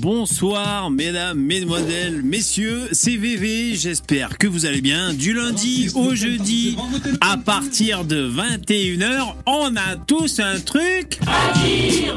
Bonsoir 0.00 0.90
mesdames, 0.90 1.38
mesdemoiselles, 1.38 2.22
messieurs, 2.22 2.88
c'est 2.92 3.16
VV, 3.16 3.76
j'espère 3.76 4.36
que 4.36 4.46
vous 4.46 4.66
allez 4.66 4.82
bien. 4.82 5.14
Du 5.14 5.32
lundi 5.32 5.88
au 5.94 6.14
jeudi, 6.14 6.76
à 7.22 7.38
partir 7.38 8.04
de 8.04 8.28
21h, 8.28 9.36
on 9.46 9.74
a 9.74 9.96
tous 10.06 10.38
un 10.40 10.60
truc 10.60 11.18
à 11.26 11.58
dire 11.60 12.14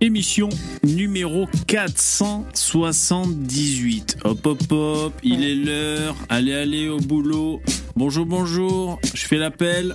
Émission 0.00 0.48
numéro 0.82 1.46
478. 1.68 4.16
Hop 4.24 4.46
hop 4.46 4.72
hop, 4.72 5.12
il 5.22 5.44
est 5.44 5.54
l'heure. 5.54 6.16
Allez 6.28 6.54
allez 6.54 6.88
au 6.88 6.98
boulot. 6.98 7.62
Bonjour 7.94 8.26
bonjour, 8.26 8.98
je 9.14 9.26
fais 9.26 9.36
l'appel. 9.36 9.94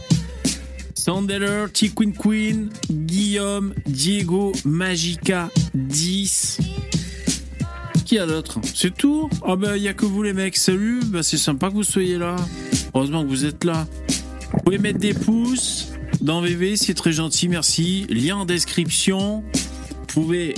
Sandeller, 1.05 1.67
T 1.71 1.89
Queen 1.89 2.69
Guillaume, 2.89 3.75
Diego, 3.85 4.53
Magica, 4.65 5.51
10. 5.75 6.59
Qui 8.05 8.17
a 8.17 8.25
d'autre? 8.25 8.59
C'est 8.73 8.97
tout? 8.97 9.29
Ah 9.45 9.55
bah 9.55 9.77
y 9.77 9.87
a 9.87 9.93
que 9.93 10.07
vous 10.07 10.23
les 10.23 10.33
mecs. 10.33 10.57
Salut, 10.57 11.01
bah 11.05 11.21
c'est 11.21 11.37
sympa 11.37 11.69
que 11.69 11.75
vous 11.75 11.83
soyez 11.83 12.17
là. 12.17 12.35
Heureusement 12.95 13.21
que 13.23 13.29
vous 13.29 13.45
êtes 13.45 13.63
là. 13.65 13.85
Vous 14.51 14.63
pouvez 14.65 14.79
mettre 14.79 14.97
des 14.97 15.13
pouces 15.13 15.91
dans 16.21 16.41
VV, 16.41 16.75
c'est 16.75 16.95
très 16.95 17.11
gentil, 17.11 17.49
merci. 17.49 18.07
Lien 18.09 18.37
en 18.37 18.45
description. 18.45 19.43
Vous 19.91 20.05
pouvez, 20.07 20.55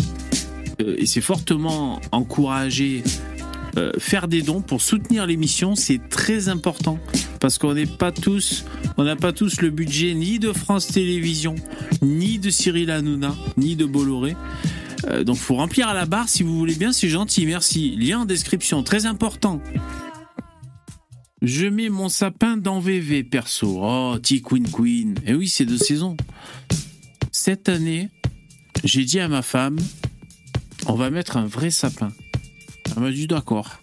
euh, 0.79 0.95
et 0.97 1.07
c'est 1.07 1.19
fortement 1.19 1.99
encouragé, 2.13 3.03
euh, 3.75 3.91
faire 3.99 4.29
des 4.29 4.43
dons 4.43 4.61
pour 4.61 4.81
soutenir 4.81 5.25
l'émission, 5.25 5.75
c'est 5.75 6.07
très 6.07 6.47
important 6.47 6.99
parce 7.39 7.57
qu'on 7.57 7.73
n'est 7.73 7.85
pas 7.85 8.11
tous, 8.11 8.65
on 8.97 9.03
n'a 9.03 9.15
pas 9.15 9.31
tous 9.31 9.61
le 9.61 9.69
budget 9.69 10.13
ni 10.13 10.39
de 10.39 10.51
France 10.51 10.87
Télévisions, 10.87 11.55
ni 12.01 12.39
de 12.39 12.49
Cyril 12.49 12.91
Hanouna, 12.91 13.35
ni 13.57 13.75
de 13.75 13.85
Bolloré. 13.85 14.35
Euh, 15.05 15.23
donc 15.23 15.37
faut 15.37 15.55
remplir 15.55 15.87
à 15.87 15.93
la 15.93 16.05
barre 16.05 16.27
si 16.27 16.43
vous 16.43 16.57
voulez 16.57 16.75
bien, 16.75 16.91
c'est 16.91 17.09
gentil, 17.09 17.45
merci. 17.45 17.95
Lien 17.95 18.21
en 18.21 18.25
description, 18.25 18.83
très 18.83 19.05
important. 19.05 19.61
Je 21.41 21.67
mets 21.67 21.89
mon 21.89 22.09
sapin 22.09 22.57
dans 22.57 22.79
VV 22.79 23.23
perso. 23.23 23.79
Oh, 23.81 24.17
T 24.17 24.41
Queen 24.41 24.67
Queen. 24.67 25.15
Et 25.25 25.35
oui, 25.35 25.47
c'est 25.47 25.65
de 25.65 25.77
saison. 25.77 26.17
Cette 27.31 27.69
année, 27.69 28.09
j'ai 28.83 29.05
dit 29.05 29.19
à 29.19 29.27
ma 29.27 29.43
femme, 29.43 29.77
on 30.87 30.95
va 30.95 31.11
mettre 31.11 31.37
un 31.37 31.45
vrai 31.45 31.69
sapin. 31.69 32.11
Elle 32.95 33.03
m'a 33.03 33.11
dit 33.11 33.27
d'accord. 33.27 33.79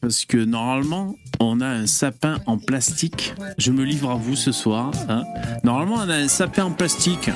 Parce 0.00 0.24
que 0.24 0.38
normalement, 0.38 1.16
on 1.40 1.60
a 1.60 1.66
un 1.66 1.86
sapin 1.86 2.36
en 2.46 2.58
plastique. 2.58 3.34
Je 3.58 3.70
me 3.72 3.84
livre 3.84 4.10
à 4.10 4.14
vous 4.14 4.36
ce 4.36 4.52
soir. 4.52 4.90
hein. 5.08 5.22
Normalement, 5.64 5.96
on 5.98 6.08
a 6.10 6.14
un 6.16 6.28
sapin 6.28 6.64
en 6.64 6.70
plastique. 6.70 7.30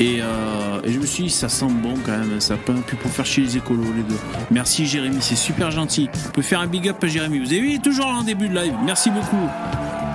Et, 0.00 0.18
euh, 0.20 0.80
et 0.82 0.92
je 0.92 0.98
me 0.98 1.06
suis 1.06 1.24
dit, 1.24 1.30
ça 1.30 1.48
sent 1.48 1.68
bon 1.82 1.94
quand 2.04 2.12
même, 2.18 2.32
un 2.36 2.40
sapin. 2.40 2.74
Puis 2.86 2.96
pour 2.96 3.10
faire 3.12 3.24
chier 3.26 3.44
les 3.44 3.56
écolos, 3.56 3.92
les 3.96 4.02
deux. 4.02 4.18
Merci 4.50 4.86
Jérémy, 4.86 5.18
c'est 5.20 5.36
super 5.36 5.70
gentil. 5.70 6.08
Vous 6.12 6.30
pouvez 6.32 6.46
faire 6.46 6.60
un 6.60 6.66
big 6.66 6.88
up 6.88 7.02
à 7.02 7.06
Jérémy. 7.06 7.38
Vous 7.38 7.46
avez 7.52 7.60
vu, 7.60 7.80
toujours 7.80 8.06
en 8.06 8.24
début 8.24 8.48
de 8.48 8.54
live. 8.56 8.74
Merci 8.84 9.10
beaucoup. 9.10 9.48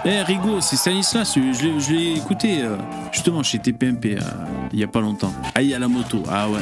Eh 0.05 0.21
Rigo, 0.21 0.59
c'est 0.61 0.75
Stanislas, 0.77 1.33
je 1.35 1.93
l'ai- 1.93 2.13
écouté 2.17 2.61
euh, 2.61 2.75
justement 3.11 3.43
chez 3.43 3.59
TPMP 3.59 4.15
euh, 4.17 4.19
il 4.71 4.79
y 4.79 4.83
a 4.83 4.87
pas 4.87 5.01
longtemps. 5.01 5.33
Ah, 5.55 5.61
il 5.61 5.69
y 5.69 5.73
a 5.73 5.79
la 5.79 5.87
moto. 5.89 6.23
Ah 6.29 6.49
ouais. 6.49 6.59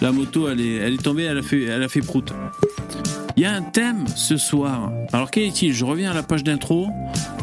La 0.00 0.12
moto, 0.12 0.48
elle 0.48 0.60
est, 0.60 0.76
elle 0.76 0.94
est 0.94 1.02
tombée, 1.02 1.24
elle 1.24 1.38
a 1.38 1.42
fait, 1.42 1.64
elle 1.64 1.82
a 1.82 1.88
fait 1.88 2.00
prout. 2.02 2.32
Il 3.38 3.42
y 3.42 3.44
a 3.44 3.54
un 3.54 3.62
thème 3.62 4.04
ce 4.16 4.36
soir. 4.36 4.90
Alors 5.12 5.30
quel 5.30 5.44
est-il? 5.44 5.72
Je 5.72 5.84
reviens 5.84 6.10
à 6.10 6.14
la 6.14 6.24
page 6.24 6.42
d'intro. 6.42 6.88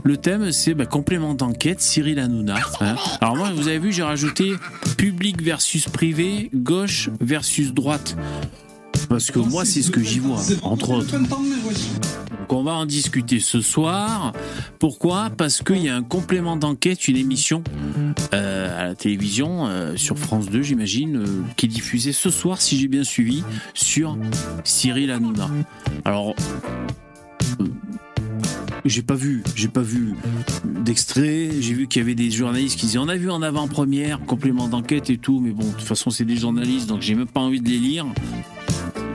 Le 0.03 0.17
thème, 0.17 0.51
c'est 0.51 0.73
bah, 0.73 0.85
complément 0.85 1.35
d'enquête, 1.35 1.79
Cyril 1.79 2.19
Hanouna. 2.19 2.56
hein. 2.81 2.95
Alors 3.22 3.38
moi, 3.38 3.50
vous 3.56 3.69
avez 3.69 3.79
vu, 3.79 3.94
j'ai 3.94 4.03
rajouté 4.03 4.55
public 4.97 5.41
versus 5.41 5.88
privé, 5.88 6.50
gauche 6.53 7.09
versus 7.22 7.73
droite. 7.73 8.17
Parce 9.07 9.31
que 9.31 9.39
moi, 9.39 9.63
c'est 9.63 9.81
ce 9.81 9.89
que 9.89 10.03
j'y 10.03 10.19
vois, 10.19 10.41
entre 10.63 10.89
autres. 10.89 11.16
Donc 12.47 12.59
on 12.59 12.63
va 12.63 12.73
en 12.73 12.85
discuter 12.85 13.39
ce 13.39 13.59
soir. 13.59 14.31
Pourquoi? 14.78 15.31
Parce 15.35 15.63
qu'il 15.63 15.79
y 15.79 15.89
a 15.89 15.95
un 15.95 16.03
complément 16.03 16.57
d'enquête, 16.57 17.07
une 17.07 17.17
émission 17.17 17.63
euh, 18.35 18.79
à 18.81 18.83
la 18.83 18.94
télévision, 18.94 19.66
euh, 19.66 19.95
sur 19.95 20.19
France 20.19 20.51
2 20.51 20.61
j'imagine, 20.61 21.17
euh, 21.17 21.25
qui 21.57 21.66
est 21.66 21.69
diffusée 21.69 22.13
ce 22.13 22.29
soir, 22.29 22.61
si 22.61 22.78
j'ai 22.78 22.88
bien 22.88 23.03
suivi, 23.03 23.44
sur 23.73 24.16
Cyril 24.63 25.09
Hanouna. 25.09 25.50
Alors... 26.03 26.35
j'ai 28.85 29.01
pas 29.01 29.16
vu, 29.16 29.44
j'ai 29.56 29.68
pas 29.68 29.81
vu 29.81 30.13
d'extrait. 30.63 31.50
J'ai 31.59 31.73
vu 31.73 31.88
qu'il 31.88 32.01
y 32.01 32.06
avait 32.06 32.16
des 32.16 32.31
journalistes 32.31 32.79
qui 32.79 32.85
disaient 32.85 33.00
on 33.00 33.07
a 33.07 33.18
vu 33.18 33.29
en 33.29 33.41
avant-première, 33.41 34.19
complément 34.22 34.68
d'enquête 34.68 35.09
et 35.09 35.18
tout, 35.18 35.40
mais 35.40 35.51
bon, 35.51 35.66
de 35.66 35.72
toute 35.72 35.81
façon 35.81 36.09
c'est 36.09 36.25
des 36.25 36.38
journalistes, 36.38 36.88
donc 36.88 37.01
j'ai 37.01 37.16
même 37.16 37.28
pas 37.28 37.41
envie 37.41 37.62
de 37.62 37.69
les 37.69 37.79
lire. 37.79 38.06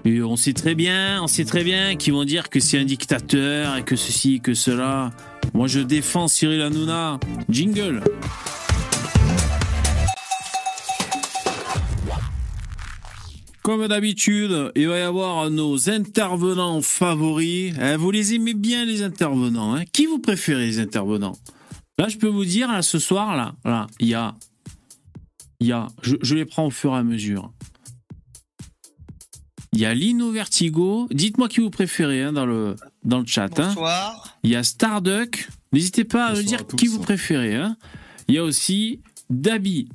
Et 0.05 0.23
on 0.23 0.37
sait 0.37 0.55
très 0.55 0.75
bien, 0.75 1.23
on 1.23 1.27
sait 1.27 1.45
très 1.45 1.63
bien 1.63 1.97
qu'ils 1.97 2.15
vont 2.15 2.25
dire 2.25 2.49
que 2.49 2.59
c'est 2.59 2.79
un 2.79 2.85
dictateur 2.85 3.77
et 3.77 3.83
que 3.83 3.97
ceci 3.97 4.37
et 4.37 4.39
que 4.41 4.55
cela. 4.55 5.11
Moi, 5.53 5.67
je 5.67 5.81
défends 5.81 6.27
Cyril 6.27 6.63
Hanouna. 6.63 7.21
Jingle. 7.49 8.03
Comme 13.63 13.87
d'habitude, 13.89 14.73
il 14.75 14.89
va 14.89 14.99
y 14.99 15.03
avoir 15.03 15.51
nos 15.51 15.91
intervenants 15.91 16.81
favoris. 16.81 17.75
Hein, 17.79 17.97
vous 17.99 18.11
les 18.11 18.35
aimez 18.35 18.55
bien, 18.55 18.85
les 18.87 19.03
intervenants. 19.03 19.75
hein 19.75 19.85
Qui 19.93 20.07
vous 20.07 20.19
préférez, 20.19 20.67
les 20.67 20.79
intervenants? 20.79 21.37
Là, 21.99 22.09
je 22.09 22.17
peux 22.17 22.29
vous 22.29 22.47
dire, 22.47 22.73
là, 22.73 22.81
ce 22.81 22.99
soir, 22.99 23.37
là, 23.37 23.55
là, 23.65 23.87
il 24.01 24.09
y 24.09 24.15
a. 24.15 24.35
Il 25.61 25.67
y 25.67 25.73
a. 25.73 25.89
Je, 26.03 26.17
je 26.23 26.35
les 26.35 26.47
prends 26.47 26.67
au 26.67 26.71
fur 26.71 26.95
et 26.95 26.99
à 26.99 27.03
mesure. 27.03 27.53
Il 29.73 29.81
y 29.81 29.85
a 29.85 29.93
Lino 29.95 30.33
Vertigo. 30.33 31.07
Dites-moi 31.11 31.49
qui 31.49 31.61
vous 31.61 31.71
préférez 31.71 32.23
hein, 32.23 32.33
dans, 32.33 32.47
le, 32.47 32.77
dans 33.05 33.19
le 33.21 33.27
chat. 33.27 33.59
hein. 33.61 33.69
Bonsoir. 33.69 34.39
Il 34.43 34.51
y 34.51 34.57
a 34.57 34.63
Starduck. 34.63 35.49
N'hésitez 35.73 36.05
pas 36.05 36.27
à 36.29 36.35
me 36.35 36.43
dire 36.43 36.61
à 36.63 36.77
qui 36.77 36.87
vous 36.87 36.99
préférez. 36.99 37.55
hein. 37.57 37.77
Il 38.27 38.35
y 38.35 38.39
a 38.39 38.43
aussi 38.43 39.01
Dabi. 39.29 39.89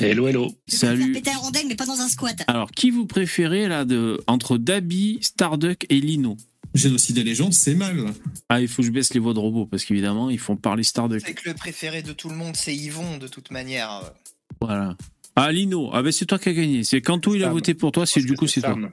Hello, 0.00 0.26
hello. 0.28 0.48
Je 0.68 0.76
Salut. 0.76 1.12
péter 1.12 1.30
un 1.30 1.38
rondelle, 1.38 1.66
mais 1.68 1.76
pas 1.76 1.86
dans 1.86 2.00
un 2.00 2.08
squat. 2.08 2.42
Alors, 2.48 2.70
qui 2.70 2.90
vous 2.90 3.06
préférez 3.06 3.68
là 3.68 3.84
de, 3.84 4.20
entre 4.26 4.58
Dabi, 4.58 5.18
Starduck 5.22 5.86
et 5.88 6.00
Lino? 6.00 6.36
Génocide 6.74 7.16
des 7.16 7.24
légendes, 7.24 7.54
c'est 7.54 7.74
mal. 7.74 8.12
Ah, 8.48 8.60
il 8.60 8.68
faut 8.68 8.82
que 8.82 8.86
je 8.86 8.92
baisse 8.92 9.14
les 9.14 9.20
voix 9.20 9.32
de 9.32 9.38
robots 9.38 9.66
parce 9.66 9.84
qu'évidemment, 9.84 10.28
ils 10.28 10.38
font 10.38 10.56
parler 10.56 10.82
Starduck. 10.82 11.22
C'est 11.24 11.34
que 11.34 11.48
le 11.48 11.54
préféré 11.54 12.02
de 12.02 12.12
tout 12.12 12.28
le 12.28 12.36
monde, 12.36 12.54
c'est 12.54 12.74
Yvon, 12.76 13.16
de 13.16 13.28
toute 13.28 13.50
manière. 13.50 14.12
Voilà. 14.60 14.96
Ah, 15.36 15.52
Lino, 15.52 15.90
ah 15.92 16.02
ben 16.02 16.12
c'est 16.12 16.26
toi 16.26 16.38
qui 16.38 16.48
as 16.48 16.54
gagné. 16.54 16.84
C'est 16.84 17.00
Kanto, 17.00 17.34
il 17.34 17.42
a 17.42 17.46
Sam. 17.46 17.52
voté 17.52 17.74
pour 17.74 17.92
toi, 17.92 18.06
c'est 18.06 18.20
du 18.20 18.34
coup 18.34 18.46
c'est 18.46 18.60
toi. 18.60 18.74
Sam. 18.74 18.90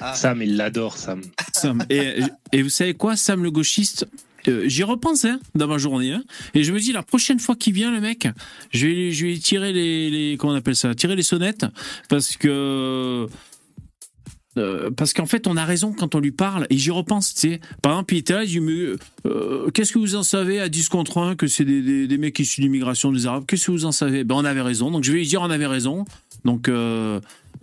Ah. 0.00 0.14
Sam, 0.14 0.42
il 0.42 0.56
l'adore, 0.56 0.96
Sam. 0.96 1.22
Sam. 1.52 1.84
Et, 1.88 2.20
et 2.52 2.62
vous 2.62 2.68
savez 2.68 2.94
quoi, 2.94 3.16
Sam 3.16 3.42
le 3.42 3.50
gauchiste? 3.50 4.06
Euh, 4.48 4.68
J'y 4.68 4.82
repense 4.82 5.24
hein, 5.24 5.40
dans 5.54 5.66
ma 5.66 5.78
journée. 5.78 6.12
hein, 6.12 6.24
et 6.54 6.64
je 6.64 6.72
me 6.72 6.78
dis, 6.78 6.92
la 6.92 7.02
prochaine 7.02 7.38
fois 7.38 7.56
qu'il 7.56 7.72
vient, 7.74 7.90
le 7.92 8.00
mec, 8.00 8.28
je 8.70 8.86
vais, 8.86 9.38
tirer 9.38 9.72
les. 9.72 10.36
Comment 10.38 10.52
on 10.52 10.56
appelle 10.56 10.76
ça 10.76 10.94
Tirer 10.94 11.16
les 11.16 11.22
sonnettes. 11.22 11.66
Parce 12.08 12.36
que. 12.36 13.26
euh, 14.56 14.90
parce 14.96 15.12
qu'en 15.12 15.26
fait, 15.26 15.46
on 15.46 15.56
a 15.56 15.64
raison 15.64 15.92
quand 15.92 16.14
on 16.14 16.20
lui 16.20 16.30
parle, 16.30 16.66
et 16.70 16.78
j'y 16.78 16.90
repense, 16.90 17.34
tu 17.34 17.40
sais. 17.40 17.60
Par 17.82 17.92
exemple, 17.92 18.14
il 18.14 18.18
était 18.18 18.34
là, 18.34 18.44
il 18.44 18.50
dit, 18.50 18.60
euh, 19.26 19.70
qu'est-ce 19.70 19.92
que 19.92 19.98
vous 19.98 20.14
en 20.14 20.22
savez 20.22 20.60
à 20.60 20.68
10 20.68 20.88
contre 20.90 21.18
1 21.18 21.34
que 21.36 21.46
c'est 21.46 21.64
des, 21.64 21.82
des, 21.82 22.06
des 22.06 22.18
mecs 22.18 22.38
issus 22.38 22.60
de 22.60 22.66
l'immigration 22.66 23.10
des 23.10 23.26
Arabes? 23.26 23.44
Qu'est-ce 23.46 23.66
que 23.66 23.72
vous 23.72 23.84
en 23.84 23.92
savez? 23.92 24.22
Ben, 24.24 24.36
on 24.36 24.44
avait 24.44 24.62
raison, 24.62 24.90
donc 24.90 25.02
je 25.04 25.10
vais 25.12 25.18
lui 25.18 25.26
dire, 25.26 25.42
on 25.42 25.50
avait 25.50 25.66
raison. 25.66 26.04
Donc, 26.44 26.68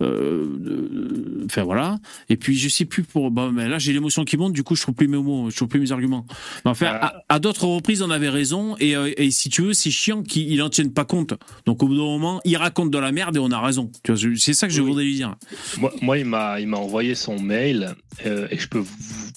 euh, 0.02 1.44
enfin 1.46 1.62
voilà. 1.64 1.98
Et 2.28 2.36
puis 2.36 2.56
je 2.58 2.68
sais 2.68 2.84
plus 2.84 3.02
pour. 3.02 3.30
Bon, 3.30 3.50
mais 3.52 3.68
là 3.68 3.78
j'ai 3.78 3.92
l'émotion 3.92 4.24
qui 4.24 4.36
monte, 4.36 4.52
du 4.52 4.62
coup 4.62 4.74
je 4.76 4.82
trouve 4.82 4.94
plus 4.94 5.08
mes 5.08 5.18
mots, 5.18 5.50
je 5.50 5.56
trouve 5.56 5.68
plus 5.68 5.80
mes 5.80 5.92
arguments. 5.92 6.26
Mais 6.64 6.70
enfin, 6.70 6.86
à, 6.86 7.22
à 7.28 7.38
d'autres 7.38 7.66
reprises 7.66 8.02
on 8.02 8.10
avait 8.10 8.28
raison 8.28 8.76
et, 8.80 8.96
euh, 8.96 9.12
et 9.16 9.30
si 9.30 9.48
tu 9.48 9.62
veux 9.62 9.72
c'est 9.72 9.90
chiant 9.90 10.22
qu'ils 10.22 10.60
en 10.62 10.68
tiennent 10.70 10.92
pas 10.92 11.04
compte. 11.04 11.34
Donc 11.66 11.82
au 11.82 11.88
bout 11.88 11.94
d'un 11.96 12.02
moment 12.02 12.40
il 12.44 12.56
raconte 12.56 12.90
de 12.90 12.98
la 12.98 13.12
merde 13.12 13.36
et 13.36 13.40
on 13.40 13.50
a 13.50 13.60
raison. 13.60 13.90
Tu 14.02 14.12
vois, 14.12 14.20
je- 14.20 14.34
c'est 14.34 14.54
ça 14.54 14.66
que 14.66 14.72
je 14.72 14.80
Oui. 14.80 14.88
voudrais 14.88 15.04
lui 15.04 15.14
dire. 15.14 15.36
Moi, 15.78 15.92
moi, 16.02 16.18
il 16.18 16.24
m'a, 16.24 16.60
il 16.60 16.66
m'a 16.68 16.76
envoyé 16.78 17.14
son 17.14 17.38
mail 17.40 17.94
euh, 18.26 18.46
et 18.50 18.58
je 18.58 18.68
peux, 18.68 18.82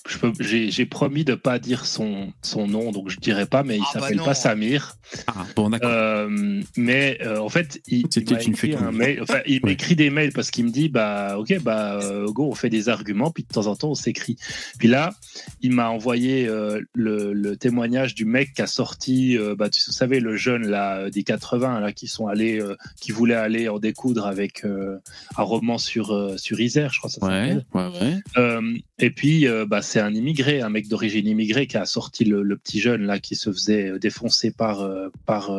je 0.08 0.18
peux, 0.18 0.32
j'ai, 0.40 0.72
j'ai 0.72 0.86
promis 0.86 1.24
de 1.24 1.36
pas 1.36 1.60
dire 1.60 1.86
son, 1.86 2.32
son 2.42 2.68
nom, 2.68 2.92
donc 2.92 3.10
je 3.10 3.18
dirai 3.20 3.46
pas, 3.46 3.64
mais 3.64 3.78
il 3.78 3.84
Ah 3.84 3.92
bah 3.96 4.02
s'appelle 4.02 4.18
pas 4.22 4.34
Samir. 4.34 4.96
Ah 5.28 5.46
bon 5.56 5.70
d'accord. 5.70 5.90
Euh, 5.92 6.62
mais 6.78 7.18
euh, 7.22 7.40
en 7.40 7.50
fait, 7.50 7.82
il, 7.88 8.00
il 8.00 8.06
C'était 8.10 8.34
m'a 8.36 8.42
une 8.44 8.52
écrit 8.54 8.72
fake 8.72 8.82
un 8.82 8.92
news. 8.92 8.98
mail. 8.98 9.20
Enfin, 9.22 9.40
il 9.48 9.56
Ouais. 9.56 9.70
m'écrit 9.72 9.96
des 9.96 10.10
mails 10.10 10.32
parce 10.34 10.52
qu'il 10.56 10.66
me 10.66 10.70
dit, 10.72 10.88
bah, 10.88 11.38
ok, 11.38 11.60
bah, 11.62 12.00
euh, 12.02 12.32
go, 12.32 12.48
on 12.50 12.56
fait 12.56 12.70
des 12.70 12.88
arguments, 12.88 13.30
puis 13.30 13.44
de 13.44 13.50
temps 13.54 13.68
en 13.68 13.76
temps, 13.76 13.90
on 13.90 13.96
s'écrit. 13.96 14.38
Puis 14.80 14.88
là, 14.88 15.14
il 15.62 15.72
m'a 15.72 15.90
envoyé 15.90 16.48
euh, 16.48 16.80
le, 16.94 17.34
le 17.34 17.58
témoignage 17.58 18.16
du 18.16 18.24
mec 18.24 18.54
qui 18.54 18.62
a 18.62 18.68
sorti, 18.68 19.38
euh, 19.38 19.54
bah, 19.56 19.70
tu 19.70 19.82
savez, 19.82 20.22
le 20.22 20.38
jeune 20.38 20.66
là 20.68 21.10
des 21.10 21.24
80 21.24 21.82
là 21.82 21.92
qui 21.92 22.08
sont 22.08 22.28
allés, 22.28 22.62
euh, 22.62 22.78
qui 23.02 23.12
voulait 23.12 23.36
aller 23.36 23.68
en 23.68 23.80
découdre 23.80 24.26
avec 24.26 24.64
un 24.66 25.44
roman 25.44 25.78
sur 25.78 26.06
sur 26.40 26.60
Isère, 26.60 26.92
je 26.94 27.00
crois 27.00 27.10
que 27.10 27.16
ça 27.16 27.22
s'appelle. 27.22 27.66
ouais, 27.74 28.22
ouais. 28.38 28.82
Et 28.98 29.10
puis, 29.10 29.46
bah, 29.68 29.82
c'est 29.82 30.00
un 30.00 30.14
immigré, 30.14 30.62
un 30.62 30.70
mec 30.70 30.88
d'origine 30.88 31.28
immigrée 31.28 31.68
qui 31.68 31.76
a 31.76 31.86
sorti 31.86 32.24
le, 32.24 32.44
le, 32.44 32.56
petit 32.56 32.80
jeune 32.80 33.02
là 33.04 33.20
qui 33.20 33.36
se 33.36 33.52
faisait 33.52 34.00
défoncer 34.00 34.52
par 34.52 34.88
par 35.26 35.52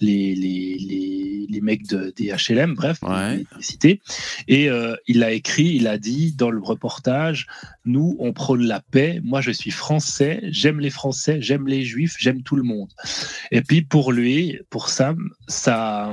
les, 0.00 0.34
les, 0.34 0.76
les, 0.78 1.46
les 1.48 1.60
mecs 1.60 1.86
de, 1.86 2.12
des 2.16 2.32
HLM, 2.32 2.74
bref, 2.74 2.98
Ouais. 3.02 3.36
les, 3.38 3.46
les 3.56 3.97
Et 4.46 4.70
euh, 4.70 4.96
il 5.06 5.22
a 5.22 5.32
écrit, 5.32 5.74
il 5.74 5.86
a 5.86 5.98
dit 5.98 6.32
dans 6.32 6.50
le 6.50 6.60
reportage, 6.60 7.46
nous 7.84 8.16
on 8.18 8.32
prône 8.32 8.64
la 8.64 8.80
paix. 8.80 9.20
Moi 9.22 9.40
je 9.40 9.50
suis 9.50 9.70
français, 9.70 10.40
j'aime 10.44 10.80
les 10.80 10.90
Français, 10.90 11.38
j'aime 11.40 11.66
les 11.66 11.84
Juifs, 11.84 12.16
j'aime 12.18 12.42
tout 12.42 12.56
le 12.56 12.62
monde. 12.62 12.92
Et 13.50 13.62
puis 13.62 13.82
pour 13.82 14.12
lui, 14.12 14.58
pour 14.70 14.88
Sam, 14.88 15.30
ça 15.46 16.12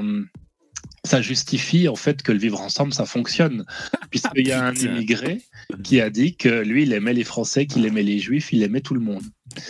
ça 1.04 1.22
justifie 1.22 1.88
en 1.88 1.96
fait 1.96 2.24
que 2.24 2.32
le 2.32 2.40
vivre 2.40 2.60
ensemble 2.60 2.92
ça 2.92 3.06
fonctionne 3.06 3.66
puisqu'il 4.10 4.48
y 4.48 4.52
a 4.52 4.66
un 4.66 4.74
immigré 4.74 5.42
qui 5.84 6.02
a 6.02 6.10
dit 6.10 6.36
que 6.36 6.64
lui 6.64 6.84
il 6.84 6.94
aimait 6.94 7.14
les 7.14 7.24
Français, 7.24 7.68
qu'il 7.68 7.86
aimait 7.86 8.04
les 8.04 8.20
Juifs, 8.20 8.52
il 8.52 8.64
aimait 8.64 8.82
tout 8.82 8.96
le 8.96 9.02
monde. 9.02 9.24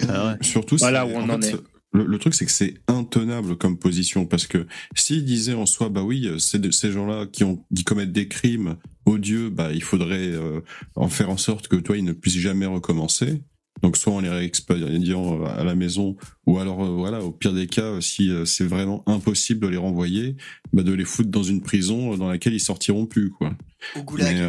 Ah 0.08 0.28
ouais. 0.28 0.34
Surtout, 0.42 0.78
Voilà 0.78 1.06
où 1.06 1.12
on 1.12 1.30
en 1.30 1.42
fait, 1.42 1.50
est. 1.50 1.75
Le, 1.96 2.06
le 2.06 2.18
truc, 2.20 2.34
c'est 2.34 2.46
que 2.46 2.52
c'est 2.52 2.76
intenable 2.88 3.58
comme 3.58 3.78
position 3.80 4.26
parce 4.26 4.48
que 4.48 4.68
s'il 4.96 5.24
disait 5.26 5.54
en 5.54 5.66
soi, 5.66 5.90
bah 5.90 6.04
oui, 6.04 6.28
de- 6.60 6.72
ces 6.72 6.92
gens-là 6.92 7.26
qui 7.26 7.44
ont 7.44 7.64
qui 7.76 7.84
commettent 7.84 8.12
des 8.12 8.28
crimes 8.28 8.76
odieux, 9.06 9.50
bah 9.50 9.72
il 9.74 9.84
faudrait 9.84 10.30
euh, 10.32 10.62
en 10.96 11.08
faire 11.10 11.30
en 11.30 11.38
sorte 11.38 11.68
que 11.68 11.76
toi, 11.78 11.96
ils 11.98 12.04
ne 12.04 12.14
puissent 12.14 12.38
jamais 12.38 12.66
recommencer. 12.66 13.42
Donc 13.82 13.98
soit 13.98 14.14
en 14.14 14.20
les 14.22 14.30
réexpédiant 14.30 15.42
euh, 15.42 15.46
à 15.46 15.64
la 15.64 15.76
maison, 15.76 16.16
ou 16.46 16.60
alors 16.60 16.84
euh, 16.84 16.90
voilà, 16.90 17.22
au 17.22 17.32
pire 17.32 17.54
des 17.54 17.68
cas, 17.68 17.82
euh, 17.82 18.02
si 18.02 18.30
euh, 18.30 18.46
c'est 18.46 18.66
vraiment 18.66 19.04
impossible 19.08 19.62
de 19.62 19.68
les 19.68 19.78
renvoyer, 19.78 20.36
bah 20.74 20.84
de 20.84 20.94
les 20.94 21.06
foutre 21.06 21.30
dans 21.30 21.44
une 21.44 21.62
prison 21.62 22.16
dans 22.18 22.30
laquelle 22.30 22.54
ils 22.54 22.60
sortiront 22.60 23.06
plus, 23.06 23.32
quoi. 23.32 23.54
Au 23.96 24.02
goulag. 24.02 24.36
Mais 24.36 24.42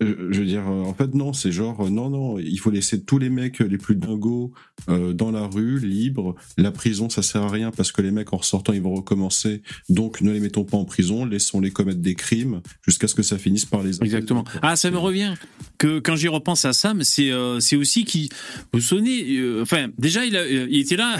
je 0.00 0.38
veux 0.38 0.46
dire, 0.46 0.66
en 0.66 0.94
fait, 0.94 1.14
non, 1.14 1.32
c'est 1.32 1.52
genre, 1.52 1.90
non, 1.90 2.08
non, 2.08 2.38
il 2.38 2.58
faut 2.58 2.70
laisser 2.70 3.02
tous 3.02 3.18
les 3.18 3.28
mecs 3.28 3.58
les 3.58 3.76
plus 3.76 3.94
dingos 3.94 4.52
euh, 4.88 5.12
dans 5.12 5.30
la 5.30 5.46
rue, 5.46 5.78
libres. 5.78 6.34
La 6.56 6.70
prison, 6.70 7.08
ça 7.08 7.22
sert 7.22 7.42
à 7.42 7.50
rien 7.50 7.70
parce 7.70 7.92
que 7.92 8.02
les 8.02 8.10
mecs, 8.10 8.32
en 8.32 8.38
ressortant, 8.38 8.72
ils 8.72 8.82
vont 8.82 8.94
recommencer. 8.94 9.62
Donc, 9.88 10.20
ne 10.20 10.32
les 10.32 10.40
mettons 10.40 10.64
pas 10.64 10.76
en 10.76 10.84
prison, 10.84 11.24
laissons-les 11.24 11.70
commettre 11.70 12.00
des 12.00 12.14
crimes 12.14 12.60
jusqu'à 12.86 13.08
ce 13.08 13.14
que 13.14 13.22
ça 13.22 13.38
finisse 13.38 13.64
par 13.64 13.82
les 13.82 14.02
Exactement. 14.02 14.44
Ah, 14.62 14.76
ça 14.76 14.90
me 14.90 14.98
revient 14.98 15.34
que 15.78 15.98
quand 15.98 16.16
j'y 16.16 16.28
repense 16.28 16.64
à 16.64 16.72
Sam, 16.72 17.02
c'est 17.02 17.30
euh, 17.30 17.60
c'est 17.60 17.76
aussi 17.76 18.04
qui 18.04 18.28
vous 18.72 18.78
vous 18.78 18.80
souvenez, 18.80 19.38
euh, 19.38 19.62
enfin 19.62 19.88
déjà 19.98 20.24
il, 20.24 20.36
a, 20.36 20.46
il 20.46 20.78
était 20.78 20.96
là. 20.96 21.13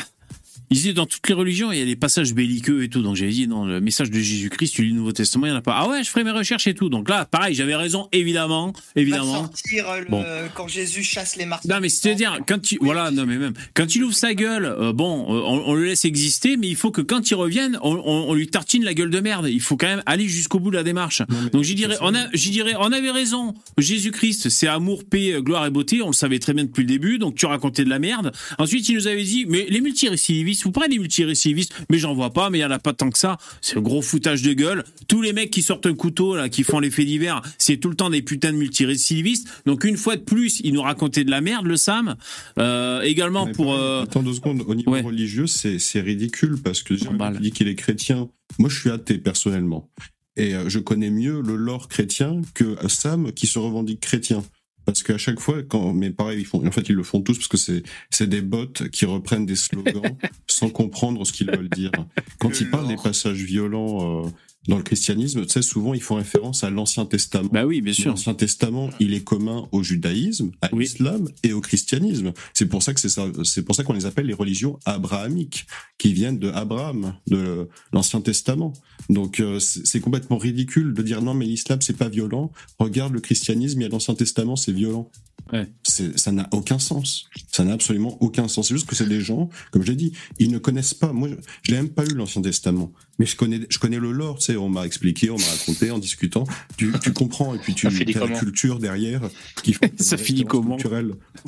Il 0.70 0.76
disait 0.76 0.92
dans 0.92 1.06
toutes 1.06 1.28
les 1.28 1.34
religions, 1.34 1.70
il 1.72 1.78
y 1.78 1.82
a 1.82 1.84
des 1.84 1.96
passages 1.96 2.34
belliqueux 2.34 2.82
et 2.82 2.88
tout. 2.88 3.02
Donc 3.02 3.16
j'avais 3.16 3.30
dit, 3.32 3.46
dans 3.46 3.64
le 3.64 3.80
message 3.80 4.10
de 4.10 4.18
Jésus-Christ, 4.18 4.72
tu 4.74 4.82
lis 4.82 4.88
le 4.90 4.96
Nouveau 4.96 5.12
Testament, 5.12 5.46
il 5.46 5.50
n'y 5.50 5.54
en 5.54 5.58
a 5.58 5.62
pas. 5.62 5.74
Ah 5.76 5.88
ouais, 5.88 6.02
je 6.02 6.10
ferai 6.10 6.24
mes 6.24 6.30
recherches 6.30 6.66
et 6.66 6.74
tout. 6.74 6.88
Donc 6.88 7.08
là, 7.08 7.24
pareil, 7.26 7.54
j'avais 7.54 7.76
raison, 7.76 8.08
évidemment. 8.12 8.72
Évidemment. 8.96 9.34
sortir 9.44 9.88
euh, 9.90 10.00
le- 10.00 10.06
Bon. 10.10 10.24
quand 10.54 10.68
Jésus 10.68 11.02
chasse 11.02 11.36
les 11.36 11.46
martyrs. 11.46 11.70
Non 11.74 11.80
mais 11.80 11.88
c'est-à-dire 11.88 12.38
quand 12.46 12.60
tu 12.60 12.78
voilà 12.80 13.10
non 13.10 13.26
mais 13.26 13.36
même 13.38 13.52
quand 13.74 13.94
il 13.94 14.04
ouvre 14.04 14.14
sa 14.14 14.34
gueule 14.34 14.64
euh, 14.66 14.92
bon 14.92 15.22
euh, 15.34 15.40
on, 15.44 15.62
on 15.70 15.74
le 15.74 15.84
laisse 15.86 16.04
exister 16.04 16.56
mais 16.56 16.68
il 16.68 16.76
faut 16.76 16.90
que 16.90 17.00
quand 17.00 17.30
il 17.30 17.34
revienne 17.34 17.78
on, 17.82 17.94
on- 17.94 18.30
on 18.30 18.34
lui 18.34 18.48
tartine 18.48 18.84
la 18.84 18.94
gueule 18.94 19.10
de 19.10 19.20
merde 19.20 19.48
il 19.50 19.60
faut 19.60 19.76
quand 19.76 19.86
même 19.86 20.02
aller 20.06 20.28
jusqu'au 20.28 20.58
bout 20.60 20.70
de 20.70 20.76
la 20.76 20.82
démarche 20.82 21.22
donc 21.52 21.62
j'y 21.64 21.74
dirais 21.74 21.96
on 22.00 22.14
a 22.14 22.26
j'y 22.32 22.50
dirais 22.50 22.74
on 22.78 22.92
avait 22.92 23.10
raison 23.10 23.54
Jésus-Christ 23.78 24.48
c'est 24.50 24.66
amour 24.68 25.04
paix 25.04 25.34
gloire 25.40 25.66
et 25.66 25.70
beauté 25.70 26.00
on 26.02 26.08
le 26.08 26.12
savait 26.12 26.38
très 26.38 26.54
bien 26.54 26.64
depuis 26.64 26.82
le 26.82 26.88
début 26.88 27.18
donc 27.18 27.34
tu 27.34 27.46
racontais 27.46 27.84
de 27.84 27.90
la 27.90 27.98
merde 27.98 28.32
ensuite 28.58 28.88
il 28.88 28.94
nous 28.96 29.06
avait 29.06 29.24
dit 29.24 29.46
mais 29.48 29.66
les 29.68 29.80
multirécidivistes 29.80 30.53
vous 30.62 30.70
prenez 30.70 30.88
des 30.88 30.98
multirécidivistes 30.98 31.74
mais 31.90 31.98
j'en 31.98 32.14
vois 32.14 32.30
pas 32.30 32.50
mais 32.50 32.58
il 32.58 32.62
y 32.62 32.64
en 32.64 32.70
a 32.70 32.78
pas 32.78 32.92
tant 32.92 33.10
que 33.10 33.18
ça 33.18 33.36
c'est 33.60 33.74
le 33.74 33.80
gros 33.80 34.02
foutage 34.02 34.42
de 34.42 34.52
gueule 34.52 34.84
tous 35.08 35.22
les 35.22 35.32
mecs 35.32 35.50
qui 35.50 35.62
sortent 35.62 35.86
un 35.86 35.94
couteau 35.94 36.36
là 36.36 36.48
qui 36.48 36.62
font 36.62 36.78
les 36.78 36.90
faits 36.90 37.06
divers 37.06 37.42
c'est 37.58 37.78
tout 37.78 37.88
le 37.88 37.96
temps 37.96 38.10
des 38.10 38.22
putains 38.22 38.52
de 38.52 38.58
multirécidivistes 38.58 39.48
donc 39.66 39.84
une 39.84 39.96
fois 39.96 40.16
de 40.16 40.22
plus 40.22 40.60
il 40.62 40.74
nous 40.74 40.82
racontait 40.82 41.24
de 41.24 41.30
la 41.30 41.40
merde 41.40 41.66
le 41.66 41.76
Sam 41.76 42.14
euh, 42.58 43.02
également 43.02 43.46
Mais 43.46 43.52
pour 43.52 43.74
euh, 43.74 44.02
Attends 44.02 44.22
deux 44.22 44.34
secondes, 44.34 44.62
au 44.66 44.74
niveau 44.74 44.92
ouais. 44.92 45.00
religieux, 45.00 45.46
c'est 45.46 46.00
ridicule 46.00 46.56
parce 46.62 46.82
que 46.82 46.96
j'ai 46.96 47.08
dit 47.40 47.52
qu'il 47.52 47.68
est 47.68 47.74
chrétien. 47.74 48.28
Moi, 48.58 48.68
je 48.68 48.78
suis 48.78 48.90
athée 48.90 49.18
personnellement. 49.18 49.90
Et 50.36 50.54
euh, 50.54 50.68
je 50.68 50.78
connais 50.78 51.10
mieux 51.10 51.40
le 51.40 51.54
lore 51.54 51.88
chrétien 51.88 52.40
que 52.54 52.76
Sam 52.88 53.32
qui 53.32 53.46
se 53.46 53.58
revendique 53.58 54.00
chrétien. 54.00 54.42
Parce 54.84 55.02
qu'à 55.02 55.18
chaque 55.18 55.40
fois, 55.40 55.62
quand, 55.62 55.92
mais 55.92 56.10
pareil, 56.10 56.40
ils 56.40 56.44
font, 56.44 56.66
en 56.66 56.70
fait, 56.70 56.88
ils 56.88 56.94
le 56.94 57.02
font 57.02 57.22
tous 57.22 57.38
parce 57.38 57.48
que 57.48 57.56
c'est, 57.56 57.82
c'est 58.10 58.28
des 58.28 58.42
bots 58.42 58.66
qui 58.92 59.06
reprennent 59.06 59.46
des 59.46 59.56
slogans 59.56 60.16
sans 60.46 60.70
comprendre 60.70 61.24
ce 61.26 61.32
qu'ils 61.32 61.50
veulent 61.50 61.70
dire. 61.70 61.90
Quand 62.38 62.60
ils 62.60 62.70
parlent 62.70 62.88
des 62.88 62.96
passages 62.96 63.42
violents 63.42 64.24
euh, 64.24 64.28
dans 64.68 64.76
le 64.78 64.82
christianisme, 64.82 65.42
tu 65.44 65.50
sais, 65.52 65.62
souvent, 65.62 65.92
ils 65.94 66.00
font 66.02 66.14
référence 66.16 66.64
à 66.64 66.70
l'Ancien 66.70 67.04
Testament. 67.06 67.48
bah 67.52 67.66
oui 67.66 67.80
bien 67.82 67.92
sûr 67.92 68.10
L'Ancien 68.10 68.34
Testament, 68.34 68.90
il 69.00 69.12
est 69.14 69.22
commun 69.24 69.68
au 69.72 69.82
judaïsme, 69.82 70.52
à 70.62 70.68
Oui. 70.72 70.84
l'islam 70.84 71.28
et 71.42 71.52
au 71.52 71.60
christianisme. 71.60 72.32
C'est 72.54 72.66
pour 72.66 72.82
ça 72.82 72.94
que 72.94 73.00
c'est 73.00 73.08
ça, 73.08 73.26
c'est 73.44 73.62
pour 73.62 73.74
ça 73.74 73.84
qu'on 73.84 73.92
les 73.92 74.06
appelle 74.06 74.26
les 74.26 74.34
religions 74.34 74.78
abrahamiques, 74.86 75.66
qui 75.98 76.12
viennent 76.12 76.38
de 76.38 76.48
Abraham, 76.50 77.14
de 77.28 77.68
l'Ancien 77.92 78.20
Testament. 78.20 78.72
Donc 79.10 79.40
euh, 79.40 79.58
c'est 79.60 79.86
c'est 79.86 80.00
complètement 80.00 80.38
ridicule 80.38 80.94
de 80.94 81.02
dire 81.02 81.20
non 81.22 81.34
mais 81.34 81.44
l'islam 81.46 81.80
c'est 81.82 81.96
pas 81.96 82.08
violent. 82.08 82.50
Regarde 82.78 83.12
le 83.12 83.20
christianisme, 83.20 83.80
il 83.80 83.84
y 83.84 83.86
a 83.86 83.90
l'Ancien 83.90 84.14
Testament, 84.14 84.56
c'est 84.56 84.72
violent. 84.72 85.10
Ouais. 85.52 85.68
C'est, 85.82 86.18
ça 86.18 86.32
n'a 86.32 86.48
aucun 86.52 86.78
sens. 86.78 87.28
Ça 87.52 87.64
n'a 87.64 87.74
absolument 87.74 88.16
aucun 88.22 88.48
sens. 88.48 88.68
C'est 88.68 88.74
juste 88.74 88.88
que 88.88 88.94
c'est 88.94 89.08
des 89.08 89.20
gens, 89.20 89.50
comme 89.70 89.82
je 89.82 89.90
l'ai 89.90 89.96
dit, 89.96 90.12
ils 90.38 90.50
ne 90.50 90.58
connaissent 90.58 90.94
pas. 90.94 91.12
Moi, 91.12 91.28
je, 91.28 91.34
je 91.62 91.70
l'ai 91.72 91.76
même 91.76 91.90
pas 91.90 92.04
lu 92.04 92.14
l'Ancien 92.14 92.40
Testament, 92.42 92.92
mais 93.18 93.26
je 93.26 93.36
connais, 93.36 93.60
je 93.68 93.78
connais 93.78 93.98
le 93.98 94.10
lore. 94.10 94.38
Tu 94.38 94.46
sais, 94.46 94.56
on 94.56 94.68
m'a 94.68 94.86
expliqué, 94.86 95.30
on 95.30 95.36
m'a 95.36 95.44
raconté 95.44 95.90
en 95.90 95.98
discutant. 95.98 96.44
Tu, 96.76 96.92
tu 97.02 97.12
comprends 97.12 97.54
et 97.54 97.58
puis 97.58 97.74
tu 97.74 97.86
as 97.88 97.90
la 97.90 98.38
culture 98.38 98.78
derrière 98.78 99.20
qui 99.62 99.74
fait 99.74 99.92
Ça 100.02 100.16
des 100.16 100.22
finit 100.22 100.44
comment 100.44 100.76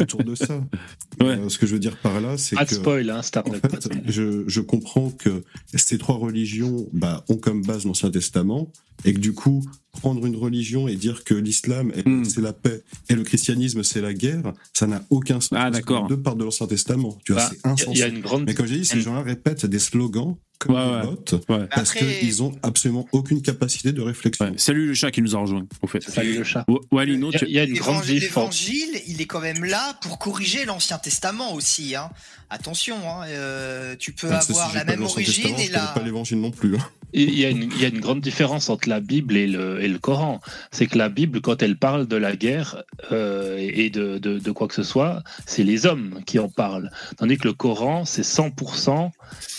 autour 0.01 0.25
de 0.25 0.35
ça. 0.35 0.61
Ouais. 1.19 1.39
Euh, 1.39 1.49
ce 1.49 1.57
que 1.59 1.67
je 1.67 1.73
veux 1.73 1.79
dire 1.79 1.97
par 1.97 2.21
là, 2.21 2.37
c'est 2.37 2.57
Pas 2.57 2.65
de 2.65 2.69
que 2.69 2.75
spoil, 2.75 3.09
hein, 3.09 3.21
en 3.21 3.23
Startup. 3.23 3.55
fait, 3.55 3.89
je, 4.05 4.45
je 4.47 4.61
comprends 4.61 5.11
que 5.11 5.43
ces 5.75 5.97
trois 5.97 6.17
religions 6.17 6.87
bah, 6.93 7.25
ont 7.31 7.37
comme 7.39 7.63
base 7.63 7.87
l'Ancien 7.87 8.11
Testament 8.11 8.71
et 9.07 9.15
que 9.15 9.19
du 9.19 9.33
coup, 9.33 9.65
prendre 9.97 10.25
une 10.27 10.37
religion 10.37 10.89
et 10.89 10.97
dire 10.97 11.25
que 11.25 11.35
l'islam 11.35 11.93
Hmm. 12.05 12.25
c'est 12.25 12.41
la 12.41 12.53
paix 12.53 12.83
et 13.09 13.15
le 13.15 13.23
christianisme 13.25 13.83
c'est 13.83 14.01
la 14.01 14.15
guerre, 14.15 14.53
ça 14.73 14.87
n'a 14.87 15.03
aucun 15.11 15.41
sens. 15.41 15.51
Ah, 15.57 15.71
d'accord. 15.71 16.07
deux 16.07 16.17
partent 16.21 16.39
de 16.39 16.45
l'Ancien 16.45 16.67
Testament. 16.67 17.19
Tu 17.25 17.33
vois, 17.33 17.43
Bah, 17.43 17.51
c'est 17.51 17.57
Il 17.57 17.63
y 17.65 17.69
a- 17.69 17.73
insensé. 17.73 17.91
il 17.93 17.99
y 17.99 18.03
a 18.03 18.07
une 18.09 18.21
grande. 18.21 18.45
Mais 18.47 18.55
comme 18.55 18.67
j'ai 18.67 18.79
dit, 18.79 18.85
ces 18.85 19.01
gens-là 19.01 19.23
répètent 19.23 19.67
des 19.67 19.79
slogans 19.79 20.37
comme 20.59 20.75
Ouais, 20.75 20.83
des 21.03 21.35
ouais. 21.35 21.41
ouais. 21.59 21.67
parce 21.75 21.91
Après- 21.91 22.19
qu'ils 22.21 22.43
ont 22.43 22.55
absolument 22.63 23.07
aucune 23.13 23.43
capacité 23.43 23.93
de 23.93 24.01
réflexion. 24.01 24.47
Ouais. 24.47 24.53
salut 24.57 24.87
le 24.87 24.95
chat 24.95 25.11
qui 25.11 25.21
nous 25.21 25.37
a 25.37 25.39
rejoint 25.41 25.67
au 25.83 25.87
fait 25.87 26.03
Salut 26.03 26.39
le 26.39 26.45
chat. 26.45 26.65
Wa- 26.69 26.81
Walino 26.93 27.31
Il 27.31 27.33
y 27.33 27.37
a- 27.37 27.39
tu- 27.39 27.45
il 27.47 27.53
y 27.53 27.59
a 27.59 27.65
une 27.65 27.75
grande 27.75 27.95
L'évangile, 27.97 28.21
différence. 28.21 28.67
l'évangile, 28.69 29.03
il 29.09 29.21
est 29.21 29.27
quand 29.27 29.41
même 29.41 29.65
là 29.65 29.99
pour 30.01 30.19
corriger 30.19 30.65
l'Ancien 30.65 30.99
Testament 30.99 31.53
aussi. 31.55 31.95
Hein. 31.95 32.09
Attention, 32.49 32.97
hein, 33.09 33.27
euh, 33.27 33.97
tu 33.99 34.13
peux 34.13 34.29
Ah, 34.31 34.39
avoir 34.49 34.73
la 34.75 34.85
même 34.85 35.03
origine 35.03 35.59
et 35.59 35.69
la. 35.69 35.89
pas 35.89 36.03
l'évangile 36.03 36.41
non 36.41 36.51
plus. 36.53 36.77
hein. 36.77 36.89
Il 37.19 37.39
y, 37.39 37.47
a 37.47 37.49
une, 37.49 37.63
il 37.63 37.81
y 37.81 37.87
a 37.87 37.89
une 37.89 38.01
grande 38.01 38.21
différence 38.21 38.69
entre 38.69 38.91
la 38.91 39.01
Bible 39.01 39.39
et 39.39 39.47
le, 39.47 39.83
et 39.83 39.89
le 39.89 39.99
Coran. 39.99 40.43
C'est 40.71 40.87
que 40.87 40.99
la 40.99 41.09
Bible, 41.09 41.41
quand 41.41 41.63
elle 41.63 41.79
parle 41.79 42.07
de 42.07 42.17
la 42.17 42.37
guerre 42.37 42.83
euh, 43.11 43.57
et 43.59 43.89
de, 43.89 44.19
de, 44.19 44.39
de 44.39 44.51
quoi 44.51 44.69
que 44.69 44.75
ce 44.75 44.83
soit, 44.83 45.23
c'est 45.47 45.63
les 45.63 45.87
hommes 45.87 46.21
qui 46.27 46.39
en 46.39 46.51
parlent. 46.51 46.91
Tandis 47.17 47.39
que 47.39 47.49
le 47.49 47.55
Coran, 47.55 48.05
c'est 48.05 48.21
100% 48.21 49.11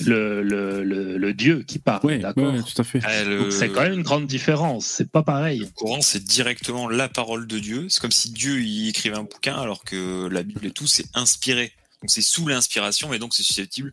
le, 0.06 0.44
le, 0.44 0.84
le, 0.84 1.18
le 1.18 1.34
Dieu 1.34 1.64
qui 1.66 1.80
parle. 1.80 2.20
d'accord 2.20 2.54
ouais, 2.54 2.62
tout 2.62 2.80
à 2.80 2.84
fait 2.84 3.00
Donc 3.00 3.52
c'est 3.52 3.70
quand 3.70 3.82
même 3.82 3.94
une 3.94 4.04
grande 4.04 4.28
différence. 4.28 4.86
C'est 4.86 5.10
pas 5.10 5.24
pareil. 5.24 5.60
Le 5.62 5.68
Coran, 5.76 6.02
c'est 6.02 6.24
directement 6.24 6.88
la 6.88 7.10
parole 7.10 7.48
de 7.48 7.58
Dieu. 7.58 7.88
C'est 7.90 8.02
comme 8.02 8.12
si 8.12 8.30
Dieu 8.30 8.62
y 8.62 8.90
écrivait 8.90 9.18
un 9.18 9.24
bouquin, 9.24 9.56
alors 9.56 9.84
que 9.84 10.28
la 10.28 10.44
Bible 10.44 10.68
et 10.68 10.72
tout, 10.72 10.86
c'est 10.86 11.08
inspiré. 11.16 11.72
Donc 12.02 12.12
c'est 12.12 12.22
sous 12.22 12.48
l'inspiration, 12.48 13.12
et 13.14 13.20
donc 13.20 13.34
c'est 13.34 13.42
susceptible 13.44 13.92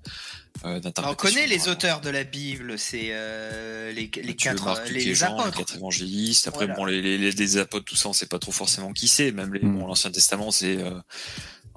euh, 0.67 0.79
d'interprétation. 0.79 1.11
On 1.11 1.15
connaît 1.15 1.47
les 1.47 1.69
auteurs 1.69 2.03
de 2.03 2.11
la 2.11 2.23
Bible, 2.25 2.79
c'est 2.79 3.09
euh, 3.13 3.93
les, 3.93 4.11
les 4.23 4.37
quatre, 4.37 4.83
les, 4.91 5.15
Jean, 5.15 5.35
les 5.37 5.41
apôtres. 5.41 5.57
quatre 5.57 5.77
évangélistes. 5.77 6.47
Après, 6.49 6.67
Voilà. 6.67 6.75
bon, 6.79 6.85
les, 6.85 7.01
les, 7.01 7.17
les- 7.17 7.31
les 7.33 7.57
apôtres, 7.57 7.87
tout 7.87 7.97
ça, 7.97 8.11
on 8.11 8.13
sait 8.13 8.27
pas 8.27 8.39
trop 8.39 8.53
forcément 8.53 8.93
qui 8.93 9.09
c'est. 9.09 9.33
Même 9.33 9.55
les, 9.55 9.61
Mm. 9.61 9.79
bon, 9.79 9.87
l'Ancien 9.87 10.11
Testament, 10.11 10.51
c'est 10.51 10.77
euh, 10.77 10.91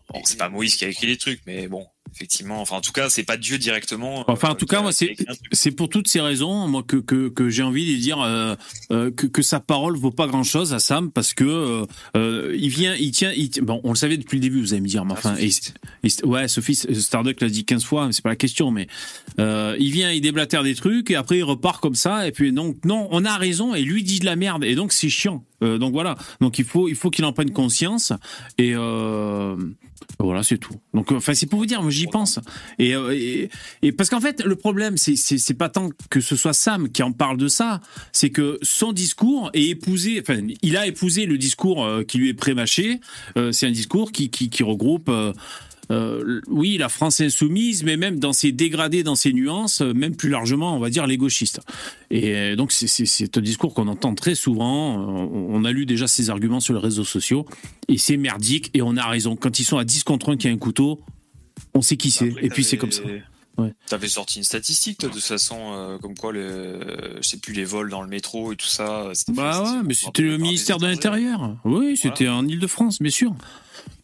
bon, 0.10 0.22
c'est 0.26 0.36
pas 0.38 0.50
Moïse 0.50 0.76
qui 0.76 0.84
a 0.84 0.90
écrit 0.90 1.08
les 1.08 1.18
trucs, 1.18 1.42
mais 1.46 1.68
bon, 1.70 1.88
effectivement. 2.14 2.62
Enfin, 2.62 2.78
en 2.78 2.82
tout 2.82 2.92
cas, 2.92 3.10
c'est 3.10 3.24
pas 3.24 3.38
Dieu 3.38 3.58
directement. 3.58 4.24
Enfin, 4.28 4.50
en 4.50 4.52
euh, 4.52 4.56
tout 4.56 4.66
cas, 4.66 4.82
moi, 4.82 4.92
c'est 4.92 5.72
pour 5.72 5.90
toutes 5.90 6.08
ces 6.08 6.22
raisons, 6.22 6.68
moi, 6.68 6.84
que 6.84 6.98
que, 6.98 7.30
que 7.30 7.50
j'ai 7.50 7.64
envie 7.64 7.96
de 7.96 8.00
dire 8.02 8.22
euh, 8.22 8.56
euh, 8.92 9.12
que, 9.12 9.28
que 9.28 9.42
sa 9.42 9.60
parole 9.60 9.98
vaut 9.98 10.12
pas 10.12 10.28
grand 10.28 10.44
chose 10.44 10.74
à 10.74 10.80
Sam 10.80 11.12
parce 11.12 11.34
que 11.34 11.44
euh, 11.44 11.86
euh, 12.16 12.56
il 12.60 12.70
vient, 12.70 12.96
il 12.96 13.12
tient, 13.12 13.32
il 13.36 13.50
tient- 13.50 13.64
bon, 13.64 13.82
on 13.84 13.90
le 13.90 13.96
savait 13.96 14.18
depuis 14.18 14.38
le 14.38 14.42
début, 14.42 14.62
vous 14.62 14.74
allez 14.74 14.82
me 14.82 14.88
dire, 14.88 15.06
mais 15.06 15.14
enfin, 15.14 15.36
et, 15.40 15.50
et- 16.04 16.26
ouais, 16.26 16.48
Sophie 16.48 16.76
Starduck 16.76 17.42
l'a 17.42 17.50
dit 17.50 17.66
15 17.66 17.84
fois, 17.84 18.08
mais 18.08 18.14
c'est 18.14 18.22
pas 18.24 18.30
la 18.30 18.36
question, 18.36 18.72
mais 18.72 18.88
euh, 19.40 19.76
il 19.80 19.92
vient, 19.92 20.12
il 20.12 20.22
déblatère 20.22 20.64
des 20.64 20.76
trucs 20.76 21.12
et 21.12 21.16
après 21.16 21.38
il 21.38 21.44
repart 21.44 21.82
comme 21.82 21.96
ça 21.96 22.28
et 22.28 22.32
puis 22.32 22.52
donc 22.52 22.78
non, 22.86 23.08
on 23.12 23.26
a 23.26 23.38
raison 23.38 23.76
et 23.76 23.82
lui 23.84 24.04
dit 24.04 24.20
de 24.20 24.26
la 24.26 24.36
merde 24.36 24.64
et 24.64 24.76
donc 24.76 24.92
c'est 24.92 25.10
chiant. 25.10 25.44
Euh, 25.64 25.78
donc 25.80 25.92
voilà, 25.94 26.16
donc 26.40 26.60
il 26.60 26.66
faut 26.66 26.88
il 26.88 26.96
faut 26.96 27.10
qu'il 27.10 27.26
en 27.26 27.34
prenne 27.34 27.52
conscience 27.52 28.14
et 28.60 28.74
euh, 28.76 29.56
voilà, 30.20 30.44
c'est 30.44 30.58
tout. 30.58 30.74
Donc 30.94 31.12
enfin, 31.12 31.34
c'est 31.34 31.46
pour 31.46 31.60
vous 31.60 31.66
dire, 31.66 31.82
moi, 31.82 31.92
j'y 31.92 32.08
pense. 32.08 32.40
Et, 32.80 32.96
euh, 32.96 33.48
et, 33.82 33.92
parce 33.92 34.10
qu'en 34.10 34.20
fait, 34.20 34.44
le 34.44 34.56
problème, 34.56 34.98
c'est 34.98 35.54
pas 35.54 35.70
tant 35.70 35.90
que 36.10 36.22
ce 36.22 36.36
soit 36.36 36.54
Sam 36.54 36.90
qui 36.90 37.04
en 37.04 37.12
parle 37.12 37.38
de 37.38 37.48
ça, 37.48 37.82
c'est 38.12 38.30
que 38.30 38.58
son 38.62 38.94
discours 38.94 39.52
est 39.54 39.70
épousé. 39.70 40.20
Enfin, 40.22 40.40
il 40.62 40.78
a 40.78 40.88
épousé 40.88 41.26
le 41.26 41.38
discours 41.38 41.86
euh, 41.86 42.04
qui 42.04 42.18
lui 42.18 42.30
est 42.30 42.34
prémâché. 42.34 43.00
Euh, 43.38 43.52
c'est 43.52 43.68
un 43.68 43.72
discours 43.72 44.12
qui 44.12 44.30
qui, 44.30 44.64
regroupe. 44.64 45.12
Euh, 45.92 46.42
oui, 46.48 46.78
la 46.78 46.90
France 46.90 47.22
insoumise, 47.22 47.84
mais 47.84 47.96
même 47.98 48.20
dans 48.20 48.34
ses 48.34 48.52
dégradés, 48.52 49.04
dans 49.04 49.16
ses 49.16 49.32
nuances, 49.34 49.82
euh, 49.82 49.94
même 49.94 50.16
plus 50.16 50.30
largement, 50.30 50.76
on 50.76 50.80
va 50.80 50.90
dire 50.90 51.08
les 51.08 51.18
gauchistes. 51.18 51.62
Et 52.12 52.36
euh, 52.36 52.56
donc 52.56 52.72
c'est- 52.72 53.38
un 53.38 53.42
discours 53.42 53.74
qu'on 53.74 53.88
entend 53.88 54.14
très 54.16 54.36
souvent. 54.36 55.00
Euh, 55.00 55.28
On, 55.50 55.64
a 55.66 55.72
lu 55.72 55.86
déjà 55.86 56.08
ces 56.08 56.30
arguments 56.30 56.60
sur 56.60 56.74
les 56.74 56.80
réseaux 56.80 57.04
sociaux, 57.06 57.46
et 57.88 57.98
c'est 57.98 58.18
merdique. 58.18 58.70
Et 58.74 58.82
on 58.82 58.98
a 58.98 59.08
raison. 59.08 59.36
Quand 59.36 59.60
ils 59.60 59.64
sont 59.64 59.78
à 59.78 59.86
10 59.86 60.04
contre 60.04 60.30
1 60.34 60.38
qu'il 60.38 60.50
y 60.50 60.54
a 60.54 60.56
un 60.56 60.60
couteau, 60.60 61.00
on 61.74 61.82
sait 61.82 61.98
qui 61.98 62.12
c'est. 62.12 62.34
Et 62.42 62.50
puis 62.50 62.64
c'est 62.64 62.78
comme 62.78 62.92
ça. 62.92 63.02
Ouais. 63.58 63.74
T'avais 63.88 64.08
sorti 64.08 64.38
une 64.38 64.44
statistique, 64.44 65.00
toi, 65.00 65.10
de 65.10 65.16
toute 65.16 65.24
façon, 65.24 65.58
euh, 65.74 65.98
comme 65.98 66.14
quoi, 66.14 66.32
le, 66.32 66.80
je 67.22 67.28
sais 67.28 67.38
plus, 67.38 67.54
les 67.56 67.66
vols 67.66 67.90
dans 67.90 68.04
le 68.04 68.08
métro 68.08 68.54
et 68.54 68.56
tout 68.56 68.68
ça. 68.68 69.12
Bah 69.30 69.64
ouais, 69.64 69.82
mais 69.84 69.96
c'était 69.96 70.22
le 70.22 70.38
ministère 70.38 70.78
de 70.78 70.86
étrangers. 70.92 71.22
l'Intérieur. 71.24 71.56
Oui, 71.66 71.98
c'était 71.98 72.28
en 72.28 72.48
Ile-de-France, 72.48 73.02
bien 73.02 73.10
sûr. 73.10 73.34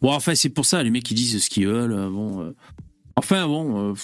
Bon, 0.00 0.12
enfin, 0.12 0.34
c'est 0.34 0.48
pour 0.50 0.66
ça, 0.66 0.82
les 0.82 0.90
mecs, 0.90 1.10
ils 1.10 1.14
disent 1.14 1.42
ce 1.42 1.50
qu'ils 1.50 1.66
veulent. 1.66 1.92
euh, 1.92 2.08
Bon, 2.10 2.42
euh, 2.42 2.54
Enfin, 3.16 3.46
bon, 3.46 3.92
euh, 3.92 3.94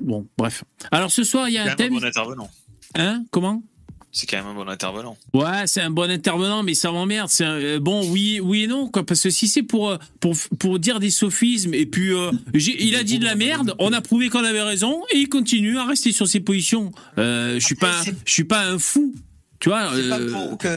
bon, 0.00 0.26
bref. 0.36 0.64
Alors, 0.90 1.10
ce 1.10 1.22
soir, 1.22 1.48
il 1.48 1.52
y 1.54 1.58
a 1.58 1.64
C'est 1.64 1.70
un 1.70 1.74
quand 1.76 1.82
même 1.84 1.88
thème. 1.92 1.96
un 1.98 2.00
bon 2.00 2.06
intervenant. 2.06 2.50
Hein 2.96 3.24
Comment? 3.30 3.62
C'est 4.10 4.26
quand 4.26 4.36
même 4.38 4.46
un 4.46 4.54
bon 4.54 4.68
intervenant. 4.68 5.16
Ouais, 5.32 5.66
c'est 5.66 5.80
un 5.80 5.90
bon 5.90 6.08
intervenant, 6.10 6.62
mais 6.62 6.74
ça 6.74 6.90
m'emmerde. 6.92 7.28
C'est 7.30 7.44
un- 7.44 7.78
bon, 7.80 8.08
oui, 8.12 8.38
oui 8.40 8.62
et 8.64 8.66
non, 8.68 8.88
quoi. 8.88 9.04
Parce 9.06 9.20
que 9.22 9.30
si 9.30 9.48
c'est 9.48 9.62
pour 9.64 9.96
pour 10.20 10.34
pour 10.58 10.78
dire 10.78 11.00
des 11.00 11.10
sophismes 11.10 11.74
et 11.74 11.84
puis 11.86 12.12
euh, 12.12 12.30
il 12.54 12.94
a 12.96 13.02
dit 13.02 13.18
de 13.18 13.24
la 13.24 13.34
merde, 13.34 13.74
on 13.80 13.92
a 13.92 14.00
prouvé 14.00 14.28
qu'on 14.30 14.44
avait 14.44 14.62
raison 14.62 15.02
et 15.12 15.18
il 15.18 15.28
continue 15.28 15.78
à 15.78 15.84
rester 15.84 16.12
sur 16.12 16.28
ses 16.28 16.38
positions. 16.40 16.92
Euh, 17.18 17.54
je 17.58 17.64
suis 17.66 17.74
pas, 17.74 18.02
C'est- 18.04 18.14
je 18.24 18.32
suis 18.32 18.44
pas 18.44 18.66
un 18.68 18.78
fou. 18.78 19.14
Tu 19.64 19.70
vois, 19.70 19.92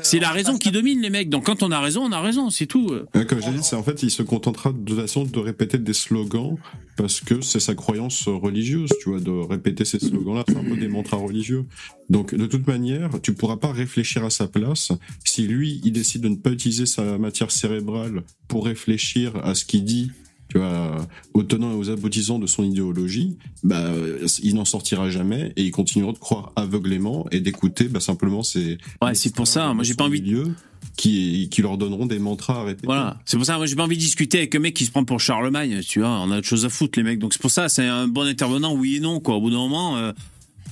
C'est 0.02 0.16
euh, 0.16 0.22
la 0.22 0.32
on 0.32 0.34
raison 0.34 0.58
qui 0.58 0.72
domine 0.72 1.02
les 1.02 1.10
mecs. 1.10 1.28
Donc 1.28 1.46
quand 1.46 1.62
on 1.62 1.72
a 1.72 1.82
raison, 1.82 2.04
on 2.06 2.12
a 2.14 2.22
raison, 2.22 2.50
c'est 2.50 2.68
tout. 2.68 2.90
Comme 3.12 3.42
j'ai 3.42 3.52
dit, 3.52 3.62
c'est 3.62 3.76
en 3.76 3.84
fait, 3.84 4.02
il 4.02 4.10
se 4.10 4.24
contentera 4.24 4.72
de 4.72 4.78
toute 4.78 4.98
façon 4.98 5.26
de 5.26 5.40
répéter 5.40 5.78
des 5.78 5.92
slogans 5.92 6.56
parce 6.96 7.20
que 7.20 7.42
c'est 7.42 7.60
sa 7.60 7.76
croyance 7.76 8.30
religieuse, 8.30 8.90
tu 9.02 9.10
vois, 9.10 9.20
de 9.20 9.30
répéter 9.30 9.84
ces 9.84 10.00
slogans-là, 10.00 10.46
c'est 10.48 10.56
un 10.56 10.64
peu 10.64 10.78
des 10.78 10.88
mantras 10.88 11.18
religieux. 11.18 11.66
Donc, 12.10 12.34
de 12.34 12.46
toute 12.46 12.66
manière, 12.66 13.10
tu 13.22 13.34
pourras 13.34 13.58
pas 13.58 13.74
réfléchir 13.74 14.24
à 14.24 14.30
sa 14.30 14.48
place. 14.48 14.94
Si 15.26 15.46
lui, 15.46 15.82
il 15.84 15.92
décide 15.92 16.22
de 16.22 16.30
ne 16.30 16.38
pas 16.38 16.52
utiliser 16.52 16.86
sa 16.86 17.18
matière 17.18 17.52
cérébrale 17.52 18.24
pour 18.48 18.68
réfléchir 18.68 19.36
à 19.44 19.54
ce 19.54 19.66
qu'il 19.66 19.84
dit, 19.84 20.12
tu 20.58 20.64
vois, 20.64 20.98
aux 21.36 21.44
tenants 21.44 21.72
et 21.72 21.76
aux 21.76 21.90
aboutissants 21.92 22.40
de 22.40 22.48
son 22.48 22.64
idéologie, 22.64 23.38
bah, 23.64 23.78
euh, 23.80 24.26
il 24.42 24.56
n'en 24.56 24.66
sortira 24.66 25.10
jamais 25.10 25.54
et 25.56 25.64
il 25.64 25.72
continuera 25.72 26.14
de 26.14 26.18
croire 26.18 26.52
aveuglément 26.56 27.28
et 27.32 27.40
d'écouter, 27.40 27.86
bah, 27.86 28.00
simplement 28.00 28.42
ses. 28.44 28.78
Ouais, 29.02 29.14
c'est 29.14 29.36
pour 29.36 29.48
ça. 29.48 29.74
Moi, 29.74 29.84
j'ai 29.84 29.94
pas 29.94 30.06
envie. 30.06 30.20
de- 30.22 30.26
milieu 30.26 30.48
qui, 30.96 31.48
qui 31.52 31.62
leur 31.62 31.78
donneront 31.78 32.08
des 32.08 32.18
mantras 32.18 32.62
à 32.62 32.64
répéter. 32.64 32.88
Voilà, 32.88 33.20
c'est 33.26 33.38
pour 33.38 33.46
ça. 33.46 33.58
Moi, 33.58 33.68
j'ai 33.68 33.76
pas 33.76 33.84
envie 33.84 33.98
de 33.98 34.02
discuter 34.02 34.40
avec 34.40 34.56
un 34.56 34.60
mec 34.60 34.74
qui 34.74 34.86
se 34.86 34.92
prend 34.92 35.04
pour 35.04 35.20
Charlemagne. 35.20 35.82
Tu 35.88 36.00
vois, 36.00 36.10
on 36.10 36.32
a 36.32 36.40
autre 36.40 36.48
chose 36.48 36.66
à 36.66 36.70
foutre, 36.70 36.98
les 36.98 37.04
mecs. 37.04 37.20
Donc 37.20 37.34
c'est 37.34 37.42
pour 37.42 37.52
ça, 37.52 37.70
c'est 37.70 37.86
un 37.86 38.08
bon 38.08 38.24
intervenant, 38.24 38.74
oui 38.74 38.96
et 38.96 39.00
non. 39.00 39.20
Quoi. 39.20 39.36
Au 39.36 39.42
bout 39.42 39.52
d'un 39.52 39.58
moment. 39.58 39.98
euh, 39.98 40.12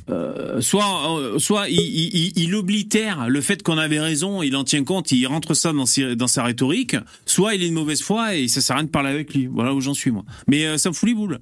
euh, 0.09 0.62
soit, 0.62 1.19
euh, 1.19 1.39
soit 1.39 1.67
il, 1.69 1.79
il, 1.79 2.33
il- 2.35 2.55
oblitère 2.55 3.27
le 3.27 3.41
fait 3.41 3.63
qu'on 3.63 3.77
avait 3.77 4.00
raison, 4.00 4.43
il 4.43 4.55
en 4.55 4.63
tient 4.63 4.83
compte, 4.83 5.12
il 5.12 5.25
rentre 5.25 5.53
ça 5.53 5.74
dans, 5.74 5.85
dans 6.15 6.27
sa 6.27 6.43
rhétorique, 6.43 6.95
soit 7.25 7.55
il 7.55 7.63
est 7.63 7.69
de 7.69 7.74
mauvaise 7.74 8.01
foi 8.01 8.35
et 8.35 8.47
ça 8.47 8.62
sert 8.62 8.75
à 8.75 8.79
rien 8.79 8.85
de 8.85 8.91
parler 8.91 9.09
avec 9.09 9.33
lui. 9.33 9.47
Voilà 9.47 9.74
où 9.74 9.81
j'en 9.81 9.93
suis 9.93 10.12
moi. 10.12 10.24
Mais 10.47 10.65
euh, 10.65 10.77
ça 10.77 10.89
me 10.89 10.93
fout 10.93 11.09
les 11.09 11.15
boules. 11.15 11.39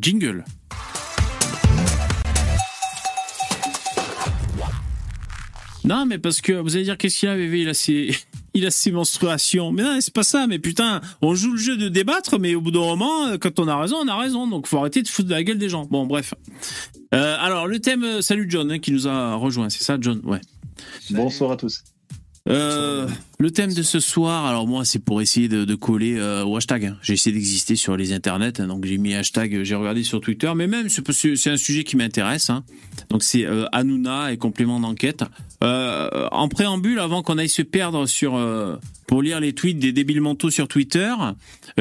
Jingle. 0.00 0.44
Non, 5.84 6.06
mais 6.06 6.18
parce 6.18 6.40
que 6.40 6.52
vous 6.52 6.76
allez 6.76 6.84
dire 6.84 6.96
qu'est-ce 6.96 7.18
qu'il 7.18 7.28
a, 7.28 7.36
bébé 7.36 7.60
Il 7.62 7.68
a 7.68 7.74
ses, 7.74 8.16
il 8.54 8.66
a 8.66 8.70
ses 8.70 8.90
menstruations. 8.92 9.72
Mais 9.72 9.82
non, 9.82 9.98
c'est 10.00 10.14
pas 10.14 10.22
ça. 10.22 10.46
Mais 10.46 10.58
putain, 10.58 11.00
on 11.20 11.34
joue 11.34 11.52
le 11.52 11.58
jeu 11.58 11.76
de 11.76 11.88
débattre, 11.88 12.38
mais 12.38 12.54
au 12.54 12.60
bout 12.60 12.70
d'un 12.70 12.80
moment, 12.80 13.26
euh, 13.26 13.38
quand 13.38 13.58
on 13.58 13.68
a 13.68 13.76
raison, 13.76 13.96
on 14.02 14.08
a 14.08 14.16
raison. 14.16 14.46
Donc 14.46 14.66
faut 14.66 14.78
arrêter 14.78 15.02
de 15.02 15.08
foutre 15.08 15.28
de 15.28 15.34
la 15.34 15.42
gueule 15.42 15.58
des 15.58 15.68
gens. 15.68 15.86
Bon, 15.86 16.06
bref. 16.06 16.34
Euh, 17.14 17.36
alors 17.38 17.66
le 17.66 17.78
thème, 17.78 18.04
euh, 18.04 18.20
salut 18.20 18.46
John, 18.48 18.70
hein, 18.70 18.78
qui 18.78 18.92
nous 18.92 19.08
a 19.08 19.34
rejoint. 19.34 19.70
C'est 19.70 19.84
ça, 19.84 19.96
John? 20.00 20.20
Ouais. 20.24 20.40
Bonsoir 21.10 21.52
à 21.52 21.56
tous. 21.56 21.82
Euh, 22.48 23.06
le 23.38 23.50
thème 23.52 23.72
de 23.72 23.82
ce 23.82 24.00
soir, 24.00 24.46
alors 24.46 24.66
moi, 24.66 24.84
c'est 24.84 24.98
pour 24.98 25.22
essayer 25.22 25.48
de, 25.48 25.74
coller 25.76 26.16
euh, 26.18 26.44
au 26.44 26.56
hashtag. 26.56 26.86
hein. 26.86 26.96
J'ai 27.00 27.12
essayé 27.12 27.32
d'exister 27.34 27.76
sur 27.76 27.96
les 27.96 28.12
internets, 28.12 28.60
hein, 28.60 28.66
donc 28.66 28.84
j'ai 28.84 28.98
mis 28.98 29.14
hashtag, 29.14 29.54
euh, 29.54 29.64
j'ai 29.64 29.76
regardé 29.76 30.02
sur 30.02 30.20
Twitter, 30.20 30.50
mais 30.56 30.66
même 30.66 30.88
c'est 30.88 31.50
un 31.50 31.56
sujet 31.56 31.84
qui 31.84 31.96
m'intéresse. 31.96 32.50
hein. 32.50 32.64
Donc 33.10 33.22
c'est 33.22 33.46
euh, 33.46 33.66
Hanouna 33.70 34.32
et 34.32 34.38
complément 34.38 34.80
d'enquête. 34.80 35.24
En 35.60 36.48
préambule, 36.48 36.98
avant 36.98 37.22
qu'on 37.22 37.38
aille 37.38 37.48
se 37.48 37.62
perdre 37.62 38.06
sur 38.06 38.32
pour 39.06 39.22
lire 39.22 39.38
les 39.38 39.52
tweets 39.52 39.78
des 39.78 39.92
débiles 39.92 40.20
mentaux 40.20 40.50
sur 40.50 40.66
Twitter, 40.66 41.14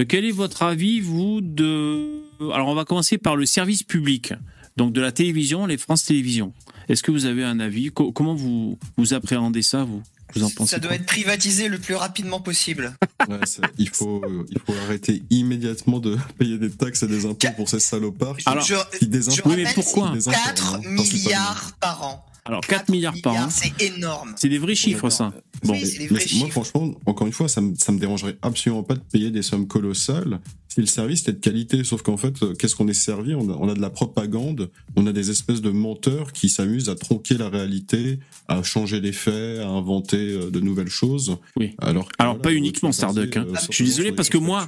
quel 0.07 0.23
est 0.25 0.31
votre 0.31 0.61
avis 0.61 0.99
vous 0.99 1.41
de 1.41 2.05
Alors 2.53 2.67
on 2.67 2.75
va 2.75 2.85
commencer 2.85 3.17
par 3.17 3.35
le 3.35 3.47
service 3.47 3.81
public, 3.81 4.33
donc 4.77 4.93
de 4.93 5.01
la 5.01 5.11
télévision, 5.11 5.65
les 5.65 5.77
France 5.79 6.05
Télévisions. 6.05 6.53
Est-ce 6.89 7.01
que 7.01 7.09
vous 7.09 7.25
avez 7.25 7.43
un 7.43 7.59
avis? 7.59 7.89
Co- 7.89 8.11
Comment 8.11 8.35
vous 8.35 8.77
vous 8.97 9.13
appréhendez 9.15 9.63
ça 9.63 9.83
vous? 9.83 10.03
Vous 10.35 10.43
en 10.43 10.49
pensez 10.49 10.71
Ça 10.75 10.79
doit 10.79 10.93
être 10.95 11.05
privatisé 11.05 11.67
le 11.67 11.77
plus 11.79 11.95
rapidement 11.95 12.39
possible. 12.41 12.95
Ouais, 13.29 13.37
il, 13.77 13.87
faut, 13.89 14.19
il 14.49 14.57
faut 14.65 14.73
arrêter 14.85 15.21
immédiatement 15.29 15.99
de 15.99 16.17
payer 16.39 16.57
des 16.57 16.71
taxes 16.71 17.03
et 17.03 17.07
des 17.07 17.23
impôts 17.27 17.47
pour 17.55 17.69
ces 17.69 17.79
salopards 17.79 18.35
qui, 18.37 18.49
Alors, 18.49 18.65
je, 18.65 18.73
qui 18.97 19.05
je. 19.11 19.41
Oui, 19.45 19.57
mais 19.57 19.71
pourquoi 19.75 20.13
c'est 20.19 20.31
Des 20.31 20.35
4 20.35 20.63
informes, 20.75 20.85
hein, 20.87 21.03
milliards 21.03 21.71
par 21.79 22.03
an. 22.03 22.25
Alors 22.45 22.61
4 22.61 22.89
milliards 22.89 23.13
par 23.21 23.35
an, 23.35 23.49
C'est 23.51 23.79
énorme. 23.79 24.33
c'est 24.35 24.49
des 24.49 24.57
vrais 24.57 24.73
chiffres 24.73 25.11
ça. 25.11 25.31
Bon, 25.63 25.73
Oui, 25.73 26.07
Mais 26.09 26.19
moi, 26.39 26.49
franchement, 26.49 26.95
encore 27.05 27.27
une 27.27 27.33
fois, 27.33 27.47
ça 27.47 27.61
me, 27.61 27.75
ça 27.75 27.91
me 27.91 27.99
dérangerait 27.99 28.37
absolument 28.41 28.81
pas 28.81 28.95
de 28.95 28.99
payer 29.01 29.29
des 29.29 29.43
sommes 29.43 29.67
colossales 29.67 30.39
si 30.73 30.79
le 30.79 30.87
service 30.87 31.23
était 31.23 31.33
de 31.33 31.39
qualité. 31.39 31.83
Sauf 31.83 32.01
qu'en 32.01 32.15
fait, 32.15 32.41
euh, 32.43 32.53
qu'est-ce 32.53 32.77
qu'on 32.77 32.87
est 32.87 32.93
servi? 32.93 33.35
On 33.35 33.49
a, 33.49 33.57
on 33.59 33.67
a 33.67 33.73
de 33.73 33.81
la 33.81 33.89
propagande, 33.89 34.69
on 34.95 35.05
a 35.05 35.11
des 35.11 35.29
espèces 35.29 35.61
de 35.61 35.69
menteurs 35.69 36.31
qui 36.31 36.47
s'amusent 36.47 36.87
à 36.87 36.95
tronquer 36.95 37.37
la 37.37 37.49
réalité, 37.49 38.19
à 38.47 38.63
changer 38.63 39.01
les 39.01 39.11
faits, 39.11 39.59
à 39.59 39.67
inventer 39.67 40.31
euh, 40.31 40.49
de 40.49 40.61
nouvelles 40.61 40.87
choses. 40.89 41.35
Oui. 41.57 41.71
Alors, 41.79 42.07
que, 42.07 42.13
Alors, 42.19 42.35
voilà, 42.35 42.49
pas 42.49 42.53
uniquement 42.53 42.93
Starduck, 42.93 43.35
hein. 43.35 43.45
euh, 43.49 43.55
Je 43.69 43.75
suis 43.75 43.83
désolé 43.83 44.13
parce 44.13 44.29
que 44.29 44.37
moi-. 44.37 44.65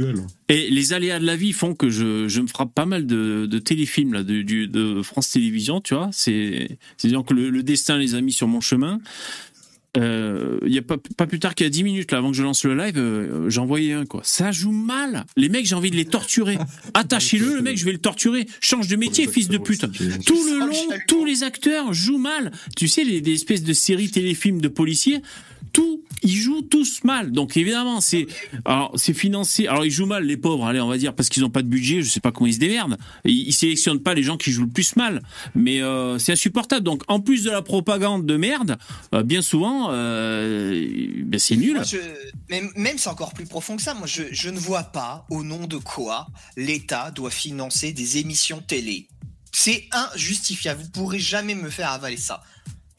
Et 0.49 0.69
les 0.69 0.91
aléas 0.91 1.19
de 1.19 1.25
la 1.25 1.37
vie 1.37 1.53
font 1.53 1.73
que 1.73 1.89
je, 1.89 2.27
je 2.27 2.41
me 2.41 2.47
frappe 2.47 2.73
pas 2.73 2.85
mal 2.85 3.07
de, 3.07 3.45
de 3.45 3.59
téléfilms 3.59 4.11
là, 4.13 4.23
de, 4.23 5.01
France 5.03 5.29
Télévisions, 5.29 5.79
tu 5.79 5.95
vois. 5.95 6.09
C'est 6.11 6.77
c'est 6.97 7.07
disons 7.07 7.23
que 7.23 7.33
le, 7.33 7.49
le 7.49 7.63
destin 7.63 7.97
les 7.97 8.15
a 8.15 8.19
mis 8.19 8.33
sur 8.33 8.49
mon 8.49 8.59
chemin. 8.59 8.99
Euh, 9.97 10.57
Il 10.65 10.73
y 10.73 10.77
a 10.77 10.81
pas, 10.81 10.97
pas 11.17 11.27
plus 11.27 11.39
tard 11.39 11.53
qu'il 11.55 11.65
y 11.65 11.67
a 11.67 11.69
10 11.69 11.83
minutes 11.83 12.11
là, 12.11 12.17
avant 12.17 12.31
que 12.31 12.37
je 12.37 12.43
lance 12.43 12.63
le 12.65 12.75
live, 12.75 12.97
euh, 12.97 13.49
j'en 13.49 13.65
voyais 13.65 13.93
un 13.93 14.05
quoi. 14.05 14.21
Ça 14.23 14.51
joue 14.51 14.71
mal. 14.71 15.25
Les 15.37 15.49
mecs, 15.49 15.65
j'ai 15.65 15.75
envie 15.75 15.91
de 15.91 15.95
les 15.95 16.05
torturer. 16.05 16.57
Attachez-le, 16.93 17.55
le 17.55 17.61
mec, 17.61 17.77
je 17.77 17.85
vais 17.85 17.91
le 17.91 17.99
torturer. 17.99 18.47
Change 18.59 18.87
de 18.87 18.95
métier, 18.95 19.27
fils 19.27 19.49
de 19.49 19.57
pute. 19.57 19.81
Tout 20.25 20.43
le 20.49 20.53
Oh, 20.63 20.65
long, 20.65 20.97
tous 21.07 21.25
les 21.25 21.43
acteurs 21.43 21.93
jouent 21.93 22.17
mal. 22.17 22.51
Tu 22.77 22.87
sais, 22.87 23.03
les, 23.03 23.21
des 23.21 23.33
espèces 23.33 23.63
de 23.63 23.73
séries 23.73 24.09
téléfilms 24.09 24.61
de 24.61 24.67
policiers, 24.67 25.21
tout, 25.73 26.03
ils 26.21 26.35
jouent 26.37 26.61
tous 26.61 27.03
mal. 27.03 27.31
Donc 27.31 27.57
évidemment, 27.57 27.99
c'est 27.99 28.27
alors 28.65 28.91
c'est 28.95 29.13
financé. 29.13 29.67
Alors 29.67 29.85
ils 29.85 29.91
jouent 29.91 30.05
mal 30.05 30.23
les 30.25 30.37
pauvres, 30.37 30.65
allez, 30.65 30.79
on 30.79 30.87
va 30.87 30.97
dire 30.97 31.13
parce 31.15 31.27
qu'ils 31.29 31.41
n'ont 31.43 31.49
pas 31.49 31.61
de 31.63 31.67
budget. 31.67 32.01
Je 32.01 32.09
sais 32.09 32.19
pas 32.21 32.31
comment 32.31 32.47
ils 32.47 32.53
se 32.53 32.59
démerdent. 32.59 32.97
Ils, 33.25 33.47
ils 33.49 33.53
sélectionnent 33.53 34.01
pas 34.01 34.13
les 34.13 34.23
gens 34.23 34.37
qui 34.37 34.51
jouent 34.51 34.63
le 34.65 34.69
plus 34.69 34.95
mal. 34.95 35.21
Mais 35.55 35.81
euh, 35.81 36.17
c'est 36.19 36.31
insupportable. 36.31 36.83
Donc 36.83 37.03
en 37.07 37.19
plus 37.19 37.43
de 37.43 37.51
la 37.51 37.61
propagande 37.61 38.25
de 38.25 38.37
merde, 38.37 38.77
euh, 39.13 39.23
bien 39.23 39.41
souvent, 39.41 39.89
euh, 39.91 40.87
ben, 41.25 41.39
c'est 41.39 41.57
nul. 41.57 41.73
Moi, 41.75 41.83
je- 41.83 41.97
mais 42.49 42.61
même 42.75 42.97
c'est 42.97 43.09
encore 43.09 43.33
plus 43.33 43.45
profond 43.45 43.75
que 43.75 43.81
ça. 43.81 43.93
Moi, 43.93 44.07
je, 44.07 44.23
je 44.31 44.49
ne 44.49 44.59
vois 44.59 44.83
pas 44.83 45.25
au 45.29 45.43
nom 45.43 45.65
de 45.67 45.77
quoi 45.77 46.27
l'État 46.55 47.11
doit 47.11 47.31
financer 47.31 47.91
des 47.93 48.17
émissions 48.19 48.61
télé. 48.65 49.07
C'est 49.51 49.85
injustifiable. 49.91 50.81
Vous 50.83 50.89
pourrez 50.89 51.19
jamais 51.19 51.55
me 51.55 51.69
faire 51.69 51.89
avaler 51.91 52.17
ça. 52.17 52.41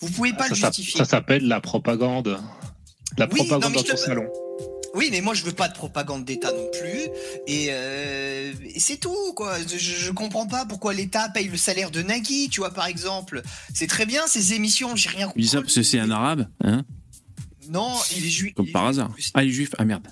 Vous 0.00 0.10
pouvez 0.10 0.32
pas 0.32 0.44
Ça, 0.44 0.50
le 0.50 0.54
justifier. 0.56 0.98
ça 0.98 1.04
s'appelle 1.04 1.46
la 1.48 1.60
propagande. 1.60 2.38
La 3.18 3.26
Oui, 3.30 3.36
propagande 3.36 3.72
dans 3.74 3.82
ton 3.82 3.94
te- 3.94 3.96
salon. 3.98 4.26
Oui, 4.94 5.08
mais 5.10 5.20
moi 5.20 5.34
je 5.34 5.42
veux 5.42 5.52
pas 5.52 5.66
de 5.68 5.74
propagande 5.74 6.24
d'État 6.24 6.52
non 6.52 6.68
plus. 6.80 7.00
Et, 7.48 7.66
euh, 7.70 8.52
et 8.64 8.78
c'est 8.78 8.96
tout, 8.96 9.32
quoi. 9.34 9.56
Je, 9.60 9.76
je 9.76 10.10
comprends 10.12 10.46
pas 10.46 10.64
pourquoi 10.66 10.94
l'État 10.94 11.28
paye 11.30 11.48
le 11.48 11.56
salaire 11.56 11.90
de 11.90 12.00
Nagui, 12.02 12.48
tu 12.48 12.60
vois, 12.60 12.70
par 12.70 12.86
exemple. 12.86 13.42
C'est 13.74 13.88
très 13.88 14.06
bien 14.06 14.22
ces 14.28 14.54
émissions, 14.54 14.94
j'ai 14.94 15.08
rien 15.08 15.26
compris. 15.26 15.42
dis 15.42 15.48
ça 15.48 15.60
parce 15.62 15.74
que 15.74 15.82
c'est 15.82 15.98
un 15.98 16.10
arabe, 16.12 16.46
hein, 16.62 16.84
Non, 17.68 17.92
il 18.16 18.24
est 18.24 18.30
juif. 18.30 18.54
comme 18.54 18.70
par 18.70 18.86
hasard. 18.86 19.10
Ah, 19.34 19.42
il 19.42 19.48
est 19.50 19.52
juif. 19.52 19.74
Ah 19.78 19.84
merde. 19.84 20.06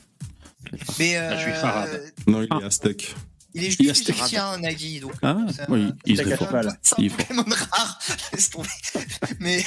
Mais 0.98 1.16
Un 1.16 1.32
euh, 1.32 1.38
juif 1.38 1.54
arabe. 1.62 1.90
Non, 2.26 2.42
il 2.42 2.48
est 2.60 2.64
aztèque. 2.64 3.14
Il 3.54 3.64
est 3.64 3.90
aztèque. 3.90 4.16
égyptien, 4.16 4.58
Nagui. 4.58 5.00
Donc, 5.00 5.12
Ah, 5.22 5.30
un- 5.30 5.46
oui, 5.68 5.88
il 6.06 6.20
est 6.20 6.36
fort. 6.36 6.48
Il 6.98 7.06
est 7.06 7.08
fort. 7.08 7.44
Rare. 7.72 7.98
Laisse 8.32 8.50
tomber. 8.50 8.68
Mais, 9.40 9.64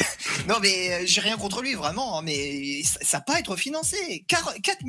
Non, 0.47 0.55
mais 0.61 0.93
euh, 0.93 1.03
j'ai 1.05 1.21
rien 1.21 1.37
contre 1.37 1.61
lui, 1.61 1.73
vraiment, 1.75 2.19
hein, 2.19 2.21
mais 2.23 2.81
ça 2.83 3.17
va 3.17 3.21
pas 3.21 3.39
être 3.39 3.55
financé. 3.55 4.25
4, 4.27 4.55
4, 4.61 4.83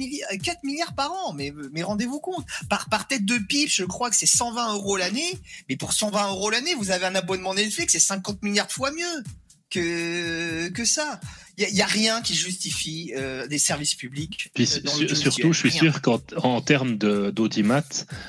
milliards 0.65 0.95
par 0.95 1.13
an, 1.13 1.33
mais, 1.35 1.53
mais 1.73 1.83
rendez-vous 1.83 2.21
compte. 2.21 2.45
Par, 2.71 2.89
par 2.89 3.07
tête 3.07 3.25
de 3.25 3.39
pipe, 3.39 3.69
je 3.71 3.85
crois 3.85 4.09
que 4.11 4.17
c'est 4.17 4.27
120 4.27 4.75
euros 4.75 4.97
l'année, 4.97 5.39
mais 5.69 5.77
pour 5.77 5.93
120 5.93 6.29
euros 6.29 6.51
l'année, 6.51 6.75
vous 6.75 6.91
avez 6.91 7.07
un 7.07 7.15
abonnement 7.15 7.55
Netflix, 7.55 7.93
c'est 7.93 7.99
50 7.99 8.43
milliards 8.43 8.67
de 8.67 8.73
fois 8.73 8.91
mieux 8.93 9.23
que, 9.71 10.69
que 10.69 10.85
ça. 10.85 11.21
Il 11.59 11.73
n'y 11.73 11.81
a, 11.81 11.87
rien 11.87 12.21
qui 12.21 12.35
justifie 12.35 13.13
euh, 13.17 13.47
des 13.47 13.59
services 13.59 13.95
publics. 13.95 14.51
Puis 14.55 14.65
euh, 14.65 14.81
dans 14.83 14.91
su- 14.93 15.03
l'audiovisuel. 15.05 15.17
surtout, 15.33 15.53
je 15.55 15.59
suis 15.61 15.71
Rien. 15.71 15.81
sûr 15.91 16.03
qu'en 16.03 16.21
en 16.43 16.61
termes 16.61 16.99
de- 16.99 17.31
d'audimat, 17.31 17.83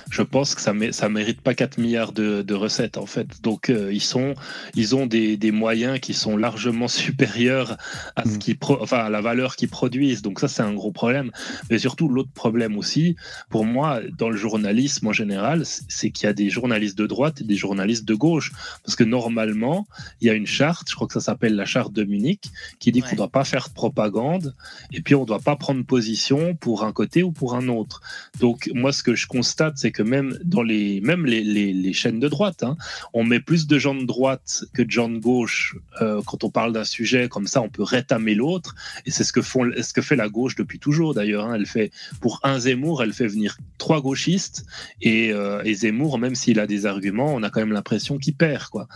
je 0.10 0.22
pense 0.22 0.56
que 0.56 0.62
ça 0.62 0.72
ne 0.74 0.92
ça 0.92 1.10
mérite 1.10 1.42
pas 1.42 1.54
4 1.54 1.78
milliards 1.78 2.14
de, 2.14 2.42
de 2.42 2.54
recettes 2.54 2.98
en 2.98 3.06
fait. 3.06 3.42
Donc 3.42 3.70
euh, 3.70 3.92
ils 3.92 4.02
sont, 4.02 4.34
ils 4.76 4.96
ont 4.96 5.06
des, 5.08 5.36
des 5.36 5.52
moyens 5.52 6.00
qui 6.00 6.14
sont 6.14 6.38
largement 6.38 6.88
supérieurs 6.88 7.76
à 8.16 8.24
ce 8.24 8.30
Mm. 8.30 8.38
qui 8.40 8.56
pro- 8.56 8.78
enfin 8.82 9.00
à 9.00 9.10
la 9.10 9.20
valeur 9.20 9.58
qu'ils 9.58 9.68
produisent. 9.70 10.22
Donc 10.22 10.40
ça 10.40 10.48
c'est 10.48 10.62
un 10.64 10.74
gros 10.74 10.92
problème. 10.92 11.32
Mais 11.70 11.80
surtout 11.80 12.08
l'autre 12.08 12.32
problème 12.34 12.78
aussi, 12.78 13.18
pour 13.50 13.66
moi, 13.66 14.00
dans 14.18 14.30
le 14.30 14.38
journalisme 14.38 15.08
en 15.08 15.14
général, 15.14 15.66
c'est- 15.66 15.84
c'est 15.90 16.12
qu'il 16.12 16.28
y 16.28 16.30
a 16.30 16.34
des 16.34 16.50
journalistes 16.50 16.98
de 16.98 17.06
droite 17.08 17.42
et 17.42 17.44
des 17.44 17.58
journalistes 17.58 18.06
de 18.06 18.16
gauche. 18.16 18.54
Parce 18.86 18.96
que 18.96 19.04
normalement, 19.04 19.86
il 20.22 20.28
y 20.28 20.30
a 20.30 20.34
une 20.34 20.48
charte, 20.48 20.88
je 20.90 20.96
crois 20.96 21.08
que 21.08 21.14
ça 21.14 21.20
s'appelle 21.20 21.56
la 21.56 21.66
charte 21.66 21.92
de 21.92 22.06
Munich, 22.06 22.44
qui 22.80 22.92
dit 22.94 23.02
Ouais. 23.02 23.10
qu'on 23.10 23.17
ne 23.18 23.24
doit 23.24 23.32
pas 23.40 23.44
faire 23.44 23.68
de 23.70 23.74
propagande 23.74 24.56
et 24.94 25.02
puis 25.02 25.16
on 25.16 25.22
ne 25.22 25.26
doit 25.26 25.40
pas 25.40 25.56
prendre 25.56 25.84
position 25.86 26.56
pour 26.56 26.84
un 26.84 26.92
côté 26.92 27.24
ou 27.24 27.32
pour 27.32 27.56
un 27.56 27.68
autre. 27.68 28.02
Donc 28.40 28.70
moi, 28.74 28.92
ce 28.94 29.04
que 29.04 29.16
je 29.16 29.28
constate, 29.28 29.78
c'est 29.78 29.92
que 29.92 30.04
même 30.04 30.38
dans 30.44 30.64
les, 30.64 31.02
même 31.02 31.26
les, 31.26 31.44
les, 31.44 31.74
les 31.74 31.94
chaînes 31.94 32.20
de 32.20 32.28
droite, 32.28 32.64
hein, 32.64 32.78
on 33.14 33.24
met 33.24 33.40
plus 33.40 33.68
de 33.68 33.78
gens 33.80 33.96
de 33.96 34.06
droite 34.06 34.66
que 34.74 34.84
de 34.84 34.92
gens 34.92 35.10
de 35.10 35.18
gauche 35.18 35.76
euh, 36.02 36.22
quand 36.26 36.44
on 36.44 36.50
parle 36.50 36.74
d'un 36.74 36.84
sujet 36.84 37.28
comme 37.30 37.48
ça, 37.48 37.62
on 37.62 37.70
peut 37.70 37.84
rétamer 37.84 38.36
l'autre. 38.36 38.76
Et 39.06 39.12
c'est 39.12 39.24
ce 39.24 39.34
que 39.34 39.42
ce 39.42 39.94
que 39.94 40.02
fait 40.02 40.16
la 40.16 40.30
gauche 40.30 40.56
depuis 40.56 40.80
toujours 40.80 41.14
d'ailleurs. 41.14 41.46
hein. 41.46 41.56
Elle 41.56 41.66
fait 41.66 41.92
pour 42.22 42.40
un 42.44 42.60
Zemmour, 42.60 43.04
elle 43.04 43.14
fait 43.14 43.28
venir 43.28 43.58
trois 43.78 44.02
gauchistes 44.02 44.66
et, 45.02 45.32
euh, 45.32 45.62
et 45.64 45.74
Zemmour, 45.74 46.20
même 46.20 46.36
s'il 46.36 46.60
a 46.60 46.68
des 46.68 46.86
arguments, 46.86 47.34
on 47.34 47.44
a 47.44 47.50
quand 47.50 47.60
même 47.60 47.74
l'impression 47.74 48.18
qu'il 48.18 48.36
perd 48.36 48.66
quoi. 48.70 48.88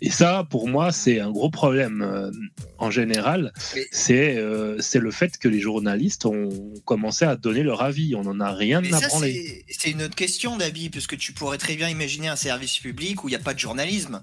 Et 0.00 0.10
ça, 0.10 0.46
pour 0.50 0.68
moi, 0.68 0.92
c'est 0.92 1.20
un 1.20 1.30
gros 1.30 1.50
problème 1.50 2.02
euh, 2.02 2.30
en 2.78 2.90
général. 2.90 3.52
C'est 3.92 4.36
euh, 4.36 4.76
c'est 4.80 4.98
le 4.98 5.10
fait 5.10 5.38
que 5.38 5.48
les 5.48 5.60
journalistes 5.60 6.26
ont 6.26 6.48
commencé 6.84 7.24
à 7.24 7.36
donner 7.36 7.62
leur 7.62 7.82
avis. 7.82 8.14
On 8.14 8.22
n'en 8.22 8.40
a 8.40 8.52
rien 8.52 8.80
Mais 8.80 8.92
à 8.92 9.00
branler. 9.08 9.64
c'est 9.70 9.90
une 9.90 10.02
autre 10.02 10.14
question, 10.16 10.56
Dabi, 10.56 10.90
parce 10.90 11.06
que 11.06 11.16
tu 11.16 11.32
pourrais 11.32 11.58
très 11.58 11.76
bien 11.76 11.88
imaginer 11.88 12.28
un 12.28 12.36
service 12.36 12.78
public 12.78 13.22
où 13.24 13.28
il 13.28 13.32
n'y 13.32 13.36
a 13.36 13.40
pas 13.40 13.54
de 13.54 13.58
journalisme. 13.58 14.22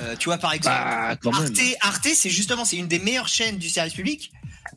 Euh, 0.00 0.16
tu 0.18 0.24
vois, 0.28 0.38
par 0.38 0.52
exemple, 0.52 0.74
Bah, 0.76 1.16
même. 1.24 1.34
Arte, 1.34 1.58
Arte 1.80 2.08
c'est 2.14 2.30
justement 2.30 2.64
c'est 2.64 2.76
une 2.76 2.88
des 2.88 2.98
meilleures 2.98 3.28
chaînes 3.28 3.58
du 3.58 3.68
service 3.68 3.94
public. 3.94 4.32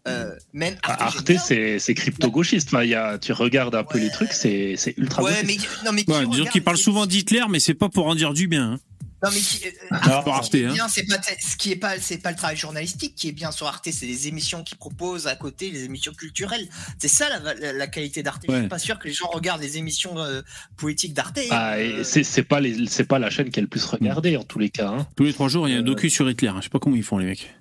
Euh, 0.08 0.32
même 0.54 0.76
Arte, 0.84 1.32
c'est 1.40 1.94
crypto-gauchiste. 1.96 2.68
Enfin, 2.70 2.84
il 2.84 2.90
y 2.92 2.96
a, 2.96 3.18
tu 3.18 3.34
regardes 3.34 3.76
un 3.76 3.84
peu 3.84 3.98
Ouais. 3.98 4.06
les 4.06 4.12
trucs, 4.12 4.32
c'est 4.32 4.76
ultra 4.96 5.24
Ouais, 5.24 5.42
gauchiste. 5.42 5.68
mais 5.82 5.86
non, 5.86 5.92
mais 5.92 6.04
qui 6.04 6.12
Ouais, 6.12 6.20
disons 6.20 6.32
regarde- 6.32 6.50
qu'il 6.52 6.64
parle 6.64 6.78
souvent 6.78 7.06
d'Hitler, 7.08 7.42
mais 7.50 7.60
c'est 7.60 7.74
pas 7.74 7.90
pour 7.90 8.06
en 8.08 8.16
dire 8.16 8.34
du 8.34 8.48
bien. 8.48 8.74
hein. 8.74 8.80
Non, 9.24 9.30
mais 9.34 9.40
qui, 9.40 9.66
euh, 9.66 9.72
Arte, 9.92 10.52
qui 10.52 10.58
est 10.62 10.66
hein. 10.66 10.74
bien, 10.74 10.88
c'est 10.88 11.04
pas 11.08 11.20
ce 11.40 11.58
qui 11.58 11.72
est 11.72 11.76
pas 11.76 12.00
c'est 12.00 12.20
pas 12.20 12.30
le 12.30 12.38
travail 12.38 12.56
journalistique 12.56 13.16
qui 13.16 13.30
est 13.30 13.32
bien 13.32 13.52
sur 13.52 13.66
Arte, 13.66 13.90
c'est 13.92 14.06
les 14.06 14.28
émissions 14.28 14.64
qu'ils 14.64 14.78
proposent 14.78 15.26
à 15.26 15.36
côté, 15.36 15.72
les 15.72 15.86
émissions 15.86 16.14
culturelles. 16.14 16.68
C'est 17.00 17.08
ça 17.08 17.28
la, 17.30 17.54
la- 17.56 17.74
la 17.74 17.88
qualité 17.88 18.22
d'Arte. 18.22 18.44
Je 18.48 18.52
Ouais. 18.52 18.60
suis 18.60 18.68
pas 18.68 18.78
sûr 18.78 19.00
que 19.00 19.08
les 19.08 19.14
gens 19.16 19.28
regardent 19.30 19.62
les 19.64 19.78
émissions 19.80 20.20
euh, 20.20 20.44
politiques 20.78 21.14
d'Arte. 21.16 21.40
Ah, 21.50 21.80
et 21.82 21.94
Euh, 21.94 22.04
c'est 22.04 22.44
pas 22.44 22.60
les- 22.60 22.86
c'est 22.88 23.06
pas 23.06 23.18
la 23.18 23.32
chaîne 23.32 23.50
qui 23.50 23.60
est 23.60 23.64
le 23.64 23.68
plus 23.68 23.84
regardée 23.86 24.38
en 24.38 24.44
tous 24.44 24.60
les 24.60 24.70
cas. 24.70 24.90
hein. 24.90 25.08
Tous 25.16 25.24
les 25.24 25.34
trois 25.34 25.48
jours, 25.50 25.68
il 25.68 25.72
y 25.72 25.74
a 25.74 25.78
un 25.80 25.82
Euh. 25.82 25.84
docu 25.84 26.10
sur 26.12 26.30
Hitler. 26.30 26.50
hein. 26.50 26.58
Je 26.60 26.66
sais 26.66 26.70
pas 26.70 26.78
comment 26.80 26.96
ils 26.96 27.02
font, 27.04 27.18
les 27.18 27.26
mecs. 27.26 27.56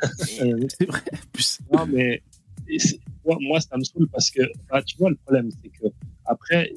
C'est 0.78 0.86
vrai. 0.86 1.00
en 1.12 1.16
plus. 1.32 1.58
Non, 1.72 1.86
mais 1.86 2.22
et 2.68 2.78
c'est- 2.78 3.00
moi, 3.24 3.36
moi, 3.40 3.60
ça 3.60 3.76
me 3.76 3.82
saoule 3.82 4.08
parce 4.12 4.30
que, 4.30 4.42
bah, 4.70 4.80
tu 4.82 4.96
vois, 4.96 5.10
le 5.10 5.16
problème, 5.16 5.50
c'est 5.62 5.68
que 5.70 5.86
après, 6.24 6.72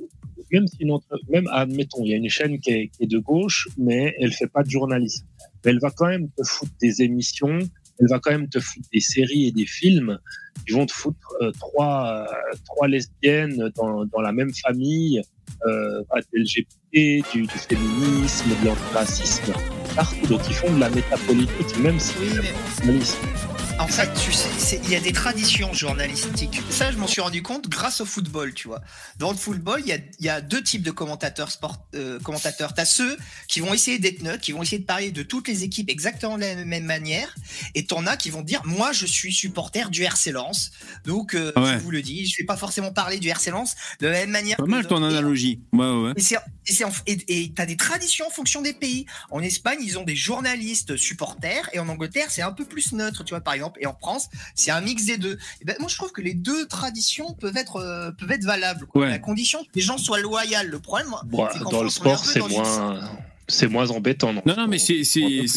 même 0.53 0.67
si 0.67 0.77
une 0.79 0.91
entre- 0.91 1.19
même 1.29 1.47
admettons, 1.51 2.03
il 2.05 2.11
y 2.11 2.13
a 2.13 2.17
une 2.17 2.29
chaîne 2.29 2.59
qui 2.59 2.69
est, 2.71 2.87
qui 2.89 3.03
est 3.03 3.07
de 3.07 3.17
gauche, 3.17 3.67
mais 3.77 4.15
elle 4.19 4.31
fait 4.31 4.47
pas 4.47 4.63
de 4.63 4.69
journalisme. 4.69 5.25
Mais 5.65 5.71
elle 5.71 5.79
va 5.79 5.89
quand 5.89 6.07
même 6.07 6.29
te 6.37 6.43
foutre 6.43 6.71
des 6.79 7.01
émissions, 7.01 7.57
elle 7.99 8.07
va 8.07 8.19
quand 8.19 8.31
même 8.31 8.47
te 8.47 8.59
foutre 8.59 8.87
des 8.93 8.99
séries 8.99 9.47
et 9.47 9.51
des 9.51 9.65
films 9.65 10.19
qui 10.65 10.73
vont 10.73 10.85
te 10.85 10.93
foutre 10.93 11.33
euh, 11.41 11.51
trois, 11.51 12.27
euh, 12.29 12.55
trois 12.65 12.87
lesbiennes 12.87 13.71
dans, 13.75 14.05
dans 14.05 14.21
la 14.21 14.31
même 14.31 14.53
famille, 14.53 15.21
euh, 15.65 16.01
de 16.33 16.39
LGBT, 16.39 17.25
du, 17.33 17.41
du 17.41 17.57
féminisme, 17.57 18.49
de 18.61 18.67
l'antiracisme, 18.67 19.53
partout. 19.95 20.27
Donc 20.27 20.41
ils 20.47 20.53
font 20.53 20.73
de 20.73 20.79
la 20.79 20.89
métapolitique, 20.89 21.79
même 21.81 21.99
si 21.99 22.13
c'est 22.13 22.85
journalisme. 22.85 23.52
En 23.79 23.87
fait, 23.87 24.09
tu 24.23 24.31
sais, 24.31 24.47
c'est- 24.57 24.81
il 24.85 24.91
y 24.91 24.95
a 24.95 24.99
des 24.99 25.11
traditions 25.11 25.73
journalistiques. 25.73 26.61
Ça, 26.69 26.91
je 26.91 26.97
m'en 26.97 27.07
suis 27.07 27.21
rendu 27.21 27.41
compte 27.43 27.67
grâce 27.67 28.01
au 28.01 28.05
football, 28.05 28.53
tu 28.53 28.67
vois. 28.67 28.81
Dans 29.17 29.31
le 29.31 29.37
football, 29.37 29.81
il 29.81 29.87
y 29.87 29.91
a, 29.91 29.97
il 30.19 30.25
y 30.25 30.29
a 30.29 30.41
deux 30.41 30.63
types 30.63 30.83
de 30.83 30.91
commentateurs 30.91 31.51
sport, 31.51 31.85
euh, 31.95 32.17
commentateurs. 32.19 32.73
T'as 32.73 32.85
ceux 32.85 33.17
qui 33.47 33.59
vont 33.59 33.73
essayer 33.73 33.99
d'être 33.99 34.21
neutres, 34.23 34.41
qui 34.41 34.51
vont 34.53 34.63
essayer 34.63 34.79
de 34.79 34.85
parler 34.85 35.11
de 35.11 35.21
toutes 35.21 35.47
les 35.47 35.63
équipes 35.63 35.89
exactement 35.89 36.37
de 36.37 36.41
la 36.41 36.55
même 36.63 36.85
manière, 36.85 37.35
et 37.75 37.85
t'en 37.85 38.05
as 38.07 38.15
qui 38.15 38.29
vont 38.29 38.41
dire, 38.41 38.61
moi, 38.63 38.93
je 38.93 39.05
suis 39.05 39.33
supporter 39.33 39.89
du 39.89 40.03
RC 40.03 40.31
Lens, 40.31 40.71
donc 41.05 41.35
euh, 41.35 41.51
Ah 41.55 41.61
ouais. 41.61 41.73
je 41.73 41.77
vous 41.79 41.91
le 41.91 42.01
dis, 42.01 42.25
je 42.25 42.37
vais 42.37 42.45
pas 42.45 42.57
forcément 42.57 42.91
parler 42.93 43.17
du 43.19 43.27
RC 43.29 43.51
Lens 43.51 43.75
de 43.99 44.07
la 44.07 44.13
même 44.13 44.31
manière. 44.31 44.57
Pas 44.57 44.65
mal 44.65 44.87
ton 44.87 45.03
analogie. 45.03 45.59
Ouais, 45.73 45.85
ouais. 45.89 46.13
Et 47.07 47.51
t'as 47.55 47.65
des 47.65 47.77
traditions 47.77 48.25
en 48.27 48.29
fonction 48.29 48.61
des 48.61 48.73
pays. 48.73 49.05
En 49.31 49.41
Espagne, 49.41 49.79
ils 49.81 49.97
ont 49.97 50.03
des 50.03 50.15
journalistes 50.15 50.95
supporters 50.97 51.69
et 51.73 51.79
en 51.79 51.89
Angleterre, 51.89 52.27
c'est 52.29 52.41
un 52.41 52.51
peu 52.51 52.65
plus 52.65 52.93
neutre, 52.93 53.23
tu 53.23 53.31
vois 53.31 53.41
par 53.41 53.53
exemple. 53.53 53.79
Et 53.81 53.85
en 53.85 53.95
France, 53.95 54.29
c'est 54.55 54.71
un 54.71 54.81
mix 54.81 55.05
des 55.05 55.17
deux. 55.17 55.37
Et 55.61 55.65
ben 55.65 55.75
moi, 55.79 55.89
je 55.89 55.95
trouve 55.97 56.11
que 56.11 56.21
les 56.21 56.33
deux 56.33 56.67
traditions 56.67 57.33
peuvent 57.33 57.57
être 57.57 57.77
euh, 57.77 58.11
peuvent 58.11 58.31
être 58.31 58.43
valables. 58.45 58.85
Quoi. 58.87 59.03
Ouais. 59.07 59.11
À 59.11 59.19
condition 59.19 59.63
que 59.63 59.69
les 59.75 59.81
gens 59.81 59.97
soient 59.97 60.19
loyaux. 60.19 60.43
Le 60.65 60.79
problème, 60.79 61.07
Bon, 61.25 61.47
dans 61.71 61.83
le 61.83 61.89
France, 61.89 61.93
sport, 61.95 62.25
c'est 62.25 62.39
dans 62.39 62.47
une- 62.49 62.55
moins, 62.55 63.11
c'est 63.47 63.67
moins 63.67 63.89
embêtant. 63.91 64.33
Non, 64.33 64.41
Non, 64.45 64.55
non, 64.57 64.67
mais 64.67 64.77
c'est, 64.77 65.01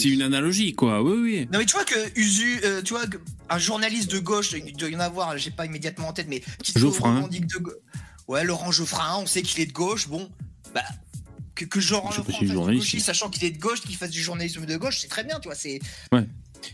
une 0.05 0.23
analogie, 0.23 0.75
quoi. 0.75 1.03
Oui, 1.03 1.19
oui. 1.21 1.49
Non 1.53 1.59
mais 1.59 1.67
tu 1.67 1.75
vois 1.75 1.85
que 1.85 2.19
Usu, 2.19 2.61
euh, 2.65 2.83
tu 2.83 2.95
vois 2.95 3.07
que 3.07 3.19
un 3.51 3.59
journaliste 3.59 4.11
de 4.11 4.19
gauche, 4.19 4.53
il 4.53 4.77
doit 4.77 4.89
y 4.89 4.97
en 4.97 5.01
avoir, 5.01 5.37
j'ai 5.39 5.51
pas 5.51 5.67
immédiatement 5.67 6.09
en 6.09 6.13
tête, 6.13 6.27
mais 6.29 6.43
qui 6.63 6.73
Geoffrin. 6.79 7.17
revendique 7.17 7.47
de 7.47 7.59
gauche. 7.59 7.75
Ouais, 8.29 8.43
Laurent 8.45 8.73
Geoffrin, 8.73 9.19
on 9.19 9.27
sait 9.27 9.43
qu'il 9.43 9.61
est 9.61 9.67
de 9.67 9.73
gauche. 9.73 10.09
Bon, 10.09 10.29
bah 10.77 10.83
que, 11.55 11.65
que 11.65 11.81
Laurent 11.91 12.11
Je 12.13 12.21
est 12.21 12.85
fasse 12.85 13.03
sachant 13.03 13.31
qu'il 13.31 13.45
est 13.45 13.51
de 13.51 13.59
gauche, 13.59 13.81
qu'il 13.81 13.97
fasse 13.97 14.11
du 14.11 14.23
journalisme 14.23 14.67
de 14.67 14.77
gauche, 14.77 14.99
c'est 15.01 15.09
très 15.09 15.25
bien, 15.25 15.41
tu 15.41 15.49
vois. 15.49 15.55
C'est 15.55 15.81
Ouais. 16.13 16.25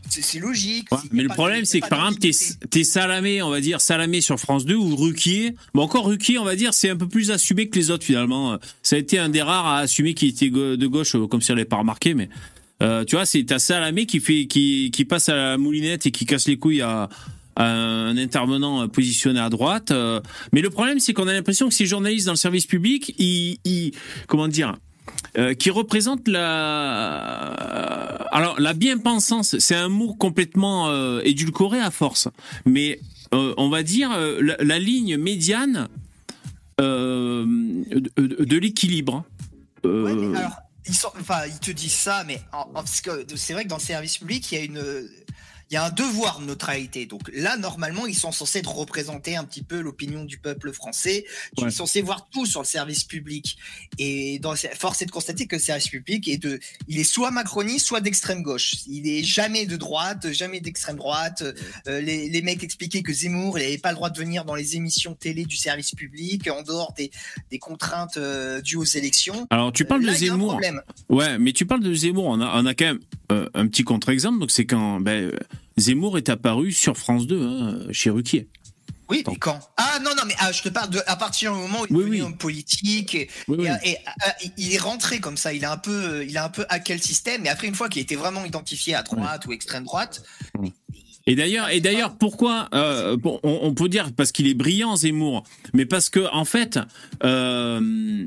c'est, 0.08 0.22
c'est 0.22 0.40
logique. 0.40 0.90
Ouais, 0.90 0.98
mais 1.12 1.22
le 1.22 1.28
pas 1.28 1.34
problème, 1.34 1.64
c'est 1.64 1.80
que 1.80 1.88
par 1.88 2.08
exemple, 2.08 2.20
t'es, 2.68 2.84
Salamé, 2.84 3.42
on 3.42 3.50
va 3.50 3.60
dire 3.60 3.80
Salamé 3.80 4.20
sur 4.20 4.38
France 4.40 4.64
2 4.64 4.74
ou 4.74 4.96
Ruquier. 4.96 5.54
Bon, 5.72 5.82
encore 5.82 6.06
Ruquier, 6.06 6.38
on 6.38 6.44
va 6.44 6.56
dire, 6.56 6.74
c'est 6.74 6.90
un 6.90 6.96
peu 6.96 7.08
plus 7.08 7.30
assumé 7.30 7.68
que 7.68 7.78
les 7.78 7.90
autres 7.90 8.04
finalement. 8.04 8.58
Ça 8.82 8.96
a 8.96 8.98
été 8.98 9.18
un 9.18 9.28
des 9.28 9.42
rares 9.42 9.66
à 9.66 9.78
assumer 9.78 10.14
qu'il 10.14 10.28
était 10.28 10.50
de 10.50 10.86
gauche, 10.86 11.14
euh, 11.14 11.28
comme 11.28 11.40
si 11.40 11.52
on 11.52 11.54
l'avait 11.54 11.64
pas 11.64 11.76
remarqué, 11.76 12.14
mais 12.14 12.28
euh, 12.82 13.04
tu 13.04 13.14
vois, 13.14 13.24
c'est 13.24 13.44
t'as 13.44 13.60
Salamé 13.60 14.06
qui 14.06 14.18
fait, 14.18 14.46
qui, 14.46 14.90
qui 14.92 15.04
passe 15.04 15.28
à 15.28 15.36
la 15.36 15.58
moulinette 15.58 16.06
et 16.06 16.10
qui 16.10 16.26
casse 16.26 16.48
les 16.48 16.56
couilles 16.58 16.82
à 16.82 17.08
un 17.56 18.16
intervenant 18.16 18.82
euh, 18.82 18.86
positionné 18.88 19.40
à 19.40 19.50
droite. 19.50 19.90
euh. 19.90 20.20
mais 20.52 20.60
le 20.60 20.70
problème, 20.70 20.98
c'est 20.98 21.12
qu'on 21.12 21.28
a 21.28 21.32
l'impression 21.32 21.68
que 21.68 21.74
ces 21.74 21.86
journalistes 21.86 22.26
dans 22.26 22.32
le 22.32 22.36
service 22.36 22.66
public, 22.66 23.14
ils, 23.18 23.58
ils 23.64 23.92
comment 24.26 24.48
dire, 24.48 24.76
euh, 25.38 25.54
qui 25.54 25.70
représente 25.70 26.28
la 26.28 27.46
alors 28.32 28.60
la 28.60 28.72
bien-pensance 28.74 29.58
c'est 29.58 29.74
un 29.74 29.88
mot 29.88 30.14
complètement 30.14 30.88
euh, 30.88 31.20
édulcoré 31.24 31.80
à 31.80 31.90
force 31.90 32.28
mais 32.66 33.00
euh, 33.34 33.54
on 33.56 33.68
va 33.70 33.82
dire 33.82 34.10
euh, 34.12 34.54
la, 34.60 34.78
ligne 34.78 35.16
médiane 35.16 35.88
euh, 36.80 37.44
de, 38.16 38.56
l'équilibre 38.58 39.24
Euh, 39.86 40.04
Ouais, 40.04 40.38
alors, 40.38 40.52
ils, 40.86 40.94
enfin, 41.18 41.46
ils 41.46 41.58
te 41.58 41.70
disent 41.70 41.92
ça, 41.92 42.24
mais 42.26 42.40
en, 42.52 42.66
c'est 42.86 43.52
vrai 43.52 43.64
que 43.64 43.68
dans 43.68 43.76
le 43.76 43.82
service 43.82 44.18
public, 44.18 44.50
il 44.52 44.58
y 44.58 44.60
a 44.60 44.64
une, 44.64 45.08
il 45.72 45.76
y 45.76 45.78
a 45.78 45.86
un 45.86 45.90
devoir 45.90 46.38
de 46.40 46.44
neutralité. 46.44 47.06
Donc 47.06 47.30
là, 47.32 47.56
normalement, 47.56 48.06
ils 48.06 48.14
sont 48.14 48.30
censés 48.30 48.60
représenter 48.64 49.36
un 49.36 49.44
petit 49.44 49.62
peu 49.62 49.80
l'opinion 49.80 50.24
du 50.24 50.36
peuple 50.36 50.70
français. 50.70 51.24
Tu 51.56 51.64
Ouais. 51.64 51.70
es 51.70 51.72
censé 51.72 52.02
voir 52.02 52.28
tout 52.30 52.44
sur 52.44 52.60
le 52.60 52.66
service 52.66 53.04
public. 53.04 53.56
Et 53.98 54.38
dans, 54.38 54.54
force 54.78 55.00
est 55.00 55.06
de 55.06 55.10
constater 55.10 55.46
que 55.46 55.56
le 55.56 55.62
service 55.62 55.88
public 55.88 56.28
est 56.28 56.36
de, 56.36 56.60
il 56.88 56.98
est 57.00 57.04
soit 57.04 57.30
macroniste, 57.30 57.86
soit 57.86 58.02
d'extrême 58.02 58.42
gauche. 58.42 58.74
Il 58.86 59.08
est 59.08 59.24
jamais 59.24 59.64
de 59.64 59.76
droite, 59.78 60.30
jamais 60.32 60.60
d'extrême 60.60 60.96
droite. 60.96 61.42
Euh, 61.88 62.00
les, 62.02 62.28
les 62.28 62.42
mecs 62.42 62.62
expliquaient 62.62 63.02
que 63.02 63.12
Zemmour, 63.14 63.56
n'avait 63.56 63.78
pas 63.78 63.90
le 63.92 63.96
droit 63.96 64.10
de 64.10 64.18
venir 64.18 64.44
dans 64.44 64.54
les 64.54 64.76
émissions 64.76 65.14
télé 65.14 65.46
du 65.46 65.56
service 65.56 65.92
public 65.94 66.48
en 66.48 66.60
dehors 66.62 66.92
des, 66.92 67.10
des 67.50 67.58
contraintes 67.58 68.18
euh, 68.18 68.60
dues 68.60 68.76
aux 68.76 68.84
élections. 68.84 69.46
alors 69.48 69.72
tu 69.72 69.86
parles 69.86 70.02
Là, 70.02 70.12
de 70.12 70.18
Zemmour 70.18 70.60
ouais 71.08 71.38
mais 71.38 71.52
tu 71.54 71.64
parles 71.64 71.82
de 71.82 71.94
Zemmour 71.94 72.24
on 72.26 72.40
a, 72.42 72.60
on 72.60 72.66
a 72.66 72.74
quand 72.74 72.84
même 72.84 73.00
euh, 73.30 73.48
un 73.54 73.66
petit 73.68 73.84
contre-exemple 73.84 74.38
donc 74.38 74.50
c'est 74.50 74.66
quand 74.66 75.00
ben, 75.00 75.30
Zemmour 75.78 76.18
est 76.18 76.28
apparu 76.28 76.72
sur 76.72 76.96
France 76.96 77.26
2 77.26 77.42
hein, 77.42 77.78
chez 77.92 78.10
Ruquier 78.10 78.48
Oui, 79.08 79.24
mais 79.26 79.36
quand? 79.36 79.58
Ah 79.76 79.98
non, 80.04 80.10
non, 80.16 80.22
mais 80.26 80.34
ah, 80.38 80.52
je 80.52 80.62
te 80.62 80.68
parle 80.68 80.90
de 80.90 81.00
à 81.06 81.16
partir 81.16 81.52
du 81.52 81.58
moment 81.58 81.80
où 81.82 81.86
il 81.88 81.94
est 81.94 81.98
devenu 81.98 82.16
oui. 82.16 82.22
homme 82.22 82.36
politique 82.36 83.14
et, 83.14 83.28
Oui, 83.48 83.56
oui. 83.60 83.68
et- 83.84 83.90
et, 83.92 83.96
ah, 84.06 84.34
il 84.58 84.74
est 84.74 84.78
rentré 84.78 85.18
comme 85.20 85.36
ça. 85.36 85.52
Il 85.52 85.64
a 85.64 85.72
un 85.72 85.76
peu, 85.78 86.24
il 86.28 86.36
a 86.36 86.44
un 86.44 86.48
peu 86.50 86.64
hacké 86.68 86.94
le 86.94 87.00
système. 87.00 87.42
Mais 87.42 87.48
après, 87.48 87.66
une 87.68 87.74
fois 87.74 87.88
qu'il 87.88 88.02
était 88.02 88.16
vraiment 88.16 88.44
identifié 88.44 88.94
à 88.94 89.02
droite 89.02 89.46
ou 89.46 89.52
extrême 89.52 89.84
droite, 89.84 90.22
Et 91.26 91.36
d'ailleurs, 91.36 91.68
et 91.70 91.80
d'ailleurs, 91.80 92.16
pourquoi 92.18 92.68
euh, 92.74 93.16
on, 93.24 93.40
on 93.62 93.74
peut 93.74 93.88
dire 93.88 94.10
parce 94.16 94.32
qu'il 94.32 94.48
est 94.48 94.54
brillant 94.54 94.96
Zemmour, 94.96 95.44
mais 95.72 95.86
parce 95.86 96.10
que 96.10 96.28
en 96.32 96.44
fait, 96.44 96.80
euh, 97.22 98.26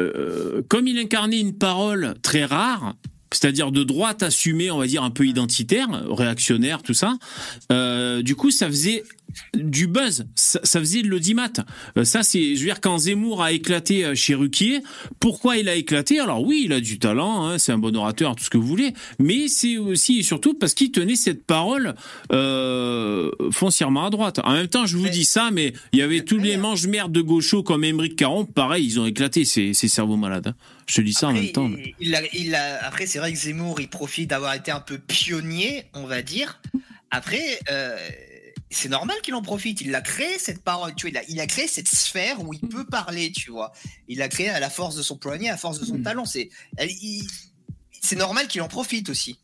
euh, 0.00 0.62
comme 0.68 0.88
il 0.88 0.98
incarnait 0.98 1.38
une 1.40 1.56
parole 1.56 2.14
très 2.22 2.44
rare, 2.44 2.96
c'est-à-dire 3.34 3.70
de 3.72 3.82
droite 3.84 4.22
assumée, 4.22 4.70
on 4.70 4.78
va 4.78 4.86
dire 4.86 5.02
un 5.02 5.10
peu 5.10 5.26
identitaire, 5.26 5.88
réactionnaire, 6.10 6.82
tout 6.82 6.94
ça. 6.94 7.14
euh, 7.72 8.22
du 8.22 8.34
coup, 8.36 8.50
ça 8.50 8.66
faisait 8.68 9.02
du 9.54 9.88
buzz, 9.88 10.26
ça, 10.36 10.60
ça 10.62 10.78
faisait 10.78 11.02
de 11.02 11.08
l'audimat. 11.08 11.48
Euh, 11.98 12.04
ça, 12.04 12.22
c'est, 12.22 12.54
je 12.54 12.60
veux 12.60 12.66
dire, 12.66 12.80
quand 12.80 12.98
Zemmour 12.98 13.42
a 13.42 13.50
éclaté 13.52 14.04
euh, 14.04 14.14
chez 14.14 14.34
Ruquier, 14.34 14.80
pourquoi 15.18 15.56
il 15.56 15.68
a 15.68 15.74
éclaté? 15.74 16.20
Alors 16.20 16.42
oui, 16.44 16.62
il 16.66 16.72
a 16.72 16.80
du 16.80 16.98
talent, 17.00 17.44
hein, 17.46 17.58
c'est 17.58 17.72
un 17.72 17.78
bon 17.78 17.96
orateur, 17.96 18.36
tout 18.36 18.44
ce 18.44 18.50
que 18.50 18.58
vous 18.58 18.66
voulez, 18.66 18.92
mais 19.18 19.48
c'est 19.48 19.76
aussi 19.78 20.20
et 20.20 20.22
surtout 20.22 20.54
parce 20.54 20.74
qu'il 20.74 20.92
tenait 20.92 21.16
cette 21.16 21.44
parole 21.46 21.94
euh, 22.32 23.30
foncièrement 23.50 24.06
à 24.06 24.10
droite. 24.10 24.40
En 24.44 24.52
même 24.52 24.68
temps, 24.68 24.86
je 24.86 24.96
vous 24.96 25.08
dis 25.08 25.24
ça, 25.24 25.50
mais 25.52 25.72
il 25.92 25.98
y 25.98 26.02
avait 26.02 26.22
tous 26.22 26.38
les 26.38 26.50
Mais- 26.52 26.56
manches-merdes 26.58 27.12
de 27.12 27.20
gauchos 27.20 27.62
comme 27.62 27.82
Émeric 27.84 28.16
Caron, 28.16 28.44
pareil, 28.44 28.84
ils 28.84 29.00
ont 29.00 29.06
éclaté 29.06 29.44
ces, 29.44 29.74
ces 29.74 29.88
cerveaux 29.88 30.16
malades. 30.16 30.48
hein. 30.48 30.54
Je 30.86 30.96
te 30.96 31.00
dis 31.00 31.12
ça 31.14 31.28
en 31.28 31.32
même 31.32 31.50
temps. 31.52 31.70
il- 31.70 31.94
il 32.00 32.14
a- 32.14 32.34
il 32.34 32.54
a- 32.54 32.84
après, 32.84 33.06
c'est 33.06 33.18
vrai 33.18 33.32
que 33.32 33.38
Zemmour, 33.38 33.80
il 33.80 33.88
profite 33.88 34.30
d'avoir 34.30 34.54
été 34.54 34.70
un 34.70 34.80
peu 34.80 34.98
pionnier, 34.98 35.84
on 35.94 36.04
va 36.06 36.22
dire. 36.22 36.60
Après, 37.10 37.60
euh, 37.70 37.96
c'est 38.70 38.88
normal 38.88 39.16
qu'il 39.22 39.34
en 39.34 39.42
profite. 39.42 39.80
Il 39.80 39.94
a 39.94 40.00
créé 40.00 40.38
cette 40.38 40.62
parole, 40.62 40.94
tu 40.94 41.08
vois, 41.08 41.10
il 41.10 41.16
a, 41.18 41.22
il 41.28 41.40
a 41.40 41.46
créé 41.46 41.68
cette 41.68 41.88
sphère 41.88 42.42
où 42.42 42.52
il 42.52 42.60
peut 42.60 42.84
parler, 42.84 43.30
tu 43.32 43.50
vois. 43.50 43.72
Il 44.08 44.20
a 44.20 44.28
créé 44.28 44.48
à 44.48 44.58
la 44.60 44.68
force 44.70 44.96
de 44.96 45.02
son 45.02 45.16
poignet, 45.16 45.48
à 45.48 45.52
la 45.52 45.58
force 45.58 45.78
de 45.80 45.84
son 45.86 45.98
Mm. 45.98 46.02
talent. 46.02 46.24
C'est, 46.24 46.50
il- 46.80 47.26
c'est 48.02 48.16
normal 48.16 48.48
qu'il 48.48 48.60
en 48.62 48.68
profite 48.68 49.08
aussi. 49.08 49.38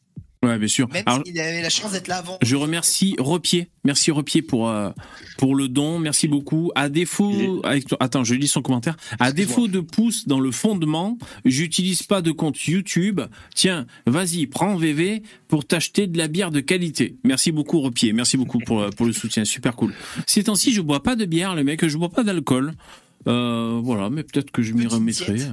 Ouais, 0.50 0.58
bien 0.58 0.68
sûr. 0.68 0.88
Même 0.88 1.04
Alors, 1.06 1.22
s'il 1.24 1.38
avait 1.38 1.62
la 1.62 1.70
chance 1.70 1.92
d'être 1.92 2.08
là 2.08 2.18
avant. 2.18 2.38
Je 2.42 2.56
remercie 2.56 3.14
Repier. 3.18 3.68
Merci 3.84 4.10
Repier 4.10 4.42
pour 4.42 4.68
euh, 4.68 4.90
pour 5.38 5.54
le 5.54 5.68
don. 5.68 5.98
Merci 5.98 6.28
beaucoup. 6.28 6.72
À 6.74 6.88
défaut, 6.88 7.62
attends, 8.00 8.24
je 8.24 8.34
lis 8.34 8.48
son 8.48 8.62
commentaire. 8.62 8.96
À 9.18 9.32
défaut 9.32 9.68
de 9.68 9.80
pouce 9.80 10.26
dans 10.26 10.40
le 10.40 10.50
fondement, 10.50 11.16
j'utilise 11.44 12.02
pas 12.02 12.20
de 12.20 12.32
compte 12.32 12.66
YouTube. 12.66 13.20
Tiens, 13.54 13.86
vas-y, 14.06 14.46
prends 14.46 14.76
VV 14.76 15.22
pour 15.48 15.64
t'acheter 15.64 16.06
de 16.06 16.18
la 16.18 16.28
bière 16.28 16.50
de 16.50 16.60
qualité. 16.60 17.16
Merci 17.24 17.52
beaucoup 17.52 17.80
Repier. 17.80 18.12
Merci 18.12 18.36
beaucoup 18.36 18.58
pour 18.58 18.90
pour 18.90 19.06
le 19.06 19.12
soutien. 19.12 19.44
Super 19.44 19.76
cool. 19.76 19.94
Ces 20.26 20.44
temps-ci, 20.44 20.72
je 20.72 20.80
bois 20.80 21.02
pas 21.02 21.16
de 21.16 21.24
bière, 21.24 21.54
les 21.54 21.64
mecs. 21.64 21.86
Je 21.86 21.96
bois 21.96 22.10
pas 22.10 22.24
d'alcool. 22.24 22.74
Euh, 23.28 23.80
voilà, 23.82 24.10
mais 24.10 24.22
peut-être 24.22 24.50
que 24.50 24.62
je 24.62 24.72
m'y 24.72 24.86
remettrai. 24.86 25.34
diète. 25.34 25.52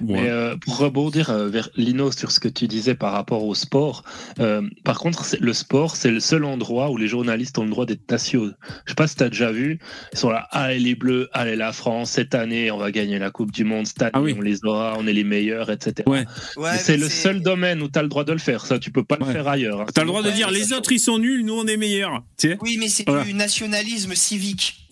Ouais. 0.00 0.20
Mais 0.22 0.30
euh, 0.30 0.56
pour 0.56 0.76
rebondir 0.78 1.30
euh, 1.30 1.48
vers 1.48 1.68
Lino 1.76 2.10
sur 2.12 2.30
ce 2.30 2.40
que 2.40 2.48
tu 2.48 2.66
disais 2.68 2.94
par 2.94 3.12
rapport 3.12 3.44
au 3.44 3.54
sport, 3.54 4.02
euh, 4.40 4.62
par 4.84 4.98
contre, 4.98 5.24
le 5.40 5.52
sport, 5.52 5.96
c'est 5.96 6.10
le 6.10 6.20
seul 6.20 6.44
endroit 6.44 6.90
où 6.90 6.96
les 6.96 7.08
journalistes 7.08 7.58
ont 7.58 7.64
le 7.64 7.70
droit 7.70 7.86
d'être 7.86 8.10
nationaux. 8.10 8.52
Je 8.84 8.90
sais 8.90 8.94
pas 8.94 9.06
si 9.06 9.16
tu 9.16 9.22
as 9.22 9.28
déjà 9.28 9.52
vu, 9.52 9.78
ils 10.12 10.18
sont 10.18 10.30
là, 10.30 10.46
allez 10.50 10.78
les 10.78 10.94
Bleus, 10.94 11.28
allez 11.32 11.56
la 11.56 11.72
France, 11.72 12.10
cette 12.12 12.34
année 12.34 12.70
on 12.70 12.78
va 12.78 12.90
gagner 12.90 13.18
la 13.18 13.30
Coupe 13.30 13.52
du 13.52 13.64
Monde, 13.64 13.86
cette 13.86 14.02
année 14.02 14.10
Ah 14.14 14.20
oui. 14.22 14.34
on 14.36 14.40
les 14.42 14.64
aura, 14.64 14.94
on 14.98 15.06
est 15.06 15.12
les 15.12 15.24
meilleurs, 15.24 15.70
etc. 15.70 15.94
Ouais. 16.06 16.24
C'est 16.78 16.96
le 16.96 17.08
seul 17.08 17.40
domaine 17.42 17.82
où 17.82 17.88
tu 17.88 17.98
as 17.98 18.02
le 18.02 18.08
droit 18.08 18.24
de 18.24 18.32
le 18.32 18.38
faire, 18.38 18.66
ça 18.66 18.78
tu 18.78 18.90
peux 18.90 19.04
pas 19.04 19.16
Ouais. 19.20 19.26
le 19.28 19.32
faire 19.32 19.48
ailleurs. 19.48 19.80
hein. 19.82 19.86
T'as 19.94 20.02
le 20.02 20.08
droit 20.08 20.22
de 20.22 20.28
Ouais, 20.28 20.34
dire 20.34 20.50
les 20.50 20.72
autres 20.72 20.92
ils 20.92 21.00
sont 21.00 21.18
nuls, 21.18 21.44
nous 21.44 21.54
on 21.54 21.66
est 21.66 21.76
meilleurs. 21.76 22.22
Tu 22.38 22.50
sais? 22.50 22.58
Oui, 22.60 22.76
mais 22.78 22.88
c'est 22.88 23.04
Voilà. 23.08 23.24
du 23.24 23.34
nationalisme 23.34 24.14
civique. 24.14 24.85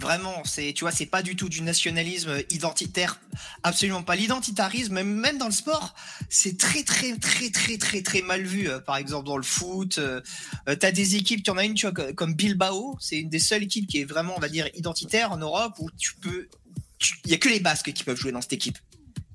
Vraiment, 0.00 0.42
c'est 0.44 0.72
tu 0.72 0.82
vois, 0.82 0.90
c'est 0.90 1.06
pas 1.06 1.22
du 1.22 1.36
tout 1.36 1.48
du 1.48 1.62
nationalisme 1.62 2.42
identitaire, 2.50 3.20
absolument 3.62 4.02
pas. 4.02 4.16
L'identitarisme, 4.16 5.02
même, 5.04 5.38
dans 5.38 5.46
le 5.46 5.52
sport, 5.52 5.94
c'est 6.28 6.58
très 6.58 6.82
très 6.82 7.16
très 7.16 7.50
très 7.50 7.78
très 7.78 8.02
très 8.02 8.20
mal 8.20 8.42
vu. 8.42 8.68
Euh, 8.68 8.80
Par 8.80 8.96
exemple, 8.96 9.26
dans 9.26 9.36
le 9.36 9.44
foot, 9.44 9.98
euh, 9.98 10.20
euh, 10.68 10.74
t'as 10.74 10.90
des 10.90 11.14
équipes, 11.14 11.44
tu 11.44 11.50
en 11.52 11.56
as 11.58 11.64
une, 11.64 11.74
tu 11.74 11.86
vois, 11.86 11.94
co- 11.94 12.12
comme 12.14 12.34
Bilbao, 12.34 12.96
c'est 13.00 13.20
une 13.20 13.28
des 13.28 13.38
seules 13.38 13.62
équipes 13.62 13.86
qui 13.86 14.00
est 14.00 14.04
vraiment, 14.04 14.34
on 14.36 14.40
va 14.40 14.48
dire, 14.48 14.68
identitaire 14.74 15.30
en 15.30 15.36
Europe 15.36 15.74
où 15.78 15.88
tu 15.96 16.14
peux, 16.16 16.48
tu- 16.98 17.14
il 17.24 17.30
y 17.30 17.34
a 17.34 17.38
que 17.38 17.48
les 17.48 17.60
Basques 17.60 17.92
qui 17.92 18.02
peuvent 18.02 18.18
jouer 18.18 18.32
dans 18.32 18.42
cette 18.42 18.52
équipe, 18.54 18.78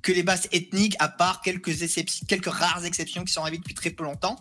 que 0.02 0.12
les 0.12 0.24
Basques 0.24 0.50
ethniques, 0.52 0.98
à 1.00 1.08
part 1.08 1.41
quelques 1.41 1.84
exceptions, 1.84 2.26
quelques 2.28 2.48
rares 2.54 2.84
exceptions 2.84 3.24
qui 3.24 3.32
sont 3.32 3.41
arrivées 3.41 3.60
depuis 3.60 3.76
très 3.76 3.91
peu 3.91 4.04
longtemps. 4.04 4.38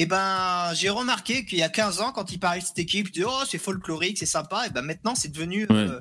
Et 0.00 0.06
ben, 0.06 0.72
j'ai 0.74 0.88
remarqué 0.90 1.44
qu'il 1.44 1.58
y 1.58 1.62
a 1.62 1.68
15 1.68 2.00
ans, 2.00 2.12
quand 2.12 2.30
ils 2.32 2.38
parlaient 2.38 2.60
de 2.60 2.64
cette 2.66 2.78
équipe, 2.78 3.08
ils 3.08 3.12
disaient 3.12 3.26
oh 3.28 3.42
c'est 3.50 3.58
folklorique, 3.58 4.16
c'est 4.16 4.26
sympa. 4.26 4.66
Et 4.66 4.70
ben 4.70 4.82
maintenant, 4.82 5.14
c'est 5.16 5.32
devenu, 5.32 5.66
euh, 5.72 6.00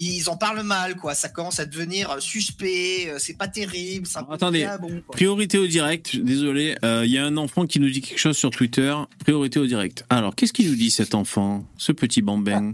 ils 0.00 0.28
en 0.28 0.36
parlent 0.36 0.64
mal, 0.64 0.96
quoi. 0.96 1.14
Ça 1.14 1.28
commence 1.28 1.60
à 1.60 1.64
devenir 1.64 2.10
euh, 2.10 2.18
suspect. 2.20 3.08
euh, 3.08 3.18
C'est 3.20 3.38
pas 3.38 3.46
terrible. 3.46 4.06
un 4.16 4.34
Attendez. 4.34 4.68
bon. 4.80 5.00
Priorité 5.12 5.58
au 5.58 5.66
direct, 5.68 6.16
désolé, 6.16 6.76
euh, 6.84 7.02
il 7.06 7.12
y 7.12 7.18
a 7.18 7.24
un 7.24 7.36
enfant 7.36 7.66
qui 7.66 7.78
nous 7.78 7.88
dit 7.88 8.00
quelque 8.00 8.18
chose 8.18 8.36
sur 8.36 8.50
Twitter. 8.50 8.92
Priorité 9.20 9.60
au 9.60 9.66
direct. 9.66 10.04
Alors, 10.10 10.34
qu'est-ce 10.34 10.52
qu'il 10.52 10.68
nous 10.68 10.76
dit 10.76 10.90
cet 10.90 11.14
enfant, 11.14 11.64
ce 11.78 11.92
petit 11.92 12.22
bambin? 12.22 12.72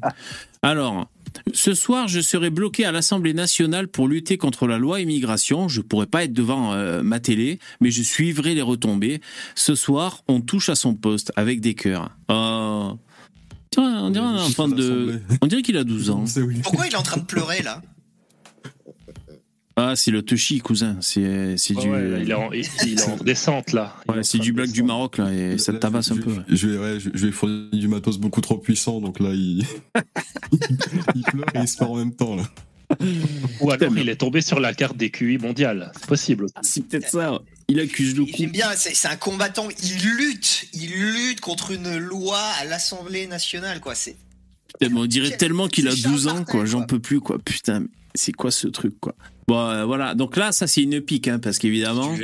Alors, 0.63 1.07
ce 1.53 1.75
soir, 1.75 2.09
je 2.09 2.21
serai 2.21 2.51
bloqué 2.51 2.85
à 2.85 2.93
l'Assemblée 2.93 3.35
nationale 3.35 3.89
pour 3.89 4.09
lutter 4.09 4.39
contre 4.39 4.67
la 4.67 4.79
loi 4.79 5.01
immigration. 5.01 5.69
Je 5.69 5.81
pourrai 5.81 6.07
pas 6.07 6.25
être 6.25 6.33
devant 6.33 6.73
euh, 6.73 7.03
ma 7.03 7.21
télé, 7.21 7.59
mais 7.81 7.91
je 7.91 8.03
suivrai 8.03 8.55
les 8.55 8.63
retombées. 8.63 9.21
Ce 9.55 9.75
soir, 9.75 10.23
on 10.29 10.41
touche 10.41 10.69
à 10.69 10.75
son 10.75 10.95
poste 10.95 11.33
avec 11.37 11.61
des 11.61 11.75
cœurs. 11.75 12.11
Oh. 12.29 12.99
Tiens, 13.71 14.05
on 14.05 14.11
dirait 14.11 14.25
un 14.25 14.37
enfant 14.37 14.69
de... 14.69 15.21
On 15.41 15.47
dirait 15.47 15.63
qu'il 15.63 15.77
a 15.79 15.85
12 15.85 16.11
ans. 16.11 16.25
Pourquoi 16.63 16.87
il 16.87 16.93
est 16.93 16.97
en 16.97 17.03
train 17.03 17.21
de 17.21 17.27
pleurer 17.27 17.63
là? 17.63 17.81
Ah, 19.77 19.95
c'est 19.97 20.11
le 20.11 20.23
Tushi, 20.23 20.59
cousin. 20.61 20.97
C'est 21.01 21.57
c'est 21.57 21.75
Ouais, 21.75 21.83
du... 21.83 21.91
ouais, 21.91 22.23
il, 22.23 22.31
est 22.31 22.35
en, 22.35 22.53
il, 22.53 22.67
il 22.87 22.99
est 23.01 23.09
en 23.09 23.17
descente 23.25 23.73
là. 23.73 23.97
Il 24.09 24.15
Ouais, 24.15 24.23
c'est 24.23 24.39
du 24.39 24.53
black 24.53 24.71
du. 24.71 24.83
Maroc, 24.83 25.19
là, 25.19 25.33
et 25.33 25.59
ça 25.59 25.73
te 25.73 25.79
tabasse 25.79 26.11
un 26.11 26.17
je, 26.17 26.21
peu. 26.21 26.35
Je 26.49 26.69
vais, 26.69 26.79
ouais, 26.79 27.01
je, 27.01 27.11
je 27.15 27.27
vais 27.27 27.33
fournir 27.33 27.71
du 27.73 27.89
matos 27.89 28.19
beaucoup 28.19 28.41
trop 28.41 28.59
puissant, 28.59 29.01
donc 29.01 29.21
là, 29.21 29.31
il, 29.33 29.65
il 31.15 31.23
pleure 31.23 31.47
et 31.55 31.61
il 31.61 31.69
se 31.69 31.77
part 31.77 31.91
en 31.91 31.97
même 31.97 32.15
temps. 32.15 32.37
Là. 32.37 32.45
Ou 33.61 33.71
alors 33.71 33.97
il 33.97 34.09
est 34.09 34.17
tombé 34.17 34.43
sur 34.43 34.61
la 34.61 34.75
carte 34.75 34.97
des 34.97 35.11
QI 35.11 35.39
mondiale, 35.39 35.93
c'est 35.95 36.07
possible. 36.07 36.45
aussi. 36.45 36.55
C'est 36.63 36.87
peut-être 36.87 37.09
ça. 37.09 37.41
Il 37.69 37.81
accuse 37.81 38.17
le 38.17 38.25
coup. 38.25 38.31
J'aime 38.37 38.51
bien, 38.51 38.71
c'est 38.77 38.95
c'est 38.95 39.09
un 39.09 39.17
combattant. 39.17 39.69
Il 39.83 39.99
lutte, 40.17 40.67
il 40.75 40.91
lutte 40.91 41.41
contre 41.41 41.71
une 41.71 41.97
loi 41.97 42.39
à 42.61 42.65
l'Assemblée 42.65 43.27
nationale, 43.27 43.81
quoi. 43.81 43.95
C'est 43.95 44.17
on 44.95 45.07
dirait 45.07 45.37
tellement 45.37 45.69
qu'il 45.69 45.89
a 45.89 45.93
c'est 45.93 45.99
Charles 45.99 46.15
12 46.15 46.27
ans, 46.29 46.45
quoi. 46.45 46.65
J'en 46.65 46.83
peux 46.83 46.99
plus, 46.99 47.21
quoi. 47.21 47.39
Putain, 47.39 47.81
mais 47.81 47.87
c'est 48.15 48.33
quoi 48.33 48.51
ce 48.51 48.69
truc, 48.69 48.95
quoi? 49.01 49.15
Bon, 49.49 49.59
euh, 49.59 49.85
voilà. 49.85 50.15
Donc 50.15 50.37
là, 50.37 50.53
ça, 50.53 50.67
c'est 50.67 50.83
une 50.83 51.01
pique, 51.01 51.29
hein, 51.29 51.39
parce 51.39 51.59
qu'évidemment, 51.59 52.15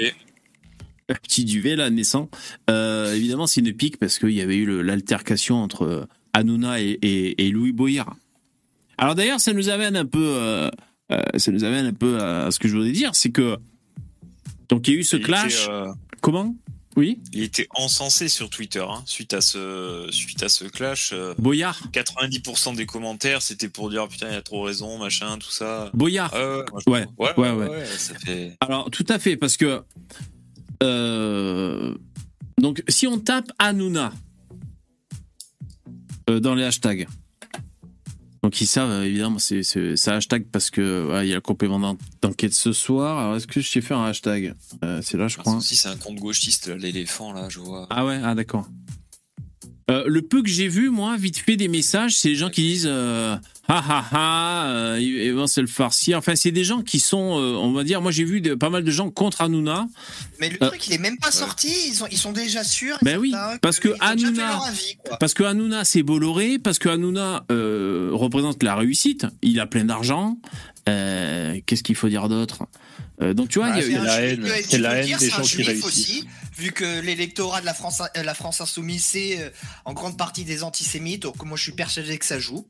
petit 1.23 1.45
duvet, 1.45 1.77
là, 1.77 1.91
naissant. 1.91 2.29
Euh, 2.71 3.15
évidemment, 3.15 3.47
c'est 3.47 3.61
une 3.61 3.73
pique 3.73 3.99
parce 3.99 4.19
qu'il 4.19 4.31
y 4.31 4.41
avait 4.41 4.57
eu 4.57 4.83
l'altercation 4.83 5.57
entre 5.63 5.83
euh, 5.83 6.05
Hanouna 6.33 6.81
et, 6.81 6.99
et- 7.03 7.47
et 7.47 7.51
Louis 7.51 7.73
Boyard. 7.73 8.15
Alors 8.99 9.15
d'ailleurs, 9.15 9.41
ça 9.41 9.53
nous 9.53 9.69
amène 9.69 9.97
un 9.97 10.05
peu, 10.07 10.19
euh, 10.27 10.69
ça 11.37 11.53
nous 11.53 11.65
amène 11.65 11.87
un 11.87 11.93
peu 11.93 12.19
à 12.19 12.51
ce 12.51 12.59
que 12.59 12.67
je 12.69 12.75
voudrais 12.75 12.91
dire, 12.93 13.15
c'est 13.15 13.31
que 13.31 13.57
donc 14.69 14.87
il 14.89 14.95
y 14.95 14.97
a 14.97 15.01
eu 15.01 15.05
ce 15.05 15.17
clash. 15.17 15.69
Comment? 16.21 16.55
Oui, 16.99 17.21
il 17.33 17.45
était 17.45 17.69
encensé 17.77 18.29
sur 18.29 18.51
Twitter 18.51 18.85
hein, 18.87 19.03
suite 19.07 19.33
à 19.33 19.41
ce 19.41 20.09
suite 20.11 20.43
à 20.43 20.49
ce 20.49 20.65
clash. 20.65 21.11
euh, 21.13 21.33
Boyard. 21.39 21.81
90% 21.93 22.75
des 22.75 22.87
commentaires, 22.87 23.41
c'était 23.41 23.69
pour 23.69 23.89
dire 23.89 24.09
putain, 24.09 24.31
il 24.31 24.35
a 24.35 24.43
trop 24.43 24.63
raison, 24.63 24.99
machin, 24.99 25.39
tout 25.39 25.51
ça. 25.53 25.91
Boyard. 25.95 26.33
Ouais, 26.35 27.07
Ouais, 27.17 27.33
ouais, 27.37 27.51
ouais. 27.53 27.87
ça 27.87 28.15
fait. 28.19 28.57
Alors, 28.61 28.91
tout 28.91 29.07
à 29.09 29.21
fait, 29.21 29.37
parce 29.37 29.57
que. 29.57 29.81
euh, 30.83 31.95
donc, 32.61 32.83
si 32.89 33.07
on 33.07 33.19
tape 33.21 33.53
Hanouna 33.61 34.13
euh, 36.29 36.41
dans 36.41 36.57
les 36.57 36.65
hashtags, 36.65 37.07
donc 38.49 38.63
ils 38.63 38.67
savent, 38.67 38.89
euh, 38.91 39.05
évidemment, 39.05 39.39
c'est 39.39 39.63
c'est 39.63 40.09
hashtag 40.09 40.47
parce 40.51 40.71
que 40.71 41.07
ouais, 41.13 41.27
il 41.27 41.29
y 41.29 41.33
a 41.33 41.35
le 41.35 41.43
complément 41.43 41.79
d'en- 41.79 41.99
d'enquête 42.23 42.55
ce 42.55 42.73
soir. 42.73 43.19
Alors, 43.19 43.37
est-ce 43.37 43.47
que 43.47 43.61
je 43.61 43.69
sais 43.69 43.83
faire 43.83 43.99
un 43.99 44.09
hashtag? 44.09 44.55
Euh, 44.83 45.01
C'est 45.03 45.19
là, 45.19 45.29
je 45.29 45.37
crois. 45.37 45.61
Si 45.61 45.77
c'est 45.77 45.89
un 45.91 45.97
compte 45.97 46.17
gauchiste, 46.17 46.69
l'éléphant 46.69 47.35
là, 47.35 47.51
je 47.51 47.59
vois. 47.59 47.87
Ah 47.91 48.07
ouais, 48.07 48.19
ah 48.25 48.35
d'accord. 48.35 48.67
Euh, 49.91 50.05
le 50.07 50.21
peu 50.23 50.43
que 50.43 50.49
j'ai 50.51 50.69
vu, 50.69 50.91
moi, 50.91 51.17
vite 51.17 51.39
fait 51.39 51.57
des 51.57 51.69
messages, 51.69 52.15
c'est 52.19 52.29
les 52.29 52.35
gens 52.35 52.51
qui 52.51 52.61
disent 52.63 52.87
euh, 52.87 53.37
ah 53.69 53.85
ah 53.89 54.05
ah, 54.13 54.67
euh, 54.69 54.99
ils 55.01 55.33
vont 55.33 55.47
se 55.47 55.63
le 55.63 55.67
farcir. 55.67 56.19
Enfin, 56.19 56.37
c'est 56.37 56.51
des 56.51 56.63
gens 56.65 56.83
qui 56.83 57.01
sont, 57.01 57.39
euh, 57.41 57.55
on 57.57 57.73
va 57.73 57.85
dire, 57.85 58.03
moi 58.03 58.11
j'ai 58.13 58.25
vu 58.25 58.43
de- 58.43 58.55
pas 58.55 58.69
mal 58.69 58.85
de 58.85 58.91
gens 58.91 59.11
contre 59.11 59.41
Hanouna. 59.41 59.89
Mais 60.41 60.51
le 60.51 60.63
Euh, 60.63 60.69
truc, 60.69 60.87
il 60.89 60.93
est 60.93 60.99
même 60.99 61.17
pas 61.17 61.31
sorti. 61.31 61.73
Ils 61.89 61.95
sont, 61.95 62.07
ils 62.11 62.19
sont 62.19 62.33
déjà 62.33 62.65
sûrs. 62.65 62.99
Ben 63.01 63.19
oui, 63.19 63.33
parce 63.63 63.81
que 63.81 63.89
Hanouna- 64.01 64.63
avis. 64.67 64.97
Parce 65.21 65.33
que 65.33 65.45
Hanouna, 65.45 65.85
c'est 65.85 66.03
Bolloré, 66.03 66.59
parce 66.59 66.79
que 66.79 66.91
Hanouna 66.91 67.45
représente 67.49 68.63
la 68.63 68.77
réussite, 68.77 69.27
il 69.43 69.59
a 69.59 69.67
plein 69.67 69.85
d'argent. 69.87 70.37
Qu'est-ce 70.87 71.83
qu'il 71.83 71.95
faut 71.97 72.09
dire 72.11 72.29
d'autre? 72.29 72.65
Euh, 73.21 73.35
Donc 73.35 73.49
tu 73.49 73.59
vois, 73.59 73.69
Ah, 73.73 73.81
il 73.81 73.91
y 73.93 73.97
a- 73.97 74.01
c'est 74.01 74.07
la 74.07 74.21
haine, 74.23 74.47
c'est 74.69 74.79
la 74.79 74.95
haine 74.97 75.07
dire, 75.07 75.19
des 75.19 75.31
gens 75.31 75.43
qui 75.43 75.63
réussissent. 75.63 75.85
aussi, 75.85 76.29
vu 76.57 76.71
que 76.73 77.01
l'électorat 77.01 77.61
de 77.61 77.67
la 77.67 77.75
France, 77.75 78.01
euh, 78.17 78.23
la 78.23 78.35
France 78.35 78.61
insoumise, 78.61 79.05
c'est 79.05 79.41
euh, 79.43 79.51
en 79.85 79.93
grande 79.93 80.17
partie 80.17 80.45
des 80.45 80.63
antisémites. 80.63 81.23
Donc 81.23 81.43
moi, 81.45 81.57
je 81.57 81.63
suis 81.65 81.73
persuadé 81.73 82.17
que 82.19 82.25
ça 82.25 82.39
joue. 82.39 82.67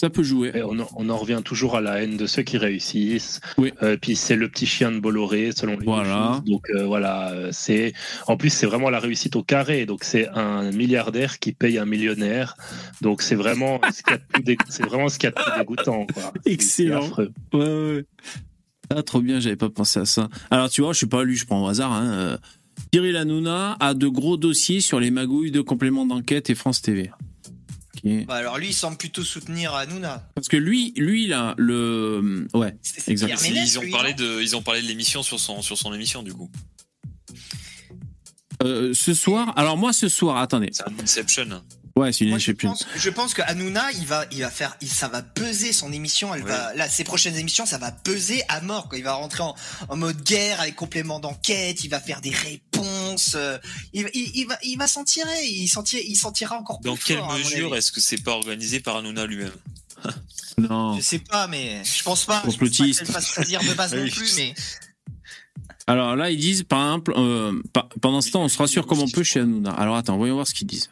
Ça 0.00 0.08
peut 0.08 0.22
jouer. 0.22 0.50
Et 0.54 0.62
on, 0.62 0.78
en- 0.80 0.88
on 0.96 1.08
en 1.10 1.16
revient 1.18 1.42
toujours 1.44 1.76
à 1.76 1.80
la 1.82 2.02
haine 2.02 2.16
de 2.16 2.26
ceux 2.26 2.42
qui 2.42 2.56
réussissent. 2.56 3.40
Oui. 3.58 3.72
Euh, 3.82 3.96
puis 4.00 4.16
c'est 4.16 4.34
le 4.36 4.48
petit 4.48 4.66
chien 4.66 4.90
de 4.90 4.98
Bolloré, 4.98 5.50
selon 5.54 5.76
les 5.78 5.84
Voilà. 5.84 6.32
choses. 6.36 6.44
Donc 6.50 6.68
euh, 6.70 6.86
voilà, 6.86 7.34
c'est 7.52 7.92
en 8.26 8.36
plus 8.38 8.48
c'est 8.50 8.66
vraiment 8.66 8.88
la 8.90 8.98
réussite 8.98 9.36
au 9.36 9.42
carré. 9.44 9.84
Donc 9.86 10.02
c'est 10.02 10.28
un 10.30 10.72
milliardaire 10.72 11.38
qui 11.38 11.52
paye 11.52 11.78
un 11.78 11.84
millionnaire. 11.84 12.56
Donc 13.02 13.20
c'est 13.22 13.34
vraiment 13.36 13.80
ce 13.94 14.02
qu'il 14.02 14.12
y 14.12 14.14
a 14.14 14.18
de 14.18 14.24
plus 14.24 14.42
dé- 14.42 14.56
c'est 14.70 14.84
vraiment 14.84 15.08
ce 15.10 15.18
qu'il 15.18 15.28
y 15.28 15.32
a 15.32 15.36
de 15.38 15.42
plus 15.44 15.52
dégoûtant. 15.60 16.06
Quoi. 16.12 16.32
C'est- 16.44 16.52
Excellent. 16.52 17.00
c'est 17.02 17.06
affreux. 17.06 17.32
Ouais, 17.52 17.60
ouais. 17.96 18.04
Ah, 18.94 19.02
trop 19.02 19.20
bien, 19.20 19.40
j'avais 19.40 19.56
pas 19.56 19.70
pensé 19.70 20.00
à 20.00 20.04
ça. 20.04 20.28
Alors, 20.50 20.68
tu 20.70 20.82
vois, 20.82 20.92
je 20.92 20.98
suis 20.98 21.06
pas 21.06 21.24
lu, 21.24 21.36
je 21.36 21.46
prends 21.46 21.64
au 21.64 21.68
hasard. 21.68 21.92
Hein. 21.92 22.12
euh, 22.12 22.36
Cyril 22.92 23.16
Hanouna 23.16 23.76
a 23.80 23.94
de 23.94 24.08
gros 24.08 24.36
dossiers 24.36 24.80
sur 24.80 24.98
les 25.00 25.10
magouilles 25.10 25.50
de 25.50 25.60
compléments 25.60 26.06
d'enquête 26.06 26.50
et 26.50 26.54
France 26.54 26.82
TV. 26.82 27.10
Bah, 28.26 28.34
alors 28.34 28.58
lui, 28.58 28.68
il 28.68 28.72
semble 28.74 28.96
plutôt 28.96 29.22
soutenir 29.22 29.74
Hanouna. 29.74 30.28
Parce 30.34 30.48
que 30.48 30.56
lui, 30.56 30.92
lui, 30.96 31.28
là, 31.28 31.54
le. 31.56 32.48
Ouais, 32.52 32.74
C'est- 32.82 33.00
c'est 33.00 33.10
Exact. 33.12 33.26
Pierre 33.38 33.64
Ils, 33.64 33.78
ont 33.78 33.82
lui, 33.82 33.90
parlé 33.92 34.12
de, 34.14 34.40
ils 34.42 34.56
ont 34.56 34.62
parlé 34.62 34.82
de 34.82 34.88
l'émission 34.88 35.22
sur 35.22 35.38
son, 35.38 35.62
sur 35.62 35.78
son 35.78 35.94
émission, 35.94 36.22
du 36.24 36.32
coup. 36.32 36.50
Euh, 38.64 38.92
ce 38.92 39.14
soir, 39.14 39.52
alors 39.56 39.76
moi, 39.76 39.92
ce 39.92 40.08
soir, 40.08 40.36
attendez. 40.38 40.70
C'est 40.72 40.82
un 40.88 40.92
Inception. 41.02 41.62
Ouais, 41.94 42.10
c'est 42.12 42.24
une 42.24 42.30
Moi, 42.30 42.38
je 42.38 42.52
pense, 42.52 42.86
je 42.96 43.10
pense 43.10 43.34
que 43.34 43.42
Hanouna, 43.42 43.92
il 43.92 44.06
va, 44.06 44.24
il 44.30 44.40
va 44.40 44.50
faire, 44.50 44.76
il- 44.80 44.88
ça 44.88 45.08
va 45.08 45.20
peser 45.22 45.72
son 45.74 45.92
émission. 45.92 46.34
Elle 46.34 46.42
Ouais. 46.42 46.48
va, 46.50 46.74
là, 46.74 46.88
ses 46.88 47.04
prochaines 47.04 47.36
émissions, 47.36 47.66
ça 47.66 47.76
va 47.76 47.92
peser 47.92 48.42
à 48.48 48.60
mort. 48.62 48.88
Quoi. 48.88 48.96
Il 48.98 49.04
va 49.04 49.12
rentrer 49.12 49.42
en, 49.42 49.54
en 49.88 49.96
mode 49.96 50.22
guerre 50.22 50.60
avec 50.60 50.74
complément 50.74 51.20
d'enquête. 51.20 51.84
Il 51.84 51.88
va 51.88 52.00
faire 52.00 52.20
des 52.22 52.30
réponses. 52.30 53.32
euh, 53.34 53.58
il, 53.92 54.08
il- 54.14 54.30
il 54.34 54.46
va, 54.46 54.56
il 54.62 54.76
va 54.78 54.86
s'en 54.86 55.04
tirer. 55.04 55.44
Il 55.46 55.68
s'en 55.68 55.82
tire- 55.82 56.02
il 56.06 56.16
s'en 56.16 56.32
tirera 56.32 56.56
encore 56.56 56.80
plus 56.80 56.88
Dans 56.90 56.96
quelle 56.96 57.18
fort, 57.18 57.34
mesure 57.36 57.76
est-ce 57.76 57.92
que 57.92 58.00
c'est 58.00 58.22
pas 58.22 58.32
organisé 58.32 58.80
par 58.80 58.96
Hanouna 58.96 59.26
lui-même? 59.26 59.52
Non. 60.58 60.96
Je 60.96 61.00
sais 61.00 61.18
pas, 61.18 61.46
mais 61.46 61.82
je 61.84 62.02
pense 62.02 62.24
pas. 62.26 62.40
Je 62.44 62.56
pense 62.56 62.56
pas 62.58 62.66
qu'elle 62.68 63.06
fasse 63.06 63.40
dire 63.46 63.60
de 63.62 63.72
base 63.74 63.94
non 63.94 64.06
plus, 64.08 64.36
mais 64.36 64.54
Alors 65.86 66.14
là, 66.14 66.30
ils 66.30 66.38
disent, 66.38 66.62
par 66.62 66.80
exemple, 66.82 67.12
euh, 67.16 67.60
pa- 67.72 67.88
pendant 68.00 68.20
ce 68.20 68.30
temps, 68.30 68.42
on 68.44 68.48
se 68.48 68.58
rassure 68.58 68.86
comme 68.86 69.00
on 69.00 69.08
peut 69.08 69.22
chez 69.22 69.40
Hanouna. 69.40 69.70
Alors 69.72 69.96
attends, 69.96 70.16
voyons 70.16 70.34
voir 70.34 70.46
ce 70.46 70.54
qu'ils 70.54 70.66
disent. 70.66 70.90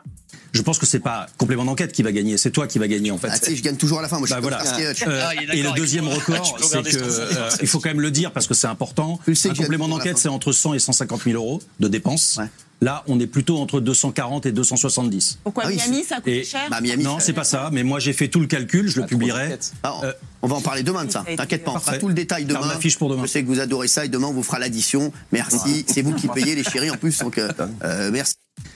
Je 0.52 0.62
pense 0.62 0.78
que 0.78 0.86
c'est 0.86 0.98
pas 1.00 1.26
complément 1.38 1.64
d'enquête 1.64 1.92
qui 1.92 2.02
va 2.02 2.12
gagner, 2.12 2.36
c'est 2.36 2.50
toi 2.50 2.66
qui 2.66 2.78
va 2.78 2.88
gagner 2.88 3.10
en 3.10 3.18
fait. 3.18 3.28
Ah, 3.30 3.38
tu 3.38 3.46
sais, 3.50 3.56
je 3.56 3.62
gagne 3.62 3.76
toujours 3.76 3.98
à 4.00 4.02
la 4.02 4.08
fin. 4.08 4.18
Moi, 4.18 4.26
je 4.28 4.34
Bah 4.34 4.40
voilà. 4.40 4.62
Euh, 4.62 4.94
Ah, 5.24 5.34
et 5.54 5.62
le 5.62 5.72
deuxième 5.74 6.08
record, 6.08 6.58
c'est 6.62 6.82
que 6.82 6.96
euh, 6.98 7.50
il 7.62 7.68
faut 7.68 7.78
quand 7.80 7.88
même 7.90 8.00
le 8.00 8.10
dire 8.10 8.32
parce 8.32 8.46
que 8.46 8.54
c'est 8.54 8.66
important. 8.66 9.18
Tu 9.24 9.30
le 9.30 9.36
sais 9.36 9.50
Un 9.50 9.54
complément 9.54 9.88
d'enquête, 9.88 10.18
c'est 10.18 10.28
entre 10.28 10.52
100 10.52 10.74
et 10.74 10.78
150 10.78 11.22
000 11.24 11.36
euros 11.36 11.60
de 11.78 11.88
dépenses. 11.88 12.36
Ouais. 12.38 12.46
Là, 12.82 13.04
on 13.08 13.20
est 13.20 13.26
plutôt 13.26 13.58
entre 13.58 13.78
240 13.80 14.46
et 14.46 14.52
270. 14.52 15.38
Pourquoi 15.44 15.64
Ah 15.66 15.68
oui, 15.68 15.76
Miami, 15.76 16.02
ça 16.02 16.16
coûte 16.16 16.28
Et- 16.28 16.44
cher 16.44 16.62
Bah, 16.70 16.80
Miami, 16.80 17.04
non, 17.04 17.18
ça- 17.18 17.26
c'est 17.26 17.32
pas 17.34 17.44
ça. 17.44 17.68
Mais 17.72 17.82
moi, 17.82 18.00
j'ai 18.00 18.14
fait 18.14 18.28
tout 18.28 18.40
le 18.40 18.46
calcul. 18.46 18.88
Je 18.88 19.00
le 19.00 19.06
publierai. 19.06 19.58
Ah, 19.82 19.94
on- 20.00 20.04
Euh, 20.06 20.12
on 20.40 20.48
va 20.48 20.56
en 20.56 20.60
parler 20.62 20.82
demain 20.82 21.04
de 21.04 21.10
ça. 21.12 21.22
T'inquiète 21.36 21.62
pas, 21.62 21.72
on 21.72 21.78
fera 21.78 21.98
tout 21.98 22.08
le 22.08 22.14
détail 22.14 22.46
demain. 22.46 22.66
ma 22.66 22.78
fiche 22.78 22.96
pour 22.98 23.10
demain. 23.10 23.22
Je 23.22 23.28
sais 23.30 23.42
que 23.42 23.48
vous 23.48 23.60
adorez 23.60 23.86
ça 23.88 24.06
et 24.06 24.08
demain 24.08 24.28
on 24.28 24.32
vous 24.32 24.42
fera 24.42 24.58
l'addition. 24.58 25.12
Merci. 25.30 25.84
C'est 25.86 26.00
vous 26.02 26.14
qui 26.14 26.26
payez 26.28 26.54
les 26.54 26.64
chéris 26.64 26.90
en 26.90 26.96
plus, 26.96 27.18
donc 27.18 27.36
euh, 27.36 27.50
euh, 27.84 28.10
merci. 28.10 28.34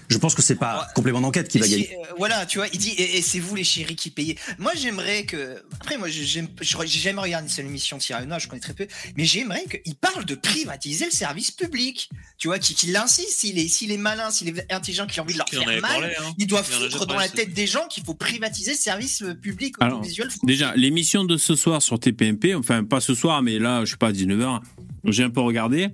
Je 0.09 0.18
pense 0.18 0.35
que 0.35 0.42
c'est 0.42 0.55
pas 0.57 0.87
complément 0.94 1.20
d'enquête 1.20 1.49
qui 1.49 1.59
va 1.59 1.66
gagner. 1.66 1.90
euh, 1.97 2.07
voilà, 2.18 2.47
tu 2.47 2.59
vois, 2.59 2.68
il 2.73 2.79
dit, 2.79 2.90
et, 2.90 3.18
et 3.18 3.23
c'est 3.23 3.40
vous 3.40 3.55
les 3.55 3.64
chéris 3.64 3.97
qui 3.97 4.11
payez. 4.11 4.38
Moi, 4.59 4.73
j'aimerais 4.77 5.25
que. 5.25 5.62
Après, 5.81 5.97
moi, 5.99 6.09
j'aime, 6.09 6.49
jamais 6.61 7.20
regardé 7.20 7.49
cette 7.49 7.64
émission 7.66 7.99
Thierry 7.99 8.23
Hanouna, 8.23 8.38
je 8.38 8.49
connais 8.49 8.61
très 8.61 8.75
peu, 8.75 8.87
mais 9.16 9.25
j'aimerais 9.25 9.64
qu'il 9.64 9.94
parle 9.94 10.25
de 10.25 10.35
privatiser 10.35 11.07
le 11.07 11.11
service 11.11 11.51
public. 11.51 12.11
Tu 12.38 12.49
vois, 12.49 12.59
qu'il 12.59 12.77
qu'il 12.77 12.94
insiste, 12.97 13.31
s'il 13.40 13.59
est, 13.59 13.68
s'il 13.68 13.92
est 13.92 13.97
malin, 13.97 14.31
s'il 14.31 14.49
est 14.49 14.73
intelligent, 14.73 15.07
qu'il 15.07 15.20
a 15.20 15.23
envie 15.23 15.33
de 15.35 15.38
leur 15.38 15.47
Il 15.53 15.59
faire 15.59 15.66
mal. 15.66 15.81
parlé, 15.81 16.14
hein. 16.18 16.35
Il 16.38 16.47
doit 16.47 16.62
Il 16.68 16.90
foutre 16.90 17.07
dans 17.07 17.16
la 17.16 17.29
tête 17.29 17.53
des 17.55 17.66
gens 17.66 17.87
qu'il 17.88 18.05
faut 18.05 18.14
privatiser 18.14 18.73
le 18.73 18.77
service 18.77 19.23
euh, 19.23 19.35
public 19.35 19.83
audiovisuel. 19.83 20.29
Déjà, 20.42 20.75
l'émission 20.77 21.25
de 21.25 21.37
ce 21.37 21.55
soir 21.57 21.81
sur 21.83 21.99
TPMP, 21.99 22.55
enfin 22.55 22.85
pas 22.85 23.01
ce 23.01 23.14
soir, 23.14 23.42
mais 23.42 23.59
là, 23.59 23.85
je 23.85 23.92
sais 23.92 23.97
pas, 23.97 24.09
à 24.09 24.12
19h, 24.12 24.61
j'ai 25.07 25.23
un 25.23 25.31
peu 25.31 25.40
regardé. 25.40 25.88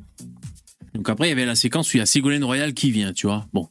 Donc 0.95 1.09
après, 1.09 1.27
il 1.29 1.31
y 1.31 1.33
avait 1.33 1.47
la 1.47 1.55
séquence 1.55 1.93
où 1.93 1.97
il 1.97 2.01
y 2.01 2.03
a 2.03 2.07
Ségolène 2.07 2.43
Royal 2.45 2.75
qui 2.75 2.91
vient, 2.91 3.13
tu 3.13 3.27
vois. 3.27 3.47
Bon. 3.53 3.69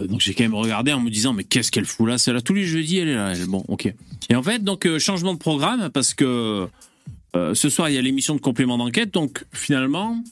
Euh, 0.00 0.06
donc 0.06 0.20
j'ai 0.20 0.34
quand 0.34 0.44
même 0.44 0.54
regardé 0.54 0.92
en 0.92 1.00
me 1.00 1.10
disant, 1.10 1.32
mais 1.32 1.44
qu'est-ce 1.44 1.70
qu'elle 1.70 1.84
fout 1.84 2.08
là? 2.08 2.18
C'est 2.18 2.32
là 2.32 2.40
tous 2.40 2.54
les 2.54 2.64
jeudis, 2.64 2.98
elle 2.98 3.08
est 3.08 3.14
là. 3.14 3.32
elle. 3.32 3.46
Bon, 3.46 3.64
ok. 3.68 3.92
Et 4.28 4.34
en 4.34 4.42
fait, 4.42 4.62
donc, 4.62 4.86
euh, 4.86 4.98
changement 4.98 5.34
de 5.34 5.38
programme, 5.38 5.90
parce 5.90 6.14
que 6.14 6.66
euh, 7.36 7.54
ce 7.54 7.68
soir, 7.68 7.88
il 7.88 7.94
y 7.94 7.98
a 7.98 8.02
l'émission 8.02 8.34
de 8.34 8.40
complément 8.40 8.78
d'enquête. 8.78 9.12
Donc 9.12 9.44
finalement, 9.52 10.22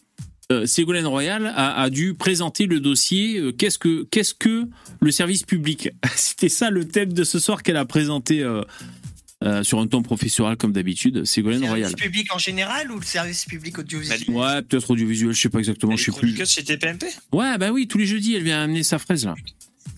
Ségolène 0.65 1.07
Royal 1.07 1.47
a, 1.47 1.81
a 1.81 1.91
dû 1.91 2.15
présenter 2.15 2.67
le 2.67 2.81
dossier 2.81 3.41
qu'est-ce 3.57 3.79
que 3.79 4.03
qu'est-ce 4.11 4.35
que 4.35 4.67
le 5.01 5.11
service 5.13 5.45
public? 5.45 5.91
C'était 6.17 6.49
ça 6.49 6.71
le 6.71 6.89
thème 6.89 7.13
de 7.13 7.23
ce 7.23 7.39
soir 7.39 7.63
qu'elle 7.63 7.77
a 7.77 7.85
présenté 7.85 8.45
euh, 9.43 9.63
sur 9.63 9.79
un 9.81 9.87
ton 9.87 10.03
professoral 10.03 10.57
comme 10.57 10.73
d'habitude, 10.73 11.17
Le 11.19 11.25
Ségolène 11.25 11.61
service 11.61 11.71
Royal. 11.87 11.95
public 11.97 12.35
en 12.35 12.39
général 12.39 12.91
ou 12.93 12.99
le 12.99 13.05
service 13.05 13.45
public 13.47 13.79
audiovisuel 13.79 14.21
Ouais, 14.29 14.63
peut-être 14.63 14.91
audiovisuel, 14.91 15.33
je 15.33 15.41
sais 15.41 15.49
pas 15.49 15.59
exactement, 15.61 15.97
je 15.97 16.11
sais 16.11 16.13
plus. 16.19 16.37
chez 16.47 16.63
TPMP 16.63 17.05
Ouais, 17.33 17.57
bah 17.59 17.71
oui, 17.73 17.87
tous 17.89 17.99
les 17.99 18.07
jeudis, 18.07 18.35
elle 18.35 18.43
vient 18.43 18.63
amener 18.63 18.83
sa 18.83 18.99
fraise 18.99 19.25
là. 19.25 19.35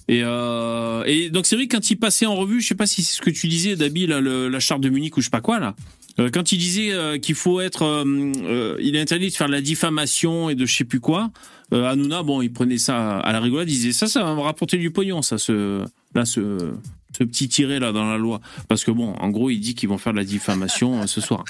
Et, 0.09 0.21
euh, 0.25 1.05
et 1.07 1.31
donc 1.31 1.47
c'est 1.47 1.57
vrai 1.57 1.67
que 1.67 1.77
quand 1.77 1.91
il 1.91 1.97
passait 1.97 2.27
en 2.27 2.35
revue, 2.37 2.61
je 2.61 2.67
sais 2.69 2.75
pas 2.75 2.87
si 2.87 3.03
c'est 3.03 3.17
ce 3.17 3.21
que 3.23 3.31
tu 3.31 3.49
disais, 3.49 3.77
Dabi, 3.77 4.07
là, 4.07 4.21
le- 4.21 4.49
la 4.49 4.61
charte 4.61 4.81
de 4.81 4.89
Munich 4.89 5.17
ou 5.17 5.21
je 5.21 5.27
sais 5.27 5.31
pas 5.31 5.41
quoi 5.41 5.59
là. 5.59 5.75
Euh, 6.21 6.29
quand 6.31 6.53
il 6.53 6.59
disait 6.59 6.93
euh, 6.93 7.19
qu'il 7.19 7.35
faut 7.35 7.61
être, 7.61 7.83
euh, 7.83 8.05
euh, 8.45 8.77
il 8.81 8.97
est 8.97 9.01
interdit 9.01 9.29
de 9.31 9.35
faire 9.35 9.47
de 9.47 9.53
la 9.53 9.61
diffamation 9.63 10.51
et 10.51 10.55
de 10.55 10.67
je 10.67 10.75
sais 10.77 10.85
plus 10.85 11.01
quoi. 11.01 11.31
Euh, 11.73 11.87
Hanouna, 11.87 12.23
bon, 12.23 12.43
il 12.43 12.53
prenait 12.53 12.77
ça 12.79 13.19
à 13.19 13.33
la 13.33 13.41
rigolade, 13.41 13.71
il 13.71 13.75
disait 13.75 13.93
ça, 13.93 14.07
ça 14.07 14.23
va 14.23 14.35
me 14.35 14.41
rapporter 14.41 14.77
du 14.77 14.91
pognon, 14.91 15.23
ça, 15.23 15.39
ce, 15.39 15.83
là, 16.15 16.25
ce, 16.27 16.73
ce 17.17 17.25
petit 17.25 17.49
tiré 17.49 17.79
là 17.79 17.93
dans 17.93 18.11
la 18.11 18.19
loi, 18.19 18.41
parce 18.69 18.85
que 18.85 18.91
bon, 18.91 19.13
en 19.15 19.29
gros, 19.31 19.51
il 19.51 19.61
dit 19.61 19.75
qu'ils 19.75 19.89
vont 19.89 19.99
faire 19.99 20.13
de 20.13 20.19
la 20.19 20.25
diffamation 20.25 21.03
euh, 21.03 21.07
ce 21.07 21.21
soir. 21.21 21.45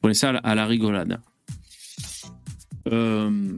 Prenait 0.00 0.14
ça 0.14 0.30
à 0.30 0.54
la, 0.54 0.66
rigolade. 0.66 1.20
Euh, 2.88 3.52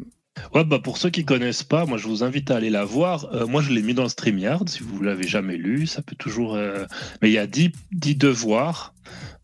Ouais, 0.52 0.64
bah 0.64 0.80
pour 0.80 0.98
ceux 0.98 1.10
qui 1.10 1.24
connaissent 1.24 1.62
pas, 1.62 1.86
moi 1.86 1.96
je 1.96 2.06
vous 2.08 2.22
invite 2.24 2.50
à 2.50 2.56
aller 2.56 2.68
la 2.68 2.84
voir. 2.84 3.32
Euh, 3.32 3.46
moi 3.46 3.62
je 3.62 3.70
l'ai 3.70 3.82
mis 3.82 3.94
dans 3.94 4.08
StreamYard, 4.08 4.68
si 4.68 4.82
vous 4.82 5.00
l'avez 5.00 5.26
jamais 5.26 5.56
lu, 5.56 5.86
ça 5.86 6.02
peut 6.02 6.16
toujours. 6.16 6.56
Mais 7.22 7.30
il 7.30 7.32
y 7.32 7.38
a 7.38 7.46
10, 7.46 7.70
10 7.92 8.16
devoirs 8.16 8.94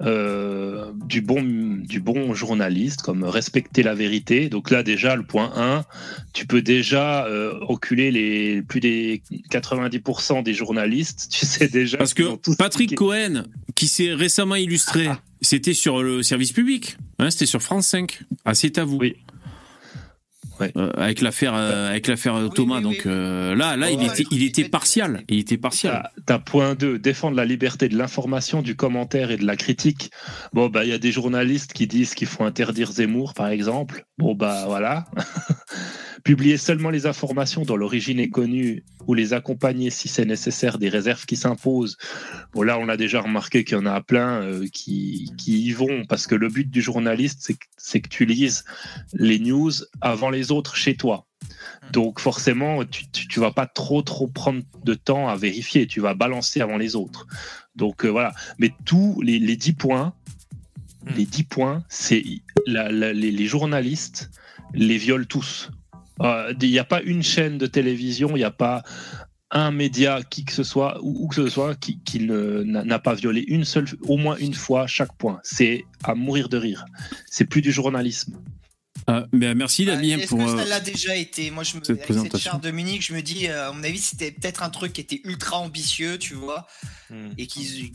euh, 0.03 0.93
du, 1.07 1.21
bon, 1.21 1.43
du 1.43 2.01
bon 2.01 2.33
journaliste, 2.33 3.03
comme 3.03 3.25
respecter 3.25 3.83
la 3.83 3.95
vérité. 3.95 4.49
Donc 4.49 4.71
là 4.71 4.83
déjà, 4.83 5.15
le 5.15 5.23
point 5.23 5.53
1, 5.57 5.85
tu 6.33 6.47
peux 6.47 6.63
déjà 6.63 7.27
euh, 7.27 7.53
les 7.91 8.63
plus 8.63 8.81
des 8.81 9.23
90% 9.51 10.43
des 10.43 10.55
journalistes. 10.55 11.29
Tu 11.31 11.45
sais 11.45 11.69
déjà. 11.69 11.99
Parce 11.99 12.15
que 12.15 12.37
Patrick. 12.57 12.95
Cohen, 12.95 13.45
qui 13.75 13.89
s'est 13.89 14.15
récemment 14.15 14.57
illustré, 14.57 15.09
c'était 15.41 15.75
sur 15.75 16.03
le 16.03 16.23
service 16.23 16.53
public. 16.53 16.97
Hein, 17.19 17.31
c'était 17.31 17.47
sur 17.47 17.63
France 17.63 17.87
5. 17.89 18.23
Ah, 18.45 18.55
c'est 18.55 18.79
à 18.79 18.85
vous. 18.85 18.97
Oui. 18.99 19.17
Ouais. 20.61 20.73
Euh, 20.77 20.91
avec 20.97 21.21
l'affaire, 21.23 21.55
euh, 21.55 21.89
avec 21.91 22.07
l'affaire 22.07 22.35
euh, 22.37 22.45
Oui, 22.45 22.51
Thomas. 22.55 22.77
oui, 22.77 22.83
donc 22.83 22.93
oui. 23.05 23.11
euh, 23.11 23.55
là, 23.55 23.77
là, 23.77 23.91
il 23.91 23.99
Ouais, 23.99 24.07
était, 24.07 24.25
il 24.31 24.43
était 24.43 24.69
partial. 24.69 25.23
Il 25.29 25.39
était 25.39 25.57
partial. 25.57 26.11
T'as 26.17 26.23
t'as 26.27 26.39
point 26.39 26.75
2, 26.75 26.99
défendre 26.99 27.37
la 27.37 27.45
liberté 27.45 27.89
de 27.89 27.97
l'information, 27.97 28.61
du 28.63 28.77
commentaire 28.77 29.31
et 29.31 29.37
de 29.37 29.47
la 29.47 29.57
critique. 29.57 30.11
Bon, 30.53 30.69
bah, 30.69 30.85
il 30.85 30.91
y 30.91 30.93
a 30.93 30.99
des 30.99 31.13
journalistes 31.13 31.73
qui 31.73 31.87
disent 31.87 32.15
qu'il 32.15 32.29
faut 32.29 32.45
interdire 32.45 32.93
Zemmour, 32.93 33.35
par 33.35 33.49
exemple. 33.49 34.05
Bon, 34.19 34.35
bah, 34.35 34.65
voilà. 34.67 35.07
Publier 36.25 36.57
seulement 36.57 36.91
les 36.91 37.07
informations 37.07 37.65
dont 37.65 37.77
l'origine 37.77 38.19
est 38.19 38.31
connue 38.31 38.85
ou 39.07 39.15
les 39.15 39.33
accompagner 39.33 39.91
si 39.91 40.09
c'est 40.09 40.25
nécessaire 40.25 40.79
des 40.79 40.89
réserves 40.89 41.27
qui 41.27 41.37
s'imposent. 41.37 41.97
Bon, 42.53 42.63
là, 42.63 42.79
on 42.79 42.89
a 42.89 42.97
déjà 42.97 43.21
remarqué 43.21 43.65
qu'il 43.65 43.77
y 43.77 43.81
en 43.81 43.87
a 43.87 44.01
plein 44.01 44.43
euh, 44.43 44.67
qui, 44.73 45.31
qui 45.39 45.63
y 45.63 45.73
vont 45.73 46.05
parce 46.09 46.27
que 46.27 46.35
le 46.35 46.49
but 46.49 46.71
du 46.71 46.83
journaliste, 46.83 47.53
c'est 47.77 48.01
que, 48.01 48.09
tu 48.09 48.25
lises 48.25 48.65
les 49.13 49.39
news 49.39 49.73
avant 50.01 50.31
les 50.31 50.51
autres 50.51 50.77
chez 50.77 50.97
toi. 50.97 51.27
Donc 51.93 52.21
forcément, 52.21 52.85
tu, 52.85 53.09
tu, 53.11 53.29
tu 53.29 53.41
vas 53.41 53.53
pas 53.53 53.67
trop 53.67 54.03
trop 54.03 54.27
prendre 54.27 54.63
de 54.85 54.95
temps 54.95 55.29
à 55.29 55.37
vérifier, 55.37 55.87
tu 55.87 56.01
vas 56.01 56.15
balancer 56.15 56.61
avant 56.61 56.77
les 56.77 56.97
autres. 56.97 57.27
Donc 57.77 58.05
euh, 58.05 58.09
voilà, 58.09 58.33
mais 58.59 58.73
tous 58.85 59.21
les, 59.23 59.39
les 59.39 59.57
10 59.57 59.75
points, 59.75 60.15
Hmm. 61.05 61.15
les 61.17 61.25
10 61.25 61.45
points, 61.45 61.85
c'est 61.89 62.23
les 62.67 63.47
journalistes 63.47 64.31
les 64.75 64.99
violent 64.99 65.25
tous. 65.25 65.71
Euh, 66.21 66.53
Il 66.61 66.71
n'y 66.71 66.79
a 66.79 66.85
pas 66.85 67.01
une 67.03 67.23
chaîne 67.23 67.59
de 67.59 67.67
télévision, 67.67 68.31
il 68.31 68.41
n'y 68.41 68.45
a 68.45 68.51
pas 68.51 68.83
un 69.53 69.73
média 69.73 70.21
qui 70.23 70.45
que 70.45 70.53
ce 70.53 70.63
soit 70.63 70.99
ou, 71.03 71.25
ou 71.25 71.29
que 71.29 71.35
ce 71.35 71.49
soit 71.49 71.75
qui, 71.75 71.99
n'a 72.29 72.99
pas 73.01 73.15
violé 73.15 73.45
une 73.49 73.65
seule, 73.65 73.87
au 74.03 74.17
moins 74.17 74.37
une 74.37 74.55
fois 74.55 74.87
chaque 74.87 75.17
point. 75.17 75.41
C'est 75.43 75.85
à 76.05 76.15
mourir 76.15 76.49
de 76.49 76.57
rire. 76.57 76.85
C'est 77.31 77.47
plus 77.47 77.61
du 77.63 77.73
journalisme. 77.73 78.39
Euh, 79.09 79.27
ben, 79.33 79.57
merci 79.57 79.87
Bah, 79.87 79.97
Damien 79.97 80.19
pour. 80.29 80.39
que 80.39 80.45
euh, 80.45 80.57
ça 80.59 80.65
l'a 80.67 80.79
déjà 80.81 81.17
été? 81.17 81.51
Moi, 81.51 81.65
je 81.65 81.77
me 81.77 81.81
cette 81.81 81.91
avec 81.91 82.01
cette 82.03 82.07
présentation. 82.17 82.51
charte 82.53 82.63
de 82.65 82.71
Munich, 82.71 83.05
je 83.05 83.15
me 83.15 83.23
dis, 83.23 83.49
euh, 83.49 83.71
à 83.71 83.73
mon 83.73 83.83
avis, 83.83 83.99
c'était 83.99 84.31
peut-être 84.31 84.63
un 84.63 84.69
truc 84.71 84.93
qui 84.93 85.01
était 85.01 85.21
ultra 85.25 85.59
ambitieux, 85.59 86.19
tu 86.19 86.35
vois, 86.35 86.67
Hmm. 87.09 87.31
et 87.39 87.47
qu'ils 87.47 87.93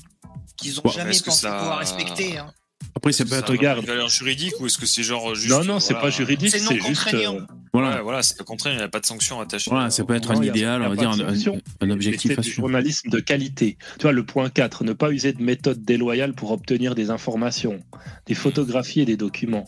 qu'ils 0.57 0.79
ont 0.79 0.83
Bon, 0.83 0.89
jamais 0.89 1.11
pensé 1.11 1.31
ça- 1.31 1.57
pouvoir 1.59 1.79
respecter. 1.79 2.37
hein. 2.37 2.51
Après, 2.95 3.11
ça 3.11 3.25
peut 3.25 3.35
être. 3.35 3.51
regarde. 3.51 3.79
une 3.81 3.85
valeur 3.87 4.09
juridique 4.09 4.53
ou 4.59 4.65
est-ce 4.65 4.77
que 4.77 4.85
c'est 4.85 5.03
genre 5.03 5.35
juste. 5.35 5.49
Non, 5.53 5.63
non, 5.63 5.79
c'est 5.79 5.93
voilà, 5.93 6.07
pas 6.09 6.15
juridique, 6.15 6.49
C'est 6.49 6.59
juste. 6.59 6.81
contraignant. 6.81 7.35
euh, 7.35 7.41
Voilà. 7.73 7.97
Ouais, 7.97 8.01
voilà, 8.01 8.23
c'est 8.23 8.37
pas 8.37 8.43
contraire, 8.45 8.73
il 8.73 8.77
n'y 8.77 8.83
a 8.83 8.87
pas 8.87 8.99
de 9.01 9.05
sanction 9.05 9.39
attachée. 9.41 9.69
Voilà, 9.69 9.89
ça 9.89 10.03
peut 10.05 10.15
être 10.15 10.33
Non, 10.33 10.39
un 10.39 10.43
idéal, 10.43 10.81
on 10.81 10.89
va 10.89 10.95
dire, 10.95 11.09
un, 11.09 11.59
un 11.81 11.89
objectif 11.89 12.31
c'est 12.31 12.39
à 12.39 12.41
du 12.41 12.49
journalisme 12.51 13.09
de 13.09 13.19
qualité. 13.19 13.77
Tu 13.97 14.03
vois, 14.03 14.11
le 14.13 14.25
point 14.25 14.49
4, 14.49 14.83
ne 14.85 14.93
pas 14.93 15.11
user 15.11 15.33
de 15.33 15.41
méthodes 15.43 15.83
déloyales 15.83 16.33
pour 16.33 16.51
obtenir 16.51 16.95
des 16.95 17.09
informations, 17.09 17.79
des 18.27 18.35
photographies 18.35 19.01
et 19.01 19.05
des 19.05 19.17
documents. 19.17 19.65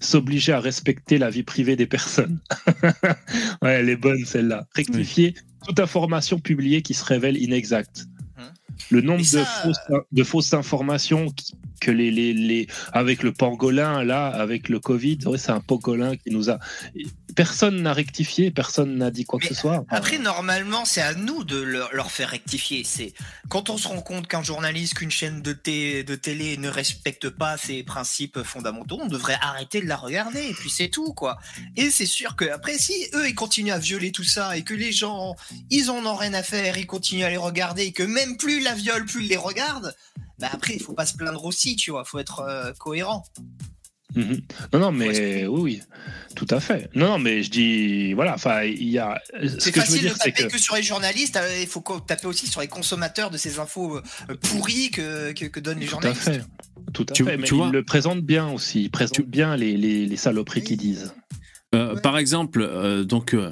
S'obliger 0.00 0.52
à 0.52 0.60
respecter 0.60 1.18
la 1.18 1.30
vie 1.30 1.42
privée 1.44 1.76
des 1.76 1.86
personnes. 1.86 2.40
ouais, 3.62 3.72
elle 3.72 3.88
est 3.88 3.96
bonne 3.96 4.24
celle-là. 4.24 4.66
Rectifier 4.74 5.34
toute 5.66 5.80
information 5.80 6.38
publiée 6.38 6.82
qui 6.82 6.94
se 6.94 7.04
révèle 7.04 7.36
inexacte. 7.36 8.04
Le 8.90 9.00
nombre 9.00 9.24
ça, 9.24 9.40
de, 9.40 9.44
fausses, 9.44 10.02
de 10.12 10.22
fausses 10.24 10.54
informations 10.54 11.30
qui- 11.30 11.54
que 11.80 11.90
les, 11.90 12.10
les, 12.10 12.32
les 12.32 12.66
avec 12.92 13.22
le 13.22 13.32
pangolin 13.32 14.02
là, 14.04 14.26
avec 14.28 14.68
le 14.68 14.80
Covid, 14.80 15.18
ouais, 15.26 15.38
c'est 15.38 15.52
un 15.52 15.60
pangolin 15.60 16.16
qui 16.16 16.30
nous 16.30 16.48
a. 16.50 16.58
Personne 17.36 17.82
n'a 17.82 17.92
rectifié, 17.92 18.50
personne 18.50 18.96
n'a 18.96 19.10
dit 19.10 19.24
quoi 19.24 19.38
que 19.38 19.44
Mais 19.44 19.54
ce 19.54 19.60
soit. 19.60 19.84
Après, 19.90 20.18
normalement, 20.18 20.84
c'est 20.84 21.02
à 21.02 21.14
nous 21.14 21.44
de 21.44 21.58
leur, 21.58 21.94
leur 21.94 22.10
faire 22.10 22.30
rectifier. 22.30 22.82
C'est 22.82 23.12
quand 23.48 23.70
on 23.70 23.76
se 23.76 23.86
rend 23.86 24.00
compte 24.00 24.26
qu'un 24.26 24.42
journaliste, 24.42 24.94
qu'une 24.94 25.10
chaîne 25.10 25.42
de, 25.42 25.52
té- 25.52 26.02
de 26.02 26.14
télé 26.16 26.56
ne 26.56 26.68
respecte 26.68 27.28
pas 27.28 27.56
ses 27.58 27.82
principes 27.82 28.42
fondamentaux, 28.42 28.98
on 29.02 29.06
devrait 29.06 29.38
arrêter 29.40 29.80
de 29.82 29.86
la 29.86 29.96
regarder. 29.96 30.40
Et 30.48 30.54
puis 30.54 30.70
c'est 30.70 30.88
tout, 30.88 31.12
quoi. 31.12 31.38
Et 31.76 31.90
c'est 31.90 32.06
sûr 32.06 32.34
que 32.36 32.46
après, 32.46 32.78
si 32.78 32.94
eux 33.14 33.28
ils 33.28 33.34
continuent 33.34 33.72
à 33.72 33.78
violer 33.78 34.10
tout 34.12 34.24
ça 34.24 34.56
et 34.56 34.62
que 34.62 34.74
les 34.74 34.90
gens, 34.92 35.36
ils 35.70 35.90
en 35.90 36.04
ont 36.06 36.16
rien 36.16 36.32
à 36.34 36.42
faire, 36.42 36.78
ils 36.78 36.86
continuent 36.86 37.24
à 37.24 37.30
les 37.30 37.36
regarder 37.36 37.82
et 37.84 37.92
que 37.92 38.02
même 38.02 38.38
plus 38.38 38.56
ils 38.58 38.64
la 38.64 38.74
violent, 38.74 39.04
plus 39.04 39.24
ils 39.24 39.28
les 39.28 39.36
regardent. 39.36 39.94
Bah 40.38 40.48
après, 40.52 40.74
il 40.74 40.82
faut 40.82 40.92
pas 40.94 41.06
se 41.06 41.14
plaindre 41.14 41.44
aussi, 41.44 41.76
tu 41.76 41.90
vois. 41.90 42.04
Faut 42.04 42.18
être 42.18 42.40
euh, 42.40 42.72
cohérent. 42.78 43.24
Mhm. 44.14 44.40
Non, 44.72 44.78
non, 44.78 44.92
mais 44.92 45.46
oui, 45.46 45.60
oui, 45.60 45.80
tout 46.36 46.46
à 46.50 46.60
fait. 46.60 46.88
Non, 46.94 47.08
non, 47.08 47.18
mais 47.18 47.42
je 47.42 47.50
dis, 47.50 48.12
voilà, 48.14 48.34
enfin, 48.34 48.62
il 48.62 48.88
y 48.88 48.98
a. 48.98 49.20
Ce 49.42 49.58
C'est 49.58 49.72
que 49.72 49.80
je 49.80 49.86
veux 49.86 49.86
facile 49.86 50.00
dire, 50.02 50.12
de 50.14 50.18
taper 50.18 50.44
que. 50.46 50.52
que... 50.52 50.58
sur 50.58 50.76
les 50.76 50.82
journalistes. 50.82 51.36
euh, 51.36 51.58
Il 51.60 51.66
faut 51.66 51.82
taper 52.06 52.26
aussi 52.26 52.46
sur 52.46 52.60
les 52.60 52.68
consommateurs 52.68 53.30
de 53.30 53.36
ces 53.36 53.58
infos 53.58 53.96
euh, 53.98 54.34
pourries 54.42 54.90
que, 54.90 55.32
que, 55.32 55.46
que 55.46 55.60
donnent 55.60 55.80
les 55.80 55.86
Tout 55.86 55.96
à 55.98 56.00
journalistes. 56.02 56.22
fait. 56.22 56.42
Tout 56.92 57.06
à 57.10 57.12
Tu- 57.12 57.24
fait. 57.24 57.36
Mais 57.36 57.46
tu 57.46 57.54
vois- 57.54 57.66
ils 57.66 57.72
le 57.72 57.82
présentent 57.82 58.22
bien 58.24 58.48
aussi. 58.48 58.84
Ils 58.84 58.90
présentent 58.90 59.20
bien 59.26 59.56
les, 59.56 59.76
les, 59.76 60.06
les 60.06 60.16
saloperies 60.16 60.62
qu'ils 60.62 60.76
disent. 60.78 61.12
Euh, 61.74 61.94
Ouais. 61.94 62.00
Par 62.00 62.16
exemple, 62.16 62.62
euh, 62.62 63.04
donc 63.04 63.34
euh, 63.34 63.50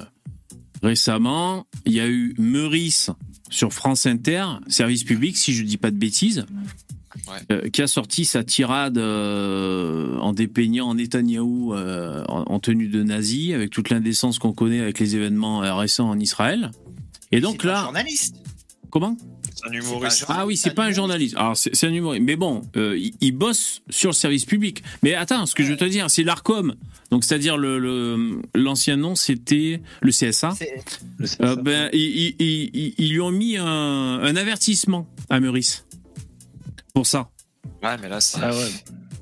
récemment, 0.81 1.67
il 1.85 1.93
y 1.93 1.99
a 1.99 2.07
eu 2.07 2.33
Meurice 2.37 3.09
sur 3.49 3.73
France 3.73 4.05
Inter, 4.05 4.45
service 4.67 5.03
public, 5.03 5.37
si 5.37 5.53
je 5.53 5.63
dis 5.63 5.77
pas 5.77 5.91
de 5.91 5.97
bêtises, 5.97 6.45
Ouais. 7.27 7.37
euh, 7.51 7.69
qui 7.69 7.81
a 7.81 7.87
sorti 7.87 8.25
sa 8.25 8.43
tirade 8.43 8.97
euh, 8.97 10.17
en 10.19 10.33
dépeignant 10.33 10.93
Netanyahou 10.93 11.73
euh, 11.73 12.23
en, 12.27 12.41
en 12.53 12.59
tenue 12.59 12.87
de 12.87 13.03
nazi, 13.03 13.53
avec 13.53 13.69
toute 13.71 13.89
l'indécence 13.89 14.39
qu'on 14.39 14.53
connaît 14.53 14.79
avec 14.81 14.99
les 14.99 15.15
événements 15.15 15.63
euh, 15.63 15.73
récents 15.75 16.09
en 16.09 16.19
Israël. 16.19 16.71
Et 17.31 17.41
donc 17.41 17.59
C'est 17.61 17.67
pas 17.67 17.73
un 17.73 17.73
là, 17.77 17.83
journaliste. 17.85 18.35
comment 18.89 19.17
C'est 19.53 19.67
un 19.69 19.71
humoriste. 19.73 20.25
Ah 20.27 20.45
oui, 20.45 20.57
c'est 20.57 20.73
pas 20.75 20.85
un 20.85 20.91
journaliste. 20.91 21.35
Alors 21.37 21.57
c'est 21.57 21.83
un 21.87 21.93
humoriste. 21.93 22.23
Mais 22.23 22.35
bon, 22.35 22.61
euh, 22.77 22.97
il, 22.97 23.13
il 23.21 23.31
bosse 23.31 23.81
sur 23.89 24.09
le 24.11 24.15
service 24.15 24.45
public. 24.45 24.83
Mais 25.03 25.15
attends, 25.15 25.45
ce 25.45 25.55
que 25.55 25.63
je 25.63 25.71
veux 25.71 25.77
te 25.77 25.85
dire, 25.85 26.09
c'est 26.09 26.23
l'Arcom. 26.23 26.75
Donc 27.11 27.23
c'est-à-dire 27.23 27.57
le 27.57 27.77
le- 27.79 28.41
l'ancien 28.55 28.97
nom, 28.97 29.15
c'était 29.15 29.81
le 30.01 30.11
CSA. 30.11 30.53
Euh, 31.41 31.55
ben, 31.55 31.89
ils, 31.93 31.99
ils- 32.01 32.35
ils- 32.39 32.69
ils- 32.73 32.93
ils 32.97 33.11
lui 33.11 33.19
ont 33.21 33.31
mis 33.31 33.57
un, 33.57 33.65
un 33.65 34.35
avertissement 34.35 35.07
à 35.29 35.39
Meurice 35.39 35.85
pour 36.95 37.05
ça. 37.05 37.29
Ouais, 37.83 37.95
mais 38.01 38.09
là, 38.09 38.19
c'est. 38.19 38.39
Ah 38.41 38.49
ouais. 38.51 38.69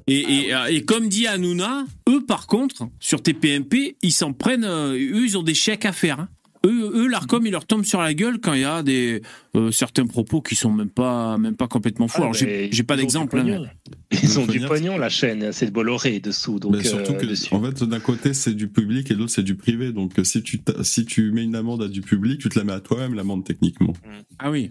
Et, 0.07 0.19
et, 0.49 0.53
et 0.69 0.83
comme 0.85 1.07
dit 1.09 1.27
Hanouna, 1.27 1.85
eux 2.09 2.25
par 2.25 2.45
contre, 2.47 2.87
sur 2.99 3.21
TPMP, 3.23 3.95
ils 4.01 4.11
s'en 4.11 4.33
prennent, 4.33 4.65
euh, 4.65 4.93
eux 4.93 5.25
ils 5.25 5.37
ont 5.37 5.43
des 5.43 5.53
chèques 5.53 5.85
à 5.85 5.91
faire. 5.93 6.19
hein. 6.19 6.29
Eux, 6.65 6.91
eux 6.95 7.07
l'Arcom, 7.09 7.45
il 7.45 7.51
leur 7.51 7.65
tombe 7.65 7.83
sur 7.83 8.01
la 8.01 8.13
gueule 8.13 8.39
quand 8.39 8.53
il 8.53 8.61
y 8.61 8.65
a 8.65 8.83
des 8.83 9.21
euh, 9.57 9.69
certains 9.71 10.05
propos 10.05 10.41
qui 10.41 10.55
sont 10.55 10.71
même 10.71 10.89
pas, 10.89 11.37
même 11.37 11.55
pas 11.57 11.67
complètement 11.67 12.07
faux. 12.07 12.19
Ah, 12.19 12.21
Alors 12.23 12.33
j'ai 12.33 12.69
pas 12.83 12.95
ils 12.95 12.97
d'exemple. 13.01 13.37
hein. 13.39 13.63
Ils 14.11 14.39
ont 14.39 14.45
du 14.45 14.59
dire- 14.59 14.69
pognon, 14.69 14.97
la 14.97 15.09
chaîne. 15.09 15.51
C'est 15.51 15.65
de 15.65 15.71
Bolloré 15.71 16.19
dessous. 16.21 16.59
Donc, 16.59 16.73
Mais 16.77 16.83
surtout 16.83 17.13
euh, 17.13 17.17
que, 17.17 17.25
dessus. 17.25 17.53
en 17.53 17.61
fait, 17.63 17.83
d'un 17.83 17.99
côté, 17.99 18.33
c'est 18.33 18.53
du 18.53 18.69
public 18.69 19.09
et 19.11 19.13
de 19.13 19.19
l'autre, 19.19 19.31
c'est 19.31 19.43
du 19.43 19.55
privé. 19.55 19.91
Donc, 19.91 20.19
euh, 20.19 20.23
si 20.23 20.41
tu, 20.41 20.61
si 20.83 21.05
tu 21.05 21.31
mets 21.31 21.43
une 21.43 21.55
amende 21.55 21.81
à 21.83 21.87
du 21.89 21.99
public, 22.01 22.39
tu 22.39 22.47
te 22.49 22.57
la 22.57 22.63
mets 22.63 22.71
à 22.73 22.79
toi-même, 22.79 23.13
l'amende, 23.13 23.43
techniquement. 23.43 23.91
Ah 24.39 24.49
oui. 24.49 24.69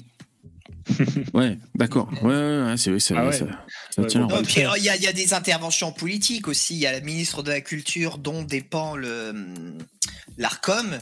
ouais, 1.35 1.59
d'accord. 1.75 2.09
Ouais, 2.23 2.29
ouais, 2.35 2.63
ouais, 2.65 2.77
c'est 2.77 2.91
vrai, 2.91 2.99
Ah 3.17 3.27
ouais. 3.29 3.33
ça, 3.39 3.47
ça 3.95 4.05
tient 4.05 4.27
bon, 4.27 4.43
il 4.43 4.83
y, 4.83 4.89
a- 4.89 4.97
il 4.97 5.03
y 5.03 5.07
a 5.07 5.13
des 5.13 5.35
interventions 5.35 5.93
politiques 5.93 6.49
aussi. 6.49 6.75
Il 6.75 6.81
y 6.81 6.87
a 6.87 6.93
la 6.93 7.01
ministre 7.01 7.43
de 7.43 7.51
la 7.51 7.61
Culture 7.61 8.19
dont 8.19 8.43
dépend 8.43 8.97
le 8.97 9.35
l'Arcom. 10.39 10.99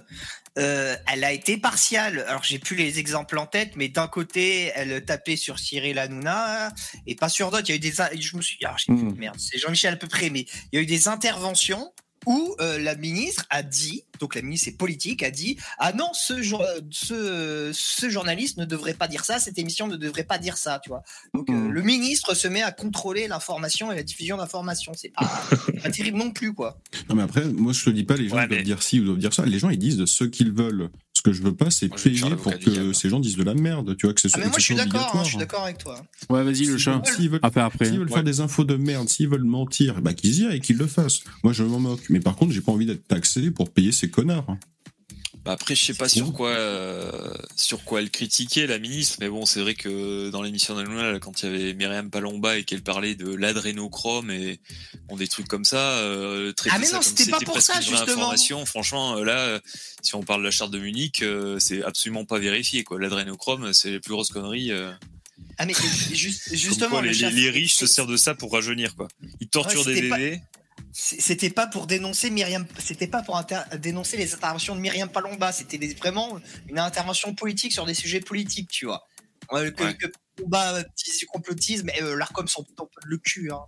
Euh, 0.58 0.96
elle 1.10 1.22
a 1.22 1.32
été 1.32 1.56
partiale. 1.56 2.24
Alors 2.28 2.42
j'ai 2.42 2.58
plus 2.58 2.74
les 2.76 2.98
exemples 2.98 3.38
en 3.38 3.46
tête, 3.46 3.72
mais 3.76 3.88
d'un 3.88 4.08
côté, 4.08 4.72
elle 4.74 5.04
tapait 5.04 5.36
sur 5.36 5.58
Cyril 5.60 5.98
Hanouna 5.98 6.72
et 7.06 7.14
pas 7.14 7.28
sur 7.28 7.50
d'autres. 7.50 7.68
Il 7.68 7.70
y 7.70 7.72
a 7.72 7.76
eu 7.76 7.78
des, 7.78 7.92
je 8.20 8.36
me 8.36 8.42
suis, 8.42 8.58
alors, 8.64 8.76
j'ai- 8.78 8.92
Mm. 8.92 9.14
merde, 9.16 9.36
c'est 9.38 9.58
Jean-Michel 9.58 9.94
à 9.94 9.96
peu 9.96 10.08
près, 10.08 10.28
mais 10.30 10.46
il 10.72 10.76
y 10.76 10.78
a 10.78 10.82
eu 10.82 10.86
des 10.86 11.06
interventions 11.06 11.92
où 12.26 12.54
euh, 12.60 12.78
la 12.80 12.96
ministre 12.96 13.46
a 13.48 13.62
dit, 13.62 14.02
donc 14.20 14.34
la 14.34 14.42
ministre 14.42 14.68
est 14.68 14.72
politique, 14.76 15.22
a 15.22 15.30
dit 15.30 15.56
ah 15.78 15.92
non 15.92 16.10
ce, 16.12 16.42
jour- 16.42 16.64
ce 16.90 17.70
ce 17.72 18.08
journaliste 18.10 18.58
ne 18.58 18.64
devrait 18.64 18.94
pas 18.94 19.08
dire 19.08 19.24
ça, 19.24 19.38
cette 19.38 19.58
émission 19.58 19.86
ne 19.88 19.96
devrait 19.96 20.24
pas 20.24 20.38
dire 20.38 20.56
ça, 20.56 20.80
tu 20.82 20.90
vois. 20.90 21.02
Donc 21.34 21.48
euh, 21.48 21.52
Mhm. 21.54 21.72
le 21.72 21.82
ministre 21.82 22.34
se 22.34 22.48
met 22.48 22.62
à 22.62 22.72
contrôler 22.72 23.26
l'information 23.28 23.90
et 23.92 23.94
la 23.96 24.02
diffusion 24.02 24.36
d'informations, 24.36 24.92
c'est 24.94 25.08
pas, 25.12 25.30
pas 25.82 25.90
terrible 25.90 26.18
non 26.18 26.30
plus 26.30 26.52
quoi. 26.52 26.78
Non, 27.08 27.16
mais 27.16 27.22
après, 27.22 27.44
moi, 27.46 27.72
je 27.72 27.84
te 27.84 27.90
dis 27.90 28.04
pas, 28.04 28.16
les 28.16 28.28
gens 28.28 28.36
Ouais, 28.36 28.44
ils 28.44 28.48
doivent 28.48 28.58
mais- 28.60 28.64
dire 28.64 28.82
ci 28.82 29.00
ou 29.00 29.04
doivent 29.04 29.18
dire 29.18 29.32
ça. 29.34 29.44
Les 29.46 29.58
gens, 29.58 29.70
ils 29.70 29.78
disent 29.78 29.96
de 29.96 30.06
ce 30.06 30.24
qu'ils 30.24 30.52
veulent. 30.52 30.90
Ce 31.12 31.22
que 31.22 31.32
je 31.32 31.42
veux 31.42 31.54
pas, 31.54 31.70
c'est 31.70 31.88
payer 31.88 32.20
pour 32.36 32.52
que 32.58 32.70
diable. 32.70 32.94
ces 32.94 33.10
gens 33.10 33.20
disent 33.20 33.36
de 33.36 33.42
la 33.42 33.52
merde. 33.54 33.94
Tu 33.96 34.06
vois, 34.06 34.14
que 34.14 34.20
ce 34.22 34.28
Ah 34.32 34.38
mais 34.38 34.46
moi 34.46 34.58
je 34.58 34.62
suis 34.64 34.74
d'accord, 34.74 34.92
hein, 34.94 34.96
obligatoire. 35.00 35.24
je 35.24 35.28
suis 35.28 35.38
d'accord 35.38 35.64
avec 35.64 35.76
toi. 35.78 36.02
Ouais, 36.30 36.44
vas-y 36.44 36.64
le 36.64 36.78
chat. 36.78 37.02
S'ils 37.04 37.28
veulent, 37.28 37.40
Après, 37.42 37.60
après. 37.60 37.84
s'ils 37.86 37.98
veulent 37.98 38.06
Ouais. 38.08 38.14
faire 38.14 38.24
des 38.24 38.40
infos 38.40 38.64
de 38.64 38.76
merde, 38.76 39.06
s'ils 39.08 39.28
veulent 39.28 39.44
mentir, 39.44 40.00
bah 40.00 40.14
qu'ils 40.14 40.40
y 40.40 40.46
aillent 40.46 40.56
et 40.56 40.60
qu'ils 40.60 40.78
le 40.78 40.86
fassent. 40.86 41.20
Moi, 41.44 41.52
je 41.52 41.62
m'en 41.62 41.78
moque. 41.78 42.00
Mais 42.08 42.20
par 42.20 42.36
contre, 42.36 42.52
j'ai 42.52 42.62
pas 42.62 42.72
envie 42.72 42.86
d'être 42.86 43.06
taxé 43.06 43.50
pour 43.50 43.70
payer 43.70 43.92
ces 43.92 44.08
connards. 44.10 44.48
hein. 44.48 44.58
Bah 45.44 45.52
après, 45.52 45.74
je 45.74 45.82
sais 45.86 45.94
pas 45.94 46.06
sur 46.08 46.34
quoi, 46.34 46.50
euh, 46.50 47.32
sur 47.56 47.82
quoi 47.84 48.00
elle 48.02 48.10
critiquait 48.10 48.66
la 48.66 48.78
ministre, 48.78 49.16
mais 49.20 49.28
bon, 49.30 49.46
c'est 49.46 49.60
vrai 49.62 49.74
que 49.74 50.28
dans 50.28 50.42
l'émission 50.42 50.74
d'Hanouna, 50.76 51.12
là, 51.12 51.18
quand 51.18 51.42
il 51.42 51.46
y 51.50 51.54
avait 51.54 51.72
Myriam 51.72 52.10
Palomba 52.10 52.58
et 52.58 52.64
qu'elle 52.64 52.82
parlait 52.82 53.14
de 53.14 53.34
l'adrénochrome 53.34 54.30
et 54.30 54.60
bon, 55.08 55.16
des 55.16 55.28
trucs 55.28 55.48
comme 55.48 55.64
ça, 55.64 55.92
euh, 56.00 56.52
traiter 56.52 56.74
Ah, 56.76 56.78
mais 56.78 56.84
ça 56.84 56.96
non, 56.96 57.02
c'était 57.02 57.30
pas 57.30 57.38
pour 57.40 57.58
ça, 57.62 57.80
justement. 57.80 58.66
franchement, 58.66 59.16
euh, 59.16 59.24
là, 59.24 59.38
euh, 59.38 59.60
si 60.02 60.14
on 60.14 60.22
parle 60.22 60.40
de 60.42 60.44
la 60.44 60.50
charte 60.50 60.72
de 60.72 60.78
Munich, 60.78 61.22
euh, 61.22 61.58
c'est 61.58 61.82
absolument 61.84 62.26
pas 62.26 62.38
vérifié, 62.38 62.84
quoi. 62.84 62.98
L'adrénochrome, 63.00 63.72
c'est 63.72 63.92
les 63.92 64.00
plus 64.00 64.12
grosses 64.12 64.30
conneries. 64.30 64.72
euh, 64.72 64.92
Ah 65.56 65.64
mais 65.64 65.72
juste, 66.12 66.48
comme 66.50 66.56
justement 66.58 66.90
quoi 66.90 67.00
le 67.02 67.08
les, 67.08 67.14
chef- 67.14 67.34
les 67.34 67.48
riches 67.48 67.76
se 67.76 67.86
servent 67.86 68.10
de 68.12 68.18
ça 68.18 68.34
pour 68.34 68.52
rajeunir, 68.52 68.94
quoi. 68.94 69.08
Ils 69.40 69.48
torturent 69.48 69.86
Ouais, 69.86 69.94
des 70.02 70.08
pas- 70.10 70.18
bébés. 70.18 70.42
C'était 70.92 71.50
pas 71.50 71.66
pour 71.66 71.86
dénoncer 71.86 72.30
Myriam, 72.30 72.66
c'était 72.78 73.06
pas 73.06 73.22
pour 73.22 73.40
dénoncer 73.78 74.16
les 74.16 74.34
interventions 74.34 74.74
de 74.74 74.80
Myriam 74.80 75.08
Palomba, 75.08 75.52
c'était 75.52 75.78
vraiment 75.94 76.38
une 76.68 76.78
intervention 76.78 77.34
politique 77.34 77.72
sur 77.72 77.86
des 77.86 77.94
sujets 77.94 78.20
politiques, 78.20 78.70
tu 78.70 78.86
vois. 78.86 79.02
Euh, 79.52 79.70
que, 79.70 79.84
Ouais. 79.84 79.96
que 79.96 80.06
Palomba 80.36 80.82
dise 80.96 81.18
du 81.18 81.26
complotisme, 81.26 81.90
et 81.90 82.02
euh, 82.02 82.16
l'Arcom 82.16 82.46
de 82.46 83.06
le 83.06 83.18
cul. 83.18 83.50
Hein. 83.52 83.60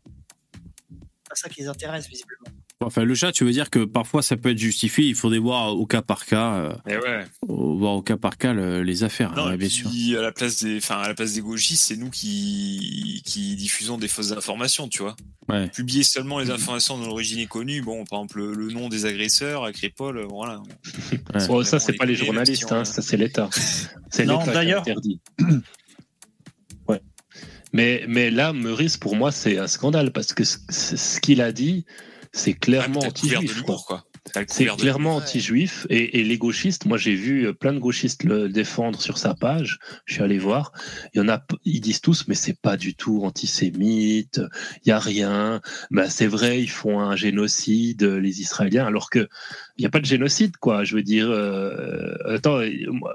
C'est 0.52 1.28
pas 1.28 1.34
ça 1.34 1.48
qui 1.48 1.62
les 1.62 1.68
intéresse 1.68 2.08
visiblement. 2.08 2.46
Enfin, 2.86 3.04
le 3.04 3.14
chat, 3.14 3.32
tu 3.32 3.44
veux 3.44 3.50
dire 3.52 3.70
que 3.70 3.84
parfois 3.84 4.22
ça 4.22 4.36
peut 4.36 4.50
être 4.50 4.58
justifié. 4.58 5.04
Il 5.06 5.14
faudrait 5.14 5.38
voir 5.38 5.76
au 5.76 5.86
cas 5.86 6.02
par 6.02 6.26
cas, 6.26 6.54
euh, 6.54 6.72
ouais. 6.86 7.24
au- 7.48 7.76
voir 7.78 7.94
au 7.94 8.02
cas 8.02 8.16
par 8.16 8.36
cas 8.38 8.52
le- 8.52 8.82
les 8.82 9.04
affaires. 9.04 9.32
Non, 9.34 9.50
et 9.52 9.56
bien 9.56 9.68
puis, 9.68 9.76
sûr. 9.76 10.18
à 10.18 10.22
la 10.22 10.32
place 10.32 10.62
des, 10.62 10.76
enfin, 10.78 10.96
à 10.98 11.08
la 11.08 11.14
place 11.14 11.32
des 11.34 11.40
gauchistes, 11.40 11.84
c'est 11.84 11.96
nous 11.96 12.10
qui, 12.10 13.22
qui 13.24 13.56
diffusons 13.56 13.98
des 13.98 14.08
fausses 14.08 14.32
informations, 14.32 14.88
tu 14.88 15.02
vois. 15.02 15.16
Ouais. 15.48 15.68
Publier 15.68 16.02
seulement 16.04 16.38
les 16.38 16.50
informations 16.50 16.96
dont 16.98 17.06
l'origine 17.06 17.38
est 17.40 17.46
connue, 17.46 17.82
bon, 17.82 18.04
par 18.04 18.20
exemple, 18.20 18.38
le, 18.38 18.54
le 18.54 18.72
nom 18.72 18.88
des 18.88 19.06
agresseurs, 19.06 19.64
à 19.64 19.72
Crépole, 19.72 20.18
euh, 20.18 20.26
voilà. 20.28 20.60
Ouais. 21.34 21.46
Bon, 21.48 21.64
ça, 21.64 21.78
c'est 21.80 21.94
pas 21.94 22.04
les 22.06 22.14
journalistes, 22.14 22.66
si 22.66 22.72
on- 22.72 22.76
hein, 22.76 22.84
ça, 22.84 23.02
c'est 23.02 23.16
l'État. 23.16 23.48
C'est 24.10 24.24
l'État 24.24 24.52
d'ailleurs- 24.52 24.82
interdit. 24.82 25.20
ouais. 26.88 27.00
Mais, 27.72 28.04
mais 28.08 28.30
là, 28.30 28.52
Meurice, 28.52 28.96
pour 28.96 29.16
moi, 29.16 29.32
c'est 29.32 29.58
un 29.58 29.66
scandale 29.66 30.12
parce 30.12 30.32
que 30.32 30.44
ce 30.44 31.20
qu'il 31.20 31.40
a 31.40 31.52
dit, 31.52 31.84
c'est 32.32 32.54
clairement 32.54 33.00
anti-juif. 33.00 33.62
C'est 34.46 34.66
clairement 34.66 35.16
anti-juif 35.16 35.86
et, 35.90 36.20
et 36.20 36.24
les 36.24 36.38
gauchistes. 36.38 36.86
Moi, 36.86 36.96
j'ai 36.96 37.16
vu 37.16 37.46
euh, 37.46 37.52
plein 37.52 37.72
de 37.72 37.80
gauchistes 37.80 38.22
le 38.22 38.48
défendre 38.48 39.00
sur 39.00 39.18
sa 39.18 39.34
page. 39.34 39.80
Je 40.06 40.14
suis 40.14 40.22
allé 40.22 40.38
voir. 40.38 40.72
Il 41.12 41.18
y 41.18 41.20
en 41.20 41.28
a, 41.28 41.44
ils 41.64 41.80
disent 41.80 42.00
tous, 42.00 42.28
mais 42.28 42.36
c'est 42.36 42.58
pas 42.58 42.76
du 42.76 42.94
tout 42.94 43.24
antisémite. 43.24 44.40
Il 44.84 44.88
y 44.88 44.92
a 44.92 45.00
rien. 45.00 45.60
Ben, 45.90 46.08
c'est 46.08 46.28
vrai, 46.28 46.62
ils 46.62 46.70
font 46.70 47.00
un 47.00 47.16
génocide, 47.16 48.04
euh, 48.04 48.20
les 48.20 48.40
Israéliens, 48.40 48.86
alors 48.86 49.10
que 49.10 49.28
il 49.78 49.82
y 49.82 49.86
a 49.86 49.90
pas 49.90 50.00
de 50.00 50.04
génocide, 50.04 50.56
quoi. 50.56 50.84
Je 50.84 50.96
veux 50.96 51.02
dire, 51.02 51.30
euh, 51.30 52.14
attends, 52.34 52.60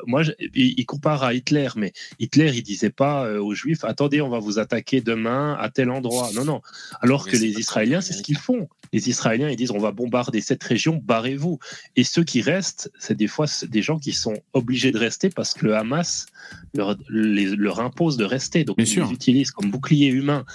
moi, 0.05 0.23
je- 0.23 0.31
il, 0.55 0.85
compare 0.85 1.23
à 1.23 1.33
Hitler, 1.33 1.67
mais 1.75 1.93
Hitler, 2.19 2.51
il 2.53 2.63
disait 2.63 2.89
pas 2.89 3.25
euh, 3.25 3.39
aux 3.39 3.53
Juifs, 3.53 3.83
attendez, 3.83 4.21
on 4.21 4.29
va 4.29 4.39
vous 4.39 4.59
attaquer 4.59 5.01
demain 5.01 5.55
à 5.59 5.69
tel 5.69 5.89
endroit. 5.89 6.29
Non, 6.33 6.45
non. 6.45 6.61
Alors 7.01 7.25
que 7.27 7.37
les 7.37 7.59
Israéliens, 7.59 8.01
c'est 8.01 8.13
ce 8.13 8.23
qu'ils 8.23 8.37
font. 8.37 8.67
Les 8.93 9.09
Israéliens, 9.09 9.49
ils 9.49 9.55
disent 9.55 9.71
on 9.71 9.79
va 9.79 9.91
bombarder 9.91 10.41
cette 10.41 10.63
région, 10.63 11.01
barrez-vous. 11.03 11.59
Et 11.95 12.03
ceux 12.03 12.23
qui 12.23 12.41
restent, 12.41 12.91
c'est 12.99 13.17
des 13.17 13.27
fois 13.27 13.45
des 13.67 13.81
gens 13.81 13.99
qui 13.99 14.13
sont 14.13 14.35
obligés 14.53 14.91
de 14.91 14.97
rester 14.97 15.29
parce 15.29 15.53
que 15.53 15.65
le 15.65 15.75
Hamas 15.75 16.25
leur, 16.75 16.95
les- 17.09 17.55
leur 17.55 17.79
impose 17.79 18.17
de 18.17 18.25
rester. 18.25 18.63
Donc 18.63 18.77
Bien 18.77 18.85
ils 18.85 18.89
sûr. 18.89 19.05
les 19.07 19.13
utilisent 19.13 19.51
comme 19.51 19.71
bouclier 19.71 20.07
humain. 20.07 20.45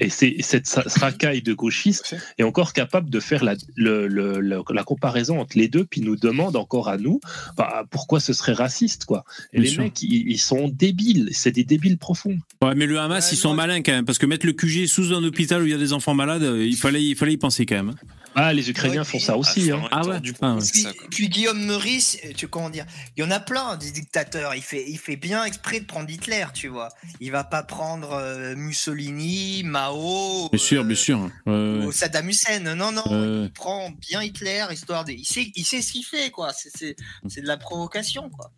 Et 0.00 0.08
c'est 0.08 0.34
cette 0.40 0.68
racaille 0.96 1.42
de 1.42 1.54
gauchistes 1.54 2.16
est 2.36 2.42
encore 2.42 2.72
capable 2.72 3.08
de 3.08 3.20
faire 3.20 3.44
la, 3.44 3.54
le- 3.76 4.08
le- 4.08 4.40
le- 4.40 4.62
la 4.72 4.82
comparaison 4.82 5.38
entre 5.38 5.56
les 5.56 5.68
deux, 5.68 5.84
puis 5.84 6.00
nous 6.00 6.16
demande 6.16 6.56
encore 6.56 6.88
à 6.88 6.98
nous 6.98 7.20
bah, 7.56 7.84
pourquoi 7.90 8.18
ce 8.18 8.32
serait 8.32 8.52
raciste. 8.54 9.04
quoi. 9.04 9.24
Et 9.52 9.58
Bien 9.60 9.62
les 9.62 9.68
sûr. 9.68 9.82
mecs, 9.84 10.02
ils, 10.02 10.28
ils 10.28 10.38
sont 10.40 10.66
débiles. 10.68 11.28
C'est 11.32 11.52
des 11.52 11.62
débiles 11.62 11.98
profonds. 11.98 12.38
Ouais, 12.62 12.74
mais 12.74 12.86
le 12.86 12.98
Hamas, 12.98 13.30
ils 13.32 13.36
sont 13.36 13.50
non. 13.50 13.54
malins 13.56 13.82
quand 13.82 13.92
même, 13.92 14.04
parce 14.04 14.18
que 14.18 14.26
mettre 14.26 14.44
le 14.46 14.54
QG 14.54 14.86
sous 14.86 15.12
un 15.12 15.22
hôpital 15.22 15.62
où 15.62 15.66
il 15.66 15.70
y 15.70 15.74
a 15.74 15.78
des 15.78 15.92
enfants 15.92 16.14
malades, 16.14 16.42
euh, 16.42 16.66
il 16.66 16.76
fallait, 16.76 17.04
il 17.04 17.14
fallait 17.14 17.34
y 17.34 17.36
penser 17.38 17.64
quand 17.64 17.76
même. 17.76 17.94
Ah, 18.34 18.52
les 18.52 18.70
Ukrainiens 18.70 19.02
Ouais, 19.02 19.06
font 19.06 19.18
ça 19.18 19.36
aussi. 19.36 19.70
Ah, 19.70 19.76
hein. 19.76 19.88
Ah 19.90 20.02
ouais. 20.06 20.20
ouais. 20.20 20.32
penser 20.32 20.88
Puis, 20.92 21.08
puis 21.10 21.28
Guillaume 21.28 21.64
Meurice, 21.64 22.18
euh, 22.24 22.32
tu 22.36 22.48
comment 22.48 22.70
dire, 22.70 22.86
il 23.16 23.24
y 23.24 23.26
en 23.26 23.30
a 23.30 23.40
plein 23.40 23.76
des 23.76 23.90
dictateurs. 23.90 24.54
Il 24.54 24.62
fait, 24.62 24.84
il 24.88 24.98
fait 24.98 25.16
bien 25.16 25.44
exprès 25.44 25.80
de 25.80 25.84
prendre 25.84 26.10
Hitler, 26.10 26.46
tu 26.54 26.68
vois. 26.68 26.88
Il 27.20 27.30
va 27.30 27.44
pas 27.44 27.62
prendre 27.62 28.12
euh, 28.12 28.54
Mussolini, 28.56 29.62
Mao, 29.64 30.48
Bien 30.50 30.58
sûr, 30.58 30.82
euh, 30.82 30.84
bien 30.84 30.96
sûr. 30.96 31.20
Ouais, 31.46 31.52
ouais. 31.52 31.86
ou 31.86 31.92
Saddam 31.92 32.28
Hussein. 32.28 32.60
Non, 32.60 32.92
non, 32.92 33.04
il 33.44 33.52
prend 33.52 33.90
bien 33.90 34.22
Hitler, 34.22 34.64
histoire 34.70 35.04
de. 35.04 35.12
Il 35.12 35.24
sait, 35.24 35.50
il 35.54 35.64
sait 35.64 35.82
ce 35.82 35.92
qu'il 35.92 36.04
fait, 36.04 36.30
quoi. 36.30 36.52
C'est, 36.52 36.70
c'est, 36.76 36.96
c'est 37.28 37.40
de 37.40 37.46
la 37.46 37.56
provocation, 37.56 38.30
quoi. 38.30 38.50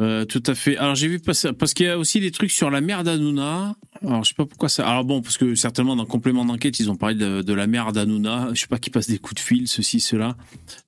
Euh, 0.00 0.24
tout 0.24 0.42
à 0.46 0.54
fait. 0.54 0.78
Alors 0.78 0.94
j'ai 0.94 1.08
vu 1.08 1.20
passer 1.20 1.52
parce 1.52 1.74
qu'il 1.74 1.86
y 1.86 1.88
a 1.90 1.98
aussi 1.98 2.20
des 2.20 2.30
trucs 2.30 2.50
sur 2.50 2.70
la 2.70 2.80
mer 2.80 3.04
d'Anouna. 3.04 3.74
Alors 4.02 4.24
je 4.24 4.30
sais 4.30 4.34
pas 4.34 4.46
pourquoi 4.46 4.70
ça. 4.70 4.88
Alors 4.88 5.04
bon, 5.04 5.20
parce 5.20 5.36
que 5.36 5.54
certainement 5.54 5.94
dans 5.94 6.06
complément 6.06 6.44
d'enquête 6.44 6.80
ils 6.80 6.90
ont 6.90 6.96
parlé 6.96 7.14
de, 7.14 7.52
la 7.52 7.66
mer 7.66 7.92
d'Anouna. 7.92 8.48
Je 8.54 8.60
sais 8.62 8.66
pas 8.66 8.78
qui 8.78 8.88
passe 8.88 9.08
des 9.08 9.18
coups 9.18 9.34
de 9.34 9.46
fil, 9.46 9.68
ceci, 9.68 10.00
cela. 10.00 10.36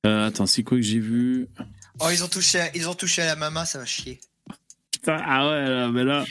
Euh, 0.07 0.29
attends, 0.29 0.47
c'est 0.47 0.63
quoi 0.63 0.79
que 0.79 0.83
j'ai 0.83 0.99
vu? 0.99 1.49
Oh, 2.01 2.07
ils 2.11 2.25
ont 2.25 2.29
touché, 2.29 2.61
à- 2.61 2.75
ils 2.75 2.89
ont 2.89 2.95
touché 2.95 3.21
à 3.23 3.27
la 3.27 3.37
mama, 3.37 3.67
ça 3.67 3.79
va 3.79 3.85
chier. 3.85 4.19
Putain, 5.03 5.21
ah 5.27 5.49
ouais, 5.51 5.69
là, 5.69 5.89
mais 5.91 6.05
là. 6.05 6.25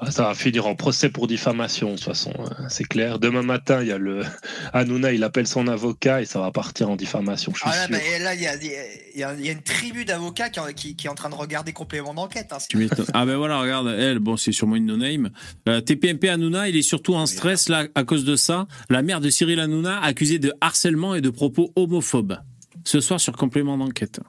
Ah, 0.00 0.12
Ça 0.12 0.22
va 0.22 0.34
finir 0.36 0.68
en 0.68 0.76
procès 0.76 1.08
pour 1.08 1.26
diffamation, 1.26 1.88
de 1.90 1.94
toute 1.96 2.04
façon, 2.04 2.32
euh, 2.38 2.44
c'est 2.68 2.84
clair. 2.84 3.18
Demain 3.18 3.42
matin, 3.42 3.82
il 3.82 3.88
y 3.88 3.92
a 3.92 3.98
le 3.98 4.22
Hanouna, 4.72 5.12
il 5.12 5.24
appelle 5.24 5.48
son 5.48 5.66
avocat 5.66 6.22
et 6.22 6.24
ça 6.24 6.38
va 6.38 6.52
partir 6.52 6.88
en 6.88 6.94
diffamation, 6.94 7.50
je 7.52 7.58
suis 7.58 7.68
Ah 7.68 7.74
là, 7.76 7.86
sûr. 7.86 7.96
bah, 7.96 8.18
là, 8.22 8.34
il 8.36 8.40
y 8.40 8.46
a, 8.46 8.54
il 8.54 9.18
y 9.18 9.24
a- 9.24 9.34
il 9.34 9.44
y 9.44 9.48
a 9.48 9.52
une 9.52 9.62
tribu 9.62 10.04
d'avocats 10.04 10.48
qui, 10.48 10.60
qui, 10.74 10.94
qui 10.94 11.06
est 11.08 11.10
en 11.10 11.16
train 11.16 11.28
de 11.28 11.34
regarder 11.34 11.72
complément 11.72 12.14
d'enquête. 12.14 12.52
hein. 12.52 12.58
Ah 13.14 13.26
ben 13.26 13.36
voilà, 13.36 13.58
regarde, 13.60 13.88
elle, 13.88 14.20
bon, 14.20 14.36
c'est 14.36 14.52
sûrement 14.52 14.76
une 14.76 14.86
no-name. 14.86 15.30
Euh, 15.68 15.80
TPMP 15.80 16.28
Hanouna, 16.28 16.68
il 16.68 16.76
est 16.76 16.82
surtout 16.82 17.16
en 17.16 17.26
stress 17.26 17.68
là 17.68 17.86
à 17.96 18.04
cause 18.04 18.24
de 18.24 18.36
ça. 18.36 18.68
La 18.90 19.02
mère 19.02 19.20
de 19.20 19.28
Cyril 19.28 19.58
Hanouna 19.58 19.98
accusée 20.00 20.38
de 20.38 20.52
harcèlement 20.60 21.16
et 21.16 21.20
de 21.20 21.30
propos 21.30 21.72
homophobes. 21.74 22.36
Ce 22.84 23.00
soir 23.00 23.18
sur 23.18 23.32
complément 23.36 23.76
d'enquête. 23.76 24.20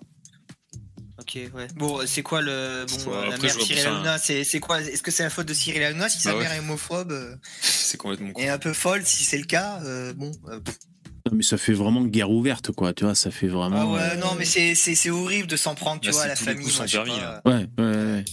Ok, 1.20 1.38
ouais. 1.53 1.67
Bon, 1.76 1.99
c'est 2.05 2.22
quoi 2.24 2.41
le. 2.41 2.86
Bon, 2.89 3.11
Ouais, 3.11 3.17
euh, 3.17 3.22
la 3.22 3.36
après, 3.36 3.47
mère 3.47 3.55
vois 3.55 3.65
Cyril. 3.65 3.86
Hanouna, 3.88 4.17
c'est 4.17 4.43
c'est 4.43 4.59
quoi 4.59 4.82
Est-ce 4.82 5.01
que 5.03 5.11
c'est 5.11 5.24
la 5.24 5.30
faute 5.30 5.47
de 5.47 5.53
Cyril 5.53 5.84
Hanouna 5.84 6.07
si 6.09 6.20
sa 6.20 6.32
Bah 6.32 6.38
ouais. 6.38 6.43
mère 6.43 6.53
est 6.53 6.59
homophobe 6.59 7.11
euh, 7.11 7.36
C'est 7.61 7.97
complètement 7.97 8.32
con. 8.32 8.41
et 8.41 8.49
un 8.49 8.57
peu 8.57 8.74
folle 8.74 9.01
si 9.05 9.24
c'est 9.24 9.38
le 9.38 9.45
cas 9.45 9.80
euh, 9.84 10.13
Bon. 10.13 10.32
euh. 10.49 10.59
Non, 11.26 11.34
mais 11.36 11.43
ça 11.43 11.57
fait 11.57 11.74
vraiment 11.74 12.01
guerre 12.05 12.32
ouverte, 12.32 12.72
quoi. 12.72 12.93
Tu 12.93 13.03
vois, 13.03 13.13
ça 13.13 13.30
fait 13.32 13.47
ah 13.47 13.53
vraiment. 13.53 13.91
ouais, 13.93 13.99
euh, 14.01 14.15
non, 14.15 14.36
mais 14.38 14.45
c'est 14.45 14.74
c'est- 14.76 14.95
c'est 14.95 15.09
horrible 15.09 15.47
de 15.47 15.57
s'en 15.57 15.76
prendre, 15.76 15.99
tu 16.01 16.07
Là, 16.07 16.13
vois, 16.13 16.24
à 16.24 16.28
la 16.30 16.36
famille. 16.36 16.63
coups 16.63 16.78
moi, 16.78 16.86
je 16.86 16.91
sais 16.91 16.97
permis, 17.03 17.20
pas. 17.20 17.41
Ouais, 17.45 17.67
ouais, 17.78 17.86
ouais. 17.86 18.26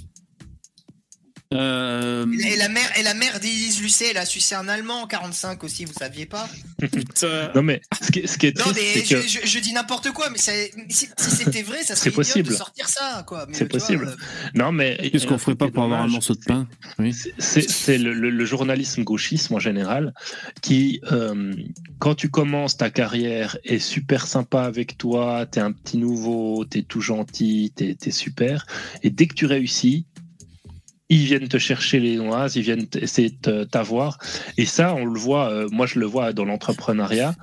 Euh, 1.55 2.27
Et 2.45 2.57
la 2.57 2.69
mère, 2.69 2.99
et 2.99 3.03
la 3.03 3.15
mère 3.15 3.39
d'Élise 3.39 3.81
Lucet, 3.81 4.09
elle 4.11 4.17
a 4.17 4.27
sucé 4.27 4.55
un 4.57 4.67
Allemand 4.67 5.03
en 5.03 5.07
45 5.07 5.63
aussi, 5.63 5.85
vous 5.85 5.93
saviez 5.93 6.27
pas 6.27 6.49
putain. 6.93 7.53
Non, 7.55 7.63
mais 7.63 7.81
ce 8.03 8.11
qui, 8.11 8.27
ce 8.27 8.37
qui 8.37 8.47
est 8.47 8.59
Non, 8.59 8.65
triste, 8.65 8.81
mais 8.81 9.05
c'est 9.05 9.15
que. 9.15 9.23
je, 9.23 9.29
je- 9.43 9.47
je 9.47 9.59
dis 9.61 9.73
n'importe 9.73 10.11
quoi, 10.11 10.29
mais 10.31 10.39
si, 10.39 10.51
si 10.91 11.31
c'était 11.31 11.63
vrai, 11.63 11.83
ça 11.85 11.95
serait 11.95 12.11
possible. 12.11 12.49
de 12.49 12.55
sortir 12.55 12.89
ça, 12.89 13.23
quoi. 13.27 13.47
C'est 13.53 13.71
vois, 13.71 13.79
possible. 13.81 14.09
euh, 14.09 14.17
Non, 14.55 14.73
mais. 14.73 14.97
Qu'est-ce 15.11 15.27
qu'on 15.27 15.39
ferait 15.39 15.55
pas 15.55 15.71
pour 15.71 15.85
avoir 15.85 16.03
un 16.03 16.09
morceau 16.09 16.35
de 16.35 16.41
pain? 16.45 16.67
Oui. 16.99 17.15
C'est- 17.39 17.99
le, 17.99 18.13
le- 18.13 18.31
le 18.31 18.45
journalisme 18.45 19.05
gauchisme 19.05 19.55
en 19.55 19.59
général 19.61 20.13
qui, 20.63 21.01
euh, 21.13 21.55
quand 22.01 22.15
tu 22.17 22.29
commences 22.29 22.77
ta 22.77 22.91
carrière, 22.91 23.57
est 23.65 23.79
super 23.79 24.27
sympa 24.27 24.63
avec 24.63 24.99
toi, 24.99 25.47
t'es 25.47 25.61
un 25.61 25.73
petit 25.73 25.97
nouveau, 25.99 26.65
t'es 26.65 26.83
tout 26.83 27.01
gentil, 27.01 27.73
t'es 27.75 27.97
es 28.05 28.11
super, 28.11 28.67
et 29.03 29.11
dès 29.11 29.27
que 29.27 29.35
tu 29.35 29.47
réussis, 29.47 30.07
ils 31.09 31.25
viennent 31.25 31.49
te 31.49 31.59
chercher 31.59 32.01
les 32.01 32.17
noises, 32.17 32.57
ils 32.57 32.63
viennent 32.63 32.87
essayer 33.01 33.31
de 33.43 33.65
t'avoir. 33.65 34.19
Et 34.57 34.67
ça, 34.67 34.95
on 34.95 35.05
le 35.05 35.19
voit, 35.19 35.51
euh, 35.51 35.69
moi 35.71 35.87
je 35.87 36.01
le 36.01 36.07
vois 36.07 36.33
dans 36.33 36.45
l'entrepreneuriat, 36.45 37.35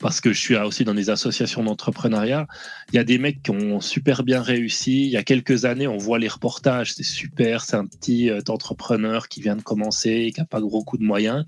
parce 0.00 0.20
que 0.20 0.32
je 0.32 0.40
suis 0.40 0.56
aussi 0.56 0.84
dans 0.84 0.94
des 0.94 1.08
associations 1.08 1.62
d'entrepreneuriat. 1.62 2.48
Il 2.92 2.96
y 2.96 2.98
a 2.98 3.04
des 3.04 3.18
mecs 3.18 3.42
qui 3.42 3.50
ont 3.52 3.80
super 3.80 4.24
bien 4.24 4.42
réussi. 4.42 5.04
Il 5.04 5.10
y 5.10 5.16
a 5.16 5.22
quelques 5.22 5.64
années, 5.64 5.86
on 5.86 5.98
voit 5.98 6.18
les 6.18 6.28
reportages, 6.28 6.94
c'est 6.94 7.04
super, 7.04 7.62
c'est 7.62 7.76
un 7.76 7.86
petit 7.86 8.28
euh, 8.28 8.40
entrepreneur 8.48 9.28
qui 9.28 9.40
vient 9.40 9.56
de 9.56 9.62
commencer, 9.62 10.32
qui 10.34 10.40
n'a 10.40 10.46
pas 10.46 10.60
gros 10.60 10.82
coup 10.82 10.98
de 10.98 11.04
moyens. 11.04 11.44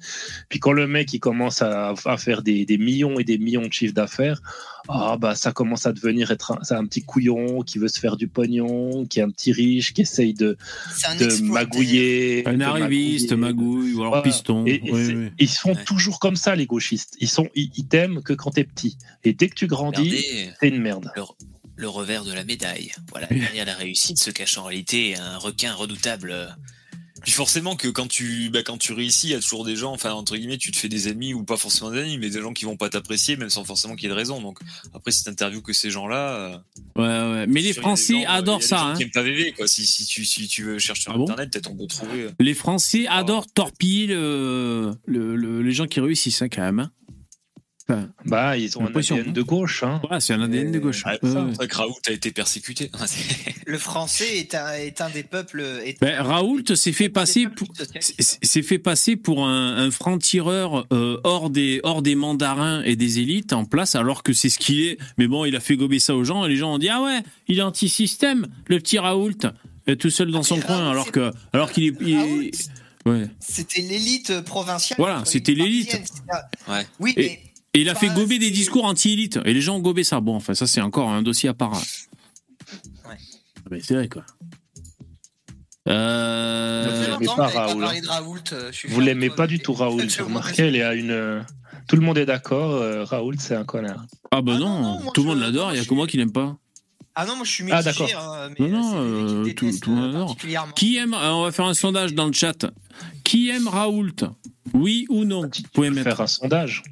Puis 0.48 0.60
quand 0.60 0.72
le 0.72 0.86
mec 0.86 1.12
il 1.12 1.20
commence 1.20 1.60
à, 1.60 1.94
faire 2.18 2.42
des 2.42 2.78
millions 2.78 3.18
et 3.18 3.24
des 3.24 3.38
millions 3.38 3.66
de 3.66 3.72
chiffres 3.72 3.94
d'affaires, 3.94 4.40
ah 4.88 5.16
bah 5.18 5.34
ça 5.34 5.52
commence 5.52 5.86
à 5.86 5.92
devenir 5.92 6.30
être 6.30 6.52
un, 6.52 6.58
c'est 6.62 6.74
un 6.74 6.84
petit 6.86 7.02
couillon 7.02 7.62
qui 7.62 7.78
veut 7.78 7.88
se 7.88 7.98
faire 7.98 8.16
du 8.16 8.28
pognon, 8.28 9.06
qui 9.06 9.18
est 9.20 9.22
un 9.22 9.30
petit 9.30 9.52
riche, 9.52 9.94
qui 9.94 10.02
essaye 10.02 10.34
de, 10.34 10.56
de 11.18 11.42
magouiller. 11.42 12.46
Un 12.46 12.58
de 12.58 12.62
arriviste, 12.64 13.32
magouille, 13.32 13.92
ou 13.94 14.00
alors 14.00 14.12
Voilà. 14.14 14.22
piston. 14.22 14.64
Et, 14.66 14.82
et 14.84 14.92
Oui, 14.92 15.06
c'est- 15.06 15.14
oui. 15.14 15.30
ils 15.38 15.48
sont 15.48 15.72
Ouais. 15.74 15.84
toujours 15.84 16.18
comme 16.20 16.36
ça, 16.36 16.54
les 16.54 16.66
gauchistes. 16.66 17.16
Ils 17.20 17.28
sont, 17.30 17.48
ils, 17.54 17.70
ils 17.76 17.86
t'aiment 17.86 18.22
que 18.22 18.32
quand 18.34 18.50
t'es 18.50 18.64
petit. 18.64 18.96
Et 19.24 19.32
dès 19.32 19.48
que 19.48 19.54
tu 19.54 19.66
grandis, 19.66 20.24
c'est 20.60 20.68
une 20.68 20.80
merde. 20.82 21.10
le 21.76 21.88
revers 21.88 22.24
de 22.24 22.32
la 22.32 22.44
médaille. 22.44 22.92
Voilà, 23.10 23.26
derrière 23.26 23.64
la 23.66 23.74
réussite 23.74 24.18
se 24.18 24.30
cache 24.30 24.58
en 24.58 24.64
réalité 24.64 25.16
un 25.16 25.38
requin 25.38 25.72
redoutable. 25.72 26.56
Puis 27.24 27.32
forcément 27.32 27.74
que 27.76 27.88
quand 27.88 28.06
tu, 28.06 28.50
bah, 28.50 28.62
quand 28.62 28.78
tu 28.78 28.92
réussis, 28.92 29.28
il 29.28 29.30
y 29.30 29.34
a 29.34 29.40
toujours 29.40 29.64
des 29.64 29.76
gens, 29.76 29.92
enfin 29.92 30.12
entre 30.12 30.36
guillemets, 30.36 30.58
tu 30.58 30.70
te 30.70 30.76
fais 30.76 30.88
des 30.88 31.08
ennemis 31.08 31.34
ou 31.34 31.42
pas 31.44 31.56
forcément 31.56 31.90
des 31.90 31.98
ennemis, 32.00 32.18
mais 32.18 32.30
des 32.30 32.40
gens 32.40 32.52
qui 32.52 32.64
vont 32.64 32.76
pas 32.76 32.88
t'apprécier, 32.88 33.36
même 33.36 33.50
sans 33.50 33.64
forcément 33.64 33.94
qu'il 33.96 34.04
y 34.04 34.06
ait 34.06 34.10
de 34.10 34.14
raison. 34.18 34.40
Donc 34.40 34.58
après 34.94 35.10
cette 35.10 35.28
interview 35.28 35.60
que 35.62 35.72
ces 35.72 35.90
gens-là, 35.90 36.30
euh, 36.36 36.56
Ouais, 36.96 37.02
ouais. 37.32 37.46
Mais 37.48 37.60
les 37.60 37.72
Français 37.72 38.12
gens, 38.12 38.20
euh, 38.30 38.36
adorent 38.38 38.62
ça. 38.62 38.82
hein. 38.82 38.94
Qui 38.96 39.02
aiment 39.04 39.10
pas 39.10 39.22
VV, 39.22 39.52
quoi. 39.52 39.66
Si, 39.66 39.84
si 39.86 40.04
tu, 40.06 40.24
si 40.24 40.46
tu 40.48 40.62
veux 40.62 40.78
chercher 40.78 41.02
sur 41.02 41.12
Ah 41.12 41.16
bon 41.16 41.24
internet, 41.24 41.50
peut-être 41.52 41.70
on 41.70 41.76
peut 41.76 41.86
trouver. 41.86 42.20
euh, 42.22 42.30
Les 42.38 42.54
Français 42.54 43.06
adorent 43.08 43.46
torpiller 43.52 44.06
le, 44.06 44.92
le- 45.06 45.34
le- 45.36 45.62
les 45.62 45.72
gens 45.72 45.86
qui 45.86 46.00
réussissent, 46.00 46.42
hein, 46.42 46.48
quand 46.48 46.62
même. 46.62 46.78
hein. 46.80 46.90
Enfin, 47.86 48.08
Bah, 48.24 48.56
ils 48.56 48.78
ont 48.78 48.82
un 48.82 48.86
ADN 48.86 49.26
non 49.26 49.32
de 49.32 49.42
gauche. 49.42 49.82
Hein. 49.82 50.00
ouais, 50.10 50.18
c'est 50.18 50.32
un 50.32 50.40
ADN 50.40 50.72
de 50.72 50.78
gauche. 50.78 51.02
Ah, 51.04 51.16
Ouais, 51.22 51.30
ça, 51.30 51.46
Raoult 51.76 52.00
a 52.08 52.12
été 52.12 52.30
persécuté. 52.32 52.90
Le 53.66 53.76
français 53.78 54.38
est 54.38 54.54
un, 54.54 54.72
est 54.72 55.00
un 55.02 55.10
des 55.10 55.22
peuples. 55.22 55.60
Est 55.84 56.00
Ben, 56.00 56.18
Raoult 56.22 56.62
s'est 56.74 56.92
fait 56.92 57.10
passer 57.10 57.46
pour, 57.48 57.68
s'est 58.00 58.62
fait 58.62 58.78
passer 58.78 59.16
pour 59.16 59.46
un, 59.46 59.76
un 59.76 59.90
franc-tireur 59.90 60.86
euh, 60.92 61.20
hors 61.24 61.50
des 61.50 61.80
hors 61.82 62.00
des 62.00 62.14
mandarins 62.14 62.82
et 62.84 62.96
des 62.96 63.18
élites 63.18 63.52
en 63.52 63.64
place, 63.66 63.94
alors 63.96 64.22
que 64.22 64.32
c'est 64.32 64.48
ce 64.48 64.58
qu'il 64.58 64.80
est. 64.80 64.98
Mais 65.18 65.26
bon, 65.26 65.44
il 65.44 65.54
a 65.54 65.60
fait 65.60 65.76
gober 65.76 65.98
ça 65.98 66.14
aux 66.16 66.24
gens 66.24 66.46
et 66.46 66.48
les 66.48 66.56
gens 66.56 66.72
ont 66.74 66.78
dit 66.78 66.88
ah 66.88 67.02
ouais, 67.02 67.20
il 67.48 67.58
est 67.58 67.62
anti-système, 67.62 68.46
le 68.68 68.78
petit 68.78 68.98
Raoult, 68.98 69.32
euh, 69.88 69.94
tout 69.94 70.10
seul 70.10 70.30
dans 70.30 70.42
son 70.42 70.56
mais 70.56 70.62
coin, 70.62 70.90
alors 70.90 71.12
que 71.12 71.32
alors 71.52 71.70
qu'il 71.70 71.84
est, 71.84 71.94
il 72.00 72.10
est- 72.14 72.16
Raoult, 72.18 72.50
ouais. 73.18 73.26
C'était 73.40 73.82
l'élite 73.82 74.40
provinciale. 74.40 74.96
Voilà, 74.98 75.22
c'était 75.26 75.52
l'élite. 75.52 76.00
Ouais. 76.68 76.86
Oui, 76.98 77.12
Et- 77.18 77.22
mais 77.22 77.40
Et 77.74 77.80
il 77.80 77.88
a 77.88 77.94
fait 77.94 78.08
Bah, 78.08 78.14
gober 78.14 78.38
des 78.38 78.50
discours 78.50 78.84
anti-élite 78.84 79.38
et 79.44 79.52
les 79.52 79.60
gens 79.60 79.76
ont 79.76 79.80
gobé 79.80 80.04
ça. 80.04 80.20
Bon, 80.20 80.36
enfin 80.36 80.54
ça 80.54 80.66
c'est 80.66 80.80
encore 80.80 81.08
un 81.10 81.22
dossier 81.22 81.48
à 81.48 81.54
part. 81.54 81.72
Ouais. 83.08 83.16
Mais 83.70 83.80
c'est 83.80 83.94
vrai 83.94 84.08
quoi. 84.08 84.24
Euh, 85.88 87.08
longtemps 87.18 87.36
pas, 87.36 87.46
Raoul, 87.48 87.84
euh, 88.52 88.70
Vous 88.88 89.00
l'aimez 89.00 89.28
pas 89.30 89.46
du 89.46 89.58
tout, 89.58 89.74
Raoul. 89.74 90.08
J'ai 90.08 90.22
remarqué, 90.22 90.68
il 90.68 90.76
y 90.76 90.82
a 90.82 90.94
une. 90.94 91.10
euh, 91.10 91.42
Tout 91.88 91.96
le 91.96 92.02
monde 92.02 92.16
est 92.16 92.24
d'accord. 92.24 92.70
euh, 92.76 93.04
Raoul, 93.04 93.36
c'est 93.38 93.54
un 93.54 93.64
connard. 93.64 94.06
Ah 94.30 94.40
bah 94.40 94.52
Ah 94.56 94.58
non, 94.58 94.68
non, 94.68 94.80
non, 94.82 95.00
moi, 95.02 95.12
tout 95.14 95.22
le 95.22 95.28
monde 95.28 95.40
l'adore, 95.40 95.72
il 95.72 95.78
y 95.78 95.80
a 95.80 95.84
que 95.84 95.92
moi 95.94 96.06
qui 96.06 96.16
l'aime 96.16 96.32
pas. 96.32 96.56
Ah 97.14 97.26
non, 97.26 97.36
moi 97.36 97.44
je 97.44 97.50
suis 97.50 97.64
Ah, 97.70 97.82
mitigé. 97.82 98.06
d'accord. 98.06 98.34
hein, 98.34 98.50
mais 98.58 98.68
Non, 98.68 98.80
non, 98.80 98.92
euh, 99.44 99.52
tout- 99.54 99.66
le 99.86 99.92
monde 99.94 100.14
adore. 100.14 100.36
Qui 100.74 100.96
aime, 100.96 101.12
euh, 101.14 101.30
on 101.32 101.42
va 101.42 101.52
faire 101.52 101.66
un 101.66 101.74
sondage 101.74 102.14
dans 102.14 102.26
le 102.26 102.32
chat. 102.32 102.64
Qui 103.22 103.50
aime 103.50 103.68
Raoult? 103.68 104.16
Oui 104.72 105.06
ou 105.10 105.24
non? 105.24 105.42
Vous 105.42 105.50
pouvez 105.72 105.90
mettre. 105.90 106.08
faire 106.08 106.20
un 106.22 106.26
sondage. 106.26 106.82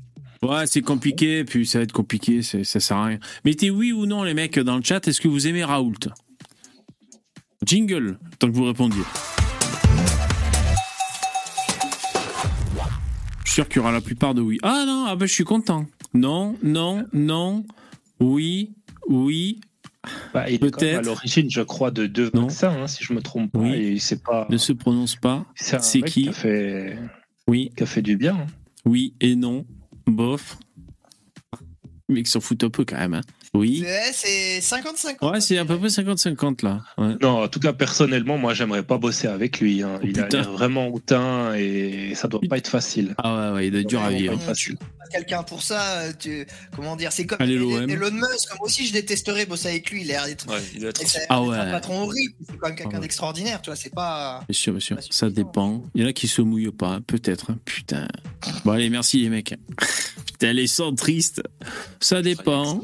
Ouais, 0.43 0.67
c'est 0.67 0.83
compliqué, 0.83 1.45
puis 1.45 1.67
ça 1.67 1.79
va 1.79 1.85
être 1.85 1.93
compliqué, 1.93 2.43
ça 2.43 2.65
sert 2.81 2.97
à 2.97 3.05
rien. 3.07 3.19
Mettez 3.45 3.71
oui 3.71 3.93
ou 3.93 4.07
non, 4.07 4.25
les 4.25 4.35
mecs, 4.35 4.59
dans 4.59 4.77
le 4.77 4.83
chat, 4.83 5.07
est-ce 5.07 5.21
que 5.21 5.29
vous 5.29 5.47
aimez 5.47 5.63
Raoult? 5.63 5.93
Jingle, 7.65 8.19
tant 8.41 8.49
que 8.51 8.57
vous 8.57 8.65
répondiez. 8.65 9.03
Je 13.45 13.51
suis 13.51 13.55
sûr 13.55 13.69
qu'il 13.69 13.77
y 13.77 13.81
aura 13.81 13.93
la 13.93 14.01
plupart 14.01 14.35
de 14.35 14.41
oui. 14.41 14.59
Ah 14.63 14.85
non, 14.87 15.05
ah 15.07 15.15
bah, 15.15 15.27
je 15.27 15.33
suis 15.33 15.45
content. 15.45 15.87
Non, 16.15 16.57
non, 16.63 17.05
non, 17.13 17.65
oui, 18.19 18.73
oui, 19.09 19.61
Bah, 20.35 20.49
il 20.51 20.55
est 20.55 20.59
quand 20.59 20.65
même 20.65 20.71
Peut-être. 20.73 20.99
à 20.99 21.03
l'origine, 21.03 21.51
je 21.51 21.61
crois, 21.61 21.91
de 21.93 22.07
deux 22.07 22.31
Non. 22.35 22.43
vaccins, 22.43 22.73
hein, 22.83 22.87
si 22.89 23.05
je 23.05 23.13
me 23.13 23.23
trompe 23.23 23.53
pas. 23.53 23.61
Oui. 23.61 23.73
Et 23.75 23.99
c'est 24.01 24.23
pas. 24.23 24.47
ne 24.51 24.57
se 24.57 24.73
prononce 24.73 25.15
pas. 25.17 25.47
C'est 25.55 26.03
qui? 26.03 26.23
qui 26.25 26.29
a 26.31 26.33
fait, 26.33 26.99
Oui, 27.47 27.71
qui 27.77 27.83
a 27.85 27.87
fait 27.87 28.03
du 28.03 28.17
bien. 28.17 28.35
hein. 28.35 28.47
oui 28.85 29.15
et 29.21 29.37
non. 29.37 29.65
Bof. 30.07 30.59
Les 32.09 32.15
mecs 32.17 32.29
s'en 32.29 32.41
foutent 32.41 32.65
un 32.65 32.71
peu 32.71 32.85
quand 32.85 32.97
même. 32.99 33.15
hein. 33.15 33.21
Oui. 33.55 33.83
Ouais, 33.85 34.11
c'est 34.15 34.61
50-50. 34.61 35.31
Ouais, 35.31 35.41
c'est 35.43 35.59
à 35.59 35.67
peu 35.67 35.79
près 35.79 35.89
50-50 35.89 36.65
là. 36.65 36.81
Ouais. 36.97 37.15
Non, 37.21 37.43
en 37.43 37.49
tout 37.49 37.61
cas, 37.61 37.75
personnellement, 37.75 38.39
moi, 38.39 38.55
j'aimerais 38.55 38.83
pas 38.83 38.97
bosser 38.97 39.29
avec 39.29 39.61
lui. 39.61 39.83
hein. 39.83 39.99
Oh, 40.03 40.07
il 40.07 40.19
a 40.19 40.23
putain. 40.23 40.39
l'air 40.41 40.53
vraiment 40.53 40.89
hautain 40.89 41.55
et 41.55 42.15
ça 42.15 42.29
doit 42.29 42.41
pas 42.49 42.57
être 42.57 42.69
facile. 42.69 43.15
Ah 43.19 43.51
ouais, 43.51 43.57
ouais, 43.57 43.67
il 43.67 43.71
doit 43.73 43.81
être 43.83 43.89
dur 43.89 44.03
à 44.03 44.11
vivre. 44.11 44.39
pas 44.39 44.41
facile. 44.47 44.77
Quelqu'un 45.11 45.43
pour 45.43 45.61
ça, 45.63 45.99
euh, 45.99 46.13
tu... 46.19 46.47
comment 46.75 46.97
dire, 46.97 47.13
c'est 47.13 47.27
comme 47.27 47.37
Allez, 47.43 47.57
Elon 47.57 48.11
Musk. 48.13 48.49
Moi 48.59 48.63
aussi, 48.67 48.87
je 48.87 48.95
détesterais 48.95 49.45
bosser 49.45 49.69
avec 49.69 49.91
lui. 49.91 50.01
Il 50.05 50.11
a 50.13 50.15
l'air 50.15 50.25
d'être 50.25 50.49
Ouais, 50.49 50.59
il 50.75 50.83
être. 50.87 51.03
Ah 51.05 51.07
c'est 51.07 51.47
ouais. 51.47 51.57
un 51.59 51.71
patron 51.73 52.05
horrible. 52.05 52.33
C'est 52.49 52.57
quand 52.57 52.69
même 52.69 52.77
quelqu'un 52.77 52.91
Ah 52.93 52.97
ouais. 52.97 53.01
d'extraordinaire, 53.03 53.61
tu 53.61 53.69
vois. 53.69 53.77
C'est 53.77 53.93
pas. 53.93 54.43
Bien 54.49 54.55
sûr, 54.59 54.73
bien 54.73 54.81
sûr. 54.81 54.97
Ça 55.11 55.29
dépend. 55.29 55.85
Il 55.95 56.01
y 56.01 56.05
en 56.07 56.09
a 56.09 56.15
qui 56.15 56.27
se 56.29 56.41
mouillent 56.41 56.71
pas, 56.71 56.89
hein, 56.95 57.01
peut-être. 57.07 57.51
hein. 57.51 57.59
Putain. 57.67 58.09
Bon, 58.65 58.73
allez, 58.73 58.89
merci 58.89 59.19
les 59.21 59.29
mecs. 59.29 59.55
Putain, 60.27 60.55
les 60.55 60.67
centristes. 60.67 61.43
Ça 62.01 62.23
dépend. 62.23 62.81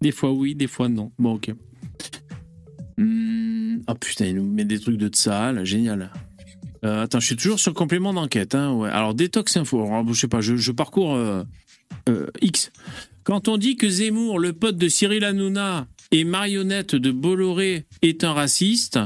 Des 0.00 0.12
fois 0.12 0.32
oui, 0.32 0.54
des 0.54 0.66
fois 0.66 0.88
non. 0.88 1.12
Bon, 1.18 1.34
ok. 1.34 1.52
Hmm. 2.98 3.78
Ah 3.86 3.94
putain, 3.94 4.26
il 4.26 4.36
nous 4.36 4.44
met 4.44 4.64
des 4.64 4.78
trucs 4.78 4.96
de 4.96 5.08
Tsahal, 5.08 5.64
génial. 5.64 6.10
Euh, 6.84 7.02
attends, 7.02 7.20
je 7.20 7.26
suis 7.26 7.36
toujours 7.36 7.60
sur 7.60 7.74
complément 7.74 8.12
d'enquête. 8.12 8.54
Hein. 8.54 8.82
Alors, 8.84 9.14
Détox 9.14 9.56
Info, 9.56 9.84
alors, 9.84 10.06
je 10.08 10.18
sais 10.18 10.28
pas, 10.28 10.40
je 10.40 10.72
parcours 10.72 11.14
euh, 11.14 11.44
euh, 12.08 12.26
X. 12.40 12.72
Quand 13.24 13.48
on 13.48 13.58
dit 13.58 13.76
que 13.76 13.88
Zemmour, 13.88 14.38
le 14.38 14.52
pote 14.52 14.76
de 14.76 14.88
Cyril 14.88 15.24
Hanouna 15.24 15.86
et 16.10 16.24
marionnette 16.24 16.94
de 16.94 17.10
Bolloré, 17.10 17.84
est 18.02 18.24
un 18.24 18.32
raciste, 18.32 18.98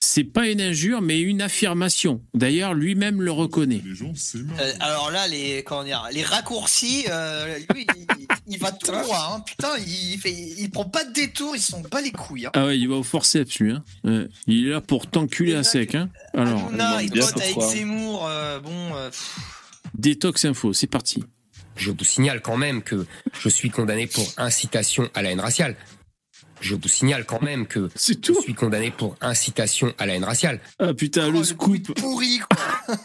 c'est 0.00 0.24
pas 0.24 0.48
une 0.48 0.60
injure, 0.60 1.00
mais 1.02 1.20
une 1.20 1.42
affirmation. 1.42 2.22
D'ailleurs, 2.34 2.74
lui-même 2.74 3.22
le 3.22 3.30
reconnaît. 3.30 3.82
Euh, 3.84 4.72
alors 4.80 5.10
là, 5.10 5.28
les, 5.28 5.62
comment 5.62 5.84
dire, 5.84 6.06
les 6.12 6.22
raccourcis, 6.22 7.04
euh, 7.08 7.58
lui, 7.74 7.86
il, 7.96 8.26
il 8.48 8.58
va 8.58 8.72
tout 8.72 8.90
droit. 8.90 9.34
Hein. 9.36 9.44
Putain, 9.46 9.76
il, 9.78 10.18
fait, 10.18 10.32
il 10.32 10.70
prend 10.70 10.84
pas 10.84 11.04
de 11.04 11.12
détour, 11.12 11.54
il 11.54 11.62
s'en 11.62 11.80
bat 11.80 12.00
les 12.00 12.10
couilles. 12.12 12.46
Hein. 12.46 12.50
Ah 12.54 12.66
ouais, 12.66 12.78
il 12.78 12.88
va 12.88 12.96
au 12.96 13.02
forceps, 13.02 13.58
lui. 13.60 13.72
Hein. 13.72 13.84
Ouais. 14.04 14.26
Il 14.46 14.66
est 14.66 14.70
là 14.70 14.80
pour 14.80 15.06
t'enculer 15.06 15.54
à 15.54 15.62
sec. 15.62 15.94
Hein. 15.94 16.10
Alors, 16.34 16.70
il 17.02 17.10
pote 17.10 17.36
avec. 17.36 17.60
Zemmour. 17.60 18.26
euh, 18.26 18.60
bon, 18.60 18.94
euh, 18.96 19.10
Détox 19.94 20.44
Info, 20.44 20.72
c'est 20.72 20.86
parti. 20.86 21.24
Je 21.76 21.90
vous 21.90 22.04
signale 22.04 22.42
quand 22.42 22.56
même 22.56 22.82
que 22.82 23.06
je 23.40 23.48
suis 23.48 23.70
condamné 23.70 24.06
pour 24.06 24.26
incitation 24.36 25.08
à 25.14 25.22
la 25.22 25.30
haine 25.30 25.40
raciale. 25.40 25.76
Je 26.60 26.74
vous 26.74 26.88
signale 26.88 27.24
quand 27.24 27.42
même 27.42 27.66
que 27.66 27.88
C'est 27.94 28.14
je 28.14 28.32
tout. 28.32 28.42
suis 28.42 28.54
condamné 28.54 28.90
pour 28.90 29.16
incitation 29.20 29.92
à 29.98 30.06
la 30.06 30.14
haine 30.14 30.24
raciale. 30.24 30.60
Ah 30.78 30.92
putain, 30.94 31.22
oh, 31.24 31.26
le 31.26 31.32
bruit 31.32 31.46
scoop. 31.46 31.94
pourri, 31.98 32.38
quoi. 32.38 32.96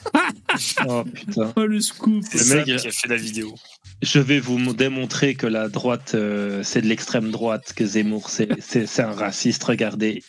Oh 0.87 1.03
putain. 1.03 1.53
Oh, 1.55 1.65
le 1.65 1.81
scoop. 1.81 2.23
C'est 2.29 2.37
Le 2.39 2.43
ça 2.43 2.55
mec, 2.55 2.65
qui 2.65 2.71
a 2.73 2.79
fait 2.79 3.07
la 3.07 3.17
vidéo. 3.17 3.53
Je 4.01 4.19
vais 4.19 4.39
vous 4.39 4.73
démontrer 4.73 5.35
que 5.35 5.47
la 5.47 5.67
droite, 5.69 6.11
euh, 6.15 6.63
c'est 6.63 6.81
de 6.81 6.87
l'extrême 6.87 7.31
droite, 7.31 7.73
que 7.75 7.85
Zemmour, 7.85 8.29
c'est- 8.29 8.49
c'est 8.59 8.85
c'est 8.87 9.01
un 9.01 9.11
raciste, 9.11 9.63
regardez. 9.63 10.23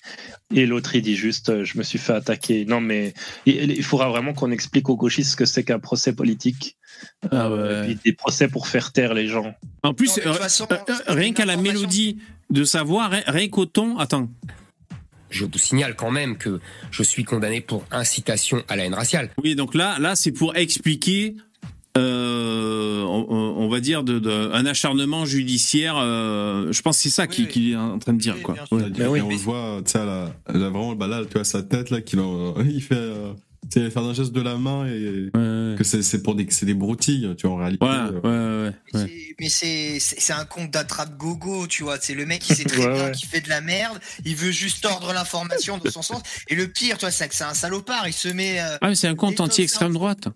Et 0.55 0.67
l'autre, 0.67 0.95
il 0.95 1.03
dit 1.03 1.17
juste, 1.17 1.49
euh, 1.51 1.65
je 1.65 1.77
me 1.79 1.83
suis 1.83 1.99
fait 1.99 2.13
attaquer. 2.13 2.65
Non, 2.65 2.81
mais 2.81 3.15
il, 3.45 3.73
il 3.73 3.83
faudra 3.85 4.09
vraiment 4.09 4.33
qu'on 4.35 4.51
explique 4.53 4.89
aux 4.89 4.97
gauchistes 4.97 5.33
ce 5.33 5.37
que 5.37 5.45
c'est 5.47 5.65
qu'un 5.65 5.79
procès 5.81 6.13
politique. 6.13 6.77
Ah 7.31 7.47
Euh, 7.47 7.83
ouais. 7.83 7.93
et 7.93 7.95
puis 7.97 8.11
des 8.13 8.17
procès 8.17 8.49
pour 8.49 8.69
faire 8.69 8.93
taire 8.93 9.15
les 9.15 9.27
gens. 9.29 9.55
En 9.83 9.95
plus, 9.95 10.17
Non, 10.19 10.33
euh, 10.33 10.35
façon, 10.35 10.67
euh, 10.71 10.77
euh, 10.89 10.95
rien 11.09 11.33
qu'à 11.33 11.45
la 11.45 11.57
mélodie 11.57 12.19
de 12.51 12.65
sa 12.65 12.83
voix, 12.83 13.09
rien, 13.09 13.23
rien 13.27 13.49
qu'au 13.49 13.67
ton. 13.67 13.99
Attends. 13.99 14.29
Je 15.31 15.45
vous 15.45 15.59
signale 15.59 15.97
quand 15.97 16.11
même 16.13 16.37
que 16.39 16.61
je 16.93 17.03
suis 17.03 17.25
condamné 17.25 17.61
pour 17.61 17.85
incitation 17.91 18.63
à 18.69 18.77
la 18.77 18.85
haine 18.87 18.95
raciale. 18.95 19.31
Oui, 19.43 19.55
donc 19.57 19.75
là, 19.75 19.99
là, 19.99 20.15
c'est 20.15 20.31
pour 20.33 20.57
expliquer, 20.57 21.35
euh, 21.99 23.03
on, 23.03 23.69
va 23.69 23.81
dire, 23.81 24.05
de, 24.05 24.19
de- 24.19 24.51
un 24.53 24.65
acharnement 24.67 25.25
judiciaire. 25.25 25.97
euh, 25.99 26.73
je 26.73 26.81
pense 26.83 26.97
que 26.99 27.03
c'est 27.05 27.09
ça 27.11 27.27
Oui, 27.29 27.49
qu'il 27.49 27.63
oui. 27.67 27.73
est 27.73 27.77
en 27.77 27.99
train 27.99 28.13
de 28.13 28.19
dire, 28.19 28.41
quoi. 28.43 28.55
Ouais. 28.71 28.85
On 29.21 29.29
le 29.29 29.37
voit, 29.37 29.81
tu 29.85 29.93
sais, 29.93 29.99
là, 29.99 30.33
là, 30.49 30.69
vraiment, 30.69 30.95
bah 30.95 31.09
là, 31.09 31.23
tu 31.25 31.33
vois 31.35 31.45
sa 31.45 31.63
tête, 31.63 31.91
là, 31.91 32.01
qu'il 32.01 32.21
en- 32.21 32.55
il 32.65 32.81
fait, 32.81 32.95
euh, 32.95 33.33
tu 33.65 33.69
sais, 33.73 33.81
il 33.81 33.85
va 33.87 33.91
faire 33.91 34.03
un 34.05 34.15
geste 34.15 34.33
de 34.33 34.41
la 34.43 34.57
main 34.57 34.87
et 34.87 35.31
Ouais, 35.35 35.75
que 35.77 35.83
c'est 35.85 36.23
pour 36.23 36.35
des, 36.37 36.47
c'est 36.51 36.67
des 36.67 36.75
broutilles, 36.75 37.35
tu 37.37 37.47
vois, 37.49 37.57
en 37.57 37.59
réalité. 37.59 37.85
ouais, 37.85 37.91
euh, 37.93 38.13
ouais, 38.13 38.46
Mais 39.39 39.49
c'est 39.51 39.99
c'est 40.01 40.19
c'est 40.21 40.33
un 40.33 40.45
compte 40.47 40.71
d'attrape 40.71 41.17
gogo, 41.17 41.67
tu 41.67 41.83
vois. 41.83 41.99
C'est 42.01 42.15
le 42.15 42.25
mec 42.25 42.41
qui 42.43 42.55
sait 42.55 42.65
très 42.65 42.87
Ouais, 42.87 42.93
bien 42.95 43.05
ouais. 43.07 43.13
qu'il 43.13 43.29
fait 43.29 43.41
de 43.43 43.49
la 43.51 43.61
merde. 43.61 44.01
Il 44.25 44.35
veut 44.37 44.51
juste 44.51 44.83
tordre 44.83 45.13
l'information 45.13 45.77
dans 45.79 45.91
son 45.91 46.03
sens. 46.03 46.23
Et 46.49 46.55
le 46.55 46.69
pire, 46.69 46.97
toi, 46.99 47.11
c'est 47.11 47.29
que 47.29 47.35
c'est 47.35 47.45
un 47.45 47.53
salopard. 47.55 48.09
Il 48.09 48.15
se 48.15 48.29
met. 48.29 48.61
euh, 48.61 48.79
Ah, 48.81 48.89
mais 48.89 48.95
c'est 48.95 49.09
un 49.09 49.15
compte 49.15 49.41
anti-extrême 49.41 49.93
droite. 49.93 50.29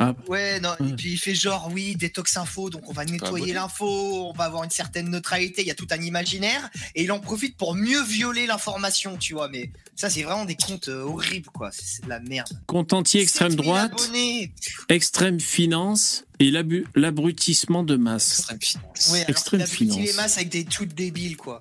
Ah, 0.00 0.14
Ouais, 0.28 0.60
non, 0.60 0.70
et 0.80 0.92
puis 0.94 1.12
il 1.12 1.18
fait 1.18 1.34
genre, 1.34 1.70
oui, 1.72 1.96
détox 1.96 2.36
info, 2.36 2.70
donc 2.70 2.88
on 2.88 2.92
va 2.92 3.04
nettoyer 3.04 3.52
l'info, 3.52 4.28
on 4.28 4.32
va 4.32 4.44
avoir 4.44 4.62
une 4.62 4.70
certaine 4.70 5.10
neutralité, 5.10 5.62
il 5.62 5.66
y 5.66 5.72
a 5.72 5.74
tout 5.74 5.88
un 5.90 6.00
imaginaire, 6.00 6.70
et 6.94 7.02
il 7.02 7.10
en 7.10 7.18
profite 7.18 7.56
pour 7.56 7.74
mieux 7.74 8.02
violer 8.04 8.46
l'information, 8.46 9.16
tu 9.16 9.34
vois. 9.34 9.48
Mais 9.48 9.72
ça, 9.96 10.08
c'est 10.08 10.22
vraiment 10.22 10.44
des 10.44 10.54
comptes 10.54 10.88
euh, 10.88 11.02
horribles, 11.02 11.48
quoi. 11.52 11.70
C'est 11.72 12.04
de 12.04 12.08
la 12.08 12.20
merde. 12.20 12.48
compte 12.66 12.92
7000 13.08 13.56
droite, 13.56 13.92
abonnés. 13.92 14.52
extrême 14.88 15.40
finance 15.40 16.24
et 16.38 16.52
l'abrutissement 16.94 17.82
de 17.82 17.96
masse. 17.96 18.38
Extrême 18.38 18.58
finance. 18.60 19.08
Ouais, 19.10 19.18
alors 19.18 19.30
Extrême 19.30 19.66
finance. 19.66 19.98
les 19.98 20.12
masses 20.12 20.36
avec 20.36 20.50
des 20.50 20.64
trucs 20.64 20.94
débiles, 20.94 21.36
quoi. 21.36 21.60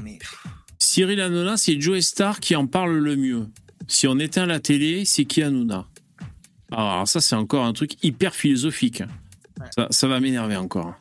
Mais 0.00 0.18
Cyril 0.78 1.20
Hanouna, 1.20 1.58
c'est 1.58 1.78
Joe 1.78 2.00
Star 2.00 2.40
qui 2.40 2.56
en 2.56 2.66
parle 2.66 2.96
le 2.96 3.16
mieux. 3.16 3.46
Si 3.88 4.06
on 4.06 4.18
éteint 4.18 4.46
la 4.46 4.58
télé, 4.60 5.04
c'est 5.04 5.26
qui 5.26 5.42
Hanouna 5.42 5.86
Alors 6.72 7.06
ça, 7.06 7.20
c'est 7.20 7.36
encore 7.36 7.64
un 7.64 7.72
truc 7.72 8.02
hyper 8.02 8.34
philosophique. 8.34 9.02
Ça, 9.70 9.86
ça 9.90 10.08
va 10.08 10.20
m'énerver 10.20 10.56
encore. 10.56 10.94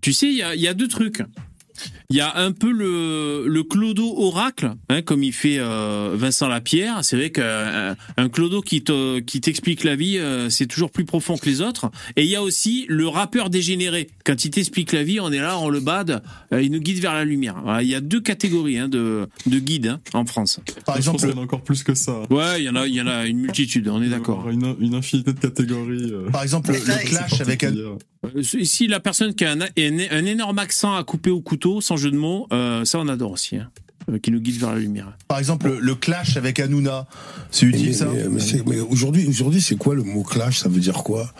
Tu 0.00 0.12
sais, 0.12 0.26
il 0.26 0.36
y 0.36 0.42
a, 0.42 0.54
il 0.54 0.60
y 0.60 0.68
a 0.68 0.74
deux 0.74 0.88
trucs. 0.88 1.22
Il 2.10 2.16
y 2.16 2.20
a 2.20 2.36
un 2.36 2.52
peu 2.52 2.70
le, 2.70 3.46
le 3.48 3.62
clodo 3.62 4.14
oracle, 4.18 4.72
hein, 4.88 5.02
comme 5.02 5.22
il 5.22 5.32
fait 5.32 5.56
euh, 5.58 6.12
Vincent 6.14 6.48
Lapierre. 6.48 6.98
C'est 7.02 7.16
vrai 7.16 7.30
qu'un 7.30 7.96
un 8.16 8.28
clodo 8.28 8.60
qui 8.60 8.82
te- 8.82 9.20
qui 9.20 9.40
t'explique 9.40 9.84
la 9.84 9.96
vie, 9.96 10.18
euh, 10.18 10.50
c'est 10.50 10.66
toujours 10.66 10.90
plus 10.90 11.04
profond 11.04 11.36
que 11.38 11.46
les 11.46 11.60
autres. 11.60 11.90
Et 12.16 12.24
il 12.24 12.28
y 12.28 12.36
a 12.36 12.42
aussi 12.42 12.84
le 12.88 13.08
rappeur 13.08 13.48
dégénéré. 13.50 14.08
Quand 14.24 14.44
il 14.44 14.50
t'explique 14.50 14.92
la 14.92 15.02
vie, 15.04 15.20
on 15.20 15.32
est 15.32 15.38
là, 15.40 15.58
on 15.58 15.68
le 15.68 15.80
bade, 15.80 16.22
euh, 16.52 16.60
il 16.62 16.70
nous 16.70 16.80
guide 16.80 16.98
vers 17.00 17.14
la 17.14 17.24
lumière. 17.24 17.60
Voilà, 17.62 17.82
il 17.82 17.88
y 17.88 17.94
a 17.94 18.00
deux 18.00 18.20
catégories 18.20 18.78
hein, 18.78 18.88
de, 18.88 19.26
de 19.46 19.58
guides 19.58 19.86
hein, 19.86 20.00
en 20.12 20.26
France. 20.26 20.60
Par 20.84 20.96
exemple, 20.96 21.18
qu'il 21.20 21.30
y 21.30 21.32
en 21.32 21.38
a 21.38 21.42
encore 21.42 21.62
plus 21.62 21.82
que 21.82 21.94
ça. 21.94 22.22
Ouais, 22.30 22.60
il 22.60 22.64
y 22.64 22.68
en 22.68 22.76
a, 22.76 22.86
il 22.86 22.94
y 22.94 23.00
en 23.00 23.06
a 23.06 23.26
une 23.26 23.38
multitude. 23.38 23.88
On 23.88 24.00
est 24.02 24.06
Il 24.06 24.08
y 24.08 24.10
d'accord. 24.10 24.40
aura 24.40 24.52
Une, 24.52 24.76
une 24.80 24.94
infinité 24.94 25.32
de 25.32 25.38
catégories. 25.40 26.12
euh, 26.12 26.28
par 26.30 26.42
exemple, 26.42 26.72
le, 26.72 26.78
le 26.78 27.08
clash 27.08 27.40
avec 27.40 27.64
un, 27.64 27.72
Si 28.42 28.86
la 28.86 29.00
personne 29.00 29.34
qui 29.34 29.44
a 29.44 29.52
un, 29.52 29.60
un- 29.60 29.66
un 30.10 30.24
énorme 30.24 30.58
accent 30.58 30.94
à 30.94 31.02
couper 31.04 31.30
au 31.30 31.40
couteau, 31.40 31.80
sans 31.80 31.96
jeu 31.96 32.10
de 32.10 32.16
mots, 32.16 32.46
euh, 32.52 32.84
ça 32.84 32.98
on 33.00 33.08
adore 33.08 33.32
aussi. 33.32 33.56
hein, 33.56 33.68
euh, 34.10 34.18
qui 34.18 34.30
nous 34.30 34.40
guide 34.40 34.58
vers 34.60 34.72
la 34.72 34.78
lumière. 34.80 35.16
par 35.28 35.38
exemple, 35.38 35.68
le, 35.68 35.78
le 35.80 35.94
clash 35.94 36.36
avec 36.36 36.58
Hanouna, 36.60 37.06
c'est 37.50 37.66
utile 37.66 37.86
Mais, 37.88 37.92
ça 37.92 38.06
mais- 38.06 38.28
mais 38.28 38.40
c'est- 38.40 38.66
mais 38.66 38.80
aujourd'hui, 38.80 39.26
aujourd'hui, 39.28 39.60
c'est 39.60 39.76
quoi 39.76 39.94
le 39.94 40.02
mot 40.02 40.22
clash? 40.22 40.58
Ça 40.60 40.68
veut 40.68 40.80
dire 40.80 41.02
quoi? 41.04 41.32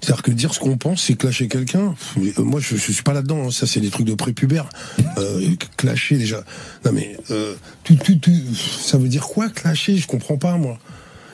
C'est-à-dire 0.00 0.22
que 0.22 0.30
dire 0.30 0.54
ce 0.54 0.60
qu'on 0.60 0.78
pense, 0.78 1.02
c'est 1.02 1.14
clasher 1.16 1.48
quelqu'un? 1.48 1.96
Euh, 2.18 2.42
Moi, 2.44 2.60
je, 2.60 2.76
je 2.76 2.92
suis 2.92 3.02
pas 3.02 3.12
là-dedans. 3.12 3.46
hein. 3.48 3.50
Ça, 3.50 3.66
c'est 3.66 3.80
des 3.80 3.90
trucs 3.90 4.06
de 4.06 4.14
prépubère. 4.14 4.68
Euh, 5.18 5.40
clasher 5.76 6.18
déjà. 6.18 6.44
Non 6.84 6.92
mais 6.92 7.16
euh, 7.32 7.54
tout, 7.82 7.96
tout, 7.96 8.14
tout, 8.14 8.30
ça 8.54 8.96
veut 8.96 9.08
dire 9.08 9.26
quoi 9.26 9.48
clasher? 9.48 9.96
Je 9.96 10.06
comprends 10.06 10.38
pas 10.38 10.56
moi. 10.56 10.78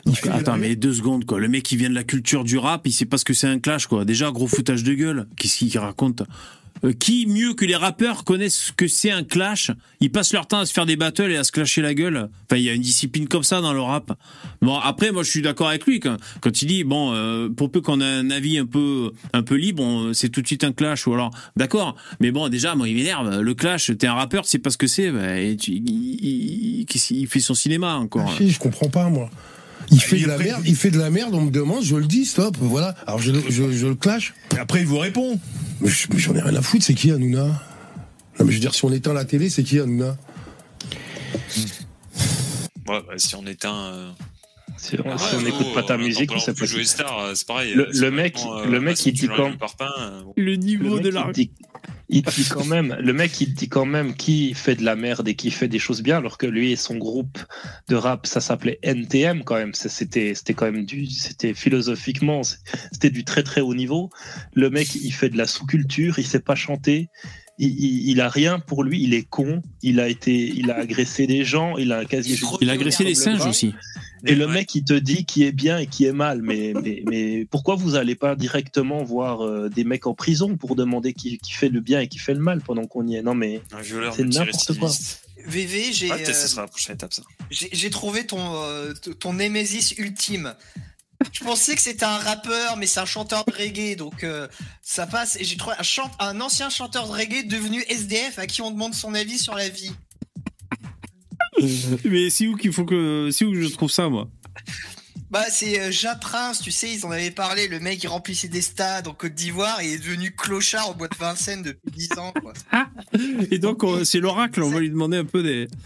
Il 0.05 0.15
fait- 0.15 0.29
Attends, 0.29 0.57
mais 0.57 0.75
deux 0.75 0.93
secondes 0.93 1.25
quoi. 1.25 1.39
Le 1.39 1.47
mec 1.47 1.63
qui 1.63 1.77
vient 1.77 1.89
de 1.89 1.95
la 1.95 2.03
culture 2.03 2.43
du 2.43 2.57
rap, 2.57 2.81
il 2.85 2.91
sait 2.91 3.05
pas 3.05 3.17
ce 3.17 3.25
que 3.25 3.33
c'est 3.33 3.47
un 3.47 3.59
clash 3.59 3.87
quoi. 3.87 4.05
Déjà 4.05 4.29
gros 4.31 4.47
foutage 4.47 4.83
de 4.83 4.93
gueule. 4.93 5.27
Qu'est-ce 5.37 5.57
qu'il 5.57 5.77
raconte? 5.79 6.23
Euh, 6.83 6.91
Qui 6.91 7.25
mieux 7.25 7.53
que 7.53 7.63
les 7.63 7.77
rappeurs 7.77 8.25
connaissent 8.25 8.65
ce 8.65 8.71
que 8.73 8.87
c'est 8.87 9.09
un 9.09 9.23
clash? 9.23 9.71
Ils 10.01 10.11
passent 10.11 10.33
leur 10.33 10.45
temps 10.45 10.59
à 10.59 10.65
se 10.65 10.73
faire 10.73 10.85
des 10.85 10.97
battles 10.97 11.31
et 11.31 11.37
à 11.37 11.45
se 11.45 11.51
clasher 11.53 11.81
la 11.81 11.93
gueule. 11.93 12.29
Enfin, 12.43 12.57
il 12.57 12.63
y 12.63 12.69
a 12.69 12.73
une 12.73 12.81
discipline 12.81 13.27
comme 13.29 13.43
ça 13.43 13.61
dans 13.61 13.71
le 13.73 13.79
rap. 13.79 14.11
Bon, 14.61 14.75
après, 14.77 15.11
moi, 15.13 15.23
je 15.23 15.29
suis 15.29 15.41
d'accord 15.41 15.69
avec 15.69 15.85
lui 15.87 16.01
quand, 16.01 16.17
quand 16.41 16.61
il 16.61 16.65
dit 16.67 16.83
bon, 16.83 17.13
euh, 17.13 17.47
pour 17.49 17.71
peu 17.71 17.79
qu'on 17.79 18.01
ait 18.01 18.03
un 18.03 18.29
avis 18.29 18.57
un 18.59 18.65
peu 18.65 19.11
un 19.33 19.41
peu 19.41 19.55
libre, 19.55 20.11
c'est 20.13 20.27
tout 20.29 20.41
de 20.41 20.47
suite 20.47 20.65
un 20.65 20.73
clash 20.73 21.07
ou 21.07 21.13
alors 21.13 21.31
d'accord. 21.55 21.95
Mais 22.19 22.31
bon, 22.31 22.49
déjà, 22.49 22.75
moi, 22.75 22.89
il 22.89 22.95
m'énerve. 22.95 23.39
Le 23.39 23.53
clash, 23.55 23.89
t'es 23.97 24.05
un 24.07 24.13
rappeur, 24.13 24.43
tu 24.43 24.49
sais 24.49 24.59
pas 24.59 24.69
ce 24.69 24.77
que 24.77 24.87
c'est. 24.87 25.09
bah, 25.11 25.39
il, 25.41 25.57
il- 25.67 27.27
fait 27.27 27.39
son 27.39 27.53
cinéma 27.55 27.95
encore? 27.95 28.25
Clasher, 28.35 28.49
je 28.49 28.59
comprends 28.59 28.89
pas 28.89 29.09
moi. 29.09 29.29
Il 29.91 30.01
fait 30.01 30.17
il 30.17 30.23
de 30.23 30.27
la 30.27 30.37
merde, 30.37 30.61
il 30.65 30.75
fait 30.75 30.91
de 30.91 30.99
la 30.99 31.09
merde, 31.09 31.33
on 31.35 31.41
me 31.41 31.51
demande, 31.51 31.83
je 31.83 31.95
le 31.95 32.05
dis, 32.05 32.25
stop, 32.25 32.57
voilà. 32.59 32.95
Alors 33.07 33.19
je, 33.19 33.31
le- 33.31 33.43
je, 33.49 33.71
je 33.71 33.87
le 33.87 33.95
clash. 33.95 34.33
Et 34.55 34.59
après, 34.59 34.79
il 34.81 34.85
vous 34.87 34.97
répond. 34.99 35.39
Mais 35.81 35.89
je- 35.89 36.07
mais 36.11 36.17
j'en 36.19 36.35
ai 36.35 36.41
rien 36.41 36.55
à 36.55 36.61
foutre, 36.61 36.83
c'est 36.83 36.93
qui 36.93 37.11
Hanouna? 37.11 37.45
Non 38.39 38.45
mais 38.45 38.51
je 38.51 38.55
veux 38.57 38.59
dire, 38.61 38.73
si 38.73 38.83
on 38.85 38.91
éteint 38.91 39.13
la 39.13 39.25
télé, 39.25 39.49
c'est 39.49 39.63
qui 39.63 39.79
Hanouna? 39.79 40.17
Ouais, 42.87 43.01
bah, 43.07 43.13
si 43.17 43.35
on 43.35 43.45
éteint. 43.45 43.75
euh, 43.93 44.11
Si 44.77 44.95
on, 45.03 45.09
ah 45.09 45.17
si 45.17 45.23
ouais, 45.23 45.31
on 45.35 45.37
oh, 45.39 45.41
n'écoute 45.43 45.73
pas 45.73 45.83
ta 45.83 45.93
euh, 45.93 45.97
musique, 45.97 46.31
on 46.31 46.35
on 46.35 46.37
peut 46.37 46.43
sait 46.45 46.53
plus 46.53 46.61
pas 46.67 46.71
jouer 46.73 46.83
Star, 46.85 47.19
euh, 47.19 47.31
c'est 47.33 47.47
pareil. 47.47 47.73
Le- 47.73 47.87
C'est 47.91 48.01
le 48.01 48.11
mec- 48.11 48.37
vraiment, 48.37 48.65
le 48.65 48.79
mec, 48.81 48.99
il 49.05 49.13
tu 49.13 49.27
dit 49.27 49.27
quand- 49.35 49.51
le 50.35 50.51
euh, 50.53 50.55
niveau 50.57 50.99
de 50.99 51.09
la. 51.09 51.31
Il 52.09 52.21
dit 52.21 52.45
quand 52.49 52.65
même, 52.65 52.95
le 52.99 53.13
mec, 53.13 53.39
il 53.41 53.53
dit 53.53 53.67
quand 53.67 53.85
même 53.85 54.15
qui 54.15 54.53
fait 54.53 54.75
de 54.75 54.83
la 54.83 54.95
merde 54.95 55.27
et 55.27 55.35
qui 55.35 55.49
fait 55.49 55.67
des 55.67 55.79
choses 55.79 56.03
bien, 56.03 56.17
alors 56.17 56.37
que 56.37 56.45
lui 56.45 56.71
et 56.71 56.75
son 56.75 56.97
groupe 56.97 57.39
de 57.87 57.95
rap, 57.95 58.27
ça 58.27 58.41
s'appelait 58.41 58.79
NTM 58.83 59.43
quand 59.43 59.55
même. 59.55 59.73
C'était, 59.73 60.35
c'était 60.35 60.53
quand 60.53 60.71
même 60.71 60.85
du, 60.85 61.07
c'était 61.07 61.53
philosophiquement, 61.53 62.41
c'était 62.91 63.09
du 63.09 63.23
très 63.23 63.43
très 63.43 63.61
haut 63.61 63.73
niveau. 63.73 64.09
Le 64.53 64.69
mec, 64.69 64.93
il 64.95 65.11
fait 65.11 65.29
de 65.29 65.37
la 65.37 65.47
sous-culture, 65.47 66.19
il 66.19 66.25
sait 66.25 66.39
pas 66.39 66.55
chanter. 66.55 67.09
Il, 67.57 67.69
il, 67.69 68.09
il 68.09 68.21
a 68.21 68.29
rien 68.29 68.59
pour 68.59 68.83
lui, 68.83 69.01
il 69.01 69.13
est 69.13 69.27
con, 69.27 69.63
il 69.81 69.99
a 69.99 70.09
été, 70.09 70.35
il 70.35 70.69
a 70.71 70.75
agressé 70.75 71.25
des 71.25 71.43
gens, 71.43 71.77
il 71.77 71.91
a 71.91 71.99
un 71.99 72.05
casier 72.05 72.35
judiciaire 72.35 72.59
Il 72.61 72.69
a 72.69 72.73
agressé 72.73 73.03
les 73.03 73.11
le 73.11 73.15
singes 73.15 73.45
aussi. 73.45 73.73
Et 74.25 74.35
le 74.35 74.47
mec, 74.47 74.73
il 74.75 74.83
te 74.83 74.93
dit 74.93 75.25
qui 75.25 75.43
est 75.43 75.51
bien 75.51 75.77
et 75.77 75.87
qui 75.87 76.05
est 76.05 76.13
mal. 76.13 76.41
Mais, 76.41 76.73
mais, 76.83 77.03
mais 77.09 77.45
pourquoi 77.45 77.75
vous 77.75 77.95
allez 77.95 78.15
pas 78.15 78.35
directement 78.35 79.03
voir 79.03 79.45
euh, 79.45 79.69
des 79.69 79.83
mecs 79.83 80.07
en 80.07 80.13
prison 80.13 80.57
pour 80.57 80.75
demander 80.75 81.13
qui, 81.13 81.37
qui 81.37 81.53
fait 81.53 81.69
le 81.69 81.81
bien 81.81 81.99
et 81.99 82.07
qui 82.07 82.19
fait 82.19 82.33
le 82.33 82.39
mal 82.41 82.61
pendant 82.61 82.85
qu'on 82.85 83.07
y 83.07 83.15
est? 83.15 83.21
Non, 83.21 83.35
mais 83.35 83.61
Un 83.71 83.81
violeur 83.81 84.15
c'est 84.15 84.23
n'importe 84.23 84.77
quoi. 84.77 84.91
VV, 85.47 85.93
j'ai 85.93 86.11
euh, 86.11 86.17
j'ai 87.49 87.89
trouvé 87.89 88.25
ton, 88.25 88.63
euh, 88.63 88.93
ton 89.19 89.33
Némésis 89.33 89.93
ultime. 89.97 90.55
Je 91.31 91.43
pensais 91.43 91.75
que 91.75 91.81
c'était 91.81 92.05
un 92.05 92.17
rappeur, 92.17 92.77
mais 92.77 92.87
c'est 92.87 92.99
un 92.99 93.05
chanteur 93.05 93.45
de 93.45 93.51
reggae, 93.53 93.95
donc 93.95 94.23
euh, 94.23 94.47
ça 94.81 95.07
passe. 95.07 95.37
Et 95.37 95.43
j'ai 95.43 95.55
trouvé 95.57 95.75
un, 95.79 95.83
chante, 95.83 96.11
un 96.19 96.41
ancien 96.41 96.69
chanteur 96.69 97.07
de 97.07 97.13
reggae 97.13 97.47
devenu 97.47 97.83
SDF 97.87 98.37
à 98.37 98.47
qui 98.47 98.61
on 98.61 98.71
demande 98.71 98.93
son 98.93 99.13
avis 99.13 99.37
sur 99.37 99.55
la 99.55 99.69
vie. 99.69 99.91
Mais 102.05 102.29
c'est 102.29 102.47
où 102.47 102.55
qu'il 102.55 102.71
faut 102.73 102.85
que. 102.85 103.29
C'est 103.31 103.45
où 103.45 103.51
que 103.51 103.61
je 103.61 103.67
trouve 103.73 103.91
ça, 103.91 104.09
moi? 104.09 104.29
Bah, 105.31 105.43
c'est 105.49 105.79
euh, 105.81 105.91
Ja 105.91 106.15
Prince, 106.15 106.61
tu 106.61 106.71
sais, 106.71 106.91
ils 106.93 107.05
en 107.05 107.11
avaient 107.11 107.31
parlé. 107.31 107.67
Le 107.67 107.79
mec, 107.79 108.01
il 108.03 108.07
remplissait 108.07 108.47
des 108.47 108.61
stades 108.61 109.07
en 109.07 109.13
Côte 109.13 109.33
d'Ivoire 109.33 109.81
et 109.81 109.87
il 109.87 109.93
est 109.93 109.97
devenu 109.97 110.31
clochard 110.31 110.91
au 110.91 110.93
bois 110.93 111.07
de 111.07 111.15
Vincennes 111.17 111.63
depuis 111.63 111.91
10 111.91 112.17
ans, 112.19 112.31
quoi. 112.41 112.53
Et 113.51 113.57
donc, 113.59 113.83
on- 113.83 114.05
c'est 114.05 114.19
l'oracle, 114.19 114.61
on 114.63 114.69
va 114.69 114.79
lui 114.79 114.89
demander 114.89 115.17
un 115.17 115.25
peu 115.25 115.43
des. 115.43 115.67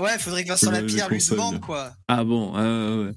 Ouais, 0.00 0.18
faudrait 0.18 0.42
que 0.44 0.48
Vincent 0.48 0.70
Lapierre 0.72 1.08
lui 1.08 1.16
conseils. 1.18 1.36
demande, 1.36 1.60
quoi. 1.60 1.92
Ah 2.08 2.22
bon, 2.24 2.52
ouais, 2.54 3.06
ouais. 3.06 3.12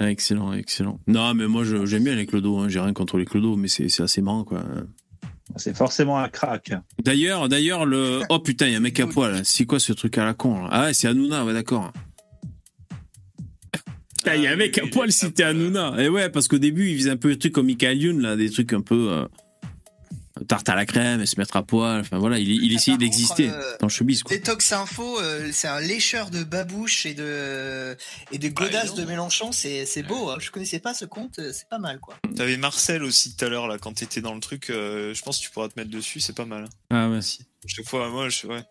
Ah, 0.00 0.10
excellent, 0.10 0.52
excellent. 0.52 1.00
Non, 1.06 1.32
mais 1.34 1.46
moi, 1.46 1.62
j'aime 1.64 2.04
bien 2.04 2.14
les 2.16 2.26
clodos, 2.26 2.58
hein. 2.58 2.68
j'ai 2.68 2.80
rien 2.80 2.92
contre 2.92 3.16
les 3.16 3.24
clodos, 3.24 3.56
mais 3.56 3.68
c'est 3.68 3.88
c'est 3.88 4.02
assez 4.02 4.20
marrant, 4.20 4.44
quoi. 4.44 4.64
C'est 5.56 5.76
forcément 5.76 6.18
un 6.18 6.28
crack. 6.28 6.72
D'ailleurs, 7.02 7.48
d'ailleurs, 7.48 7.86
le. 7.86 8.20
Oh 8.28 8.38
putain, 8.38 8.66
il 8.66 8.72
y 8.72 8.74
a 8.74 8.78
un 8.78 8.80
mec 8.80 9.00
à 9.00 9.06
poil. 9.06 9.40
C'est 9.44 9.64
quoi 9.64 9.80
ce 9.80 9.92
truc 9.92 10.16
à 10.18 10.24
la 10.24 10.34
con 10.34 10.66
Ah 10.70 10.84
ouais, 10.84 10.94
c'est 10.94 11.08
Hanouna, 11.08 11.44
ouais, 11.44 11.52
d'accord. 11.52 11.92
Il 14.34 14.42
y 14.42 14.46
a 14.46 14.52
un 14.52 14.56
mec 14.56 14.76
à 14.76 14.86
poil, 14.86 15.10
c'était 15.10 15.42
Hanouna. 15.44 15.94
Et 15.98 16.08
ouais, 16.10 16.28
parce 16.28 16.48
qu'au 16.48 16.58
début, 16.58 16.90
il 16.90 16.98
faisait 16.98 17.10
un 17.10 17.16
peu 17.16 17.30
des 17.30 17.38
trucs 17.38 17.52
comme 17.52 17.66
Michael 17.66 17.96
Youn, 18.02 18.20
là, 18.20 18.36
des 18.36 18.50
trucs 18.50 18.72
un 18.74 18.82
peu. 18.82 19.10
euh, 19.10 19.24
tarte 20.46 20.68
à 20.68 20.74
la 20.74 20.86
crème, 20.86 21.20
et 21.20 21.26
se 21.26 21.38
mettre 21.38 21.56
à 21.56 21.62
poil. 21.62 22.00
Enfin 22.00 22.18
voilà, 22.18 22.38
il, 22.38 22.48
il 22.48 22.72
essayait 22.74 22.96
d'exister 22.98 23.50
euh, 23.50 23.76
dans 23.80 23.86
le 23.86 23.92
showbiz, 23.92 24.22
quoi. 24.22 24.36
Détox 24.36 24.72
Info, 24.72 25.18
euh, 25.20 25.48
c'est 25.52 25.68
un 25.68 25.80
lécheur 25.80 26.30
de 26.30 26.44
babouche 26.44 27.06
et 27.06 27.14
de 27.14 27.96
et 28.32 28.38
de 28.38 28.48
godasses 28.48 28.94
de 28.94 29.04
Mélenchon, 29.04 29.52
c'est 29.52 29.86
c'est 29.86 30.02
beau. 30.02 30.30
Hein. 30.30 30.36
Je 30.40 30.50
connaissais 30.50 30.80
pas 30.80 30.94
ce 30.94 31.04
compte, 31.04 31.38
euh, 31.38 31.52
c'est 31.52 31.68
pas 31.68 31.78
mal 31.78 31.98
quoi. 32.00 32.16
T'avais 32.36 32.56
Marcel 32.56 33.02
aussi 33.02 33.34
tout 33.34 33.44
à 33.44 33.48
l'heure, 33.48 33.66
là, 33.66 33.78
quand 33.78 33.94
t'étais 33.94 34.20
dans 34.20 34.34
le 34.34 34.40
truc. 34.40 34.70
euh, 34.70 35.14
je 35.14 35.22
pense 35.22 35.38
que 35.38 35.44
tu 35.44 35.50
pourras 35.50 35.68
te 35.68 35.78
mettre 35.78 35.90
dessus, 35.90 36.20
c'est 36.20 36.34
pas 36.36 36.44
mal. 36.44 36.66
Ah 36.90 37.08
ouais. 37.08 37.20
Chaque 37.66 37.86
fois, 37.86 38.08
moi, 38.08 38.28
je. 38.28 38.46
Ouais. 38.46 38.62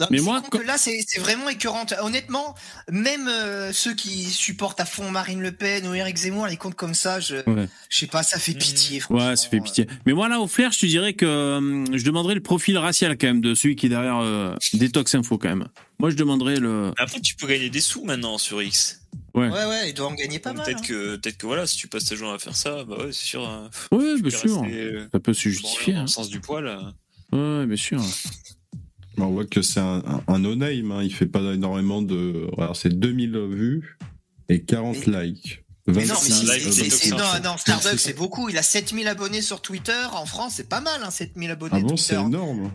Non, 0.00 0.06
Mais 0.10 0.18
moi, 0.20 0.40
compte-là, 0.40 0.78
c'est 0.78 1.00
c'est 1.06 1.20
vraiment 1.20 1.48
écœurant. 1.48 1.84
Honnêtement, 2.02 2.54
même 2.90 3.28
euh, 3.28 3.72
ceux 3.72 3.94
qui 3.94 4.24
supportent 4.24 4.80
à 4.80 4.84
fond 4.86 5.10
Marine 5.10 5.40
Le 5.42 5.52
Pen 5.52 5.86
ou 5.86 5.94
Eric 5.94 6.16
Zemmour, 6.16 6.46
les 6.46 6.56
comptes 6.56 6.74
comme 6.74 6.94
ça, 6.94 7.20
je, 7.20 7.36
Ouais. 7.48 7.68
je 7.88 7.98
sais 7.98 8.06
pas, 8.06 8.22
ça 8.22 8.38
fait 8.38 8.54
pitié. 8.54 9.00
franchement. 9.00 9.28
Ouais, 9.28 9.36
ça 9.36 9.48
fait 9.48 9.60
pitié. 9.60 9.86
Mais 10.06 10.12
moi, 10.14 10.28
là, 10.28 10.40
au 10.40 10.46
flair, 10.48 10.72
je 10.72 10.78
te 10.78 10.86
dirais 10.86 11.12
que 11.12 11.56
hum, 11.58 11.86
je 11.96 12.02
demanderais 12.04 12.34
le 12.34 12.42
profil 12.42 12.78
racial, 12.78 13.16
quand 13.18 13.26
même, 13.26 13.40
de 13.40 13.54
celui 13.54 13.76
qui 13.76 13.86
est 13.86 13.90
derrière 13.90 14.16
euh, 14.18 14.54
Détox 14.72 15.14
Info, 15.14 15.36
quand 15.38 15.48
même. 15.50 15.68
Moi, 15.98 16.10
je 16.10 16.16
demanderais 16.16 16.56
le. 16.56 16.92
Après, 16.96 17.20
tu 17.20 17.34
peux 17.36 17.46
gagner 17.46 17.68
des 17.68 17.80
sous 17.82 18.04
maintenant 18.04 18.38
sur 18.38 18.62
X. 18.62 19.02
Ouais. 19.34 19.48
Ouais, 19.48 19.64
ouais, 19.66 19.88
il 19.90 19.94
doit 19.94 20.06
en 20.08 20.14
gagner 20.14 20.38
pas 20.38 20.50
Donc, 20.50 20.58
mal. 20.58 20.66
Peut-être 20.66 20.78
hein. 20.80 20.86
que, 20.88 21.16
peut-être 21.16 21.36
que 21.36 21.46
voilà, 21.46 21.66
si 21.66 21.76
tu 21.76 21.88
passes 21.88 22.06
ta 22.06 22.14
journée 22.16 22.34
à 22.34 22.38
faire 22.38 22.56
ça, 22.56 22.84
bah 22.84 22.96
ouais, 22.98 23.12
c'est 23.12 23.26
sûr. 23.26 23.46
hein, 23.46 23.68
Ouais, 23.92 24.20
bien 24.20 24.30
sûr. 24.30 24.62
rester, 24.62 24.76
euh, 24.82 25.08
Ça 25.12 25.20
peut 25.20 25.34
se 25.34 25.48
justifier. 25.48 25.92
Dans 25.92 25.98
hein. 26.00 26.02
le 26.02 26.08
sens 26.08 26.28
du 26.30 26.40
poil. 26.40 26.66
euh. 26.66 27.60
Ouais, 27.60 27.66
bien 27.66 27.76
sûr. 27.76 28.00
On 29.18 29.26
voit 29.30 29.44
que 29.44 29.60
c'est 29.62 29.80
un, 29.80 30.02
un, 30.06 30.22
un 30.28 30.38
no-name, 30.38 30.92
hein. 30.92 31.02
il 31.02 31.12
fait 31.12 31.26
pas 31.26 31.40
énormément 31.52 32.00
de. 32.02 32.48
Alors 32.58 32.76
c'est 32.76 32.98
2000 32.98 33.36
vues 33.50 33.98
et 34.48 34.62
40 34.62 35.06
likes. 35.06 35.64
Mais 35.86 35.94
non, 35.94 36.00
mais 36.00 36.04
26 36.06 36.32
si, 36.32 36.46
live 36.46 36.90
c'est- 36.90 37.10
non, 37.10 37.16
non, 37.42 37.56
Starbucks, 37.56 37.98
C'est- 37.98 38.16
beaucoup. 38.16 38.48
Il 38.48 38.56
a 38.58 38.62
7000 38.62 39.08
abonnés 39.08 39.42
sur 39.42 39.60
Twitter. 39.60 40.06
En 40.12 40.26
France, 40.26 40.54
c'est 40.56 40.68
pas 40.68 40.80
mal, 40.80 41.00
hein, 41.02 41.10
7000 41.10 41.50
abonnés. 41.50 41.72
Ah 41.76 41.80
bon, 41.80 41.88
Twitter. 41.88 42.02
c'est 42.02 42.14
énorme. 42.14 42.70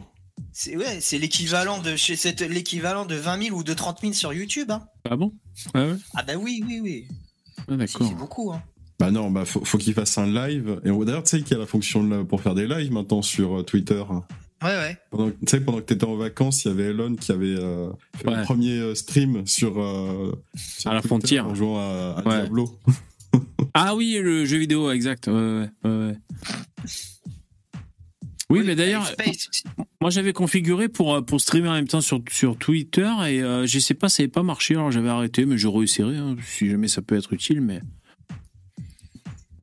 C'est 0.51 0.75
ouais, 0.75 0.99
c'est 1.01 1.17
l'équivalent 1.17 1.81
de 1.81 1.95
chez 1.95 2.15
c'est 2.15 2.41
l'équivalent 2.41 3.05
de 3.05 3.15
20 3.15 3.43
000 3.43 3.57
ou 3.57 3.63
de 3.63 3.73
30 3.73 4.01
000 4.01 4.13
sur 4.13 4.33
YouTube. 4.33 4.69
Hein. 4.71 4.83
Ah 5.09 5.15
bon? 5.15 5.33
Ah 5.73 5.85
ouais? 5.85 5.95
Ah 6.15 6.23
bah 6.23 6.33
oui, 6.37 6.61
oui, 6.67 6.79
oui. 6.81 7.07
Ah, 7.69 7.75
d'accord. 7.77 8.07
C'est 8.07 8.15
beaucoup. 8.17 8.51
Hein. 8.51 8.61
Bah 8.99 9.11
non, 9.11 9.29
bah 9.31 9.45
faut, 9.45 9.63
faut 9.63 9.77
qu'il 9.77 9.93
fasse 9.93 10.17
un 10.17 10.27
live. 10.27 10.81
Et 10.83 10.89
d'ailleurs, 11.05 11.23
tu 11.23 11.29
sais 11.31 11.41
qu'il 11.41 11.51
y 11.51 11.55
a 11.55 11.59
la 11.59 11.65
fonction 11.65 12.25
pour 12.25 12.41
faire 12.41 12.55
des 12.55 12.67
lives 12.67 12.91
maintenant 12.91 13.21
sur 13.21 13.59
euh, 13.59 13.63
Twitter. 13.63 14.03
Ouais, 14.63 14.69
ouais. 14.69 14.97
Pendant, 15.11 15.29
tu 15.31 15.35
sais, 15.47 15.59
pendant 15.61 15.79
que 15.79 15.83
t'étais 15.85 16.05
en 16.05 16.15
vacances, 16.15 16.63
il 16.65 16.69
y 16.69 16.71
avait 16.71 16.85
Elon 16.85 17.15
qui 17.15 17.31
avait 17.31 17.55
euh, 17.57 17.89
fait 18.17 18.27
Ouais. 18.29 18.37
le 18.37 18.43
premier 18.43 18.77
euh, 18.79 18.95
stream 18.95 19.45
sur, 19.45 19.79
euh, 19.81 20.31
sur 20.55 20.89
À 20.89 20.93
la 20.93 21.01
Twitter 21.01 21.07
frontière. 21.09 21.47
en 21.47 21.55
jouant 21.55 21.77
à, 21.79 22.15
à 22.19 22.27
Ouais. 22.27 22.41
Diablo. 22.41 22.69
Ah 23.73 23.93
oui, 23.95 24.17
le 24.23 24.45
jeu 24.45 24.57
vidéo, 24.59 24.89
exact. 24.91 25.27
Ouais, 25.27 25.33
ouais, 25.33 25.69
ouais, 25.83 25.89
ouais. 26.07 26.17
Oui, 28.49 28.61
mais 28.63 28.75
d'ailleurs, 28.75 29.11
moi 29.99 30.09
j'avais 30.11 30.31
configuré 30.31 30.87
pour, 30.87 31.25
pour 31.25 31.41
streamer 31.41 31.67
en 31.69 31.73
même 31.73 31.87
temps 31.87 31.99
sur, 31.99 32.21
sur 32.29 32.55
Twitter 32.57 33.09
et 33.27 33.41
euh, 33.41 33.65
je 33.65 33.79
sais 33.79 33.95
pas, 33.95 34.07
ça 34.07 34.21
n'avait 34.23 34.31
pas 34.31 34.43
marché, 34.43 34.75
alors 34.75 34.91
j'avais 34.91 35.09
arrêté, 35.09 35.45
mais 35.45 35.57
je 35.57 35.67
réessayerai 35.67 36.15
hein, 36.15 36.35
si 36.45 36.69
jamais 36.69 36.87
ça 36.87 37.01
peut 37.01 37.17
être 37.17 37.33
utile. 37.33 37.59
Mais 37.59 37.81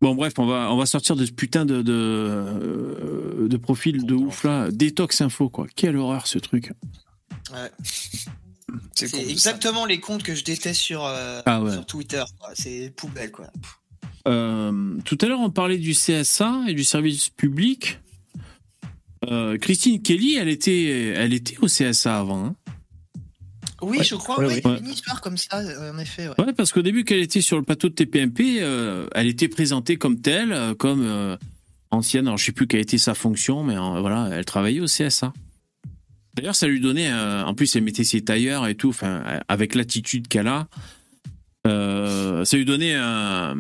bon, 0.02 0.14
bref, 0.14 0.34
on 0.38 0.44
va, 0.46 0.70
on 0.72 0.76
va 0.76 0.84
sortir 0.86 1.16
de 1.16 1.24
ce 1.24 1.32
putain 1.32 1.64
de, 1.64 1.80
de, 1.80 1.92
euh, 1.92 3.48
de 3.48 3.56
profil 3.56 4.04
de 4.04 4.14
ouf 4.14 4.44
là. 4.44 4.70
Détox 4.70 5.20
info, 5.22 5.48
quoi. 5.48 5.66
Quelle 5.74 5.96
horreur 5.96 6.26
ce 6.26 6.38
truc. 6.38 6.72
Ouais. 7.52 7.70
C'est 8.94 9.08
ça. 9.08 9.18
exactement 9.18 9.84
les 9.86 10.00
comptes 10.00 10.22
que 10.22 10.34
je 10.34 10.44
déteste 10.44 10.80
sur, 10.80 11.04
euh, 11.04 11.40
Ah 11.46 11.62
ouais. 11.62 11.72
sur 11.72 11.86
Twitter. 11.86 12.22
C'est 12.54 12.92
poubelle, 12.94 13.30
quoi. 13.30 13.46
Euh, 14.28 14.94
tout 15.04 15.18
à 15.20 15.26
l'heure, 15.26 15.40
on 15.40 15.50
parlait 15.50 15.78
du 15.78 15.92
CSA 15.92 16.64
et 16.68 16.74
du 16.74 16.84
service 16.84 17.28
public. 17.30 17.98
Euh, 19.24 19.56
Christine 19.58 20.00
Kelly, 20.02 20.34
elle 20.36 20.48
était, 20.48 21.12
elle 21.16 21.32
était 21.32 21.56
au 21.60 21.66
CSA 21.66 22.18
avant. 22.20 22.46
hein. 22.46 22.56
Oui, 23.80 23.98
Ouais. 23.98 24.04
je 24.04 24.14
crois, 24.14 24.38
Ouais, 24.38 24.46
ouais, 24.46 24.52
ouais. 24.54 24.60
il 24.64 24.70
y 24.70 24.74
a 24.74 24.78
une 24.78 24.88
histoire 24.90 25.20
comme 25.20 25.36
ça, 25.36 25.58
euh, 25.58 25.92
en 25.92 25.98
effet. 25.98 26.28
Ouais. 26.28 26.34
Ouais, 26.46 26.52
parce 26.52 26.72
qu'au 26.72 26.82
début, 26.82 27.04
qu'elle 27.04 27.20
était 27.20 27.40
sur 27.40 27.56
le 27.56 27.62
plateau 27.64 27.88
de 27.88 27.94
TPMP, 27.94 28.58
euh, 28.60 29.06
elle 29.14 29.26
était 29.26 29.48
présentée 29.48 29.96
comme 29.96 30.20
telle, 30.20 30.52
euh, 30.52 30.74
comme 30.74 31.02
euh, 31.02 31.36
ancienne. 31.90 32.26
Alors, 32.28 32.38
je 32.38 32.44
sais 32.46 32.52
plus 32.52 32.66
quelle 32.66 32.80
était 32.80 32.98
sa 32.98 33.14
fonction, 33.14 33.64
mais 33.64 33.76
euh, 33.76 34.00
voilà, 34.00 34.28
elle 34.32 34.44
travaillait 34.44 34.80
au 34.80 34.86
CSA. 34.86 35.32
D'ailleurs, 36.34 36.54
ça 36.54 36.66
lui 36.66 36.80
donnait. 36.80 37.10
euh, 37.10 37.44
en 37.44 37.54
plus, 37.54 37.74
elle 37.76 37.82
mettait 37.82 38.04
ses 38.04 38.22
tailleurs 38.22 38.66
et 38.66 38.74
tout. 38.74 38.88
Enfin, 38.90 39.22
avec 39.48 39.74
l'attitude 39.74 40.28
qu'elle 40.28 40.46
a, 40.48 40.66
euh, 41.66 42.44
ça 42.44 42.56
lui 42.56 42.64
donnait 42.64 42.94
un- 42.94 43.56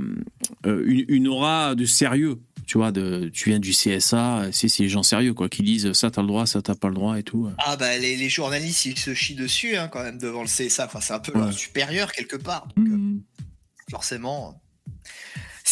euh, 0.66 0.82
une, 0.86 1.04
une 1.08 1.28
aura 1.28 1.74
de 1.74 1.84
sérieux. 1.84 2.38
Tu 2.72 2.78
vois, 2.78 2.90
de, 2.90 3.28
tu 3.34 3.50
viens 3.50 3.58
du 3.58 3.72
CSA, 3.72 4.44
c'est 4.50 4.66
c'est 4.66 4.84
les 4.84 4.88
gens 4.88 5.02
sérieux 5.02 5.34
quoi, 5.34 5.50
qui 5.50 5.62
disent 5.62 5.92
ça 5.92 6.10
t'as 6.10 6.22
le 6.22 6.26
droit, 6.28 6.46
ça 6.46 6.62
t'as 6.62 6.74
pas 6.74 6.88
le 6.88 6.94
droit 6.94 7.18
et 7.18 7.22
tout. 7.22 7.50
Ah 7.58 7.76
bah 7.76 7.98
les, 7.98 8.16
les 8.16 8.28
journalistes 8.30 8.86
ils 8.86 8.98
se 8.98 9.12
chient 9.12 9.34
dessus 9.34 9.76
hein, 9.76 9.88
quand 9.88 10.02
même 10.02 10.16
devant 10.16 10.40
le 10.40 10.48
CSA. 10.48 10.86
Enfin, 10.86 11.00
c'est 11.02 11.12
un 11.12 11.18
peu 11.18 11.32
Ouais. 11.32 11.40
leur 11.40 11.52
supérieur 11.52 12.10
quelque 12.12 12.36
part. 12.36 12.66
Donc, 12.74 12.88
euh, 12.88 13.20
forcément. 13.90 14.58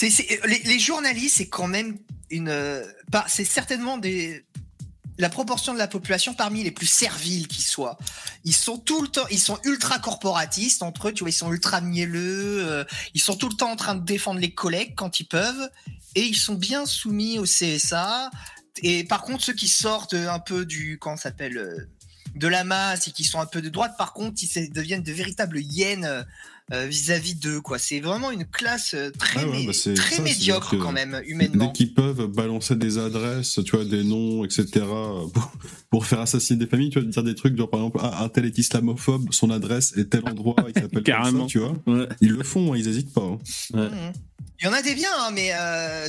Les, 0.03 0.61
les 0.67 0.79
journalistes, 0.79 1.37
c'est 1.39 1.49
quand 1.49 1.69
même 1.69 1.97
une. 2.29 2.49
euh, 2.51 2.85
pas- 3.11 3.25
c'est 3.29 3.45
certainement 3.47 3.97
des. 3.97 4.45
La 5.21 5.29
proportion 5.29 5.75
de 5.75 5.79
la 5.79 5.87
population 5.87 6.33
parmi 6.33 6.65
les 6.65 6.71
plus 6.71 6.87
serviles 6.87 7.47
qui 7.47 7.61
soient. 7.61 7.99
Ils 8.45 8.55
sont 8.55 8.79
tout 8.79 9.03
le 9.03 9.09
temps, 9.09 9.27
ils 9.31 9.39
sont 9.39 9.59
ultra 9.65 9.99
corporatistes 9.99 10.83
entre 10.83 11.09
eux, 11.09 11.13
tu 11.13 11.25
vois, 11.25 11.29
ils 11.29 11.35
sont 11.35 11.53
ultra 11.53 11.83
mielleux, 11.83 12.67
euh, 12.67 12.85
ils 13.13 13.21
sont 13.21 13.37
tout 13.37 13.51
le 13.51 13.55
temps 13.55 13.71
en 13.71 13.77
train 13.77 13.95
de 13.95 14.03
défendre 14.03 14.41
les 14.41 14.55
collègues 14.55 14.95
quand 14.97 15.21
ils 15.21 15.27
peuvent, 15.27 15.71
et 16.15 16.23
ils 16.23 16.37
sont 16.37 16.55
bien 16.55 16.87
soumis 16.87 17.39
au 17.39 17.45
CSA. 17.45 18.31
Et 18.83 19.05
par 19.05 19.21
contre, 19.21 19.45
ceux 19.45 19.53
qui 19.53 19.69
sortent 19.69 20.15
un 20.15 20.39
peu 20.39 20.65
du, 20.65 20.99
comment 20.99 21.19
s'appelle, 21.19 21.59
euh, 21.59 21.87
de 22.35 22.49
la 22.49 22.65
masse 22.65 23.09
et 23.09 23.11
qui 23.11 23.25
sont 23.25 23.41
un 23.41 23.47
peu 23.47 23.61
de 23.61 23.69
droite, 23.69 23.97
par 23.99 24.15
contre, 24.15 24.43
ils 24.43 24.73
deviennent 24.73 25.03
de 25.03 25.13
véritables 25.13 25.61
hyènes 25.61 26.07
euh, 26.07 26.23
vis-à-vis 26.71 27.35
d'eux, 27.35 27.61
quoi. 27.61 27.79
C'est 27.79 28.01
vraiment 28.01 28.31
une 28.31 28.45
classe 28.45 28.95
euh, 28.95 29.11
très, 29.11 29.41
Ah 29.41 29.49
ouais, 29.49 29.67
bah 29.67 29.73
c'est 29.73 29.95
très 29.95 30.17
ça, 30.17 30.23
médiocre 30.23 30.77
quand 30.79 30.93
même, 30.93 31.21
Dès 31.25 31.31
humainement. 31.31 31.71
qu'ils 31.73 31.95
peuvent 31.95 32.27
balancer 32.27 32.77
des 32.77 32.99
adresses, 32.99 33.59
tu 33.65 33.77
vois, 33.77 33.85
des 33.85 34.05
noms, 34.05 34.45
etc., 34.45 34.67
pour, 35.35 35.53
pour 35.91 36.07
faire 36.07 36.21
assassiner 36.21 36.59
des 36.59 36.67
familles, 36.67 36.91
tu 36.91 37.01
vois, 37.01 37.09
dire 37.09 37.23
des 37.25 37.35
trucs, 37.35 37.57
genre 37.57 37.69
par 37.71 37.81
exemple, 37.81 37.99
ah, 38.03 38.23
un 38.25 38.29
tel 38.29 38.45
est 38.45 38.57
islamophobe, 38.59 39.33
son 39.33 39.51
adresse 39.51 39.95
est 39.97 40.11
tel 40.11 40.23
endroit, 40.29 40.55
il 40.69 40.75
s'appelle 40.75 40.91
comme 40.93 41.03
Carrément. 41.03 41.41
ça, 41.49 41.51
tu 41.51 41.59
vois. 41.59 41.75
Ouais. 41.87 42.09
Ils 42.21 42.31
le 42.33 42.45
font, 42.45 42.73
hein, 42.73 42.77
ils 42.77 42.87
hésitent 42.87 43.13
pas. 43.13 43.37
hein. 43.75 44.13
Il 44.63 44.67
y 44.67 44.69
en 44.69 44.73
a 44.75 44.83
des 44.83 44.95
biens, 44.95 45.09
hein, 45.21 45.31
mais 45.33 45.51
euh, 45.55 46.07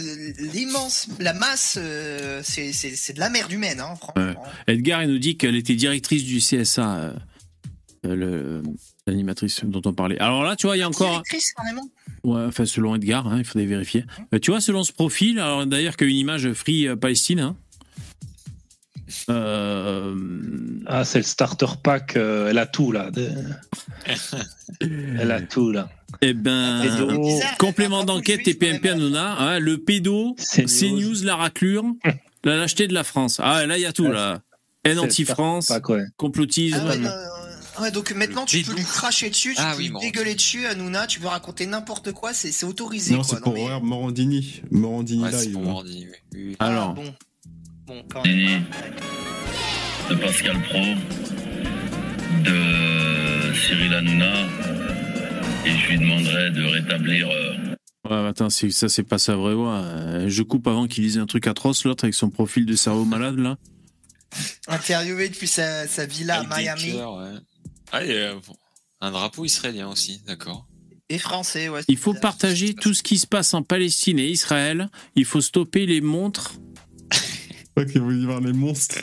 l'immense, 0.54 1.08
la 1.20 1.34
masse, 1.34 1.78
euh, 1.82 2.42
c'est 2.44 2.74
c'est- 2.74 2.98
c'est 2.98 3.14
de 3.14 3.20
la 3.20 3.30
merde 3.30 3.50
humaine, 3.52 3.80
hein, 3.80 3.96
franchement. 3.96 4.44
Edgar, 4.68 5.04
il 5.04 5.10
nous 5.10 5.20
dit 5.20 5.38
qu'elle 5.38 5.56
était 5.56 5.76
directrice 5.76 6.26
du 6.26 6.40
CSA, 6.40 6.96
euh, 6.98 7.14
euh, 8.08 8.16
le- 8.16 8.64
l'animatrice 9.12 9.64
dont 9.64 9.82
on 9.86 9.94
parlait. 9.94 10.18
Alors 10.20 10.44
là, 10.44 10.56
tu 10.56 10.68
vois, 10.68 10.76
il 10.78 10.80
y 10.80 10.84
a 10.84 10.88
encore. 10.88 11.10
Directrice, 11.10 11.54
carrément. 11.54 11.88
Ouais, 12.24 12.44
enfin, 12.48 12.66
selon 12.66 12.96
Edgar, 12.96 13.28
hein, 13.28 13.38
il 13.40 13.46
faudrait 13.46 13.66
vérifier. 13.68 14.06
Euh, 14.34 14.40
tu 14.40 14.52
vois, 14.52 14.62
selon 14.62 14.84
ce 14.84 14.92
profil, 14.92 15.40
alors 15.40 15.66
d'ailleurs, 15.66 15.96
qu'il 15.98 16.08
y 16.08 16.12
a 16.12 16.14
une 16.14 16.20
image 16.20 16.52
Free 16.54 16.88
euh, 16.88 16.96
Palestine. 16.96 17.40
hein. 17.40 17.56
Euh, 19.30 20.16
Ah, 20.86 21.04
c'est 21.04 21.20
le 21.20 21.24
starter 21.24 21.66
pack. 21.84 22.16
euh, 22.16 22.50
elle 22.50 22.58
a 22.58 22.66
tout 22.66 22.92
là. 22.92 23.10
Elle 24.82 25.32
a 25.32 25.42
tout 25.42 25.72
là. 25.72 25.90
Eh 26.22 26.34
ben, 26.34 26.82
Pédo. 26.82 27.40
complément 27.60 28.04
d'enquête 28.04 28.40
rapport 28.40 28.52
et 28.52 28.54
PMP 28.56 28.90
Hanouna, 28.90 29.36
hein, 29.40 29.60
le 29.60 29.78
pédo, 29.78 30.36
CNews. 30.38 31.24
La 31.24 31.36
raclure, 31.36 31.84
la 32.44 32.58
lâcheté 32.58 32.88
de 32.88 32.94
la 32.94 33.04
France. 33.04 33.40
Ah, 33.44 33.66
là, 33.66 33.78
il 33.78 33.82
y 33.82 33.86
a 33.86 33.94
tout, 33.94 34.08
là. 34.12 34.42
Haine 34.84 35.00
anti-France, 35.00 35.72
ouais. 35.90 36.04
complotisme. 36.18 36.80
Ah 36.82 36.90
ouais, 36.90 36.98
non, 36.98 37.10
ouais, 37.82 37.92
donc 37.92 38.12
maintenant 38.14 38.46
tu 38.46 38.62
peux 38.64 38.74
lui 38.74 38.84
cracher 38.84 39.30
dessus, 39.30 39.54
tu 39.56 39.62
Ah 39.62 39.72
peux 39.72 39.78
oui, 39.80 39.84
lui 39.86 39.92
Morandini. 39.92 40.12
dégueuler 40.12 40.36
dessus, 40.36 40.66
Hanouna, 40.68 41.08
tu 41.08 41.20
peux 41.20 41.28
raconter 41.28 41.66
n'importe 41.66 42.12
quoi, 42.12 42.34
c'est 42.34 42.52
c'est 42.52 42.66
autorisé. 42.66 43.14
Non, 43.16 43.22
quoi. 43.22 43.38
c'est 43.38 43.42
pour 43.44 43.54
mais- 43.54 43.80
Morandini. 43.82 44.62
Morandini 44.72 45.24
Ouais, 45.24 45.32
c'est 45.32 45.46
live. 45.46 45.54
pour 45.54 45.62
hein. 45.62 45.66
Morandini, 45.66 46.06
oui. 46.06 46.16
oui, 46.34 46.44
oui. 46.50 46.56
Ah, 46.60 46.68
Alors, 46.68 46.94
bon. 46.94 47.14
Bon, 47.88 48.04
quand 48.12 48.24
même. 48.26 48.64
de 50.10 50.16
Pascal 50.16 50.62
Pro, 50.64 50.80
de 52.44 53.54
Cyril 53.56 53.94
Hanouna, 53.94 54.34
et 55.66 55.72
je 55.72 55.88
lui 55.90 56.00
demanderai 56.00 56.52
de 56.52 56.64
rétablir 56.64 57.30
euh, 57.30 57.54
ouais, 58.10 58.28
attends, 58.30 58.50
c'est- 58.50 58.72
ça, 58.72 58.90
c'est 58.90 59.04
pas 59.04 59.18
sa 59.20 59.36
vraie 59.36 59.54
voix. 59.56 59.76
Euh, 59.80 60.26
Je 60.30 60.44
coupe 60.44 60.68
avant 60.68 60.88
qu'il 60.88 61.04
dise 61.04 61.18
un 61.18 61.26
truc 61.26 61.48
atroce, 61.48 61.84
l'autre, 61.86 62.06
avec 62.06 62.14
son 62.14 62.30
profil 62.30 62.66
de 62.66 62.76
cerveau 62.76 63.06
malade, 63.06 63.38
là. 63.38 63.58
Interviewé 64.68 65.28
depuis 65.30 65.48
sa, 65.48 65.88
sa 65.88 66.06
villa 66.06 66.40
à 66.40 66.44
Miami. 66.58 66.94
cœurs, 66.94 67.16
ouais. 67.18 67.40
Ah, 67.92 68.04
et, 68.04 68.12
euh, 68.12 68.36
bon, 68.46 68.56
un 69.02 69.12
drapeau 69.12 69.46
israélien 69.46 69.90
aussi, 69.90 70.22
d'accord. 70.26 70.68
Et 71.10 71.18
français, 71.18 71.68
ouais. 71.68 71.82
Il 71.88 71.98
faut 71.98 72.14
partager 72.14 72.74
tout 72.74 72.94
ce 72.94 73.04
qui 73.04 73.18
se 73.18 73.28
passe 73.28 73.54
en 73.54 73.64
Palestine 73.64 74.18
et 74.18 74.28
Israël. 74.28 74.90
Il 75.16 75.26
faut 75.26 75.42
stopper 75.42 75.86
les 75.86 76.00
montres 76.00 76.54
Ok, 77.76 77.98
vous 77.98 78.12
y 78.12 78.26
voir 78.26 78.40
les 78.40 78.54
monstres. 78.54 79.00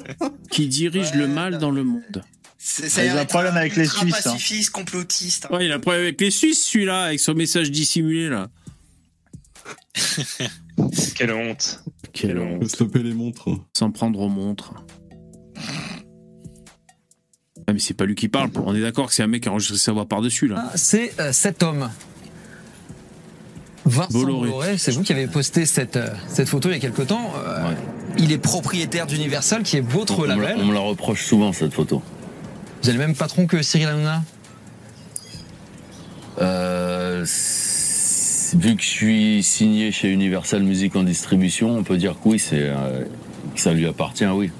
qui 0.50 0.66
dirigent 0.66 1.14
le 1.14 1.28
mal 1.28 1.58
dans 1.58 1.70
le 1.70 1.84
monde. 1.84 2.24
C'est 2.58 2.88
ça 2.88 3.04
ont 3.04 3.16
a 3.16 3.20
un 3.20 3.24
problème 3.26 3.56
avec 3.56 3.76
les 3.76 3.86
Suisses, 3.86 4.26
hein. 4.26 4.32
pacifiste, 4.32 4.70
complotiste. 4.70 5.46
Ouais, 5.50 5.66
il 5.66 5.72
a 5.72 5.76
un 5.76 5.80
problème 5.80 6.02
avec 6.02 6.20
les 6.20 6.32
Suisses, 6.32 6.66
celui-là, 6.66 7.04
avec 7.04 7.20
son 7.20 7.34
message 7.34 7.70
dissimulé, 7.70 8.28
là. 8.28 8.50
Quelle 11.14 11.32
honte. 11.32 11.84
Quelle 12.12 12.38
honte. 12.38 12.62
Faut 12.62 12.68
stopper 12.68 13.04
les 13.04 13.14
montres. 13.14 13.48
S'en 13.76 13.92
prendre 13.92 14.18
aux 14.18 14.28
montres. 14.28 14.74
Ah, 17.68 17.72
mais 17.72 17.78
c'est 17.80 17.94
pas 17.94 18.04
lui 18.04 18.14
qui 18.14 18.28
parle. 18.28 18.50
On 18.64 18.74
est 18.74 18.80
d'accord 18.80 19.08
que 19.08 19.14
c'est 19.14 19.22
un 19.22 19.26
mec 19.26 19.42
qui 19.42 19.48
a 19.48 19.52
enregistré 19.52 19.76
sa 19.78 19.92
voix 19.92 20.06
par-dessus, 20.06 20.46
là. 20.46 20.70
C'est 20.76 21.12
euh, 21.18 21.32
cet 21.32 21.62
homme. 21.62 21.90
Vincent 23.84 24.08
Bolloré. 24.12 24.50
Bolloré, 24.50 24.78
c'est 24.78 24.92
vous 24.92 25.02
qui 25.02 25.12
avez 25.12 25.26
posté 25.26 25.66
cette, 25.66 25.96
euh, 25.96 26.08
cette 26.28 26.48
photo 26.48 26.68
il 26.68 26.72
y 26.72 26.76
a 26.76 26.80
quelque 26.80 27.02
temps. 27.02 27.32
Euh, 27.44 27.72
Il 28.18 28.32
est 28.32 28.38
propriétaire 28.38 29.06
d'Universal, 29.06 29.62
qui 29.62 29.76
est 29.76 29.80
votre 29.80 30.20
on, 30.20 30.22
me 30.22 30.26
la, 30.28 30.36
label. 30.36 30.56
on 30.60 30.66
me 30.66 30.74
la 30.74 30.80
reproche 30.80 31.24
souvent 31.24 31.52
cette 31.52 31.72
photo. 31.72 32.02
Vous 32.82 32.88
avez 32.88 32.98
le 32.98 33.04
même 33.04 33.16
patron 33.16 33.46
que 33.46 33.62
Cyril 33.62 33.88
Hanouna? 33.88 34.22
Euh, 36.40 37.24
vu 38.54 38.76
que 38.76 38.82
je 38.82 38.88
suis 38.88 39.42
signé 39.42 39.90
chez 39.92 40.08
Universal 40.10 40.62
Music 40.62 40.94
en 40.94 41.02
distribution, 41.02 41.76
on 41.76 41.82
peut 41.82 41.96
dire 41.96 42.14
que 42.14 42.28
oui, 42.28 42.38
c'est 42.38 42.60
euh, 42.60 43.04
que 43.54 43.60
ça 43.60 43.72
lui 43.72 43.86
appartient, 43.86 44.26
oui. 44.26 44.50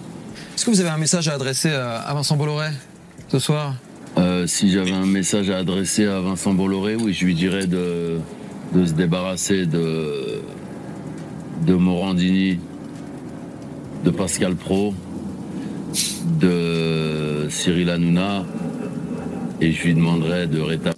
Est-ce 0.57 0.65
que 0.65 0.71
vous 0.71 0.81
avez 0.81 0.89
un 0.89 0.99
message 0.99 1.29
à 1.29 1.35
adresser 1.35 1.71
à 1.71 2.13
Vincent 2.15 2.37
Bolloré? 2.37 2.69
Ce 3.39 3.45
soir 3.47 3.75
Euh, 4.19 4.47
si 4.47 4.71
j'avais 4.71 4.93
un 4.93 5.05
message 5.05 5.51
à 5.51 5.59
adresser 5.59 6.07
à 6.07 6.21
Vincent 6.21 6.55
Bolloré, 6.55 6.97
oui, 6.97 7.13
je 7.13 7.27
lui 7.27 7.35
dirais 7.35 7.67
de, 7.67 8.19
de 8.75 8.87
se 8.87 8.93
débarrasser 8.95 9.67
de, 9.67 10.41
de 11.67 11.75
Morandini, 11.75 12.59
de 14.05 14.11
Pascal 14.11 14.55
Pro, 14.57 14.95
de 16.41 17.47
Cyril 17.51 17.91
Hanouna, 17.91 18.47
et 19.61 19.73
je 19.73 19.83
lui 19.85 19.95
demanderais 19.95 20.47
de 20.47 20.61
rétablir. 20.61 20.95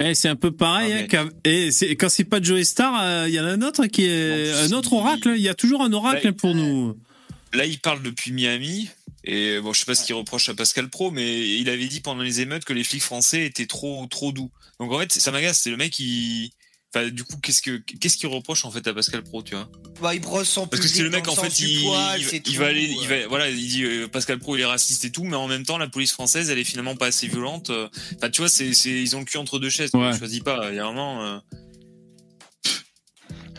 Eh, 0.00 0.14
c'est 0.14 0.28
un 0.30 0.36
peu 0.36 0.50
pareil. 0.50 0.92
hein, 0.94 1.06
qu'à- 1.08 1.26
et 1.44 1.70
c'est- 1.70 1.94
quand 1.96 2.08
c'est 2.08 2.24
pas 2.24 2.40
Joey 2.40 2.64
Star, 2.64 2.94
euh, 3.02 3.24
il 3.28 3.34
y 3.34 3.40
en 3.40 3.44
a 3.44 3.50
un 3.52 3.60
autre 3.62 3.84
qui 3.86 4.06
est 4.06 4.50
un 4.64 4.72
autre 4.72 4.94
oracle. 4.94 5.34
Il 5.36 5.42
y 5.42 5.48
a 5.50 5.54
toujours 5.54 5.82
un 5.82 5.92
oracle 5.92 6.26
Là, 6.28 6.32
pour 6.32 6.54
nous. 6.54 6.96
Là, 7.52 7.66
il 7.66 7.78
parle 7.78 8.02
depuis 8.02 8.32
Miami. 8.32 8.88
Et 9.24 9.60
bon, 9.60 9.72
je 9.72 9.78
sais 9.80 9.84
pas 9.86 9.94
ce 9.94 10.04
qu'il 10.04 10.14
reproche 10.14 10.48
à 10.48 10.54
Pascal 10.54 10.88
Pro, 10.90 11.10
mais 11.10 11.56
il 11.58 11.68
avait 11.68 11.86
dit 11.86 12.00
pendant 12.00 12.22
les 12.22 12.40
émeutes 12.40 12.64
que 12.64 12.72
les 12.72 12.84
flics 12.84 13.02
français 13.02 13.44
étaient 13.46 13.66
trop, 13.66 14.06
trop 14.06 14.32
doux. 14.32 14.50
Donc 14.80 14.92
en 14.92 14.98
fait, 14.98 15.12
ça 15.12 15.30
m'agace. 15.30 15.60
C'est 15.60 15.70
le 15.70 15.76
mec 15.76 15.92
qui, 15.92 16.52
enfin, 16.92 17.08
du 17.08 17.22
coup, 17.22 17.36
qu'est-ce 17.40 17.62
que, 17.62 17.76
qu'est-ce 18.00 18.16
qu'il 18.16 18.28
reproche 18.28 18.64
en 18.64 18.70
fait 18.72 18.84
à 18.88 18.92
Pascal 18.94 19.22
Pro, 19.22 19.42
tu 19.42 19.54
vois? 19.54 19.70
Bah, 20.00 20.14
il 20.14 20.20
brosse 20.20 20.48
son 20.48 20.66
Parce 20.66 20.82
que 20.82 20.88
c'est 20.88 21.02
le 21.04 21.10
mec 21.10 21.28
en 21.28 21.36
fait, 21.36 21.60
il, 21.60 21.82
poil, 21.82 22.20
il, 22.20 22.28
il 22.34 22.42
tout, 22.42 22.52
va 22.54 22.66
aller, 22.66 22.82
il 22.82 22.98
ouais. 23.08 23.22
va, 23.22 23.28
voilà, 23.28 23.48
il 23.48 23.56
dit 23.68 23.84
euh, 23.84 24.08
Pascal 24.08 24.40
Pro 24.40 24.56
il 24.56 24.62
est 24.62 24.64
raciste 24.64 25.04
et 25.04 25.12
tout, 25.12 25.22
mais 25.22 25.36
en 25.36 25.46
même 25.46 25.64
temps 25.64 25.78
la 25.78 25.86
police 25.88 26.12
française 26.12 26.50
elle 26.50 26.58
est 26.58 26.64
finalement 26.64 26.96
pas 26.96 27.06
assez 27.06 27.28
violente. 27.28 27.70
euh. 27.70 27.88
Enfin, 28.16 28.28
tu 28.30 28.40
vois, 28.40 28.48
c'est, 28.48 28.74
c'est, 28.74 28.90
ils 28.90 29.14
ont 29.14 29.20
le 29.20 29.24
cul 29.24 29.36
entre 29.36 29.60
deux 29.60 29.70
chaises. 29.70 29.90
Ouais. 29.94 30.12
Je 30.12 30.18
choisis 30.18 30.40
pas. 30.40 30.70
Il 30.70 30.76
y 30.76 30.80
a 30.80 30.84
vraiment. 30.84 31.24
euh, 31.24 31.38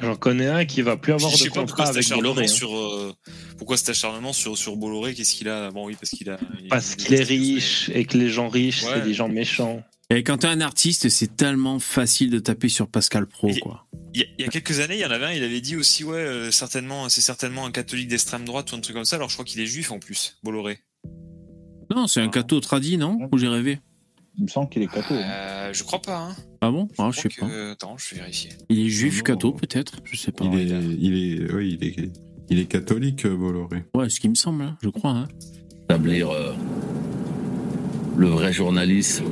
J'en 0.03 0.15
connais 0.15 0.47
un 0.47 0.65
qui 0.65 0.81
va 0.81 0.97
plus 0.97 1.13
avoir 1.13 1.31
je 1.31 1.37
de 1.37 1.41
sais 1.43 1.49
contrat 1.49 1.85
avec 1.87 1.97
acharnement 2.05 2.29
Bolloré. 2.29 2.45
hein. 2.45 2.47
sur, 2.47 2.75
euh, 2.75 3.13
pourquoi 3.57 3.77
cet 3.77 3.89
acharnement 3.89 4.33
sur 4.33 4.57
sur 4.57 4.75
Bolloré 4.75 5.13
Qu'est-ce 5.13 5.33
qu'il 5.35 5.49
a 5.49 5.71
Bon 5.71 5.85
oui, 5.87 5.95
parce 5.99 6.11
qu'il 6.11 6.29
a. 6.29 6.37
il- 6.61 6.67
Parce 6.69 6.95
qu'il 6.95 7.13
est 7.13 7.23
riche 7.23 7.89
et 7.93 8.05
que 8.05 8.17
les 8.17 8.29
gens 8.29 8.49
riches, 8.49 8.83
Ouais. 8.83 8.91
c'est 8.95 9.01
des 9.05 9.13
gens 9.13 9.29
méchants. 9.29 9.81
Et 10.09 10.21
quand 10.23 10.39
t'es 10.39 10.47
un 10.47 10.61
artiste, 10.61 11.09
c'est 11.09 11.35
tellement 11.37 11.79
facile 11.79 12.29
de 12.29 12.37
taper 12.39 12.69
sur 12.69 12.87
Pascal 12.87 13.25
Pro, 13.25 13.47
Et- 13.49 13.59
quoi. 13.59 13.87
Il 14.13 14.19
y, 14.21 14.23
a, 14.23 14.27
il 14.37 14.45
y 14.45 14.47
a 14.47 14.51
quelques 14.51 14.79
années, 14.79 14.95
il 14.95 14.99
y 14.99 15.05
en 15.05 15.09
avait 15.11 15.25
un, 15.25 15.31
il 15.31 15.43
avait 15.43 15.61
dit 15.61 15.75
aussi, 15.75 16.03
ouais, 16.03 16.17
euh, 16.17 16.51
certainement, 16.51 17.09
c'est 17.09 17.21
certainement 17.21 17.65
un 17.65 17.71
catholique 17.71 18.09
d'extrême 18.09 18.45
droite 18.45 18.71
ou 18.71 18.75
un 18.75 18.79
truc 18.79 18.95
comme 18.95 19.05
ça. 19.05 19.15
Alors 19.15 19.29
je 19.29 19.33
crois 19.35 19.45
qu'il 19.45 19.59
est 19.59 19.65
juif 19.65 19.91
en 19.91 19.97
plus, 19.97 20.37
Bolloré. 20.43 20.79
Non, 21.89 22.05
c'est 22.07 22.21
un 22.21 22.29
cateau 22.29 22.59
tradit, 22.59 22.97
non? 22.97 23.17
Ou 23.31 23.37
j'ai 23.39 23.47
rêvé 23.47 23.79
Il 24.37 24.43
me 24.43 24.47
semble 24.47 24.69
qu'il 24.69 24.81
est 24.81 24.87
catho. 24.87 25.13
hein. 25.13 25.21
Euh, 25.23 25.69
je 25.73 25.83
crois 25.83 25.99
pas. 26.01 26.17
Hein. 26.29 26.35
Ah 26.61 26.71
bon 26.71 26.87
Ah, 26.97 27.09
je 27.13 27.21
sais 27.21 27.29
pas. 27.39 27.45
Attends, 27.71 27.95
je 27.97 28.15
vais 28.15 28.21
vérifier. 28.21 28.51
Il 28.69 28.79
est 28.79 28.89
juif 28.89 29.17
Non. 29.19 29.23
catho, 29.23 29.51
peut-être 29.51 29.93
Je 30.03 30.17
sais 30.17 30.31
pas. 30.31 30.45
Il 30.45 30.59
est, 30.59 30.65
il 30.99 31.13
est, 31.43 31.53
oui, 31.53 31.77
il 31.79 31.87
est, 31.87 32.11
il 32.49 32.59
est 32.59 32.65
catholique, 32.65 33.25
euh, 33.25 33.35
Bolloré. 33.35 33.83
Ouais, 33.95 34.09
ce 34.09 34.19
qui 34.19 34.29
me 34.29 34.35
semble, 34.35 34.63
hein, 34.63 34.77
je 34.81 34.89
crois. 34.89 35.11
Hein. 35.11 35.27
établir 35.83 36.29
euh, 36.31 36.53
le 38.17 38.27
vrai 38.27 38.51
journalisme 38.53 39.25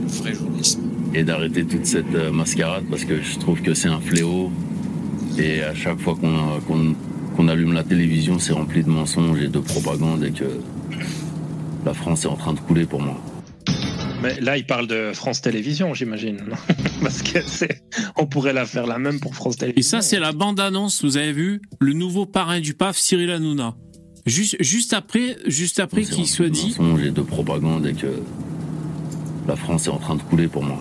Le 0.00 0.06
vrai 0.08 0.34
journalisme. 0.34 0.82
et 1.14 1.24
d'arrêter 1.24 1.64
toute 1.64 1.86
cette 1.86 2.14
euh, 2.14 2.30
mascarade 2.32 2.84
parce 2.90 3.04
que 3.04 3.22
je 3.22 3.38
trouve 3.38 3.62
que 3.62 3.72
c'est 3.74 3.88
un 3.88 4.00
fléau 4.00 4.50
et 5.38 5.62
à 5.62 5.74
chaque 5.74 5.98
fois 6.00 6.14
qu'on 6.14 6.60
qu'on- 6.66 6.94
qu'on 7.36 7.48
allume 7.48 7.72
la 7.72 7.84
télévision 7.84 8.38
c'est 8.38 8.52
rempli 8.52 8.82
de 8.82 8.90
mensonges 8.90 9.40
et 9.40 9.48
de 9.48 9.58
propagande 9.58 10.22
et 10.24 10.32
que 10.32 10.60
la 11.86 11.94
France 11.94 12.24
est 12.24 12.28
en 12.28 12.36
train 12.36 12.52
de 12.54 12.60
couler 12.60 12.84
pour 12.86 13.00
moi. 13.00 13.18
Mais 14.22 14.40
là, 14.40 14.56
il 14.56 14.64
parle 14.66 14.86
de 14.86 15.12
France 15.12 15.40
Télévisions, 15.40 15.94
j'imagine. 15.94 16.38
Parce 17.02 17.22
que 17.22 17.40
c'est, 17.44 17.82
on 18.16 18.26
pourrait 18.26 18.52
la 18.52 18.64
faire 18.66 18.86
la 18.86 18.98
même 18.98 19.18
pour 19.20 19.34
France 19.34 19.54
Et 19.56 19.58
Télévisions. 19.58 19.98
ça, 19.98 20.02
c'est 20.02 20.20
la 20.20 20.32
bande-annonce, 20.32 21.04
vous 21.04 21.16
avez 21.16 21.32
vu 21.32 21.60
Le 21.80 21.92
nouveau 21.92 22.24
parrain 22.26 22.60
du 22.60 22.74
PAF, 22.74 22.96
Cyril 22.96 23.30
Hanouna. 23.30 23.74
Juste, 24.24 24.56
juste 24.62 24.92
après, 24.92 25.36
juste 25.46 25.80
après 25.80 26.02
qu'il 26.02 26.28
soit 26.28 26.48
dit. 26.48 26.76
et 27.04 27.10
de 27.10 27.22
propagande 27.22 27.86
et 27.86 27.94
que 27.94 28.22
la 29.48 29.56
France 29.56 29.88
est 29.88 29.90
en 29.90 29.98
train 29.98 30.14
de 30.14 30.22
couler 30.22 30.46
pour 30.46 30.62
moi. 30.62 30.80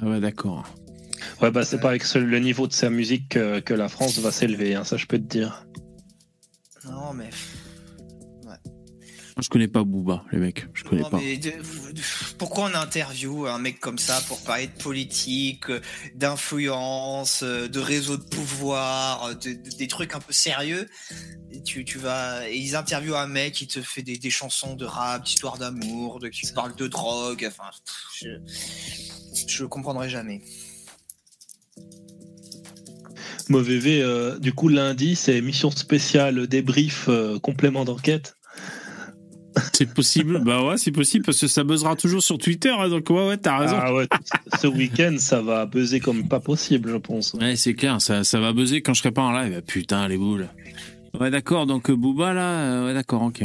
Ah 0.00 0.06
ouais, 0.06 0.20
d'accord. 0.20 0.64
Ouais, 1.40 1.50
bah, 1.50 1.64
c'est 1.64 1.80
pas 1.80 1.88
avec 1.88 2.04
ce- 2.04 2.18
le 2.18 2.38
niveau 2.38 2.68
de 2.68 2.72
sa 2.72 2.90
musique 2.90 3.30
que, 3.30 3.58
que 3.58 3.74
la 3.74 3.88
France 3.88 4.18
va 4.20 4.30
s'élever, 4.30 4.76
hein, 4.76 4.84
ça 4.84 4.96
je 4.96 5.06
peux 5.06 5.18
te 5.18 5.24
dire. 5.24 5.66
Non, 6.88 7.12
mais. 7.14 7.30
Je 9.40 9.48
connais 9.48 9.68
pas 9.68 9.82
Booba, 9.82 10.24
les 10.30 10.38
mecs. 10.38 10.66
Je 10.74 10.84
connais 10.84 11.02
Non, 11.02 11.10
pas. 11.10 11.18
mais 11.18 11.36
de- 11.38 11.50
de- 11.50 12.00
pourquoi 12.38 12.70
on 12.70 12.74
interview 12.78 13.46
un 13.46 13.58
mec 13.58 13.80
comme 13.80 13.98
ça 13.98 14.20
pour 14.28 14.42
parler 14.42 14.66
de 14.66 14.82
politique, 14.82 15.70
euh, 15.70 15.80
d'influence, 16.14 17.42
euh, 17.42 17.66
de 17.68 17.80
réseau 17.80 18.16
de 18.18 18.24
pouvoir, 18.24 19.24
euh, 19.24 19.34
de- 19.34 19.54
de- 19.54 19.76
des 19.76 19.88
trucs 19.88 20.14
un 20.14 20.20
peu 20.20 20.32
sérieux? 20.32 20.86
Et 21.50 21.62
tu, 21.62 21.84
tu 21.84 21.98
vas 21.98 22.48
et 22.48 22.56
ils 22.56 22.76
interviewent 22.76 23.16
un 23.16 23.26
mec 23.26 23.54
qui 23.54 23.66
te 23.66 23.80
fait 23.80 24.02
des, 24.02 24.18
des 24.18 24.30
chansons 24.30 24.74
de 24.74 24.84
rap, 24.84 25.24
d'histoire 25.24 25.56
d'amour, 25.58 26.18
de 26.18 26.28
qui 26.28 26.50
parle 26.52 26.74
de 26.76 26.86
drogue. 26.86 27.44
Enfin, 27.48 27.70
je 28.20 28.28
je 29.48 29.64
comprendrai 29.64 30.08
jamais. 30.10 30.42
Mauvais 33.48 33.78
V, 33.78 34.02
euh, 34.02 34.38
du 34.38 34.52
coup, 34.52 34.68
lundi, 34.68 35.16
c'est 35.16 35.34
émission 35.36 35.70
spéciale 35.70 36.46
débrief 36.46 37.06
euh, 37.08 37.38
complément 37.38 37.84
d'enquête. 37.84 38.34
C'est 39.82 39.94
possible, 39.94 40.38
bah 40.44 40.64
ouais, 40.64 40.78
c'est 40.78 40.92
possible 40.92 41.24
parce 41.24 41.40
que 41.40 41.48
ça 41.48 41.64
buzzera 41.64 41.96
toujours 41.96 42.22
sur 42.22 42.38
Twitter, 42.38 42.68
hein, 42.70 42.88
donc 42.88 43.10
ouais, 43.10 43.26
ouais, 43.26 43.36
t'as 43.36 43.58
raison. 43.58 43.76
Ah 43.80 43.92
ouais, 43.92 44.06
ce 44.60 44.68
week-end, 44.68 45.16
ça 45.18 45.42
va 45.42 45.66
buzzer 45.66 45.98
comme 45.98 46.28
pas 46.28 46.38
possible, 46.38 46.88
je 46.88 46.98
pense. 46.98 47.34
Ouais, 47.34 47.56
c'est 47.56 47.74
clair, 47.74 48.00
ça, 48.00 48.22
ça 48.22 48.38
va 48.38 48.52
buzzer 48.52 48.80
quand 48.80 48.94
je 48.94 49.00
serai 49.00 49.10
pas 49.10 49.22
en 49.22 49.32
live. 49.32 49.60
Putain, 49.66 50.06
les 50.06 50.16
boules. 50.16 50.48
Ouais, 51.18 51.30
d'accord, 51.30 51.66
donc 51.66 51.90
euh, 51.90 51.96
Booba 51.96 52.32
là, 52.32 52.60
euh, 52.60 52.86
ouais, 52.86 52.94
d'accord, 52.94 53.22
ok. 53.22 53.42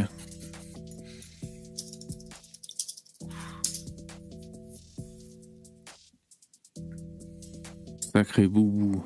Sacré 8.14 8.48
boubou. 8.48 9.04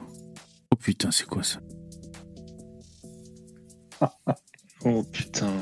Oh 0.70 0.76
putain, 0.76 1.12
c'est 1.12 1.28
quoi 1.28 1.44
ça? 1.44 1.62
Oh 4.84 5.04
putain. 5.04 5.54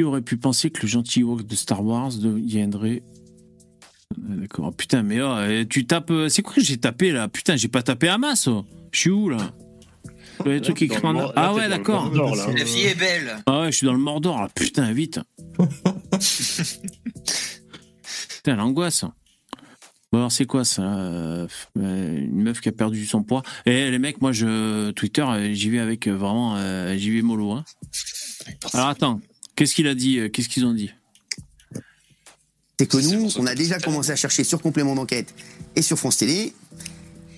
Qui 0.00 0.04
aurait 0.04 0.22
pu 0.22 0.38
penser 0.38 0.70
que 0.70 0.80
le 0.80 0.88
gentil 0.88 1.20
Ewok 1.20 1.46
de 1.46 1.54
Star 1.54 1.84
Wars 1.84 2.10
deviendrait. 2.14 3.02
Euh, 4.18 4.36
D'accord. 4.40 4.68
Oh, 4.68 4.70
putain, 4.72 5.02
mais 5.02 5.20
oh, 5.20 5.26
euh, 5.26 5.66
tu 5.68 5.84
tapes. 5.84 6.10
euh, 6.10 6.30
C'est 6.30 6.40
quoi 6.40 6.54
que 6.54 6.62
j'ai 6.62 6.78
tapé 6.78 7.12
là? 7.12 7.28
Putain, 7.28 7.56
j'ai 7.56 7.68
pas 7.68 7.82
tapé 7.82 8.08
Hamas. 8.08 8.46
oh. 8.48 8.64
Je 8.92 8.98
suis 8.98 9.10
où 9.10 9.28
là? 9.28 9.52
T'es 10.42 10.58
dans 10.60 10.68
écrits 10.70 10.88
le 10.88 11.04
en. 11.06 11.12
Mor- 11.12 11.32
Ah 11.36 11.52
ouais, 11.52 11.64
le 11.64 11.68
d'accord. 11.68 12.10
La 12.14 12.64
vie 12.64 12.80
est 12.80 12.98
belle. 12.98 13.36
Ah 13.44 13.60
ouais, 13.60 13.72
je 13.72 13.76
suis 13.76 13.84
dans 13.86 13.92
le 13.92 13.98
Mordor 13.98 14.40
là. 14.40 14.48
Putain, 14.54 14.90
vite. 14.94 15.20
Putain, 18.36 18.56
l'angoisse. 18.56 19.04
Bon, 20.12 20.18
alors 20.20 20.32
c'est 20.32 20.46
quoi 20.46 20.64
ça? 20.64 20.82
Euh, 20.82 21.46
Une 21.76 22.42
meuf 22.42 22.62
qui 22.62 22.70
a 22.70 22.72
perdu 22.72 23.04
son 23.04 23.22
poids. 23.22 23.42
Et 23.66 23.90
les 23.90 23.98
mecs, 23.98 24.22
moi, 24.22 24.32
je 24.32 24.92
Twitter, 24.92 25.26
j'y 25.52 25.68
vais 25.68 25.78
avec 25.78 26.08
vraiment, 26.08 26.56
euh, 26.56 26.96
j'y 26.96 27.10
vais 27.10 27.20
mollo. 27.20 27.52
Hein. 27.52 27.64
Alors 28.72 28.86
attends, 28.88 29.20
qu'est-ce 29.60 29.74
qu'il 29.74 29.88
a 29.88 29.94
dit 29.94 30.18
euh, 30.18 30.30
Qu'est-ce 30.30 30.48
qu'ils 30.48 30.64
ont 30.64 30.72
dit 30.72 30.90
C'est 32.78 32.86
que 32.86 32.96
nous, 32.96 33.28
on 33.36 33.46
a 33.46 33.54
déjà 33.54 33.78
commencé 33.78 34.10
à 34.10 34.16
chercher 34.16 34.42
sur 34.42 34.62
complément 34.62 34.94
d'enquête 34.94 35.34
et 35.76 35.82
sur 35.82 35.98
France 35.98 36.16
Télé, 36.16 36.54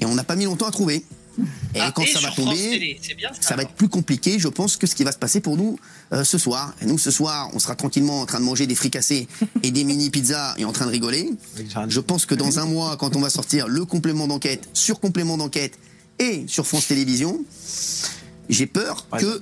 et 0.01 0.05
on 0.05 0.14
n'a 0.14 0.23
pas 0.23 0.37
mis 0.37 0.45
longtemps 0.45 0.68
à 0.68 0.70
trouver. 0.70 1.05
Et 1.75 1.81
Ah, 1.81 1.91
quand 1.93 2.03
et 2.03 2.07
ça 2.07 2.20
va 2.20 2.31
tomber, 2.31 2.55
Télé, 2.55 3.01
c'est 3.03 3.14
bien 3.14 3.31
ça. 3.33 3.43
ça 3.43 3.57
va 3.57 3.62
être 3.62 3.73
plus 3.73 3.89
compliqué, 3.89 4.39
je 4.39 4.47
pense, 4.47 4.77
que 4.77 4.87
ce 4.87 4.95
qui 4.95 5.03
va 5.03 5.11
se 5.11 5.18
passer 5.18 5.41
pour 5.41 5.57
nous 5.57 5.81
euh, 6.12 6.23
ce 6.23 6.39
soir. 6.39 6.73
Et 6.81 6.87
nous, 6.87 6.97
ce 6.97 7.11
soir, 7.11 7.51
on 7.55 7.59
sera 7.59 7.75
tranquillement 7.75 8.20
en 8.20 8.27
train 8.27 8.39
de 8.39 8.45
manger 8.45 8.68
des 8.68 8.77
fricassés 8.77 9.27
et 9.64 9.73
des 9.73 9.83
mini 9.83 10.09
pizzas 10.11 10.55
et 10.59 10.64
en 10.64 10.73
train 10.73 10.87
de 10.87 10.93
rigoler. 10.93 11.29
Je 11.89 12.01
pense 12.01 12.25
que 12.25 12.37
dans 12.37 12.61
un 12.61 12.66
mois, 12.66 12.97
quand 12.99 13.16
on 13.16 13.20
va 13.20 13.31
sortir 13.31 13.66
le 13.66 13.85
complément 13.85 14.29
d'enquête 14.29 14.68
sur 14.75 15.01
complément 15.01 15.37
d'enquête 15.39 15.77
et 16.20 16.45
sur 16.47 16.68
France 16.68 16.87
Télévisions, 16.87 17.45
j'ai 18.49 18.66
peur 18.66 19.09
que 19.18 19.41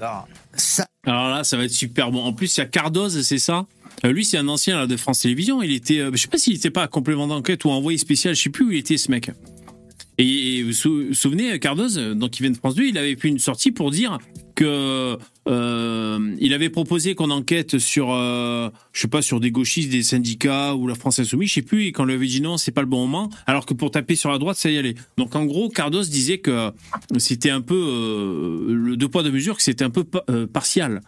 ça 0.54 0.86
Alors 1.04 1.28
là, 1.28 1.44
ça 1.44 1.56
va 1.56 1.64
être 1.64 1.72
super 1.72 2.10
bon. 2.10 2.22
En 2.22 2.32
plus, 2.32 2.56
il 2.56 2.60
y 2.60 2.62
a 2.62 2.66
Cardoz, 2.66 3.22
c'est 3.22 3.38
ça? 3.38 3.66
Euh, 4.04 4.12
Lui, 4.12 4.24
c'est 4.24 4.38
un 4.38 4.48
ancien 4.48 4.78
là, 4.78 4.86
de 4.86 4.96
France 4.96 5.20
Télévisions. 5.20 5.62
Il 5.62 5.72
était, 5.72 6.00
euh, 6.00 6.10
je 6.12 6.18
sais 6.18 6.28
pas 6.28 6.38
s'il 6.38 6.56
était 6.56 6.70
pas 6.70 6.82
à 6.82 6.88
complément 6.88 7.26
d'enquête 7.26 7.64
ou 7.64 7.70
envoyé 7.70 7.98
spécial. 7.98 8.34
Je 8.34 8.42
sais 8.42 8.50
plus 8.50 8.64
où 8.64 8.70
il 8.70 8.78
était 8.78 8.96
ce 8.96 9.10
mec. 9.10 9.30
Et, 10.22 10.62
vous 10.62 10.72
vous 11.08 11.14
souvenez, 11.14 11.58
Cardoz, 11.58 11.96
euh, 11.98 12.14
donc 12.14 12.38
il 12.38 12.42
vient 12.42 12.50
de 12.50 12.56
France 12.56 12.74
2, 12.74 12.84
il 12.84 12.98
avait 12.98 13.16
fait 13.16 13.28
une 13.28 13.38
sortie 13.38 13.72
pour 13.72 13.90
dire 13.90 14.18
que 14.54 15.16
euh, 15.48 16.36
il 16.38 16.52
avait 16.52 16.68
proposé 16.68 17.14
qu'on 17.14 17.30
enquête 17.30 17.78
sur, 17.78 18.12
euh, 18.12 18.68
je 18.92 19.00
sais 19.00 19.08
pas, 19.08 19.22
sur 19.22 19.40
des 19.40 19.50
gauchistes, 19.50 19.90
des 19.90 20.02
syndicats 20.02 20.74
ou 20.74 20.86
la 20.86 20.94
France 20.94 21.18
Insoumise, 21.18 21.48
je 21.48 21.54
sais 21.54 21.62
plus. 21.62 21.84
Et 21.86 21.92
quand 21.92 22.04
lui 22.04 22.12
avait 22.14 22.26
dit 22.26 22.42
non, 22.42 22.58
c'est 22.58 22.70
pas 22.70 22.82
le 22.82 22.86
bon 22.86 23.00
moment, 23.06 23.30
alors 23.46 23.64
que 23.64 23.72
pour 23.72 23.90
taper 23.90 24.14
sur 24.14 24.30
la 24.30 24.36
droite, 24.38 24.58
ça 24.58 24.70
y 24.70 24.76
allait. 24.76 24.94
Donc 25.16 25.34
en 25.36 25.46
gros, 25.46 25.70
Cardoz 25.70 26.10
disait 26.10 26.38
que 26.38 26.70
c'était 27.16 27.50
un 27.50 27.62
peu 27.62 27.74
euh, 27.74 28.74
le 28.74 28.96
deux 28.98 29.08
poids 29.08 29.22
deux 29.22 29.32
mesures, 29.32 29.56
que 29.56 29.62
c'était 29.62 29.84
un 29.84 29.90
peu 29.90 30.04
pa- 30.04 30.24
euh, 30.28 30.46
partial 30.46 31.00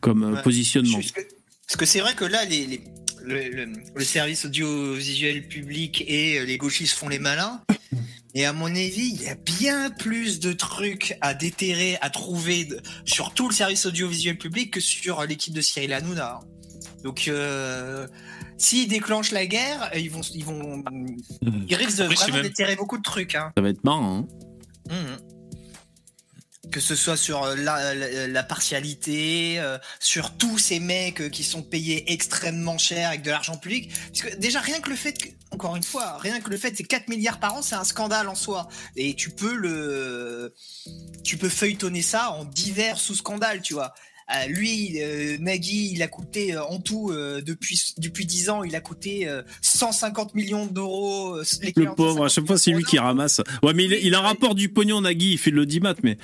comme 0.00 0.22
euh, 0.22 0.32
Ouais. 0.34 0.42
positionnement. 0.42 0.98
Parce 0.98 1.10
que- 1.12 1.20
Parce 1.66 1.76
que 1.76 1.86
c'est 1.86 2.00
vrai 2.00 2.14
que 2.14 2.24
là, 2.24 2.44
les, 2.46 2.66
les- 2.66 2.80
le, 3.24 3.48
le- 3.48 3.72
le 3.94 4.04
service 4.04 4.44
audiovisuel 4.44 5.46
public 5.48 6.04
et 6.06 6.38
euh, 6.38 6.44
les 6.44 6.58
gauchistes 6.58 6.94
font 6.94 7.08
les 7.08 7.18
malins. 7.18 7.62
Et 8.34 8.44
à 8.46 8.52
mon 8.52 8.66
avis, 8.66 9.10
il 9.14 9.22
y 9.22 9.28
a 9.28 9.34
bien 9.34 9.90
plus 9.90 10.38
de 10.38 10.52
trucs 10.52 11.16
à 11.20 11.34
déterrer, 11.34 11.98
à 12.00 12.10
trouver 12.10 12.64
de- 12.64 12.80
sur 13.04 13.34
tout 13.34 13.48
le 13.48 13.54
service 13.54 13.86
audiovisuel 13.86 14.38
public 14.38 14.72
que 14.72 14.80
sur 14.80 15.24
l'équipe 15.24 15.52
de 15.52 15.60
Cyril 15.60 15.92
Hanouna. 15.92 16.40
Donc, 17.02 17.26
euh, 17.28 18.06
s'ils 18.56 18.86
déclenchent 18.88 19.32
la 19.32 19.46
guerre, 19.46 19.90
ils 19.96 20.10
vont, 20.10 20.20
ils 20.34 20.44
vont, 20.44 20.84
ils 21.66 21.74
risquent 21.74 21.98
de 21.98 22.08
Oui, 22.08 22.14
vraiment 22.14 22.34
même. 22.34 22.42
déterrer 22.42 22.76
beaucoup 22.76 22.98
de 22.98 23.02
trucs. 23.02 23.34
Hein. 23.34 23.50
Ça 23.56 23.62
va 23.62 23.70
être 23.70 23.82
marrant. 23.84 24.18
Hein 24.18 24.28
Mhm. 24.90 25.39
Que 26.70 26.80
ce 26.80 26.94
soit 26.94 27.16
sur 27.16 27.42
euh, 27.42 27.56
la, 27.56 27.94
la- 27.94 28.28
la 28.28 28.42
partialité, 28.44 29.56
euh, 29.58 29.76
sur 29.98 30.36
tous 30.36 30.58
ces 30.58 30.78
mecs 30.80 31.20
euh, 31.20 31.28
qui 31.28 31.42
sont 31.42 31.62
payés 31.62 32.12
extrêmement 32.12 32.78
cher 32.78 33.08
avec 33.08 33.22
de 33.22 33.30
l'argent 33.30 33.56
public. 33.56 33.90
Parce 34.12 34.22
que 34.32 34.36
déjà, 34.38 34.60
rien 34.60 34.80
que 34.80 34.90
le 34.90 34.96
fait, 34.96 35.12
que, 35.14 35.28
encore 35.50 35.74
une 35.76 35.82
fois, 35.82 36.16
rien 36.18 36.40
que 36.40 36.48
le 36.50 36.56
fait, 36.56 36.72
c'est 36.76 36.84
4 36.84 37.08
milliards 37.08 37.40
par 37.40 37.54
an, 37.54 37.62
c'est 37.62 37.74
un 37.74 37.84
scandale 37.84 38.28
en 38.28 38.34
soi. 38.34 38.68
Et 38.96 39.14
tu 39.14 39.30
peux 39.30 39.54
le. 39.54 40.54
Tu 41.24 41.36
peux 41.36 41.48
feuilletonner 41.48 42.02
ça 42.02 42.30
en 42.32 42.44
divers 42.44 42.98
sous-scandales, 42.98 43.62
tu 43.62 43.74
vois. 43.74 43.92
Euh, 44.32 44.46
lui, 44.46 45.02
euh, 45.02 45.38
Nagui, 45.40 45.90
il 45.92 46.02
a 46.04 46.06
coûté 46.06 46.54
euh, 46.54 46.62
en 46.64 46.78
tout 46.78 47.10
depuis 47.12 47.94
depuis 47.98 48.26
10 48.26 48.48
ans, 48.50 48.62
il 48.62 48.76
a 48.76 48.80
coûté 48.80 49.26
euh, 49.26 49.42
150 49.60 50.36
millions 50.36 50.66
d'euros. 50.66 51.42
Le 51.80 51.86
pauvre, 51.96 52.26
à 52.26 52.28
chaque 52.28 52.46
fois, 52.46 52.56
c'est 52.56 52.70
lui 52.70 52.84
qui 52.84 52.98
ramasse. 53.00 53.40
Ouais, 53.64 53.74
mais 53.74 53.86
il, 53.86 53.92
il 53.94 54.14
en 54.14 54.22
rapporte 54.22 54.56
du 54.56 54.68
pognon, 54.68 55.00
Nagui, 55.00 55.32
il 55.32 55.38
fait 55.38 55.50
de 55.50 55.56
l'audimat, 55.56 55.94
mais. 56.04 56.16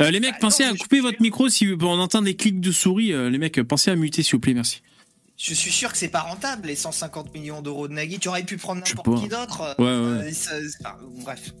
Euh, 0.00 0.10
les 0.10 0.20
mecs, 0.20 0.38
pensez 0.40 0.62
à 0.64 0.72
couper 0.74 1.00
votre 1.00 1.20
micro 1.20 1.48
si 1.48 1.66
on 1.80 1.86
entend 1.98 2.22
des 2.22 2.34
clics 2.36 2.60
de 2.60 2.70
souris. 2.72 3.12
euh, 3.12 3.30
les 3.30 3.38
mecs, 3.38 3.60
pensez 3.62 3.90
à 3.90 3.96
muter, 3.96 4.22
s'il 4.22 4.32
vous 4.32 4.40
plaît, 4.40 4.54
merci. 4.54 4.82
Je 5.36 5.54
suis 5.54 5.70
sûr 5.70 5.90
que 5.92 5.98
c'est 5.98 6.08
pas 6.08 6.20
rentable 6.20 6.66
les 6.68 6.74
150 6.76 7.32
millions 7.34 7.62
d'euros 7.62 7.86
de 7.88 7.92
Nagui. 7.94 8.18
Tu 8.18 8.28
aurais 8.28 8.42
pu 8.44 8.56
prendre 8.56 8.82
n'importe 8.84 9.22
qui 9.22 9.28
d'autre. 9.28 9.74
Ouais, 9.78 9.86
euh, 9.86 10.20
ouais. 10.24 10.32
enfin, 10.80 10.96
bref. 11.22 11.52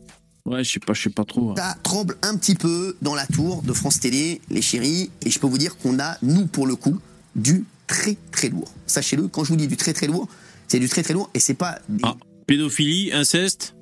Ouais, 0.46 0.64
je 0.64 0.70
sais 0.72 0.80
pas, 0.80 0.94
je 0.94 1.02
sais 1.02 1.10
pas 1.10 1.24
trop. 1.24 1.50
hein. 1.50 1.54
Ça 1.56 1.76
tremble 1.82 2.16
un 2.22 2.36
petit 2.36 2.54
peu 2.54 2.96
dans 3.02 3.14
la 3.14 3.26
tour 3.26 3.62
de 3.62 3.72
France 3.72 4.00
Télé, 4.00 4.40
les 4.50 4.62
chéris, 4.62 5.10
et 5.24 5.30
je 5.30 5.38
peux 5.38 5.46
vous 5.46 5.58
dire 5.58 5.76
qu'on 5.76 5.98
a, 6.00 6.16
nous, 6.22 6.46
pour 6.46 6.66
le 6.66 6.74
coup, 6.74 6.98
du 7.36 7.64
très 7.86 8.16
très 8.32 8.48
lourd. 8.48 8.72
Sachez-le, 8.86 9.28
quand 9.28 9.44
je 9.44 9.50
vous 9.50 9.56
dis 9.56 9.68
du 9.68 9.76
très 9.76 9.92
très 9.92 10.06
lourd, 10.06 10.26
c'est 10.66 10.78
du 10.80 10.88
très 10.88 11.02
très 11.02 11.14
lourd, 11.14 11.28
et 11.34 11.38
c'est 11.40 11.54
pas 11.54 11.78
des- 11.88 12.02
Ah, 12.04 12.16
pédophilie, 12.46 13.12
inceste, 13.12 13.74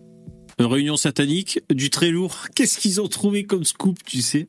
euh, 0.60 0.66
réunion 0.66 0.96
satanique, 0.96 1.60
du 1.70 1.90
très 1.90 2.10
lourd. 2.10 2.46
Qu'est-ce 2.54 2.78
qu'ils 2.78 3.00
ont 3.00 3.08
trouvé 3.08 3.44
comme 3.44 3.64
scoop, 3.64 3.98
tu 4.04 4.22
sais? 4.22 4.48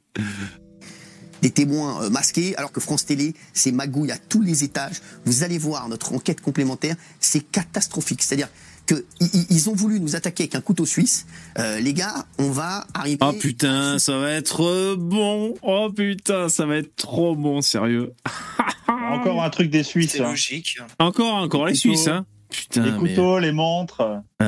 Des 1.42 1.52
témoins 1.52 2.04
euh, 2.04 2.10
masqués, 2.10 2.56
alors 2.56 2.72
que 2.72 2.80
France 2.80 3.06
Télé, 3.06 3.34
c'est 3.54 3.72
magouille 3.72 4.12
à 4.12 4.18
tous 4.18 4.42
les 4.42 4.64
étages. 4.64 4.96
Vous 5.26 5.44
allez 5.44 5.58
voir 5.60 5.88
notre 5.88 6.14
enquête 6.14 6.42
complémentaire, 6.42 6.96
c'est 7.20 7.42
catastrophique. 7.42 8.24
C'est-à-dire 8.24 8.50
que 8.88 9.06
i- 9.20 9.26
i- 9.38 9.46
ils 9.52 9.70
ont 9.70 9.76
voulu 9.76 10.00
nous 10.00 10.16
attaquer 10.16 10.44
avec 10.44 10.56
un 10.56 10.62
couteau 10.62 10.86
suisse. 10.86 11.28
Euh, 11.60 11.80
les 11.80 11.94
gars, 11.94 12.26
on 12.40 12.50
va 12.50 12.88
arriver. 12.96 13.18
Oh 13.22 13.34
putain, 13.34 14.00
ça 14.00 14.18
va 14.18 14.32
être 14.32 14.96
bon. 14.96 15.54
Oh 15.62 15.90
putain, 15.96 16.50
ça 16.50 16.66
va 16.66 16.78
être 16.78 16.96
trop 16.96 17.36
bon, 17.36 17.62
sérieux. 17.62 18.14
Encore 19.12 19.44
un 19.44 19.50
truc 19.52 19.70
des 19.70 19.84
Suisses. 19.84 20.12
C'est 20.14 20.22
hein. 20.22 20.30
logique. 20.30 20.80
Encore, 21.00 21.36
encore 21.36 21.66
les. 21.68 21.76
Suisses, 21.76 22.08
hein. 22.08 22.26
Putain, 22.50 22.84
Les 22.86 22.92
mais- 22.92 22.98
couteaux, 22.98 23.40
les 23.40 23.52
montres. 23.52 24.02
Ah 24.40 24.44
ouais. 24.44 24.48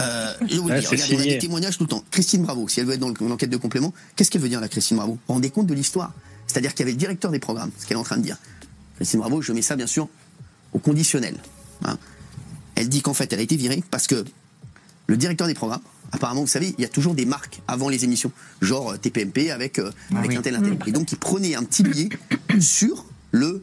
Euh, 0.00 0.32
regardez, 0.40 0.86
on 1.14 1.18
a 1.20 1.22
des 1.24 1.38
témoignages 1.38 1.76
tout 1.76 1.84
le 1.84 1.88
temps. 1.88 2.02
Christine 2.10 2.42
Bravo, 2.42 2.68
si 2.68 2.80
elle 2.80 2.86
veut 2.86 2.94
être 2.94 3.00
dans 3.00 3.08
le- 3.08 3.14
l'enquête 3.28 3.50
de 3.50 3.56
complément, 3.56 3.92
qu'est-ce 4.16 4.30
qu'elle 4.30 4.40
veut 4.42 4.48
dire, 4.48 4.60
la 4.60 4.68
Christine 4.68 4.96
Bravo? 4.96 5.12
Vous 5.12 5.18
vous 5.28 5.34
rendez 5.34 5.50
compte 5.50 5.66
de 5.66 5.74
l'histoire? 5.74 6.12
C'est-à-dire 6.46 6.72
qu'il 6.72 6.80
y 6.80 6.82
avait 6.84 6.92
le 6.92 6.98
directeur 6.98 7.30
des 7.30 7.38
programmes, 7.38 7.70
ce 7.78 7.86
qu'elle 7.86 7.96
est 7.96 8.00
en 8.00 8.04
train 8.04 8.16
de 8.16 8.22
dire. 8.22 8.38
Christine 8.96 9.20
Bravo, 9.20 9.42
je 9.42 9.52
mets 9.52 9.62
ça 9.62 9.76
bien 9.76 9.86
sûr 9.86 10.08
au 10.72 10.78
conditionnel. 10.78 11.34
hein. 11.84 11.98
Elle 12.76 12.88
dit 12.88 13.02
qu'en 13.02 13.14
fait, 13.14 13.32
elle 13.32 13.40
a 13.40 13.42
été 13.42 13.56
virée 13.56 13.82
parce 13.90 14.06
que 14.06 14.24
le 15.06 15.16
directeur 15.16 15.46
des 15.46 15.54
programmes, 15.54 15.80
apparemment, 16.12 16.40
vous 16.42 16.46
savez, 16.46 16.74
il 16.78 16.82
y 16.82 16.84
a 16.84 16.88
toujours 16.88 17.14
des 17.14 17.24
marques 17.26 17.60
avant 17.68 17.88
les 17.88 18.04
émissions, 18.04 18.30
genre 18.60 18.92
euh, 18.92 18.96
TPMP 18.96 19.50
avec, 19.50 19.78
euh, 19.78 19.90
avec 20.14 20.34
un 20.34 20.42
tel, 20.42 20.54
un 20.56 20.60
tel. 20.62 20.78
Et 20.86 20.92
donc, 20.92 21.10
il 21.12 21.18
prenait 21.18 21.54
un 21.54 21.62
petit 21.62 21.82
billet 21.82 22.08
sur 22.60 23.06
le 23.32 23.60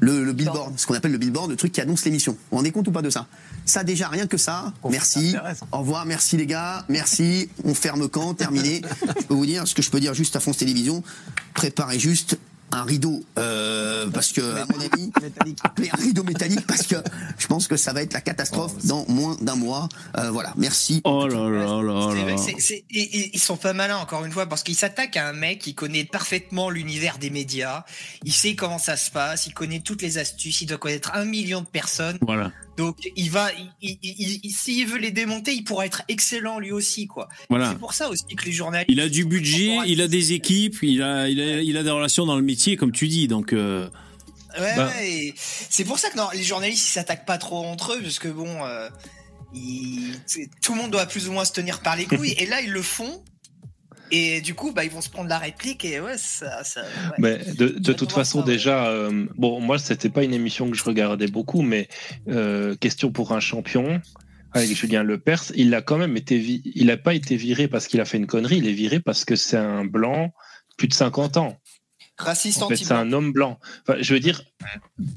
le, 0.00 0.24
le 0.24 0.32
billboard, 0.32 0.78
ce 0.78 0.86
qu'on 0.86 0.94
appelle 0.94 1.12
le 1.12 1.18
billboard, 1.18 1.50
le 1.50 1.56
truc 1.56 1.72
qui 1.72 1.80
annonce 1.80 2.04
l'émission. 2.04 2.32
Vous 2.32 2.38
vous 2.50 2.56
rendez 2.58 2.72
compte 2.72 2.88
ou 2.88 2.92
pas 2.92 3.02
de 3.02 3.10
ça 3.10 3.26
Ça 3.64 3.84
déjà, 3.84 4.08
rien 4.08 4.26
que 4.26 4.36
ça, 4.36 4.72
merci, 4.88 5.34
au 5.72 5.78
revoir, 5.78 6.06
merci 6.06 6.36
les 6.36 6.46
gars, 6.46 6.84
merci, 6.88 7.48
on 7.64 7.74
ferme 7.74 8.08
camp, 8.08 8.34
terminé. 8.34 8.82
je 9.20 9.24
peux 9.26 9.34
vous 9.34 9.46
dire, 9.46 9.66
ce 9.66 9.74
que 9.74 9.82
je 9.82 9.90
peux 9.90 10.00
dire 10.00 10.14
juste 10.14 10.36
à 10.36 10.40
France 10.40 10.58
Télévisions, 10.58 11.02
préparez 11.54 11.98
juste 11.98 12.38
un 12.72 12.82
rideau, 12.82 13.22
euh, 13.38 14.08
parce 14.10 14.32
que, 14.32 14.40
à 14.40 14.66
mon 14.66 14.80
avis, 14.80 15.10
un 15.92 16.02
rideau 16.02 16.24
métallique, 16.24 16.66
parce 16.66 16.86
que 16.86 16.96
je 17.38 17.46
pense 17.46 17.68
que 17.68 17.76
ça 17.76 17.92
va 17.92 18.02
être 18.02 18.12
la 18.12 18.20
catastrophe 18.20 18.84
dans 18.84 19.04
moins 19.08 19.36
d'un 19.40 19.54
mois. 19.54 19.88
Euh, 20.16 20.30
voilà, 20.30 20.52
merci. 20.56 21.00
Oh 21.04 21.26
là 21.26 21.48
là 21.48 21.82
là 21.82 22.36
ils 22.90 23.38
sont 23.38 23.56
pas 23.56 23.72
malins 23.72 23.98
encore 23.98 24.24
une 24.24 24.32
fois 24.32 24.46
parce 24.46 24.62
qu'ils 24.62 24.74
s'attaquent 24.74 25.16
à 25.16 25.28
un 25.28 25.32
mec 25.32 25.60
qui 25.60 25.74
connaît 25.74 26.04
parfaitement 26.04 26.70
l'univers 26.70 27.18
des 27.18 27.30
médias. 27.30 27.84
Il 28.24 28.32
sait 28.32 28.54
comment 28.54 28.78
ça 28.78 28.96
se 28.96 29.10
passe, 29.10 29.46
il 29.46 29.54
connaît 29.54 29.80
toutes 29.80 30.02
les 30.02 30.18
astuces, 30.18 30.60
il 30.60 30.66
doit 30.66 30.78
connaître 30.78 31.12
un 31.14 31.24
million 31.24 31.60
de 31.60 31.66
personnes. 31.66 32.18
Voilà. 32.20 32.50
Donc 32.76 32.96
il 33.16 33.30
va, 33.30 33.50
il- 33.82 33.98
il- 34.02 34.50
s'il 34.50 34.86
veut 34.88 34.98
les 34.98 35.10
démonter, 35.12 35.52
il 35.52 35.62
pourra 35.64 35.86
être 35.86 36.02
excellent 36.08 36.58
lui 36.58 36.72
aussi 36.72 37.06
quoi. 37.06 37.28
Voilà. 37.48 37.70
C'est 37.70 37.78
pour 37.78 37.94
ça 37.94 38.08
aussi 38.10 38.24
que 38.36 38.44
les 38.44 38.52
journalistes. 38.52 38.90
Il 38.90 39.00
a 39.00 39.08
du 39.08 39.24
budget, 39.24 39.76
il 39.86 40.00
a 40.00 40.08
des 40.08 40.32
équipes, 40.32 40.78
il 40.82 41.02
a, 41.02 41.28
il 41.28 41.40
a, 41.40 41.60
il 41.62 41.76
a 41.76 41.82
des 41.82 41.90
relations 41.90 42.26
dans 42.26 42.36
le 42.36 42.42
métier, 42.42 42.76
comme 42.76 42.92
tu 42.92 43.06
dis. 43.08 43.28
Donc, 43.28 43.52
euh, 43.52 43.88
Ouais, 44.58 44.76
Bah. 44.76 44.92
c'est 45.70 45.84
pour 45.84 45.98
ça 45.98 46.10
que 46.10 46.16
non, 46.16 46.28
les 46.32 46.44
journalistes 46.44 46.86
ils 46.86 46.92
s'attaquent 46.92 47.26
pas 47.26 47.38
trop 47.38 47.64
entre 47.64 47.94
eux 47.94 48.00
parce 48.00 48.20
que 48.20 48.28
bon, 48.28 48.64
euh, 48.64 48.88
ils- 49.52 50.14
tout 50.62 50.74
le 50.74 50.80
monde 50.82 50.90
doit 50.90 51.06
plus 51.06 51.28
ou 51.28 51.32
moins 51.32 51.44
se 51.44 51.52
tenir 51.52 51.80
par 51.80 51.96
les 51.96 52.04
couilles 52.06 52.34
et 52.38 52.46
là 52.46 52.60
ils 52.60 52.70
le 52.70 52.82
font. 52.82 53.22
Et 54.16 54.40
du 54.40 54.54
coup, 54.54 54.70
bah, 54.72 54.84
ils 54.84 54.90
vont 54.90 55.00
se 55.00 55.10
prendre 55.10 55.28
la 55.28 55.38
réplique 55.38 55.84
et 55.84 55.98
ouais, 56.00 56.16
ça. 56.18 56.62
ça 56.62 56.82
ouais. 56.82 56.86
Mais 57.18 57.38
de, 57.54 57.66
de 57.68 57.92
toute 57.92 58.12
façon, 58.12 58.42
déjà, 58.46 58.86
euh, 58.86 59.26
bon, 59.36 59.60
moi, 59.60 59.78
c'était 59.78 60.08
pas 60.08 60.22
une 60.22 60.32
émission 60.34 60.70
que 60.70 60.76
je 60.76 60.84
regardais 60.84 61.26
beaucoup, 61.26 61.62
mais 61.62 61.88
euh, 62.28 62.76
question 62.76 63.10
pour 63.10 63.32
un 63.32 63.40
champion 63.40 64.00
avec 64.52 64.68
Julien 64.76 65.02
Lepers, 65.02 65.50
il 65.56 65.74
a 65.74 65.82
quand 65.82 65.98
même 65.98 66.16
été, 66.16 66.38
vi- 66.38 66.62
il 66.76 66.88
a 66.92 66.96
pas 66.96 67.14
été 67.14 67.34
viré 67.34 67.66
parce 67.66 67.88
qu'il 67.88 68.00
a 68.00 68.04
fait 68.04 68.18
une 68.18 68.26
connerie, 68.28 68.58
il 68.58 68.68
est 68.68 68.72
viré 68.72 69.00
parce 69.00 69.24
que 69.24 69.34
c'est 69.34 69.56
un 69.56 69.84
blanc 69.84 70.32
plus 70.78 70.86
de 70.86 70.94
50 70.94 71.36
ans. 71.38 71.58
Raciste 72.16 72.62
En 72.62 72.68
fait, 72.68 72.76
c'est 72.76 72.92
un 72.92 73.12
homme 73.12 73.32
blanc. 73.32 73.58
Enfin, 73.86 73.98
je 74.00 74.14
veux 74.14 74.20
dire, 74.20 74.42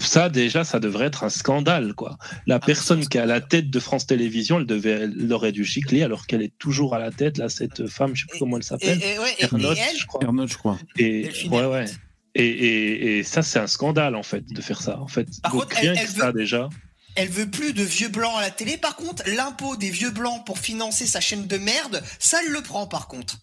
ça 0.02 0.30
déjà, 0.30 0.64
ça 0.64 0.80
devrait 0.80 1.06
être 1.06 1.24
un 1.24 1.30
scandale, 1.30 1.94
quoi. 1.94 2.18
La 2.48 2.60
personne 2.60 3.08
qui 3.08 3.18
est 3.18 3.22
à 3.22 3.26
la 3.28 3.40
tête 3.40 3.70
de 3.70 3.80
France 3.80 4.08
Télévisions, 4.08 4.60
elle 4.60 4.66
devait, 4.66 5.02
elle 5.04 5.32
aurait 5.32 5.52
dû 5.52 5.64
gicler 5.64 6.02
alors 6.04 6.26
qu'elle 6.26 6.42
est 6.42 6.58
toujours 6.58 6.96
à 6.96 7.00
la 7.00 7.12
tête, 7.12 7.38
là, 7.38 7.50
cette 7.50 7.88
femme, 7.88 8.16
je 8.16 8.22
sais 8.22 8.28
plus 8.28 8.40
comment 8.40 8.58
elle 8.58 8.64
s'appelle. 8.64 8.98
ouais, 8.98 9.36
je 9.40 10.06
crois. 10.08 10.20
Ernotte, 10.24 10.50
je 10.50 10.58
crois. 10.58 10.80
Et, 10.98 11.30
ouais, 11.52 11.66
ouais. 11.66 11.86
Et, 12.34 12.46
et, 12.48 13.18
et 13.20 13.24
ça, 13.24 13.42
c'est 13.44 13.60
un 13.60 13.68
scandale, 13.68 14.16
en 14.16 14.24
fait, 14.24 14.44
de 14.52 14.62
faire 14.62 14.82
ça. 14.82 15.00
En 15.00 15.08
fait, 15.08 15.28
Par 15.44 15.52
Donc, 15.52 15.62
contre, 15.64 15.76
rien 15.78 15.94
elle- 15.94 15.98
que 15.98 16.02
elle 16.04 16.08
ça, 16.10 16.28
veut- 16.32 16.34
déjà. 16.40 16.70
Elle 17.16 17.30
veut 17.30 17.50
plus 17.50 17.74
de 17.74 17.82
vieux 17.82 18.10
blancs 18.10 18.34
à 18.38 18.42
la 18.42 18.52
télé. 18.52 18.78
Par 18.78 18.96
contre, 18.96 19.24
l'impôt 19.28 19.76
des 19.76 19.90
vieux 19.90 20.12
blancs 20.12 20.46
pour 20.46 20.60
financer 20.60 21.08
sa 21.08 21.20
chaîne 21.20 21.48
de 21.48 21.58
merde, 21.58 22.04
ça 22.20 22.38
elle 22.46 22.52
le 22.52 22.62
prend 22.62 22.86
par 22.86 23.08
contre. 23.08 23.40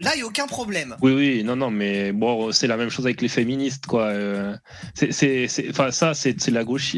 Là, 0.00 0.12
il 0.14 0.20
y 0.20 0.22
a 0.22 0.26
aucun 0.26 0.46
problème. 0.46 0.94
Oui, 1.02 1.12
oui, 1.12 1.42
non, 1.44 1.56
non, 1.56 1.70
mais 1.72 2.12
bon, 2.12 2.52
c'est 2.52 2.68
la 2.68 2.76
même 2.76 2.88
chose 2.88 3.04
avec 3.06 3.20
les 3.20 3.26
féministes, 3.28 3.86
quoi. 3.86 4.04
Euh, 4.04 4.54
c'est, 4.94 5.12
c'est, 5.12 5.48
c'est- 5.48 5.68
enfin, 5.70 5.90
ça, 5.90 6.14
c'est, 6.14 6.46
la 6.50 6.62
gauche, 6.62 6.94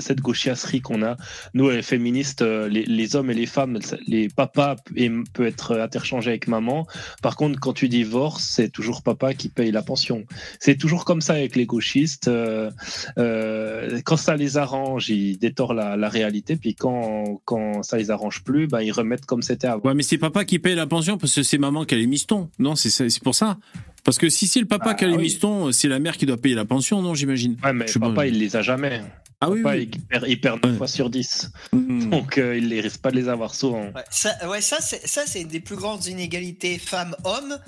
cette 0.00 0.20
gauchiasserie 0.20 0.80
qu'on 0.80 1.02
a. 1.04 1.16
Nous, 1.54 1.70
les 1.70 1.82
féministes, 1.82 2.42
euh, 2.42 2.68
les, 2.68 2.84
les 2.84 3.14
hommes 3.14 3.30
et 3.30 3.34
les 3.34 3.46
femmes, 3.46 3.78
les 4.08 4.28
papas 4.28 4.74
p- 4.94 5.10
peut 5.32 5.46
être 5.46 5.78
interchangé 5.78 6.30
avec 6.30 6.48
maman. 6.48 6.88
Par 7.22 7.36
contre, 7.36 7.60
quand 7.60 7.72
tu 7.72 7.88
divorces, 7.88 8.42
c'est 8.44 8.68
toujours 8.70 9.02
papa 9.02 9.32
qui 9.32 9.48
paye 9.48 9.70
la 9.70 9.82
pension. 9.82 10.24
C'est 10.58 10.76
toujours 10.76 11.04
comme 11.04 11.20
ça 11.20 11.34
avec 11.34 11.54
les 11.54 11.66
gauchistes. 11.66 12.26
euh, 12.26 12.72
euh, 13.18 14.00
quand 14.04 14.16
ça 14.16 14.34
les 14.36 14.56
arrange, 14.56 15.08
ils 15.08 15.38
détorent 15.38 15.74
la, 15.74 15.96
la 15.96 16.08
réalité, 16.08 16.56
puis 16.56 16.74
quand, 16.74 17.40
quand 17.44 17.84
ça 17.84 17.96
les 17.96 18.10
arrange 18.10 18.42
plus, 18.42 18.66
ben, 18.66 18.80
ils 18.80 18.90
remettent 18.92 19.26
comme 19.26 19.42
c'était 19.42 19.68
avant. 19.68 19.82
ouais, 19.84 19.94
mais 19.94 20.02
c'est 20.02 20.18
papa 20.18 20.44
qui 20.44 20.58
paye 20.58 20.74
la 20.74 20.86
pension 20.86 21.16
parce 21.16 21.34
que 21.34 21.42
c'est 21.44 21.58
maman 21.58 21.84
qui 21.84 21.94
a 21.94 21.98
les 21.98 22.06
mistons. 22.08 22.39
Non, 22.58 22.76
c'est 22.76 23.20
pour 23.22 23.34
ça. 23.34 23.58
Parce 24.04 24.16
que 24.18 24.28
si 24.30 24.46
c'est 24.46 24.60
le 24.60 24.66
papa 24.66 24.90
Ah, 24.90 24.94
qui 24.94 25.04
a 25.04 25.08
les 25.08 25.16
oui. 25.16 25.24
mistons, 25.24 25.72
c'est 25.72 25.88
la 25.88 25.98
mère 25.98 26.16
qui 26.16 26.24
doit 26.24 26.38
payer 26.38 26.54
la 26.54 26.64
pension, 26.64 27.02
non, 27.02 27.14
j'imagine. 27.14 27.56
Ouais, 27.62 27.72
mais 27.72 27.86
Je 27.86 27.98
papa, 27.98 28.14
pas. 28.14 28.26
il 28.26 28.38
les 28.38 28.56
a 28.56 28.62
jamais. 28.62 29.02
Ah 29.42 29.50
oui, 29.50 29.62
Papa, 29.62 29.76
oui. 29.76 29.90
Il 29.92 30.00
perd, 30.02 30.24
il 30.28 30.40
perd 30.40 30.64
9 30.64 30.76
fois 30.78 30.88
sur 30.88 31.10
10. 31.10 31.50
Donc, 31.72 32.36
euh, 32.38 32.56
il 32.58 32.68
ne 32.68 32.80
risque 32.82 33.00
pas 33.00 33.10
de 33.10 33.16
les 33.16 33.28
avoir 33.28 33.54
souvent. 33.54 33.84
Ouais, 33.94 34.04
ça, 34.10 34.32
ouais, 34.48 34.60
ça, 34.60 34.78
c'est, 34.80 35.40
une 35.40 35.48
des 35.48 35.60
plus 35.60 35.76
grandes 35.76 36.06
inégalités 36.06 36.78
femmes-hommes. 36.78 37.58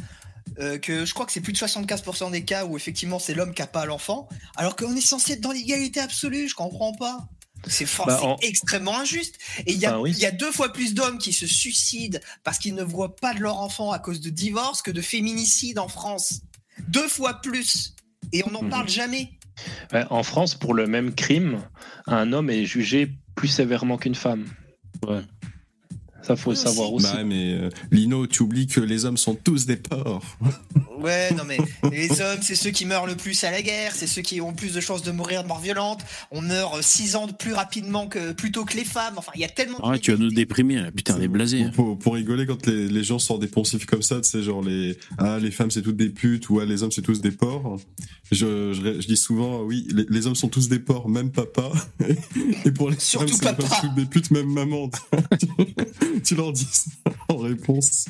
euh, 0.59 0.77
que 0.79 1.07
je 1.07 1.15
crois 1.15 1.25
que 1.25 1.33
c'est 1.33 1.41
plus 1.41 1.53
de 1.55 1.59
75% 1.59 2.31
des 2.31 2.45
cas 2.45 2.67
où 2.67 2.77
effectivement 2.77 3.19
c'est 3.19 3.33
l'homme 3.35 3.55
qui 3.55 3.63
a 3.63 3.67
pas 3.67 3.87
l'enfant, 3.87 4.29
alors 4.57 4.77
qu'on 4.77 4.95
est 4.95 5.01
censé 5.01 5.33
être 5.33 5.41
dans 5.41 5.53
l'égalité 5.53 5.99
absolue, 6.01 6.47
je 6.49 6.55
comprends 6.55 6.93
pas. 6.93 7.27
C'est 7.69 7.87
Bah, 8.05 8.19
en- 8.23 8.37
extrêmement 8.43 8.99
injuste. 8.99 9.39
Et 9.67 9.73
il 9.73 9.79
y, 9.79 9.87
a- 9.87 9.93
Bah 9.93 10.01
oui. 10.01 10.11
il 10.13 10.19
y 10.19 10.27
a 10.27 10.31
deux 10.33 10.51
fois 10.51 10.73
plus 10.73 10.95
d'hommes 10.95 11.19
qui 11.19 11.33
se 11.33 11.47
suicident 11.47 12.19
parce 12.45 12.59
qu'ils 12.59 12.75
ne 12.75 12.83
voient 12.83 13.15
pas 13.17 13.35
de 13.35 13.41
leur 13.41 13.59
enfant 13.61 13.93
à 13.93 13.99
cause 13.99 14.21
de 14.21 14.31
divorce 14.31 14.83
que 14.83 14.91
de 14.91 15.01
féminicide 15.01 15.79
en 15.79 15.89
France. 15.89 16.41
Deux 16.89 17.09
fois 17.09 17.35
plus. 17.41 17.95
Et 18.33 18.43
on 18.47 18.51
n'en 18.51 18.63
Mhm. 18.63 18.71
parle 18.71 18.89
jamais. 18.89 19.31
Ouais, 19.93 20.05
en 20.11 20.23
France, 20.23 20.55
pour 20.55 20.75
le 20.75 20.87
même 20.87 21.15
crime, 21.15 21.63
un 22.07 22.33
homme 22.33 22.51
est 22.51 22.65
jugé 22.65 23.13
plus 23.35 23.49
sévèrement 23.49 23.97
qu'une 23.99 24.15
femme. 24.15 24.47
Ouais. 25.07 25.23
Ça, 26.23 26.37
faut 26.37 26.51
le 26.51 26.57
savoir 26.57 26.93
aussi. 26.93 27.07
Bah 27.07 27.17
ouais, 27.19 27.25
mais 27.25 27.53
euh, 27.55 27.69
Lino, 27.91 28.27
tu 28.27 28.43
oublies 28.43 28.67
que 28.67 28.81
les 28.81 29.05
hommes 29.05 29.17
sont 29.17 29.35
tous 29.35 29.67
des 29.67 29.77
porcs. 29.77 30.23
Ouais, 31.03 31.33
non 31.35 31.43
mais 31.45 31.57
les 31.91 32.21
hommes, 32.21 32.39
c'est 32.43 32.55
ceux 32.55 32.71
qui 32.71 32.87
meurent 32.87 33.07
le 33.09 33.17
plus 33.17 33.43
à 33.43 33.51
la 33.51 33.61
guerre, 33.61 33.91
c'est 33.93 34.07
ceux 34.07 34.23
qui 34.23 34.41
ont 34.41 34.51
le 34.51 34.55
plus 34.55 34.73
de 34.73 34.81
chances 34.81 35.03
de 35.03 35.11
mourir 35.11 35.43
de 35.43 35.49
mort 35.49 35.59
violente. 35.59 35.99
On 36.31 36.41
meurt 36.43 36.81
6 36.81 37.17
ans 37.17 37.27
de 37.27 37.33
plus 37.33 37.53
rapidement 37.55 38.07
que 38.07 38.31
plutôt 38.31 38.65
que 38.65 38.77
les 38.77 38.85
femmes. 38.85 39.15
Enfin, 39.17 39.33
il 39.35 39.41
y 39.41 39.45
a 39.45 39.49
tellement. 39.49 39.79
de- 39.79 39.83
Ah, 39.85 39.99
tu 39.99 40.13
vas 40.13 40.17
nous 40.17 40.31
déprimer, 40.31 40.77
là. 40.77 40.93
putain, 40.93 41.17
on 41.19 41.21
est 41.21 41.27
blasé. 41.27 41.65
Pour, 41.75 41.99
pour 41.99 42.15
rigoler 42.15 42.47
quand 42.47 42.65
les, 42.69 42.87
les 42.87 43.03
gens 43.03 43.19
sortent 43.19 43.41
des 43.41 43.49
poncifs 43.49 43.85
comme 43.85 44.03
ça, 44.03 44.21
tu 44.21 44.29
sais, 44.31 44.45
genre 44.45 44.63
les 44.63 44.97
ah 45.19 45.41
les 45.41 45.51
femmes 45.51 45.73
c'est 45.73 45.83
toutes 45.83 45.97
des 45.97 46.11
putes 46.11 46.49
ou 46.51 46.61
ah 46.61 46.65
les 46.65 46.85
hommes 46.85 46.93
c'est 46.93 47.03
tous 47.03 47.21
des 47.21 47.33
porcs. 47.33 47.81
Je, 48.31 48.73
je, 48.73 49.01
je 49.01 49.07
dis 49.09 49.17
souvent 49.17 49.63
oui 49.63 49.89
les, 49.93 50.07
les 50.09 50.27
hommes 50.29 50.37
sont 50.37 50.49
tous 50.49 50.69
des 50.69 50.79
porcs, 50.79 51.09
même 51.09 51.33
papa. 51.33 51.73
Et 52.65 52.71
pour 52.71 52.91
les 52.91 53.01
Surtout 53.01 53.37
femmes 53.39 53.57
c'est 53.59 53.81
toutes 53.81 53.95
des 53.97 54.07
putes, 54.07 54.31
même 54.31 54.47
maman. 54.53 54.89
tu 56.25 56.35
leur 56.35 56.53
dis 56.53 56.69
ça 56.71 56.91
en 57.29 57.37
réponse. 57.37 58.07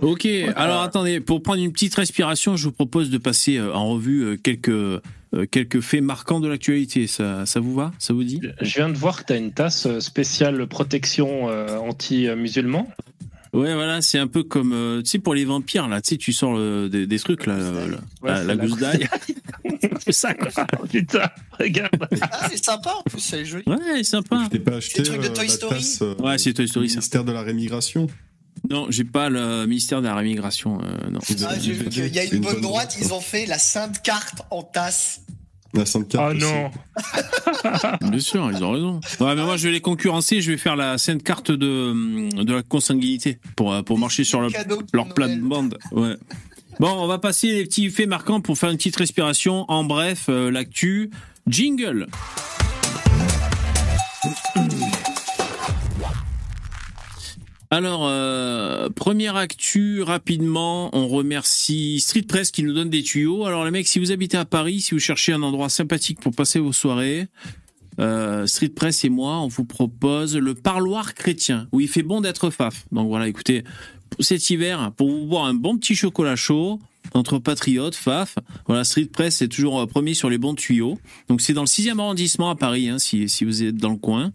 Ok, 0.00 0.26
alors 0.56 0.82
attendez, 0.82 1.20
pour 1.20 1.42
prendre 1.42 1.62
une 1.62 1.72
petite 1.72 1.94
respiration, 1.94 2.56
je 2.56 2.64
vous 2.64 2.72
propose 2.72 3.10
de 3.10 3.18
passer 3.18 3.56
euh, 3.56 3.72
en 3.74 3.90
revue 3.90 4.22
euh, 4.22 4.36
quelques, 4.36 4.68
euh, 4.68 5.00
quelques 5.50 5.80
faits 5.80 6.02
marquants 6.02 6.40
de 6.40 6.48
l'actualité. 6.48 7.06
Ça, 7.06 7.46
ça 7.46 7.60
vous 7.60 7.74
va? 7.74 7.92
Ça 7.98 8.14
vous 8.14 8.24
dit? 8.24 8.40
Je 8.60 8.74
viens 8.74 8.88
de 8.88 8.96
voir 8.96 9.20
que 9.20 9.26
tu 9.26 9.32
as 9.32 9.36
une 9.36 9.52
tasse 9.52 9.98
spéciale 9.98 10.66
protection 10.66 11.46
anti-musulman. 11.46 12.88
Ouais, 13.54 13.72
voilà, 13.74 14.02
c'est 14.02 14.18
un 14.18 14.26
peu 14.26 14.42
comme, 14.42 14.72
euh, 14.72 15.00
tu 15.02 15.10
sais, 15.10 15.18
pour 15.18 15.34
les 15.34 15.44
vampires, 15.44 15.88
là, 15.88 16.00
tu 16.02 16.10
sais, 16.10 16.16
tu 16.16 16.32
sors 16.32 16.54
le- 16.54 16.88
des, 16.88 17.06
des 17.06 17.18
trucs, 17.18 17.46
là, 17.46 17.54
Ouais, 17.56 18.30
la, 18.30 18.36
c'est 18.36 18.44
la 18.44 18.54
la 18.54 18.56
gousse 18.56 18.76
d'ail. 18.78 19.08
c'est 20.04 20.12
ça, 20.12 20.34
quoi. 20.34 20.50
Putain, 20.90 21.28
regarde. 21.58 22.08
Ah, 22.20 22.48
c'est 22.50 22.62
sympa 22.64 22.92
en 22.98 23.02
plus, 23.02 23.20
c'est 23.20 23.44
joli. 23.44 23.62
Ouais, 23.66 23.76
c'est 23.96 24.04
sympa. 24.04 24.40
Je 24.44 24.50
t'ai 24.50 24.58
pas 24.58 24.76
acheté 24.76 25.00
le 25.02 25.06
truc 25.06 25.20
de 25.22 25.26
euh, 25.26 25.30
Toy 25.30 25.48
Story 25.48 25.74
tasse, 25.76 26.02
euh, 26.02 26.14
Ouais, 26.16 26.36
c'est 26.38 26.52
Toy 26.52 26.66
Story, 26.68 26.88
ça. 26.88 26.96
ministère 26.96 27.24
de 27.24 27.32
la 27.32 27.42
rémigration. 27.42 28.08
Non, 28.70 28.86
j'ai 28.88 29.04
pas 29.04 29.28
le 29.28 29.66
ministère 29.66 30.00
de 30.00 30.06
la 30.06 30.14
rémigration, 30.14 30.78
euh, 30.80 31.10
non. 31.10 31.18
Ah, 31.46 31.54
j'ai 31.60 31.72
vu 31.72 31.88
qu'il 31.88 32.06
y 32.14 32.18
a 32.18 32.24
une 32.24 32.34
une 32.36 32.40
bonne 32.40 32.52
bonne 32.54 32.62
droite, 32.62 32.88
droite. 32.92 32.96
ils 33.00 33.12
ont 33.12 33.20
fait 33.20 33.46
la 33.46 33.58
sainte 33.58 34.00
carte 34.02 34.42
en 34.50 34.62
tasse. 34.62 35.20
La 35.74 35.86
Sainte 35.86 36.08
Carte. 36.08 36.32
Oh 36.32 36.36
aussi. 36.36 36.44
non. 36.44 36.70
Bien 38.10 38.20
sûr, 38.20 38.50
ils 38.52 38.62
ont 38.62 38.72
raison. 38.72 39.00
Ouais, 39.20 39.34
mais 39.34 39.44
moi, 39.44 39.56
je 39.56 39.66
vais 39.66 39.72
les 39.72 39.80
concurrencer, 39.80 40.40
je 40.40 40.52
vais 40.52 40.56
faire 40.58 40.76
la 40.76 40.98
sainte 40.98 41.22
carte 41.22 41.50
de, 41.50 42.42
de 42.42 42.52
la 42.52 42.62
consanguinité 42.62 43.38
pour, 43.56 43.72
euh, 43.72 43.82
pour 43.82 43.98
marcher 43.98 44.24
sur 44.24 44.40
le, 44.40 44.48
leur 44.92 45.08
plate-bande. 45.14 45.78
Ouais. 45.92 46.16
Bon, 46.80 46.90
on 46.90 47.06
va 47.06 47.18
passer 47.18 47.48
les 47.48 47.64
petits 47.64 47.90
faits 47.90 48.08
marquants 48.08 48.40
pour 48.40 48.58
faire 48.58 48.70
une 48.70 48.76
petite 48.76 48.96
respiration. 48.96 49.64
En 49.68 49.84
bref, 49.84 50.26
euh, 50.28 50.50
l'actu. 50.50 51.10
Jingle. 51.46 52.06
Alors, 57.74 58.02
euh, 58.04 58.88
première 58.88 59.34
actu, 59.34 60.00
rapidement, 60.00 60.96
on 60.96 61.08
remercie 61.08 61.98
Street 61.98 62.22
Press 62.22 62.52
qui 62.52 62.62
nous 62.62 62.72
donne 62.72 62.88
des 62.88 63.02
tuyaux. 63.02 63.46
Alors 63.46 63.64
les 63.64 63.72
mecs, 63.72 63.88
si 63.88 63.98
vous 63.98 64.12
habitez 64.12 64.36
à 64.36 64.44
Paris, 64.44 64.80
si 64.80 64.94
vous 64.94 65.00
cherchez 65.00 65.32
un 65.32 65.42
endroit 65.42 65.68
sympathique 65.68 66.20
pour 66.20 66.32
passer 66.32 66.60
vos 66.60 66.72
soirées, 66.72 67.26
euh, 67.98 68.46
Street 68.46 68.68
Press 68.68 69.04
et 69.04 69.08
moi, 69.08 69.40
on 69.40 69.48
vous 69.48 69.64
propose 69.64 70.36
le 70.36 70.54
parloir 70.54 71.14
chrétien, 71.14 71.66
où 71.72 71.80
il 71.80 71.88
fait 71.88 72.04
bon 72.04 72.20
d'être 72.20 72.50
faf. 72.50 72.86
Donc 72.92 73.08
voilà, 73.08 73.26
écoutez, 73.26 73.64
cet 74.20 74.48
hiver, 74.50 74.92
pour 74.96 75.10
vous 75.10 75.26
boire 75.26 75.46
un 75.46 75.54
bon 75.54 75.76
petit 75.76 75.96
chocolat 75.96 76.36
chaud, 76.36 76.78
entre 77.12 77.40
patriotes, 77.40 77.96
faf, 77.96 78.36
voilà, 78.66 78.84
Street 78.84 79.08
Press 79.12 79.42
est 79.42 79.48
toujours 79.48 79.80
euh, 79.80 79.86
premier 79.86 80.14
sur 80.14 80.30
les 80.30 80.38
bons 80.38 80.54
tuyaux. 80.54 80.96
Donc 81.28 81.40
c'est 81.40 81.54
dans 81.54 81.62
le 81.62 81.66
6e 81.66 81.98
arrondissement 81.98 82.50
à 82.50 82.54
Paris, 82.54 82.88
hein, 82.88 83.00
si, 83.00 83.28
si 83.28 83.44
vous 83.44 83.64
êtes 83.64 83.76
dans 83.76 83.90
le 83.90 83.96
coin. 83.96 84.30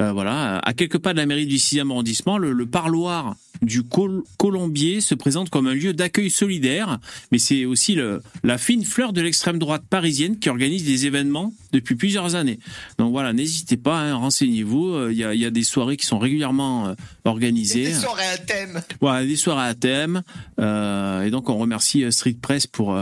Euh, 0.00 0.12
voilà, 0.12 0.58
à 0.58 0.72
quelques 0.72 0.98
pas 0.98 1.12
de 1.12 1.18
la 1.18 1.26
mairie 1.26 1.46
du 1.46 1.56
6e 1.56 1.90
arrondissement, 1.90 2.38
le, 2.38 2.52
le 2.52 2.66
parloir 2.66 3.34
du 3.60 3.82
Col- 3.84 4.22
Colombier 4.38 5.00
se 5.00 5.14
présente 5.14 5.50
comme 5.50 5.66
un 5.68 5.74
lieu 5.74 5.92
d'accueil 5.92 6.30
solidaire, 6.30 6.98
mais 7.30 7.38
c'est 7.38 7.64
aussi 7.66 7.94
le- 7.94 8.22
la 8.42 8.58
fine 8.58 8.84
fleur 8.84 9.12
de 9.12 9.20
l'extrême 9.20 9.58
droite 9.58 9.82
parisienne 9.88 10.38
qui 10.38 10.48
organise 10.48 10.84
des 10.84 11.06
événements 11.06 11.52
depuis 11.72 11.94
plusieurs 11.94 12.34
années. 12.34 12.58
Donc 12.98 13.12
voilà, 13.12 13.32
n'hésitez 13.32 13.76
pas, 13.76 13.98
hein, 14.00 14.14
renseignez-vous. 14.14 14.88
Euh, 14.94 15.12
Il 15.12 15.18
y, 15.18 15.24
a, 15.24 15.34
il 15.34 15.40
y 15.40 15.46
a 15.46 15.50
des 15.50 15.62
soirées 15.62 15.96
qui 15.98 16.06
sont 16.06 16.18
régulièrement 16.18 16.88
euh, 16.88 16.94
organisées. 17.24 17.84
Des 17.84 17.92
soirées 17.94 18.26
à 18.34 18.38
thème. 18.38 18.80
Voilà, 19.00 19.24
des 19.26 19.36
soirées 19.36 19.68
à 19.68 19.74
thème. 19.74 20.22
Et 20.58 21.30
donc, 21.30 21.48
on 21.50 21.58
remercie 21.58 22.10
Street 22.10 22.36
Press 22.40 22.66
pour, 22.66 22.96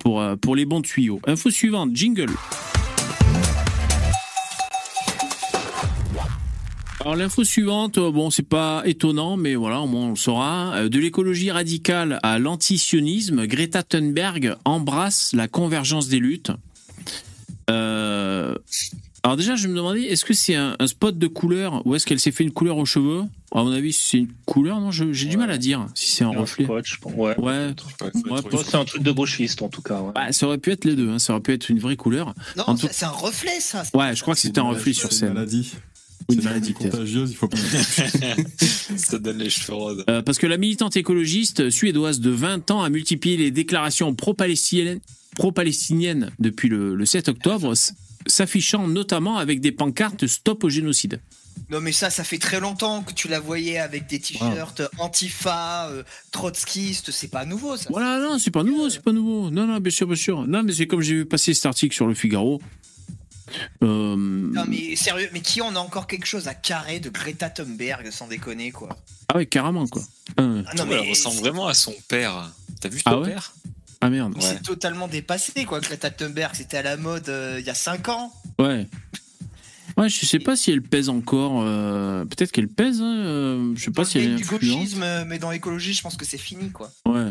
pour, 0.00 0.22
pour 0.40 0.56
les 0.56 0.64
bons 0.64 0.82
tuyaux. 0.82 1.20
Info 1.26 1.50
suivante, 1.50 1.90
jingle. 1.94 2.30
Alors 7.04 7.16
l'info 7.16 7.42
suivante, 7.42 7.98
euh, 7.98 8.12
bon 8.12 8.30
c'est 8.30 8.44
pas 8.48 8.82
étonnant, 8.84 9.36
mais 9.36 9.56
voilà 9.56 9.80
au 9.80 9.86
moins 9.88 10.06
on 10.06 10.10
le 10.10 10.16
saura. 10.16 10.74
Euh, 10.76 10.88
De 10.88 10.98
l'écologie 11.00 11.50
radicale 11.50 12.20
à 12.22 12.38
l'antisionisme, 12.38 13.44
Greta 13.46 13.82
Thunberg 13.82 14.54
embrasse 14.64 15.32
la 15.32 15.48
convergence 15.48 16.06
des 16.08 16.20
luttes. 16.20 16.52
Euh, 17.70 18.54
alors 19.24 19.36
déjà 19.36 19.56
je 19.56 19.66
me 19.66 19.74
demandais, 19.74 20.02
est-ce 20.02 20.24
que 20.24 20.32
c'est 20.34 20.54
un, 20.54 20.76
un 20.78 20.86
spot 20.86 21.18
de 21.18 21.26
couleur 21.26 21.84
ou 21.86 21.96
est-ce 21.96 22.06
qu'elle 22.06 22.20
s'est 22.20 22.30
fait 22.30 22.44
une 22.44 22.52
couleur 22.52 22.76
aux 22.78 22.86
cheveux? 22.86 23.22
À 23.52 23.64
mon 23.64 23.72
avis 23.72 23.92
c'est 23.92 24.18
une 24.18 24.28
couleur, 24.46 24.78
non? 24.80 24.92
J'ai 24.92 25.26
du 25.26 25.36
mal 25.36 25.50
à 25.50 25.58
dire 25.58 25.86
si 25.96 26.08
c'est 26.12 26.22
un 26.22 26.30
Un 26.30 26.38
reflet. 26.40 26.64
spot, 26.64 26.84
je 26.86 26.96
pense. 26.98 27.12
Ouais. 27.16 27.36
Ouais, 27.36 27.74
Ouais, 28.30 28.40
c'est 28.64 28.76
un 28.76 28.84
truc 28.84 29.02
de 29.02 29.10
gauchiste 29.10 29.60
en 29.62 29.68
tout 29.68 29.82
cas. 29.82 30.00
ouais. 30.00 30.12
Bah, 30.14 30.30
ça 30.30 30.46
aurait 30.46 30.58
pu 30.58 30.70
être 30.70 30.84
les 30.84 30.94
deux, 30.94 31.10
hein, 31.10 31.18
ça 31.18 31.32
aurait 31.32 31.42
pu 31.42 31.52
être 31.52 31.68
une 31.68 31.80
vraie 31.80 31.96
couleur. 31.96 32.32
Non, 32.56 32.62
En 32.68 32.74
tout- 32.76 32.86
c'est 32.92 33.06
un 33.06 33.10
reflet, 33.10 33.58
ça. 33.58 33.82
Ouais, 33.92 34.14
je 34.14 34.22
crois 34.22 34.34
que 34.34 34.40
c'était 34.40 34.60
un 34.60 34.64
reflet 34.64 34.92
sur 34.92 35.08
C'est 35.08 35.14
une 35.14 35.18
scène. 35.20 35.32
maladie. 35.34 35.72
Une 36.30 36.42
maladie, 36.42 36.72
contagieuse, 36.72 37.30
il 37.30 37.36
faut 37.36 37.48
pas. 37.48 37.56
Ça 38.96 39.18
donne 39.18 39.38
les 39.38 39.50
cheveux 39.50 39.74
roses. 39.74 40.04
Euh, 40.08 40.22
parce 40.22 40.38
que 40.38 40.46
la 40.46 40.56
militante 40.56 40.96
écologiste 40.96 41.70
suédoise 41.70 42.20
de 42.20 42.30
20 42.30 42.70
ans 42.70 42.82
a 42.82 42.90
multiplié 42.90 43.36
les 43.36 43.50
déclarations 43.50 44.14
pro-palestiniennes 44.14 46.30
depuis 46.38 46.68
le, 46.68 46.94
le 46.94 47.06
7 47.06 47.28
octobre, 47.28 47.74
s'affichant 48.26 48.88
notamment 48.88 49.38
avec 49.38 49.60
des 49.60 49.72
pancartes 49.72 50.26
Stop 50.26 50.64
au 50.64 50.68
génocide. 50.68 51.20
Non, 51.70 51.80
mais 51.80 51.92
ça, 51.92 52.10
ça 52.10 52.24
fait 52.24 52.38
très 52.38 52.60
longtemps 52.60 53.02
que 53.02 53.12
tu 53.12 53.28
la 53.28 53.40
voyais 53.40 53.78
avec 53.78 54.06
des 54.06 54.18
t-shirts 54.18 54.82
antifa, 54.98 55.88
euh, 55.88 56.02
trotskistes, 56.30 57.10
c'est 57.10 57.28
pas 57.28 57.44
nouveau, 57.44 57.76
ça. 57.76 57.88
Voilà, 57.90 58.18
non, 58.18 58.38
c'est 58.38 58.50
pas 58.50 58.62
nouveau, 58.62 58.90
c'est 58.90 59.02
pas 59.02 59.12
nouveau. 59.12 59.50
Non, 59.50 59.66
non, 59.66 59.78
bien 59.78 59.90
sûr, 59.90 60.06
bien 60.06 60.16
sûr. 60.16 60.46
Non, 60.46 60.62
mais 60.62 60.72
c'est 60.72 60.86
comme 60.86 61.00
j'ai 61.00 61.14
vu 61.14 61.24
passer 61.24 61.54
cet 61.54 61.66
article 61.66 61.94
sur 61.94 62.06
le 62.06 62.14
Figaro. 62.14 62.60
Euh, 63.82 64.16
Non, 64.16 64.64
mais 64.68 64.96
sérieux, 64.96 65.28
mais 65.32 65.40
qui 65.40 65.60
en 65.60 65.74
a 65.76 65.78
encore 65.78 66.06
quelque 66.06 66.26
chose 66.26 66.48
à 66.48 66.54
carrer 66.54 67.00
de 67.00 67.10
Greta 67.10 67.50
Thunberg, 67.50 68.10
sans 68.10 68.26
déconner, 68.28 68.70
quoi 68.70 68.88
Ah 69.28 69.36
ouais, 69.36 69.46
carrément, 69.46 69.86
quoi. 69.86 70.02
Euh, 70.40 70.62
Ah 70.66 70.74
non, 70.76 70.86
Elle 70.90 71.08
ressemble 71.10 71.38
vraiment 71.38 71.66
à 71.68 71.74
son 71.74 71.94
père. 72.08 72.50
T'as 72.80 72.88
vu 72.88 73.00
Ah 73.04 73.12
ton 73.12 73.22
ouais 73.22 73.30
père 73.30 73.52
Ah 74.00 74.10
merde. 74.10 74.34
c'est 74.40 74.62
totalement 74.62 75.08
dépassé, 75.08 75.64
quoi. 75.64 75.80
Greta 75.80 76.10
Thunberg, 76.10 76.54
c'était 76.54 76.78
à 76.78 76.82
la 76.82 76.96
mode 76.96 77.28
euh, 77.28 77.56
il 77.60 77.66
y 77.66 77.70
a 77.70 77.74
5 77.74 78.08
ans. 78.08 78.32
Ouais. 78.58 78.86
Ouais, 79.98 80.08
je 80.08 80.24
sais 80.24 80.38
pas 80.38 80.56
si 80.56 80.70
elle 80.70 80.80
pèse 80.82 81.08
encore. 81.10 81.60
euh, 81.62 82.24
Peut-être 82.24 82.50
qu'elle 82.50 82.68
pèse. 82.68 83.00
hein, 83.02 83.16
euh, 83.26 83.72
je 83.76 83.84
sais 83.84 83.90
pas 83.90 84.04
si 84.06 84.18
le 84.18 84.24
elle 84.24 84.32
est 84.32 84.36
du 84.36 84.44
gauchisme, 84.44 85.02
euh, 85.02 85.24
mais 85.26 85.38
dans 85.38 85.50
l'écologie, 85.50 85.92
je 85.92 86.00
pense 86.02 86.16
que 86.16 86.24
c'est 86.24 86.38
fini, 86.38 86.70
quoi. 86.70 86.90
Ouais. 87.06 87.30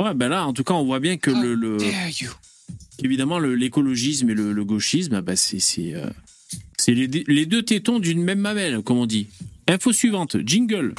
Ouais, 0.00 0.14
ben 0.14 0.28
là, 0.28 0.46
en 0.46 0.52
tout 0.52 0.64
cas, 0.64 0.74
on 0.74 0.84
voit 0.84 1.00
bien 1.00 1.16
que 1.18 1.30
le, 1.30 1.54
le- 1.54 1.76
évidemment, 3.02 3.38
l'écologisme 3.38 4.30
et 4.30 4.34
le, 4.34 4.52
le 4.52 4.64
gauchisme, 4.64 5.20
bah, 5.20 5.36
c'est 5.36 5.60
euh, 5.94 6.06
les, 6.86 7.06
les 7.26 7.46
deux 7.46 7.62
tétons 7.62 7.98
d'une 7.98 8.22
même 8.22 8.40
mamelle, 8.40 8.82
comme 8.82 8.98
on 8.98 9.06
dit. 9.06 9.26
Info 9.66 9.92
suivante, 9.92 10.36
jingle. 10.44 10.94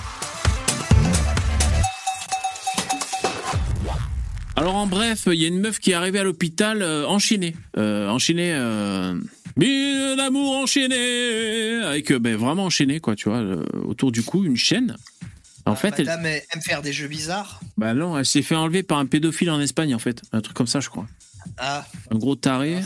Alors 4.56 4.76
en 4.76 4.88
bref, 4.88 5.24
il 5.28 5.36
y 5.36 5.46
a 5.46 5.48
une 5.48 5.60
meuf 5.60 5.80
qui 5.80 5.92
est 5.92 5.94
arrivée 5.94 6.20
à 6.20 6.24
l'hôpital 6.24 6.82
euh, 6.82 7.08
enchaînée, 7.08 7.56
euh, 7.78 8.10
enchaînée, 8.10 8.52
euh, 8.54 9.18
mais 9.56 10.16
l'amour 10.18 10.58
enchaîné, 10.58 11.82
avec 11.86 12.12
euh, 12.12 12.20
ben, 12.20 12.36
vraiment 12.36 12.66
enchaînée 12.66 13.00
quoi, 13.00 13.16
tu 13.16 13.30
vois, 13.30 13.42
autour 13.86 14.12
du 14.12 14.22
cou 14.22 14.44
une 14.44 14.58
chaîne. 14.58 14.98
En 15.66 15.76
fait, 15.76 15.94
elle, 16.00 16.08
Madame 16.08 16.26
elle 16.26 16.42
aime 16.54 16.62
faire 16.62 16.82
des 16.82 16.92
jeux 16.92 17.08
bizarres. 17.08 17.62
bah 17.78 17.94
non, 17.94 18.18
elle 18.18 18.26
s'est 18.26 18.42
fait 18.42 18.56
enlever 18.56 18.84
par 18.84 18.98
un 18.98 19.06
pédophile 19.06 19.50
en 19.52 19.62
Espagne, 19.62 19.94
en 19.96 20.00
fait. 20.00 20.24
Un 20.34 20.42
truc 20.42 20.58
comme 20.58 20.68
ça, 20.68 20.80
je 20.80 20.90
crois. 20.90 21.08
Ah, 21.58 21.86
Un 22.12 22.18
gros 22.18 22.36
taré. 22.36 22.78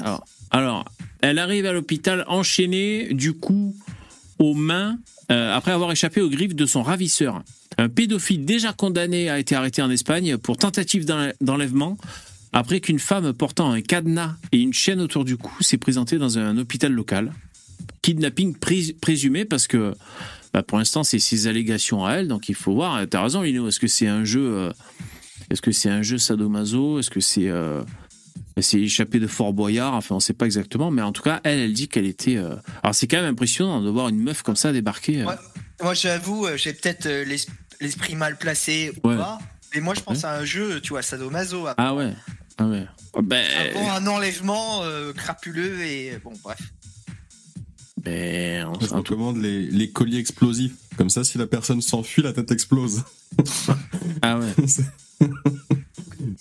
Alors, 0.51 0.85
elle 1.21 1.39
arrive 1.39 1.65
à 1.65 1.73
l'hôpital 1.73 2.23
enchaînée, 2.27 3.13
du 3.13 3.33
coup, 3.33 3.75
aux 4.39 4.53
mains, 4.53 4.97
euh, 5.31 5.55
après 5.55 5.71
avoir 5.71 5.91
échappé 5.91 6.21
aux 6.21 6.29
griffes 6.29 6.55
de 6.55 6.65
son 6.65 6.83
ravisseur. 6.83 7.43
Un 7.77 7.89
pédophile 7.89 8.45
déjà 8.45 8.71
condamné 8.73 9.29
a 9.29 9.39
été 9.39 9.55
arrêté 9.55 9.81
en 9.81 9.89
Espagne 9.89 10.37
pour 10.37 10.57
tentative 10.57 11.05
d'en- 11.05 11.31
d'enlèvement 11.41 11.97
après 12.51 12.81
qu'une 12.81 12.99
femme 12.99 13.33
portant 13.33 13.71
un 13.71 13.81
cadenas 13.81 14.35
et 14.51 14.59
une 14.59 14.73
chaîne 14.73 15.01
autour 15.01 15.25
du 15.25 15.37
cou 15.37 15.51
s'est 15.63 15.77
présentée 15.77 16.19
dans 16.19 16.37
un 16.37 16.57
hôpital 16.59 16.91
local. 16.91 17.33
Kidnapping 18.03 18.55
prés- 18.55 18.95
présumé 19.01 19.45
parce 19.45 19.65
que 19.65 19.95
bah, 20.53 20.61
pour 20.61 20.77
l'instant 20.77 21.03
c'est 21.03 21.17
ses 21.19 21.47
allégations 21.47 22.05
à 22.05 22.13
elle, 22.15 22.27
donc 22.27 22.49
il 22.49 22.53
faut 22.55 22.73
voir. 22.73 23.01
T'as 23.09 23.23
raison, 23.23 23.41
Lino. 23.41 23.67
Est-ce 23.67 23.79
que 23.79 23.87
c'est 23.87 24.07
un 24.07 24.23
jeu 24.23 24.45
euh, 24.55 24.71
Est-ce 25.49 25.61
que 25.63 25.71
c'est 25.71 25.89
un 25.89 26.03
jeu 26.03 26.19
sadomaso 26.19 26.99
Est-ce 26.99 27.09
que 27.09 27.21
c'est 27.21 27.49
euh, 27.49 27.81
c'est 28.61 28.79
échappé 28.79 29.19
de 29.19 29.27
Fort 29.27 29.53
Boyard 29.53 29.93
Enfin, 29.95 30.15
on 30.15 30.19
sait 30.19 30.33
pas 30.33 30.45
exactement, 30.45 30.91
mais 30.91 31.01
en 31.01 31.11
tout 31.11 31.23
cas, 31.23 31.41
elle, 31.43 31.59
elle 31.59 31.73
dit 31.73 31.87
qu'elle 31.87 32.05
était. 32.05 32.37
euh, 32.37 32.55
Alors, 32.83 32.93
c'est 32.93 33.07
quand 33.07 33.17
même 33.17 33.31
impressionnant 33.33 33.81
de 33.81 33.89
voir 33.89 34.09
une 34.09 34.19
meuf 34.21 34.41
comme 34.43 34.55
ça 34.55 34.71
débarquer. 34.71 35.21
euh. 35.21 35.25
Ouais. 35.25 35.35
moi 35.81 35.93
j'avoue, 35.93 36.45
euh, 36.45 36.55
j'ai 36.57 36.73
peut-être 36.73 37.07
l'es- 37.07 37.47
l'esprit 37.81 38.15
mal 38.15 38.37
placé 38.37 38.91
ou 39.03 39.07
Ouais. 39.09 39.17
pas. 39.17 39.39
Mais 39.73 39.81
moi 39.81 39.95
je 39.95 40.01
pense 40.01 40.23
à 40.23 40.37
un 40.37 40.45
jeu, 40.45 40.79
tu 40.81 40.89
vois, 40.89 41.01
sadomaso. 41.01 41.65
à- 41.65 41.73
Ah 41.77 41.95
ouais. 41.95 42.13
Ah 42.59 42.67
ouais. 42.67 42.85
Ben, 43.23 43.43
Avant 43.75 43.91
un 43.91 44.05
enlèvement 44.07 44.83
euh, 44.83 45.11
crapuleux 45.13 45.81
et 45.81 46.19
bon 46.23 46.33
bref. 46.43 46.59
ben, 48.03 48.71
Je 48.81 48.87
recommande 48.93 49.37
les, 49.41 49.65
les 49.67 49.89
colliers 49.89 50.19
explosifs. 50.19 50.73
Comme 50.97 51.09
ça, 51.09 51.23
si 51.23 51.37
la 51.39 51.47
personne 51.47 51.81
s'enfuit, 51.81 52.21
la 52.21 52.33
tête 52.33 52.51
explose. 52.51 53.03
Ah 54.21 54.37
ouais. 54.37 54.53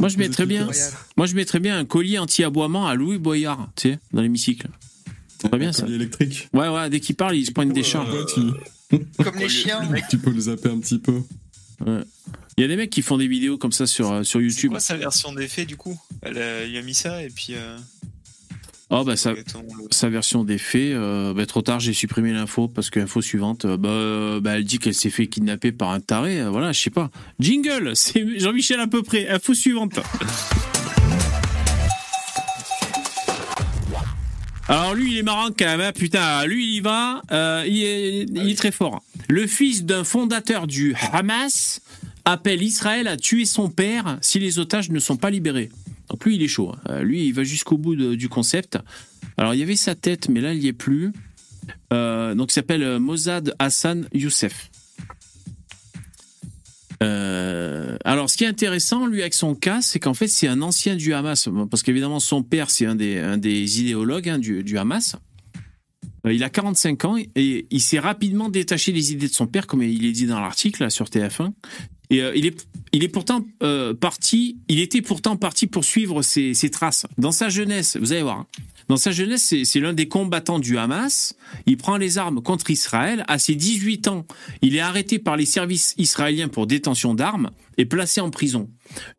Moi, 0.02 0.08
je 0.08 0.18
mettrais 0.18 0.46
bien. 0.46 0.68
Moi, 1.16 1.26
je 1.26 1.34
mettrais 1.36 1.60
bien 1.60 1.78
un 1.78 1.84
collier 1.84 2.18
anti-aboiement 2.18 2.88
à 2.88 2.94
Louis 2.96 3.18
Boyard, 3.18 3.70
tu 3.76 3.90
sais, 3.92 3.98
dans 4.12 4.20
l'hémicycle. 4.20 4.66
C'est 5.40 5.48
pas 5.48 5.58
bien 5.58 5.72
ça. 5.72 5.82
collier 5.82 5.94
électrique. 5.94 6.48
Ouais, 6.52 6.68
ouais. 6.68 6.90
Dès 6.90 6.98
qu'il 6.98 7.14
parle, 7.14 7.36
il 7.36 7.46
se 7.46 7.52
prend 7.52 7.62
une 7.62 7.72
décharge. 7.72 8.12
Ouais, 8.12 8.24
tu, 8.34 9.00
Comme 9.22 9.36
les 9.38 9.48
chiens. 9.48 9.80
tu 10.10 10.18
peux 10.18 10.30
le 10.32 10.40
zapper 10.40 10.70
un 10.70 10.80
petit 10.80 10.98
peu. 10.98 11.20
Ouais. 11.86 12.00
Il 12.56 12.62
y 12.62 12.64
a 12.64 12.68
des 12.68 12.74
mecs 12.76 12.90
qui 12.90 13.02
font 13.02 13.16
des 13.16 13.28
vidéos 13.28 13.58
comme 13.58 13.70
ça 13.72 13.86
sur, 13.86 14.10
euh, 14.12 14.22
sur 14.24 14.40
C'est 14.40 14.44
YouTube. 14.44 14.70
quoi 14.72 14.80
sa 14.80 14.96
version 14.96 15.32
d'effet 15.32 15.64
du 15.66 15.76
coup? 15.76 15.96
Elle 16.22 16.38
a, 16.38 16.64
il 16.64 16.76
a 16.76 16.82
mis 16.82 16.94
ça 16.94 17.22
et 17.22 17.28
puis. 17.28 17.54
euh, 17.54 17.78
Oh, 18.94 19.04
bah, 19.04 19.14
sa 19.16 20.08
version 20.10 20.44
des 20.44 20.58
faits, 20.58 20.92
euh, 20.92 21.32
bah, 21.32 21.46
trop 21.46 21.62
tard, 21.62 21.80
j'ai 21.80 21.94
supprimé 21.94 22.30
l'info 22.30 22.68
parce 22.68 22.90
que 22.90 23.00
l'info 23.00 23.22
suivante, 23.22 23.64
euh, 23.64 23.78
bah, 23.78 23.88
euh, 23.88 24.38
bah, 24.38 24.58
elle 24.58 24.64
dit 24.64 24.78
qu'elle 24.78 24.92
s'est 24.92 25.08
fait 25.08 25.28
kidnapper 25.28 25.72
par 25.72 25.92
un 25.92 26.00
taré. 26.00 26.42
voilà, 26.50 26.72
je 26.72 26.80
sais 26.82 26.90
pas. 26.90 27.10
Jingle, 27.40 27.92
c'est 27.94 28.38
Jean-Michel 28.38 28.80
à 28.80 28.86
peu 28.86 29.02
près. 29.02 29.30
Info 29.30 29.54
suivante. 29.54 29.98
Alors 34.68 34.94
lui, 34.94 35.12
il 35.12 35.18
est 35.18 35.22
marrant 35.22 35.48
quand 35.48 35.64
même, 35.64 35.80
hein, 35.80 35.92
putain. 35.92 36.44
Lui, 36.44 36.66
il 36.66 36.74
y 36.74 36.80
va, 36.80 37.22
il 37.66 38.50
est 38.50 38.58
très 38.58 38.72
fort. 38.72 39.02
Le 39.26 39.46
fils 39.46 39.84
d'un 39.84 40.04
fondateur 40.04 40.66
du 40.66 40.94
Hamas 41.12 41.80
appelle 42.26 42.62
Israël 42.62 43.08
à 43.08 43.16
tuer 43.16 43.46
son 43.46 43.70
père 43.70 44.18
si 44.20 44.38
les 44.38 44.58
otages 44.58 44.90
ne 44.90 44.98
sont 44.98 45.16
pas 45.16 45.30
libérés. 45.30 45.70
Donc 46.12 46.26
lui, 46.26 46.36
il 46.36 46.42
est 46.42 46.48
chaud. 46.48 46.70
hein. 46.70 46.80
Euh, 46.90 47.02
lui, 47.02 47.26
il 47.26 47.32
va 47.32 47.42
jusqu'au 47.42 47.78
bout 47.78 47.96
du 47.96 48.28
concept. 48.28 48.78
Alors 49.38 49.54
il 49.54 49.60
y 49.60 49.62
avait 49.62 49.76
sa 49.76 49.94
tête, 49.94 50.28
mais 50.28 50.42
là, 50.42 50.52
il 50.52 50.60
n'y 50.60 50.66
est 50.66 50.74
plus. 50.74 51.10
Euh, 51.92 52.34
donc 52.34 52.50
il 52.50 52.54
s'appelle 52.54 52.82
euh, 52.82 53.00
Mossad 53.00 53.54
Hassan 53.58 54.06
Youssef. 54.12 54.70
Alors, 58.04 58.30
ce 58.30 58.36
qui 58.36 58.44
est 58.44 58.48
intéressant, 58.48 59.06
lui, 59.06 59.22
avec 59.22 59.32
son 59.32 59.54
cas, 59.54 59.80
c'est 59.80 59.98
qu'en 59.98 60.14
fait, 60.14 60.28
c'est 60.28 60.46
un 60.46 60.60
ancien 60.60 60.96
du 60.96 61.14
Hamas. 61.14 61.48
Parce 61.70 61.82
qu'évidemment, 61.82 62.20
son 62.20 62.42
père, 62.42 62.70
c'est 62.70 62.86
un 62.86 62.94
des, 62.94 63.80
idéologues 63.80 64.28
hein, 64.28 64.38
du, 64.38 64.78
Hamas. 64.78 65.16
Il 66.28 66.44
a 66.44 66.50
45 66.50 67.04
ans 67.04 67.16
et 67.16 67.66
il 67.70 67.80
s'est 67.80 67.98
rapidement 67.98 68.48
détaché 68.48 68.92
des 68.92 69.12
idées 69.12 69.28
de 69.28 69.32
son 69.32 69.46
père, 69.46 69.66
comme 69.66 69.82
il 69.82 70.04
est 70.04 70.12
dit 70.12 70.26
dans 70.26 70.40
l'article 70.40 70.90
sur 70.90 71.06
TF1. 71.06 71.52
Et 72.10 72.18
il, 72.36 72.46
est, 72.46 72.66
euh, 72.94 73.94
il 74.68 74.80
était 74.80 75.02
pourtant 75.02 75.36
parti 75.36 75.66
pour 75.66 75.84
suivre 75.84 76.22
ses, 76.22 76.54
traces. 76.70 77.06
Dans 77.18 77.32
sa 77.32 77.48
jeunesse, 77.48 77.96
vous 77.96 78.12
allez 78.12 78.22
voir, 78.22 78.40
hein. 78.40 78.46
dans 78.88 78.96
sa 78.96 79.10
jeunesse, 79.10 79.54
c'est 79.64 79.80
l'un 79.80 79.94
des 79.94 80.08
combattants 80.08 80.58
du 80.58 80.76
Hamas. 80.76 81.34
Il 81.66 81.78
prend 81.78 81.96
les 81.96 82.18
armes 82.18 82.42
contre 82.42 82.70
Israël. 82.70 83.24
À 83.28 83.38
ses 83.38 83.54
18 83.54 84.08
ans, 84.08 84.26
il 84.60 84.76
est 84.76 84.80
arrêté 84.80 85.18
par 85.18 85.36
les 85.36 85.46
services 85.46 85.94
israéliens 85.96 86.48
pour 86.48 86.66
détention 86.66 87.14
d'armes 87.14 87.50
et 87.78 87.86
placé 87.86 88.20
en 88.20 88.30
prison. 88.30 88.68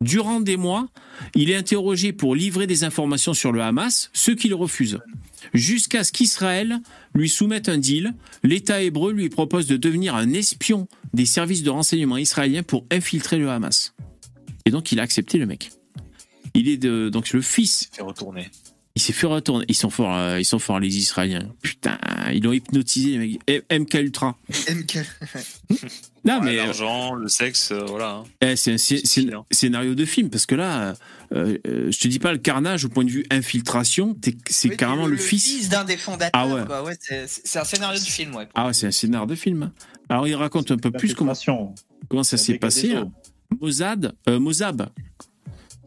Durant 0.00 0.40
des 0.40 0.56
mois, 0.56 0.88
il 1.34 1.50
est 1.50 1.56
interrogé 1.56 2.12
pour 2.12 2.36
livrer 2.36 2.66
des 2.68 2.84
informations 2.84 3.34
sur 3.34 3.50
le 3.50 3.60
Hamas, 3.62 4.10
ce 4.12 4.30
qu'il 4.30 4.54
refuse. 4.54 5.00
Jusqu'à 5.54 6.04
ce 6.04 6.12
qu'Israël 6.12 6.80
lui 7.14 7.28
soumette 7.28 7.68
un 7.68 7.78
deal. 7.78 8.12
L'État 8.42 8.82
hébreu 8.82 9.12
lui 9.12 9.28
propose 9.28 9.66
de 9.66 9.76
devenir 9.76 10.14
un 10.14 10.32
espion 10.32 10.88
des 11.14 11.26
services 11.26 11.62
de 11.62 11.70
renseignement 11.70 12.16
israéliens 12.16 12.62
pour 12.62 12.84
infiltrer 12.90 13.38
le 13.38 13.48
Hamas. 13.50 13.94
Et 14.66 14.70
donc 14.70 14.92
il 14.92 15.00
a 15.00 15.02
accepté 15.02 15.38
le 15.38 15.46
mec. 15.46 15.70
Il 16.54 16.68
est 16.68 16.76
donc 16.76 17.32
le 17.32 17.40
fils. 17.40 17.88
Fait 17.92 18.02
retourner. 18.02 18.50
Il 18.96 19.02
s'est 19.02 19.12
fait 19.12 19.26
retourner. 19.26 19.64
Ils 19.68 19.74
sont 19.74 19.90
forts, 19.90 20.14
euh, 20.14 20.38
ils 20.38 20.44
sont 20.44 20.60
forts 20.60 20.78
les 20.78 20.96
Israéliens. 20.98 21.48
Putain, 21.62 21.98
ils 22.32 22.40
l'ont 22.44 22.52
hypnotisé 22.52 23.10
les 23.10 23.18
mecs. 23.18 23.40
Eh, 23.48 23.78
MK 23.78 23.94
Ultra. 23.94 24.36
MK. 24.70 24.98
Non 26.24 26.38
Ouais, 26.38 26.44
mais 26.44 26.56
L'argent, 26.56 27.12
le 27.14 27.26
sexe, 27.28 27.72
euh, 27.72 27.84
voilà. 27.86 28.10
hein. 28.10 28.24
Eh, 28.40 28.54
c'est 28.56 28.70
un 28.70 28.76
un 28.76 29.44
scénario 29.50 29.94
de 29.96 30.04
film 30.04 30.30
parce 30.30 30.46
que 30.46 30.54
là, 30.54 30.94
euh, 31.32 31.58
euh, 31.66 31.90
je 31.90 31.98
te 31.98 32.06
dis 32.06 32.20
pas 32.20 32.30
le 32.32 32.38
carnage 32.38 32.84
au 32.84 32.88
point 32.88 33.04
de 33.04 33.10
vue 33.10 33.26
infiltration, 33.30 34.16
c'est 34.48 34.68
Oui, 34.70 34.76
carrément 34.76 35.06
le, 35.06 35.16
fils. 35.16 35.68
d'un 35.68 35.84
des 35.84 35.96
fondateurs. 35.96 36.30
Ah 36.32 36.82
ouais. 36.84 36.96
c'est- 37.00 37.58
un 37.58 37.64
scénario 37.64 37.98
de 37.98 38.04
film, 38.04 38.34
ouais. 38.36 38.48
Ah 38.54 38.68
ouais, 38.68 38.72
c'est 38.72 38.86
un 38.86 38.90
scénario 38.92 39.26
de 39.26 39.34
film. 39.34 39.72
Alors 40.08 40.28
il 40.28 40.34
raconte 40.36 40.70
un 40.70 40.76
peu 40.78 40.92
plus 40.92 41.14
comment, 41.14 41.32
comment 42.08 42.22
ça 42.22 42.36
s'est 42.36 42.58
passé. 42.58 42.94
hein. 42.94 43.10
Mossad, 43.60 44.14
euh, 44.28 44.38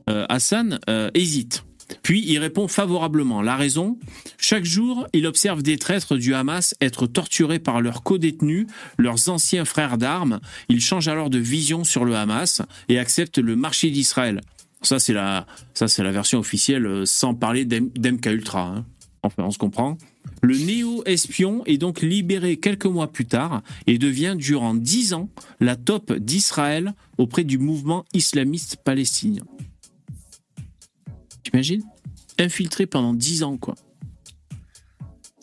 euh, 0.10 0.26
Hassan 0.30 0.80
euh, 0.90 1.10
hésite. 1.14 1.64
Puis 2.04 2.24
il 2.26 2.40
répond 2.40 2.68
favorablement. 2.68 3.42
La 3.42 3.56
raison 3.56 3.98
Chaque 4.38 4.66
jour, 4.66 5.08
il 5.14 5.26
observe 5.26 5.64
des 5.64 5.78
traîtres 5.78 6.18
du 6.18 6.34
Hamas 6.34 6.76
être 6.82 7.08
torturés 7.08 7.60
par 7.60 7.82
leurs 7.82 8.04
co-détenus, 8.04 8.68
leurs 8.98 9.30
anciens 9.30 9.66
frères 9.66 9.98
d'armes. 9.98 10.40
Il 10.70 10.82
change 10.82 11.08
alors 11.08 11.30
de 11.30 11.40
vision 11.40 11.84
sur 11.84 12.06
le 12.06 12.16
Hamas 12.16 12.62
et 12.90 13.00
accepte 13.00 13.38
le 13.38 13.56
marché 13.56 13.90
d'Israël. 13.90 14.42
Ça, 14.82 15.00
c'est 15.00 15.14
la, 15.14 15.46
version 16.12 16.40
officielle, 16.40 16.86
euh, 16.86 17.06
sans 17.06 17.34
parler 17.34 17.66
d'M- 17.66 17.90
d'MK 17.96 18.28
Ultra. 18.28 18.62
hein. 18.62 18.86
Enfin, 19.24 19.44
on 19.44 19.52
se 19.52 19.58
comprend. 19.58 19.98
Le 20.42 20.56
néo-espion 20.58 21.64
est 21.66 21.78
donc 21.78 22.02
libéré 22.02 22.58
quelques 22.58 22.86
mois 22.86 23.12
plus 23.12 23.26
tard 23.26 23.62
et 23.88 23.98
devient 23.98 24.36
durant 24.38 24.76
dix 24.76 25.14
ans 25.14 25.30
la 25.60 25.76
top 25.76 26.14
d'Israël 26.14 26.94
auprès 27.18 27.44
du 27.44 27.58
mouvement 27.58 28.06
islamiste 28.14 28.78
palestinien. 28.84 29.44
T'imagines 31.50 31.84
Infiltré 32.40 32.86
pendant 32.86 33.14
dix 33.14 33.44
ans, 33.44 33.58
quoi. 33.58 33.76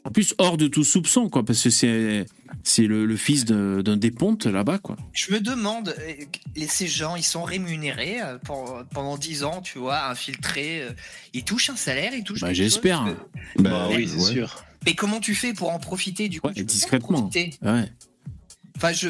En 0.07 0.11
plus, 0.11 0.35
hors 0.39 0.59
de 0.59 0.69
tout 0.69 0.85
soupçon, 0.85 1.31
quoi, 1.31 1.45
parce 1.45 1.63
que 1.63 1.71
c'est 1.71 2.27
c'est 2.63 2.87
le, 2.87 3.05
le 3.07 3.17
fils 3.17 3.45
de- 3.47 3.83
d'un 3.85 3.97
des 3.97 4.11
pontes 4.11 4.47
là-bas, 4.47 4.79
quoi. 4.79 4.97
Je 5.13 5.33
me 5.33 5.41
demande, 5.41 5.95
euh, 5.99 6.65
ces 6.69 6.87
gens, 6.87 7.17
ils 7.17 7.23
sont 7.25 7.43
rémunérés 7.43 8.21
euh, 8.23 8.39
pour- 8.39 8.83
pendant 8.93 9.17
10 9.17 9.45
ans, 9.45 9.61
tu 9.63 9.79
vois, 9.79 10.07
infiltrés. 10.09 10.83
euh, 10.83 10.91
Ils 11.33 11.43
touchent 11.45 11.71
un 11.71 11.77
salaire, 11.77 12.15
ils 12.15 12.23
touchent 12.23 12.41
Bah, 12.43 12.53
j'espère. 12.53 13.05
Bah, 13.05 13.15
Bah 13.71 13.89
oui, 13.91 14.07
c'est 14.09 14.17
ouais. 14.23 14.33
sûr. 14.33 14.65
Mais 14.85 14.95
comment 14.95 15.21
tu 15.21 15.35
fais 15.35 15.53
pour 15.55 15.71
en 15.71 15.79
profiter 15.79 16.29
du 16.29 16.41
coup? 16.41 16.49
En 16.49 16.53
discrètement. 16.53 17.31
Ouais. 17.63 17.91
Enfin, 18.77 18.93
je. 18.93 19.09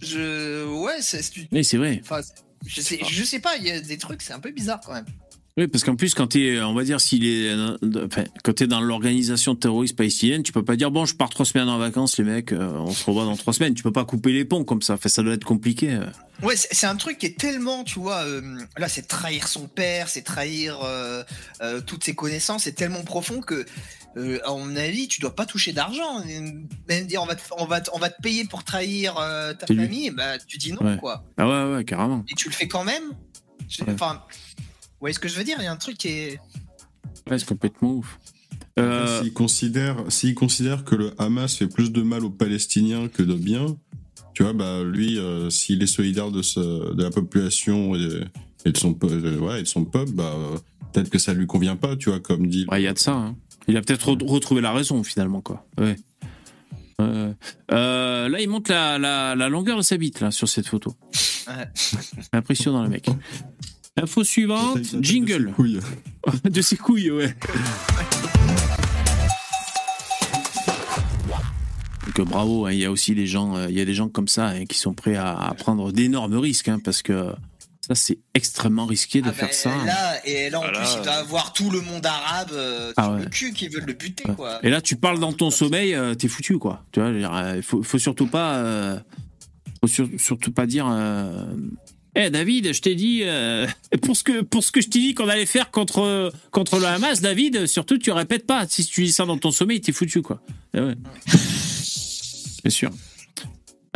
je 0.00 0.64
ouais, 0.80 0.98
c'est. 1.00 1.22
Oui, 1.50 1.64
c'est 1.64 1.76
vrai. 1.76 2.00
Enfin, 2.02 2.20
je 2.64 2.80
sais, 2.80 3.00
je 3.08 3.24
sais 3.24 3.40
pas, 3.40 3.56
il 3.56 3.64
y 3.64 3.70
a 3.72 3.80
des 3.80 3.98
trucs, 3.98 4.22
c'est 4.22 4.32
un 4.32 4.40
peu 4.40 4.52
bizarre 4.52 4.80
quand 4.84 4.92
même. 4.94 5.06
Oui, 5.58 5.68
parce 5.68 5.84
qu'en 5.84 5.96
plus, 5.96 6.14
quand 6.14 6.26
t'es, 6.26 6.60
on 6.60 6.74
va 6.74 6.84
dire, 6.84 7.00
s'il 7.00 7.24
est, 7.24 7.48
euh, 7.48 7.78
enfin, 8.04 8.24
quand 8.44 8.52
t'es 8.52 8.66
dans 8.66 8.80
l'organisation 8.82 9.54
terroriste 9.54 9.96
palestinienne, 9.96 10.42
tu 10.42 10.52
peux 10.52 10.62
pas 10.62 10.76
dire 10.76 10.90
bon, 10.90 11.06
je 11.06 11.14
pars 11.14 11.30
trois 11.30 11.46
semaines 11.46 11.70
en 11.70 11.78
vacances, 11.78 12.18
les 12.18 12.24
mecs, 12.24 12.52
euh, 12.52 12.72
on 12.74 12.90
se 12.92 13.02
revoit 13.06 13.24
dans 13.24 13.36
trois 13.38 13.54
semaines. 13.54 13.72
Tu 13.72 13.82
peux 13.82 13.92
pas 13.92 14.04
couper 14.04 14.32
les 14.32 14.44
ponts 14.44 14.64
comme 14.64 14.82
ça. 14.82 14.94
Enfin, 14.94 15.08
ça 15.08 15.22
doit 15.22 15.32
être 15.32 15.46
compliqué. 15.46 15.92
euh. 15.94 16.04
Ouais, 16.42 16.56
c'est 16.56 16.86
un 16.86 16.96
truc 16.96 17.16
qui 17.16 17.24
est 17.24 17.38
tellement, 17.38 17.84
tu 17.84 17.98
vois, 17.98 18.18
euh, 18.26 18.42
là, 18.76 18.90
c'est 18.90 19.08
trahir 19.08 19.48
son 19.48 19.66
père, 19.66 20.08
c'est 20.10 20.20
trahir 20.20 20.78
euh, 20.84 21.22
euh, 21.62 21.80
toutes 21.80 22.04
ses 22.04 22.14
connaissances, 22.14 22.64
c'est 22.64 22.72
tellement 22.74 23.02
profond 23.02 23.40
que, 23.40 23.64
à 24.44 24.50
mon 24.50 24.76
avis, 24.76 25.08
tu 25.08 25.22
dois 25.22 25.34
pas 25.34 25.46
toucher 25.46 25.72
d'argent. 25.72 26.22
Même 26.88 27.06
dire 27.06 27.22
on 27.22 27.26
va 27.26 27.34
te, 27.34 27.40
on 27.56 27.64
va 27.64 27.80
te- 27.80 27.90
on 27.94 27.98
va 27.98 28.10
te 28.10 28.20
payer 28.20 28.44
pour 28.44 28.62
trahir 28.62 29.14
ta 29.58 29.66
famille, 29.66 30.10
bah 30.10 30.36
tu 30.46 30.58
dis 30.58 30.72
non, 30.74 30.82
Ouais. 30.84 30.98
quoi. 30.98 31.24
Ah 31.38 31.48
ouais, 31.48 31.76
ouais, 31.76 31.84
carrément. 31.84 32.26
Et 32.30 32.34
tu 32.34 32.50
le 32.50 32.54
fais 32.54 32.68
quand 32.68 32.84
même? 32.84 33.04
Ouais. 33.86 33.94
Voyez 35.00 35.12
ce 35.14 35.18
que 35.18 35.28
je 35.28 35.36
veux 35.36 35.44
dire 35.44 35.56
Il 35.60 35.64
y 35.64 35.68
a 35.68 35.72
un 35.72 35.76
truc 35.76 35.98
qui 35.98 36.08
est. 36.08 36.40
Ouais, 37.30 37.38
c'est 37.38 37.46
complètement 37.48 37.94
ouf. 37.94 38.18
Euh, 38.78 39.22
S'il 39.22 39.32
considère, 39.32 39.96
s'il 40.08 40.34
considère 40.34 40.84
que 40.84 40.94
le 40.94 41.14
Hamas 41.18 41.56
fait 41.56 41.66
plus 41.66 41.90
de 41.92 42.02
mal 42.02 42.24
aux 42.24 42.30
Palestiniens 42.30 43.08
que 43.08 43.22
de 43.22 43.34
bien, 43.34 43.66
tu 44.34 44.42
vois, 44.42 44.52
bah 44.52 44.82
lui, 44.84 45.18
euh, 45.18 45.48
s'il 45.48 45.82
est 45.82 45.86
solidaire 45.86 46.30
de, 46.30 46.42
ce, 46.42 46.92
de 46.94 47.02
la 47.02 47.10
population 47.10 47.94
et 47.94 47.98
de, 48.00 48.24
et 48.66 48.72
de 48.72 48.76
son, 48.76 48.96
euh, 49.04 49.38
ouais, 49.38 49.60
et 49.60 49.62
de 49.62 49.68
son 49.68 49.84
peuple, 49.86 50.12
bah 50.12 50.34
euh, 50.36 50.58
peut-être 50.92 51.08
que 51.08 51.18
ça 51.18 51.32
lui 51.32 51.46
convient 51.46 51.76
pas, 51.76 51.96
tu 51.96 52.10
vois, 52.10 52.20
comme 52.20 52.46
dit. 52.48 52.66
Il 52.70 52.80
y 52.82 52.86
a 52.86 52.92
de 52.92 52.98
ça. 52.98 53.12
hein. 53.14 53.36
Il 53.66 53.76
a 53.78 53.80
peut-être 53.82 54.12
re- 54.14 54.26
retrouvé 54.28 54.60
la 54.60 54.72
raison 54.72 55.02
finalement, 55.02 55.40
quoi. 55.40 55.66
Ouais. 55.78 55.96
Euh, 57.00 57.32
euh, 57.72 58.28
là, 58.28 58.40
il 58.40 58.48
montre 58.48 58.70
la, 58.70 58.98
la, 58.98 59.34
la 59.34 59.48
longueur 59.48 59.76
de 59.78 59.82
sa 59.82 59.96
bite 59.96 60.20
là 60.20 60.30
sur 60.30 60.48
cette 60.48 60.66
photo. 60.66 60.94
Ouais. 61.48 61.66
Impressionnant 62.32 62.82
le 62.82 62.88
mec. 62.90 63.08
Info 63.98 64.24
suivante, 64.24 64.78
jingle. 65.00 65.54
De 66.44 66.60
ses 66.60 66.76
couilles, 66.76 67.10
ouais. 67.10 67.34
Donc 72.06 72.18
euh, 72.20 72.24
bravo, 72.24 72.66
hein, 72.66 72.72
il 72.72 72.78
y 72.78 72.84
a 72.84 72.90
aussi 72.90 73.14
des 73.14 73.26
gens, 73.26 73.56
euh, 73.56 73.66
il 73.70 73.76
y 73.76 73.80
a 73.80 73.84
des 73.86 73.94
gens 73.94 74.08
comme 74.08 74.28
ça 74.28 74.48
hein, 74.48 74.64
qui 74.66 74.76
sont 74.78 74.92
prêts 74.92 75.16
à, 75.16 75.34
à 75.34 75.54
prendre 75.54 75.92
d'énormes 75.92 76.36
risques, 76.36 76.68
hein, 76.68 76.78
parce 76.84 77.00
que 77.02 77.32
ça 77.80 77.94
c'est 77.94 78.18
extrêmement 78.34 78.84
risqué 78.86 79.22
de 79.22 79.28
Ah 79.30 79.32
faire 79.32 79.48
bah, 79.48 79.54
ça. 79.54 79.70
Là, 79.86 80.26
et 80.26 80.50
là, 80.50 80.58
en 80.58 80.62
Voilà. 80.62 80.80
plus, 80.80 80.88
il 80.98 81.02
doit 81.02 81.12
avoir 81.14 81.52
tout 81.54 81.70
le 81.70 81.80
monde 81.80 82.04
arabe 82.04 82.50
euh, 82.52 82.92
Ah 82.98 83.12
ouais. 83.12 83.22
le 83.22 83.26
cul 83.30 83.52
qui 83.54 83.68
veulent 83.68 83.86
le 83.86 83.94
buter, 83.94 84.28
Ouais. 84.28 84.34
quoi. 84.34 84.58
Et 84.62 84.68
là, 84.68 84.80
tu 84.82 84.96
parles 84.96 85.20
dans 85.20 85.32
ton 85.32 85.50
sommeil, 85.50 85.94
euh, 85.94 86.14
t'es 86.14 86.28
foutu, 86.28 86.58
quoi. 86.58 86.84
Tu 86.92 87.00
vois, 87.00 87.08
euh, 87.08 87.62
faut, 87.62 87.82
faut 87.82 87.98
surtout 87.98 88.26
pas, 88.26 88.56
euh, 88.56 88.98
faut 89.80 89.88
sur- 89.88 90.08
surtout 90.18 90.52
pas 90.52 90.66
dire. 90.66 90.86
Euh, 92.16 92.22
Eh 92.26 92.30
David, 92.30 92.72
je 92.72 92.80
t'ai 92.80 92.94
dit 92.94 93.20
euh, 93.24 93.66
pour 94.02 94.16
ce 94.16 94.24
que 94.24 94.40
pour 94.42 94.62
ce 94.64 94.72
que 94.72 94.80
je 94.80 94.88
t'ai 94.88 94.98
dit 95.00 95.14
qu'on 95.14 95.28
allait 95.28 95.46
faire 95.46 95.70
contre 95.70 96.32
contre 96.50 96.78
le 96.78 96.86
Hamas, 96.86 97.20
David, 97.20 97.66
surtout 97.66 97.98
tu 97.98 98.10
répètes 98.10 98.46
pas. 98.46 98.66
Si 98.68 98.84
tu 98.86 99.04
dis 99.04 99.12
ça 99.12 99.24
dans 99.26 99.38
ton 99.38 99.50
sommeil, 99.50 99.80
t'es 99.80 99.92
foutu, 99.92 100.22
quoi. 100.22 100.40
Eh. 100.74 100.80
Bien 100.80 102.70
sûr. 102.70 102.90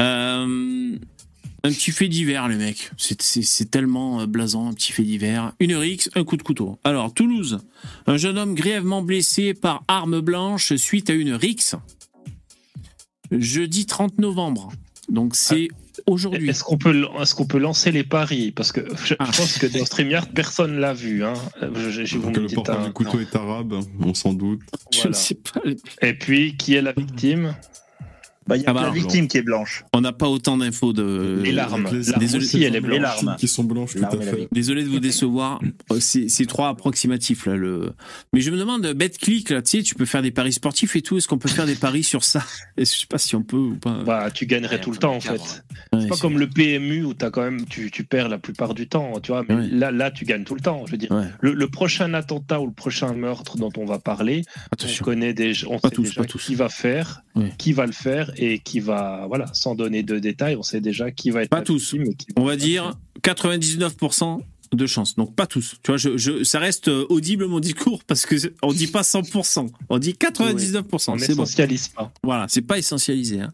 Euh, 0.01 0.97
un 1.63 1.71
petit 1.71 1.91
fait 1.91 2.09
divers, 2.09 2.49
les 2.49 2.57
mecs. 2.57 2.91
C'est- 2.97 3.71
tellement 3.71 4.21
euh, 4.23 4.27
blasant, 4.27 4.69
un 4.69 4.73
petit 4.73 4.93
fait 4.93 5.03
divers. 5.03 5.53
Une 5.61 5.75
rixe, 5.75 6.09
un 6.15 6.25
coup 6.25 6.37
de 6.39 6.43
couteau. 6.43 6.79
Alors, 6.85 7.13
Toulouse, 7.13 7.59
un 8.07 8.17
jeune 8.17 8.39
homme 8.39 8.55
grièvement 8.55 9.03
blessé 9.03 9.53
par 9.53 9.83
arme 9.89 10.21
blanche 10.21 10.75
suite 10.77 11.11
à 11.11 11.13
une 11.15 11.35
rixe. 11.35 11.75
Jeudi 13.31 13.87
30 13.87 14.19
novembre. 14.19 14.73
Donc, 15.09 15.37
c'est 15.37 15.69
aujourd'hui. 16.07 16.49
Est-ce 16.51 16.63
qu'on 16.65 16.79
peut, 16.79 17.05
est-ce 17.21 17.35
qu'on 17.35 17.47
peut 17.47 17.59
lancer 17.59 17.91
les 17.93 18.05
paris? 18.05 18.53
Parce 18.53 18.73
que 18.73 18.81
je, 19.05 19.15
Ah. 19.19 19.27
je 19.31 19.37
pense 19.39 19.59
que 19.59 19.67
dans 19.67 19.85
StreamYard, 19.85 20.29
personne 20.35 20.79
l'a 20.79 20.93
vu. 20.95 21.25
Hein. 21.25 21.35
Je, 21.75 21.91
je- 21.91 22.05
je 22.05 22.19
vous 22.19 22.27
Donc, 22.31 22.37
me 22.37 22.43
le 22.43 22.49
porteur 22.55 22.81
un- 22.81 22.87
du 22.87 22.93
couteau 22.93 23.19
non. 23.19 23.21
est 23.21 23.37
arabe, 23.37 23.75
on 24.05 24.15
s'en 24.15 24.33
doute. 24.33 24.61
Je 24.93 25.09
ne 25.09 25.13
sais 25.13 25.35
pas. 25.37 25.61
Et 26.03 26.15
puis, 26.15 26.57
qui 26.57 26.75
est 26.75 26.83
la 26.83 26.93
victime? 26.93 27.55
Bah, 28.51 28.57
il 28.57 28.63
y 28.63 28.67
a 28.67 28.71
Ah 28.71 28.75
bah 28.75 28.83
la 28.83 28.91
victime 28.91 29.29
qui 29.29 29.39
est 29.39 29.43
blanche. 29.43 29.85
On 29.95 30.01
n'a 30.01 30.13
pas 30.13 30.29
autant 30.29 30.57
d'infos 30.59 30.93
de. 30.93 31.41
Et 31.45 31.53
l'arme. 31.53 31.87
Les- 31.93 32.13
Désolé. 32.19 32.45
aussi, 32.45 32.57
elle 32.65 32.75
est 32.75 32.81
Les 32.81 32.81
blanche. 32.81 33.01
larmes. 33.01 33.37
Qui 33.39 33.49
sont 33.49 33.65
blanches, 33.65 33.95
tout 33.95 34.05
à 34.05 34.21
fait. 34.21 34.49
Désolé 34.53 34.83
de 34.83 34.89
vous 34.89 34.99
décevoir. 35.01 35.61
Euh, 35.93 35.99
C'est 36.01 36.29
c'est 36.29 36.47
trop 36.47 36.65
approximatif 36.65 37.47
là. 37.47 37.55
Le. 37.57 37.93
Mais 38.33 38.41
je 38.41 38.51
me 38.51 38.59
demande, 38.59 38.87
BetClick 38.93 39.51
là, 39.51 39.63
tu 39.63 39.79
sais, 39.79 39.83
tu 39.83 39.95
peux 39.95 40.05
faire 40.05 40.23
des 40.23 40.31
paris 40.33 40.53
sportifs 40.53 40.97
et 40.97 41.03
tout. 41.03 41.17
Est-ce 41.17 41.29
qu'on 41.29 41.39
peut 41.39 41.49
faire 41.49 41.67
des 41.67 41.77
paris 41.77 42.03
sur 42.03 42.25
ça? 42.25 42.43
Je 42.77 42.85
sais 42.85 43.07
pas 43.09 43.19
si 43.19 43.37
on 43.37 43.43
peut 43.43 43.57
ou 43.57 43.77
pas. 43.77 44.03
Bah, 44.05 44.31
tu 44.33 44.47
gagnerais 44.47 44.77
Ouais, 44.77 44.81
tout 44.81 44.91
le 44.91 44.97
temps, 44.99 45.15
en 45.15 45.21
fait. 45.21 45.41
Ouais, 45.93 46.01
C'est 46.03 46.09
pas 46.09 46.17
comme 46.17 46.39
le 46.39 46.49
PMU 46.49 47.05
où 47.05 47.15
as 47.21 47.31
quand 47.31 47.43
même, 47.43 47.65
tu, 47.67 47.91
tu 47.91 48.05
perds 48.05 48.29
la 48.29 48.39
plupart 48.39 48.75
du 48.75 48.89
temps, 48.89 49.13
tu 49.23 49.33
vois. 49.33 49.45
Mais 49.49 49.55
Ouais. 49.55 49.69
là, 49.71 49.91
là, 49.91 50.11
tu 50.11 50.25
gagnes 50.25 50.45
tout 50.45 50.55
le 50.55 50.61
temps. 50.61 50.85
Je 50.87 50.93
veux 50.93 50.99
dire, 50.99 51.11
Ouais. 51.11 51.27
le, 51.41 51.53
le 51.55 51.69
prochain 51.69 52.15
attentat 52.15 52.61
ou 52.61 52.67
le 52.67 52.73
prochain 52.73 53.13
meurtre 53.13 53.57
dont 53.57 53.71
on 53.77 53.85
va 53.85 53.99
parler, 53.99 54.43
on 54.47 54.61
Attention. 54.73 55.05
connaît 55.05 55.35
déjà, 55.35 55.67
on 55.69 55.79
Pas 55.79 55.89
sait 55.89 55.95
tous, 55.95 56.03
déjà 56.03 56.21
pas 56.23 56.27
tous. 56.27 56.43
qui 56.45 56.55
va 56.55 56.69
faire, 56.69 57.23
Qui 57.59 57.73
va 57.73 57.87
le 57.87 57.93
faire 57.93 58.33
et 58.37 58.59
qui 58.59 58.81
va, 58.81 59.25
voilà, 59.29 59.47
sans 59.55 59.75
donner 59.75 60.03
de 60.03 60.19
détails, 60.19 60.57
on 60.57 60.63
sait 60.63 60.81
déjà 60.81 61.11
qui 61.11 61.31
va 61.31 61.43
être 61.43 61.51
Pas 61.51 61.63
tous. 61.63 61.95
On 62.37 62.45
va 62.45 62.57
dire 62.57 62.95
99% 63.23 64.41
de 64.73 64.87
chance. 64.87 65.17
Donc 65.17 65.35
pas 65.35 65.47
tous. 65.47 65.77
Tu 65.83 65.91
vois, 65.91 65.97
je, 65.97 66.17
je- 66.17 66.45
ça 66.45 66.59
reste 66.61 66.89
euh, 66.89 67.05
audible 67.09 67.47
mon 67.47 67.59
discours 67.61 68.05
parce 68.05 68.25
que 68.27 68.37
on 68.63 68.73
dit 68.73 68.87
pas 68.87 69.03
100%. 69.03 69.69
On 69.89 69.99
dit 69.99 70.13
99%. 70.13 70.85
on 70.93 70.99
c'est 70.99 71.11
bon. 71.11 71.17
n'essentialise 71.43 71.89
pas. 71.89 72.13
Voilà, 72.23 72.47
c'est 72.49 72.63
pas 72.63 72.79
essentialisé. 72.79 73.41
hein. 73.41 73.53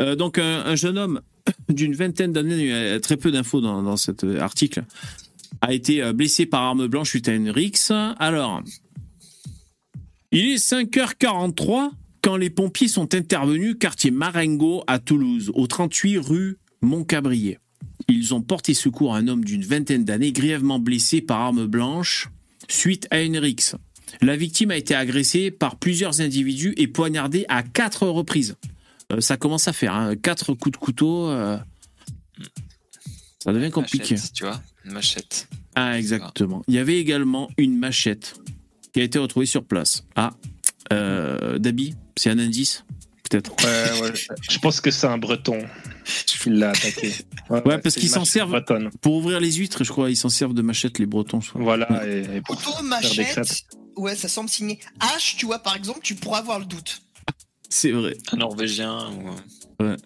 Euh, 0.00 0.16
donc 0.16 0.38
un, 0.38 0.64
un 0.66 0.74
jeune 0.76 0.98
homme 0.98 1.20
d'une 1.68 1.94
vingtaine 1.94 2.32
d'années, 2.32 2.56
il 2.58 2.66
y 2.66 2.72
a 2.72 2.98
très 3.00 3.16
peu 3.16 3.30
d'infos 3.30 3.60
dans, 3.60 3.82
dans 3.82 3.96
cet 3.96 4.24
euh, 4.24 4.40
article, 4.40 4.84
a 5.60 5.72
été 5.72 6.02
euh, 6.02 6.12
blessé 6.12 6.44
par 6.46 6.62
arme 6.62 6.86
blanche 6.88 7.10
suite 7.10 7.28
à 7.28 7.34
une 7.34 7.50
rixe. 7.50 7.92
Alors, 8.18 8.62
il 10.32 10.44
est 10.52 10.56
5h43 10.56 11.90
quand 12.22 12.36
les 12.36 12.50
pompiers 12.50 12.88
sont 12.88 13.14
intervenus 13.14 13.76
quartier 13.78 14.10
Marengo 14.10 14.82
à 14.86 14.98
Toulouse, 14.98 15.50
au 15.54 15.66
38 15.66 16.18
rue 16.18 16.58
Montcabrier. 16.80 17.58
Ils 18.08 18.34
ont 18.34 18.40
porté 18.40 18.74
secours 18.74 19.14
à 19.14 19.18
un 19.18 19.28
homme 19.28 19.44
d'une 19.44 19.64
vingtaine 19.64 20.04
d'années 20.04 20.32
grièvement 20.32 20.78
blessé 20.78 21.20
par 21.20 21.40
arme 21.40 21.66
blanche 21.66 22.28
suite 22.68 23.06
à 23.10 23.20
une 23.20 23.38
rixe. 23.38 23.76
La 24.22 24.36
victime 24.36 24.70
a 24.70 24.76
été 24.76 24.94
agressée 24.94 25.50
par 25.50 25.76
plusieurs 25.76 26.20
individus 26.20 26.74
et 26.76 26.86
poignardée 26.86 27.44
à 27.48 27.62
quatre 27.62 28.06
reprises. 28.06 28.56
Euh, 29.12 29.20
ça 29.20 29.36
commence 29.36 29.68
à 29.68 29.72
faire 29.72 29.94
hein, 29.94 30.16
quatre 30.16 30.54
coups 30.54 30.72
de 30.72 30.82
couteau. 30.82 31.28
euh, 31.28 31.58
ça 33.38 33.52
devient 33.52 33.70
compliqué. 33.70 34.14
Machette, 34.14 34.32
tu 34.32 34.44
vois, 34.44 34.62
une 34.84 34.92
machette. 34.92 35.48
Ah, 35.74 35.98
exactement. 35.98 36.62
Il 36.68 36.74
y 36.74 36.78
avait 36.78 36.98
également 36.98 37.48
une 37.56 37.78
machette 37.78 38.34
qui 38.92 39.00
a 39.00 39.04
été 39.04 39.18
retrouvée 39.18 39.46
sur 39.46 39.64
place. 39.64 40.04
Ah, 40.16 40.34
euh, 40.92 41.58
Dabi, 41.58 41.94
c'est 42.16 42.30
un 42.30 42.38
indice 42.38 42.84
Peut-être. 43.28 43.52
Ouais, 43.62 44.00
ouais. 44.00 44.12
Je 44.48 44.58
pense 44.58 44.80
que 44.80 44.90
c'est 44.90 45.06
un 45.06 45.18
breton. 45.18 45.58
Il 46.46 46.54
l'a 46.54 46.70
attaqué. 46.70 47.12
Ouais, 47.50 47.60
parce 47.62 47.94
c'est 47.94 48.00
qu'ils 48.00 48.08
s'en 48.10 48.20
machette 48.20 48.32
servent 48.32 48.50
bretonne. 48.50 48.90
pour 49.00 49.14
ouvrir 49.16 49.40
les 49.40 49.52
huîtres, 49.52 49.84
je 49.84 49.90
crois. 49.90 50.10
Ils 50.10 50.16
s'en 50.16 50.28
servent 50.28 50.52
de 50.54 50.60
machette, 50.62 50.98
les 50.98 51.06
Bretons. 51.06 51.40
je 51.40 51.50
crois. 51.50 51.62
Voilà, 51.62 52.06
et, 52.06 52.36
et 52.36 52.40
pour 52.42 52.56
des 52.56 52.82
machette. 52.82 53.64
Ouais, 53.96 54.14
ça 54.14 54.28
semble 54.28 54.48
signé. 54.50 54.78
H, 55.00 55.36
tu 55.36 55.46
vois, 55.46 55.58
par 55.58 55.74
exemple, 55.74 56.00
tu 56.02 56.14
pourras 56.14 56.38
avoir 56.38 56.58
le 56.58 56.66
doute. 56.66 57.00
C'est 57.70 57.90
vrai. 57.90 58.16
Un 58.32 58.36
Norvégien 58.36 59.10
ou. 59.10 59.82
Ouais. 59.84 59.96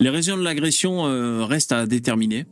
Les 0.00 0.10
raisons 0.10 0.36
de 0.36 0.42
l'agression 0.42 1.06
euh, 1.06 1.44
restent 1.44 1.72
à 1.72 1.86
déterminer. 1.86 2.46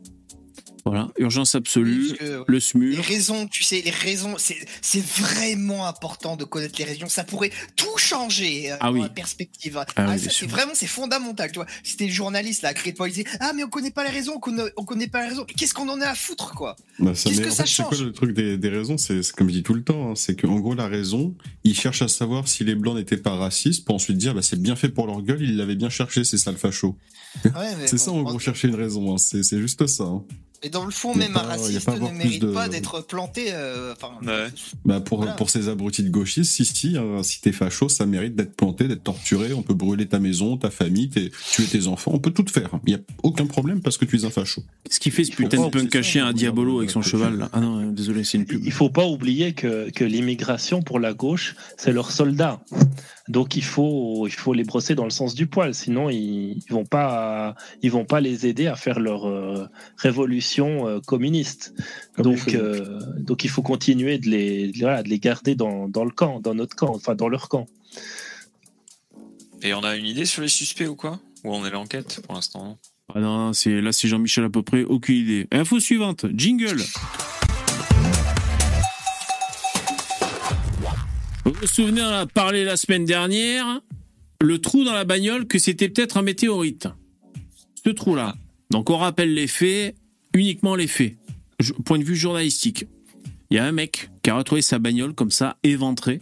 Voilà, 0.85 1.07
urgence 1.17 1.55
absolue, 1.55 2.13
que- 2.19 2.43
le 2.45 2.53
Les 2.53 2.59
SMUR. 2.59 3.01
raisons, 3.05 3.47
tu 3.47 3.63
sais, 3.63 3.81
les 3.85 3.89
raisons, 3.91 4.35
c'est 4.37 4.57
c'est 4.81 5.03
vraiment 5.05 5.85
important 5.87 6.35
de 6.35 6.43
connaître 6.43 6.75
les 6.77 6.83
raisons. 6.83 7.07
Ça 7.07 7.23
pourrait 7.23 7.51
tout 7.77 7.97
changer 7.97 8.69
euh, 8.71 8.75
Ah 8.81 8.87
dans 8.87 8.93
oui. 8.95 9.01
la 9.03 9.09
perspective. 9.09 9.77
Ah 9.77 9.85
Ah, 9.95 10.07
oui, 10.11 10.19
c'est 10.19 10.45
vraiment, 10.45 10.73
c'est 10.75 10.87
fondamental. 10.87 11.51
Tu 11.51 11.55
vois, 11.55 11.67
si 11.83 11.95
t'es 11.95 12.09
journaliste 12.09 12.63
là, 12.63 12.69
à 12.69 12.73
créer 12.73 12.91
de 12.91 13.07
disait 13.07 13.23
ah 13.39 13.53
mais 13.55 13.63
on 13.63 13.69
connaît 13.69 13.91
pas 13.91 14.03
les 14.03 14.09
raisons, 14.09 14.33
on 14.35 14.39
connaît, 14.39 14.63
on 14.75 14.83
connaît 14.83 15.07
pas 15.07 15.21
les 15.23 15.29
raisons. 15.29 15.45
Qu'est-ce 15.57 15.73
qu'on 15.73 15.87
en 15.87 16.01
a 16.01 16.07
à 16.07 16.15
foutre 16.15 16.53
quoi? 16.53 16.75
Bah, 16.99 17.15
ça, 17.15 17.29
Qu'est-ce 17.29 17.41
que 17.41 17.47
en 17.47 17.51
ça 17.51 17.63
fait, 17.65 17.71
c'est 17.71 17.83
quoi 17.83 17.91
change? 17.97 18.05
le 18.05 18.11
truc 18.11 18.33
des, 18.33 18.57
des 18.57 18.69
raisons? 18.69 18.97
C'est 18.97 19.23
c'est 19.23 19.33
comme 19.33 19.47
je 19.47 19.53
dis 19.53 19.63
tout 19.63 19.75
le 19.75 19.83
temps, 19.83 20.11
hein, 20.11 20.13
c'est 20.17 20.35
qu'en 20.35 20.59
gros 20.59 20.73
la 20.75 20.87
raison, 20.87 21.33
ils 21.63 21.75
cherchent 21.79 22.01
à 22.01 22.09
savoir 22.09 22.49
si 22.49 22.65
les 22.65 22.75
blancs 22.75 22.97
n'étaient 22.97 23.15
pas 23.15 23.35
racistes 23.37 23.85
pour 23.85 23.95
ensuite 23.95 24.17
dire 24.17 24.33
bah, 24.33 24.41
c'est 24.41 24.61
bien 24.61 24.75
fait 24.75 24.89
pour 24.89 25.07
leur 25.07 25.21
gueule, 25.21 25.41
ils 25.41 25.55
l'avaient 25.55 25.75
bien 25.77 25.89
cherché, 25.89 26.25
c'est 26.25 26.37
ça 26.37 26.51
le 26.51 26.57
facho. 26.57 26.97
Ouais, 27.45 27.51
mais 27.79 27.87
c'est 27.87 27.95
bon, 27.95 28.03
ça 28.03 28.11
en 28.11 28.21
gros 28.23 28.37
chercher 28.39 28.67
une 28.67 28.75
raison, 28.75 29.13
hein, 29.13 29.17
c'est 29.17 29.43
c'est 29.43 29.59
juste 29.59 29.87
ça. 29.87 30.03
hein. 30.03 30.23
Et 30.65 30.69
dans 30.69 30.85
le 30.85 30.91
fond, 30.91 31.13
même 31.13 31.31
un 31.31 31.39
pas- 31.41 31.45
raciste 31.47 31.87
ne 31.89 32.09
mérite 32.17 32.41
de- 32.41 32.53
pas 32.53 32.69
d'être 32.69 33.01
planté. 33.05 33.47
euh, 33.51 33.93
Enfin, 33.93 34.13
Bah 34.85 35.01
pour, 35.01 35.17
Voilà. 35.19 35.33
pour 35.33 35.49
ces 35.49 35.67
abrutis 35.67 36.03
de 36.03 36.09
gauchistes, 36.09 36.51
si, 36.51 36.63
si, 36.65 36.97
hein, 36.97 37.21
si 37.21 37.41
t'es 37.41 37.51
facho, 37.51 37.89
ça 37.89 38.05
mérite 38.05 38.35
d'être 38.35 38.55
planté, 38.55 38.87
d'être 38.87 39.03
torturé, 39.03 39.51
on 39.53 39.61
peut 39.61 39.73
brûler 39.73 40.05
ta 40.07 40.19
maison, 40.19 40.55
ta 40.57 40.69
famille, 40.71 41.09
tes- 41.09 41.31
tuer 41.51 41.65
tes 41.65 41.87
enfants, 41.87 42.11
on 42.13 42.19
peut 42.19 42.31
tout 42.31 42.45
faire. 42.49 42.69
Il 42.87 42.93
y 42.93 42.95
a 42.95 42.99
aucun 43.23 43.45
problème 43.45 43.81
parce 43.81 43.97
que 43.97 44.05
tu 44.05 44.17
es 44.17 44.25
un 44.25 44.29
facho. 44.29 44.63
Qu'est-ce 44.85 44.99
qu'il 45.01 45.11
fait 45.11 45.25
ce 45.25 45.31
putain 45.33 45.65
de 45.65 45.69
punk 45.69 45.93
à 45.95 46.01
chien 46.01 46.25
à 46.25 46.33
Diabolo 46.33 46.77
avec 46.79 46.89
son 46.91 47.01
cheval 47.01 47.37
là 47.37 47.49
Ah 47.51 47.59
non, 47.59 47.79
euh, 47.81 47.91
désolé, 47.91 48.23
c'est 48.23 48.37
une 48.37 48.45
pub. 48.45 48.61
Il 48.65 48.71
faut 48.71 48.89
pas 48.89 49.05
oublier 49.05 49.53
que, 49.53 49.89
que 49.91 50.05
l'immigration 50.05 50.81
pour 50.81 50.99
la 50.99 51.13
gauche, 51.13 51.55
c'est 51.77 51.91
leurs 51.91 52.11
soldats. 52.11 52.61
Donc 53.29 53.55
il 53.55 53.63
faut, 53.63 54.27
il 54.27 54.33
faut 54.33 54.53
les 54.53 54.65
brosser 54.65 54.95
dans 54.95 55.05
le 55.05 55.09
sens 55.09 55.33
du 55.33 55.47
poil, 55.47 55.73
sinon 55.73 56.09
ils, 56.09 56.57
ils 56.57 56.71
vont 56.71 56.83
pas, 56.83 57.55
ils 57.81 57.89
vont 57.89 58.03
pas 58.03 58.19
les 58.19 58.47
aider 58.47 58.67
à 58.67 58.75
faire 58.75 58.99
leur 58.99 59.25
euh, 59.27 59.65
révolution 59.95 60.87
euh, 60.87 60.99
communiste. 60.99 61.73
Donc, 62.17 62.53
euh, 62.53 62.99
donc 63.19 63.45
il 63.45 63.49
faut 63.49 63.61
continuer 63.61 64.17
de 64.17 64.29
les, 64.29 64.73
de- 64.73 64.79
voilà, 64.79 65.03
de 65.03 65.09
les 65.09 65.19
garder 65.19 65.55
dans, 65.55 65.87
dans 65.87 66.03
le 66.03 66.11
camp, 66.11 66.41
dans 66.41 66.53
notre 66.53 66.75
camp, 66.75 66.93
enfin 66.93 67.15
dans 67.15 67.29
leur 67.29 67.47
camp. 67.47 67.65
Et 69.61 69.73
on 69.73 69.83
a 69.85 69.95
une 69.95 70.05
idée 70.05 70.25
sur 70.25 70.41
les 70.41 70.49
suspects 70.49 70.87
ou 70.87 70.95
quoi? 70.97 71.21
Ou 71.45 71.53
on 71.55 71.65
est 71.65 71.71
l'enquête 71.71 72.21
pour 72.25 72.35
l'instant? 72.35 72.77
Ah 73.15 73.21
non, 73.21 73.53
c'est 73.53 73.79
là 73.79 73.93
c'est 73.93 74.09
Jean-Michel 74.09 74.43
à 74.43 74.49
peu 74.49 74.63
près, 74.63 74.83
aucune 74.83 75.15
idée. 75.15 75.47
Info 75.51 75.79
suivante, 75.79 76.25
jingle. 76.35 76.81
Vous 81.63 81.67
souvenez, 81.67 82.01
on 82.01 82.09
a 82.09 82.25
parlé 82.25 82.65
la 82.65 82.75
semaine 82.75 83.05
dernière, 83.05 83.79
le 84.41 84.59
trou 84.59 84.83
dans 84.83 84.93
la 84.93 85.05
bagnole, 85.05 85.47
que 85.47 85.57
c'était 85.59 85.87
peut-être 85.87 86.17
un 86.17 86.21
météorite. 86.21 86.89
Ce 87.85 87.89
trou-là. 87.89 88.35
Donc 88.69 88.89
on 88.89 88.97
rappelle 88.97 89.33
les 89.33 89.47
faits, 89.47 89.95
uniquement 90.33 90.75
les 90.75 90.87
faits. 90.87 91.15
Point 91.85 91.99
de 91.99 92.03
vue 92.03 92.17
journalistique. 92.17 92.85
Il 93.49 93.55
y 93.55 93.59
a 93.59 93.65
un 93.65 93.71
mec 93.71 94.09
qui 94.23 94.29
a 94.29 94.35
retrouvé 94.35 94.61
sa 94.61 94.77
bagnole 94.77 95.13
comme 95.13 95.31
ça, 95.31 95.55
éventrée. 95.63 96.19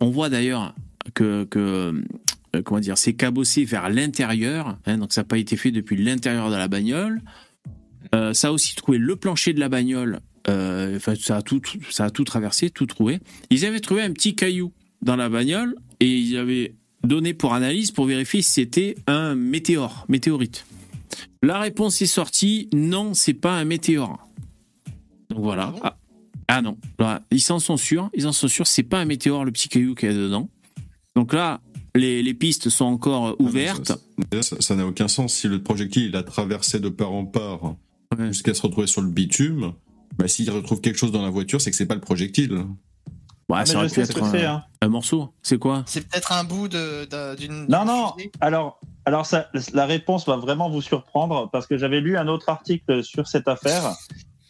On 0.00 0.08
voit 0.08 0.30
d'ailleurs 0.30 0.74
que, 1.12 1.44
que 1.44 2.02
euh, 2.56 2.62
comment 2.64 2.80
dire, 2.80 2.96
c'est 2.96 3.12
cabossé 3.12 3.66
vers 3.66 3.90
l'intérieur, 3.90 4.78
hein, 4.86 4.96
donc 4.96 5.12
ça 5.12 5.20
n'a 5.20 5.26
pas 5.26 5.36
été 5.36 5.58
fait 5.58 5.70
depuis 5.70 6.02
l'intérieur 6.02 6.50
de 6.50 6.56
la 6.56 6.68
bagnole. 6.68 7.20
Euh, 8.14 8.32
ça 8.32 8.48
a 8.48 8.52
aussi 8.52 8.74
trouvé 8.74 8.96
le 8.96 9.16
plancher 9.16 9.52
de 9.52 9.60
la 9.60 9.68
bagnole, 9.68 10.20
euh, 10.48 10.96
enfin, 10.96 11.14
ça, 11.14 11.36
a 11.36 11.42
tout, 11.42 11.60
ça 11.90 12.06
a 12.06 12.10
tout 12.10 12.24
traversé, 12.24 12.70
tout 12.70 12.86
trouvé. 12.86 13.20
Ils 13.50 13.64
avaient 13.64 13.80
trouvé 13.80 14.02
un 14.02 14.12
petit 14.12 14.34
caillou 14.34 14.72
dans 15.02 15.16
la 15.16 15.28
bagnole 15.28 15.74
et 16.00 16.08
ils 16.08 16.36
avaient 16.36 16.74
donné 17.04 17.34
pour 17.34 17.54
analyse 17.54 17.90
pour 17.90 18.06
vérifier 18.06 18.42
si 18.42 18.52
c'était 18.52 18.94
un 19.06 19.34
météore, 19.34 20.04
météorite. 20.08 20.64
La 21.42 21.58
réponse 21.58 22.00
est 22.02 22.06
sortie, 22.06 22.68
non, 22.72 23.14
c'est 23.14 23.34
pas 23.34 23.52
un 23.58 23.64
météore. 23.64 24.28
Donc 25.30 25.40
voilà. 25.40 25.74
Ah, 25.82 25.96
ah 26.48 26.62
non, 26.62 26.76
Voilà. 26.98 27.22
ils 27.30 27.40
s'en 27.40 27.58
sont 27.58 27.76
sûrs, 27.76 28.10
ils 28.14 28.26
en 28.26 28.32
sont 28.32 28.48
sûrs, 28.48 28.66
c'est 28.66 28.82
pas 28.82 29.00
un 29.00 29.04
météore 29.04 29.44
le 29.44 29.52
petit 29.52 29.68
caillou 29.68 29.94
qu'il 29.94 30.10
y 30.10 30.12
a 30.12 30.14
dedans. 30.14 30.48
Donc 31.16 31.32
là, 31.32 31.60
les, 31.94 32.22
les 32.22 32.34
pistes 32.34 32.68
sont 32.68 32.84
encore 32.84 33.36
ouvertes. 33.40 33.92
Déjà, 34.30 34.42
ça 34.42 34.56
ça 34.60 34.76
n'a 34.76 34.86
aucun 34.86 35.08
sens. 35.08 35.34
Si 35.34 35.48
le 35.48 35.62
projectile 35.62 36.04
il 36.04 36.16
a 36.16 36.22
traversé 36.22 36.80
de 36.80 36.88
part 36.88 37.12
en 37.12 37.26
part 37.26 37.76
jusqu'à 38.28 38.54
se 38.54 38.62
retrouver 38.62 38.86
sur 38.86 39.00
le 39.02 39.08
bitume, 39.08 39.72
bah, 40.18 40.28
s'il 40.28 40.50
retrouve 40.50 40.80
quelque 40.80 40.98
chose 40.98 41.12
dans 41.12 41.22
la 41.22 41.30
voiture, 41.30 41.60
c'est 41.60 41.70
que 41.70 41.76
c'est 41.76 41.86
pas 41.86 41.94
le 41.94 42.00
projectile. 42.00 42.52
Ouais, 43.48 43.66
ça 43.66 43.76
aurait 43.78 43.88
pu 43.88 44.00
être 44.00 44.22
un, 44.22 44.62
un 44.80 44.88
morceau. 44.88 45.34
C'est 45.42 45.58
quoi 45.58 45.82
C'est 45.86 46.08
peut-être 46.08 46.32
un 46.32 46.44
bout 46.44 46.68
de- 46.68 47.04
de- 47.04 47.36
d'une. 47.36 47.66
Non, 47.68 47.84
non. 47.84 48.12
Alors, 48.40 48.80
alors 49.04 49.26
ça, 49.26 49.48
la 49.74 49.84
réponse 49.84 50.26
va 50.26 50.36
vraiment 50.36 50.70
vous 50.70 50.80
surprendre 50.80 51.50
parce 51.50 51.66
que 51.66 51.76
j'avais 51.76 52.00
lu 52.00 52.16
un 52.16 52.28
autre 52.28 52.48
article 52.48 53.04
sur 53.04 53.26
cette 53.26 53.48
affaire 53.48 53.94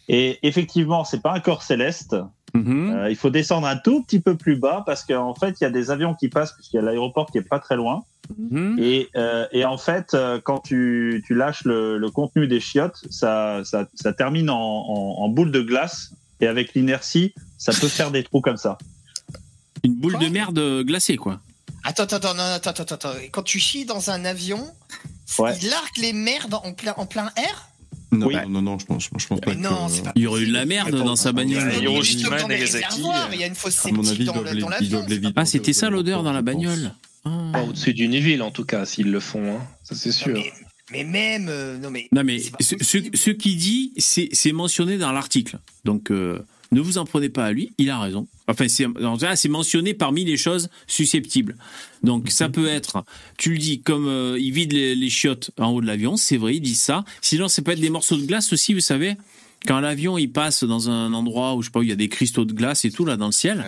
et 0.09 0.39
effectivement, 0.47 1.05
c'est 1.05 1.21
pas 1.21 1.33
un 1.33 1.41
corps 1.41 1.63
céleste. 1.63 2.15
Euh, 2.55 3.09
il 3.09 3.17
faut 3.17 3.31
descendre 3.31 3.67
un 3.67 3.77
tout 3.77 4.03
petit 4.03 4.21
peu 4.21 4.37
plus 4.37 4.57
bas 4.57 4.83
parce 4.85 5.05
qu'en 5.05 5.35
fait, 5.35 5.57
il 5.61 5.65
y 5.65 5.67
a 5.67 5.71
des 5.71 5.91
avions 5.91 6.15
qui 6.15 6.29
passent 6.29 6.53
puisqu'il 6.53 6.77
y 6.77 6.79
a 6.79 6.83
l'aéroport 6.83 7.31
qui 7.31 7.39
est 7.39 7.49
pas 7.49 7.59
très 7.59 7.77
loin. 7.77 8.05
Et, 8.79 9.09
euh, 9.17 9.47
et 9.53 9.65
en 9.65 9.77
fait, 9.79 10.15
euh, 10.15 10.41
quand 10.43 10.61
tu, 10.61 11.23
tu 11.27 11.35
lâches 11.35 11.65
le, 11.65 11.99
le 11.99 12.11
contenu 12.11 12.47
des 12.47 12.61
chiottes, 12.61 13.03
ça, 13.11 13.61
ça, 13.65 13.87
ça 13.95 14.13
termine 14.13 14.49
en, 14.49 14.57
en, 14.59 15.23
en 15.25 15.29
boule 15.29 15.51
de 15.51 15.61
glace 15.61 16.13
et 16.41 16.47
avec 16.47 16.75
l'inertie, 16.75 17.35
ça 17.59 17.73
peut 17.73 17.89
faire 17.89 18.11
des 18.11 18.23
trous 18.23 18.41
comme 18.41 18.57
ça. 18.57 18.79
Une 19.85 19.95
boule 19.95 20.19
de 20.19 20.29
merde 20.29 20.59
euh, 20.59 20.85
glacée, 20.85 21.17
quoi. 21.17 21.41
Attends, 21.85 22.05
attends, 22.05 22.17
attends, 22.17 22.35
non, 22.35 22.43
attends, 22.43 22.71
attends, 22.71 22.95
attends. 22.95 23.13
Quand 23.33 23.43
tu 23.43 23.59
chies 23.59 23.85
dans 23.85 24.11
un 24.11 24.25
avion, 24.25 24.61
Ouais. 25.39 25.57
il 25.61 25.69
largue 25.71 25.97
les 26.01 26.13
merdes 26.13 26.55
en 26.55 26.73
plein, 26.75 26.95
en 26.99 27.07
plein 27.07 27.31
air? 27.37 27.69
Non, 28.13 28.29
non, 28.49 28.63
non, 28.63 28.79
je 28.79 28.87
pense, 28.87 29.05
je 29.05 29.09
pense 29.09 29.41
pas 29.41 29.55
non, 29.55 29.89
que. 29.89 30.03
pas 30.03 30.13
Il 30.15 30.23
y 30.23 30.27
aurait 30.27 30.43
eu 30.43 30.47
de 30.47 30.53
la 30.53 30.67
merde 30.67 30.91
dans 30.91 31.17
sa 31.17 31.33
bagnole. 31.33 31.73
Il 31.79 31.85
y 31.85 31.87
a 31.87 32.47
réservoirs, 32.47 33.31
il 33.33 33.41
y 33.41 33.45
a 33.45 33.47
une 33.47 33.53
avis, 33.53 34.25
ils 34.25 34.27
dans, 34.27 34.35
dans 34.35 34.69
l'avion. 34.69 35.33
Ah, 35.35 35.47
c'était 35.47 35.73
ça 35.73 35.89
l'odeur 35.89 36.23
dans 36.23 36.33
la 36.33 36.43
bagnole. 36.43 36.93
Pas 37.25 37.63
Au-dessus 37.63 37.95
d'une 37.95 38.17
ville, 38.17 38.43
en 38.43 38.51
tout 38.51 38.65
cas, 38.65 38.85
s'ils 38.85 39.11
le 39.11 39.21
font, 39.21 39.57
hein. 39.57 39.61
ça 39.83 39.95
c'est 39.95 40.13
sûr. 40.13 40.43
Mais 40.91 41.05
même, 41.05 41.47
euh, 41.49 41.79
non 41.79 41.91
mais. 41.91 42.09
Non, 42.13 42.23
mais 42.25 42.41
ce, 42.61 42.75
ce, 42.81 42.99
ce 43.15 43.31
qu'il 43.31 43.57
dit, 43.57 43.93
c'est 43.97 44.29
c'est 44.33 44.53
mentionné 44.53 44.99
dans 44.99 45.13
l'article. 45.13 45.59
Donc, 45.85 46.11
euh, 46.11 46.39
ne 46.73 46.81
vous 46.81 46.99
en 46.99 47.05
prenez 47.05 47.29
pas 47.29 47.47
à 47.47 47.53
lui, 47.53 47.73
il 47.79 47.89
a 47.91 47.99
raison. 47.99 48.27
Enfin, 48.53 48.67
c'est 48.69 49.49
mentionné 49.49 49.95
parmi 49.95 50.25
les 50.25 50.37
choses 50.37 50.69
susceptibles. 50.87 51.57
Donc, 52.03 52.31
ça 52.31 52.49
peut 52.49 52.67
être, 52.69 53.05
tu 53.39 53.53
le 53.53 53.59
dis, 53.59 53.81
comme 53.81 54.07
euh, 54.09 54.39
il 54.39 54.53
vide 54.53 54.73
les, 54.73 54.95
les 54.95 55.11
chiottes 55.11 55.51
en 55.59 55.71
haut 55.71 55.81
de 55.81 55.87
l'avion, 55.87 56.17
c'est 56.17 56.37
vrai, 56.37 56.57
il 56.57 56.61
dit 56.61 56.75
ça. 56.75 57.05
Sinon, 57.21 57.49
ça 57.49 57.63
peut 57.63 57.71
être 57.73 57.81
des 57.81 57.91
morceaux 57.91 58.17
de 58.17 58.27
glace 58.27 58.53
aussi, 58.53 58.75
vous 58.75 58.81
savez. 58.81 59.17
Quand 59.67 59.79
l'avion 59.81 60.19
il 60.19 60.29
passe 60.31 60.65
dans 60.65 60.91
un 60.91 61.13
endroit 61.13 61.55
où 61.55 61.63
je 61.63 61.69
sais 61.69 61.71
pas 61.73 61.79
où 61.81 61.85
il 61.85 61.89
y 61.89 61.93
a 61.93 61.97
des 61.97 62.09
cristaux 62.09 62.45
de 62.45 62.53
glace 62.53 62.85
et 62.85 62.91
tout 62.91 63.05
là 63.05 63.17
dans 63.17 63.27
le 63.27 63.33
ciel, 63.33 63.65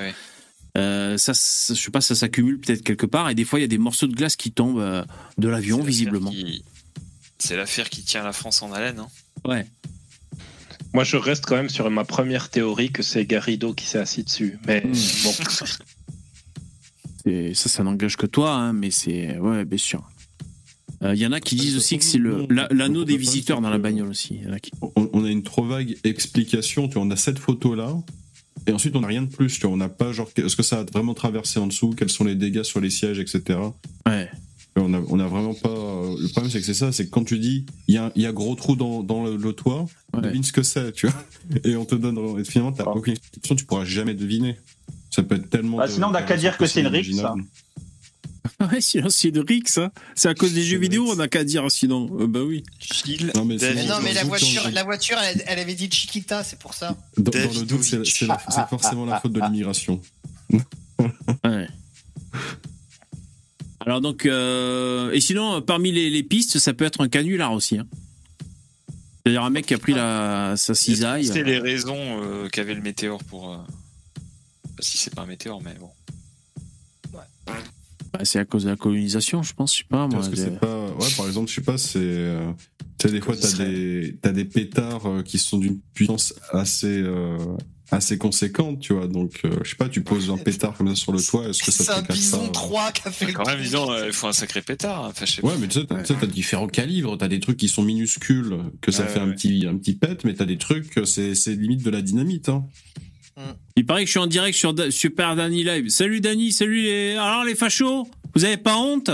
euh, 0.77 1.17
ça, 1.19 1.35
ça- 1.35 1.73
je 1.73 1.81
sais 1.81 1.93
pas, 1.93 2.01
ça 2.01 2.17
s'accumule 2.17 2.59
peut-être 2.59 2.83
quelque 2.83 3.07
part 3.07 3.31
et 3.31 3.37
des 3.37 3.45
fois 3.45 3.61
il 3.61 3.63
y 3.63 3.65
a 3.65 3.69
des 3.69 3.79
morceaux 3.79 4.09
de 4.09 4.15
glace 4.15 4.35
qui 4.35 4.51
tombent 4.51 4.81
euh, 4.81 5.05
de 5.39 5.47
l'avion 5.47 5.81
visiblement. 5.85 6.33
C'est 7.39 7.57
l'affaire 7.57 7.89
qui 7.91 8.03
tient 8.03 8.25
la 8.25 8.33
France 8.33 8.61
en 8.63 8.73
haleine. 8.73 8.99
Hein. 8.99 9.09
Ouais. 9.45 9.67
Moi, 10.95 11.05
je 11.05 11.17
reste 11.17 11.45
quand 11.45 11.57
même 11.57 11.69
sur 11.69 11.91
ma 11.91 12.05
première 12.05 12.49
théorie 12.51 12.91
que 12.91 13.03
c'est 13.03 13.27
Garrido 13.27 13.75
qui 13.75 13.85
s'est 13.87 13.99
assis 13.99 14.23
dessus. 14.25 14.59
Mais 14.67 14.81
Hmm. 14.85 14.93
bon. 15.25 15.33
Et 17.27 17.55
ça, 17.55 17.69
ça 17.69 17.83
n'engage 17.83 18.17
que 18.17 18.27
toi, 18.27 18.53
hein, 18.55 18.73
mais 18.73 18.91
c'est. 18.91 19.39
Ouais, 19.39 19.65
bien 19.65 19.79
sûr. 19.79 20.09
Euh, 21.03 21.15
Il 21.15 21.21
y 21.21 21.27
en 21.27 21.33
a 21.33 21.41
qui 21.41 21.57
disent 21.57 21.77
aussi 21.77 21.99
que 21.99 22.05
c'est 22.05 22.19
le- 22.19 22.47
l'anneau 22.71 23.05
des 23.05 23.17
visiteurs 23.17 23.61
dans 23.61 23.71
la 23.71 23.79
bagnole 23.79 24.09
aussi. 24.09 24.37
Il 24.41 24.45
y 24.45 24.51
en 24.51 24.53
a 24.53 24.59
qui- 24.61 24.71
on, 24.81 25.11
on 25.13 25.25
a 25.25 25.31
une 25.31 25.43
trop 25.43 25.65
vague 25.65 25.97
explication. 26.05 26.87
Tu 26.89 26.95
vois, 26.95 27.03
on 27.03 27.11
a 27.11 27.17
cette 27.17 27.39
photo 27.39 27.75
là. 27.75 27.95
Et 28.67 28.73
ensuite, 28.73 28.95
on 28.97 29.01
n'a 29.01 29.09
rien 29.09 29.23
de 29.23 29.29
plus. 29.29 29.55
Tu 29.59 29.63
vois, 29.67 29.71
on 29.75 29.77
n'a 29.77 29.89
pas 29.91 30.13
genre, 30.13 30.31
est-ce 30.37 30.57
que 30.57 30.63
ça 30.63 30.81
a 30.81 30.85
vraiment 30.85 31.13
traversé 31.13 31.59
en 31.59 31.67
dessous 31.67 31.91
Quels 31.91 32.09
sont 32.11 32.25
les 32.25 32.35
dégâts 32.37 32.63
sur 32.63 32.81
les 32.81 32.89
sièges, 32.91 33.19
etc. 33.19 33.59
Ouais. 34.07 34.31
On 34.77 34.93
a, 34.93 34.99
on 35.09 35.21
a 35.21 35.27
vraiment 35.29 35.55
pas. 35.55 35.69
euh, 35.69 36.17
Le 36.21 36.29
problème, 36.29 36.51
c'est 36.51 36.59
que 36.59 36.67
c'est 36.67 36.75
ça. 36.75 36.91
C'est 36.91 37.07
que 37.07 37.11
quand 37.11 37.25
tu 37.25 37.39
dis, 37.39 37.65
il 37.87 37.95
y 37.95 37.99
a, 37.99 38.11
il 38.17 38.23
y 38.23 38.27
a 38.27 38.33
gros 38.33 38.55
trou 38.57 38.75
dans, 38.75 39.03
dans 39.05 39.23
le, 39.25 39.37
le 39.37 39.53
toit, 39.53 39.87
devine 40.21 40.43
ce 40.43 40.53
que 40.53 40.63
c'est, 40.65 40.91
tu 40.93 41.07
vois. 41.07 41.25
Et 41.65 41.77
on 41.77 41.85
te 41.85 41.95
donne. 41.95 42.19
et 42.41 42.45
finalement, 42.45 42.73
t'as 42.73 42.85
aucune 42.85 43.13
explication. 43.13 43.55
Tu 43.55 43.65
pourras 43.67 43.85
jamais 43.85 44.15
deviner. 44.15 44.57
Ça 45.11 45.23
peut 45.23 45.37
être 45.37 45.49
tellement. 45.49 45.77
Bah, 45.77 45.87
de- 45.87 45.93
sinon, 45.93 46.09
on 46.09 46.11
n'a 46.11 46.23
qu'à 46.23 46.37
dire 46.37 46.59
que 46.59 46.67
c'est 46.67 46.81
une 46.81 46.89
rixe. 46.89 47.07
inimaginable. 47.09 47.45
Ouais, 48.73 48.81
sinon 48.81 49.09
c'est 49.09 49.31
de 49.31 49.41
Rix, 49.41 49.79
hein. 49.79 49.91
C'est 50.15 50.29
à 50.29 50.35
cause 50.35 50.53
des 50.53 50.63
jeux 50.63 50.79
vidéo, 50.79 51.07
on 51.11 51.17
n'a 51.17 51.29
qu'à 51.29 51.45
dire 51.45 51.71
sinon. 51.71 52.09
Euh, 52.21 52.27
bah 52.27 52.41
oui. 52.45 52.63
Non, 53.35 53.45
mais 53.45 53.59
c'est- 53.59 53.75
Mais 53.75 53.87
non, 53.87 53.97
mais 54.03 54.13
la 54.13 54.25
voiture, 54.25 54.63
la 54.73 54.85
voiture, 54.85 55.17
elle, 55.23 55.43
elle 55.47 55.59
avait 55.59 55.75
dit 55.75 55.89
Chiquita, 55.91 56.45
c'est 56.45 56.59
pour 56.59 56.73
ça. 56.75 56.97
Dans, 57.17 57.31
dans 57.31 57.39
le 57.61 57.67
doute, 57.67 57.83
c'est 57.83 58.05
c'est 58.07 58.27
la- 58.27 58.39
c'est 58.49 58.67
forcément 58.69 59.07
la 59.07 59.19
faute 59.21 59.33
de 59.33 59.41
l'immigration. 59.41 60.01
Ouais. 61.45 61.69
Alors 63.87 64.01
donc, 64.01 64.25
euh, 64.27 65.11
et 65.13 65.21
sinon, 65.21 65.55
euh, 65.57 65.61
parmi 65.61 65.93
les, 65.93 66.09
les 66.11 66.23
pistes, 66.23 66.59
ça 66.59 66.73
peut 66.73 66.85
être 66.85 67.01
un 67.03 67.09
canular 67.09 67.53
aussi. 67.53 67.79
Hein. 67.79 67.87
C'est-à-dire 69.23 69.43
un 69.45 69.51
mec 69.51 69.67
qui 69.67 69.75
a 69.75 69.79
pris 69.79 69.93
la, 69.95 70.55
sa 70.57 70.75
cisaille. 70.75 71.27
C'était 71.27 71.43
les 71.45 71.59
raisons 71.59 71.97
euh, 72.23 72.49
qu'avait 72.49 72.75
le 72.75 72.83
météore 72.83 73.23
pour. 73.25 73.53
euh, 73.53 73.57
si 74.81 74.97
c'est 74.99 75.15
pas 75.15 75.23
un 75.23 75.27
météore, 75.27 75.63
mais 75.63 75.75
bon. 75.79 75.89
Bah, 78.13 78.21
c'est 78.25 78.39
à 78.39 78.45
cause 78.45 78.65
de 78.65 78.71
la 78.71 78.77
colonisation, 78.77 79.43
je 79.43 79.53
pense. 79.55 79.73
Je 79.73 79.79
sais 79.79 79.85
pas, 79.89 80.07
moi. 80.07 80.19
Parce 80.21 80.29
que 80.29 80.37
des- 80.37 80.43
c'est 80.43 80.59
pas. 80.61 80.87
Ouais, 80.93 81.09
par 81.17 81.27
exemple, 81.27 81.51
je 81.51 81.55
sais 81.57 81.61
pas, 81.63 81.79
c'est. 81.79 82.37
Tu 82.99 83.09
sais, 83.09 83.13
des 83.13 83.21
fois, 83.21 83.35
t'as 83.37 83.65
des, 83.65 84.17
t'as 84.23 84.31
des 84.33 84.45
pétards 84.45 85.23
qui 85.25 85.39
sont 85.39 85.59
d'une 85.59 85.81
puissance 85.95 86.33
assez, 86.53 87.03
euh, 87.03 87.37
assez 87.95 88.19
conséquente, 88.19 88.81
tu 88.81 88.93
vois. 88.93 89.07
Donc, 89.07 89.41
euh, 89.45 89.51
je 89.65 89.71
sais 89.71 89.77
pas, 89.77 89.89
tu 89.89 90.03
poses 90.03 90.31
un 90.31 90.37
pétard 90.37 90.75
comme 90.77 90.89
ça 90.89 90.95
sur 90.95 91.13
le 91.13 91.23
toit, 91.23 91.49
est-ce 91.49 91.63
que 91.63 91.71
ça 91.71 91.85
C'est 91.85 91.91
un 91.93 92.03
bison 92.03 92.49
3 92.49 92.93
qui 92.93 93.09
a 93.09 93.11
fait 93.11 93.33
Quand 93.33 93.47
même, 93.47 93.61
disons, 93.61 93.91
euh, 93.93 94.07
il 94.07 94.13
faut 94.13 94.27
un 94.27 94.33
sacré 94.33 94.63
pétard. 94.63 95.05
hein. 95.05 95.09
Enfin, 95.11 95.27
je 95.27 95.33
sais 95.33 95.45
Ouais, 95.45 95.55
mais 95.61 95.69
tu 95.69 95.81
sais, 95.81 95.87
t'as, 95.87 96.03
t'as 96.03 96.27
différents 96.27 96.67
calibres. 96.69 97.17
T'as 97.19 97.29
des 97.29 97.41
trucs 97.41 97.57
qui 97.57 97.69
sont 97.69 97.83
minuscules, 97.83 98.57
que 98.81 98.93
ça 98.93 99.03
Ouais, 99.05 99.09
fait 99.09 99.21
un 99.21 99.29
ouais. 99.29 99.35
petit, 99.35 99.67
un 99.69 99.77
petit 99.77 99.95
pet, 99.95 100.25
mais 100.25 100.35
t'as 100.35 100.45
des 100.45 100.59
trucs, 100.59 100.93
c'est, 101.05 101.35
limite 101.55 101.83
de 101.83 101.91
la 101.91 102.03
dynamite, 102.03 102.49
hein. 102.49 102.65
Il 103.77 103.85
paraît 103.85 104.03
que 104.03 104.07
je 104.07 104.13
suis 104.13 104.21
en 104.21 104.29
direct 104.29 104.57
sur 104.57 104.75
Da- 104.75 104.93
Super 104.93 105.35
Danny 105.35 105.65
Live. 105.65 105.89
Salut 105.89 106.21
Danny, 106.21 106.53
salut 106.53 106.83
les. 106.83 107.13
Alors 107.17 107.43
les 107.45 107.57
fachos, 107.57 108.07
vous 108.35 108.45
avez 108.45 108.57
pas 108.57 108.77
honte? 108.79 109.11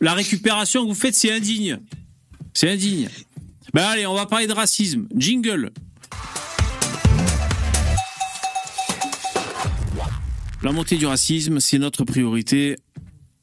La 0.00 0.14
récupération 0.14 0.84
que 0.84 0.88
vous 0.88 0.94
faites, 0.94 1.16
c'est 1.16 1.32
indigne. 1.32 1.80
C'est 2.54 2.70
indigne. 2.70 3.08
Ben 3.74 3.82
allez, 3.82 4.06
on 4.06 4.14
va 4.14 4.26
parler 4.26 4.46
de 4.46 4.52
racisme. 4.52 5.08
Jingle. 5.16 5.72
La 10.62 10.72
montée 10.72 10.96
du 10.96 11.06
racisme, 11.06 11.60
c'est 11.60 11.78
notre 11.78 12.04
priorité. 12.04 12.76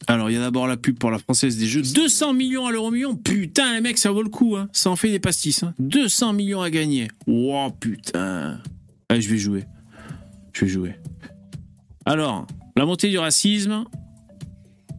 Alors, 0.07 0.29
il 0.29 0.33
y 0.33 0.37
a 0.37 0.41
d'abord 0.41 0.67
la 0.67 0.75
pub 0.75 0.97
pour 0.99 1.11
la 1.11 1.17
Française 1.19 1.57
des 1.57 1.67
Jeux. 1.67 1.81
200 1.81 2.33
millions 2.33 2.65
à 2.67 2.71
l'euro 2.71 2.91
million. 2.91 3.15
Putain, 3.15 3.73
les 3.75 3.81
mecs, 3.81 3.97
ça 3.97 4.11
vaut 4.11 4.23
le 4.23 4.29
coup. 4.29 4.57
Hein. 4.57 4.67
Ça 4.73 4.89
en 4.89 4.95
fait 4.95 5.09
des 5.09 5.19
pastis. 5.19 5.63
Hein. 5.63 5.73
200 5.79 6.33
millions 6.33 6.61
à 6.61 6.69
gagner. 6.69 7.07
Wow, 7.27 7.71
putain. 7.71 8.59
Allez, 9.07 9.21
je 9.21 9.29
vais 9.29 9.37
jouer. 9.37 9.63
Je 10.51 10.65
vais 10.65 10.71
jouer. 10.71 10.95
Alors, 12.05 12.45
la 12.75 12.85
montée 12.85 13.09
du 13.09 13.17
racisme. 13.17 13.85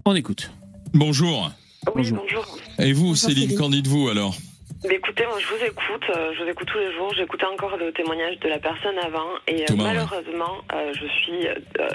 On 0.07 0.15
écoute. 0.15 0.51
Bonjour. 0.95 1.51
Oui, 1.95 2.11
bonjour. 2.11 2.59
Et 2.79 2.93
vous, 2.95 3.03
Bonjour, 3.03 3.17
Céline, 3.17 3.43
Céline. 3.45 3.59
qu'en 3.59 3.69
dites-vous 3.69 4.09
alors? 4.09 4.35
Mais 4.85 4.97
écoutez, 4.97 5.25
moi 5.25 5.39
je 5.39 5.47
vous 5.47 5.65
écoute, 5.65 6.05
euh, 6.11 6.33
je 6.37 6.45
vous 6.45 6.51
écoute 6.51 6.69
tous 6.69 6.79
les 6.79 6.93
jours, 6.93 7.13
j'écoutais 7.15 7.47
encore 7.47 7.77
le 7.79 7.91
témoignage 7.93 8.39
de 8.41 8.49
la 8.49 8.59
personne 8.59 8.99
avant 8.99 9.31
et 9.49 9.63
euh, 9.63 9.75
ouais. 9.75 9.83
malheureusement 9.83 10.59
euh, 10.75 10.93
je 10.93 11.07
suis 11.07 11.47
euh, 11.49 11.89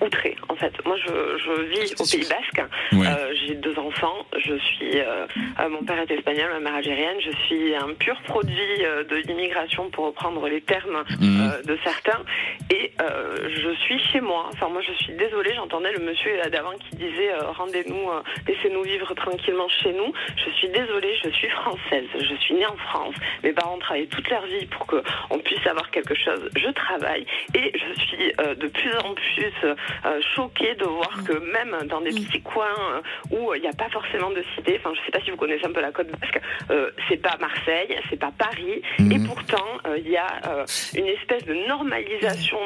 outrée 0.00 0.36
en 0.48 0.56
fait. 0.56 0.72
Moi 0.84 0.96
je, 0.96 1.38
je 1.38 1.62
vis 1.62 1.94
au 2.00 2.04
Pays 2.04 2.28
Basque, 2.28 2.68
Ouais. 2.92 3.06
Euh, 3.06 3.34
j'ai 3.34 3.54
deux 3.54 3.78
enfants, 3.78 4.26
je 4.36 4.54
suis, 4.56 4.98
euh, 5.00 5.26
euh, 5.60 5.68
mon 5.68 5.82
père 5.84 5.98
est 6.00 6.10
espagnol, 6.10 6.50
ma 6.54 6.60
mère 6.60 6.74
algérienne, 6.74 7.18
je 7.20 7.30
suis 7.46 7.74
un 7.74 7.94
pur 7.94 8.16
produit 8.22 8.84
euh, 8.84 9.04
de 9.04 9.16
l'immigration 9.16 9.90
pour 9.90 10.06
reprendre 10.06 10.48
les 10.48 10.60
termes 10.60 11.04
Mhm. 11.20 11.40
euh, 11.52 11.62
de 11.62 11.78
certains 11.84 12.20
et 12.70 12.92
euh, 13.00 13.48
je 13.48 13.70
suis 13.84 13.98
chez 14.12 14.20
moi. 14.20 14.46
Enfin 14.52 14.68
moi 14.68 14.82
je 14.82 14.92
suis 15.04 15.12
désolée, 15.14 15.52
j'entendais 15.54 15.92
le 15.92 16.00
monsieur 16.00 16.30
d'avant 16.50 16.72
qui 16.78 16.96
disait 16.96 17.32
euh, 17.32 17.50
rendez-nous, 17.52 18.10
euh, 18.10 18.22
laissez-nous 18.48 18.82
vivre 18.82 19.14
tranquillement 19.14 19.68
chez 19.68 19.92
nous. 19.92 20.12
Je 20.36 20.50
suis 20.50 20.68
désolée, 20.68 21.14
je 21.24 21.30
suis 21.30 21.48
française, 21.50 22.06
je 22.18 22.34
suis 22.36 22.54
née 22.54 22.66
en 22.66 22.76
France. 22.76 23.14
Mes 23.44 23.52
parents 23.52 23.78
travaillent 23.78 24.08
toute 24.08 24.28
leur 24.30 24.44
vie 24.46 24.66
pour 24.66 24.86
que 24.86 25.02
on 25.30 25.38
puisse 25.38 25.64
avoir 25.66 25.90
quelque 25.90 26.14
chose. 26.14 26.48
Je 26.56 26.70
travaille 26.70 27.24
et 27.54 27.72
je 27.74 28.00
suis 28.00 28.32
euh, 28.40 28.54
de 28.54 28.66
plus 28.68 28.94
en 29.04 29.14
plus 29.14 29.52
euh, 29.64 29.74
choquée 30.34 30.74
de 30.74 30.84
voir 30.84 31.24
que 31.24 31.32
même 31.52 31.86
dans 31.88 32.00
des 32.00 32.10
petits 32.10 32.42
coins 32.42 32.66
euh, 32.94 33.36
où 33.36 33.54
il 33.54 33.62
n'y 33.62 33.68
a 33.68 33.72
pas 33.72 33.88
forcément 33.90 34.30
de 34.30 34.42
cité, 34.56 34.78
enfin 34.78 34.92
je 34.94 35.04
sais 35.04 35.12
pas 35.12 35.20
si 35.24 35.30
vous 35.30 35.36
connaissez 35.36 35.66
un 35.66 35.72
peu 35.72 35.80
la 35.80 35.92
côte 35.92 36.08
basque, 36.08 36.40
euh, 36.70 36.90
c'est 37.08 37.16
pas 37.16 37.36
Marseille, 37.40 37.96
c'est 38.08 38.18
pas 38.18 38.32
Paris, 38.36 38.82
et 38.98 39.18
pourtant 39.26 39.66
euh, 39.86 39.98
il 39.98 40.10
y 40.10 40.16
a 40.16 40.40
euh, 40.46 40.64
une 40.94 41.06
espèce 41.06 41.44
de 41.44 41.54
normalisation 41.68 42.58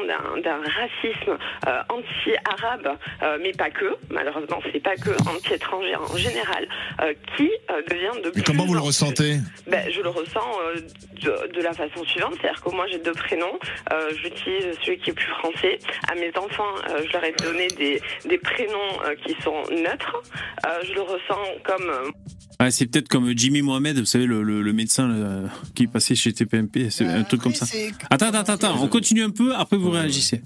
d'un 0.42 0.60
racisme 0.62 1.38
euh, 1.66 1.82
anti-arabe, 1.88 2.96
euh, 3.22 3.38
mais 3.40 3.52
pas 3.52 3.70
que, 3.70 3.96
malheureusement 4.10 4.60
c'est 4.72 4.82
pas 4.82 4.96
que 4.96 5.10
anti-étranger 5.28 5.96
en 5.96 6.16
général, 6.16 6.68
euh, 7.02 7.14
qui 7.36 7.50
euh, 7.70 7.82
devient 7.88 8.22
de 8.22 8.30
plus 8.30 8.42
comment 8.42 8.66
vous 8.66 8.74
le 8.74 8.80
en 8.80 8.84
ressentez? 8.84 9.38
Ben, 9.66 9.90
je 9.90 10.00
le 10.00 10.08
ressens 10.08 10.40
euh, 10.66 10.80
de, 11.52 11.60
la 11.60 11.72
façon 11.72 12.04
suivante, 12.04 12.34
c'est-à-dire 12.40 12.62
que 12.62 12.70
moi 12.70 12.86
j'ai 12.86 12.98
deux 12.98 13.12
prénoms, 13.12 13.58
euh, 13.92 14.10
j'utilise 14.22 14.76
celui 14.82 14.98
qui 14.98 15.10
est 15.10 15.14
plus 15.14 15.32
français. 15.32 15.78
À 16.08 16.14
mes 16.14 16.30
enfants, 16.36 16.74
euh, 16.90 17.02
je 17.10 17.13
leur 17.14 17.24
ai 17.24 17.32
donné 17.42 17.68
des, 17.68 18.00
des 18.28 18.38
prénoms 18.38 19.00
euh, 19.06 19.14
qui 19.26 19.34
sont 19.42 19.62
neutres. 19.72 20.22
Euh, 20.66 20.68
je 20.86 20.92
le 20.92 21.00
ressens 21.02 21.44
comme 21.64 21.88
euh, 22.60 22.70
c'est 22.70 22.86
peut-être 22.86 23.08
comme 23.08 23.36
Jimmy 23.36 23.62
Mohamed, 23.62 23.98
vous 23.98 24.04
savez, 24.04 24.26
le, 24.26 24.42
le- 24.42 24.62
le 24.62 24.72
médecin 24.72 25.08
là, 25.08 25.50
qui 25.74 25.84
est 25.84 25.86
passé 25.88 26.14
chez 26.14 26.32
TPMP, 26.32 26.88
c'est 26.90 27.04
un 27.06 27.24
truc 27.24 27.40
comme 27.42 27.54
ça. 27.54 27.66
Attends, 28.10 28.28
attends, 28.32 28.52
attends, 28.54 28.82
on 28.82 28.86
continue 28.88 29.22
un 29.22 29.30
peu, 29.30 29.54
après 29.54 29.76
vous 29.76 29.90
réagissez. 29.90 30.40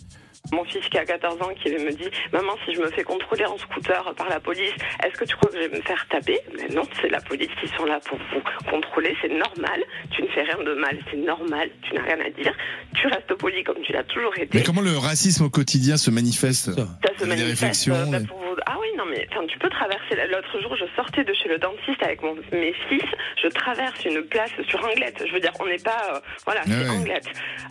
Mon 0.52 0.64
fils 0.64 0.86
qui 0.88 0.98
a 0.98 1.04
14 1.04 1.40
ans 1.42 1.50
qui 1.62 1.70
me 1.70 1.90
dit 1.92 2.08
Maman, 2.32 2.54
si 2.64 2.74
je 2.74 2.80
me 2.80 2.90
fais 2.90 3.02
contrôler 3.04 3.44
en 3.44 3.58
scooter 3.58 4.14
par 4.16 4.28
la 4.28 4.40
police, 4.40 4.72
est-ce 5.04 5.18
que 5.18 5.24
tu 5.24 5.36
crois 5.36 5.50
que 5.50 5.56
je 5.62 5.68
vais 5.68 5.76
me 5.76 5.82
faire 5.82 6.06
taper? 6.08 6.38
Mais 6.56 6.74
non, 6.74 6.82
c'est 7.00 7.08
la 7.10 7.20
police 7.20 7.50
qui 7.60 7.68
sont 7.76 7.84
là 7.84 8.00
pour 8.04 8.18
vous 8.18 8.42
contrôler, 8.70 9.14
c'est 9.20 9.28
normal. 9.32 9.82
Tu 10.10 10.22
ne 10.22 10.28
fais 10.28 10.42
rien 10.42 10.62
de 10.64 10.74
mal, 10.74 10.98
c'est 11.10 11.16
normal, 11.18 11.70
tu 11.82 11.94
n'as 11.94 12.02
rien 12.02 12.18
à 12.20 12.30
dire. 12.30 12.54
Tu 12.94 13.06
restes 13.08 13.34
poli 13.34 13.62
comme 13.64 13.80
tu 13.82 13.92
l'as 13.92 14.04
toujours 14.04 14.36
été. 14.38 14.48
Mais 14.58 14.62
comment 14.64 14.80
le 14.80 14.96
racisme 14.96 15.44
au 15.44 15.50
quotidien 15.50 15.96
se 15.96 16.10
manifeste 16.10 16.66
Ça 16.66 16.72
se 16.72 16.78
avez 16.78 17.16
Des 17.18 17.26
manifeste, 17.26 17.50
réflexions 17.60 17.94
euh, 17.94 18.04
bah, 18.10 18.18
des- 18.20 18.26
pour 18.26 18.38
vous- 18.38 18.44
Ah 18.66 18.76
oui, 18.80 18.88
non, 18.96 19.04
mais 19.06 19.26
enfin, 19.30 19.46
tu 19.46 19.58
peux 19.58 19.68
traverser. 19.70 20.16
L'autre 20.30 20.60
jour, 20.62 20.74
je 20.76 20.84
sortais 20.96 21.24
de 21.24 21.32
chez 21.34 21.48
le 21.48 21.58
dentiste 21.58 22.02
avec 22.02 22.22
mon, 22.22 22.34
mes 22.52 22.72
fils. 22.88 23.04
Je 23.42 23.48
traverse 23.48 24.04
une 24.04 24.22
place 24.22 24.50
sur 24.68 24.84
Anglette. 24.84 25.22
Je 25.26 25.32
veux 25.32 25.40
dire, 25.40 25.52
on 25.60 25.66
n'est 25.66 25.78
pas. 25.78 26.14
euh, 26.14 26.18
voilà, 26.44 26.62
Ah 26.64 26.68
c'est 26.68 26.88
ouais. 26.88 26.96
Anglette. 26.96 27.26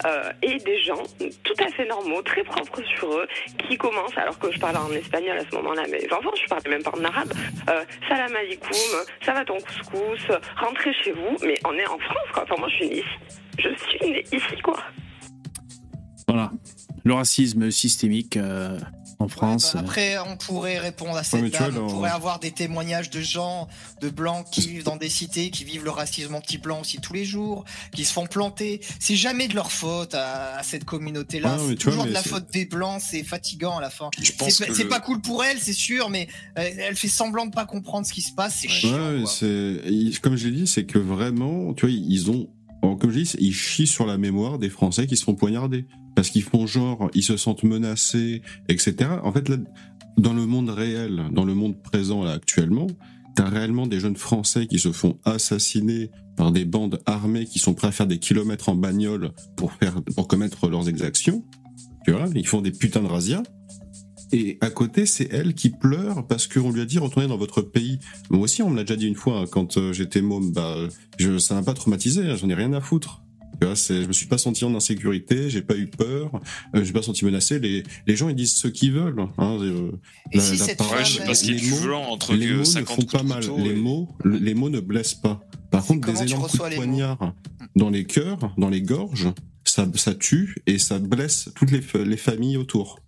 Euh, 0.06 0.32
et 0.44 0.58
des 0.58 0.82
gens 0.82 1.04
tout 1.44 1.54
à 1.64 1.68
fait 1.72 1.86
normaux, 1.86 2.22
très 2.22 2.44
propres 2.58 2.84
sur 2.98 3.12
eux, 3.14 3.28
qui 3.68 3.78
commencent, 3.78 4.18
alors 4.18 4.38
que 4.40 4.52
je 4.52 4.60
parlais 4.60 4.78
en 4.78 4.92
espagnol 4.92 5.38
à 5.38 5.44
ce 5.50 5.56
moment-là, 5.56 5.84
mes 5.88 6.12
enfants, 6.12 6.32
je 6.42 6.48
parlais 6.48 6.70
même 6.70 6.84
pas 6.84 6.92
en 6.92 7.04
arabe. 7.04 7.32
Euh, 7.70 7.84
salam 8.08 8.36
alaikum, 8.36 8.72
ça 9.22 9.34
va 9.34 9.46
ton 9.46 9.58
couscous, 9.60 10.28
rentrez 10.58 10.94
chez 10.94 11.12
vous. 11.12 11.38
Mais 11.44 11.60
on 11.66 11.74
est 11.74 11.88
en 11.88 12.00
France, 12.00 12.28
quoi. 12.34 12.44
Enfin, 12.44 12.56
moi, 12.58 12.70
je 12.70 12.76
suis 12.76 12.90
née 12.90 12.98
ici. 12.98 13.40
Je 13.60 13.70
suis 13.76 14.12
née 14.12 14.26
ici, 14.32 14.62
quoi. 14.64 14.78
Voilà. 16.28 16.52
Le 17.08 17.14
racisme 17.14 17.72
systémique 17.72 18.36
euh, 18.36 18.78
en 19.20 19.30
France. 19.30 19.72
Bah, 19.74 19.80
après, 19.80 20.18
on 20.20 20.36
pourrait 20.36 20.78
répondre 20.78 21.16
à 21.16 21.24
cette 21.24 21.40
vois, 21.40 21.70
dame. 21.70 21.78
On 21.78 21.88
pourrait 21.88 22.10
avoir 22.10 22.40
des 22.40 22.52
témoignages 22.52 23.10
de 23.10 23.22
gens, 23.22 23.70
de 24.02 24.10
blancs 24.10 24.46
qui 24.52 24.68
vivent 24.68 24.84
dans 24.84 24.98
des 24.98 25.08
cités, 25.08 25.50
qui 25.50 25.64
vivent 25.64 25.86
le 25.86 25.90
racisme 25.90 26.36
anti-blanc 26.36 26.82
aussi 26.82 26.98
tous 26.98 27.14
les 27.14 27.24
jours, 27.24 27.64
qui 27.94 28.04
se 28.04 28.12
font 28.12 28.26
planter. 28.26 28.82
C'est 29.00 29.16
jamais 29.16 29.48
de 29.48 29.56
leur 29.56 29.72
faute 29.72 30.16
à, 30.16 30.58
à 30.58 30.64
cette 30.64 30.84
communauté-là. 30.84 31.56
Ouais, 31.56 31.62
mais 31.62 31.76
c'est 31.78 31.84
vois, 31.84 31.92
toujours 31.94 32.06
de 32.08 32.12
la 32.12 32.24
faute 32.24 32.52
des 32.52 32.66
blancs. 32.66 33.02
C'est 33.02 33.24
fatigant 33.24 33.78
à 33.78 33.82
la 33.82 33.90
fin. 33.90 34.10
pense 34.38 34.56
C'est 34.56 34.68
que 34.68 34.74
c'est 34.74 34.84
le- 34.84 34.90
pas 34.90 35.00
cool 35.00 35.22
pour 35.22 35.46
elle, 35.46 35.60
c'est 35.60 35.72
sûr, 35.72 36.10
mais 36.10 36.28
euh, 36.60 36.70
elle 36.78 36.98
fait 36.98 37.08
semblant 37.08 37.46
de 37.46 37.52
pas 37.52 37.66
comprendre 37.66 38.06
ce 38.06 38.12
qui 38.12 38.22
se 38.22 38.34
passe. 38.34 38.58
C'est 38.62 38.68
chiant. 38.68 38.92
Ouais, 38.92 40.12
comme 40.22 40.36
je 40.36 40.50
l'ai 40.50 40.56
dit, 40.58 40.68
c'est 40.68 40.84
que 40.84 41.00
vraiment, 41.00 41.74
tu 41.74 41.86
vois, 41.86 41.96
ils 41.96 42.30
ont, 42.32 42.50
comme 42.82 43.12
je 43.12 43.20
dis, 43.22 43.32
ils 43.40 43.54
chient 43.54 43.88
sur 43.88 44.06
la 44.06 44.18
mémoire 44.18 44.60
des 44.60 44.70
Français 44.70 45.08
qui 45.08 45.16
se 45.16 45.24
font 45.24 45.36
poignarder 45.36 45.86
parce 46.18 46.32
qu'ils 46.32 46.42
font 46.42 46.66
genre, 46.66 47.12
ils 47.14 47.22
se 47.22 47.38
sentent 47.38 47.62
menacés, 47.62 48.42
etc. 48.70 48.96
En 49.24 49.32
fait, 49.32 49.52
dans 50.18 50.34
le 50.34 50.48
monde 50.48 50.72
réel, 50.72 51.26
dans 51.32 51.46
le 51.46 51.54
monde 51.54 51.80
présent 51.84 52.24
là 52.24 52.32
actuellement, 52.32 52.88
t'as 53.36 53.48
réellement 53.48 53.86
des 53.86 54.00
jeunes 54.00 54.16
Français 54.16 54.66
qui 54.66 54.80
se 54.80 54.92
font 54.92 55.20
assassiner 55.26 56.10
par 56.36 56.52
des 56.52 56.66
bandes 56.66 57.00
armées 57.06 57.46
qui 57.46 57.60
sont 57.60 57.76
prêts 57.76 57.90
à 57.90 57.92
faire 57.92 58.08
des 58.08 58.18
kilomètres 58.18 58.70
en 58.70 58.74
bagnole 58.74 59.32
pour 59.56 59.74
faire, 59.74 60.02
pour 60.16 60.28
commettre 60.28 60.68
leurs 60.68 60.90
exactions. 60.90 61.46
Tu 62.04 62.14
vois, 62.14 62.26
ils 62.34 62.48
font 62.48 62.64
des 62.64 62.72
putains 62.72 63.04
de 63.04 63.08
razzias. 63.08 63.44
Et 64.32 64.58
à 64.60 64.72
côté, 64.72 65.06
c'est 65.06 65.32
elle 65.32 65.54
qui 65.54 65.70
pleure 65.70 66.26
parce 66.26 66.48
qu'on 66.48 66.72
lui 66.72 66.82
a 66.82 66.86
dit 66.86 66.98
retournez 66.98 67.28
dans 67.28 67.38
votre 67.38 67.62
pays. 67.62 68.00
Moi 68.32 68.42
aussi, 68.42 68.64
on 68.64 68.72
me 68.72 68.76
l'a 68.76 68.86
déjà 68.86 68.96
dit 68.96 69.08
une 69.08 69.14
fois 69.14 69.42
hein, 69.42 69.46
quand 69.52 69.78
euh, 69.78 69.94
j'étais 69.94 70.24
môme. 70.24 70.52
Bah, 70.52 70.78
je, 71.20 71.38
ça 71.38 71.54
m'a 71.54 71.62
pas 71.62 71.76
traumatisé. 71.76 72.24
hein, 72.24 72.36
J'en 72.36 72.50
ai 72.50 72.56
rien 72.56 72.74
à 72.74 72.82
foutre. 72.82 73.22
Tu 73.60 73.66
vois, 73.66 73.76
c'est, 73.76 74.04
je 74.04 74.08
me 74.08 74.14
suis 74.14 74.28
pas 74.28 74.38
senti 74.38 74.64
en 74.66 74.76
insécurité, 74.76 75.50
j'ai 75.50 75.62
pas 75.64 75.76
eu 75.76 75.88
peur, 75.88 76.32
euh, 76.76 76.84
j'ai 76.84 76.94
pas 76.94 77.02
senti 77.02 77.26
menacé. 77.26 77.60
Les, 77.60 77.84
les 78.06 78.16
gens 78.16 78.30
ils 78.30 78.36
disent 78.36 78.54
ce 78.56 78.68
qu'ils 78.68 78.92
veulent. 78.94 79.20
Hein, 79.38 79.58
euh, 79.62 79.92
Et 80.32 80.38
la- 80.38 80.44
si 80.44 80.58
la 80.58 80.66
cette 80.66 80.78
parole- 80.78 80.98
Ouais, 81.00 81.06
je 81.06 81.18
sais 81.18 81.26
pas 81.26 81.34
ce 81.34 81.44
qui 81.44 81.52
est 81.52 81.56
les 81.56 81.70
mots- 81.70 81.78
violent 81.78 82.04
entre 82.10 82.34
les 82.36 82.52
mots 82.54 82.60
ne 82.60 82.64
50 82.64 82.96
font 83.12 83.18
pas 83.18 83.24
mal. 83.24 83.42
couteau 83.42 83.58
Les 83.58 83.72
et- 83.72 83.76
mots, 83.76 84.10
le- 84.24 84.38
les 84.38 84.54
mots 84.54 84.70
ne 84.70 84.80
blessent 84.80 85.16
pas. 85.16 85.42
Par 85.72 85.84
contre, 85.86 86.02
comment 86.06 86.20
des 86.20 86.26
énormes 86.32 86.48
coups 86.48 86.70
de 86.70 86.76
poignard 86.76 87.34
dans 87.76 87.90
les 87.90 88.06
cœurs, 88.06 88.54
dans 88.58 88.70
les 88.70 88.82
gorges, 88.82 89.30
ça, 89.64 89.88
ça 89.96 90.14
tue 90.14 90.56
et 90.68 90.78
ça 90.80 91.00
blesse 91.00 91.50
toutes 91.56 91.72
les, 91.72 91.82
les 92.06 92.18
familles 92.18 92.58
autour. 92.58 93.00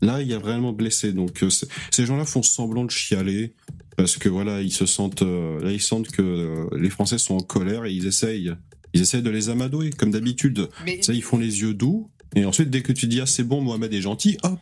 Là, 0.00 0.20
il 0.20 0.28
y 0.28 0.34
a 0.34 0.38
vraiment 0.38 0.72
blessé. 0.72 1.12
Donc, 1.12 1.42
euh, 1.42 1.48
ces 1.90 2.06
gens-là 2.06 2.24
font 2.24 2.42
semblant 2.42 2.84
de 2.84 2.90
chialer 2.90 3.54
parce 3.96 4.16
que 4.16 4.28
voilà, 4.28 4.60
ils 4.62 4.72
se 4.72 4.84
sentent, 4.86 5.22
euh, 5.22 5.60
là, 5.62 5.70
ils 5.72 5.80
sentent 5.82 6.08
que 6.10 6.22
euh, 6.22 6.66
les 6.78 6.90
Français 6.90 7.18
sont 7.18 7.34
en 7.36 7.40
colère 7.40 7.84
et 7.84 7.92
ils 7.92 8.06
essayent, 8.06 8.52
ils 8.94 9.00
essayent 9.02 9.22
de 9.22 9.30
les 9.30 9.48
amadouer 9.48 9.90
comme 9.90 10.10
d'habitude. 10.10 10.68
Mais- 10.84 11.02
Ça, 11.02 11.12
ils 11.12 11.22
font 11.22 11.38
les 11.38 11.60
yeux 11.60 11.74
doux 11.74 12.08
et 12.34 12.44
ensuite, 12.44 12.70
dès 12.70 12.82
que 12.82 12.92
tu 12.92 13.06
dis 13.06 13.20
ah 13.20 13.26
c'est 13.26 13.44
bon, 13.44 13.60
Mohamed 13.60 13.92
est 13.92 14.00
gentil, 14.00 14.38
hop, 14.42 14.58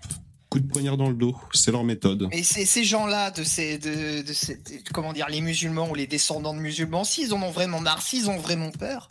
coup 0.48 0.59
de 0.59 0.66
poignard 0.66 0.97
dans 0.97 1.09
le 1.09 1.15
dos. 1.15 1.36
C'est 1.52 1.70
leur 1.70 1.85
méthode. 1.85 2.27
Mais 2.32 2.43
ces, 2.43 2.66
ces 2.66 2.82
gens-là, 2.82 3.31
de 3.31 3.44
ces, 3.44 3.78
de, 3.78 4.23
de 4.23 4.32
ces- 4.32 4.57
de- 4.57 4.82
comment 4.93 5.12
dire, 5.12 5.28
les 5.28 5.40
musulmans 5.40 5.89
ou 5.89 5.94
les 5.94 6.09
descendants 6.09 6.55
de 6.55 6.59
musulmans, 6.59 7.05
s'ils 7.05 7.32
en 7.32 7.40
ont 7.43 7.52
vraiment 7.52 7.81
marre, 7.81 8.02
s'ils 8.02 8.28
ont 8.28 8.39
vraiment 8.39 8.73
peur, 8.73 9.07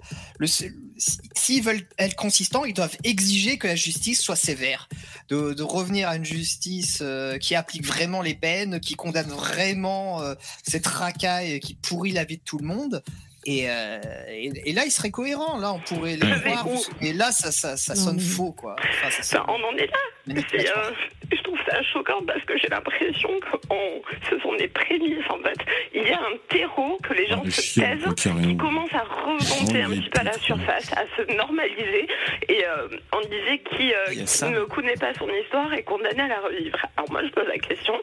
s'ils 1.36 1.64
veulent 1.64 1.88
être 1.98 2.16
consistants, 2.16 2.66
ils 2.66 2.74
doivent 2.74 2.98
exiger 3.04 3.58
que 3.58 3.68
la 3.68 3.76
justice 3.76 4.22
soit 4.22 4.36
sévère, 4.36 4.90
de, 5.30 5.54
de 5.54 5.64
revenir 5.64 6.10
à 6.10 6.16
une 6.18 6.26
justice 6.26 7.00
euh, 7.02 7.38
qui 7.38 7.56
applique 7.56 7.86
vraiment 7.86 8.22
les 8.22 8.34
peines, 8.36 8.80
qui 8.80 8.96
condamne 8.96 9.30
vraiment 9.30 10.22
euh, 10.22 10.36
cette 10.68 10.88
racaille 10.88 11.60
qui 11.62 11.76
pourrit 11.76 12.12
la 12.12 12.26
vie 12.26 12.38
de 12.38 12.44
tout 12.44 12.58
le 12.58 12.68
monde. 12.68 13.02
Et, 13.46 13.70
euh, 13.70 14.00
et, 14.28 14.52
et 14.70 14.74
là, 14.74 14.84
ils 14.86 14.92
seraient 14.92 15.12
cohérents. 15.12 15.58
Là, 15.58 15.74
on 15.74 15.80
pourrait 15.80 16.18
les 16.18 16.42
croire. 16.42 16.66
Et 17.02 17.14
là, 17.14 17.32
ça, 17.32 17.52
ça, 17.52 17.78
ça 17.78 17.96
sonne 17.96 18.20
faux, 18.20 18.52
quoi. 18.52 18.76
Enfin, 18.80 19.10
ça 19.12 19.24
sonne- 19.24 19.42
on 19.48 19.54
en 19.64 19.76
est 19.78 19.88
là. 19.88 19.98
Euh, 20.30 20.92
je 21.32 21.42
trouve 21.44 21.58
ça 21.70 21.82
choquant 21.84 22.22
parce 22.26 22.42
que 22.44 22.58
j'ai 22.58 22.68
l'impression 22.68 23.30
que 23.40 23.58
on- 23.70 24.02
ce 24.30 24.40
sont 24.40 24.54
des 24.56 24.68
prémices 24.68 25.26
en 25.30 25.38
fait. 25.40 25.58
Il 25.94 26.04
y 26.08 26.12
a 26.12 26.20
un 26.20 26.38
terreau 26.50 26.98
que 27.04 27.14
les 27.14 27.28
gens 27.28 27.42
Ah, 27.46 27.50
se 27.50 27.62
chiant, 27.62 27.84
taisent, 27.84 28.14
qui 28.44 28.58
commence 28.58 28.94
à 28.94 29.04
remonter 29.26 29.82
un 29.84 29.90
petit 29.90 30.10
peu 30.10 30.20
à 30.20 30.24
la 30.24 30.34
surface, 30.34 30.92
à 30.94 31.04
se 31.18 31.36
normaliser. 31.36 32.08
Et 32.48 32.66
euh, 32.66 32.88
on 33.14 33.22
disait 33.22 33.60
qui, 33.72 33.94
euh, 33.94 34.06
qui 34.26 34.46
ne 34.52 34.64
connaît 34.66 34.96
pas 34.96 35.14
son 35.16 35.28
histoire 35.30 35.72
est 35.74 35.84
condamné 35.84 36.22
à 36.22 36.28
la 36.28 36.40
revivre. 36.42 36.78
Alors 36.98 37.12
moi 37.12 37.22
je 37.24 37.30
pose 37.30 37.48
la 37.48 37.58
question 37.60 37.94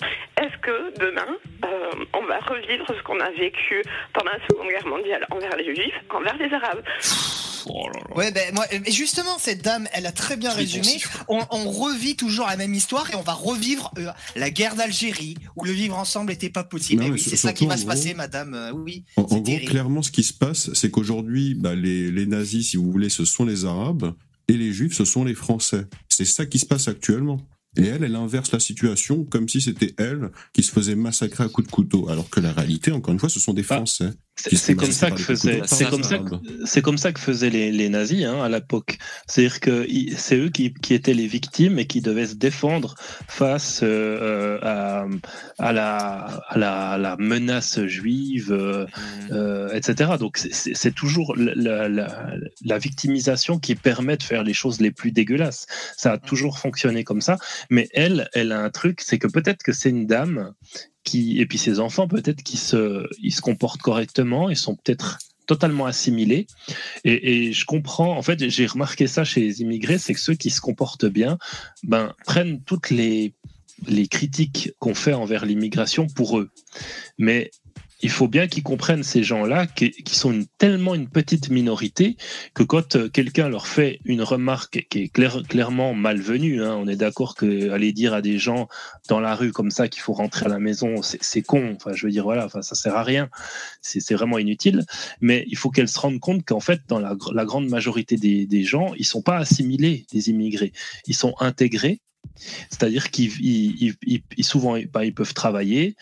est-ce 0.41 0.57
que 0.59 0.99
demain 0.99 1.27
on 2.13 2.23
va 2.27 2.39
revivre 2.41 2.87
ce 2.89 3.03
qu'on 3.03 3.19
a 3.21 3.31
vécu 3.31 3.83
pendant 4.13 4.31
la 4.33 4.39
Seconde 4.49 4.69
Guerre 4.69 4.87
mondiale 4.87 5.27
envers 5.31 5.57
les 5.57 5.75
Juifs, 5.75 6.01
envers 6.11 6.37
les 6.37 6.53
Arabes? 6.53 6.83
Ouais, 8.15 8.31
ben 8.33 8.55
moi, 8.55 8.65
mais 8.85 8.91
justement, 8.91 9.39
cette 9.39 9.63
dame, 9.63 9.89
elle 9.93 10.07
a 10.07 10.13
très 10.13 10.37
bien 10.37 10.53
résumé. 10.53 10.99
On, 11.29 11.41
on 11.51 11.71
revit 11.71 12.17
toujours 12.17 12.47
la 12.47 12.57
même 12.57 12.75
histoire 12.75 13.11
et 13.11 13.15
on 13.17 13.23
va 13.23 13.33
revivre 13.35 13.93
euh, 13.99 14.11
la 14.37 14.51
guerre 14.51 14.75
d'Algérie 14.77 15.37
où 15.57 15.65
le 15.65 15.73
vivre 15.73 15.97
ensemble 15.97 16.31
n'était 16.31 16.51
pas 16.51 16.65
possible. 16.65 17.03
Non, 17.03 17.09
mais 17.09 17.15
oui, 17.15 17.21
c'est 17.21 17.37
ça 17.37 17.53
qui 17.53 17.67
va 17.67 17.77
se 17.77 17.83
gros- 17.83 17.91
passer, 17.91 18.15
madame. 18.15 18.55
euh, 18.55 18.73
oui, 18.73 19.05
En, 19.17 19.23
gros, 19.23 19.43
clairement, 19.67 20.03
ce 20.03 20.11
qui 20.11 20.23
se 20.23 20.33
passe, 20.33 20.73
c'est 20.75 20.91
qu'aujourd'hui, 20.91 21.55
bah, 21.55 21.75
les, 21.75 22.11
les 22.11 22.27
nazis, 22.27 22.71
si 22.71 22.77
vous 22.77 22.91
voulez, 22.91 23.09
ce 23.09 23.25
sont 23.25 23.45
les 23.45 23.65
Arabes, 23.65 24.15
et 24.49 24.53
les 24.53 24.73
Juifs, 24.73 24.95
ce 24.95 25.05
sont 25.05 25.25
les 25.25 25.35
Français. 25.35 25.87
C'est 26.09 26.25
ça 26.25 26.47
qui 26.47 26.59
se 26.61 26.67
passe 26.67 26.87
actuellement. 26.89 27.41
Et 27.77 27.87
elle, 27.87 28.05
elle 28.05 28.17
inverse 28.17 28.53
la 28.53 28.61
situation 28.61 29.25
comme 29.25 29.49
si 29.49 29.61
c'était 29.61 29.95
elle 29.99 30.31
qui 30.53 30.63
se 30.63 30.73
faisait 30.73 30.95
massacrer 30.95 31.45
à 31.45 31.49
coups 31.49 31.67
de 31.67 31.73
couteau, 31.73 32.09
alors 32.09 32.31
que 32.31 32.41
la 32.41 32.53
réalité, 32.53 32.93
encore 32.93 33.13
une 33.13 33.21
fois, 33.21 33.29
ce 33.29 33.41
sont 33.41 33.53
des 33.55 33.63
Français. 33.63 34.11
C'est 34.39 34.51
qui 34.51 34.57
se 34.57 34.65
c'est 34.67 34.75
comme 34.75 34.93
ça 34.93 35.11
que 35.11 35.17
faisaient, 35.17 35.63
c'est 35.65 35.89
comme 35.89 36.03
ça, 36.03 36.19
c'est 36.67 36.83
comme 36.83 36.99
ça 36.99 37.11
que 37.13 37.21
faisaient 37.21 37.49
les, 37.49 37.73
les 37.73 37.89
nazis 37.89 38.25
hein, 38.27 38.43
à 38.43 38.51
l'époque. 38.51 38.99
C'est-à-dire 39.27 39.61
que 39.61 39.87
c'est 40.15 40.37
eux 40.37 40.51
qui, 40.51 40.75
qui 40.75 40.93
étaient 40.93 41.15
les 41.15 41.27
victimes 41.27 41.79
et 41.79 41.87
qui 41.87 42.03
devaient 42.03 42.27
se 42.27 42.35
défendre 42.35 42.97
face 43.29 43.81
euh, 43.83 44.59
à, 44.61 45.07
à, 45.59 45.73
la, 45.73 46.43
à, 46.49 46.59
la, 46.59 46.91
à 46.91 46.99
la 46.99 47.17
menace 47.17 47.81
juive, 47.87 48.53
euh, 48.53 48.85
euh, 49.33 49.73
etc. 49.73 50.13
Donc 50.21 50.37
c'est- 50.37 50.95
toujours 50.95 51.35
la, 51.37 51.55
la, 51.55 51.89
la, 51.89 52.35
la 52.63 52.79
victimisation 52.79 53.59
qui 53.59 53.75
permet 53.75 54.19
de 54.19 54.23
faire 54.23 54.43
les 54.45 54.55
choses 54.55 54.81
les 54.83 54.91
plus 54.91 55.13
dégueulasses. 55.13 55.67
Ça 55.97 56.13
a 56.13 56.19
toujours 56.19 56.59
fonctionné 56.59 57.05
comme 57.05 57.23
ça. 57.23 57.39
Mais 57.71 57.89
elle, 57.93 58.29
elle 58.35 58.53
a 58.53 58.61
un 58.61 58.71
truc, 58.71 59.01
c'est 59.01 59.19
que 59.19 59.27
peut-être 59.27 59.63
que 59.63 59.73
c'est 59.73 59.91
une 59.91 60.07
dame 60.07 60.53
qui, 61.05 61.41
et 61.41 61.47
puis 61.47 61.59
ses 61.59 61.81
enfants 61.81 62.09
peut-être 62.09 62.43
qui 62.43 62.57
se, 62.57 63.07
ils 63.23 63.33
se 63.33 63.41
comportent 63.41 63.83
correctement, 63.83 64.51
ils 64.51 64.57
sont 64.57 64.77
peut-être 64.77 65.19
totalement 65.47 65.87
assimilés. 65.87 66.47
Et, 67.05 67.47
et 67.47 67.53
je 67.53 67.65
comprends, 67.65 68.17
en 68.17 68.23
fait, 68.23 68.49
j'ai 68.51 68.67
remarqué 68.67 69.07
ça 69.07 69.25
chez 69.25 69.41
les 69.41 69.63
immigrés, 69.63 69.99
c'est 69.99 70.15
que 70.15 70.21
ceux 70.21 70.35
qui 70.35 70.51
se 70.51 70.61
comportent 70.61 71.07
bien, 71.07 71.39
ben, 71.85 72.13
prennent 72.25 72.63
toutes 72.63 72.91
les, 72.91 73.35
les 73.87 74.09
critiques 74.09 74.73
qu'on 74.79 74.95
fait 74.95 75.15
envers 75.15 75.47
l'immigration 75.47 76.07
pour 76.07 76.39
eux. 76.39 76.51
Mais 77.19 77.51
il 78.01 78.11
faut 78.11 78.29
bien 78.29 78.47
qu'ils 78.47 78.63
comprennent 78.63 79.03
ces 79.03 79.23
gens-là 79.23 79.67
qui, 79.67 79.93
sont 80.13 80.45
tellement 80.59 80.95
une 80.95 81.09
petite 81.09 81.51
minorité 81.51 82.17
que 82.55 82.63
quand 82.63 82.97
euh, 82.97 83.09
quelqu'un 83.09 83.49
leur 83.49 83.67
fait 83.67 84.01
une 84.05 84.23
remarque 84.23 84.87
qui 84.91 85.03
est 85.03 85.09
clair- 85.09 85.43
clairement 85.49 85.95
malvenue, 85.95 86.63
hein, 86.63 86.77
on 86.77 86.89
est 86.89 86.97
d'accord 86.97 87.35
que 87.35 87.71
aller 87.71 87.93
dire 87.93 88.15
à 88.15 88.23
des 88.23 88.39
gens 88.39 88.69
dans 89.09 89.21
la 89.21 89.35
rue 89.35 89.53
comme 89.53 89.71
ça 89.71 89.89
qu'il 89.89 90.03
faut 90.03 90.13
rentrer 90.13 90.47
à 90.47 90.49
la 90.49 90.59
maison, 90.59 91.01
c'est 91.03 91.43
con. 91.43 91.75
Enfin, 91.77 91.93
je 91.95 92.07
veux 92.07 92.13
dire, 92.13 92.25
voilà, 92.25 92.49
ça 92.49 92.75
sert 92.75 92.97
à 92.97 93.03
rien. 93.03 93.29
C'est 93.81 94.15
vraiment 94.15 94.39
inutile. 94.39 94.85
Mais 95.21 95.45
il 95.49 95.57
faut 95.57 95.71
qu'elles 95.71 95.89
se 95.89 95.99
rendent 95.99 96.21
compte 96.21 96.45
qu'en 96.45 96.61
fait, 96.61 96.81
dans 96.89 96.99
la, 96.99 97.15
gr- 97.15 97.35
la 97.35 97.45
grande 97.45 97.69
majorité 97.69 98.17
des, 98.17 98.47
des 98.47 98.63
gens, 98.65 98.93
ils 98.99 99.07
sont 99.07 99.23
pas 99.23 99.37
assimilés, 99.37 100.07
des 100.13 100.31
immigrés. 100.31 100.73
Ils 101.07 101.15
sont 101.17 101.35
intégrés. 101.41 102.01
C'est-à-dire 102.71 103.11
qu'ils 103.11 103.33
ils- 103.41 103.77
ils- 103.81 103.95
ils- 104.07 104.23
ils- 104.37 104.45
souvent 104.45 104.77
bah, 104.93 105.05
ils 105.05 105.15
peuvent 105.15 105.33
travailler 105.35 105.97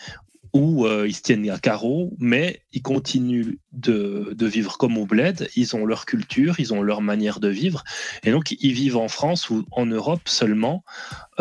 ou 0.55 0.85
euh, 0.85 1.05
ils 1.05 1.13
se 1.13 1.21
tiennent 1.21 1.49
à 1.49 1.59
carreau, 1.59 2.15
mais 2.17 2.61
ils 2.71 2.81
continuent 2.81 3.57
de, 3.73 4.33
de 4.33 4.45
vivre 4.45 4.77
comme 4.77 4.97
au 4.97 5.05
bled. 5.05 5.49
Ils 5.57 5.75
ont 5.75 5.85
leur 5.85 6.05
culture, 6.05 6.61
ils 6.61 6.73
ont 6.73 6.81
leur 6.81 7.01
manière 7.01 7.41
de 7.41 7.49
vivre, 7.49 7.83
et 8.23 8.31
donc 8.31 8.55
ils 8.57 8.71
vivent 8.71 8.95
en 8.95 9.09
France 9.09 9.49
ou 9.49 9.65
en 9.71 9.85
Europe 9.85 10.21
seulement 10.29 10.85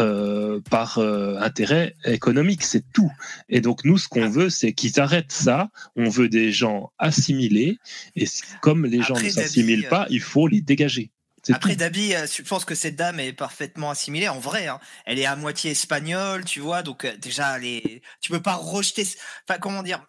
euh, 0.01 0.61
par 0.69 0.99
euh, 0.99 1.37
intérêt 1.39 1.95
économique, 2.05 2.65
c'est 2.65 2.91
tout. 2.93 3.13
Et 3.49 3.61
donc 3.61 3.85
nous, 3.85 3.99
ce 3.99 4.09
qu'on 4.09 4.29
veut, 4.29 4.51
c'est 4.51 4.73
qu'ils 4.73 4.99
arrêtent 4.99 5.31
ça. 5.31 5.71
On 5.95 6.09
veut 6.09 6.29
des 6.29 6.51
gens 6.51 6.91
assimilés, 6.99 7.79
et 8.17 8.27
comme 8.63 8.85
les 8.85 9.01
gens 9.01 9.15
Après, 9.15 9.29
ne 9.29 9.31
s'assimilent 9.33 9.87
pas, 9.89 10.09
il 10.11 10.23
faut 10.23 10.49
les 10.49 10.61
dégager. 10.61 11.13
C'est 11.45 11.53
Après. 11.55 11.77
Dabi, 11.77 12.15
euh, 12.15 12.27
je 12.27 12.43
pense 12.43 12.65
que 12.65 12.75
cette 12.75 12.97
dame 12.97 13.21
est 13.21 13.33
parfaitement 13.33 13.91
assimilée 13.91 14.29
en 14.29 14.39
vrai. 14.41 14.67
hein. 14.67 14.81
Elle 15.05 15.19
est 15.19 15.27
à 15.27 15.37
moitié 15.37 15.73
espagnole, 15.73 16.45
tu 16.45 16.61
vois, 16.61 16.83
donc 16.83 17.05
euh, 17.05 17.17
déjà, 17.19 17.59
elle 17.59 17.65
est... 17.67 18.03
tu 18.21 18.31
peux 18.33 18.41
pas 18.43 18.55
rejeter. 18.55 19.07
Enfin, 19.49 19.59
comment 19.61 19.83
dire 19.83 20.03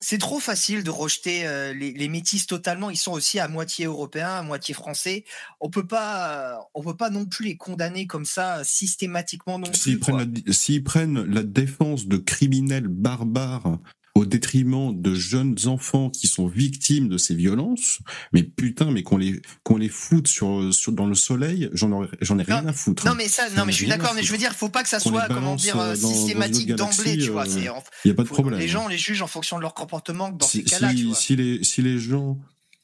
C'est 0.00 0.18
trop 0.18 0.38
facile 0.40 0.84
de 0.84 0.90
rejeter 0.90 1.46
euh, 1.46 1.72
les, 1.72 1.92
les 1.92 2.08
métis 2.08 2.46
totalement. 2.46 2.90
Ils 2.90 2.96
sont 2.98 3.12
aussi 3.12 3.38
à 3.40 3.48
moitié 3.48 3.86
européens, 3.86 4.34
à 4.34 4.42
moitié 4.42 4.74
français. 4.74 5.24
On 5.60 5.70
peut 5.70 5.86
pas, 5.86 6.56
euh, 6.56 6.56
on 6.74 6.82
peut 6.82 6.96
pas 6.96 7.08
non 7.08 7.24
plus 7.24 7.46
les 7.46 7.56
condamner 7.56 8.06
comme 8.06 8.24
ça 8.26 8.62
systématiquement 8.64 9.58
non 9.58 9.72
S'ils 9.72 9.98
plus. 9.98 10.12
prennent, 10.12 10.34
la, 10.46 10.52
s'ils 10.52 10.84
prennent 10.84 11.22
la 11.24 11.42
défense 11.42 12.06
de 12.06 12.18
criminels 12.18 12.88
barbares 12.88 13.78
au 14.14 14.26
détriment 14.26 14.92
de 15.00 15.14
jeunes 15.14 15.56
enfants 15.66 16.10
qui 16.10 16.26
sont 16.26 16.46
victimes 16.46 17.08
de 17.08 17.16
ces 17.16 17.34
violences, 17.34 18.00
mais 18.34 18.42
putain, 18.42 18.90
mais 18.90 19.02
qu'on 19.02 19.16
les 19.16 19.40
qu'on 19.62 19.78
les 19.78 19.88
foute 19.88 20.28
sur, 20.28 20.72
sur 20.74 20.92
dans 20.92 21.06
le 21.06 21.14
soleil, 21.14 21.70
j'en 21.72 21.90
ai 22.38 22.42
rien 22.42 22.66
à 22.66 22.72
foutre. 22.74 23.06
Non 23.06 23.14
mais 23.14 23.26
ça, 23.28 23.48
non 23.56 23.64
mais 23.64 23.70
ai 23.70 23.72
je 23.72 23.76
suis 23.78 23.86
d'accord, 23.86 24.12
mais 24.14 24.22
je 24.22 24.30
veux 24.30 24.36
dire, 24.38 24.52
faut 24.54 24.68
pas 24.68 24.82
que 24.82 24.88
ça 24.90 25.00
soit, 25.00 25.28
comment 25.28 25.56
dire, 25.56 25.78
euh, 25.80 25.96
dans- 25.96 26.12
systématique 26.12 26.74
d'emblée, 26.74 27.16
tu 27.16 27.30
vois. 27.30 27.46
euh, 27.46 27.50
c'est 27.50 27.68
en- 27.70 27.82
y 28.04 28.10
a 28.10 28.14
pas 28.14 28.22
de 28.24 28.28
faut- 28.28 28.34
problème. 28.34 28.60
Les 28.60 28.68
gens, 28.68 28.86
les 28.86 28.98
juges 28.98 29.22
en 29.22 29.26
fonction 29.26 29.56
de 29.56 29.62
leur 29.62 29.72
comportement 29.72 30.30
dans 30.30 30.46
si, 30.46 30.58
ces 30.58 30.64
cas-là, 30.64 30.90
si- 30.90 30.96
tu 30.96 31.04
vois. 31.06 31.14
si 31.16 31.36
les, 31.36 31.64
si 31.64 31.80
les 31.82 31.98
gens 31.98 32.38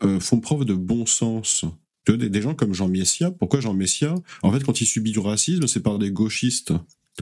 euh, 0.05 0.21
font 0.21 0.41
preuve 0.41 0.65
de 0.65 0.75
bon 0.75 1.05
sens, 1.07 1.65
des, 2.07 2.31
des 2.31 2.41
gens 2.41 2.55
comme 2.55 2.73
Jean 2.73 2.89
Messia, 2.89 3.31
pourquoi 3.33 3.61
Jean 3.61 3.75
Messia 3.75 4.15
En 4.43 4.51
fait, 4.51 4.65
quand 4.65 4.81
il 4.81 4.87
subit 4.87 5.13
du 5.13 5.19
racisme, 5.19 5.67
c'est 5.67 5.83
par 5.83 5.99
des 5.99 6.11
gauchistes 6.11 6.71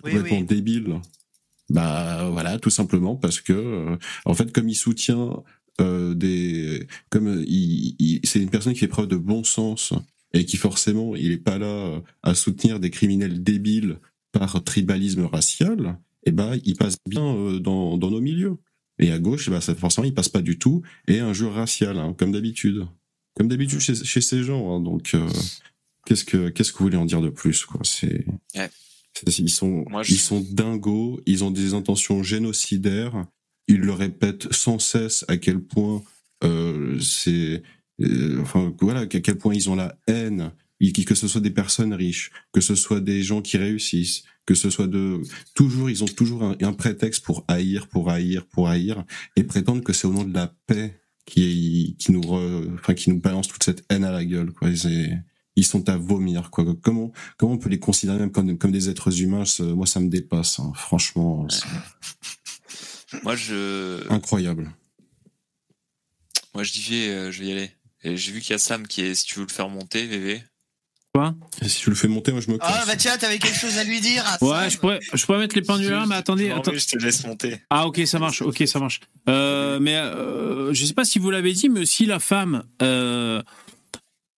Oui, 0.05 0.12
complètement 0.12 0.39
oui. 0.39 0.45
débiles. 0.45 1.01
Bah 1.69 2.29
voilà, 2.31 2.59
tout 2.59 2.71
simplement 2.71 3.17
parce 3.17 3.41
que, 3.41 3.53
euh, 3.53 3.97
en 4.25 4.35
fait, 4.35 4.53
comme 4.53 4.69
il 4.69 4.75
soutient 4.77 5.43
euh, 5.81 6.15
des, 6.15 6.87
comme 7.11 7.27
euh, 7.27 7.45
il, 7.47 7.97
il- 7.99 8.21
c'est 8.25 8.41
une 8.41 8.51
personne 8.51 8.73
qui 8.73 8.79
fait 8.81 8.89
preuve 8.89 9.09
de 9.09 9.17
bon 9.17 9.43
sens 9.45 9.93
et 10.33 10.45
qui 10.45 10.57
forcément, 10.57 11.17
il 11.17 11.33
est 11.33 11.37
pas 11.39 11.59
là 11.59 12.01
à 12.23 12.35
soutenir 12.35 12.79
des 12.81 12.91
criminels 12.91 13.43
débiles 13.43 13.99
par 14.33 14.63
tribalisme 14.65 15.25
racial. 15.27 15.99
Et 16.25 16.31
ben, 16.33 16.59
il 16.65 16.77
passe 16.77 16.97
bien 17.09 17.59
dans, 17.61 17.97
dans 17.99 18.11
nos 18.11 18.21
milieux. 18.21 18.57
Et 18.99 19.13
à 19.13 19.19
gauche, 19.19 19.49
eh 19.55 19.61
ça, 19.61 19.75
forcément, 19.75 20.05
il 20.07 20.15
passe 20.15 20.29
pas 20.29 20.43
du 20.43 20.59
tout. 20.59 20.83
Et 21.09 21.21
un 21.21 21.33
jeu 21.33 21.47
racial, 21.49 21.99
hein, 21.99 22.15
comme 22.19 22.33
d'habitude. 22.33 22.87
Comme 23.35 23.49
d'habitude 23.49 23.81
chez, 23.81 23.95
chez 23.95 24.21
ces 24.21 24.43
gens. 24.43 24.75
hein. 24.77 24.81
donc, 24.81 25.13
euh, 25.15 25.29
qu'est-ce 26.07 26.25
que 26.25 26.49
qu'est-ce 26.49 26.73
que 26.73 26.79
vous 26.79 26.85
voulez 26.87 26.97
en 26.97 27.05
dire 27.05 27.21
de 27.21 27.29
plus 27.29 27.65
quoi? 27.65 27.81
C'est 27.85 28.25
Ouais. 28.57 28.71
Ils 29.39 29.49
sont 29.51 29.85
Moi, 29.89 30.03
je- 30.03 30.13
ils 30.15 30.19
sont 30.19 30.41
dingos. 30.41 31.21
Ils 31.27 31.45
ont 31.45 31.51
des 31.51 31.75
intentions 31.75 32.23
génocidaires. 32.23 33.27
Ils 33.69 33.81
le 33.81 33.93
répètent 33.93 34.53
sans 34.53 34.79
cesse 34.79 35.25
à 35.29 35.37
quel 35.37 35.61
point 35.61 36.03
euh, 36.45 36.99
c'est 37.01 37.63
euh, 38.03 38.41
enfin 38.43 38.75
voilà 38.81 39.01
à 39.01 39.07
quel 39.07 39.37
point 39.39 39.55
ils 39.55 39.71
ont 39.71 39.77
la 39.77 39.97
haine. 40.07 40.53
Que 41.07 41.15
ce 41.15 41.27
soit 41.27 41.41
des 41.41 41.51
personnes 41.51 41.95
riches, 41.95 42.31
que 42.53 42.61
ce 42.61 42.75
soit 42.75 43.01
des 43.01 43.23
gens 43.23 43.41
qui 43.41 43.57
réussissent, 43.57 44.25
que 44.45 44.55
ce 44.55 44.69
soit 44.69 44.87
de 44.87 45.23
toujours 45.55 45.89
ils 45.89 46.05
ont 46.05 46.07
toujours 46.07 46.43
un, 46.45 46.55
un 46.61 46.75
prétexte 46.75 47.25
pour 47.25 47.47
haïr, 47.49 47.89
pour 47.89 48.11
haïr, 48.11 48.45
pour 48.47 48.69
haïr 48.69 49.03
et 49.37 49.43
prétendent 49.45 49.83
que 49.83 49.95
c'est 49.95 50.07
au 50.07 50.13
nom 50.13 50.25
de 50.25 50.35
la 50.35 50.55
paix 50.67 51.01
qui 51.25 51.97
qui 51.99 52.13
nous 52.13 52.21
re- 52.21 52.75
enfin 52.75 52.93
qui 52.93 53.09
nous 53.09 53.19
balance 53.19 53.49
toute 53.49 53.65
cette 53.65 53.85
haine 53.89 54.05
à 54.05 54.13
la 54.13 54.23
gueule 54.27 54.53
quoi. 54.53 54.69
C'est 54.77 55.19
ils 55.57 55.65
sont 55.66 55.89
à 55.89 55.97
vomir 55.97 56.51
quoi. 56.51 56.65
Comment 56.83 57.12
comment 57.39 57.53
on 57.55 57.59
peut 57.59 57.70
les 57.70 57.78
considérer 57.81 58.19
même 58.19 58.31
comme 58.31 58.57
comme 58.59 58.73
des 58.73 58.89
êtres 58.91 59.20
humains? 59.23 59.45
Moi 59.61 59.87
ça 59.87 60.01
me 60.01 60.09
dépasse. 60.09 60.61
hein. 60.61 60.73
Franchement, 60.74 61.47
c'est 61.49 61.65
Moi, 63.23 63.37
je, 63.37 64.03
incroyable. 64.11 64.70
moi, 66.55 66.62
je 66.65 66.73
dis, 66.73 66.83
vais, 66.91 67.09
euh, 67.09 67.31
je 67.33 67.41
vais 67.43 67.49
y 67.49 67.53
aller. 67.53 67.70
Et 68.03 68.16
j'ai 68.16 68.33
vu 68.33 68.41
qu'il 68.41 68.51
y 68.51 68.55
a 68.55 68.59
Sam 68.59 68.87
qui 68.87 69.03
est, 69.03 69.15
si 69.15 69.24
tu 69.24 69.39
veux 69.39 69.47
le 69.47 69.53
faire 69.53 69.69
monter, 69.69 70.07
VV. 70.07 70.43
Quoi? 71.15 71.35
Et 71.62 71.69
si 71.69 71.81
tu 71.81 71.89
le 71.91 71.97
fais 71.97 72.09
monter, 72.09 72.31
moi 72.33 72.41
je 72.43 72.51
me 72.51 72.59
casse. 72.59 72.69
Ah 72.70 72.85
bah 72.87 72.95
tiens, 72.97 73.16
t'avais 73.16 73.39
quelque 73.39 73.57
chose 73.59 73.78
à 73.78 73.85
lui 73.85 74.01
dire. 74.03 74.23
à 74.27 74.43
Ouais, 74.45 74.69
je 74.69 74.77
pourrais, 74.78 75.01
je 75.15 75.24
pourrais 75.24 75.39
mettre 75.39 75.57
les 75.57 75.62
pendulars, 75.62 76.07
mais 76.07 76.15
attendez. 76.15 76.51
Non, 76.51 76.57
attends- 76.59 76.73
mais 76.73 76.78
je 76.78 76.87
te 76.89 76.99
laisse 76.99 77.24
monter. 77.27 77.59
Ah 77.70 77.87
ok, 77.87 78.03
ça 78.07 78.19
marche. 78.19 78.43
Ok, 78.43 78.62
ça 78.66 78.78
marche. 78.78 79.01
Euh, 79.28 79.78
mais 79.81 79.97
euh, 79.97 80.74
je 80.74 80.85
sais 80.85 80.93
pas 80.93 81.05
si 81.07 81.19
vous 81.19 81.31
l'avez 81.31 81.53
dit, 81.55 81.70
mais 81.70 81.87
si 81.87 82.05
la 82.05 82.19
femme, 82.20 82.65
euh, 82.83 83.43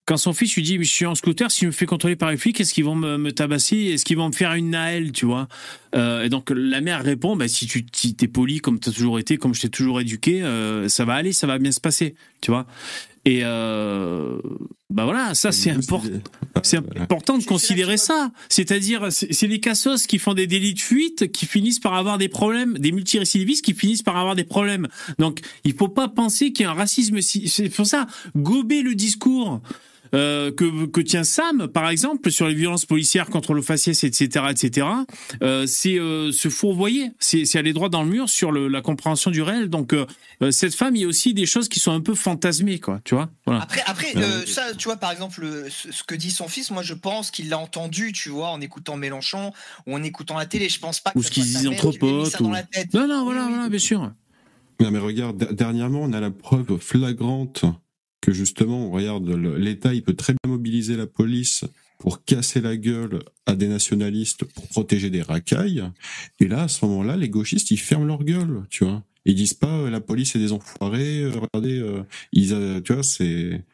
quand 0.08 0.16
son 0.16 0.32
fils 0.32 0.56
lui 0.56 0.62
dit, 0.62 0.78
je 0.78 0.90
suis 0.90 1.04
en 1.04 1.14
scooter, 1.14 1.50
si 1.50 1.60
je 1.60 1.66
me 1.66 1.70
fais 1.70 1.84
contrôler 1.84 2.16
par 2.16 2.30
les 2.30 2.38
flics, 2.38 2.58
est-ce 2.58 2.72
qu'ils 2.72 2.86
vont 2.86 2.94
me, 2.94 3.18
me 3.18 3.30
tabasser? 3.30 3.76
Est-ce 3.76 4.06
qu'ils 4.06 4.16
vont 4.16 4.28
me 4.28 4.32
faire 4.32 4.54
une 4.54 4.70
Naël, 4.70 5.12
tu 5.12 5.26
vois? 5.26 5.48
Euh, 5.94 6.24
Et 6.24 6.30
donc 6.30 6.48
la 6.48 6.80
mère 6.80 7.04
répond, 7.04 7.36
bah, 7.36 7.46
si 7.46 7.66
tu 7.66 7.84
si 7.92 8.14
t'es 8.14 8.26
poli 8.26 8.60
comme 8.60 8.80
tu 8.80 8.88
as 8.88 8.92
toujours 8.92 9.18
été, 9.18 9.36
comme 9.36 9.54
je 9.54 9.60
t'ai 9.60 9.68
toujours 9.68 10.00
éduqué, 10.00 10.42
euh, 10.42 10.88
ça 10.88 11.04
va 11.04 11.12
aller, 11.12 11.34
ça 11.34 11.46
va 11.46 11.58
bien 11.58 11.72
se 11.72 11.80
passer, 11.80 12.14
tu 12.40 12.50
vois? 12.50 12.66
Et 13.26 13.40
euh, 13.42 14.38
bah 14.88 15.04
voilà, 15.04 15.34
ça 15.34 15.52
c'est 15.52 15.72
important. 15.72 16.08
C'est 16.62 16.78
important 16.78 17.36
de 17.36 17.44
considérer 17.44 17.98
ça. 17.98 18.32
C'est-à-dire, 18.48 19.08
c'est 19.10 19.46
les 19.46 19.60
cassos 19.60 20.06
qui 20.06 20.18
font 20.18 20.32
des 20.32 20.46
délits 20.46 20.72
de 20.72 20.80
fuite 20.80 21.30
qui 21.30 21.44
finissent 21.44 21.80
par 21.80 21.92
avoir 21.92 22.16
des 22.16 22.28
problèmes, 22.28 22.78
des 22.78 22.92
multirécidivistes 22.92 23.62
qui 23.62 23.74
finissent 23.74 24.02
par 24.02 24.16
avoir 24.16 24.34
des 24.36 24.44
problèmes. 24.44 24.88
Donc, 25.18 25.40
il 25.64 25.74
faut 25.74 25.88
pas 25.88 26.08
penser 26.08 26.52
qu'il 26.52 26.64
y 26.64 26.66
a 26.66 26.70
un 26.70 26.74
racisme. 26.74 27.20
C'est 27.20 27.68
pour 27.68 27.84
ça, 27.84 28.06
gober 28.34 28.80
le 28.80 28.94
discours. 28.94 29.60
Euh, 30.14 30.50
que, 30.52 30.86
que 30.86 31.00
tient 31.00 31.24
Sam, 31.24 31.68
par 31.68 31.88
exemple, 31.88 32.30
sur 32.30 32.48
les 32.48 32.54
violences 32.54 32.86
policières 32.86 33.26
contre 33.30 33.54
le 33.54 33.62
faciès, 33.62 34.04
etc., 34.04 34.46
etc., 34.50 34.86
euh, 35.42 35.66
c'est 35.66 35.98
euh, 35.98 36.32
se 36.32 36.48
fourvoyer, 36.48 37.10
c'est 37.18 37.56
aller 37.56 37.72
droit 37.72 37.88
dans 37.88 38.02
le 38.02 38.08
mur 38.10 38.28
sur 38.28 38.52
le, 38.52 38.68
la 38.68 38.80
compréhension 38.80 39.30
du 39.30 39.42
réel. 39.42 39.68
Donc, 39.68 39.94
cette 40.50 40.74
femme, 40.74 40.94
il 40.96 41.02
y 41.02 41.04
a 41.04 41.08
aussi 41.08 41.34
des 41.34 41.46
choses 41.46 41.68
qui 41.68 41.80
sont 41.80 41.92
un 41.92 42.00
peu 42.00 42.14
fantasmées, 42.14 42.78
quoi, 42.78 43.00
tu 43.04 43.14
vois 43.14 43.28
voilà. 43.46 43.62
Après, 43.62 43.82
après 43.86 44.16
euh, 44.16 44.44
ça, 44.46 44.74
tu 44.76 44.84
vois, 44.84 44.96
par 44.96 45.10
exemple, 45.10 45.40
le- 45.40 45.66
ce 45.70 46.02
que 46.04 46.14
dit 46.14 46.30
son 46.30 46.48
fils, 46.48 46.70
moi, 46.70 46.82
je 46.82 46.94
pense 46.94 47.30
qu'il 47.30 47.48
l'a 47.48 47.58
entendu, 47.58 48.12
tu 48.12 48.28
vois, 48.28 48.48
en 48.50 48.60
écoutant 48.60 48.96
Mélenchon 48.96 49.52
ou 49.86 49.94
en 49.94 50.02
écoutant 50.02 50.36
la 50.36 50.46
télé. 50.46 50.68
Je 50.68 50.78
pense 50.78 51.00
pas 51.00 51.10
que 51.12 51.18
Ou 51.18 51.22
ce 51.22 51.30
qu'ils 51.30 51.44
disent 51.44 51.66
entre 51.68 51.92
potes. 51.92 52.40
dans 52.40 52.48
Ou... 52.48 52.52
la 52.52 52.62
tête. 52.62 52.92
Non, 52.94 53.06
non, 53.08 53.24
voilà, 53.24 53.46
voilà, 53.48 53.68
bien 53.68 53.78
sûr. 53.78 54.12
Non 54.80 54.90
mais 54.92 54.98
regarde, 55.00 55.52
dernièrement, 55.54 56.02
on 56.02 56.12
a 56.12 56.20
la 56.20 56.30
preuve 56.30 56.78
flagrante 56.78 57.64
que 58.20 58.32
justement, 58.32 58.90
regarde, 58.90 59.28
le- 59.28 59.56
l'État, 59.58 59.94
il 59.94 60.02
peut 60.02 60.14
très 60.14 60.32
bien 60.32 60.50
mobiliser 60.50 60.96
la 60.96 61.06
police 61.06 61.64
pour 61.98 62.24
casser 62.24 62.60
la 62.60 62.76
gueule 62.76 63.20
à 63.46 63.54
des 63.56 63.68
nationalistes 63.68 64.44
pour 64.44 64.68
protéger 64.68 65.10
des 65.10 65.22
racailles. 65.22 65.84
Et 66.40 66.46
là, 66.48 66.62
à 66.64 66.68
ce 66.68 66.84
moment-là, 66.86 67.16
les 67.16 67.28
gauchistes, 67.28 67.70
ils 67.70 67.76
ferment 67.78 68.04
leur 68.06 68.22
gueule, 68.24 68.62
tu 68.70 68.84
vois. 68.84 69.02
Ils 69.24 69.34
disent 69.34 69.54
pas 69.54 69.72
euh, 69.78 69.90
la 69.90 70.00
police 70.00 70.34
est 70.36 70.38
des 70.38 70.52
enfoirés. 70.52 71.22
euh, 71.22 71.30
regardez, 71.32 71.78
euh, 71.78 72.02
ils, 72.32 72.54
euh, 72.54 72.80
tu 72.80 72.92
vois, 72.94 73.02
c'est, 73.02 73.64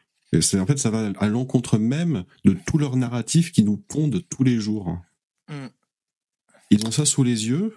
c'est 0.41 0.59
en 0.59 0.65
fait 0.65 0.77
ça 0.77 0.89
va 0.89 1.11
à 1.19 1.27
l'encontre 1.27 1.77
même 1.77 2.23
de 2.43 2.55
tout 2.65 2.77
leur 2.77 2.97
narratif 2.97 3.51
qui 3.51 3.63
nous 3.63 3.77
pondent 3.77 4.21
tous 4.29 4.43
les 4.43 4.57
jours. 4.59 4.97
Mm. 5.49 5.67
Ils 6.71 6.85
ont 6.87 6.91
ça 6.91 7.05
sous 7.05 7.23
les 7.23 7.47
yeux 7.47 7.73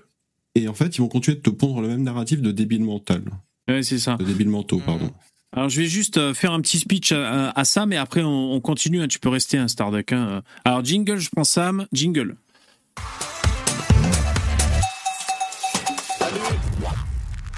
et 0.54 0.66
en 0.66 0.74
fait 0.74 0.96
ils 0.96 1.00
vont 1.02 1.08
continuer 1.08 1.36
de 1.36 1.42
te 1.42 1.50
pondre 1.50 1.82
le 1.82 1.88
même 1.88 2.02
narratif 2.02 2.40
de 2.40 2.50
débile 2.50 2.82
mental. 2.84 3.22
Ouais, 3.68 3.82
c'est 3.82 3.98
ça. 3.98 4.16
De 4.16 4.24
débile 4.24 4.48
mentaux, 4.48 4.80
pardon. 4.84 5.12
Alors 5.52 5.68
je 5.70 5.80
vais 5.80 5.86
juste 5.86 6.18
euh, 6.18 6.34
faire 6.34 6.52
un 6.52 6.60
petit 6.60 6.78
speech 6.78 7.12
à, 7.12 7.48
à, 7.48 7.60
à 7.60 7.64
Sam 7.64 7.92
et 7.92 7.96
après 7.96 8.22
on, 8.22 8.52
on 8.52 8.60
continue. 8.60 9.00
hein, 9.02 9.08
tu 9.08 9.18
peux 9.18 9.28
rester 9.30 9.56
un 9.58 9.68
Starduck. 9.68 10.12
Hein. 10.12 10.42
Alors 10.64 10.84
jingle, 10.84 11.18
je 11.18 11.30
prends 11.30 11.44
Sam. 11.44 11.86
Jingle. 11.92 12.36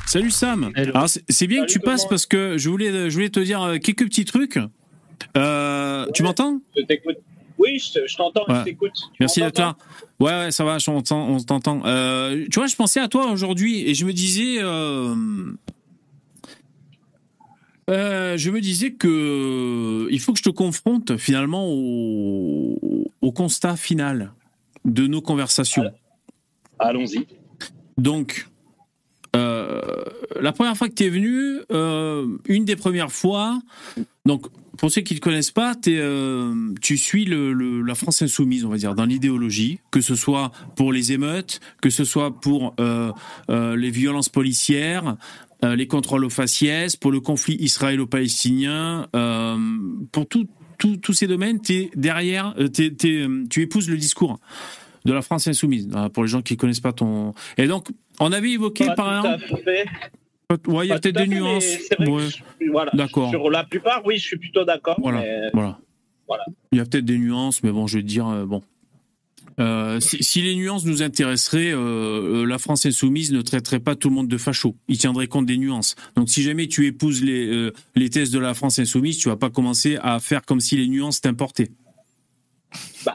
Salut 0.07 0.31
Sam. 0.31 0.73
Alors 0.75 1.07
c'est 1.29 1.47
bien 1.47 1.65
que 1.65 1.71
tu 1.71 1.79
passes 1.79 2.07
parce 2.09 2.27
que 2.27 2.59
je 2.59 2.69
voulais, 2.69 3.11
je 3.11 3.15
voulais 3.15 3.29
te 3.31 3.41
dire 3.41 3.63
euh, 3.63 3.79
quelques 3.79 4.05
petits 4.07 4.25
trucs. 4.25 4.59
Euh, 5.37 6.07
Tu 6.15 6.23
m'entends? 6.23 6.61
Oui, 7.59 7.79
je, 7.79 7.93
te- 8.01 8.07
je 8.09 8.17
t'entends, 8.17 8.45
Ouais. 8.49 8.61
je 8.61 8.65
t'écoute. 8.65 8.93
Merci 9.21 9.41
d'être 9.41 9.59
là. 9.59 9.77
Ouais, 10.19 10.31
ouais, 10.31 10.51
ça 10.51 10.65
va, 10.65 10.79
on 10.89 11.03
t'entend. 11.03 11.83
Euh, 11.85 12.47
tu 12.51 12.59
vois, 12.59 12.67
je 12.67 12.75
pensais 12.75 13.01
à 13.01 13.07
toi 13.09 13.31
aujourd'hui 13.31 13.87
et 13.87 13.95
je 13.95 14.07
me 14.07 14.13
disais, 14.15 14.57
euh, 14.61 15.15
euh, 17.91 18.37
je 18.37 18.51
me 18.51 18.61
disais 18.61 18.93
que 18.93 20.07
il 20.11 20.21
faut 20.21 20.33
que 20.33 20.39
je 20.39 20.45
te 20.45 20.51
confronte 20.51 21.17
finalement 21.17 21.67
au, 21.69 22.79
au 23.21 23.33
constat 23.33 23.77
final 23.77 24.33
de 24.85 25.07
nos 25.07 25.21
conversations. 25.21 25.85
Allons-y. 26.79 27.27
Donc, 27.99 28.47
euh, 29.37 29.81
la 30.41 30.53
première 30.53 30.77
fois 30.77 30.89
que 30.89 30.95
tu 30.95 31.05
es 31.05 31.09
venu, 31.11 31.61
euh, 31.71 32.27
une 32.47 32.65
des 32.65 32.77
premières 32.77 33.13
fois, 33.13 33.61
donc 34.25 34.47
pour 34.79 34.91
ceux 34.91 35.03
qui 35.03 35.13
ne 35.15 35.19
te 35.19 35.23
connaissent 35.25 35.51
pas, 35.51 35.75
euh, 35.89 36.73
tu 36.81 36.97
suis 36.97 37.27
le, 37.27 37.53
le- 37.53 37.83
la 37.83 37.95
France 37.95 38.23
insoumise, 38.23 38.65
on 38.65 38.71
va 38.71 38.79
dire, 38.79 38.95
dans 38.95 39.05
l'idéologie, 39.05 39.79
que 39.91 40.01
ce 40.01 40.15
soit 40.15 40.53
pour 40.77 40.93
les 40.93 41.13
émeutes, 41.13 41.61
que 41.83 41.91
ce 41.91 42.05
soit 42.05 42.31
pour 42.41 42.75
euh, 42.81 43.13
euh, 43.51 43.77
les 43.77 43.91
violences 43.91 44.31
policières, 44.31 45.17
euh, 45.65 45.77
les 45.77 45.87
contrôles 45.87 46.25
aux 46.25 46.31
faciès, 46.31 46.97
pour 46.97 47.13
le 47.13 47.21
conflit 47.21 47.57
israélo-palestinien, 47.57 49.09
euh, 49.15 49.57
pour 50.13 50.27
tous 50.27 51.13
ces 51.13 51.27
domaines, 51.27 51.61
t'es 51.61 51.91
derrière, 51.95 52.55
euh, 52.59 52.69
euh, 52.81 53.45
tu 53.51 53.63
épouses 53.63 53.89
le 53.89 53.97
discours 53.97 54.41
de 55.05 55.13
la 55.13 55.23
France 55.23 55.47
insoumise, 55.47 55.89
pour 56.13 56.25
les 56.25 56.29
gens 56.29 56.43
qui 56.43 56.57
connaissent 56.57 56.81
pas 56.81 56.93
ton... 56.93 57.35
Et 57.57 57.67
donc, 57.67 57.89
on 58.21 58.33
avait 58.33 58.51
évoqué 58.51 58.87
Pas 58.87 58.95
par 58.95 59.27
exemple... 59.27 59.63
Ouais, 60.67 60.87
il 60.87 60.89
y 60.89 60.93
a 60.93 60.99
peut-être 60.99 61.17
des 61.17 61.29
nuances. 61.29 61.77
Ouais. 62.01 62.27
voilà. 62.73 62.91
D'accord. 62.93 63.31
Sur 63.31 63.51
la 63.51 63.63
plupart, 63.63 64.03
oui, 64.05 64.19
je 64.19 64.27
suis 64.27 64.37
plutôt 64.37 64.65
d'accord. 64.65 64.97
Voilà, 65.01 65.21
mais- 65.21 65.51
voilà. 65.55 65.79
voilà. 66.27 66.45
Il 66.73 66.79
y 66.79 66.81
a 66.81 66.85
peut-être 66.85 67.05
des 67.05 67.19
nuances, 67.19 67.63
mais 67.63 67.71
bon, 67.71 67.87
je 67.87 67.99
vais 67.99 68.03
te 68.03 68.09
dire, 68.09 68.27
euh, 68.27 68.47
bon. 68.47 68.61
Euh, 69.61 70.01
si, 70.01 70.23
si 70.23 70.41
les 70.41 70.55
nuances 70.57 70.87
nous 70.87 71.03
intéresseraient, 71.03 71.73
euh, 71.73 72.43
euh, 72.43 72.47
la 72.47 72.59
France 72.59 72.87
insoumise 72.87 73.31
ne 73.31 73.43
traiterait 73.43 73.81
pas 73.81 73.95
tout 73.95 74.09
le 74.09 74.15
monde 74.15 74.29
de 74.29 74.39
facho. 74.39 74.75
Il 74.89 74.97
tiendrait 74.97 75.27
compte 75.27 75.45
des 75.47 75.59
nuances. 75.59 75.97
Donc, 76.17 76.31
si 76.31 76.43
jamais 76.43 76.67
tu 76.67 76.87
épouses 76.87 77.23
les, 77.23 77.47
euh, 77.47 77.73
les 77.95 78.09
thèses 78.09 78.31
de 78.31 78.39
la 78.39 78.55
France 78.55 78.79
insoumise, 78.79 79.19
tu 79.19 79.29
vas 79.29 79.37
pas 79.37 79.51
commencer 79.51 79.99
à 80.03 80.19
faire 80.19 80.43
comme 80.47 80.61
si 80.61 80.77
les 80.77 80.89
nuances 80.89 81.21
t'importaient. 81.21 81.71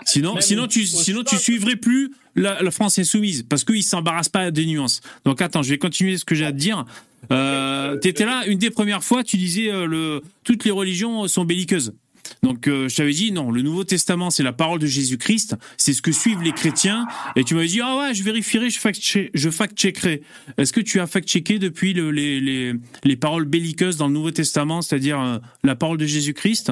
sinon, 0.06 0.34
même 0.34 0.42
sinon 0.42 0.68
tu, 0.68 0.86
sinon 0.86 1.24
tu 1.24 1.38
suivrais 1.38 1.78
plus 1.78 2.12
la, 2.36 2.62
la 2.62 2.72
France 2.72 3.00
insoumise 3.00 3.44
parce 3.44 3.64
qu'ils 3.64 3.84
s'embarrassent 3.84 4.30
pas 4.30 4.52
des 4.52 4.68
nuances. 4.68 5.02
Donc, 5.26 5.42
attends, 5.42 5.64
je 5.64 5.70
vais 5.72 5.80
continuer 5.80 6.18
ce 6.18 6.26
que 6.26 6.36
j'ai 6.36 6.46
à 6.46 6.52
te 6.52 6.58
dire. 6.58 6.86
Euh, 7.32 7.98
T'étais 7.98 8.26
là 8.26 8.46
une 8.46 8.60
des 8.60 8.70
premières 8.70 9.04
fois, 9.04 9.24
tu 9.24 9.38
disais 9.38 9.72
le, 9.72 10.22
toutes 10.44 10.64
les 10.64 10.72
religions 10.72 11.28
sont 11.28 11.44
belliqueuses. 11.44 11.96
Donc 12.44 12.68
euh, 12.68 12.88
je 12.90 12.96
t'avais 12.96 13.12
dit 13.14 13.32
non, 13.32 13.52
le 13.52 13.62
Nouveau 13.62 13.84
Testament 13.84 14.30
c'est 14.30 14.44
la 14.44 14.54
parole 14.54 14.80
de 14.80 14.88
Jésus-Christ, 14.88 15.56
c'est 15.78 15.94
ce 15.94 16.02
que 16.02 16.12
suivent 16.12 16.42
les 16.42 16.52
chrétiens. 16.52 17.08
Et 17.36 17.44
tu 17.44 17.56
m'avais 17.56 17.68
dit 17.68 17.82
ah 17.82 17.98
ouais, 17.98 18.14
je 18.14 18.24
vérifierai, 18.24 18.70
je 18.70 18.80
fact 18.80 19.02
je 19.34 19.50
fact 19.50 19.78
checkerai. 19.78 20.22
Est-ce 20.58 20.74
que 20.74 20.82
tu 20.82 21.00
as 21.00 21.08
fact 21.08 21.28
checké 21.28 21.60
depuis 21.60 21.94
le- 21.94 22.12
les, 22.12 22.40
les 22.40 22.74
les 23.04 23.16
paroles 23.16 23.46
belliqueuses 23.46 23.98
dans 23.98 24.08
le 24.08 24.14
Nouveau 24.14 24.32
Testament, 24.32 24.82
c'est-à-dire 24.82 25.20
euh, 25.20 25.38
la 25.64 25.76
parole 25.76 25.98
de 25.98 26.06
Jésus-Christ? 26.06 26.72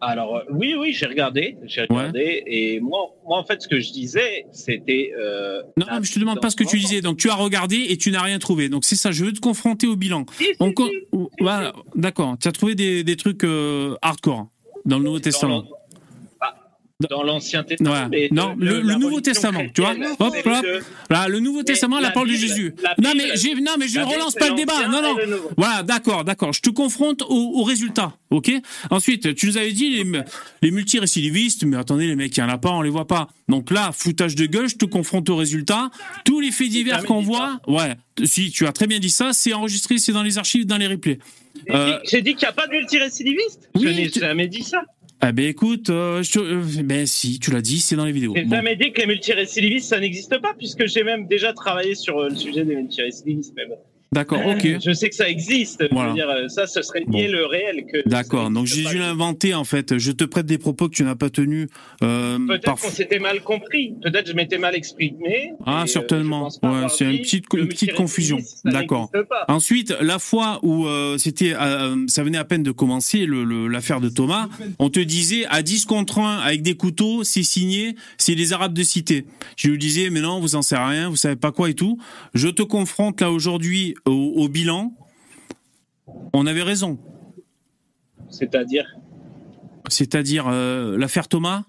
Alors, 0.00 0.36
euh, 0.36 0.40
oui, 0.50 0.74
oui, 0.78 0.92
j'ai 0.92 1.06
regardé. 1.06 1.56
J'ai 1.64 1.82
regardé. 1.82 2.42
Et 2.46 2.80
moi, 2.80 3.14
moi, 3.26 3.38
en 3.38 3.44
fait, 3.44 3.60
ce 3.62 3.68
que 3.68 3.80
je 3.80 3.90
disais, 3.92 4.46
c'était. 4.52 5.12
euh, 5.18 5.62
Non, 5.76 5.86
mais 5.90 6.04
je 6.04 6.12
te 6.12 6.18
demande 6.20 6.40
pas 6.40 6.50
ce 6.50 6.56
que 6.56 6.64
tu 6.64 6.78
disais. 6.78 7.00
Donc 7.00 7.18
tu 7.18 7.30
as 7.30 7.34
regardé 7.34 7.86
et 7.88 7.96
tu 7.96 8.10
n'as 8.10 8.22
rien 8.22 8.38
trouvé. 8.38 8.68
Donc 8.68 8.84
c'est 8.84 8.96
ça, 8.96 9.10
je 9.12 9.24
veux 9.24 9.32
te 9.32 9.40
confronter 9.40 9.86
au 9.86 9.96
bilan. 9.96 10.24
On 10.60 10.72
voilà, 11.40 11.72
d'accord. 11.94 12.36
Tu 12.40 12.48
as 12.48 12.52
trouvé 12.52 12.74
des, 12.74 13.04
des 13.04 13.16
trucs 13.16 13.44
euh, 13.44 13.96
hardcore 14.02 14.48
dans 14.84 14.98
le 14.98 15.04
Nouveau 15.04 15.18
Testament. 15.20 15.64
Dans 17.08 17.22
l'Ancien 17.22 17.62
Testament. 17.62 18.08
Ouais. 18.10 18.28
Non, 18.32 18.56
de- 18.56 18.64
le, 18.64 18.94
Nouveau 18.96 19.20
Testament, 19.20 19.62
tu 19.72 19.82
vois. 19.82 19.94
Hop, 20.18 20.34
hop. 20.44 20.66
Là, 21.10 21.28
le 21.28 21.38
Nouveau 21.38 21.62
Testament, 21.62 21.96
la, 22.00 22.08
la 22.08 22.10
parole 22.10 22.28
de 22.28 22.34
Jésus. 22.34 22.74
non, 23.00 23.10
mais 23.16 23.28
non, 23.62 23.72
mais 23.78 23.86
je 23.86 24.00
Bible, 24.00 24.12
relance 24.12 24.34
pas 24.34 24.48
le 24.48 24.56
débat. 24.56 24.88
Non, 24.88 25.00
non. 25.00 25.16
Voilà, 25.56 25.84
d'accord, 25.84 26.24
d'accord. 26.24 26.52
Je 26.52 26.60
te 26.60 26.70
confronte 26.70 27.22
au, 27.22 27.60
au 27.60 27.62
résultat, 27.62 28.16
ok? 28.30 28.50
Ensuite, 28.90 29.32
tu 29.36 29.46
nous 29.46 29.56
avais 29.56 29.70
dit 29.70 29.90
les, 29.90 30.22
les 30.62 30.70
multirécidivistes, 30.72 31.64
mais 31.64 31.76
attendez, 31.76 32.08
les 32.08 32.16
mecs, 32.16 32.36
il 32.36 32.40
y 32.40 32.42
en 32.42 32.48
a 32.48 32.58
pas, 32.58 32.70
on 32.70 32.82
les 32.82 32.90
voit 32.90 33.06
pas. 33.06 33.28
Donc 33.48 33.70
là, 33.70 33.92
foutage 33.92 34.34
de 34.34 34.46
gueule, 34.46 34.68
je 34.68 34.76
te 34.76 34.84
confronte 34.84 35.28
au 35.30 35.36
résultat. 35.36 35.90
Tous 36.24 36.40
les 36.40 36.50
faits 36.50 36.68
divers 36.68 37.04
qu'on 37.04 37.22
voit, 37.22 37.60
ouais, 37.68 37.94
si 38.24 38.50
tu 38.50 38.66
as 38.66 38.72
très 38.72 38.88
bien 38.88 38.98
dit 38.98 39.10
ça, 39.10 39.32
c'est 39.32 39.52
enregistré, 39.52 39.98
c'est 39.98 40.12
dans 40.12 40.24
les 40.24 40.36
archives, 40.36 40.66
dans 40.66 40.76
les 40.78 40.88
replays. 40.88 41.20
J'ai 41.68 41.74
Euh, 41.74 41.90
dit- 42.02 42.08
J'ai 42.10 42.22
dit 42.22 42.30
qu'il 42.34 42.40
n'y 42.46 42.48
a 42.48 42.52
pas 42.52 42.66
de 42.66 42.72
multirécidiviste. 42.72 43.68
je 43.76 43.80
oui, 43.86 43.94
n'ai 43.94 44.10
tu- 44.10 44.18
jamais 44.20 44.48
dit 44.48 44.62
ça. 44.64 44.82
Ah 45.20 45.32
ben 45.32 45.46
écoute, 45.46 45.90
euh, 45.90 46.22
je 46.22 46.32
te- 46.32 46.38
euh, 46.38 46.82
ben 46.84 47.06
si, 47.06 47.40
tu 47.40 47.50
l'as 47.50 47.60
dit, 47.60 47.80
c'est 47.80 47.96
dans 47.96 48.04
les 48.04 48.12
vidéos. 48.12 48.34
Bon. 48.34 48.48
jamais 48.56 48.76
dit 48.76 48.92
que 48.92 49.00
les 49.00 49.06
multirécidivistes, 49.06 49.88
ça 49.88 49.98
n'existe 49.98 50.38
pas, 50.40 50.54
puisque 50.56 50.86
j'ai 50.86 51.02
même 51.02 51.26
déjà 51.26 51.52
travaillé 51.52 51.94
sur 51.94 52.18
euh, 52.18 52.28
le 52.28 52.36
sujet 52.36 52.64
des 52.64 52.76
multirécidivistes. 52.76 53.54
Même. 53.56 53.70
D'accord, 54.12 54.40
ok. 54.46 54.66
Je 54.84 54.92
sais 54.92 55.08
que 55.10 55.14
ça 55.14 55.28
existe. 55.28 55.82
Je 55.82 55.88
Voilà. 55.92 56.08
veux 56.10 56.14
dire, 56.14 56.28
euh, 56.30 56.48
ça, 56.48 56.66
ce 56.66 56.80
serait 56.82 57.04
nier 57.06 57.28
le 57.28 57.44
réel. 57.46 57.84
que 57.92 58.08
D'accord, 58.08 58.50
donc 58.50 58.66
j'ai 58.66 58.84
dû 58.84 58.98
l'inventer 58.98 59.54
en 59.54 59.64
fait. 59.64 59.98
Je 59.98 60.12
te 60.12 60.24
prête 60.24 60.46
des 60.46 60.56
propos 60.58 60.88
que 60.88 60.94
tu 60.94 61.02
n'as 61.04 61.14
pas 61.14 61.28
tenus. 61.30 61.68
Euh, 62.02 62.38
Peut-être 62.46 62.80
qu'on 62.80 62.88
s'était 62.90 63.18
mal 63.18 63.42
compris. 63.42 63.94
Peut-être 64.02 64.24
que 64.24 64.30
je 64.30 64.36
m'étais 64.36 64.58
mal 64.58 64.74
exprimé. 64.74 65.52
Ah, 65.66 65.82
euh, 65.82 65.86
certainement. 65.86 66.48
je 66.50 66.68
Ouais, 66.68 66.86
c'est 66.88 67.04
une 67.04 67.18
petite, 67.20 67.44
une 67.54 67.68
petite 67.68 67.94
confusion. 67.94 68.38
D'accord. 68.64 69.10
Ensuite, 69.48 69.94
la 70.00 70.18
fois 70.18 70.60
où 70.62 70.86
euh, 70.86 71.18
c'était, 71.18 71.52
ça 72.06 72.22
venait 72.22 72.38
à 72.38 72.44
peine 72.44 72.62
de 72.62 72.70
commencer 72.70 73.26
l'affaire 73.28 74.00
de 74.00 74.08
Thomas, 74.08 74.48
on 74.78 74.88
te 74.90 75.00
disait 75.00 75.44
à 75.50 75.62
10 75.62 75.84
contre 75.84 76.18
1 76.20 76.38
avec 76.38 76.62
des 76.62 76.74
couteaux, 76.76 77.24
c'est 77.24 77.42
signé, 77.42 77.94
c'est 78.16 78.34
les 78.34 78.52
Arabes 78.52 78.74
de 78.74 78.82
cité. 78.82 79.26
Je 79.56 79.68
lui 79.68 79.78
disais, 79.78 80.08
mais 80.10 80.20
non, 80.20 80.40
vous 80.40 80.54
en 80.56 80.62
savez 80.62 80.96
rien, 80.96 81.08
vous 81.10 81.16
savez 81.16 81.36
pas 81.36 81.52
quoi 81.52 81.68
et 81.70 81.74
tout. 81.74 81.98
Je 82.34 82.48
te 82.48 82.62
confronte 82.62 83.20
là 83.20 83.30
aujourd'hui 83.30 83.94
au, 84.06 84.12
au 84.36 84.48
bilan. 84.48 84.92
On 86.32 86.46
avait 86.46 86.62
raison. 86.62 86.98
C'est-à-dire 88.30 88.96
C'est-à-dire 89.88 90.48
euh, 90.48 90.96
l'affaire 90.96 91.28
Thomas? 91.28 91.64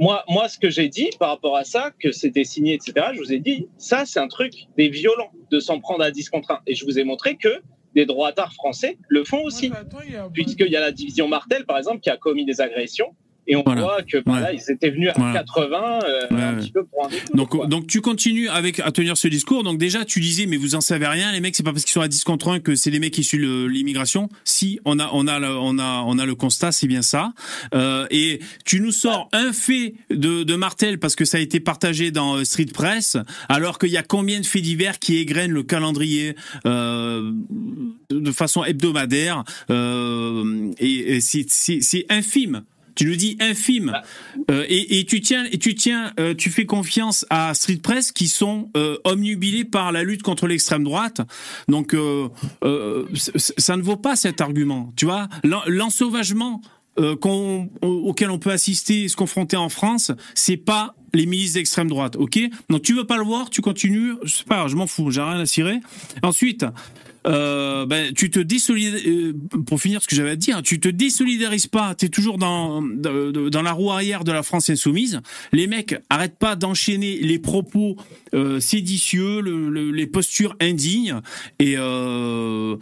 moi, 0.00 0.24
moi, 0.28 0.48
ce 0.48 0.58
que 0.58 0.70
j'ai 0.70 0.88
dit 0.88 1.10
par 1.18 1.28
rapport 1.28 1.56
à 1.58 1.64
ça, 1.64 1.92
que 2.00 2.10
c'était 2.10 2.44
signé, 2.44 2.72
etc., 2.72 3.08
je 3.12 3.18
vous 3.18 3.32
ai 3.34 3.38
dit, 3.38 3.68
ça, 3.76 4.06
c'est 4.06 4.18
un 4.18 4.28
truc 4.28 4.54
des 4.78 4.88
violents 4.88 5.30
de 5.50 5.60
s'en 5.60 5.78
prendre 5.78 6.02
à 6.02 6.10
10 6.10 6.30
contre 6.30 6.52
1. 6.52 6.60
Et 6.66 6.74
je 6.74 6.86
vous 6.86 6.98
ai 6.98 7.04
montré 7.04 7.36
que 7.36 7.60
des 7.94 8.06
droitards 8.06 8.54
français 8.54 8.96
le 9.08 9.24
font 9.24 9.42
aussi. 9.42 9.70
Puisqu'il 10.32 10.70
y 10.70 10.76
a 10.76 10.80
la 10.80 10.90
division 10.90 11.28
Martel, 11.28 11.66
par 11.66 11.76
exemple, 11.76 12.00
qui 12.00 12.08
a 12.08 12.16
commis 12.16 12.46
des 12.46 12.62
agressions. 12.62 13.14
Et 13.46 13.56
on 13.56 13.62
Voilà. 13.64 13.82
voit 13.82 14.02
que 14.02 14.18
voilà, 14.24 14.50
Ouais. 14.52 14.56
ils 14.66 14.72
étaient 14.72 14.90
venus 14.90 15.08
à 15.10 15.12
Voilà. 15.16 15.40
80 15.40 15.98
euh, 16.04 16.20
Ouais, 16.30 16.42
un 16.42 16.54
ouais. 16.54 16.60
petit 16.62 16.70
peu 16.72 16.84
pour 16.84 17.06
un 17.06 17.08
détour. 17.08 17.34
Donc, 17.34 17.68
donc 17.68 17.86
tu 17.86 18.00
continues 18.00 18.48
avec 18.48 18.80
à 18.80 18.90
tenir 18.92 19.16
ce 19.16 19.28
discours. 19.28 19.62
Donc 19.64 19.78
déjà, 19.78 20.04
tu 20.04 20.20
disais, 20.20 20.46
mais 20.46 20.56
vous 20.56 20.74
en 20.74 20.80
savez 20.80 21.06
rien, 21.06 21.32
les 21.32 21.40
mecs. 21.40 21.56
C'est 21.56 21.62
pas 21.62 21.72
parce 21.72 21.84
qu'ils 21.84 21.92
sont 21.92 22.00
à 22.00 22.08
10 22.08 22.24
contre 22.24 22.48
1 22.48 22.60
que 22.60 22.74
c'est 22.74 22.90
les 22.90 22.98
mecs 23.00 23.16
issus 23.18 23.38
de 23.38 23.64
l'immigration. 23.64 24.28
Si 24.44 24.78
on 24.84 24.98
a, 24.98 25.10
on 25.12 25.26
a, 25.26 25.38
le, 25.40 25.48
on 25.48 25.78
a, 25.78 26.02
on 26.06 26.18
a 26.18 26.26
le 26.26 26.34
constat, 26.34 26.72
c'est 26.72 26.86
bien 26.86 27.02
ça. 27.02 27.32
Euh, 27.74 28.06
et 28.10 28.40
tu 28.64 28.80
nous 28.80 28.92
sors 28.92 29.28
un 29.32 29.52
fait 29.52 29.94
de, 30.10 30.42
de 30.44 30.54
Martel 30.54 30.98
parce 30.98 31.16
que 31.16 31.24
ça 31.24 31.38
a 31.38 31.40
été 31.40 31.60
partagé 31.60 32.10
dans 32.10 32.36
euh, 32.36 32.44
Street 32.44 32.66
Press, 32.72 33.16
alors 33.48 33.78
qu'il 33.78 33.90
y 33.90 33.96
a 33.96 34.02
combien 34.02 34.40
de 34.40 34.46
faits 34.46 34.62
divers 34.62 34.98
qui 34.98 35.16
égrènent 35.16 35.50
le 35.52 35.62
calendrier 35.62 36.34
euh, 36.66 37.32
de 38.10 38.32
façon 38.32 38.64
hebdomadaire. 38.64 39.44
Euh, 39.70 40.70
et 40.78 41.16
et 41.16 41.20
c'est 41.20 42.06
infime. 42.10 42.62
Tu 43.00 43.06
le 43.06 43.16
dis 43.16 43.38
infime. 43.40 43.94
Euh, 44.50 44.66
et, 44.68 44.98
et 44.98 45.06
tu 45.06 45.22
tiens, 45.22 45.46
et 45.50 45.56
tu 45.56 45.74
tiens, 45.74 46.12
euh, 46.20 46.34
tu 46.34 46.50
fais 46.50 46.66
confiance 46.66 47.24
à 47.30 47.54
Street 47.54 47.80
Press 47.82 48.12
qui 48.12 48.28
sont 48.28 48.68
euh, 48.76 48.98
omnubilés 49.04 49.64
par 49.64 49.90
la 49.90 50.02
lutte 50.02 50.22
contre 50.22 50.46
l'extrême 50.46 50.84
droite. 50.84 51.22
Donc, 51.66 51.94
euh, 51.94 52.28
euh, 52.62 53.06
ça 53.36 53.78
ne 53.78 53.82
vaut 53.82 53.96
pas 53.96 54.16
cet 54.16 54.42
argument. 54.42 54.92
Tu 54.96 55.06
vois, 55.06 55.28
L'en- 55.44 55.62
l'ensauvagement 55.66 56.60
euh, 56.98 57.16
au- 57.24 57.68
auquel 57.88 58.30
on 58.30 58.38
peut 58.38 58.50
assister, 58.50 59.08
se 59.08 59.16
confronter 59.16 59.56
en 59.56 59.70
France, 59.70 60.12
c'est 60.34 60.58
pas 60.58 60.94
les 61.14 61.24
milices 61.24 61.54
d'extrême 61.54 61.88
droite, 61.88 62.16
ok? 62.16 62.38
Donc 62.68 62.82
tu 62.82 62.92
veux 62.92 63.06
pas 63.06 63.16
le 63.16 63.24
voir, 63.24 63.48
tu 63.48 63.62
continues, 63.62 64.12
je 64.24 64.34
sais 64.34 64.44
pas, 64.44 64.68
je 64.68 64.76
m'en 64.76 64.86
fous, 64.86 65.10
j'ai 65.10 65.22
rien 65.22 65.40
à 65.40 65.46
cirer. 65.46 65.80
Ensuite, 66.22 66.66
euh, 67.26 67.86
ben, 67.86 68.12
tu 68.14 68.30
te 68.30 68.40
désolidarises, 68.40 69.34
pour 69.66 69.80
finir 69.80 70.02
ce 70.02 70.08
que 70.08 70.16
j'avais 70.16 70.30
à 70.30 70.36
te 70.36 70.40
dire, 70.40 70.62
tu 70.62 70.80
te 70.80 70.88
désolidarises 70.88 71.66
pas, 71.66 71.94
tu 71.94 72.06
es 72.06 72.08
toujours 72.08 72.38
dans, 72.38 72.80
dans, 72.82 73.62
la 73.62 73.72
roue 73.72 73.90
arrière 73.90 74.24
de 74.24 74.32
la 74.32 74.42
France 74.42 74.70
insoumise. 74.70 75.20
Les 75.52 75.66
mecs 75.66 75.96
arrêtent 76.08 76.38
pas 76.38 76.56
d'enchaîner 76.56 77.18
les 77.20 77.38
propos 77.38 77.96
euh, 78.34 78.60
séditieux, 78.60 79.40
le- 79.40 79.68
le- 79.68 79.90
les 79.90 80.06
postures 80.06 80.56
indignes. 80.60 81.20
Et, 81.58 81.74
euh, 81.76 82.76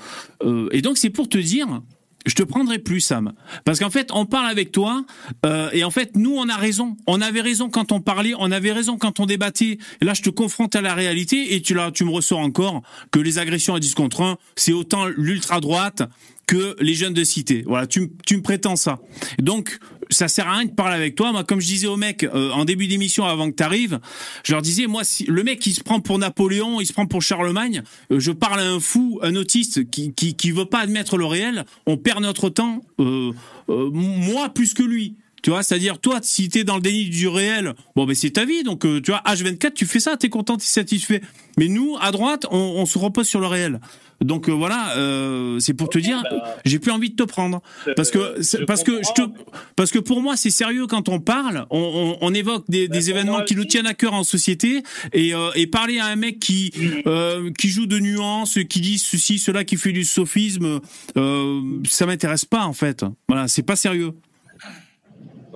euh, 0.45 0.69
et 0.73 0.83
donc 0.83 0.99
c'est 0.99 1.11
pour 1.11 1.29
te 1.29 1.39
dire, 1.39 1.83
je 2.29 2.35
te 2.35 2.43
prendrai 2.43 2.79
plus, 2.79 3.01
Sam. 3.01 3.33
Parce 3.65 3.79
qu'en 3.79 3.91
fait, 3.91 4.11
on 4.13 4.27
parle 4.27 4.49
avec 4.49 4.71
toi, 4.71 5.05
euh, 5.47 5.71
et 5.73 5.83
en 5.83 5.91
fait, 5.91 6.17
nous, 6.17 6.35
on 6.37 6.49
a 6.49 6.57
raison. 6.57 6.97
On 7.07 7.21
avait 7.21 7.41
raison 7.41 7.71
quand 7.71 7.91
on 7.91 8.01
parlait, 8.01 8.35
on 8.39 8.53
avait 8.53 8.73
raison 8.73 8.99
quand 8.99 9.19
on 9.19 9.27
débattait. 9.27 9.79
Et 10.01 10.05
là, 10.05 10.15
je 10.15 10.23
te 10.23 10.31
confronte 10.31 10.77
à 10.77 10.83
la 10.83 10.95
réalité, 10.95 11.55
et 11.55 11.63
tu, 11.63 11.75
me 11.75 12.11
ressors 12.11 12.41
encore 12.41 12.83
que 13.11 13.19
les 13.19 13.39
agressions 13.39 13.75
à 13.75 13.81
10 13.81 13.95
contre 13.95 14.21
1, 14.21 14.37
c'est 14.57 14.73
autant 14.73 15.07
l'ultra-droite 15.07 16.03
que 16.47 16.77
les 16.81 16.95
jeunes 16.95 17.15
de 17.15 17.25
cité. 17.25 17.65
Voilà, 17.67 17.87
tu, 17.87 18.11
tu 18.27 18.37
me 18.37 18.43
prétends 18.43 18.77
ça. 18.77 18.99
Donc, 19.39 19.79
ça 20.11 20.29
sert 20.29 20.49
à 20.49 20.57
rien 20.57 20.65
de 20.67 20.73
parler 20.73 20.97
avec 20.97 21.15
toi. 21.15 21.33
Moi, 21.33 21.45
comme 21.45 21.61
je 21.61 21.67
disais 21.67 21.87
aux 21.87 21.97
mecs 21.97 22.25
euh, 22.25 22.51
en 22.51 22.65
début 22.65 22.87
d'émission 22.87 23.25
avant 23.25 23.51
que 23.51 23.57
tu 23.57 23.63
arrives, 23.63 24.01
je 24.45 24.53
leur 24.53 24.63
disais, 24.63 24.87
moi, 24.87 25.05
si 25.05 25.25
le 25.25 25.43
mec, 25.43 25.65
il 25.67 25.75
se 25.75 25.83
prend 25.83 26.01
pour 26.01 26.19
Napoléon, 26.19 26.81
il 26.81 26.87
se 26.87 26.93
prend 26.93 27.07
pour 27.07 27.23
Charlemagne, 27.23 27.83
euh, 28.11 28.21
je 28.21 28.33
parle 28.33 28.61
à 28.61 28.67
un 28.67 28.81
fou, 28.81 29.19
un 29.23 29.37
autiste 29.37 29.91
qui, 29.91 30.13
qui, 30.13 30.35
qui 30.35 30.51
veut 30.51 30.67
pas 30.67 30.81
admettre 30.81 31.17
le 31.17 31.27
réel, 31.27 31.65
on 31.87 31.97
perd 31.97 32.23
notre 32.23 32.49
temps, 32.49 32.83
euh, 33.01 33.33
moi 33.69 34.49
plus 34.51 34.75
que 34.75 34.83
lui. 34.83 35.17
Tu 35.43 35.51
vois, 35.51 35.63
c'est-à-dire, 35.63 35.99
toi, 36.01 36.19
si 36.23 36.49
t'es 36.49 36.65
dans 36.65 36.75
le 36.77 36.81
déni 36.83 37.09
du 37.11 37.29
réel, 37.29 37.75
bon, 37.95 38.07
ben, 38.07 38.15
c'est 38.15 38.31
ta 38.31 38.45
vie. 38.45 38.65
Donc, 38.65 38.85
euh, 38.85 39.01
tu 39.01 39.13
vois, 39.13 39.23
H24, 39.25 39.73
tu 39.75 39.87
fais 39.87 40.01
ça, 40.01 40.17
t'es 40.17 40.29
content, 40.29 40.57
t'es 40.57 40.65
satisfait. 40.65 41.21
Mais 41.59 41.69
nous, 41.69 41.97
à 42.01 42.11
droite, 42.11 42.47
on, 42.51 42.57
on 42.57 42.87
se 42.87 42.99
repose 42.99 43.27
sur 43.29 43.41
le 43.41 43.47
réel. 43.47 43.81
Donc, 44.21 44.49
euh, 44.49 44.53
voilà, 44.53 44.97
euh, 44.97 45.61
c'est 45.61 45.75
pour 45.75 45.89
te 45.91 45.99
dire, 45.99 46.21
j'ai 46.65 46.81
plus 46.81 46.91
envie 46.91 47.11
de 47.11 47.15
te 47.15 47.23
prendre. 47.23 47.63
Parce 47.95 48.11
que, 48.11 48.43
c'est- 48.43 48.65
parce 48.67 48.83
que 48.83 49.01
je 49.01 49.13
te, 49.23 49.29
parce 49.77 49.93
que 49.93 50.01
pour 50.01 50.23
moi, 50.23 50.37
c'est 50.37 50.51
sérieux 50.51 50.89
quand 50.89 51.09
on 51.09 51.21
parle, 51.21 51.67
on, 51.71 51.79
on, 52.21 52.27
on 52.27 52.35
évoque 52.35 52.65
des, 52.69 52.89
des 52.89 53.11
événements 53.11 53.45
qui 53.45 53.55
nous 53.55 53.65
tiennent 53.65 53.87
à 53.87 53.95
cœur 53.95 54.15
en 54.15 54.25
société 54.25 54.83
et, 55.13 55.35
euh, 55.35 55.51
et 55.55 55.69
parler 55.69 56.01
à 56.01 56.07
un 56.07 56.17
mec 56.17 56.41
qui, 56.41 56.73
euh, 57.07 57.53
qui 57.57 57.69
joue 57.69 57.87
de 57.87 58.01
nuances, 58.01 58.59
qui 58.69 58.81
dit 58.81 58.99
ceci, 58.99 59.39
cela, 59.39 59.63
qui 59.63 59.77
fait 59.77 59.93
du 59.93 60.03
sophisme, 60.05 60.81
euh, 61.17 61.61
ça 61.89 62.05
m'intéresse 62.07 62.45
pas, 62.45 62.65
en 62.65 62.73
fait. 62.73 63.05
Voilà, 63.29 63.47
c'est 63.47 63.63
pas 63.63 63.77
sérieux. 63.77 64.15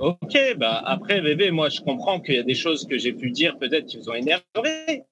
Ok, 0.02 0.36
bah 0.56 0.82
après, 0.84 1.20
bébé, 1.20 1.52
moi 1.52 1.68
je 1.68 1.80
comprends 1.80 2.18
qu'il 2.20 2.34
y 2.34 2.38
a 2.38 2.42
des 2.42 2.56
choses 2.56 2.88
que 2.88 2.98
j'ai 2.98 3.12
pu 3.12 3.30
dire 3.30 3.56
peut-être 3.56 3.86
qui 3.86 3.98
vous 3.98 4.10
ont 4.10 4.14
énervé. 4.14 5.04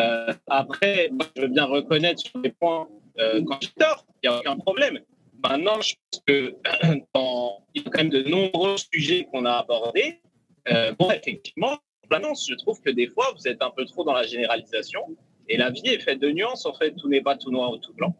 Euh, 0.00 0.32
après, 0.48 1.10
moi, 1.12 1.26
je 1.36 1.42
veux 1.42 1.46
bien 1.46 1.66
reconnaître 1.66 2.20
sur 2.20 2.40
les 2.40 2.50
points 2.50 2.88
euh, 3.20 3.40
quand 3.46 3.58
j'ai 3.62 3.70
tort, 3.78 4.04
il 4.20 4.28
n'y 4.28 4.34
a 4.34 4.40
aucun 4.40 4.56
problème. 4.56 4.98
Maintenant, 5.44 5.80
je 5.80 5.94
pense 5.94 6.22
que 6.26 6.56
dans- 7.14 7.64
y 7.72 7.84
quand 7.84 7.98
même 7.98 8.10
de 8.10 8.22
nombreux 8.24 8.74
sujets 8.92 9.28
qu'on 9.30 9.44
a 9.44 9.52
abordés. 9.52 10.20
Euh, 10.72 10.92
bon, 10.98 11.12
effectivement, 11.12 11.78
je 12.10 12.54
trouve 12.56 12.80
que 12.80 12.90
des 12.90 13.06
fois, 13.06 13.32
vous 13.36 13.46
êtes 13.46 13.62
un 13.62 13.70
peu 13.70 13.84
trop 13.84 14.02
dans 14.02 14.14
la 14.14 14.24
généralisation. 14.24 15.02
Et 15.48 15.56
la 15.56 15.70
vie 15.70 15.86
est 15.86 16.00
faite 16.00 16.18
de 16.20 16.32
nuances, 16.32 16.66
en 16.66 16.74
fait. 16.74 16.96
Tout 16.96 17.08
n'est 17.08 17.22
pas 17.22 17.36
tout 17.36 17.52
noir 17.52 17.70
ou 17.70 17.76
tout 17.76 17.92
blanc. 17.94 18.16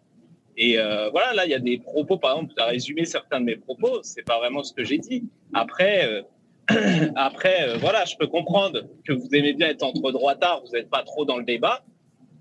Et 0.63 0.79
euh, 0.79 1.09
voilà, 1.09 1.33
là, 1.33 1.47
il 1.47 1.51
y 1.51 1.55
a 1.55 1.59
des 1.59 1.79
propos, 1.79 2.19
par 2.19 2.33
exemple, 2.37 2.53
tu 2.55 2.63
as 2.63 2.67
résumé 2.67 3.07
certains 3.07 3.41
de 3.41 3.47
mes 3.47 3.57
propos, 3.57 4.01
c'est 4.03 4.25
pas 4.27 4.39
vraiment 4.39 4.63
ce 4.63 4.75
que 4.75 4.85
j'ai 4.85 4.99
dit. 4.99 5.25
Après, 5.55 6.07
euh, 6.07 6.23
après 7.17 7.69
euh, 7.69 7.77
voilà, 7.79 8.05
je 8.05 8.15
peux 8.17 8.27
comprendre 8.27 8.83
que 9.07 9.15
vous 9.15 9.29
aimez 9.33 9.55
bien 9.55 9.69
être 9.69 9.83
entre 9.83 10.13
droitards, 10.13 10.63
vous 10.67 10.73
n'êtes 10.73 10.91
pas 10.91 11.03
trop 11.03 11.25
dans 11.25 11.39
le 11.39 11.45
débat. 11.45 11.83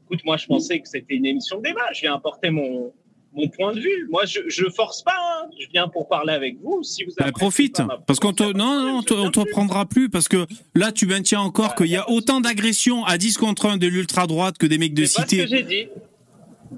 Écoute, 0.06 0.26
moi, 0.26 0.36
je 0.38 0.48
pensais 0.48 0.80
que 0.82 0.88
c'était 0.90 1.16
une 1.16 1.26
émission 1.26 1.60
de 1.60 1.64
débat. 1.64 1.88
Je 1.94 2.02
viens 2.02 2.16
apporter 2.16 2.50
mon, 2.50 2.92
mon 3.34 3.48
point 3.48 3.74
de 3.74 3.80
vue. 3.80 4.08
Moi, 4.10 4.26
je, 4.26 4.40
je 4.48 4.66
force 4.70 5.02
pas. 5.04 5.14
hein. 5.16 5.50
Je 5.58 5.68
viens 5.72 5.88
pour 5.88 6.10
parler 6.10 6.34
avec 6.34 6.58
vous. 6.62 6.84
Si 6.84 7.04
vous 7.06 7.12
Bah, 7.18 7.24
avez 7.26 7.32
profite, 7.32 7.82
parce 8.06 8.20
qu'on 8.20 8.34
te, 8.34 8.44
non, 8.44 8.82
non, 8.82 8.98
on 8.98 9.02
te, 9.04 9.14
on 9.14 9.32
te 9.32 9.50
prendra 9.52 9.86
plus, 9.86 10.10
parce 10.10 10.28
que 10.28 10.46
là, 10.76 10.92
tu 10.92 11.06
maintiens 11.06 11.40
encore 11.42 11.76
qu'il 11.76 11.88
y 11.88 11.96
a 11.96 12.10
autant 12.10 12.42
d'agressions 12.42 13.06
à 13.06 13.18
10 13.18 13.38
contre 13.38 13.68
1 13.68 13.78
de 13.78 13.88
l'ultra-droite 13.88 14.58
que 14.58 14.66
des 14.68 14.78
mecs 14.78 14.94
de 14.96 15.06
c'est 15.06 15.22
pas 15.22 15.28
ce 15.28 15.36
que 15.36 15.42
cité. 15.44 15.58
j'ai 15.58 15.64
dit. 15.64 15.88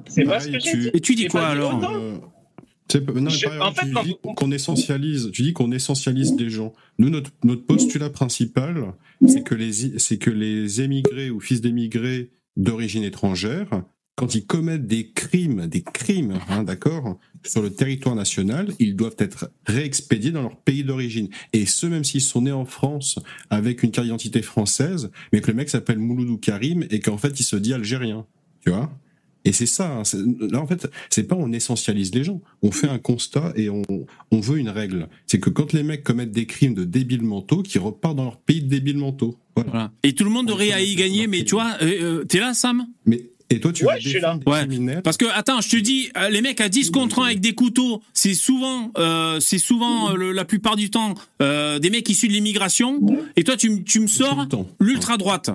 C'est 0.08 0.24
pas 0.24 0.40
ce 0.40 0.48
que 0.50 0.60
j'ai 0.60 0.78
dit. 0.78 0.90
Et 0.94 1.00
tu 1.02 1.16
dis 1.16 1.28
quoi 1.28 1.48
alors 1.48 1.78
non, 1.80 2.22
Je- 3.30 3.38
exemple, 3.38 3.62
en 3.62 3.72
fait, 3.72 3.86
tu 3.88 4.08
dis 4.10 4.16
qu'on 4.36 4.52
essentialise, 4.52 5.30
tu 5.32 5.44
dis 5.44 5.54
qu'on 5.54 5.72
essentialise 5.72 6.36
des 6.36 6.50
gens. 6.50 6.74
Nous, 7.00 7.10
notre, 7.10 7.32
notre 7.44 7.66
postulat 7.66 8.10
principal, 8.10 8.94
c'est 9.28 9.44
que 9.44 9.56
les, 9.56 9.98
c'est 10.00 10.18
que 10.18 10.30
les 10.30 10.82
émigrés 10.82 11.30
ou 11.30 11.40
fils 11.40 11.62
d'émigrés 11.62 12.32
d'origine 12.58 13.04
étrangère, 13.04 13.84
quand 14.18 14.36
ils 14.36 14.46
commettent 14.46 14.88
des 14.88 15.10
crimes, 15.12 15.68
des 15.68 15.82
crimes, 15.84 16.38
hein, 16.50 16.64
d'accord, 16.64 17.18
sur 17.46 17.62
le 17.62 17.70
territoire 17.74 18.14
national, 18.16 18.68
ils 18.78 18.96
doivent 18.96 19.16
être 19.20 19.50
réexpédiés 19.66 20.32
dans 20.32 20.42
leur 20.42 20.58
pays 20.58 20.84
d'origine. 20.84 21.30
Et 21.54 21.66
ce, 21.66 21.88
même 21.88 22.04
s'ils 22.04 22.22
sont 22.22 22.42
nés 22.42 22.52
en 22.52 22.66
France 22.66 23.20
avec 23.50 23.84
une 23.84 23.92
carte 23.92 24.06
d'identité 24.06 24.42
française, 24.42 25.12
mais 25.32 25.40
que 25.40 25.48
le 25.48 25.54
mec 25.56 25.70
s'appelle 25.70 25.98
Mouloudou 25.98 26.38
Karim 26.38 26.86
et 26.92 27.00
qu'en 27.00 27.18
fait 27.18 27.40
il 27.40 27.44
se 27.44 27.56
dit 27.56 27.74
algérien. 27.74 28.26
Tu 28.66 28.70
vois 28.70 28.92
et 29.46 29.52
c'est 29.52 29.66
ça, 29.66 29.90
hein, 29.92 30.04
là 30.52 30.60
en 30.62 30.68
fait, 30.68 30.88
c'est 31.10 31.24
pas 31.24 31.36
on 31.38 31.52
essentialise 31.52 32.14
les 32.14 32.24
gens, 32.24 32.42
on 32.62 32.72
fait 32.72 32.88
un 32.90 33.00
constat 33.00 33.54
et 33.56 33.70
on, 33.70 33.82
on 34.32 34.40
veut 34.40 34.58
une 34.60 34.70
règle. 34.70 35.08
C'est 35.28 35.40
que 35.40 35.50
quand 35.50 35.74
les 35.74 35.84
mecs 35.84 36.04
commettent 36.04 36.32
des 36.32 36.46
crimes 36.46 36.74
de 36.74 36.84
débiles 36.84 37.24
mentaux, 37.24 37.64
qu'ils 37.64 37.82
repartent 37.82 38.18
dans 38.18 38.24
leur 38.26 38.38
pays 38.38 38.62
de 38.62 38.68
débiles 38.68 38.98
mentaux. 38.98 39.38
Voilà. 39.56 39.92
Et 40.04 40.14
tout 40.14 40.24
le 40.24 40.30
monde 40.30 40.50
aurait 40.52 40.72
à 40.72 40.82
y 40.82 40.96
gagner, 40.96 41.28
mais 41.28 41.44
tu 41.44 41.56
vois, 41.56 41.76
euh, 41.82 42.20
euh, 42.22 42.24
t'es 42.26 42.40
là, 42.40 42.54
Sam? 42.54 42.86
Mais 43.06 43.26
et 43.54 43.60
toi, 43.60 43.74
tu 43.74 43.86
Ouais, 43.86 44.00
je 44.00 44.08
suis 44.08 44.20
là. 44.22 44.40
Ouais. 44.46 45.02
Parce 45.04 45.18
que 45.18 45.26
attends, 45.34 45.60
je 45.60 45.68
te 45.68 45.76
dis, 45.76 46.10
euh, 46.16 46.30
les 46.30 46.42
mecs 46.42 46.62
à 46.62 46.70
10 46.70 46.90
contre 46.92 47.20
1 47.20 47.26
avec 47.26 47.42
des 47.42 47.52
couteaux, 47.54 48.02
c'est 48.14 48.34
souvent, 48.34 48.94
euh, 48.98 49.42
c'est 49.42 49.58
souvent 49.58 50.12
euh, 50.12 50.16
le- 50.16 50.32
la 50.32 50.46
plupart 50.46 50.78
du 50.78 50.90
temps 50.90 51.16
euh, 51.42 51.78
des 51.78 51.90
mecs 51.90 52.08
issus 52.08 52.30
de 52.30 52.34
l'immigration. 52.34 53.02
Et 53.36 53.44
toi, 53.44 53.58
tu, 53.58 53.84
tu 53.84 54.00
me 54.00 54.08
sors 54.08 54.48
l'ultra 54.80 55.18
droite. 55.18 55.50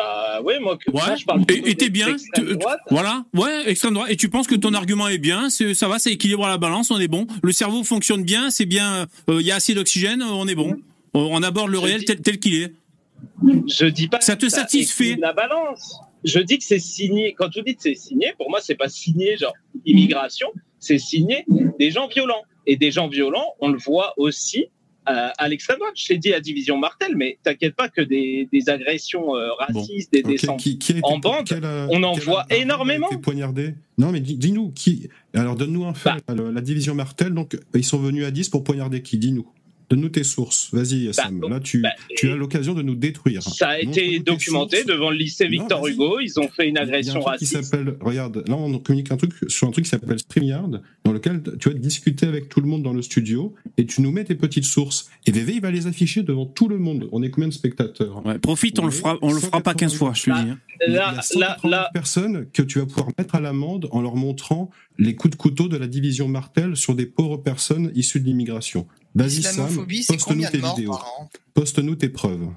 Bah 0.00 0.40
ouais, 0.42 0.58
moi, 0.60 0.76
que, 0.78 0.90
Ouais. 0.90 1.16
je 1.18 1.24
parle 1.24 1.42
Et 1.48 1.74
t'es 1.74 1.90
bien. 1.90 2.16
tu- 2.34 2.56
droite. 2.56 2.80
Voilà. 2.90 3.24
Ouais, 3.34 3.68
extrême 3.70 3.94
droite. 3.94 4.10
Et 4.10 4.16
tu 4.16 4.28
penses 4.28 4.46
que 4.46 4.54
ton 4.54 4.72
argument 4.74 5.08
est 5.08 5.18
bien. 5.18 5.50
Ça 5.50 5.88
va, 5.88 5.98
ça 5.98 6.10
équilibre 6.10 6.46
la 6.46 6.58
balance. 6.58 6.90
On 6.90 6.98
est 6.98 7.08
bon. 7.08 7.26
Le 7.42 7.52
cerveau 7.52 7.84
fonctionne 7.84 8.24
bien. 8.24 8.50
C'est 8.50 8.66
bien. 8.66 9.06
euh, 9.28 9.40
Il 9.40 9.46
y 9.46 9.50
a 9.52 9.56
assez 9.56 9.74
d'oxygène. 9.74 10.22
On 10.22 10.46
est 10.48 10.54
bon. 10.54 10.76
On, 11.14 11.20
on 11.36 11.42
aborde 11.42 11.70
le 11.70 11.78
Je 11.78 11.82
réel 11.84 11.98
dis- 12.00 12.04
tel, 12.06 12.20
tel 12.22 12.38
qu'il 12.38 12.54
est. 12.54 12.72
Je 13.68 13.86
dis 13.86 14.08
pas 14.08 14.20
Ça 14.20 14.36
te 14.36 14.48
satisfait 14.48 15.16
La 15.20 15.32
balance. 15.32 15.96
Je 16.24 16.38
dis 16.40 16.58
que 16.58 16.64
c'est 16.64 16.78
signé. 16.78 17.34
Quand 17.36 17.48
vous 17.54 17.62
dites 17.62 17.78
c'est 17.80 17.94
signé, 17.94 18.32
pour 18.38 18.50
moi, 18.50 18.60
c'est 18.62 18.74
pas 18.74 18.88
signé 18.88 19.36
genre 19.36 19.54
immigration, 19.86 20.48
c'est 20.78 20.98
signé 20.98 21.44
des 21.78 21.90
gens 21.90 22.08
violents. 22.08 22.42
Et 22.66 22.76
des 22.76 22.90
gens 22.90 23.08
violents, 23.08 23.54
on 23.60 23.68
le 23.68 23.78
voit 23.78 24.12
aussi 24.18 24.66
euh, 25.10 25.28
à 25.36 25.48
l'extrême 25.48 25.78
droite. 25.78 25.94
Je 25.96 26.06
t'ai 26.06 26.18
dit 26.18 26.32
à 26.32 26.40
Division 26.40 26.78
Martel, 26.78 27.16
mais 27.16 27.38
t'inquiète 27.42 27.74
pas 27.74 27.88
que 27.88 28.00
des, 28.00 28.48
des 28.52 28.68
agressions 28.68 29.34
euh, 29.36 29.48
racistes, 29.58 30.12
des 30.12 30.20
Ok, 30.22 30.30
descentes 30.30 30.60
qui- 30.60 30.78
en 31.02 31.18
bande, 31.18 31.46
quel, 31.46 31.64
euh, 31.64 31.86
on 31.90 32.02
en 32.02 32.12
voit 32.12 32.46
énormément. 32.50 33.08
poignardé 33.22 33.74
Non, 33.98 34.12
mais 34.12 34.20
dis- 34.20 34.36
dis-nous 34.36 34.70
qui. 34.70 35.08
Alors 35.34 35.56
donne-nous 35.56 35.84
un 35.84 35.94
fait. 35.94 36.10
Bah. 36.28 36.34
La 36.52 36.60
division 36.60 36.94
Martel, 36.94 37.34
donc 37.34 37.58
ils 37.74 37.84
sont 37.84 37.98
venus 37.98 38.24
à 38.24 38.30
10 38.30 38.48
pour 38.48 38.64
poignarder 38.64 39.02
qui? 39.02 39.18
Dis-nous. 39.18 39.46
Donne-nous 39.90 40.08
tes 40.10 40.22
sources. 40.24 40.68
Vas-y, 40.72 41.12
Sam. 41.12 41.40
Là, 41.48 41.58
tu, 41.58 41.82
tu 42.16 42.30
as 42.30 42.36
l'occasion 42.36 42.74
de 42.74 42.82
nous 42.82 42.94
détruire. 42.94 43.40
Bah, 43.44 43.50
Ça 43.50 43.68
a 43.70 43.78
été 43.80 44.20
documenté 44.20 44.76
sources. 44.78 44.86
devant 44.88 45.10
le 45.10 45.16
lycée 45.16 45.48
Victor 45.48 45.84
Hugo. 45.86 46.20
Ils 46.20 46.38
ont 46.38 46.48
fait 46.48 46.68
une 46.68 46.78
agression 46.78 47.20
qui 47.20 47.26
raciste. 47.26 47.62
s'appelle, 47.64 47.96
regarde, 48.00 48.44
là 48.46 48.54
on 48.56 48.78
communique 48.78 49.10
un 49.10 49.16
truc 49.16 49.32
sur 49.48 49.66
un 49.66 49.72
truc 49.72 49.84
qui 49.84 49.90
s'appelle 49.90 50.18
StreamYard, 50.20 50.80
dans 51.04 51.12
lequel 51.12 51.42
tu 51.58 51.70
vas 51.70 51.74
discuter 51.74 52.26
avec 52.26 52.48
tout 52.48 52.60
le 52.60 52.68
monde 52.68 52.82
dans 52.84 52.92
le 52.92 53.02
studio 53.02 53.54
et 53.78 53.84
tu 53.86 54.00
nous 54.02 54.12
mets 54.12 54.24
tes 54.24 54.36
petites 54.36 54.64
sources. 54.64 55.10
Et 55.26 55.32
VV 55.32 55.54
il 55.54 55.60
va 55.60 55.70
les 55.72 55.86
afficher 55.88 56.22
devant 56.22 56.46
tout 56.46 56.68
le 56.68 56.78
monde. 56.78 57.08
On 57.10 57.22
est 57.22 57.30
combien 57.30 57.48
de 57.48 57.52
spectateurs? 57.52 58.24
Ouais, 58.24 58.38
profite, 58.38 58.78
on 58.78 58.84
le 58.84 58.92
fera, 58.92 59.18
on 59.22 59.32
le 59.32 59.40
fera 59.40 59.60
pas 59.60 59.74
15 59.74 59.94
fois, 59.94 60.12
je 60.14 60.22
te 60.24 60.30
le 60.30 60.36
dis. 60.36 60.50
hein. 60.50 60.58
Il 60.86 60.94
y 60.94 60.96
a 60.96 61.00
Là, 61.00 61.12
là, 61.16 61.22
189 61.22 61.70
là, 61.70 61.90
personnes 61.92 62.46
que 62.52 62.62
tu 62.62 62.78
vas 62.78 62.86
pouvoir 62.86 63.08
mettre 63.18 63.34
à 63.34 63.40
l'amende 63.40 63.88
en 63.90 64.00
leur 64.00 64.16
montrant 64.16 64.70
les 64.98 65.14
coups 65.14 65.32
de 65.32 65.36
couteau 65.36 65.68
de 65.68 65.76
la 65.76 65.86
division 65.86 66.26
Martel 66.28 66.76
sur 66.76 66.94
des 66.94 67.06
pauvres 67.06 67.36
personnes 67.38 67.90
issues 67.94 68.20
de 68.20 68.24
l'immigration. 68.26 68.86
Vas-y 69.14 69.42
Sam, 69.42 69.66
poste-nous 69.66 70.48
tes 70.48 70.58
vidéos. 70.58 70.98
Poste-nous 71.54 71.94
tes 71.96 72.08
preuves. 72.08 72.48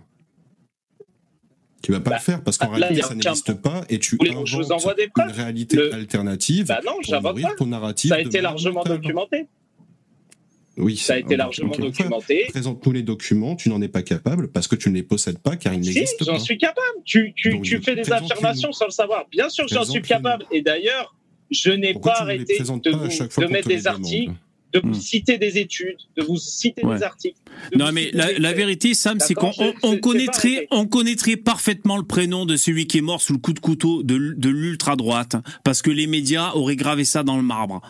Tu 1.82 1.92
vas 1.92 2.00
pas 2.00 2.12
Bah, 2.12 2.16
le 2.18 2.22
faire 2.22 2.44
parce 2.44 2.58
qu'en 2.58 2.72
là, 2.72 2.88
réalité 2.88 3.02
ça 3.02 3.14
n'existe 3.14 3.54
pas 3.56 3.84
et 3.90 4.00
tu 4.00 4.18
que 4.18 4.26
je 4.26 4.32
vous 4.56 4.64
inventes 4.64 4.72
envoie 4.72 4.94
des 4.94 5.04
une 5.04 5.10
preuves 5.10 5.32
réalité 5.36 5.76
Le- 5.76 5.94
alternative 5.94 6.68
Bah 6.68 6.80
non, 6.86 6.94
pour 7.04 7.22
nourrir 7.22 7.50
pas. 7.50 7.56
ton 7.56 7.66
narratif. 7.66 8.10
Ça 8.10 8.16
a 8.16 8.20
été 8.22 8.40
largement 8.40 8.84
documenté. 8.84 9.48
Oui, 10.78 10.96
Ça 10.98 11.14
a 11.16 11.18
été 11.18 11.36
largement 11.36 11.72
ok, 11.74 11.80
ok. 11.80 11.86
documenté. 11.86 12.46
Présente-nous 12.50 12.92
les 12.94 13.04
documents, 13.04 13.56
tu 13.56 13.70
n'en 13.70 13.82
es 13.82 13.90
pas 13.90 14.02
capable 14.02 14.50
parce 14.50 14.68
que 14.68 14.76
tu 14.76 14.90
ne 14.90 14.96
les 14.96 15.04
possèdes 15.04 15.38
pas 15.40 15.56
car 15.58 15.74
ils 15.74 15.84
Si, 15.84 15.94
n'existent 15.94 16.26
j'en 16.26 16.34
pas. 16.34 16.40
suis 16.40 16.58
capable. 16.58 16.98
Tu, 17.06 17.34
tu, 17.36 17.50
Donc, 17.52 17.64
tu 17.64 17.82
fais 17.82 17.96
des 17.96 18.12
affirmations 18.12 18.72
sans 18.72 18.86
le 18.86 18.92
savoir. 18.92 19.26
Bien 19.30 19.50
sûr 19.50 19.66
que 19.68 19.74
j'en 19.74 19.84
suis 19.84 20.02
capable. 20.02 20.46
Et 20.52 20.62
d'ailleurs, 20.62 21.16
je 21.52 21.70
n'ai 21.72 21.94
pas 21.94 22.14
arrêté 22.22 22.58
de, 22.58 22.64
pas 22.64 23.46
vous- 23.46 23.52
mettre 23.52 23.68
des 23.68 23.86
articles, 23.88 24.32
de 24.74 24.80
vous 24.82 24.90
Hmm. 24.90 24.94
citer 24.94 25.38
des 25.38 25.58
études, 25.60 25.98
de 26.18 26.24
vous 26.24 26.38
citer 26.38 26.84
Ouais. 26.86 26.98
des 26.98 27.04
articles. 27.04 27.38
de 27.72 27.78
Non 27.78 27.92
mais 27.92 28.10
la, 28.14 28.54
vérité, 28.54 28.94
Sam, 28.94 29.20
c'est 29.20 29.34
qu'on 29.34 29.52
on, 29.60 29.74
on 29.84 29.98
connaîtrait, 29.98 30.68
on 30.72 30.86
connaîtrait 30.88 31.36
parfaitement 31.38 31.98
le 31.98 32.04
prénom 32.04 32.46
de 32.46 32.56
celui 32.56 32.88
qui 32.88 32.98
est 32.98 33.02
mort 33.02 33.22
sous 33.22 33.34
le 33.34 33.40
coup 33.40 33.54
de 33.54 33.60
couteau 33.60 34.04
de, 34.04 34.34
de 34.36 34.50
l'ultra 34.50 34.96
droite, 34.96 35.36
parce 35.64 35.82
que 35.82 35.92
les 35.92 36.08
médias 36.08 36.52
auraient 36.54 36.76
gravé 36.76 37.06
ça 37.06 37.24
dans 37.24 37.38
le 37.38 37.44
marbre. 37.44 37.82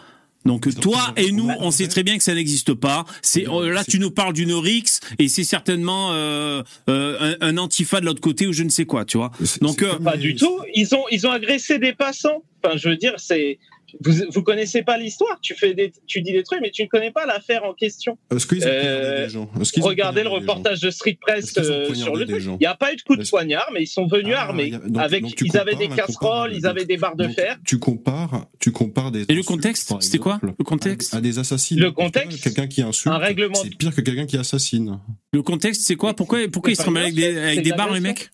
Donc 0.46 0.68
toi 0.82 1.14
et 1.16 1.32
nous, 1.32 1.50
on 1.60 1.72
sait 1.72 1.88
très 1.88 2.04
bien 2.04 2.18
que 2.18 2.24
ça 2.24 2.36
n'existe 2.36 2.74
pas. 2.74 3.06
C'est 3.22 3.46
là, 3.46 3.82
tu 3.86 3.98
nous 3.98 4.12
parles 4.12 4.34
d'une 4.34 4.52
Rix 4.54 5.00
et 5.18 5.30
c'est 5.30 5.46
certainement 5.46 6.10
euh, 6.12 6.62
euh, 6.90 7.36
un, 7.40 7.48
un 7.48 7.58
antifa 7.58 8.02
de 8.02 8.06
l'autre 8.06 8.20
côté 8.20 8.46
ou 8.46 8.52
je 8.52 8.64
ne 8.64 8.70
sais 8.70 8.84
quoi, 8.84 9.06
tu 9.06 9.16
vois. 9.18 9.32
Donc 9.62 9.82
euh, 9.84 9.98
Pas 10.00 10.18
du 10.18 10.36
tout. 10.36 10.60
Ils 10.76 10.94
ont, 10.96 11.06
ils 11.12 11.26
ont 11.26 11.32
agressé 11.32 11.80
des 11.80 11.94
passants. 11.94 12.44
Enfin, 12.62 12.76
je 12.76 12.90
veux 12.90 12.98
dire, 12.98 13.14
c'est. 13.18 13.58
Vous, 14.02 14.14
vous 14.32 14.44
connaissez 14.44 14.82
pas 14.84 14.98
l'histoire. 14.98 15.40
Tu 15.42 15.54
fais 15.56 15.74
des, 15.74 15.92
tu 16.08 16.22
dis 16.22 16.32
des 16.32 16.44
trucs, 16.44 16.60
mais 16.62 16.72
tu 16.72 16.84
ne 16.84 16.88
connais 16.88 17.12
pas 17.12 17.26
l'affaire 17.26 17.64
en 17.64 17.74
question. 17.74 18.18
Est-ce 18.34 18.48
qu'ils 18.48 18.64
ont 18.64 18.68
Euh, 18.70 19.26
des 19.26 19.30
gens 19.34 19.50
Est-ce 19.60 19.72
qu'ils 19.74 19.84
ont 19.84 19.88
Regardez 19.88 20.24
le 20.24 20.30
reportage 20.30 20.80
de 20.82 20.90
Street 20.90 21.18
Press 21.22 21.54
euh, 21.58 21.94
sur 21.94 22.16
le 22.16 22.26
des 22.26 22.34
truc. 22.34 22.44
gens 22.44 22.56
Il 22.60 22.64
n'y 22.64 22.66
a 22.68 22.76
pas 22.76 22.92
eu 22.94 22.96
de 22.96 23.02
coup 23.02 23.16
de 23.16 23.28
poignard, 23.28 23.70
mais 23.74 23.84
ils 23.84 23.88
sont 23.88 24.08
venus 24.08 24.34
Ah, 24.38 24.44
armés. 24.44 24.70
y 24.70 24.76
a- 24.76 24.80
donc- 24.80 24.98
avec, 25.04 25.22
donc 25.24 25.40
ils 25.42 25.58
avaient 25.58 25.76
des 25.76 25.88
casseroles, 25.90 26.16
comparaison. 26.52 26.58
ils 26.60 26.66
avaient 26.68 26.86
des 26.86 26.98
barres 26.98 27.16
de 27.16 27.26
Donc, 27.26 27.36
fer. 27.36 27.58
Tu 27.66 27.80
compares, 27.80 28.48
tu 28.60 28.72
compares 28.72 29.12
des. 29.12 29.26
Et 29.30 29.36
le 29.36 29.44
contexte, 29.44 29.94
c'était 30.00 30.18
quoi 30.18 30.40
Le 30.42 30.52
contexte 30.64 31.14
à, 31.14 31.18
à 31.18 31.22
des 31.22 31.40
assassins. 31.40 31.76
Le 31.78 31.92
contexte, 31.92 32.42
quelqu'un 32.44 32.68
qui 32.68 32.82
insulte, 32.82 33.14
un 33.14 33.18
règlement- 33.18 33.56
c'est 33.56 33.76
pire 33.76 33.94
que 33.94 34.02
quelqu'un 34.02 34.26
qui 34.26 34.38
assassine. 34.38 35.00
le 35.32 35.42
contexte, 35.44 35.82
c'est 35.84 35.96
quoi? 35.96 36.14
Pourquoi, 36.16 36.40
pourquoi 36.52 36.72
ils 36.72 36.76
se 36.76 36.84
remettent 36.84 37.18
avec 37.18 37.62
des, 37.64 37.72
barres, 37.72 37.94
les 37.94 38.00
mecs? 38.00 38.30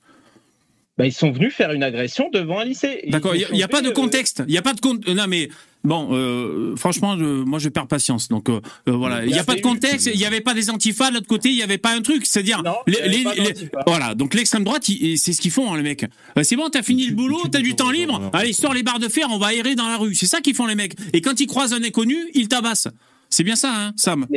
Bah, 0.99 1.05
ils 1.07 1.13
sont 1.13 1.31
venus 1.31 1.53
faire 1.53 1.71
une 1.71 1.81
agression 1.81 2.29
devant 2.33 2.59
un 2.59 2.65
lycée. 2.65 3.05
D'accord, 3.07 3.33
il 3.33 3.47
n'y 3.53 3.63
a, 3.63 3.69
pas 3.69 3.81
de 3.81 3.87
euh, 3.87 3.91
contexte. 3.93 4.43
Il 4.47 4.51
n'y 4.51 4.57
a 4.57 4.61
pas 4.61 4.73
de 4.73 4.81
con- 4.81 4.99
Non, 5.07 5.27
mais 5.29 5.47
bon, 5.85 6.09
euh, 6.11 6.75
franchement, 6.75 7.15
moi, 7.15 7.57
je 7.57 7.69
perds 7.69 7.87
patience. 7.87 8.27
Donc 8.27 8.49
euh, 8.49 8.59
euh, 8.89 8.91
voilà, 8.91 9.23
il 9.25 9.31
n'y 9.31 9.39
a 9.39 9.45
pas 9.45 9.55
de 9.55 9.61
contexte. 9.61 10.09
Il 10.13 10.19
n'y 10.19 10.25
avait 10.25 10.41
pas 10.41 10.53
des 10.53 10.69
antifas 10.69 11.09
de 11.09 11.13
l'autre 11.15 11.27
côté. 11.27 11.51
Il 11.51 11.55
n'y 11.55 11.63
avait 11.63 11.77
pas 11.77 11.95
un 11.95 12.01
truc. 12.01 12.25
C'est-à-dire, 12.25 12.61
les, 12.85 12.99
les- 13.07 13.23
les- 13.23 13.69
voilà. 13.87 14.13
Donc 14.13 14.33
l'extrême 14.33 14.65
droite, 14.65 14.83
c'est 14.85 15.31
ce 15.31 15.39
qu'ils 15.39 15.51
font, 15.51 15.73
hein, 15.73 15.77
les 15.77 15.83
mecs. 15.83 16.03
Euh, 16.37 16.43
c'est 16.43 16.57
bon, 16.57 16.67
t'as 16.69 16.83
fini 16.83 17.05
le 17.07 17.15
boulot, 17.15 17.43
t'as 17.49 17.61
du 17.61 17.75
temps 17.75 17.91
libre. 17.91 18.29
Allez, 18.33 18.51
sors 18.51 18.73
les 18.73 18.83
barres 18.83 18.99
de 18.99 19.07
fer, 19.07 19.27
on 19.31 19.37
va 19.37 19.47
aérer 19.47 19.75
dans 19.75 19.87
la 19.87 19.95
rue. 19.95 20.15
C'est 20.15 20.25
ça 20.27 20.41
qu'ils 20.41 20.53
font, 20.53 20.65
les 20.65 20.75
mecs. 20.75 20.95
Et 21.13 21.21
quand 21.21 21.39
ils 21.39 21.47
croisent 21.47 21.73
un 21.73 21.81
inconnu, 21.81 22.17
ils 22.33 22.49
tabassent. 22.49 22.89
C'est 23.29 23.45
bien 23.45 23.55
ça, 23.55 23.71
hein, 23.73 23.93
Sam? 23.95 24.27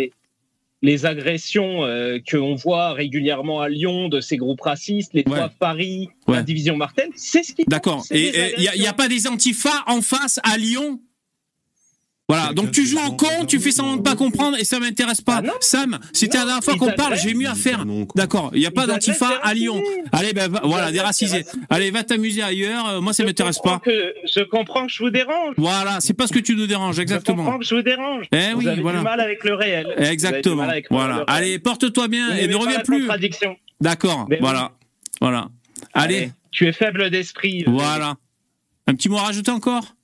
Les 0.82 1.06
agressions 1.06 1.84
euh, 1.84 2.18
qu'on 2.28 2.54
voit 2.54 2.92
régulièrement 2.92 3.60
à 3.60 3.68
Lyon 3.68 4.08
de 4.08 4.20
ces 4.20 4.36
groupes 4.36 4.60
racistes, 4.60 5.14
les 5.14 5.24
trois 5.24 5.48
de 5.48 5.54
Paris, 5.58 6.10
la 6.28 6.42
division 6.42 6.76
Martel, 6.76 7.08
c'est 7.14 7.42
ce 7.42 7.52
qui. 7.52 7.64
D'accord. 7.66 8.04
Et 8.10 8.54
il 8.58 8.80
n'y 8.80 8.86
a, 8.86 8.92
pas 8.92 9.08
des 9.08 9.26
antifas 9.26 9.84
en 9.86 10.02
face 10.02 10.40
à 10.42 10.58
Lyon? 10.58 11.00
Voilà, 12.28 12.52
donc 12.54 12.70
tu 12.70 12.86
joues 12.86 12.98
au 13.06 13.12
con, 13.12 13.44
tu 13.46 13.58
fais 13.60 13.72
semblant 13.72 13.96
de 13.96 14.02
pas 14.02 14.14
comprendre 14.16 14.56
et 14.58 14.64
ça 14.64 14.78
m'intéresse 14.78 15.20
pas. 15.20 15.42
Sam, 15.60 15.98
c'était 16.14 16.38
la 16.38 16.44
dernière 16.46 16.64
fois 16.64 16.76
qu'on 16.76 16.92
parle, 16.92 17.16
j'ai 17.18 17.34
mieux 17.34 17.48
à 17.48 17.54
faire. 17.54 17.84
D'accord, 18.14 18.50
il 18.54 18.60
n'y 18.60 18.66
a 18.66 18.70
pas 18.70 18.86
d'antifa 18.86 19.28
à 19.42 19.52
Lyon. 19.52 19.82
Allez, 20.12 20.32
ben 20.32 20.48
voilà, 20.62 20.90
des 20.92 21.00
racisés. 21.00 21.44
Allez, 21.68 21.90
va 21.90 22.04
t'amuser 22.04 22.42
ailleurs, 22.42 22.88
euh, 22.88 23.00
moi 23.02 23.12
ça 23.12 23.24
m'intéresse 23.24 23.58
pas. 23.58 23.80
Que 23.84 24.14
je 24.24 24.40
comprends 24.44 24.86
que 24.86 24.92
je 24.92 25.02
vous 25.02 25.10
dérange. 25.10 25.54
Voilà, 25.58 25.98
c'est 26.00 26.14
pas 26.14 26.26
ce 26.26 26.32
que 26.32 26.38
tu 26.38 26.56
nous 26.56 26.66
déranges, 26.66 26.96
Je 26.96 27.02
exactement. 27.02 27.42
comprends 27.44 27.58
que 27.58 27.66
je 27.66 27.74
vous 27.74 27.82
dérange. 27.82 28.26
Eh 28.32 28.52
Vous 28.54 28.60
oui, 28.60 28.68
avez 28.68 28.80
voilà. 28.80 28.98
du 28.98 29.04
mal 29.04 29.20
avec 29.20 29.44
le 29.44 29.54
réel. 29.54 29.94
Exactement. 29.98 30.62
avec 30.62 30.86
Voilà. 30.90 31.14
réel. 31.16 31.24
Allez, 31.28 31.58
porte-toi 31.58 32.08
bien 32.08 32.30
Vous 32.30 32.38
et 32.38 32.46
ne 32.46 32.54
reviens 32.56 32.80
plus. 32.80 33.00
contradiction. 33.00 33.56
D'accord, 33.80 34.26
oui. 34.30 34.36
voilà. 34.40 34.72
Voilà. 35.20 35.48
Allez, 35.92 36.30
Tu 36.50 36.66
es 36.66 36.72
faible 36.72 37.10
d'esprit. 37.10 37.64
euh, 37.66 37.70
voilà. 37.70 38.14
Un 38.86 38.94
petit 38.94 39.08
mot 39.08 39.18
à 39.18 39.22
rajouter 39.22 39.50
encore? 39.50 39.94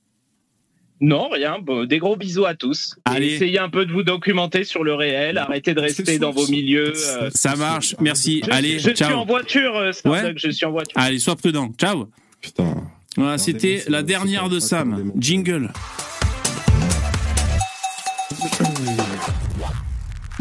Non, 1.01 1.29
rien. 1.29 1.59
Bon, 1.59 1.85
des 1.85 1.97
gros 1.97 2.17
bisous 2.17 2.45
à 2.45 2.55
tous. 2.55 2.95
Et 2.97 3.15
Allez. 3.15 3.27
essayez 3.35 3.57
un 3.59 3.69
peu 3.69 3.85
de 3.85 3.91
vous 3.93 4.03
documenter 4.03 4.63
sur 4.65 4.83
le 4.83 4.93
réel. 4.93 5.37
Arrêtez 5.37 5.73
de 5.73 5.79
rester 5.79 6.19
dans 6.19 6.31
vos 6.31 6.45
milieux. 6.47 6.91
euh. 6.95 7.29
Ça 7.33 7.55
marche, 7.55 7.95
merci. 8.01 8.41
Je, 8.45 8.51
Allez, 8.51 8.79
je 8.79 8.91
suis 8.93 9.05
en 9.05 9.25
voiture, 9.25 9.75
euh, 9.77 9.91
Starbuck, 9.93 10.23
Ouais. 10.23 10.33
je 10.35 10.49
suis 10.49 10.65
en 10.65 10.71
voiture. 10.71 10.99
Allez, 10.99 11.19
sois 11.19 11.35
prudent. 11.37 11.71
Ciao. 11.77 12.09
Putain. 12.41 12.75
Voilà, 13.15 13.37
c'était 13.37 13.83
la 13.87 14.03
dernière 14.03 14.49
de 14.49 14.59
Sam. 14.59 15.11
Jingle. 15.17 15.71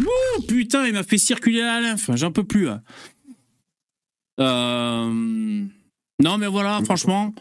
Ouh, 0.00 0.42
putain, 0.46 0.86
il 0.86 0.92
m'a 0.92 1.02
fait 1.02 1.18
circuler 1.18 1.60
la 1.60 1.80
lymphe. 1.80 2.10
J'en 2.14 2.30
peux 2.32 2.44
plus. 2.44 2.66
là. 2.66 2.82
Euh... 4.40 5.64
Non, 6.20 6.38
mais 6.38 6.46
voilà, 6.46 6.80
franchement. 6.84 7.32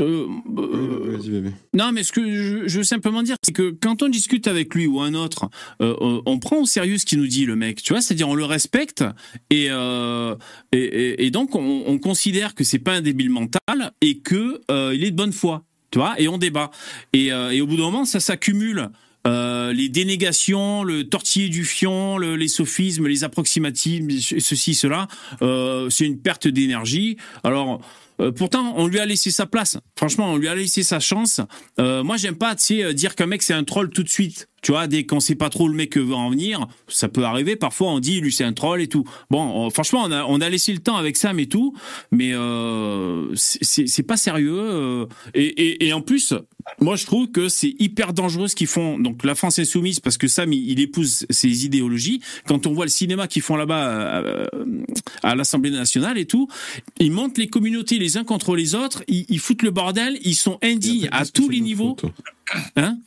Euh, 0.00 0.26
euh, 0.58 1.18
bébé. 1.26 1.50
non, 1.74 1.92
mais 1.92 2.02
ce 2.02 2.12
que 2.12 2.22
je, 2.24 2.68
je 2.68 2.78
veux 2.78 2.84
simplement 2.84 3.22
dire, 3.22 3.36
c'est 3.44 3.52
que 3.52 3.70
quand 3.80 4.02
on 4.02 4.08
discute 4.08 4.46
avec 4.48 4.74
lui 4.74 4.86
ou 4.86 5.00
un 5.00 5.14
autre, 5.14 5.48
euh, 5.82 5.94
euh, 6.00 6.20
on 6.26 6.38
prend 6.38 6.58
au 6.58 6.66
sérieux 6.66 6.98
ce 6.98 7.06
qu'il 7.06 7.18
nous 7.18 7.26
dit, 7.26 7.46
le 7.46 7.56
mec. 7.56 7.82
Tu 7.82 7.92
vois, 7.92 8.00
c'est-à-dire 8.02 8.28
on 8.28 8.34
le 8.34 8.44
respecte 8.44 9.04
et 9.50 9.66
et, 9.66 10.78
et- 10.78 11.26
et 11.26 11.30
donc 11.30 11.54
on, 11.54 11.84
on 11.86 11.98
considère 11.98 12.54
que 12.54 12.64
c'est 12.64 12.78
pas 12.78 12.94
un 12.94 13.00
débile 13.00 13.30
mental 13.30 13.92
et 14.00 14.18
que 14.18 14.60
il 14.94 15.04
est 15.04 15.10
de 15.10 15.16
bonne 15.16 15.32
foi. 15.32 15.64
Tu 15.90 15.98
vois, 15.98 16.14
et 16.20 16.28
on 16.28 16.38
débat. 16.38 16.70
Et, 17.12 17.32
au 17.32 17.66
bout 17.66 17.76
d'un 17.76 17.82
moment, 17.82 18.04
ça 18.04 18.20
s'accumule. 18.20 18.90
Euh, 19.26 19.72
les 19.74 19.88
dénégations, 19.90 20.82
le 20.82 21.04
tortiller 21.04 21.48
du 21.50 21.64
fion, 21.64 22.16
le- 22.16 22.36
les 22.36 22.48
sophismes, 22.48 23.06
les 23.06 23.22
approximatifs, 23.24 24.02
ceci, 24.38 24.72
cela, 24.74 25.08
euh, 25.42 25.90
c'est 25.90 26.06
une 26.06 26.18
perte 26.18 26.48
d'énergie. 26.48 27.18
Alors, 27.44 27.82
euh, 28.20 28.32
pourtant, 28.32 28.74
on 28.76 28.86
lui 28.86 28.98
a 28.98 29.06
laissé 29.06 29.30
sa 29.30 29.46
place. 29.46 29.78
Franchement, 29.96 30.32
on 30.32 30.36
lui 30.36 30.48
a 30.48 30.54
laissé 30.54 30.82
sa 30.82 31.00
chance. 31.00 31.40
Euh, 31.78 32.02
moi, 32.02 32.16
j'aime 32.16 32.36
pas, 32.36 32.54
euh, 32.70 32.92
dire 32.92 33.14
qu'un 33.14 33.26
mec 33.26 33.42
c'est 33.42 33.54
un 33.54 33.64
troll 33.64 33.90
tout 33.90 34.02
de 34.02 34.08
suite. 34.08 34.48
Tu 34.62 34.72
vois, 34.72 34.86
dès 34.86 35.06
qu'on 35.06 35.20
sait 35.20 35.36
pas 35.36 35.48
trop 35.48 35.68
le 35.68 35.74
mec 35.74 35.96
veut 35.96 36.14
en 36.14 36.28
venir, 36.28 36.66
ça 36.86 37.08
peut 37.08 37.24
arriver. 37.24 37.56
Parfois, 37.56 37.92
on 37.92 37.98
dit 37.98 38.20
lui 38.20 38.30
c'est 38.30 38.44
un 38.44 38.52
troll 38.52 38.82
et 38.82 38.88
tout. 38.88 39.04
Bon, 39.30 39.70
franchement, 39.70 40.06
on 40.06 40.40
a, 40.40 40.48
laissé 40.50 40.74
le 40.74 40.80
temps 40.80 40.96
avec 40.96 41.16
Sam 41.16 41.38
et 41.38 41.46
tout, 41.46 41.74
mais 42.12 42.34
c'est- 43.36 44.02
pas 44.02 44.18
sérieux. 44.18 45.06
et, 45.32 45.86
et 45.86 45.92
en 45.94 46.02
plus, 46.02 46.34
moi, 46.80 46.96
je 46.96 47.06
trouve 47.06 47.30
que 47.30 47.48
c'est 47.48 47.74
hyper 47.78 48.12
dangereux 48.12 48.48
ce 48.48 48.54
qu'ils 48.54 48.66
font. 48.66 48.98
Donc, 48.98 49.24
la 49.24 49.34
France 49.34 49.58
insoumise, 49.58 50.00
parce 50.00 50.16
que 50.16 50.28
Sam, 50.28 50.52
il, 50.52 50.70
il 50.70 50.80
épouse 50.80 51.26
ses 51.30 51.64
idéologies. 51.64 52.20
Quand 52.46 52.66
on 52.66 52.72
voit 52.72 52.84
le 52.84 52.90
cinéma 52.90 53.26
qu'ils 53.28 53.42
font 53.42 53.56
là-bas 53.56 53.88
euh, 54.24 54.46
à 55.22 55.34
l'Assemblée 55.34 55.70
nationale 55.70 56.18
et 56.18 56.26
tout, 56.26 56.48
ils 56.98 57.12
montent 57.12 57.38
les 57.38 57.48
communautés 57.48 57.98
les 57.98 58.16
uns 58.16 58.24
contre 58.24 58.56
les 58.56 58.74
autres. 58.74 59.02
Ils, 59.08 59.26
ils 59.28 59.40
foutent 59.40 59.62
le 59.62 59.70
bordel. 59.70 60.18
Ils 60.22 60.34
sont 60.36 60.58
indignes 60.62 61.08
à 61.12 61.26
tous 61.26 61.48
les 61.48 61.60
niveaux. 61.60 61.96
Hein 62.76 62.98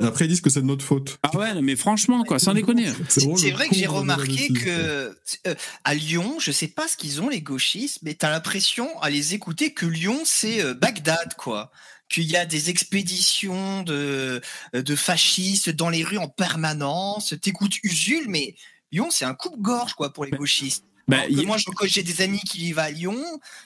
Après, 0.00 0.26
ils 0.26 0.28
disent 0.28 0.40
que 0.40 0.50
c'est 0.50 0.60
de 0.60 0.66
notre 0.66 0.84
faute. 0.84 1.18
Ah 1.22 1.36
ouais, 1.36 1.60
mais 1.62 1.76
franchement, 1.76 2.22
quoi, 2.24 2.38
sans 2.38 2.54
déconner. 2.54 2.86
C'est 3.08 3.20
c'est 3.36 3.50
vrai 3.50 3.68
que 3.68 3.74
j'ai 3.74 3.86
remarqué 3.86 4.48
que 4.48 5.14
euh, 5.46 5.54
à 5.84 5.94
Lyon, 5.94 6.36
je 6.38 6.52
sais 6.52 6.68
pas 6.68 6.86
ce 6.86 6.96
qu'ils 6.96 7.20
ont 7.20 7.28
les 7.28 7.40
gauchistes, 7.40 8.00
mais 8.02 8.14
t'as 8.14 8.30
l'impression 8.30 8.86
à 9.00 9.10
les 9.10 9.34
écouter 9.34 9.72
que 9.72 9.86
Lyon 9.86 10.20
c'est 10.24 10.62
euh, 10.62 10.74
Bagdad 10.74 11.34
quoi. 11.36 11.70
Qu'il 12.08 12.24
y 12.24 12.36
a 12.36 12.46
des 12.46 12.70
expéditions 12.70 13.82
de 13.82 14.40
de 14.72 14.94
fascistes 14.96 15.70
dans 15.70 15.90
les 15.90 16.04
rues 16.04 16.18
en 16.18 16.28
permanence. 16.28 17.34
T'écoutes 17.40 17.76
Usul, 17.82 18.26
mais 18.28 18.54
Lyon 18.92 19.08
c'est 19.10 19.24
un 19.24 19.34
coupe-gorge 19.34 19.94
quoi 19.94 20.12
pour 20.12 20.24
les 20.24 20.30
gauchistes. 20.30 20.84
Bah, 21.06 21.26
que 21.26 21.40
a- 21.40 21.42
moi, 21.44 21.56
j'ai 21.86 22.02
des 22.02 22.20
amis 22.20 22.40
qui 22.40 22.58
vivent 22.58 22.78
à 22.78 22.90
Lyon, 22.90 23.16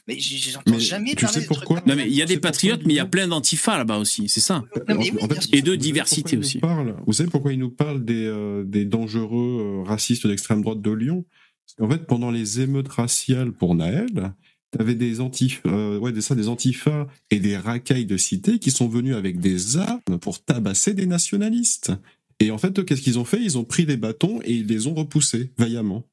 mais 0.06 0.16
j'entends 0.20 0.78
jamais 0.78 1.16
parler 1.16 1.40
de 1.40 1.47
trucs 1.47 1.64
comme 1.66 1.81
Non, 1.86 1.97
mais 1.97 2.06
il 2.06 2.14
y 2.14 2.23
a 2.23 2.24
des 2.24 2.39
patriotes, 2.39 2.82
mais 2.86 2.93
il 2.94 2.97
y 2.97 3.01
a 3.01 3.05
plein 3.06 3.27
d'antifas 3.27 3.77
là-bas 3.78 3.98
aussi. 3.98 4.28
C'est 4.28 4.40
ça. 4.40 4.62
Non, 4.89 4.94
mais 4.97 5.10
oui, 5.10 5.12
En 5.20 5.28
fait, 5.28 5.48
Et 5.52 5.60
de 5.60 5.74
diversité 5.74 6.36
aussi. 6.36 6.60
vous 7.06 7.12
savez 7.12 7.28
pourquoi 7.31 7.52
ils 7.52 7.59
nous 7.59 7.70
parlent 7.70 8.05
des, 8.05 8.27
euh, 8.27 8.62
des 8.64 8.85
dangereux 8.85 9.82
euh, 9.82 9.89
racistes 9.89 10.24
d'extrême 10.28 10.62
droite 10.62 10.81
de 10.82 10.93
Lyon? 10.93 11.24
Parce 11.66 11.74
qu'en 11.78 11.90
fait, 11.97 12.06
pendant 12.06 12.31
les 12.31 12.60
émeutes 12.60 12.89
raciales 12.89 13.51
pour 13.52 13.74
Naël, 13.74 14.35
t'avais 14.72 14.94
des 14.94 15.20
antif, 15.20 15.62
euh, 15.66 15.98
ouais, 15.98 16.18
ça, 16.20 16.34
des 16.34 16.48
antifas 16.48 17.06
et 17.30 17.38
des 17.38 17.56
racailles 17.56 18.06
de 18.06 18.16
cité 18.16 18.58
qui 18.58 18.70
sont 18.70 18.88
venus 18.88 19.14
avec 19.14 19.38
des 19.38 19.76
armes 19.76 20.18
pour 20.20 20.42
tabasser 20.42 20.94
des 20.94 21.06
nationalistes. 21.06 21.92
Et 22.40 22.50
en 22.50 22.58
fait, 22.58 22.84
qu'est-ce 22.84 23.02
qu'ils 23.02 23.18
ont 23.18 23.24
fait? 23.24 23.40
Ils 23.40 23.58
ont 23.58 23.64
pris 23.64 23.86
des 23.86 23.96
bâtons 23.96 24.40
et 24.44 24.52
ils 24.52 24.66
les 24.66 24.86
ont 24.86 24.94
repoussés 24.94 25.52
vaillamment. 25.58 26.04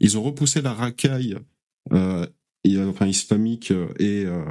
Ils 0.00 0.16
ont 0.16 0.22
repoussé 0.22 0.62
la 0.62 0.72
racaille 0.72 1.36
euh, 1.92 2.26
euh, 2.66 2.88
enfin, 2.88 3.06
islamique 3.06 3.70
euh, 3.70 3.88
et, 3.98 4.24
euh, 4.24 4.44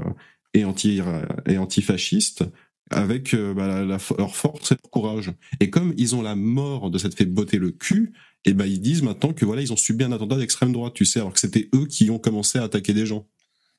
et, 0.53 0.65
anti, 0.65 1.01
et 1.47 1.57
antifasciste 1.57 2.43
avec 2.91 3.33
euh, 3.33 3.53
bah, 3.53 3.83
leur 3.83 4.35
force 4.35 4.71
et 4.71 4.75
leur 4.75 4.91
courage. 4.91 5.31
Et 5.59 5.69
comme 5.69 5.93
ils 5.97 6.15
ont 6.15 6.21
la 6.21 6.35
mort 6.35 6.91
de 6.91 6.97
s'être 6.97 7.17
fait 7.17 7.25
botter 7.25 7.57
le 7.57 7.71
cul, 7.71 8.13
et 8.45 8.53
ben 8.53 8.65
ils 8.65 8.79
disent 8.79 9.01
maintenant 9.01 9.33
que 9.33 9.43
voilà 9.43 9.63
ils 9.63 9.73
ont 9.73 9.77
subi 9.77 10.03
un 10.03 10.11
attentat 10.11 10.37
d'extrême 10.37 10.71
droite, 10.71 10.93
tu 10.93 11.05
sais, 11.05 11.19
alors 11.19 11.33
que 11.33 11.39
c'était 11.39 11.67
eux 11.73 11.87
qui 11.87 12.11
ont 12.11 12.19
commencé 12.19 12.59
à 12.59 12.63
attaquer 12.63 12.93
des 12.93 13.07
gens. 13.07 13.27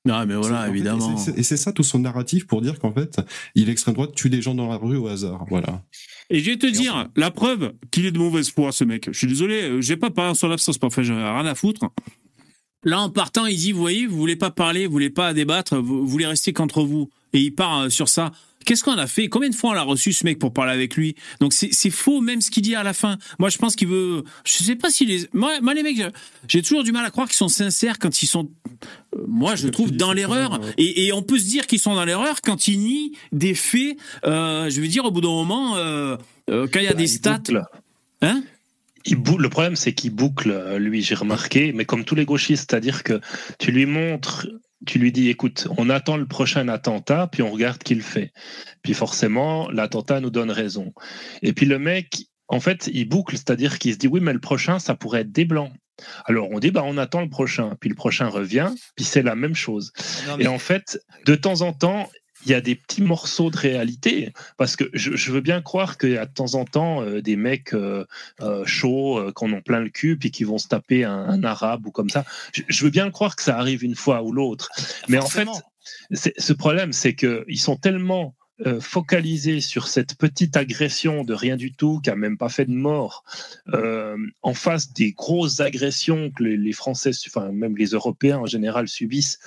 Non, 0.07 0.25
mais 0.27 0.35
voilà, 0.37 0.65
fait, 0.65 0.71
évidemment. 0.71 1.15
et 1.37 1.43
c'est- 1.43 1.57
ça 1.57 1.73
tout 1.73 1.83
son 1.83 1.99
narratif 1.99 2.47
pour 2.47 2.63
dire 2.63 2.79
qu'en 2.79 2.93
fait, 2.93 3.21
il 3.55 3.67
l'extrême 3.67 3.95
droite 3.95 4.15
tue 4.15 4.31
des 4.31 4.41
gens 4.41 4.55
dans 4.55 4.69
la 4.69 4.77
rue 4.77 4.97
au 4.97 5.09
hasard. 5.09 5.45
Voilà. 5.51 5.83
Et 6.31 6.41
je 6.41 6.51
vais 6.51 6.57
te 6.57 6.67
dire, 6.67 7.09
la 7.17 7.31
preuve 7.31 7.73
qu'il 7.91 8.07
est 8.07 8.11
de 8.13 8.19
mauvaise 8.19 8.51
foi, 8.51 8.73
ce 8.73 8.85
mec. 8.85 9.09
Je 9.13 9.19
suis 9.19 9.27
désolé, 9.27 9.63
euh, 9.63 9.81
j'ai 9.81 9.97
pas 9.97 10.11
parlé 10.11 10.35
sur 10.35 10.49
l'absence, 10.49 10.79
enfin, 10.83 11.03
j'en 11.03 11.15
ai 11.19 11.23
rien 11.23 11.47
à 11.47 11.55
foutre. 11.55 11.83
Là, 12.85 13.01
en 13.01 13.11
partant, 13.11 13.47
il 13.47 13.57
dit, 13.57 13.73
vous 13.73 13.81
voyez, 13.81 14.07
vous 14.07 14.17
voulez 14.17 14.37
pas 14.37 14.51
parler, 14.51 14.87
vous 14.87 14.93
voulez 14.93 15.11
pas 15.11 15.35
débattre, 15.35 15.77
vous, 15.77 16.01
vous 16.01 16.07
voulez 16.07 16.27
rester 16.27 16.53
qu'entre 16.53 16.83
vous. 16.83 17.11
Et 17.33 17.41
il 17.41 17.51
part 17.55 17.81
euh, 17.83 17.89
sur 17.89 18.09
ça. 18.09 18.31
Qu'est-ce 18.67 18.85
qu'on 18.85 18.99
a 18.99 19.07
fait? 19.07 19.29
Combien 19.29 19.49
de 19.49 19.55
fois 19.55 19.71
on 19.71 19.73
l'a 19.73 19.83
reçu, 19.83 20.13
ce 20.13 20.25
mec, 20.27 20.39
pour 20.39 20.53
parler 20.53 20.73
avec 20.73 20.97
lui? 20.97 21.15
Donc, 21.41 21.55
c'est 21.55 21.91
faux, 21.91 22.21
même 22.21 22.41
ce 22.43 22.51
qu'il 22.51 22.63
dit 22.63 22.75
à 22.75 22.83
la 22.83 22.93
fin. 22.93 23.17
Moi, 23.39 23.49
je 23.49 23.59
pense 23.59 23.77
qu'il 23.77 23.89
veut... 23.89 24.25
Je 24.45 24.53
sais 24.65 24.77
pas 24.77 24.91
si 24.91 25.07
les... 25.07 25.29
Moi, 25.33 25.61
moi 25.63 25.73
les 25.73 25.83
mecs, 25.83 26.03
j'ai 26.49 26.63
toujours 26.63 26.83
du 26.85 26.93
mal 26.93 27.07
à 27.07 27.11
croire 27.11 27.29
qu'ils 27.29 27.37
sont 27.37 27.49
sincères 27.49 27.99
quand 27.99 28.23
ils 28.23 28.27
sont... 28.27 28.51
euh, 29.15 29.25
Moi, 29.27 29.55
je 29.55 29.69
trouve 29.69 29.93
dans 29.93 30.13
l'erreur. 30.13 30.61
Et, 30.77 31.07
et 31.07 31.13
on 31.13 31.23
peut 31.23 31.39
se 31.39 31.47
dire 31.47 31.67
qu'ils 31.67 31.79
sont 31.79 31.95
dans 31.95 32.05
l'erreur 32.05 32.43
quand 32.43 32.69
ils 32.69 32.79
nient 32.81 33.13
des 33.33 33.55
faits. 33.55 33.97
euh, 34.25 34.69
je 34.69 34.81
veux 34.81 34.89
dire, 34.89 35.05
au 35.05 35.11
bout 35.11 35.21
d'un 35.23 35.29
moment, 35.29 35.77
euh, 35.77 36.17
euh, 36.51 36.67
quand 36.71 36.81
il 36.81 36.85
y 36.85 36.89
a 36.89 36.93
Bah, 36.93 36.99
des 36.99 37.07
stats... 37.07 37.39
boucle. 37.39 37.63
Hein? 38.21 38.43
Il 39.05 39.15
bou- 39.17 39.39
le 39.39 39.49
problème, 39.49 39.77
c'est 39.77 39.93
qu'il 39.93 40.11
boucle, 40.11 40.77
lui, 40.79 41.01
j'ai 41.01 41.15
remarqué, 41.15 41.73
mais 41.73 41.85
comme 41.85 42.05
tous 42.05 42.17
les 42.17 42.25
gauchistes, 42.25 42.69
c'est-à-dire 42.69 43.05
que 43.05 43.21
tu 43.61 43.71
lui 43.71 43.87
montres, 43.87 44.49
tu 44.85 44.99
lui 44.99 45.11
dis, 45.13 45.29
écoute, 45.29 45.69
on 45.79 45.89
attend 45.89 46.17
le 46.17 46.27
prochain 46.27 46.69
attentat, 46.69 47.29
puis 47.33 47.43
on 47.43 47.51
regarde 47.51 47.83
qui 47.83 47.95
le 47.95 48.03
fait. 48.03 48.33
Puis 48.83 48.93
forcément, 48.95 49.71
l'attentat 49.71 50.21
nous 50.21 50.31
donne 50.31 50.51
raison. 50.51 50.93
Et 51.43 51.53
puis 51.53 51.67
le 51.67 51.79
mec, 51.79 52.27
en 52.49 52.61
fait, 52.61 52.89
il 52.93 53.09
boucle, 53.09 53.37
c'est-à-dire 53.37 53.79
qu'il 53.79 53.93
se 53.93 53.99
dit, 53.99 54.07
oui, 54.07 54.21
mais 54.21 54.33
le 54.33 54.39
prochain, 54.41 54.79
ça 54.79 54.95
pourrait 54.95 55.23
être 55.23 55.33
des 55.33 55.45
blancs. 55.47 55.73
Alors 56.27 56.51
on 56.51 56.59
dit, 56.59 56.71
bah, 56.71 56.83
on 56.85 56.99
attend 56.99 57.23
le 57.23 57.31
prochain, 57.31 57.75
puis 57.81 57.89
le 57.89 57.97
prochain 57.97 58.29
revient, 58.29 58.71
puis 58.97 59.05
c'est 59.07 59.23
la 59.23 59.35
même 59.35 59.55
chose. 59.55 59.93
Non, 60.29 60.37
mais- 60.37 60.45
Et 60.45 60.49
en 60.49 60.59
fait, 60.59 61.01
de 61.25 61.35
temps 61.35 61.63
en 61.63 61.73
temps, 61.73 62.11
il 62.47 62.53
y 62.53 62.55
a 62.55 62.61
des 62.61 62.77
petits 62.77 63.03
morceaux 63.03 63.51
de 63.51 63.57
réalité, 63.59 64.33
parce 64.57 64.77
que 64.77 64.85
je, 64.95 65.17
je 65.17 65.33
veux 65.33 65.41
bien 65.41 65.61
croire 65.61 65.99
qu'il 65.99 66.13
y 66.13 66.17
a 66.17 66.27
de 66.27 66.33
temps 66.33 66.55
en 66.55 66.65
temps 66.65 67.03
euh, 67.03 67.21
des 67.21 67.35
mecs 67.37 67.75
euh, 67.75 68.05
euh, 68.41 68.65
chauds, 68.65 69.33
qu'on 69.35 69.53
en 69.53 69.61
plein 69.61 69.81
le 69.81 69.91
cul, 69.91 70.17
puis 70.17 70.31
qui 70.31 70.45
vont 70.45 70.59
se 70.59 70.69
taper 70.69 71.05
un, 71.05 71.29
un 71.29 71.43
arabe 71.45 71.87
ou 71.87 71.91
comme 71.91 72.09
ça. 72.09 72.25
Je, 72.53 72.63
je 72.69 72.85
veux 72.85 72.91
bien 72.91 73.11
croire 73.11 73.35
que 73.37 73.43
ça 73.43 73.59
arrive 73.59 73.83
une 73.83 73.97
fois 73.97 74.23
ou 74.23 74.31
l'autre. 74.33 74.71
Mais 75.09 75.19
en 75.19 75.27
fait, 75.27 75.49
c'est- 76.13 76.35
ce 76.41 76.53
problème, 76.53 76.93
c'est 76.93 77.15
qu'ils 77.17 77.61
sont 77.61 77.77
tellement 77.77 78.35
euh, 78.65 78.81
focalisés 78.81 79.61
sur 79.61 79.87
cette 79.89 80.17
petite 80.17 80.57
agression 80.57 81.25
de 81.25 81.35
rien 81.35 81.57
du 81.57 81.73
tout, 81.73 82.01
qui 82.01 82.09
a 82.11 82.17
même 82.17 82.39
pas 82.39 82.49
fait 82.49 82.65
de 82.65 82.73
mort, 82.73 83.23
euh, 83.75 84.17
en 84.43 84.55
face 84.55 84.93
des 84.93 85.13
grosses 85.13 85.61
agressions 85.61 86.31
que 86.31 86.43
les, 86.45 86.57
les 86.57 86.73
Français, 86.73 87.11
enfin 87.27 87.53
même 87.53 87.77
les 87.77 87.89
Européens 87.89 88.39
en 88.39 88.47
général 88.47 88.89
subissent, 88.89 89.39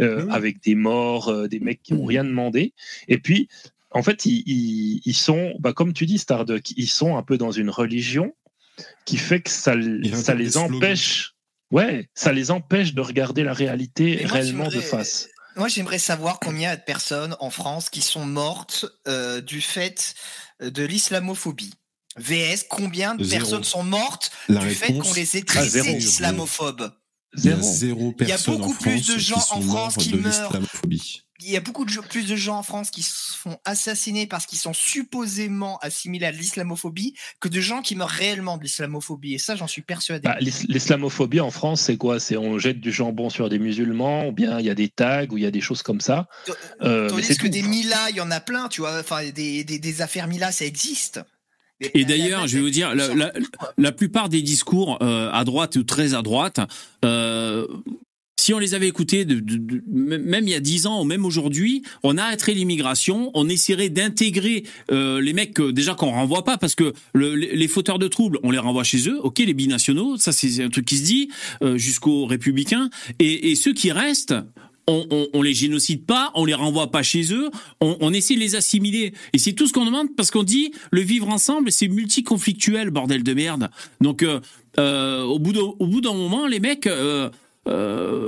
euh, 0.00 0.28
avec 0.30 0.62
des 0.62 0.74
morts, 0.74 1.28
euh, 1.28 1.48
des 1.48 1.60
mecs 1.60 1.82
qui 1.82 1.94
n'ont 1.94 2.04
rien 2.04 2.24
demandé. 2.24 2.74
Et 3.08 3.18
puis, 3.18 3.48
en 3.90 4.02
fait, 4.02 4.26
ils, 4.26 4.42
ils- 4.46 5.00
ils 5.06 5.14
sont, 5.16 5.54
bah, 5.60 5.72
comme 5.72 5.94
tu 5.94 6.04
dis, 6.04 6.18
Starduck, 6.18 6.70
ils 6.76 6.88
sont 6.88 7.16
un 7.16 7.22
peu 7.22 7.38
dans 7.38 7.52
une 7.52 7.70
religion 7.70 8.34
qui 9.06 9.16
fait 9.16 9.40
que 9.40 9.50
ça, 9.50 9.72
ça 10.14 10.34
les 10.34 10.56
empêche. 10.58 11.34
Ouais, 11.70 12.08
ça 12.14 12.32
les 12.32 12.50
empêche 12.50 12.94
de 12.94 13.00
regarder 13.00 13.44
la 13.44 13.52
réalité 13.52 14.20
moi, 14.22 14.32
réellement 14.32 14.68
de 14.68 14.80
face. 14.80 15.28
Moi, 15.58 15.68
j'aimerais 15.68 15.98
savoir 15.98 16.38
combien 16.40 16.68
il 16.68 16.70
y 16.70 16.74
a 16.74 16.76
de 16.76 16.82
personnes 16.82 17.36
en 17.40 17.50
France 17.50 17.90
qui 17.90 18.00
sont 18.00 18.24
mortes 18.24 18.86
euh, 19.08 19.40
du 19.40 19.60
fait 19.60 20.14
de 20.60 20.84
l'islamophobie. 20.84 21.74
VS, 22.16 22.64
combien 22.68 23.14
de 23.14 23.22
Zéro. 23.24 23.42
personnes 23.42 23.64
sont 23.64 23.82
mortes 23.82 24.30
La 24.48 24.60
du 24.60 24.70
fait 24.70 24.96
qu'on 24.98 25.12
les 25.14 25.36
ait 25.36 25.40
Ah, 25.42 25.52
traités 25.52 25.68
zéro. 25.68 25.96
d'islamophobes? 25.98 26.92
Il 27.36 27.44
y 27.44 27.50
a 27.52 27.60
zéro 27.60 28.14
Il 28.20 28.28
y 28.28 28.32
a 28.32 28.38
beaucoup 28.38 28.70
en 28.70 28.74
plus 28.74 29.02
France 29.02 29.06
de 29.14 29.18
gens 29.18 29.34
qui 29.34 29.40
en 29.40 29.44
sont 29.44 29.62
France 29.62 29.96
qui 29.96 30.12
de 30.12 30.16
meurent. 30.18 30.52
Il 31.40 31.50
y 31.50 31.56
a 31.56 31.60
beaucoup 31.60 31.84
de 31.84 31.90
gens- 31.90 32.02
plus 32.02 32.26
de 32.26 32.34
gens 32.36 32.58
en 32.58 32.62
France 32.62 32.90
qui 32.90 33.02
se 33.02 33.32
font 33.36 33.58
assassiner 33.64 34.26
parce 34.26 34.44
qu'ils 34.46 34.58
sont 34.58 34.72
supposément 34.72 35.78
assimilés 35.82 36.26
à 36.26 36.32
l'islamophobie 36.32 37.14
que 37.40 37.48
de 37.48 37.60
gens 37.60 37.80
qui 37.80 37.94
meurent 37.94 38.08
réellement 38.08 38.56
de 38.56 38.64
l'islamophobie. 38.64 39.34
Et 39.34 39.38
ça, 39.38 39.54
j'en 39.54 39.66
suis 39.68 39.82
persuadé. 39.82 40.24
Bah, 40.28 40.36
l'is- 40.40 40.66
L'islamophobie 40.68 41.40
en 41.40 41.50
France, 41.50 41.82
c'est 41.82 41.96
quoi? 41.96 42.18
C'est 42.18 42.36
on 42.36 42.58
jette 42.58 42.80
du 42.80 42.90
jambon 42.92 43.30
sur 43.30 43.48
des 43.48 43.58
musulmans, 43.58 44.26
ou 44.28 44.32
bien 44.32 44.58
il 44.58 44.66
y 44.66 44.70
a 44.70 44.74
des 44.74 44.88
tags, 44.88 45.26
ou 45.30 45.38
il 45.38 45.44
y 45.44 45.46
a 45.46 45.50
des 45.52 45.60
choses 45.60 45.82
comme 45.82 46.00
ça? 46.00 46.28
Euh, 46.82 47.08
Tandis 47.08 47.22
c'est 47.24 47.36
que 47.36 47.42
tout. 47.42 47.48
des 47.48 47.62
Mila, 47.62 48.10
il 48.10 48.16
y 48.16 48.20
en 48.20 48.30
a 48.30 48.40
plein, 48.40 48.68
tu 48.68 48.80
vois. 48.80 48.98
Enfin, 48.98 49.22
des, 49.30 49.62
des, 49.64 49.78
des 49.78 50.02
affaires 50.02 50.26
Mila, 50.26 50.50
ça 50.52 50.64
existe. 50.64 51.20
Et 51.94 52.04
d'ailleurs, 52.04 52.48
je 52.48 52.56
vais 52.56 52.62
vous 52.62 52.70
dire, 52.70 52.92
la, 52.96 53.14
la, 53.14 53.32
la 53.76 53.92
plupart 53.92 54.28
des 54.28 54.42
discours 54.42 54.98
euh, 55.00 55.30
à 55.32 55.44
droite 55.44 55.76
ou 55.76 55.84
très 55.84 56.14
à 56.14 56.22
droite, 56.22 56.58
euh, 57.04 57.68
si 58.40 58.54
on 58.54 58.58
les 58.60 58.74
avait 58.74 58.86
écoutés, 58.88 59.24
de, 59.24 59.40
de- 59.40 59.56
de- 59.56 59.82
même 59.86 60.46
il 60.46 60.50
y 60.50 60.54
a 60.54 60.60
dix 60.60 60.86
ans 60.86 61.00
ou 61.02 61.04
même 61.04 61.24
aujourd'hui, 61.24 61.82
on 62.04 62.16
arrêterait 62.16 62.54
l'immigration, 62.54 63.32
on 63.34 63.48
essaierait 63.48 63.88
d'intégrer 63.88 64.62
euh, 64.92 65.20
les 65.20 65.32
mecs 65.32 65.54
que, 65.54 65.70
déjà 65.72 65.94
qu'on 65.94 66.10
renvoie 66.12 66.44
pas, 66.44 66.56
parce 66.56 66.74
que 66.76 66.92
le- 67.14 67.34
les 67.34 67.68
fauteurs 67.68 67.98
de 67.98 68.06
troubles, 68.06 68.38
on 68.44 68.50
les 68.52 68.58
renvoie 68.58 68.84
chez 68.84 69.08
eux, 69.08 69.18
ok, 69.22 69.40
les 69.40 69.54
binationaux, 69.54 70.16
ça 70.18 70.30
c'est 70.32 70.62
un 70.62 70.68
truc 70.70 70.84
qui 70.86 70.96
se 70.98 71.04
dit, 71.04 71.28
euh, 71.62 71.76
jusqu'aux 71.76 72.26
républicains, 72.26 72.90
et, 73.18 73.50
et 73.50 73.54
ceux 73.56 73.72
qui 73.74 73.90
restent, 73.90 74.34
on, 74.86 75.04
on, 75.10 75.26
on 75.34 75.42
les 75.42 75.52
génocide 75.52 76.06
pas, 76.06 76.30
on 76.34 76.44
les 76.44 76.54
renvoie 76.54 76.90
pas 76.90 77.02
chez 77.02 77.34
eux, 77.34 77.50
on, 77.80 77.96
on 78.00 78.12
essaie 78.12 78.36
de 78.36 78.40
les 78.40 78.54
assimiler. 78.54 79.12
Et 79.34 79.38
c'est 79.38 79.52
tout 79.52 79.66
ce 79.66 79.72
qu'on 79.74 79.84
demande 79.84 80.14
parce 80.16 80.30
qu'on 80.30 80.44
dit 80.44 80.72
le 80.92 81.02
vivre 81.02 81.28
ensemble, 81.28 81.70
c'est 81.72 81.88
multiconflictuel, 81.88 82.90
bordel 82.90 83.22
de 83.22 83.34
merde. 83.34 83.68
Donc, 84.00 84.22
euh, 84.22 84.40
euh, 84.78 85.24
au 85.24 85.38
bout 85.38 86.00
d'un 86.00 86.14
moment, 86.14 86.46
les 86.46 86.60
mecs. 86.60 86.86
euh, 86.86 87.28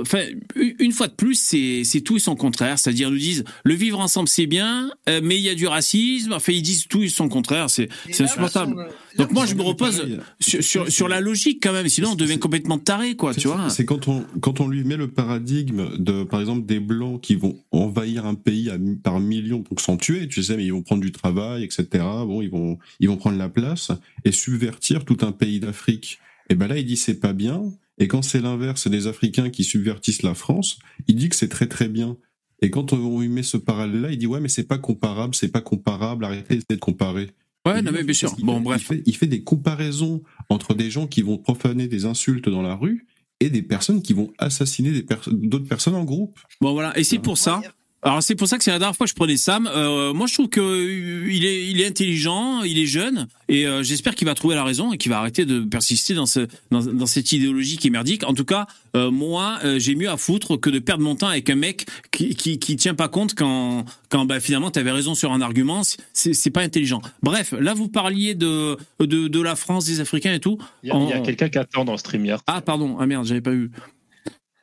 Enfin, 0.01 0.25
une 0.55 0.91
une 0.91 0.97
fois 0.97 1.07
de 1.07 1.13
plus, 1.13 1.39
c'est 1.39 2.01
tout 2.01 2.17
et 2.17 2.19
son 2.19 2.35
contraire. 2.35 2.77
C'est-à-dire, 2.77 3.07
ils 3.07 3.13
nous 3.13 3.17
disent 3.17 3.43
le 3.63 3.73
vivre 3.73 3.99
ensemble 3.99 4.27
c'est 4.27 4.45
bien, 4.45 4.91
euh, 5.07 5.21
mais 5.23 5.37
il 5.37 5.41
y 5.41 5.47
a 5.47 5.55
du 5.55 5.67
racisme. 5.67 6.33
Enfin, 6.33 6.51
ils 6.51 6.61
disent 6.61 6.87
tout 6.89 7.01
et 7.01 7.07
son 7.07 7.29
contraire. 7.29 7.69
C'est 7.69 7.87
insupportable. 8.19 8.75
Donc 9.17 9.31
moi, 9.31 9.45
je 9.45 9.55
me 9.55 9.61
repose 9.61 10.05
sur, 10.41 10.63
sur, 10.63 10.91
sur 10.91 11.07
la 11.07 11.21
logique 11.21 11.63
quand 11.63 11.71
même. 11.71 11.87
Sinon, 11.87 12.11
on 12.11 12.15
devient 12.15 12.39
complètement 12.39 12.77
taré, 12.77 13.15
quoi. 13.15 13.33
Tu 13.33 13.47
vois 13.47 13.69
C'est 13.69 13.85
quand 13.85 14.09
on, 14.09 14.25
quand 14.41 14.59
on 14.59 14.67
lui 14.67 14.83
met 14.83 14.97
le 14.97 15.07
paradigme 15.07 15.97
de, 15.97 16.23
par 16.23 16.41
exemple, 16.41 16.65
des 16.65 16.81
blancs 16.81 17.21
qui 17.21 17.35
vont 17.35 17.57
envahir 17.71 18.25
un 18.25 18.35
pays 18.35 18.69
à, 18.69 18.77
par 19.01 19.21
millions 19.21 19.61
pour 19.61 19.79
s'en 19.79 19.95
tuer, 19.95 20.27
tu 20.27 20.43
sais, 20.43 20.57
mais 20.57 20.65
ils 20.65 20.73
vont 20.73 20.81
prendre 20.81 21.01
du 21.01 21.13
travail, 21.13 21.63
etc. 21.63 21.85
Bon, 21.93 22.41
ils 22.41 22.49
vont, 22.49 22.79
ils 22.99 23.07
vont 23.07 23.17
prendre 23.17 23.37
la 23.37 23.49
place 23.49 23.91
et 24.25 24.33
subvertir 24.33 25.05
tout 25.05 25.17
un 25.21 25.31
pays 25.31 25.61
d'Afrique. 25.61 26.19
Et 26.49 26.55
ben 26.55 26.67
là, 26.67 26.77
il 26.77 26.85
dit 26.85 26.97
c'est 26.97 27.19
pas 27.19 27.31
bien. 27.31 27.63
Et 28.01 28.07
quand 28.07 28.23
c'est 28.23 28.41
l'inverse, 28.41 28.81
c'est 28.81 28.89
des 28.89 29.05
Africains 29.05 29.51
qui 29.51 29.63
subvertissent 29.63 30.23
la 30.23 30.33
France, 30.33 30.79
il 31.07 31.15
dit 31.15 31.29
que 31.29 31.35
c'est 31.35 31.49
très 31.49 31.67
très 31.67 31.87
bien. 31.87 32.17
Et 32.63 32.71
quand 32.71 32.93
on 32.93 33.19
lui 33.19 33.29
met 33.29 33.43
ce 33.43 33.57
parallèle-là, 33.57 34.11
il 34.11 34.17
dit 34.17 34.25
ouais, 34.25 34.39
mais 34.39 34.49
c'est 34.49 34.67
pas 34.67 34.79
comparable, 34.79 35.35
c'est 35.35 35.49
pas 35.49 35.61
comparable, 35.61 36.25
arrêtez 36.25 36.59
de 36.67 36.75
comparer. 36.77 37.29
Ouais, 37.63 37.83
non, 37.83 37.91
mais 37.91 38.03
bien 38.03 38.15
sûr. 38.15 38.35
Bon, 38.39 38.59
bref. 38.59 38.81
Il 38.81 38.85
fait, 38.85 39.03
il 39.05 39.15
fait 39.15 39.27
des 39.27 39.43
comparaisons 39.43 40.23
entre 40.49 40.73
des 40.73 40.89
gens 40.89 41.05
qui 41.05 41.21
vont 41.21 41.37
profaner 41.37 41.87
des 41.87 42.05
insultes 42.05 42.49
dans 42.49 42.63
la 42.63 42.73
rue 42.73 43.05
et 43.39 43.51
des 43.51 43.61
personnes 43.61 44.01
qui 44.01 44.13
vont 44.13 44.33
assassiner 44.39 45.05
d'autres 45.27 45.67
personnes 45.67 45.95
en 45.95 46.03
groupe. 46.03 46.39
Bon 46.59 46.73
voilà, 46.73 46.97
et 46.97 47.03
c'est 47.03 47.19
pour 47.19 47.37
ça. 47.37 47.61
Alors 48.03 48.23
c'est 48.23 48.33
pour 48.33 48.47
ça 48.47 48.57
que 48.57 48.63
c'est 48.63 48.71
la 48.71 48.79
dernière 48.79 48.95
fois 48.95 49.05
que 49.05 49.11
je 49.11 49.15
prenais 49.15 49.37
Sam. 49.37 49.69
Euh, 49.71 50.11
moi 50.11 50.25
je 50.25 50.33
trouve 50.33 50.49
que 50.49 50.59
euh, 50.59 51.31
il 51.31 51.45
est, 51.45 51.67
il 51.67 51.81
est 51.81 51.85
intelligent, 51.85 52.63
il 52.63 52.79
est 52.79 52.87
jeune, 52.87 53.27
et 53.47 53.67
euh, 53.67 53.83
j'espère 53.83 54.15
qu'il 54.15 54.25
va 54.25 54.33
trouver 54.33 54.55
la 54.55 54.63
raison 54.63 54.91
et 54.91 54.97
qu'il 54.97 55.11
va 55.11 55.19
arrêter 55.19 55.45
de 55.45 55.59
persister 55.59 56.15
dans 56.15 56.25
ce, 56.25 56.47
dans, 56.71 56.81
dans 56.81 57.05
cette 57.05 57.31
idéologie 57.31 57.77
qui 57.77 57.87
est 57.87 57.91
merdique. 57.91 58.23
En 58.27 58.33
tout 58.33 58.45
cas, 58.45 58.65
euh, 58.95 59.11
moi 59.11 59.59
j'ai 59.77 59.93
mieux 59.93 60.09
à 60.09 60.17
foutre 60.17 60.59
que 60.59 60.71
de 60.71 60.79
perdre 60.79 61.03
mon 61.03 61.15
temps 61.15 61.27
avec 61.27 61.47
un 61.51 61.55
mec 61.55 61.85
qui, 62.11 62.35
qui, 62.35 62.57
qui 62.57 62.75
tient 62.75 62.95
pas 62.95 63.07
compte 63.07 63.35
quand, 63.35 63.85
quand 64.09 64.25
bah, 64.25 64.39
finalement 64.39 64.71
t'avais 64.71 64.91
raison 64.91 65.13
sur 65.13 65.31
un 65.31 65.41
argument. 65.41 65.83
C'est, 66.13 66.33
c'est 66.33 66.49
pas 66.49 66.61
intelligent. 66.61 67.01
Bref, 67.21 67.53
là 67.59 67.75
vous 67.75 67.87
parliez 67.87 68.33
de, 68.33 68.77
de, 68.99 69.27
de 69.27 69.41
la 69.41 69.55
France, 69.55 69.85
des 69.85 69.99
Africains 69.99 70.33
et 70.33 70.39
tout. 70.39 70.57
Il 70.81 70.89
y 70.89 71.13
a, 71.13 71.19
quelqu'un 71.19 71.49
qui 71.49 71.59
attend 71.59 71.85
dans 71.85 71.91
le 71.91 71.99
stream 71.99 72.25
hier. 72.25 72.41
Ah 72.47 72.61
pardon, 72.61 72.97
ah 72.99 73.05
merde, 73.05 73.27
j'avais 73.27 73.41
pas 73.41 73.53
eu. 73.53 73.69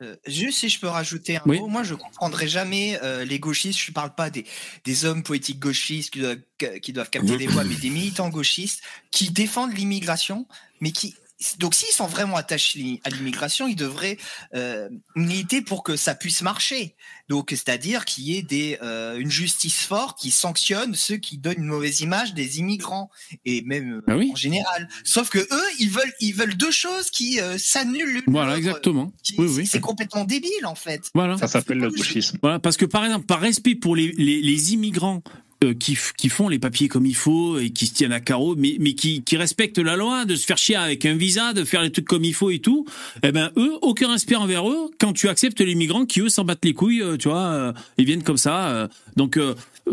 Euh, 0.01 0.15
juste 0.25 0.59
si 0.59 0.69
je 0.69 0.79
peux 0.79 0.87
rajouter 0.87 1.37
un 1.37 1.41
Oui. 1.45 1.59
mot, 1.59 1.67
moi 1.67 1.83
je 1.83 1.93
comprendrai 1.93 2.47
jamais 2.47 2.97
euh, 3.03 3.25
les 3.25 3.39
gauchistes. 3.39 3.79
Je 3.79 3.91
parle 3.91 4.15
pas 4.15 4.29
des, 4.29 4.45
des 4.85 5.05
hommes 5.05 5.23
politiques 5.23 5.59
gauchistes 5.59 6.11
qui 6.11 6.19
doivent, 6.21 6.39
qui 6.81 6.93
doivent 6.93 7.09
capter 7.09 7.37
des 7.37 7.47
voix, 7.47 7.63
mais 7.65 7.75
des 7.75 7.89
militants 7.89 8.29
gauchistes 8.29 8.81
qui 9.11 9.29
défendent 9.29 9.73
l'immigration, 9.75 10.47
mais 10.79 10.91
qui 10.91 11.15
donc 11.57 11.73
s'ils 11.73 11.93
sont 11.93 12.07
vraiment 12.07 12.35
attachés 12.35 12.99
à 13.05 13.09
l'immigration, 13.09 13.67
ils 13.67 13.75
devraient 13.75 14.17
euh, 14.55 14.89
militer 15.15 15.61
pour 15.61 15.83
que 15.83 15.95
ça 15.95 16.13
puisse 16.13 16.41
marcher. 16.41 16.95
Donc 17.29 17.51
c'est-à-dire 17.51 18.03
qu'il 18.03 18.25
y 18.25 18.37
ait 18.37 18.41
des, 18.41 18.77
euh, 18.81 19.17
une 19.17 19.31
justice 19.31 19.81
forte 19.81 20.19
qui 20.19 20.31
sanctionne 20.31 20.95
ceux 20.95 21.15
qui 21.17 21.37
donnent 21.37 21.59
une 21.59 21.65
mauvaise 21.65 22.01
image 22.01 22.33
des 22.33 22.59
immigrants 22.59 23.09
et 23.45 23.61
même 23.61 24.01
euh, 24.09 24.29
en 24.31 24.35
général. 24.35 24.89
Sauf 25.05 25.29
que 25.29 25.39
eux, 25.39 25.67
ils 25.79 25.89
veulent 25.89 26.13
ils 26.19 26.33
veulent 26.33 26.57
deux 26.57 26.71
choses 26.71 27.09
qui 27.09 27.39
euh, 27.39 27.57
s'annulent. 27.57 28.23
Voilà, 28.27 28.57
exactement. 28.57 29.13
Oui, 29.37 29.47
oui. 29.55 29.65
C'est 29.65 29.79
complètement 29.79 30.25
débile 30.25 30.65
en 30.65 30.75
fait. 30.75 31.09
Voilà. 31.15 31.37
Ça 31.37 31.47
s'appelle 31.47 31.77
le 31.77 31.89
gauchisme. 31.89 32.37
Voilà, 32.41 32.59
parce 32.59 32.75
que 32.75 32.85
par 32.85 33.05
exemple, 33.05 33.25
par 33.25 33.39
respect 33.39 33.75
pour 33.75 33.95
les, 33.95 34.11
les, 34.17 34.41
les 34.41 34.73
immigrants 34.73 35.23
euh, 35.63 35.73
qui, 35.73 35.95
font 36.29 36.47
les 36.47 36.59
papiers 36.59 36.87
comme 36.87 37.05
il 37.05 37.15
faut 37.15 37.59
et 37.59 37.69
qui 37.71 37.87
se 37.87 37.93
tiennent 37.93 38.13
à 38.13 38.19
carreau, 38.21 38.55
mais, 38.55 38.77
mais 38.79 38.93
qui, 38.93 39.23
qui 39.23 39.35
respectent 39.35 39.77
la 39.79 39.95
loi, 39.97 40.25
de 40.25 40.35
se 40.35 40.45
faire 40.45 40.57
chier 40.57 40.75
avec 40.77 41.05
un 41.05 41.15
visa, 41.15 41.53
de 41.53 41.65
faire 41.65 41.81
les 41.81 41.91
trucs 41.91 42.05
comme 42.07 42.23
il 42.23 42.33
faut 42.33 42.49
et 42.49 42.59
tout, 42.59 42.85
eh 43.23 43.31
ben 43.31 43.51
eux, 43.57 43.73
aucun 43.81 44.09
respect 44.11 44.35
envers 44.35 44.69
eux 44.69 44.89
quand 44.99 45.11
tu 45.13 45.27
acceptes 45.27 45.59
les 45.59 45.75
migrants 45.75 46.05
qui 46.05 46.21
eux 46.21 46.29
s'en 46.29 46.45
battent 46.45 46.63
les 46.63 46.73
couilles, 46.73 47.01
euh, 47.01 47.17
tu 47.17 47.27
vois, 47.27 47.47
euh, 47.47 47.73
ils 47.97 48.05
viennent 48.05 48.23
comme 48.23 48.37
ça. 48.37 48.69
euh, 48.69 48.87
donc 49.17 49.37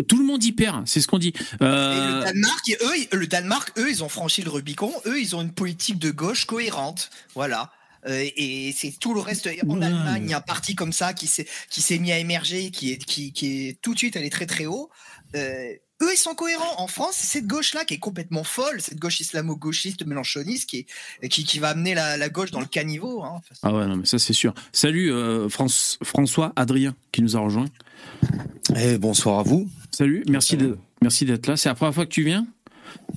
tout 0.09 0.19
le 0.19 0.25
monde 0.25 0.45
y 0.45 0.53
perd, 0.53 0.87
c'est 0.87 1.01
ce 1.01 1.07
qu'on 1.09 1.19
dit. 1.19 1.33
Euh, 1.63 2.19
Le 2.21 2.25
Danemark, 2.25 2.77
eux, 2.83 2.97
ils- 2.99 3.17
le 3.17 3.27
Danemark, 3.27 3.73
eux, 3.79 3.91
ils 3.91 4.05
ont 4.05 4.09
franchi 4.09 4.43
le 4.43 4.51
Rubicon. 4.51 4.93
Eux, 5.07 5.21
ils 5.21 5.35
ont 5.35 5.41
une 5.43 5.53
politique 5.53 5.99
de 5.99 6.11
gauche 6.11 6.45
cohérente. 6.45 7.11
Voilà. 7.35 7.73
Euh, 8.07 8.25
et 8.37 8.73
c'est 8.77 8.93
tout 9.01 9.15
le 9.15 9.21
reste. 9.21 9.49
En 9.69 9.83
Allemagne, 9.83 10.23
il 10.27 10.31
y 10.31 10.35
a 10.35 10.37
un 10.37 10.41
parti 10.41 10.75
comme 10.77 10.93
ça 10.93 11.13
qui 11.13 11.27
s'est 11.27 11.47
qui 11.71 11.81
s'est 11.83 11.99
mis 11.99 12.13
à 12.13 12.19
émerger, 12.19 12.71
qui 12.71 12.93
est 12.93 13.05
qui, 13.05 13.33
qui 13.33 13.69
est 13.69 13.79
tout 13.83 13.95
de 13.95 13.99
suite 13.99 14.17
allé 14.17 14.31
très 14.31 14.47
très 14.47 14.67
haut. 14.67 14.91
Euh, 15.35 15.73
eux, 16.03 16.13
ils 16.13 16.19
sont 16.19 16.35
cohérents. 16.35 16.79
En 16.79 16.87
France, 16.87 17.15
c'est 17.17 17.39
cette 17.39 17.47
gauche-là 17.47 17.85
qui 17.85 17.95
est 17.95 17.99
complètement 17.99 18.45
folle, 18.45 18.81
cette 18.81 18.99
gauche 18.99 19.21
islamo-gauchiste 19.21 20.05
mélanchoniste 20.07 20.69
qui, 20.69 20.87
est, 21.23 21.29
qui, 21.29 21.45
qui 21.45 21.59
va 21.59 21.71
amener 21.71 21.95
la, 21.95 22.17
la 22.17 22.29
gauche 22.29 22.51
dans 22.51 22.61
le 22.61 22.67
caniveau. 22.67 23.25
Hein. 23.25 23.41
Ah 23.63 23.73
ouais, 23.73 23.87
non, 23.87 23.97
mais 23.97 24.07
ça 24.07 24.19
c'est 24.19 24.35
sûr. 24.35 24.53
Salut 24.73 25.11
euh, 25.13 25.49
France- 25.49 25.99
François 26.03 26.53
Adrien 26.55 26.95
qui 27.13 27.23
nous 27.23 27.37
a 27.37 27.41
rejoint. 27.41 27.67
Eh, 28.77 28.99
bonsoir 28.99 29.39
à 29.39 29.43
vous. 29.43 29.69
Salut, 29.91 30.23
merci 30.29 30.57
de, 30.57 30.77
merci 31.03 31.25
d'être 31.25 31.47
là. 31.47 31.57
C'est 31.57 31.71
la 31.71 31.75
première 31.75 31.95
fois 31.95 32.05
que 32.05 32.11
tu 32.11 32.25
viens? 32.25 32.47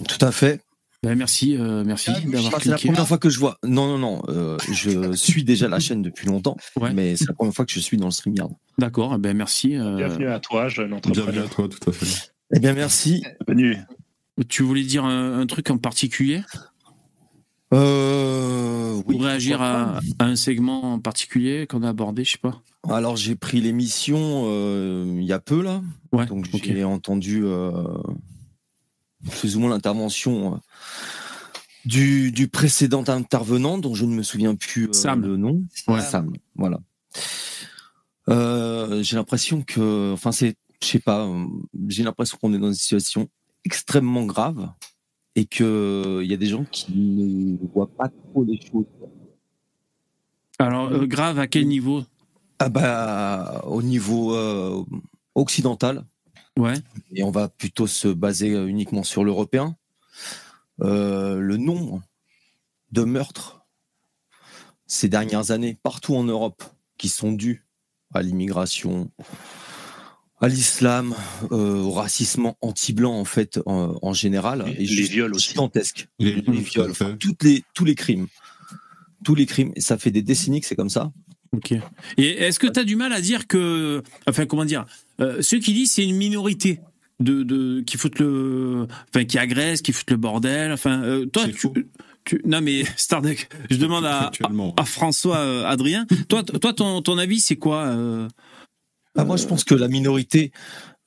Tout 0.07 0.26
à 0.26 0.31
fait. 0.31 0.61
Ben, 1.01 1.15
merci, 1.17 1.55
euh, 1.57 1.84
merci 1.85 2.11
d'avoir 2.11 2.55
Ah, 2.55 2.59
c'est 2.61 2.69
la 2.69 2.76
cliqué. 2.76 2.89
première 2.91 3.07
fois 3.07 3.17
que 3.17 3.30
je 3.30 3.39
vois. 3.39 3.57
Non, 3.63 3.88
non, 3.88 3.97
non. 3.97 4.21
euh, 4.27 4.57
je 4.69 5.13
suis 5.15 5.45
déjà 5.45 5.69
la 5.69 5.80
chaîne 5.80 6.01
depuis 6.01 6.27
longtemps, 6.27 6.57
mais 6.93 7.15
c'est 7.15 7.27
la 7.27 7.34
première 7.34 7.53
fois 7.53 7.65
que 7.65 7.71
je 7.71 7.80
suis 7.80 7.95
dans 7.95 8.07
le 8.07 8.11
StreamYard. 8.11 8.51
D'accord, 8.77 9.13
eh 9.15 9.17
ben 9.17 9.35
merci. 9.35 9.77
euh, 9.77 9.95
Bienvenue 9.95 10.27
à 10.27 10.39
toi, 10.39 10.67
jeune 10.67 10.93
entrepreneur. 10.93 11.31
Bienvenue 11.31 11.45
à 11.45 11.49
toi, 11.49 11.69
tout 11.69 11.89
à 11.89 11.93
fait. 11.93 12.31
Eh 12.53 12.59
bien, 12.59 12.73
merci. 12.73 13.23
Bienvenue. 13.47 13.77
Tu 14.49 14.63
voulais 14.63 14.84
dire 14.84 15.05
un, 15.05 15.39
un 15.39 15.45
truc 15.45 15.69
en 15.69 15.77
particulier? 15.77 16.41
Euh, 17.73 19.01
Pour 19.03 19.23
réagir 19.23 19.61
à, 19.61 19.99
à 20.17 20.26
un 20.26 20.35
segment 20.35 20.93
en 20.95 20.99
particulier 20.99 21.65
qu'on 21.67 21.84
a 21.84 21.89
abordé, 21.89 22.23
je 22.26 22.31
sais 22.31 22.38
pas. 22.39 22.61
Alors, 22.89 23.15
j'ai 23.15 23.35
pris 23.35 23.61
l'émission 23.61 24.17
euh, 24.47 25.05
il 25.17 25.23
y 25.26 25.31
a 25.34 25.39
peu, 25.39 25.61
là. 25.61 25.81
Donc, 26.27 26.47
j'ai 26.63 26.84
entendu 26.84 27.41
euh, 27.45 27.71
plus 29.39 29.57
ou 29.57 29.59
moins 29.59 29.69
l'intervention 29.69 30.53
euh, 30.53 30.57
du, 31.85 32.31
du 32.31 32.47
précédent 32.47 33.03
intervenant, 33.07 33.77
dont 33.77 33.95
je 33.95 34.05
ne 34.05 34.13
me 34.13 34.23
souviens 34.23 34.55
plus 34.55 34.89
euh, 34.89 34.93
Sam. 34.93 35.21
le 35.21 35.37
nom. 35.37 35.63
Ouais. 35.87 36.01
Sam, 36.01 36.33
voilà. 36.55 36.79
Euh, 38.29 39.01
j'ai 39.01 39.15
l'impression 39.15 39.63
que, 39.63 40.13
enfin, 40.13 40.31
c'est, 40.31 40.55
je 40.81 40.87
sais 40.87 40.99
pas, 40.99 41.27
j'ai 41.87 42.03
l'impression 42.03 42.37
qu'on 42.39 42.53
est 42.53 42.59
dans 42.59 42.67
une 42.67 42.73
situation 42.73 43.27
extrêmement 43.65 44.25
grave 44.25 44.71
et 45.35 45.45
que 45.45 46.21
il 46.23 46.29
y 46.29 46.33
a 46.33 46.37
des 46.37 46.45
gens 46.45 46.65
qui 46.65 46.93
ne 46.93 47.67
voient 47.73 47.89
pas 47.89 48.09
trop 48.09 48.43
les 48.43 48.59
choses. 48.61 48.85
Alors, 50.59 50.89
euh, 50.91 51.05
grave, 51.05 51.39
à 51.39 51.47
quel 51.47 51.67
niveau? 51.67 52.03
Ah 52.59 52.69
bah, 52.69 53.63
au 53.65 53.81
niveau 53.81 54.35
euh, 54.35 54.83
occidental. 55.33 56.05
Ouais. 56.60 56.76
Et 57.15 57.23
on 57.23 57.31
va 57.31 57.48
plutôt 57.49 57.88
se 57.88 58.07
baser 58.07 58.49
uniquement 58.68 59.03
sur 59.03 59.23
l'européen. 59.23 59.76
Euh, 60.81 61.40
le 61.40 61.57
nombre 61.57 62.02
de 62.91 63.03
meurtres 63.03 63.61
ces 64.88 65.10
dernières 65.10 65.52
années 65.52 65.77
partout 65.84 66.15
en 66.15 66.23
Europe 66.23 66.64
qui 66.98 67.10
sont 67.10 67.31
dus 67.31 67.65
à 68.14 68.22
l'immigration, 68.22 69.11
à 70.41 70.48
l'islam, 70.48 71.14
euh, 71.52 71.76
au 71.81 71.91
racisme 71.91 72.53
anti-blanc 72.61 73.14
en 73.14 73.26
fait 73.26 73.60
en, 73.65 73.98
en 74.02 74.14
général, 74.14 74.64
Les- 74.65 74.84
est 74.84 74.95
les 74.95 75.03
viols 75.03 75.34
aussi. 75.36 75.49
gigantesque. 75.49 76.07
Les- 76.18 76.41
viols, 76.41 76.91
enfin, 76.91 77.15
toutes 77.18 77.44
les, 77.44 77.64
tous 77.73 77.86
les 77.86 77.95
crimes, 77.95 78.27
tous 79.23 79.36
les 79.36 79.45
crimes. 79.45 79.72
Et 79.76 79.81
ça 79.81 79.98
fait 79.98 80.11
des 80.11 80.22
décennies 80.23 80.61
que 80.61 80.68
c'est 80.68 80.76
comme 80.76 80.90
ça. 80.90 81.11
Ok. 81.52 81.73
Et 82.18 82.27
est-ce 82.44 82.60
que 82.60 82.68
tu 82.68 82.80
as 82.80 82.84
du 82.84 82.95
mal 82.95 83.11
à 83.14 83.22
dire 83.22 83.48
que, 83.48 84.02
enfin, 84.27 84.45
comment 84.45 84.65
dire, 84.65 84.86
euh, 85.19 85.41
ceux 85.41 85.59
qui 85.59 85.73
disent 85.73 85.91
c'est 85.91 86.05
une 86.07 86.15
minorité 86.17 86.79
de, 87.19 87.43
de 87.43 87.81
qui 87.81 87.97
foutent 87.97 88.19
le, 88.19 88.87
enfin, 89.09 89.25
qui 89.25 89.37
agressent, 89.37 89.81
qui 89.81 89.91
foutent 89.91 90.11
le 90.11 90.17
bordel. 90.17 90.71
Enfin, 90.71 91.03
euh, 91.03 91.25
toi, 91.25 91.45
tu, 91.47 91.67
tu- 92.25 92.41
non 92.45 92.61
mais 92.61 92.83
Starduck, 92.97 93.49
je 93.69 93.77
demande 93.77 94.05
à, 94.05 94.27
à, 94.43 94.49
à 94.77 94.85
François 94.85 95.37
euh, 95.37 95.65
Adrien. 95.65 96.05
Toi, 96.29 96.43
ton, 96.43 97.01
ton 97.01 97.17
avis, 97.17 97.39
c'est 97.39 97.57
quoi 97.57 97.85
euh, 97.87 98.27
Ah, 99.17 99.25
moi, 99.25 99.35
je 99.37 99.45
pense 99.45 99.63
que 99.63 99.75
la 99.75 99.87
minorité, 99.87 100.51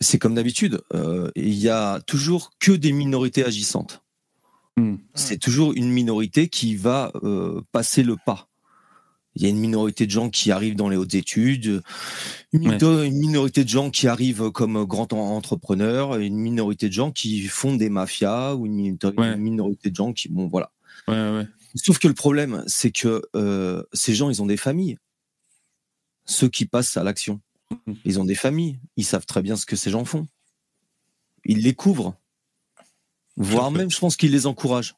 c'est 0.00 0.18
comme 0.18 0.34
d'habitude. 0.34 0.80
euh, 0.94 1.30
Il 1.36 1.54
y 1.54 1.68
a 1.68 2.00
toujours 2.06 2.50
que 2.60 2.72
des 2.72 2.92
minorités 2.92 3.44
agissantes. 3.44 4.02
Hmm. 4.76 4.96
C'est 5.14 5.38
toujours 5.38 5.72
une 5.74 5.90
minorité 5.90 6.48
qui 6.48 6.76
va 6.76 7.12
euh, 7.22 7.60
passer 7.72 8.02
le 8.02 8.16
pas. 8.26 8.48
Il 9.34 9.42
y 9.42 9.46
a 9.46 9.48
une 9.48 9.58
minorité 9.58 10.04
de 10.06 10.10
gens 10.10 10.28
qui 10.28 10.50
arrivent 10.52 10.76
dans 10.76 10.88
les 10.90 10.96
hautes 10.96 11.14
études, 11.14 11.82
une, 12.52 12.64
mino- 12.72 13.02
une 13.02 13.16
minorité 13.18 13.64
de 13.64 13.68
gens 13.68 13.90
qui 13.90 14.06
arrivent 14.06 14.50
comme 14.50 14.84
grands 14.84 15.08
en- 15.12 15.16
entrepreneurs, 15.36 16.16
une 16.16 16.36
minorité 16.36 16.88
de 16.88 16.92
gens 16.92 17.10
qui 17.12 17.42
font 17.42 17.74
des 17.74 17.88
mafias, 17.88 18.54
ou 18.54 18.66
une 18.66 18.74
minorité, 19.38 19.90
de 19.90 19.96
gens 19.96 20.12
qui, 20.12 20.28
bon, 20.28 20.48
voilà. 20.48 20.70
Sauf 21.74 21.98
que 21.98 22.08
le 22.08 22.14
problème, 22.14 22.62
c'est 22.66 22.90
que 22.90 23.22
euh, 23.34 23.82
ces 23.94 24.14
gens, 24.14 24.28
ils 24.28 24.42
ont 24.42 24.46
des 24.46 24.58
familles. 24.58 24.98
Ceux 26.26 26.48
qui 26.50 26.66
passent 26.66 26.96
à 26.98 27.02
l'action, 27.02 27.40
ils 28.04 28.20
ont 28.20 28.24
des 28.26 28.34
familles. 28.34 28.78
Ils 28.98 29.04
savent 29.04 29.24
très 29.24 29.40
bien 29.40 29.56
ce 29.56 29.64
que 29.64 29.76
ces 29.76 29.90
gens 29.90 30.04
font. 30.04 30.26
Ils 31.46 31.62
les 31.62 31.72
couvrent. 31.74 32.14
Voire 33.38 33.70
même, 33.70 33.90
je 33.90 33.98
pense 33.98 34.16
qu'ils 34.16 34.30
les 34.32 34.46
encouragent. 34.46 34.94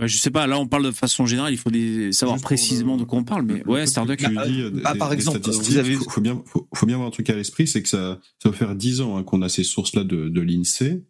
Bah, 0.00 0.06
Je 0.06 0.16
sais 0.16 0.30
pas. 0.30 0.46
Là, 0.46 0.58
on 0.58 0.66
parle 0.66 0.84
de 0.86 0.90
façon 0.90 1.26
générale. 1.26 1.52
Il 1.52 1.58
faut 1.58 1.70
des, 1.70 2.12
savoir 2.12 2.40
précisément 2.40 2.96
de 2.96 3.04
quoi 3.04 3.18
on 3.18 3.24
parle. 3.24 3.44
Mais 3.44 3.64
ouais, 3.66 3.86
Starduck. 3.86 4.18
Tu 4.18 4.26
dis, 4.28 4.60
euh, 4.62 4.70
des- 4.70 4.82
Ah, 4.84 4.94
par 4.94 5.10
des 5.10 5.16
exemple, 5.16 5.38
statistiques, 5.38 5.70
vous 5.72 5.78
avez- 5.78 5.94
faut, 5.96 6.20
bien, 6.20 6.42
faut, 6.46 6.68
faut 6.74 6.86
bien 6.86 6.96
avoir 6.96 7.08
un 7.08 7.12
truc 7.12 7.28
à 7.30 7.34
l'esprit, 7.36 7.66
c'est 7.68 7.82
que 7.82 7.88
ça, 7.88 8.18
ça 8.42 8.48
va 8.50 8.56
faire 8.56 8.74
10 8.74 9.00
ans 9.00 9.16
hein, 9.16 9.22
qu'on 9.22 9.42
a 9.42 9.48
ces 9.48 9.64
sources-là 9.64 10.04
de, 10.04 10.28
de 10.28 10.40
l'INSEE. 10.40 11.04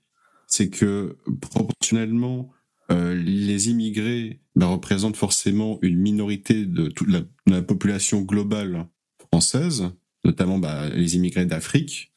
C'est 0.46 0.68
que 0.68 1.16
proportionnellement, 1.40 2.50
euh, 2.90 3.14
les 3.14 3.68
immigrés 3.70 4.40
ben, 4.56 4.66
représentent 4.66 5.16
forcément 5.16 5.78
une 5.82 5.98
minorité 5.98 6.64
de 6.66 6.88
toute 6.88 7.08
la, 7.08 7.20
de 7.20 7.26
la 7.46 7.62
population 7.62 8.20
globale 8.22 8.88
française, 9.32 9.90
notamment 10.24 10.58
bah, 10.58 10.88
les 10.88 11.14
immigrés 11.14 11.46
d'Afrique. 11.46 12.12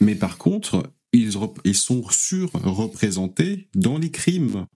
Mais 0.00 0.14
par 0.14 0.36
contre, 0.36 0.92
ils, 1.14 1.32
ils 1.64 1.74
sont 1.74 2.02
surreprésentés 2.10 3.68
dans 3.74 3.98
les 3.98 4.10
crimes 4.10 4.66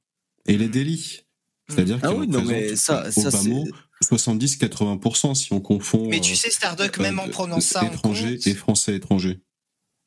et 0.46 0.56
les 0.56 0.68
délits. 0.68 1.20
C'est-à-dire 1.68 1.98
Ah 2.02 2.08
qu'ils 2.08 2.18
oui, 2.18 2.28
non, 2.28 2.42
mais 2.42 2.76
ça- 2.76 3.10
ça, 3.10 3.30
c'est- 3.30 3.48
mot 3.48 3.66
70-80% 4.02 5.34
si 5.34 5.52
on 5.52 5.60
confond. 5.60 6.08
Mais 6.08 6.20
tu 6.20 6.32
euh, 6.32 6.36
sais, 6.36 6.50
Starduck, 6.50 6.98
euh, 6.98 7.02
même 7.02 7.18
en 7.18 7.28
prenant 7.28 7.60
ça 7.60 7.82
en 7.84 7.86
étrangers 7.90 8.36
compte, 8.36 8.46
et 8.46 8.54
français 8.54 8.94
étrangers. 8.96 9.40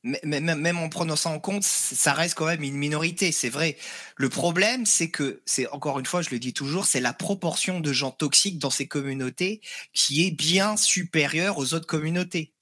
mais- 0.03 0.39
même, 0.39 0.77
en 0.77 0.87
prenant 0.89 1.15
ça 1.15 1.29
en 1.29 1.39
compte, 1.39 1.63
ça 1.63 2.13
reste 2.13 2.35
quand 2.35 2.45
même 2.45 2.61
une 2.61 2.75
minorité, 2.75 3.31
c'est 3.31 3.49
vrai. 3.49 3.75
Le 4.17 4.29
problème, 4.29 4.85
c'est 4.85 5.09
que, 5.09 5.41
c'est 5.45 5.67
encore 5.69 5.97
une 5.99 6.05
fois, 6.05 6.21
je 6.21 6.29
le 6.29 6.37
dis 6.39 6.53
toujours, 6.53 6.85
c'est 6.85 7.01
la 7.01 7.13
proportion 7.13 7.79
de 7.79 7.91
gens 7.91 8.11
toxiques 8.11 8.59
dans 8.59 8.69
ces 8.69 8.87
communautés 8.87 9.61
qui 9.93 10.25
est 10.27 10.31
bien 10.31 10.77
supérieure 10.77 11.57
aux 11.57 11.73
autres 11.73 11.87
communautés. 11.87 12.53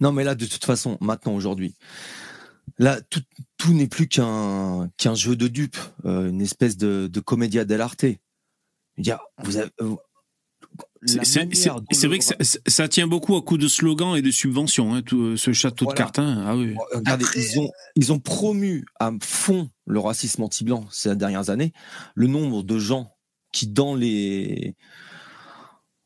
Non, 0.00 0.12
mais 0.12 0.24
là, 0.24 0.34
de 0.34 0.46
toute 0.46 0.64
façon, 0.64 0.98
maintenant, 1.00 1.34
aujourd'hui, 1.34 1.74
là, 2.78 3.00
tout, 3.00 3.22
tout 3.58 3.74
n'est 3.74 3.88
plus 3.88 4.08
qu'un 4.08 4.88
qu'un 4.96 5.14
jeu 5.14 5.36
de 5.36 5.48
dupes, 5.48 5.76
euh, 6.04 6.30
une 6.30 6.40
espèce 6.40 6.76
de, 6.76 7.08
de 7.12 7.20
comédia 7.20 7.64
dell'arte. 7.64 8.04
Vous 9.44 9.56
avez, 9.56 9.70
euh, 9.82 9.94
C'est- 11.04 12.06
vrai 12.06 12.18
que 12.18 12.24
ça, 12.66 12.88
tient 12.88 13.06
beaucoup 13.06 13.36
à 13.36 13.42
coup 13.42 13.56
de 13.58 13.68
slogans 13.68 14.16
et 14.16 14.22
de 14.22 14.30
subventions, 14.30 14.94
hein, 14.94 15.02
tout, 15.02 15.20
euh, 15.20 15.36
ce 15.36 15.52
château 15.52 15.84
de 15.86 15.90
Voilà. 15.94 16.10
hein. 16.16 16.44
Ah 16.46 16.56
oui. 16.56 16.74
Regardez, 16.92 17.24
ils 17.36 17.60
ont, 17.60 17.70
ils 17.96 18.12
ont 18.12 18.18
promu 18.18 18.84
à 18.98 19.12
fond 19.22 19.70
le 19.86 20.00
racisme 20.00 20.42
anti-blanc 20.42 20.86
ces 20.90 21.14
dernières 21.14 21.50
années. 21.50 21.72
Le 22.14 22.26
nombre 22.26 22.62
de 22.64 22.78
gens 22.78 23.12
qui, 23.52 23.66
dans 23.68 23.94
les, 23.94 24.74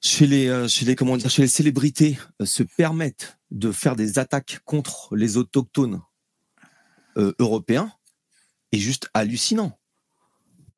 chez 0.01 0.27
les, 0.27 0.69
chez 0.69 0.85
les, 0.85 0.95
comment 0.95 1.16
dire, 1.16 1.31
chez 1.31 1.43
les 1.43 1.49
célébrités, 1.49 2.19
se 2.45 2.62
permettent 2.62 3.39
de 3.51 3.73
faire 3.73 3.97
des 3.97 4.19
attaques 4.19 4.61
contre 4.65 5.16
les 5.16 5.37
autochtones 5.39 6.01
euh, 7.16 7.32
européens 7.39 7.93
est 8.72 8.78
juste 8.78 9.09
hallucinant. 9.14 9.78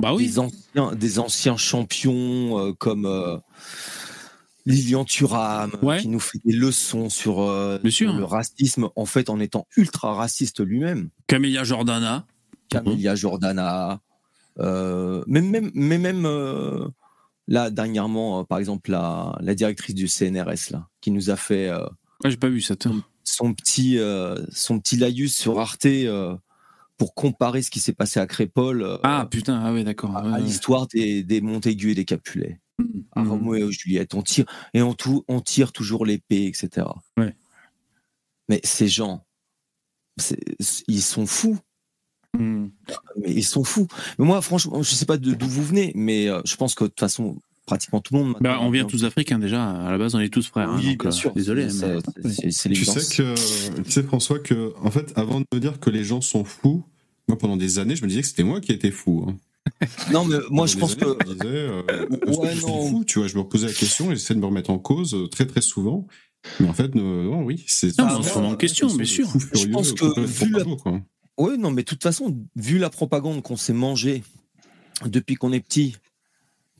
Bah 0.00 0.14
oui. 0.14 0.26
Des 0.26 0.38
anciens, 0.38 0.92
des 0.94 1.18
anciens 1.18 1.56
champions 1.56 2.58
euh, 2.58 2.72
comme 2.72 3.06
euh, 3.06 3.38
Lilian 4.66 5.04
Thuram 5.04 5.70
qui 6.00 6.08
nous 6.08 6.20
fait 6.20 6.40
des 6.44 6.52
leçons 6.52 7.08
sur, 7.10 7.40
euh, 7.42 7.78
sur 7.90 8.12
le 8.12 8.24
racisme 8.24 8.88
en 8.96 9.04
fait 9.06 9.28
en 9.30 9.38
étant 9.40 9.66
ultra 9.76 10.14
raciste 10.14 10.60
lui-même. 10.64 11.10
Camélia 11.26 11.64
Jordana. 11.64 12.26
Camélia 12.68 13.14
Jordana. 13.14 14.00
euh, 14.58 15.22
même 15.26 15.48
même 15.50 15.70
mais 15.74 15.98
même 15.98 16.24
euh, 16.26 16.88
là 17.46 17.70
dernièrement 17.70 18.40
euh, 18.40 18.44
par 18.44 18.58
exemple 18.58 18.90
la, 18.90 19.36
la 19.40 19.54
directrice 19.54 19.94
du 19.94 20.08
CNRS 20.08 20.70
là 20.70 20.88
qui 21.00 21.10
nous 21.10 21.30
a 21.30 21.36
fait 21.36 21.68
euh, 21.68 21.86
Ah, 22.24 22.30
j'ai 22.30 22.36
pas 22.36 22.48
vu 22.48 22.60
ça. 22.60 22.74
Son 23.24 23.54
petit 23.54 23.98
euh, 23.98 24.36
son 24.52 24.78
petit 24.78 24.96
laïus 24.96 25.34
sur 25.36 25.58
Arte 25.58 25.86
euh, 25.86 26.36
pour 26.96 27.14
comparer 27.14 27.62
ce 27.62 27.70
qui 27.70 27.80
s'est 27.80 27.92
passé 27.94 28.20
à 28.20 28.26
Crépole 28.26 28.82
euh, 28.82 28.98
Ah 29.02 29.26
putain, 29.30 29.60
ah 29.64 29.72
ouais, 29.72 29.82
d'accord. 29.84 30.16
à 30.16 30.38
l'histoire 30.38 30.86
des, 30.86 31.22
des 31.24 31.40
Montaigu 31.40 31.90
et 31.90 31.94
des 31.94 32.04
Capulet. 32.04 32.60
À 33.12 33.20
Mhm. 33.22 33.28
Roméo 33.30 33.68
et 33.68 33.72
Juliette, 33.72 34.14
on 34.14 34.22
tire 34.22 34.44
et 34.74 34.82
on, 34.82 34.94
tou- 34.94 35.24
on 35.28 35.40
tire 35.40 35.70
toujours 35.72 36.04
l'épée, 36.04 36.46
etc. 36.46 36.86
Ouais. 37.16 37.34
Mais 38.48 38.60
ces 38.64 38.88
gens, 38.88 39.24
ils 40.88 41.02
sont 41.02 41.26
fous. 41.26 41.58
Hmm. 42.36 42.68
Mais 43.16 43.32
ils 43.32 43.44
sont 43.44 43.62
fous. 43.62 43.86
Mais 44.18 44.24
moi, 44.24 44.42
franchement, 44.42 44.82
je 44.82 44.90
sais 44.94 45.06
pas 45.06 45.16
d'où 45.16 45.36
vous 45.46 45.62
venez, 45.64 45.92
mais 45.94 46.26
je 46.44 46.56
pense 46.56 46.74
que 46.74 46.82
de 46.84 46.88
toute 46.88 46.98
façon, 47.00 47.38
pratiquement 47.66 48.00
tout 48.00 48.14
le 48.14 48.20
monde. 48.20 48.36
Bah, 48.40 48.58
on 48.60 48.70
vient 48.70 48.84
tous 48.84 49.02
d'africains 49.02 49.38
déjà. 49.38 49.70
À 49.70 49.90
la 49.90 49.98
base, 49.98 50.14
on 50.14 50.20
est 50.20 50.28
tous 50.32 50.46
frères. 50.46 50.70
hein, 50.70 50.76
Oui, 50.78 50.90
donc, 50.90 51.00
bien 51.02 51.08
euh, 51.10 51.12
sûr. 51.12 51.32
Désolé. 51.32 51.64
Mais- 51.66 51.70
c'est- 52.50 52.68
Tu 52.70 52.84
sais 52.84 53.16
que, 53.16 53.34
tu 53.82 53.90
sais 53.90 54.02
François 54.02 54.38
que, 54.38 54.72
en 54.82 54.90
fait, 54.90 55.12
avant 55.16 55.40
de 55.40 55.46
me 55.52 55.60
dire 55.60 55.80
que 55.80 55.90
les 55.90 56.04
gens 56.04 56.20
sont 56.20 56.44
fous, 56.44 56.84
moi 57.28 57.38
pendant 57.38 57.56
des 57.56 57.78
années, 57.78 57.96
je 57.96 58.02
me 58.02 58.08
disais 58.08 58.20
que 58.22 58.28
c'était 58.28 58.42
moi 58.44 58.60
qui 58.60 58.72
étais 58.72 58.90
fou. 58.90 59.26
hein. 59.28 59.36
Non, 60.12 60.24
mais 60.26 60.36
moi, 60.36 60.44
Pendant 60.50 60.66
je 60.66 60.78
pense 60.78 60.92
années, 60.92 61.00
que. 61.00 61.24
je 61.24 61.28
me 61.30 61.34
disais, 61.34 61.46
euh, 61.46 61.82
que 62.22 62.30
Ouais, 62.38 62.50
je 62.52 62.56
suis 62.58 62.66
non. 62.66 62.86
fou, 62.90 63.04
tu 63.04 63.18
vois, 63.18 63.28
je 63.28 63.34
me 63.36 63.40
reposais 63.40 63.66
la 63.66 63.72
question 63.72 64.10
et 64.12 64.16
j'essaie 64.16 64.34
de 64.34 64.40
me 64.40 64.46
remettre 64.46 64.70
en 64.70 64.78
cause 64.78 65.14
euh, 65.14 65.26
très 65.28 65.46
très 65.46 65.62
souvent. 65.62 66.06
Mais 66.60 66.68
en 66.68 66.74
fait, 66.74 66.94
euh, 66.94 67.24
non, 67.24 67.42
oui, 67.44 67.64
c'est. 67.66 67.96
Non, 67.98 68.04
mais 68.06 68.12
on 68.16 68.22
se 68.22 68.34
remet 68.34 68.46
en 68.48 68.56
question, 68.56 68.94
bien 68.94 69.06
sûr. 69.06 69.26
Je 69.54 69.66
pense 69.68 69.92
que 69.94 70.20
vu 70.20 70.50
la... 70.50 70.64
Oui, 71.38 71.56
non, 71.58 71.70
mais 71.70 71.82
de 71.82 71.86
toute 71.86 72.02
façon, 72.02 72.36
vu 72.54 72.76
la 72.78 72.90
propagande 72.90 73.42
qu'on 73.42 73.56
s'est 73.56 73.72
mangée 73.72 74.22
depuis 75.06 75.34
qu'on 75.36 75.52
est 75.52 75.60
petit 75.60 75.96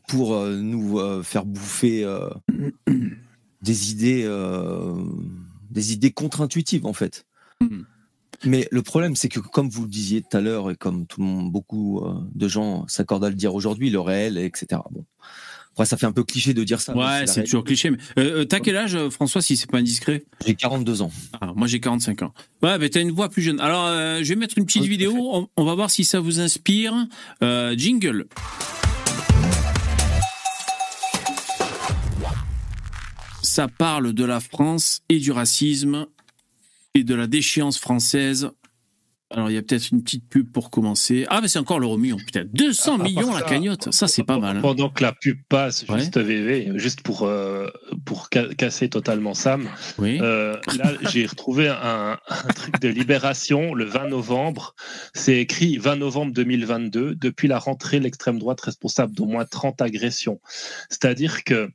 pour 0.08 0.34
euh, 0.34 0.56
nous 0.56 0.98
euh, 0.98 1.22
faire 1.22 1.44
bouffer 1.44 2.04
euh, 2.04 2.28
des 3.62 3.90
idées, 3.90 4.28
des 5.70 5.92
idées 5.92 6.12
contre-intuitives 6.12 6.86
en 6.86 6.92
fait. 6.92 7.26
Mais 8.44 8.68
le 8.70 8.82
problème, 8.82 9.16
c'est 9.16 9.30
que 9.30 9.40
comme 9.40 9.70
vous 9.70 9.82
le 9.82 9.88
disiez 9.88 10.20
tout 10.20 10.36
à 10.36 10.40
l'heure 10.40 10.70
et 10.70 10.76
comme 10.76 11.06
tout 11.06 11.20
le 11.20 11.26
monde, 11.26 11.50
beaucoup 11.50 12.04
de 12.34 12.48
gens 12.48 12.86
s'accordent 12.88 13.24
à 13.24 13.30
le 13.30 13.36
dire 13.36 13.54
aujourd'hui, 13.54 13.88
le 13.88 14.00
réel, 14.00 14.36
etc. 14.36 14.82
Bon. 14.90 15.06
Après, 15.74 15.86
ça 15.86 15.96
fait 15.96 16.06
un 16.06 16.12
peu 16.12 16.22
cliché 16.22 16.54
de 16.54 16.62
dire 16.62 16.80
ça. 16.80 16.96
Ouais, 16.96 17.26
c'est 17.26 17.42
toujours 17.42 17.64
cliché. 17.64 17.90
Mais 17.90 17.98
euh, 18.18 18.44
t'as 18.44 18.60
quel 18.60 18.76
âge, 18.76 18.96
François, 19.08 19.42
si 19.42 19.56
c'est 19.56 19.68
pas 19.68 19.78
indiscret? 19.78 20.24
J'ai 20.46 20.54
42 20.54 21.02
ans. 21.02 21.10
Ah, 21.40 21.52
moi, 21.56 21.66
j'ai 21.66 21.80
45 21.80 22.22
ans. 22.22 22.32
Ouais, 22.62 22.78
mais 22.78 22.88
t'as 22.90 23.00
une 23.00 23.10
voix 23.10 23.28
plus 23.28 23.42
jeune. 23.42 23.58
Alors, 23.58 23.86
euh, 23.86 24.20
je 24.22 24.28
vais 24.28 24.36
mettre 24.36 24.56
une 24.56 24.66
petite 24.66 24.84
vidéo. 24.84 25.12
On, 25.16 25.48
on 25.56 25.64
va 25.64 25.74
voir 25.74 25.90
si 25.90 26.04
ça 26.04 26.20
vous 26.20 26.38
inspire. 26.38 26.94
Euh, 27.42 27.74
jingle. 27.76 28.28
Ça 33.54 33.68
parle 33.68 34.12
de 34.12 34.24
la 34.24 34.40
France 34.40 35.02
et 35.08 35.20
du 35.20 35.30
racisme 35.30 36.06
et 36.94 37.04
de 37.04 37.14
la 37.14 37.28
déchéance 37.28 37.78
française. 37.78 38.50
Alors, 39.30 39.48
il 39.48 39.54
y 39.54 39.56
a 39.56 39.62
peut-être 39.62 39.90
une 39.92 40.02
petite 40.02 40.28
pub 40.28 40.50
pour 40.50 40.70
commencer. 40.70 41.24
Ah, 41.28 41.40
mais 41.40 41.46
c'est 41.46 41.60
encore 41.60 41.78
l'euro 41.78 41.96
million, 41.96 42.16
putain. 42.16 42.44
200 42.52 42.94
À 42.94 42.96
part 42.98 43.06
millions 43.06 43.32
la 43.32 43.38
ça, 43.38 43.44
cagnotte. 43.46 43.92
Ça, 43.92 44.08
c'est 44.08 44.24
pas 44.24 44.38
mal. 44.40 44.56
hein. 44.56 44.60
Pendant 44.60 44.90
que 44.90 45.04
la 45.04 45.12
pub 45.12 45.38
passe, 45.48 45.84
juste 45.96 46.18
VV, 46.18 46.72
juste 46.80 47.02
pour, 47.02 47.22
euh, 47.22 47.68
pour 48.04 48.28
ca- 48.32 48.52
casser 48.54 48.88
totalement 48.88 49.34
Sam, 49.34 49.68
euh, 50.20 50.56
là 50.76 50.92
j'ai 51.12 51.24
retrouvé 51.24 51.68
un, 51.68 52.18
un 52.28 52.48
truc 52.54 52.80
de 52.80 52.88
Libération 52.88 53.72
le 53.72 53.84
20 53.84 54.08
novembre. 54.08 54.74
C'est 55.14 55.36
écrit 55.38 55.78
20 55.78 55.94
novembre 55.94 56.32
2022, 56.32 57.14
depuis 57.14 57.46
la 57.46 57.60
rentrée, 57.60 58.00
l'extrême 58.00 58.40
droite 58.40 58.60
responsable 58.62 59.14
d'au 59.14 59.26
moins 59.26 59.44
30 59.44 59.80
agressions. 59.80 60.40
C'est-à-dire 60.90 61.44
que 61.44 61.70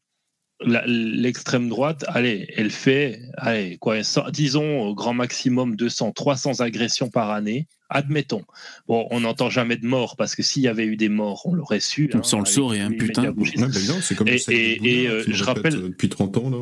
l'extrême 0.66 1.70
droite, 1.70 2.04
allez, 2.08 2.48
elle 2.56 2.70
fait, 2.72 3.22
allez, 3.38 3.78
quoi, 3.78 3.98
disons 4.32 4.82
au 4.82 4.94
grand 4.96 5.14
maximum 5.14 5.76
200, 5.76 6.12
300 6.12 6.60
agressions 6.62 7.10
par 7.10 7.32
année. 7.32 7.68
Admettons. 7.90 8.44
Bon, 8.88 9.08
on 9.10 9.22
n'entend 9.22 9.50
jamais 9.50 9.78
de 9.78 9.86
morts 9.86 10.16
parce 10.16 10.36
que 10.36 10.44
s'il 10.44 10.62
y 10.62 10.68
avait 10.68 10.86
eu 10.86 10.96
des 10.96 11.10
morts, 11.10 11.42
on 11.46 11.54
l'aurait 11.54 11.80
su. 11.80 12.10
Ça, 12.24 12.38
on 12.38 12.40
le 12.42 12.46
hein, 12.82 12.88
tous 12.90 12.94
les 12.94 13.08
putain. 13.08 13.24
Ouais, 13.24 13.68
ben 13.68 13.88
non, 13.88 14.00
comme 14.16 14.28
Et- 14.28 14.32
de 14.36 14.52
et- 14.52 14.76
Bouddha, 14.78 14.90
et, 14.90 15.08
hein, 15.08 15.12
euh, 15.12 15.24
je 15.28 15.44
rappelle- 15.44 15.76
euh, 15.76 15.88
Depuis 15.90 16.10
30 16.10 16.38
ans, 16.38 16.50
là. 16.50 16.58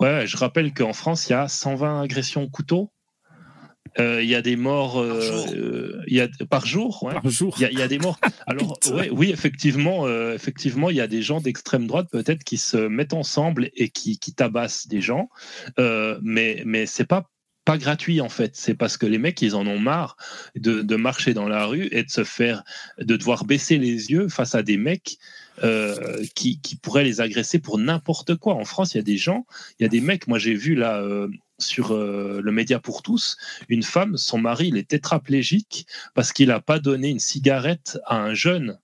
Ouais, 0.00 0.26
je 0.26 0.36
rappelle 0.36 0.72
qu'en 0.74 0.92
France, 0.92 1.28
il 1.28 1.32
y 1.32 1.34
a 1.34 1.46
120 1.48 2.02
agressions 2.02 2.42
au 2.42 2.48
couteau. 2.48 2.90
Euh, 3.98 4.22
Il 4.22 4.28
y 4.28 4.34
a 4.34 4.42
des 4.42 4.56
morts 4.56 5.00
euh, 5.00 5.20
euh, 5.54 6.02
il 6.06 6.14
y 6.14 6.20
a, 6.20 6.28
par 6.48 6.66
jour. 6.66 7.02
ouais. 7.02 7.14
Par 7.14 7.28
jour. 7.28 7.54
Il 7.58 7.62
y 7.62 7.64
a, 7.64 7.70
il 7.70 7.78
y 7.78 7.82
a 7.82 7.88
des 7.88 7.98
morts. 7.98 8.18
Alors, 8.46 8.78
ouais, 8.92 9.10
oui, 9.10 9.30
effectivement, 9.30 10.06
euh, 10.06 10.34
effectivement, 10.34 10.90
il 10.90 10.96
y 10.96 11.00
a 11.00 11.06
des 11.06 11.22
gens 11.22 11.40
d'extrême 11.40 11.86
droite 11.86 12.08
peut-être 12.10 12.44
qui 12.44 12.56
se 12.56 12.76
mettent 12.76 13.14
ensemble 13.14 13.70
et 13.74 13.88
qui, 13.88 14.18
qui 14.18 14.32
tabassent 14.34 14.86
des 14.88 15.00
gens. 15.00 15.28
Euh, 15.78 16.18
mais 16.22 16.62
mais 16.66 16.86
c'est 16.86 17.06
pas 17.06 17.28
pas 17.66 17.76
gratuit 17.78 18.20
en 18.20 18.28
fait. 18.30 18.52
C'est 18.56 18.74
parce 18.74 18.96
que 18.96 19.06
les 19.06 19.18
mecs, 19.18 19.40
ils 19.42 19.54
en 19.54 19.66
ont 19.66 19.78
marre 19.78 20.16
de, 20.56 20.80
de 20.82 20.96
marcher 20.96 21.34
dans 21.34 21.46
la 21.48 21.66
rue 21.66 21.88
et 21.92 22.02
de 22.02 22.10
se 22.10 22.24
faire, 22.24 22.62
de 22.98 23.16
devoir 23.16 23.44
baisser 23.44 23.76
les 23.76 24.10
yeux 24.10 24.28
face 24.28 24.54
à 24.54 24.62
des 24.62 24.78
mecs 24.78 25.18
euh, 25.62 26.24
qui, 26.34 26.58
qui 26.60 26.76
pourraient 26.76 27.04
les 27.04 27.20
agresser 27.20 27.58
pour 27.58 27.76
n'importe 27.78 28.34
quoi. 28.36 28.54
En 28.54 28.64
France, 28.64 28.94
il 28.94 28.96
y 28.96 29.00
a 29.00 29.04
des 29.04 29.18
gens, 29.18 29.44
il 29.78 29.82
y 29.82 29.86
a 29.86 29.88
des 29.90 30.00
mecs. 30.00 30.26
Moi, 30.26 30.38
j'ai 30.38 30.54
vu 30.54 30.74
là 30.74 31.02
euh, 31.02 31.28
sur 31.62 31.92
euh, 31.94 32.40
le 32.42 32.52
Média 32.52 32.78
pour 32.78 33.02
tous, 33.02 33.36
une 33.68 33.82
femme, 33.82 34.16
son 34.16 34.38
mari, 34.38 34.68
il 34.68 34.76
est 34.76 34.88
tétraplégique 34.88 35.86
parce 36.14 36.32
qu'il 36.32 36.48
n'a 36.48 36.60
pas 36.60 36.78
donné 36.78 37.08
une 37.08 37.18
cigarette 37.18 37.98
à 38.06 38.16
un 38.16 38.34
jeune. 38.34 38.78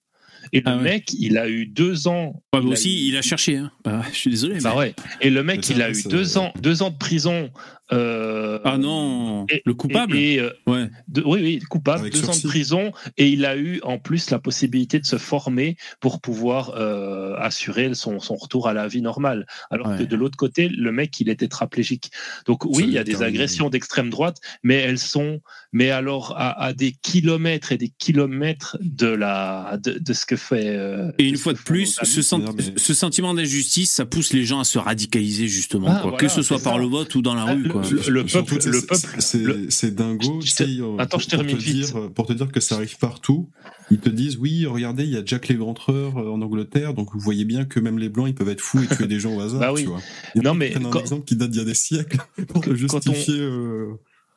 Et 0.53 0.61
le 0.61 0.77
mec, 0.77 1.13
il 1.19 1.39
a 1.39 1.49
eu 1.49 1.67
deux 1.67 2.07
ans. 2.07 2.43
Ouais, 2.55 2.61
il 2.63 2.69
a 2.69 2.71
aussi, 2.71 3.09
il 3.09 3.17
a 3.17 3.23
cherché. 3.23 3.57
Hein. 3.57 3.73
Bah, 3.85 4.03
je 4.13 4.17
suis 4.17 4.31
désolé. 4.31 4.61
bah 4.61 4.71
mais- 4.73 4.79
ouais. 4.79 4.95
Et 5.21 5.31
le 5.31 5.43
mec, 5.43 5.69
il 5.69 5.83
a 5.83 5.91
eu 5.91 6.03
deux 6.05 6.39
ans, 6.39 6.53
deux 6.61 6.83
ans 6.83 6.91
de 6.91 6.97
prison. 6.97 7.51
Euh, 7.93 8.59
Ah 8.65 8.79
non, 8.79 9.47
et- 9.49 9.63
le 9.65 9.75
coupable 9.75 10.17
et- 10.17 10.35
et, 10.35 10.41
euh, 10.41 10.51
Ouais. 10.67 10.91
de- 11.09 11.23
oui, 11.25 11.41
oui, 11.43 11.59
coupable, 11.69 12.01
Avec 12.01 12.13
deux 12.15 12.29
ans 12.29 12.37
de 12.37 12.49
prison, 12.49 12.93
et 13.17 13.29
il 13.29 13.45
a 13.45 13.57
eu 13.57 13.81
en 13.83 13.99
plus 13.99 14.31
la 14.31 14.39
possibilité 14.39 14.99
de 14.99 15.07
se 15.07 15.17
former 15.19 15.77
pour 16.01 16.21
pouvoir 16.21 16.73
euh, 16.77 17.35
assurer 17.39 17.95
son, 17.95 18.19
son 18.21 18.35
retour 18.35 18.69
à 18.69 18.73
la 18.73 18.89
vie 18.89 19.03
normale. 19.03 19.47
Alors 19.71 19.97
que 19.97 20.03
de 20.03 20.17
l'autre 20.17 20.37
côté, 20.37 20.69
le 20.69 20.91
mec, 20.93 21.19
il 21.21 21.29
est 21.29 21.37
tétraplégique. 21.37 22.11
Donc 22.47 22.65
oui, 22.65 22.85
il 22.87 22.91
y 22.93 22.99
a 22.99 23.05
des 23.05 23.23
agressions 23.23 23.71
d'extrême 23.71 24.11
droite, 24.11 24.39
mais 24.63 24.77
elles 24.77 24.99
sont, 24.99 25.41
mais 25.73 25.91
alors 25.91 26.35
à, 26.37 26.61
à 26.63 26.73
des 26.73 26.93
kilomètres 26.93 27.73
et 27.73 27.79
des 27.79 27.93
kilomètres 27.99 28.77
de 28.81 29.07
la 29.09 29.79
de, 29.83 29.99
de 29.99 30.13
ce 30.13 30.27
que 30.27 30.37
fait. 30.37 30.69
euh, 30.71 31.13
Et 31.19 31.25
une 31.29 31.37
fois 31.37 31.53
de 31.53 31.59
plus, 31.59 31.99
ce, 32.03 32.23
sen- 32.23 32.45
mais- 32.57 32.63
ce 32.77 32.95
sentiment 32.95 33.35
d'injustice, 33.35 33.91
ça 33.93 34.07
pousse 34.07 34.33
les 34.33 34.45
gens 34.45 34.61
à 34.61 34.65
se 34.65 34.79
radicaliser 34.79 35.49
justement, 35.49 35.89
Ah, 35.91 35.93
quoi. 36.01 36.03
voilà, 36.11 36.17
que 36.19 36.29
ce 36.29 36.43
soit 36.43 36.59
par 36.63 36.75
ça. 36.75 36.79
le 36.79 36.87
vote 36.87 37.15
ou 37.15 37.23
dans 37.23 37.35
la 37.35 37.43
Ah, 37.47 37.53
rue. 37.55 37.63
le, 37.63 37.69
quoi. 37.81 37.91
Le- 38.09 38.25
peuple- 38.25 38.55
le 38.67 38.81
c'est- 38.81 38.87
peuple- 38.87 39.67
c'est 39.71 39.95
dingo. 39.95 40.41
euh, 40.41 40.97
Attends, 40.99 41.19
je 41.19 41.25
pour 41.25 41.31
termine 41.31 41.57
te 41.57 41.63
vite. 41.63 41.75
dire- 41.75 42.11
Pour 42.15 42.27
te 42.27 42.33
dire 42.33 42.51
que 42.51 42.61
ça 42.61 42.77
arrive 42.77 42.97
partout, 42.99 43.49
ils 43.91 43.99
te 43.99 44.09
disent 44.09 44.37
oui, 44.39 44.67
regardez, 44.67 45.05
il 45.05 45.11
y 45.11 45.17
a 45.17 45.23
Jack 45.25 45.49
l'Éventreur 45.49 46.17
euh, 46.19 46.31
en 46.31 46.41
Angleterre, 46.43 46.95
donc 46.95 47.09
vous 47.13 47.21
voyez 47.21 47.45
bien 47.45 47.65
que 47.65 47.81
même 47.81 47.99
les 47.99 48.09
blancs, 48.09 48.29
ils 48.29 48.35
peuvent 48.35 48.49
être 48.49 48.61
fous 48.61 48.81
et 48.83 48.87
tuer 48.95 49.07
des 49.07 49.21
gens 49.21 49.35
au 49.37 49.41
hasard. 49.41 49.61
Bah 49.61 49.73
oui. 49.73 49.83
tu 49.83 49.89
vois. 49.89 50.01
Non, 50.37 50.55
mais 50.55 50.75
un 50.77 50.81
quand- 50.91 51.01
exemple 51.01 51.25
qui 51.25 51.37
date 51.37 51.51
d'il 51.51 51.59
y 51.59 51.63
a 51.63 51.67
des 51.67 51.75
siècles 51.75 52.19
pour 52.49 52.63
te 52.63 52.75
justifier 52.75 53.39
euh, 53.41 53.89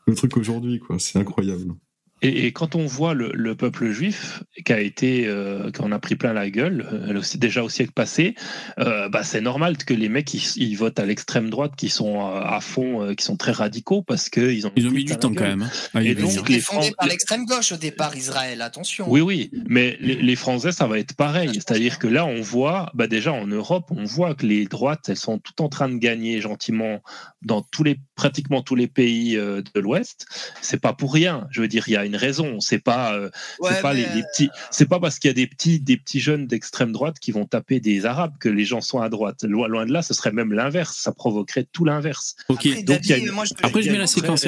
le 0.08 0.16
truc 0.16 0.38
aujourd'hui, 0.38 0.80
quoi. 0.80 0.98
C'est 1.00 1.20
incroyable. 1.20 1.74
Et, 2.22 2.46
et 2.46 2.52
quand 2.52 2.76
on 2.76 2.86
voit 2.86 3.14
le, 3.14 3.32
le 3.34 3.56
peuple 3.56 3.92
juif 3.92 4.44
qui 4.66 4.74
a 4.74 4.80
été, 4.80 5.26
euh, 5.28 5.72
qu'on 5.72 5.92
a 5.92 6.00
pris 6.00 6.16
plein 6.16 6.34
la 6.34 6.50
gueule, 6.50 6.86
euh, 6.92 7.22
déjà 7.36 7.64
au 7.64 7.70
siècle 7.70 7.94
passé, 7.94 8.36
euh, 8.80 9.08
bah 9.10 9.24
c'est 9.24 9.42
normal 9.42 9.78
que 9.78 9.94
les 9.94 10.10
mecs 10.10 10.34
ils, 10.34 10.44
ils 10.58 10.76
votent 10.76 11.00
à 11.00 11.06
l'extrême 11.06 11.50
droite, 11.50 11.74
qui 11.78 11.90
sont 11.90 12.20
euh, 12.20 12.42
à 12.42 12.60
fond, 12.62 13.04
euh, 13.04 13.14
qui 13.14 13.24
sont 13.24 13.38
très 13.38 13.52
radicaux 13.52 14.02
parce 14.02 14.30
que 14.30 14.42
ils 14.42 14.68
ont. 14.68 14.72
Ils 14.76 14.88
ont 14.88 14.92
mis 14.92 15.06
du 15.06 15.16
temps 15.18 15.34
quand 15.34 15.44
même. 15.44 15.70
y 15.96 16.08
Et 16.10 16.16
donc 16.16 16.32
C'était 16.32 16.54
les 16.54 16.60
fondé 16.60 16.88
Fran- 16.88 16.96
par 16.98 17.08
l'extrême 17.08 17.46
gauche 17.46 17.72
au 17.72 17.78
départ, 17.78 18.16
Israël, 18.16 18.62
attention. 18.62 19.06
Oui, 19.10 19.22
oui, 19.22 19.50
mais 19.68 19.98
les, 20.02 20.16
les 20.16 20.36
Français, 20.36 20.72
ça 20.72 20.88
va 20.88 21.00
être 21.00 21.16
pareil. 21.16 21.52
C'est-à-dire 21.54 22.00
que 22.00 22.08
là, 22.08 22.26
on 22.26 22.42
voit, 22.42 22.92
bah 22.94 23.08
déjà 23.08 23.32
en 23.32 23.48
Europe, 23.48 23.86
on 23.92 24.04
voit 24.04 24.36
que 24.36 24.46
les 24.46 24.66
droites, 24.66 25.08
elles 25.10 25.16
sont 25.18 25.40
toutes 25.40 25.62
en 25.62 25.70
train 25.70 25.90
de 25.90 25.98
gagner 25.98 26.42
gentiment 26.42 27.02
dans 27.42 27.62
tous 27.62 27.84
les, 27.84 27.98
pratiquement 28.16 28.62
tous 28.62 28.76
les 28.76 28.88
pays 28.88 29.38
euh, 29.38 29.62
de 29.74 29.80
l'Ouest. 29.80 30.26
C'est 30.62 30.82
pas 30.82 30.94
pour 30.94 31.14
rien. 31.14 31.48
Je 31.52 31.62
veux 31.62 31.68
dire, 31.68 31.86
il 31.88 31.94
y 31.94 31.96
a 31.96 32.09
une 32.10 32.16
raison. 32.16 32.60
C'est 32.60 32.80
pas, 32.80 33.14
euh, 33.14 33.30
Ouais, 33.60 33.72
c'est 33.74 33.82
pas 33.82 33.94
les, 33.94 34.06
les 34.16 34.24
petits, 34.24 34.50
c'est 34.72 34.86
pas 34.88 35.00
parce 35.00 35.18
qu'il 35.20 35.30
y 35.30 35.32
a 35.32 35.34
des 35.34 35.48
petits, 35.48 35.80
des 35.80 35.98
petits 35.98 36.20
jeunes 36.20 36.46
d'extrême 36.48 36.92
droite 36.92 37.20
qui 37.20 37.32
vont 37.32 37.46
taper 37.46 37.80
des 37.80 38.06
Arabes 38.06 38.34
que 38.40 38.50
les 38.50 38.66
gens 38.66 38.82
sont 38.82 39.00
à 39.02 39.10
droite. 39.10 39.44
Loin, 39.44 39.68
loin 39.68 39.86
de 39.86 39.92
là, 39.94 40.02
ce 40.02 40.14
serait 40.14 40.32
même 40.32 40.52
l'inverse. 40.54 40.98
Ça 40.98 41.12
provoquerait 41.12 41.68
tout 41.72 41.86
l'inverse. 41.86 42.36
Ok. 42.50 42.66
Après, 42.66 42.84
Donc, 42.84 43.00
il 43.04 43.10
y 43.10 43.14
a 43.14 43.16
David, 43.16 43.28
une- 43.28 43.34
moi, 43.34 43.46
je, 43.46 43.54
Après, 43.64 43.82
je 43.82 43.92
mets 43.92 43.98
la 43.98 44.08
séquence. 44.08 44.46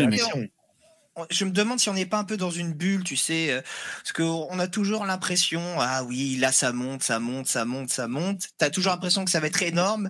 Je 1.30 1.44
me 1.46 1.52
demande 1.52 1.78
si 1.80 1.90
on 1.90 1.94
n'est 1.94 2.06
pas 2.06 2.18
un 2.18 2.24
peu 2.24 2.38
dans 2.38 2.50
une 2.52 2.72
bulle, 2.74 3.04
tu 3.04 3.18
sais, 3.18 3.52
euh, 3.52 3.62
parce 3.98 4.14
qu'on 4.14 4.58
a 4.60 4.68
toujours 4.68 5.06
l'impression, 5.06 5.62
ah 5.78 6.04
oui, 6.06 6.38
là 6.38 6.54
ça 6.54 6.72
monte, 6.72 7.04
ça 7.04 7.20
monte, 7.20 7.48
ça 7.48 7.66
monte, 7.66 7.90
ça 7.90 8.08
monte. 8.08 8.48
T'as 8.58 8.70
toujours 8.70 8.94
l'impression 8.94 9.26
que 9.26 9.30
ça 9.30 9.40
va 9.42 9.48
être 9.48 9.62
énorme. 9.62 10.10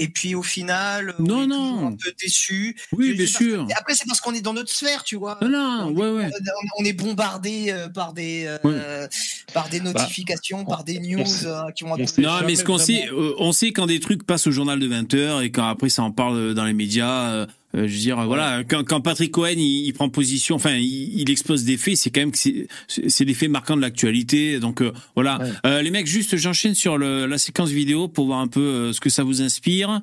Et 0.00 0.08
puis 0.08 0.34
au 0.34 0.42
final, 0.42 1.14
on 1.20 1.22
Non, 1.22 1.42
est 1.44 1.46
non. 1.46 1.70
toujours 1.72 1.86
un 1.86 1.92
peu 1.92 2.12
déçu. 2.20 2.76
Oui, 2.92 3.10
Je- 3.10 3.12
bien 3.14 3.26
sûr. 3.26 3.66
parce- 3.66 3.80
Après, 3.80 3.94
c'est 3.94 4.06
parce 4.08 4.20
qu'on 4.20 4.34
est 4.34 4.40
dans 4.40 4.52
notre 4.52 4.72
sphère, 4.72 5.04
tu 5.04 5.14
vois. 5.16 5.38
Non, 5.40 5.48
non, 5.48 5.90
ouais, 5.92 6.10
ouais. 6.10 6.30
On- 6.78 6.82
On 6.82 6.84
est 6.84 6.92
bombardé 6.92 7.66
euh, 7.70 7.88
par 7.88 8.12
des, 8.12 8.44
euh, 8.64 9.06
par 9.52 9.68
des 9.68 9.78
notifications, 9.80 10.64
par 10.64 10.82
des 10.82 10.98
news 10.98 11.22
euh, 11.44 11.70
qui 11.76 11.84
vont. 11.84 11.92
on 11.92 12.20
Non, 12.20 12.40
mais 12.44 12.56
ce 12.56 12.64
qu'on 12.64 12.78
sait, 12.78 13.08
euh, 13.12 13.34
on 13.38 13.52
sait 13.52 13.70
quand 13.72 13.86
des 13.86 14.00
trucs 14.00 14.24
passent 14.26 14.48
au 14.48 14.50
journal 14.50 14.80
de 14.80 14.86
20 14.88 15.14
heures 15.14 15.42
et 15.42 15.50
quand 15.52 15.66
après 15.68 15.88
ça 15.90 16.02
en 16.02 16.10
parle 16.10 16.54
dans 16.54 16.64
les 16.64 16.72
médias. 16.72 17.46
Euh, 17.74 17.78
euh, 17.82 17.88
je 17.88 17.92
veux 17.94 17.98
dire, 18.00 18.24
voilà, 18.26 18.62
quand, 18.64 18.84
quand 18.84 19.00
Patrick 19.00 19.32
Cohen 19.32 19.54
il, 19.56 19.86
il 19.86 19.92
prend 19.92 20.08
position, 20.08 20.54
enfin, 20.56 20.74
il, 20.76 21.18
il 21.20 21.30
expose 21.30 21.64
des 21.64 21.76
faits, 21.76 21.96
c'est 21.96 22.10
quand 22.10 22.20
même 22.20 22.32
que 22.32 22.38
c'est- 22.38 23.24
des 23.24 23.34
faits 23.34 23.50
marquants 23.50 23.76
de 23.76 23.80
l'actualité. 23.82 24.60
Donc 24.60 24.80
euh, 24.82 24.92
voilà, 25.14 25.38
Euh, 25.66 25.82
les 25.82 25.90
mecs, 25.90 26.06
juste 26.06 26.36
j'enchaîne 26.36 26.74
sur 26.74 26.98
le, 26.98 27.26
la 27.26 27.38
séquence 27.38 27.70
vidéo 27.70 28.08
pour 28.08 28.26
voir 28.26 28.40
un 28.40 28.48
peu 28.48 28.60
euh, 28.60 28.92
ce 28.92 29.00
que 29.00 29.10
ça 29.10 29.22
vous 29.24 29.42
inspire. 29.42 30.00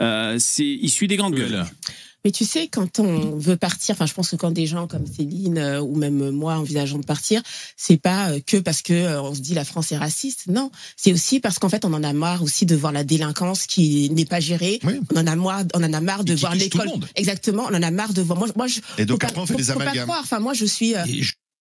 Euh, 0.00 0.36
c'est 0.38 0.64
issu 0.66 1.06
des 1.06 1.16
grandes 1.16 1.34
gueules. 1.34 1.64
Mais 2.26 2.32
tu 2.32 2.44
sais, 2.44 2.66
quand 2.66 2.98
on 2.98 3.36
veut 3.36 3.56
partir, 3.56 3.92
enfin, 3.94 4.04
je 4.04 4.12
pense 4.12 4.30
que 4.30 4.34
quand 4.34 4.50
des 4.50 4.66
gens 4.66 4.88
comme 4.88 5.06
Céline 5.06 5.58
euh, 5.58 5.80
ou 5.80 5.94
même 5.94 6.30
moi 6.30 6.54
envisageons 6.56 6.98
de 6.98 7.04
partir, 7.06 7.40
c'est 7.76 7.98
pas 7.98 8.30
euh, 8.30 8.40
que 8.44 8.56
parce 8.56 8.82
que 8.82 8.92
euh, 8.92 9.22
on 9.22 9.32
se 9.32 9.40
dit 9.40 9.54
la 9.54 9.64
France 9.64 9.92
est 9.92 9.96
raciste. 9.96 10.48
Non, 10.48 10.72
c'est 10.96 11.12
aussi 11.12 11.38
parce 11.38 11.60
qu'en 11.60 11.68
fait, 11.68 11.84
on 11.84 11.92
en 11.94 12.02
a 12.02 12.12
marre 12.12 12.42
aussi 12.42 12.66
de 12.66 12.74
voir 12.74 12.90
la 12.90 13.04
délinquance 13.04 13.66
qui 13.68 14.10
n'est 14.10 14.24
pas 14.24 14.40
gérée. 14.40 14.80
On 15.14 15.20
en 15.20 15.26
a 15.28 15.36
marre, 15.36 15.62
on 15.74 15.84
en 15.84 15.92
a 15.92 16.00
marre 16.00 16.24
de 16.24 16.34
voir 16.34 16.56
l'école. 16.64 16.86
Exactement, 17.14 17.66
on 17.70 17.74
en 17.76 17.82
a 17.84 17.90
marre 17.92 18.12
de 18.12 18.22
voir. 18.22 18.36
Moi, 18.40 18.48
je- 18.48 18.52
moi, 18.56 18.66
je, 18.66 18.80
Et 18.98 19.06
donc 19.06 19.20
faut 19.22 19.26
après, 19.28 19.34
pas- 19.36 19.40
on 19.42 19.46
fait 19.46 19.54
des 19.54 19.62
pas 19.66 19.72
amalgames. 19.84 20.08
Enfin, 20.20 20.40
moi, 20.40 20.52
je 20.52 20.64
suis. 20.64 20.96
euh, 20.96 21.04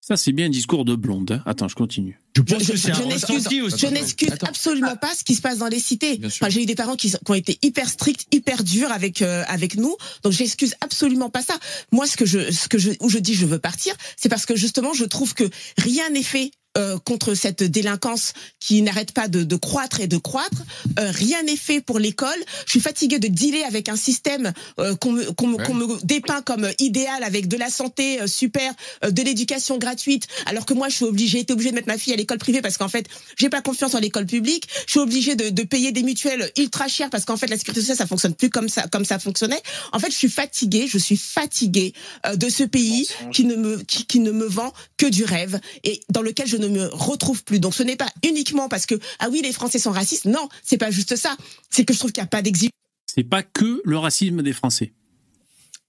Ça, 0.07 0.17
c'est 0.17 0.33
bien 0.33 0.45
un 0.45 0.49
discours 0.49 0.85
de 0.85 0.93
blonde. 0.95 1.31
hein. 1.31 1.41
Attends, 1.47 1.67
je 1.67 1.73
continue. 1.73 2.19
je, 2.59 2.65
je- 2.75 2.87
je 2.93 3.01
n'excuse, 3.07 3.43
je 3.75 3.87
n'excuse 3.93 4.29
absolument 4.49 4.95
pas 4.97 5.15
ce 5.15 5.23
qui 5.23 5.33
se 5.33 5.41
passe 5.41 5.57
dans 5.57 5.67
les 5.67 5.79
cités. 5.79 6.19
Enfin, 6.27 6.49
j'ai 6.49 6.61
eu 6.61 6.67
des 6.67 6.75
parents 6.75 6.95
qui, 6.95 7.09
qui 7.09 7.17
ont 7.27 7.33
été 7.33 7.57
hyper 7.63 7.89
stricts, 7.89 8.27
hyper 8.31 8.63
durs 8.63 8.91
avec 8.91 9.23
euh, 9.23 9.43
avec 9.47 9.77
nous, 9.77 9.95
donc 10.21 10.31
j'excuse 10.33 10.75
absolument 10.81 11.31
pas 11.31 11.41
ça. 11.41 11.55
Moi, 11.91 12.05
ce 12.05 12.17
que 12.17 12.25
je 12.27 12.51
ce 12.51 12.67
que 12.67 12.77
je 12.77 12.91
où 12.99 13.09
je 13.09 13.17
dis 13.17 13.33
je 13.33 13.47
veux 13.47 13.57
partir, 13.57 13.95
c'est 14.15 14.29
parce 14.29 14.45
que 14.45 14.55
justement 14.55 14.93
je 14.93 15.05
trouve 15.05 15.33
que 15.33 15.49
rien 15.77 16.07
n'est 16.11 16.21
fait. 16.21 16.51
Euh, 16.77 16.97
contre 16.99 17.33
cette 17.35 17.63
délinquance 17.63 18.33
qui 18.59 18.81
n'arrête 18.81 19.11
pas 19.11 19.27
de, 19.27 19.43
de 19.43 19.55
croître 19.55 19.99
et 20.01 20.07
de 20.07 20.17
croître, 20.17 20.63
Euh, 20.99 21.11
rien 21.11 21.43
n'est 21.43 21.57
fait 21.57 21.81
pour 21.81 21.99
l'école. 21.99 22.41
Je 22.65 22.71
suis 22.71 22.79
fatiguée 22.79 23.19
de 23.19 23.27
dealer 23.27 23.63
avec 23.67 23.89
un 23.89 23.97
système 23.97 24.53
euh, 24.79 24.95
qu'on 24.95 25.11
me, 25.11 25.23
qu'on 25.33 25.47
me, 25.47 25.57
qu'on 25.57 25.73
me 25.73 25.85
dépeint 26.05 26.41
comme 26.41 26.67
idéal 26.79 27.23
avec 27.23 27.47
de 27.47 27.57
la 27.57 27.69
santé 27.69 28.21
euh, 28.21 28.27
super, 28.27 28.71
euh, 29.03 29.11
de 29.11 29.21
l'éducation 29.23 29.77
gratuite, 29.77 30.27
alors 30.45 30.65
que 30.65 30.73
moi 30.73 30.87
je 30.89 30.95
suis 30.95 31.05
obligée, 31.05 31.27
j'ai 31.27 31.39
été 31.41 31.53
obligée 31.53 31.71
de 31.71 31.75
mettre 31.75 31.87
ma 31.87 31.97
fille 31.97 32.13
à 32.13 32.15
l'école 32.15 32.37
privée 32.37 32.61
parce 32.61 32.77
qu'en 32.77 32.87
fait 32.87 33.07
j'ai 33.35 33.49
pas 33.49 33.61
confiance 33.61 33.93
en 33.95 33.99
l'école 33.99 34.25
publique. 34.25 34.67
Je 34.85 34.91
suis 34.91 34.99
obligée 34.99 35.35
de, 35.35 35.49
de 35.49 35.63
payer 35.63 35.91
des 35.91 36.03
mutuelles 36.03 36.49
ultra 36.57 36.87
chères 36.87 37.09
parce 37.09 37.25
qu'en 37.25 37.35
fait 37.35 37.47
la 37.47 37.57
sécurité 37.57 37.81
sociale 37.81 37.97
ça 37.97 38.07
fonctionne 38.07 38.35
plus 38.35 38.49
comme 38.49 38.69
ça 38.69 38.87
comme 38.87 39.05
ça 39.05 39.17
fonctionnait. 39.19 39.61
En 39.91 39.99
fait 39.99 40.11
je 40.11 40.17
suis 40.23 40.29
fatiguée, 40.29 40.87
je 40.87 40.99
suis 40.99 41.17
fatiguée 41.17 41.93
euh, 42.25 42.35
de 42.35 42.47
ce 42.49 42.63
pays 42.63 43.07
qui 43.33 43.43
ne 43.45 43.55
me 43.55 43.81
qui, 43.83 44.05
qui 44.05 44.19
ne 44.19 44.31
me 44.31 44.45
vend 44.45 44.71
que 44.97 45.07
du 45.07 45.23
rêve 45.25 45.59
et 45.83 45.99
dans 46.09 46.21
lequel 46.21 46.47
je 46.47 46.57
ne 46.57 46.64
me 46.67 46.85
retrouve 46.93 47.43
plus. 47.43 47.59
Donc 47.59 47.73
ce 47.73 47.83
n'est 47.83 47.95
pas 47.95 48.09
uniquement 48.25 48.67
parce 48.69 48.85
que 48.85 48.95
ah 49.19 49.27
oui 49.31 49.41
les 49.41 49.53
Français 49.53 49.79
sont 49.79 49.91
racistes. 49.91 50.25
Non, 50.25 50.47
c'est 50.63 50.77
pas 50.77 50.91
juste 50.91 51.15
ça. 51.15 51.35
C'est 51.69 51.85
que 51.85 51.93
je 51.93 51.99
trouve 51.99 52.11
qu'il 52.11 52.21
n'y 52.21 52.27
a 52.27 52.29
pas 52.29 52.41
d'exigence. 52.41 52.71
C'est 53.05 53.23
pas 53.23 53.43
que 53.43 53.81
le 53.85 53.97
racisme 53.97 54.41
des 54.43 54.53
Français 54.53 54.93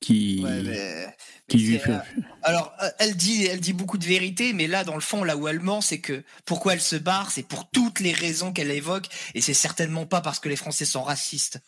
qui 0.00 0.44
qui 1.48 1.58
lui 1.58 1.74
C'est, 1.74 1.78
fait- 1.78 1.92
euh, 1.92 1.98
alors, 2.42 2.72
euh, 2.82 2.88
elle 2.98 3.16
dit, 3.16 3.44
elle 3.44 3.60
dit 3.60 3.72
beaucoup 3.72 3.98
de 3.98 4.04
vérité, 4.04 4.52
mais 4.52 4.66
là, 4.66 4.82
dans 4.82 4.96
le 4.96 5.00
fond, 5.00 5.22
là 5.22 5.36
où 5.36 5.46
elle 5.46 5.60
ment, 5.60 5.80
c'est 5.80 6.00
que 6.00 6.24
pourquoi 6.44 6.72
elle 6.74 6.80
se 6.80 6.96
barre, 6.96 7.30
c'est 7.30 7.44
pour 7.44 7.70
toutes 7.70 8.00
les 8.00 8.12
raisons 8.12 8.52
qu'elle 8.52 8.70
évoque, 8.72 9.06
et 9.34 9.40
c'est 9.40 9.54
certainement 9.54 10.06
pas 10.06 10.20
parce 10.20 10.40
que 10.40 10.48
les 10.48 10.56
Français 10.56 10.84
sont 10.84 11.04
racistes. 11.04 11.60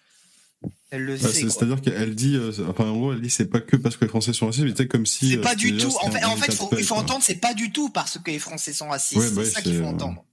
Elle 0.90 1.02
le 1.04 1.16
Bah, 1.16 1.28
sait. 1.28 1.48
C'est-à-dire 1.50 1.80
qu'elle 1.82 2.14
dit, 2.14 2.36
euh, 2.36 2.50
enfin 2.68 2.84
en 2.86 2.96
gros, 2.96 3.12
elle 3.12 3.20
dit 3.20 3.28
c'est 3.30 3.46
pas 3.48 3.60
que 3.60 3.76
parce 3.76 3.96
que 3.96 4.04
les 4.06 4.08
Français 4.08 4.32
sont 4.32 4.46
racistes, 4.46 4.64
mais 4.64 4.72
c'est 4.76 4.88
comme 4.88 5.04
si. 5.06 5.30
C'est 5.32 5.36
euh, 5.38 5.42
pas 5.42 5.50
c'était 5.50 5.62
du 5.64 5.72
déjà- 5.72 5.88
tout. 5.88 5.94
En 6.02 6.10
fait, 6.10 6.22
un 6.22 6.28
en 6.28 6.36
fait, 6.36 6.52
faut- 6.52 6.70
il 6.78 6.84
faut 6.84 6.94
quoi. 6.94 7.02
entendre, 7.04 7.22
c'est 7.22 7.34
pas 7.40 7.52
du 7.54 7.70
tout 7.72 7.90
parce 7.90 8.18
que 8.18 8.30
les 8.30 8.38
Français 8.38 8.72
sont 8.72 8.88
racistes. 8.88 9.20
Ouais, 9.20 9.30
bah 9.30 9.42
c'est 9.42 9.48
oui, 9.48 9.52
ça 9.54 9.62
qu'il 9.62 9.76
faut 9.76 9.84
euh, 9.84 9.88
entendre. 9.90 10.24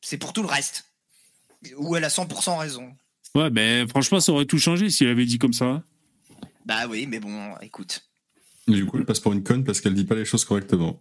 C'est 0.00 0.18
pour 0.18 0.32
tout 0.32 0.42
le 0.42 0.48
reste. 0.48 0.84
Où 1.78 1.94
elle 1.96 2.04
a 2.04 2.08
100% 2.08 2.58
raison. 2.58 2.92
Ouais, 3.34 3.48
ben 3.50 3.88
franchement, 3.88 4.20
ça 4.20 4.32
aurait 4.32 4.46
tout 4.46 4.58
changé 4.58 4.90
si 4.90 5.04
elle 5.04 5.10
avait 5.10 5.24
dit 5.26 5.38
comme 5.38 5.52
ça. 5.52 5.82
Bah 6.66 6.86
oui, 6.88 7.06
mais 7.06 7.18
bon, 7.20 7.54
écoute. 7.60 8.04
Et 8.68 8.72
du 8.72 8.84
coup, 8.84 8.98
elle 8.98 9.04
passe 9.06 9.20
pour 9.20 9.32
une 9.32 9.42
conne 9.42 9.64
parce 9.64 9.80
qu'elle 9.80 9.94
dit 9.94 10.04
pas 10.04 10.14
les 10.16 10.24
choses 10.24 10.44
correctement. 10.44 11.00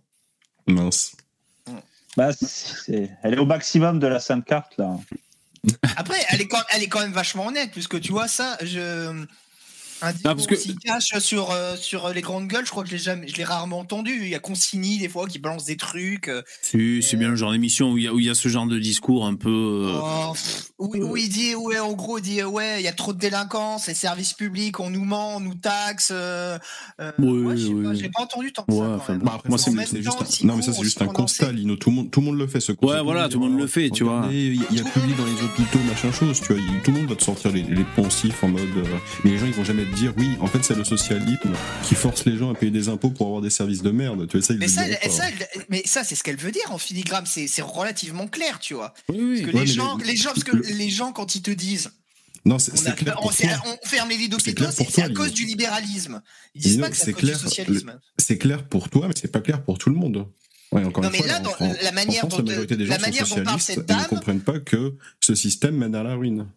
Mince. 0.67 1.15
Bah, 2.15 2.31
c'est- 2.33 3.09
elle 3.23 3.33
est 3.33 3.37
au 3.39 3.45
maximum 3.45 3.99
de 3.99 4.07
la 4.07 4.19
sainte 4.19 4.45
carte 4.45 4.77
là. 4.77 4.97
Après, 5.95 6.17
elle 6.29 6.41
est, 6.41 6.47
quand, 6.47 6.61
elle 6.69 6.83
est 6.83 6.87
quand 6.87 7.01
même 7.01 7.11
vachement 7.11 7.47
honnête, 7.47 7.71
puisque 7.71 7.99
tu 7.99 8.11
vois 8.11 8.27
ça, 8.27 8.57
je. 8.61 9.25
Un 10.01 10.11
discours 10.13 10.35
parce 10.35 10.47
que- 10.47 10.55
aussi 10.55 10.75
cash 10.77 11.17
sur, 11.19 11.51
euh, 11.51 11.75
sur 11.75 12.09
les 12.09 12.21
grandes 12.21 12.47
gueules, 12.47 12.65
je 12.65 12.71
crois 12.71 12.83
que 12.83 12.89
je 12.89 12.95
l'ai 12.95 13.01
jamais, 13.01 13.27
je 13.27 13.35
l'ai 13.35 13.43
rarement 13.43 13.79
entendu. 13.79 14.19
Il 14.21 14.29
y 14.29 14.35
a 14.35 14.39
Consigny 14.39 14.97
des 14.97 15.09
fois 15.09 15.27
qui 15.27 15.39
balance 15.39 15.65
des 15.65 15.77
trucs. 15.77 16.27
euh, 16.27 16.41
C'est 16.61 17.01
c'est 17.01 17.17
bien 17.17 17.29
le 17.29 17.35
genre 17.35 17.51
d'émission 17.51 17.91
où 17.91 17.97
il 17.97 18.03
y, 18.05 18.07
a- 18.07 18.13
où 18.13 18.19
il 18.19 18.25
y 18.25 18.29
a 18.29 18.35
ce 18.35 18.49
genre 18.49 18.65
de 18.65 18.79
discours 18.79 19.25
un 19.25 19.35
peu. 19.35 19.49
euh, 19.49 19.99
Oh, 20.01 20.33
où, 20.79 20.95
où 20.97 21.17
il 21.17 21.29
dit, 21.29 21.53
ouais, 21.55 21.79
en 21.79 21.93
gros, 21.93 22.17
il 22.17 22.21
dit, 22.23 22.41
euh, 22.41 22.47
ouais, 22.47 22.79
il 22.81 22.83
y 22.83 22.87
a 22.87 22.93
trop 22.93 23.13
de 23.13 23.19
délinquance, 23.19 23.87
les 23.87 23.93
services 23.93 24.33
publics, 24.33 24.79
on 24.79 24.89
nous 24.89 25.05
ment, 25.05 25.37
on 25.37 25.39
nous 25.39 25.55
taxe. 25.55 26.09
Euh, 26.11 26.57
euh, 26.99 27.11
Ouais, 27.19 27.27
ouais, 27.45 27.57
je 27.57 27.67
sais 27.67 27.73
pas, 27.73 27.89
ouais. 27.89 27.95
j'ai 27.95 28.09
pas 28.09 28.21
entendu 28.23 28.51
tant 28.51 28.63
que 28.63 28.71
Ouais, 28.71 28.79
ça. 28.79 28.95
enfin, 28.95 29.15
bon, 29.15 29.31
moi, 29.47 29.57
c'est- 29.57 29.71
juste 30.01 30.43
un- 30.43 30.47
non, 30.47 30.55
mais 30.55 30.61
ça, 30.63 30.73
c'est 30.73 30.83
juste 30.83 31.01
un 31.01 31.07
constat, 31.07 31.51
Lino. 31.51 31.75
Tout 31.75 31.89
le 31.91 31.95
monde, 31.97 32.11
tout 32.11 32.19
le 32.21 32.25
monde 32.27 32.37
le 32.37 32.47
fait, 32.47 32.59
ce 32.59 32.71
Ouais, 32.81 33.01
voilà, 33.03 33.29
tout 33.29 33.39
le 33.39 33.47
monde 33.49 33.59
le 33.59 33.67
fait, 33.67 33.89
tu 33.89 34.03
vois. 34.03 34.27
Il 34.31 34.55
y 34.55 34.79
a 34.79 34.83
publié 34.83 35.15
dans 35.15 35.25
les 35.25 35.43
hôpitaux, 35.43 35.79
machin 35.87 36.11
chose, 36.11 36.39
tu 36.41 36.53
vois. 36.53 36.61
Tout 36.83 36.91
le 36.91 36.97
monde 36.99 37.09
va 37.09 37.15
te 37.15 37.23
sortir 37.23 37.51
les, 37.51 37.63
poncifs 37.95 38.43
en 38.43 38.47
mode. 38.47 38.61
euh, 38.77 38.83
mais 39.23 39.31
les 39.31 39.37
gens, 39.37 39.45
ils 39.45 39.53
vont 39.53 39.63
jamais 39.63 39.85
te 39.91 39.95
dire, 39.95 40.13
oui, 40.17 40.37
en 40.39 40.47
fait, 40.47 40.63
c'est 40.63 40.75
le 40.75 40.83
socialisme 40.83 41.51
qui 41.87 41.95
force 41.95 42.25
les 42.25 42.37
gens 42.37 42.51
à 42.51 42.55
payer 42.55 42.71
des 42.71 42.89
impôts 42.89 43.09
pour 43.09 43.27
avoir 43.27 43.41
des 43.41 43.49
services 43.49 43.81
de 43.81 43.91
merde. 43.91 44.27
Tu 44.27 44.37
vois, 44.37 44.45
ça, 44.45 44.53
ils 44.53 44.59
Mais 44.59 44.65
le 44.67 44.71
ça, 44.71 44.87
elle- 44.87 45.11
ça, 45.11 45.23
elle- 45.29 45.65
mais 45.69 45.83
ça, 45.85 46.03
c'est 46.03 46.15
ce 46.15 46.23
qu'elle 46.23 46.37
veut 46.37 46.51
dire 46.51 46.71
en 46.71 46.77
filigrane. 46.77 47.25
C'est 47.25 47.47
c'est 47.47 47.61
relativement 47.61 48.27
clair, 48.27 48.59
tu 48.59 48.73
vois. 48.73 48.93
Parce 49.07 49.17
que 49.19 49.51
Ouais, 49.55 49.61
les 49.61 49.67
gens, 49.67 49.97
le- 49.97 50.03
les 50.05 50.15
gens, 50.15 50.29
parce 50.31 50.43
que 50.43 50.55
les 50.55 50.89
gens, 50.89 51.11
quand 51.11 51.35
ils 51.35 51.41
te 51.41 51.51
disent, 51.51 51.91
Non, 52.45 52.57
c'est 52.57 52.73
on, 52.73 52.75
c'est 52.77 52.89
a- 52.89 52.91
clair 52.93 53.15
on- 53.19 53.23
pour 53.23 53.33
c'est- 53.33 53.47
toi. 53.47 53.61
on 53.83 53.87
ferme 53.87 54.09
les 54.09 54.17
lits 54.17 54.29
c'est 54.43 54.53
pour 54.55 54.71
c'est 54.73 54.85
toi, 54.85 55.03
à 55.05 55.09
cause 55.09 55.33
du 55.33 55.45
libéralisme. 55.45 56.21
Ils 56.55 56.61
disent 56.61 56.71
Lino, 56.73 56.83
pas 56.85 56.89
que 56.89 56.97
c'est 56.97 57.09
à 57.09 57.13
cause 57.13 57.19
du 57.21 57.25
clair, 57.27 57.39
socialisme. 57.39 57.91
le- 57.93 57.99
c'est 58.17 58.37
clair 58.37 58.67
pour 58.67 58.89
toi, 58.89 59.07
mais 59.07 59.13
c'est 59.19 59.31
pas 59.31 59.41
clair 59.41 59.63
pour 59.63 59.77
tout 59.77 59.89
le 59.89 59.95
monde. 59.95 60.27
Ouais, 60.71 60.83
encore 60.85 61.03
Non, 61.03 61.09
une 61.09 61.13
mais 61.13 61.17
fois, 61.19 61.27
là, 61.27 61.39
en 61.39 61.43
dans 61.43 61.49
France- 61.51 61.75
la 61.83 61.91
manière 61.91 62.25
en 62.25 62.29
France, 62.29 62.39
dont- 62.39 62.45
la 62.45 62.49
majorité 62.51 62.77
des 62.77 62.85
gens 62.85 62.91
la 62.93 63.25
sont 63.25 63.35
dont 63.35 63.43
parle 63.43 63.59
cette 63.61 63.89
ne 63.89 64.03
comprennent 64.07 64.39
pas 64.39 64.59
que 64.59 64.95
ce 65.19 65.35
système 65.35 65.75
mène 65.75 65.93
à 65.95 66.01
la 66.03 66.15
ruine. 66.15 66.47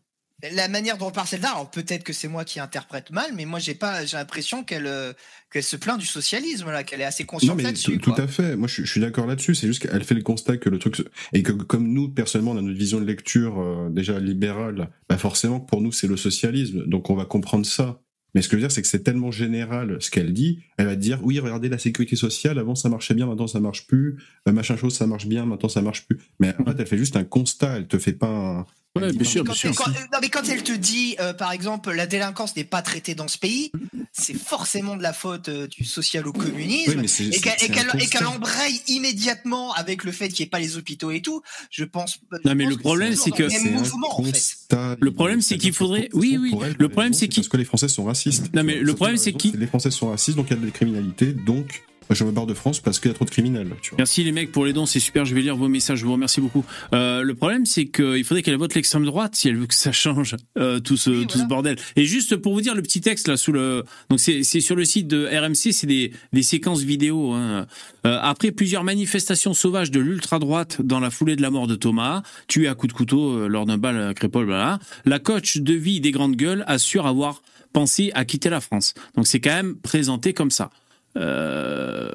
La 0.52 0.68
manière 0.68 0.98
dont 0.98 1.06
on 1.06 1.10
parle 1.10 1.26
celle-là, 1.28 1.50
alors 1.52 1.70
peut-être 1.70 2.02
que 2.04 2.12
c'est 2.12 2.28
moi 2.28 2.44
qui 2.44 2.60
interprète 2.60 3.10
mal, 3.10 3.30
mais 3.34 3.46
moi 3.46 3.58
j'ai 3.60 3.74
pas, 3.74 4.04
j'ai 4.04 4.16
l'impression 4.16 4.62
qu'elle 4.62 4.86
euh, 4.86 5.12
qu'elle 5.50 5.62
se 5.62 5.76
plaint 5.76 5.98
du 5.98 6.04
socialisme 6.06 6.70
là, 6.70 6.82
qu'elle 6.84 7.00
est 7.00 7.04
assez 7.04 7.24
consciente 7.24 7.56
là-dessus. 7.62 7.98
tout, 7.98 8.10
à 8.22 8.26
fait. 8.26 8.56
Moi, 8.56 8.68
je, 8.68 8.74
suis- 8.74 8.84
je 8.84 8.90
suis 8.90 9.00
d'accord 9.00 9.26
là-dessus. 9.26 9.54
C'est 9.54 9.66
juste 9.68 9.80
qu'elle 9.86 10.04
fait 10.04 10.14
le 10.14 10.22
constat 10.22 10.56
que 10.58 10.68
le 10.68 10.78
truc 10.78 10.96
se- 10.96 11.02
et 11.32 11.42
que 11.42 11.52
comme 11.52 11.88
nous, 11.88 12.08
personnellement, 12.10 12.50
on 12.50 12.58
a 12.58 12.62
notre 12.62 12.76
vision 12.76 13.00
de 13.00 13.06
lecture 13.06 13.58
euh, 13.60 13.88
déjà 13.90 14.18
libérale. 14.18 14.90
Bah 15.08 15.16
forcément, 15.18 15.60
pour 15.60 15.80
nous, 15.80 15.92
c'est 15.92 16.08
le 16.08 16.16
socialisme. 16.16 16.84
Donc, 16.86 17.08
on 17.10 17.14
va 17.14 17.24
comprendre 17.24 17.64
ça. 17.64 18.00
Mais 18.34 18.42
ce 18.42 18.48
que 18.48 18.56
je 18.56 18.62
veux 18.62 18.66
dire, 18.66 18.72
c'est 18.72 18.82
que 18.82 18.88
c'est 18.88 19.04
tellement 19.04 19.30
général 19.30 19.96
ce 20.00 20.10
qu'elle 20.10 20.32
dit. 20.32 20.58
Elle 20.76 20.86
va 20.86 20.96
dire, 20.96 21.20
oui, 21.22 21.38
regardez 21.38 21.68
la 21.68 21.78
sécurité 21.78 22.16
sociale, 22.16 22.58
avant 22.58 22.74
ça 22.74 22.88
marchait 22.88 23.14
bien, 23.14 23.26
maintenant 23.26 23.46
ça 23.46 23.60
marche 23.60 23.86
plus. 23.86 24.18
Euh, 24.48 24.52
machin 24.52 24.76
chose, 24.76 24.94
ça 24.96 25.06
marche 25.06 25.26
bien, 25.26 25.46
maintenant 25.46 25.68
ça 25.68 25.80
marche 25.80 26.04
plus. 26.06 26.18
Mais 26.40 26.52
en 26.58 26.64
fait, 26.64 26.74
elle 26.80 26.86
fait 26.88 26.98
juste 26.98 27.16
un 27.16 27.22
constat, 27.22 27.76
elle 27.76 27.86
te 27.86 27.96
fait 27.98 28.12
pas 28.12 28.26
un. 28.28 28.66
Ouais, 28.96 29.12
bien 29.12 29.24
sûr, 29.28 29.42
bien 29.42 29.52
Quand- 29.52 29.58
sûr. 29.58 29.74
quand- 29.74 29.90
non, 29.90 30.18
mais 30.22 30.28
quand 30.28 30.48
elle 30.48 30.62
te 30.62 30.70
dit, 30.72 31.16
euh, 31.18 31.32
par 31.32 31.50
exemple, 31.50 31.90
la 31.92 32.06
délinquance 32.06 32.54
n'est 32.54 32.62
pas 32.62 32.80
traitée 32.80 33.16
dans 33.16 33.26
ce 33.26 33.38
pays, 33.38 33.72
c'est 34.12 34.34
forcément 34.38 34.96
de 34.96 35.02
la 35.02 35.12
faute 35.12 35.48
euh, 35.48 35.66
du 35.66 35.84
social-communisme 35.84 36.92
Oui, 36.92 36.96
mais 37.00 37.08
c'est- 37.08 37.24
et 37.34 38.06
qu'elle 38.08 38.26
embraye 38.26 38.80
immédiatement 38.86 39.72
avec 39.72 40.04
le 40.04 40.12
fait 40.12 40.28
qu'il 40.28 40.44
n'y 40.44 40.46
ait 40.46 40.50
pas 40.50 40.60
les 40.60 40.76
hôpitaux 40.76 41.10
et 41.10 41.20
tout. 41.22 41.42
Je 41.70 41.82
pense. 41.84 42.20
Non, 42.44 42.54
mais 42.54 42.66
le 42.66 42.76
problème, 42.76 43.16
c'est 43.16 43.32
que. 43.32 43.42
le 43.42 43.48
même 43.48 43.74
mouvement, 43.74 44.20
en 44.20 44.22
fait. 44.24 44.96
Le 45.00 45.10
problème, 45.10 45.40
c'est 45.40 45.58
qu'il 45.58 45.72
faudrait. 45.72 46.08
Oui, 46.12 46.38
oui. 46.40 46.52
Le 46.78 46.88
problème, 46.88 47.14
c'est 47.14 47.26
qu'il. 47.28 47.42
Parce 47.42 47.48
que 47.50 47.56
les 47.56 47.64
Français 47.64 47.88
sont 47.88 48.04
racistes. 48.04 48.54
Non, 48.54 48.62
mais 48.62 48.76
le 48.76 48.94
problème, 48.94 49.16
c'est 49.16 49.32
qui 49.32 49.52
Les 49.56 49.66
Français 49.66 49.90
sont 49.90 50.10
racistes, 50.10 50.36
donc 50.36 50.46
il 50.50 50.54
y 50.54 50.56
a 50.56 50.60
de 50.60 50.66
la 50.66 50.70
criminalité, 50.72 51.32
donc 51.32 51.82
je 52.10 52.24
me 52.24 52.30
barre 52.30 52.46
de 52.46 52.54
France 52.54 52.80
parce 52.80 53.00
qu'il 53.00 53.10
y 53.10 53.12
a 53.12 53.14
trop 53.14 53.24
de 53.24 53.30
criminels. 53.30 53.70
Tu 53.80 53.90
vois. 53.90 53.98
Merci 53.98 54.24
les 54.24 54.32
mecs 54.32 54.52
pour 54.52 54.64
les 54.64 54.72
dons, 54.72 54.86
c'est 54.86 55.00
super. 55.00 55.24
Je 55.24 55.34
vais 55.34 55.42
lire 55.42 55.56
vos 55.56 55.68
messages. 55.68 55.98
Je 55.98 56.04
vous 56.04 56.12
remercie 56.12 56.40
beaucoup. 56.40 56.64
Euh, 56.92 57.22
le 57.22 57.34
problème, 57.34 57.66
c'est 57.66 57.86
qu'il 57.86 58.24
faudrait 58.24 58.42
qu'elle 58.42 58.56
vote 58.56 58.74
l'extrême 58.74 59.04
droite 59.04 59.34
si 59.34 59.48
elle 59.48 59.56
veut 59.56 59.66
que 59.66 59.74
ça 59.74 59.92
change 59.92 60.36
euh, 60.58 60.80
tout 60.80 60.96
ce 60.96 61.24
tout 61.24 61.38
ce 61.38 61.44
bordel. 61.44 61.76
Et 61.96 62.04
juste 62.04 62.36
pour 62.36 62.54
vous 62.54 62.60
dire 62.60 62.74
le 62.74 62.82
petit 62.82 63.00
texte 63.00 63.28
là 63.28 63.36
sous 63.36 63.52
le 63.52 63.84
donc 64.10 64.20
c'est 64.20 64.42
c'est 64.42 64.60
sur 64.60 64.76
le 64.76 64.84
site 64.84 65.08
de 65.08 65.26
RMC, 65.26 65.72
c'est 65.72 65.86
des 65.86 66.12
des 66.32 66.42
séquences 66.42 66.82
vidéo. 66.82 67.32
Hein. 67.32 67.66
Euh, 68.06 68.18
après 68.20 68.52
plusieurs 68.52 68.84
manifestations 68.84 69.54
sauvages 69.54 69.90
de 69.90 70.00
l'ultra 70.00 70.38
droite 70.38 70.82
dans 70.82 71.00
la 71.00 71.10
foulée 71.10 71.36
de 71.36 71.42
la 71.42 71.50
mort 71.50 71.66
de 71.66 71.74
Thomas, 71.74 72.22
tué 72.48 72.68
à 72.68 72.74
coups 72.74 72.92
de 72.92 72.96
couteau 72.96 73.48
lors 73.48 73.64
d'un 73.64 73.78
bal 73.78 74.00
à 74.00 74.14
Crépole, 74.14 74.46
voilà, 74.46 74.78
la 75.04 75.18
coach 75.18 75.58
de 75.58 75.74
vie 75.74 76.00
des 76.00 76.10
grandes 76.10 76.36
gueules 76.36 76.64
assure 76.66 77.06
avoir 77.06 77.42
pensé 77.72 78.10
à 78.14 78.24
quitter 78.24 78.48
la 78.48 78.60
France. 78.60 78.94
Donc 79.16 79.26
c'est 79.26 79.40
quand 79.40 79.50
même 79.50 79.76
présenté 79.76 80.32
comme 80.32 80.50
ça. 80.50 80.70
Euh, 81.16 82.10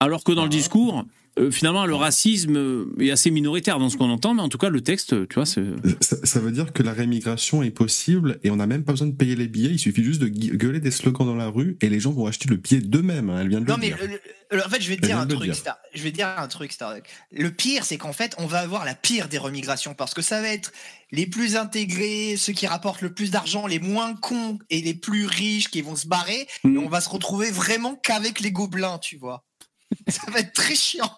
alors 0.00 0.24
que 0.24 0.32
dans 0.32 0.44
le 0.44 0.50
discours, 0.50 1.04
euh, 1.38 1.50
finalement, 1.50 1.86
le 1.86 1.94
racisme 1.94 2.56
euh, 2.56 2.86
est 3.00 3.10
assez 3.10 3.30
minoritaire 3.30 3.78
dans 3.78 3.88
ce 3.88 3.96
qu'on 3.96 4.10
entend, 4.10 4.34
mais 4.34 4.42
en 4.42 4.48
tout 4.48 4.58
cas, 4.58 4.68
le 4.68 4.80
texte, 4.80 5.28
tu 5.28 5.34
vois, 5.36 5.46
c'est. 5.46 5.64
Ça, 6.00 6.16
ça 6.24 6.40
veut 6.40 6.50
dire 6.52 6.72
que 6.72 6.82
la 6.82 6.92
rémigration 6.92 7.62
est 7.62 7.70
possible 7.70 8.38
et 8.42 8.50
on 8.50 8.56
n'a 8.56 8.66
même 8.66 8.84
pas 8.84 8.92
besoin 8.92 9.06
de 9.08 9.14
payer 9.14 9.36
les 9.36 9.48
billets. 9.48 9.70
Il 9.70 9.78
suffit 9.78 10.02
juste 10.04 10.20
de 10.20 10.28
gueuler 10.28 10.80
des 10.80 10.90
slogans 10.90 11.26
dans 11.26 11.36
la 11.36 11.48
rue 11.48 11.76
et 11.80 11.88
les 11.88 12.00
gens 12.00 12.12
vont 12.12 12.26
acheter 12.26 12.48
le 12.48 12.56
billet 12.56 12.80
d'eux-mêmes. 12.80 13.30
hein, 13.30 13.38
Elle 13.40 13.48
vient 13.48 13.60
de 13.60 13.66
Non 13.66 13.74
le 13.76 13.80
mais 13.80 13.86
dire. 13.88 13.98
le- 14.02 14.56
le- 14.56 14.66
en 14.66 14.68
fait, 14.68 14.80
je 14.82 14.88
vais 14.88 14.96
te 14.96 15.06
dire 15.06 15.18
un 15.18 15.26
truc, 15.26 15.42
dire. 15.44 15.54
Star. 15.54 15.78
Je 15.94 16.02
vais 16.02 16.10
te 16.10 16.16
dire 16.16 16.28
un 16.36 16.48
truc, 16.48 16.72
Star. 16.72 16.94
Le 17.30 17.50
pire, 17.50 17.84
c'est 17.84 17.96
qu'en 17.98 18.12
fait, 18.12 18.34
on 18.38 18.46
va 18.46 18.58
avoir 18.58 18.84
la 18.84 18.94
pire 18.96 19.28
des 19.28 19.38
remigrations 19.38 19.94
parce 19.94 20.12
que 20.14 20.22
ça 20.22 20.40
va 20.42 20.48
être 20.48 20.72
les 21.12 21.26
plus 21.26 21.54
intégrés, 21.56 22.34
ceux 22.36 22.52
qui 22.52 22.66
rapportent 22.66 23.02
le 23.02 23.12
plus 23.14 23.30
d'argent, 23.30 23.66
les 23.68 23.78
moins 23.78 24.14
cons 24.14 24.58
et 24.70 24.80
les 24.82 24.94
plus 24.94 25.26
riches 25.26 25.68
qui 25.68 25.82
vont 25.82 25.94
se 25.96 26.06
barrer. 26.08 26.48
Mm. 26.64 26.74
Et 26.74 26.78
on 26.78 26.88
va 26.88 27.00
se 27.00 27.08
retrouver 27.08 27.50
vraiment 27.52 27.94
qu'avec 27.94 28.40
les 28.40 28.50
gobelins, 28.50 28.98
tu 28.98 29.16
vois. 29.16 29.44
Ça 30.08 30.22
va 30.30 30.40
être 30.40 30.52
très 30.52 30.74
chiant, 30.74 31.14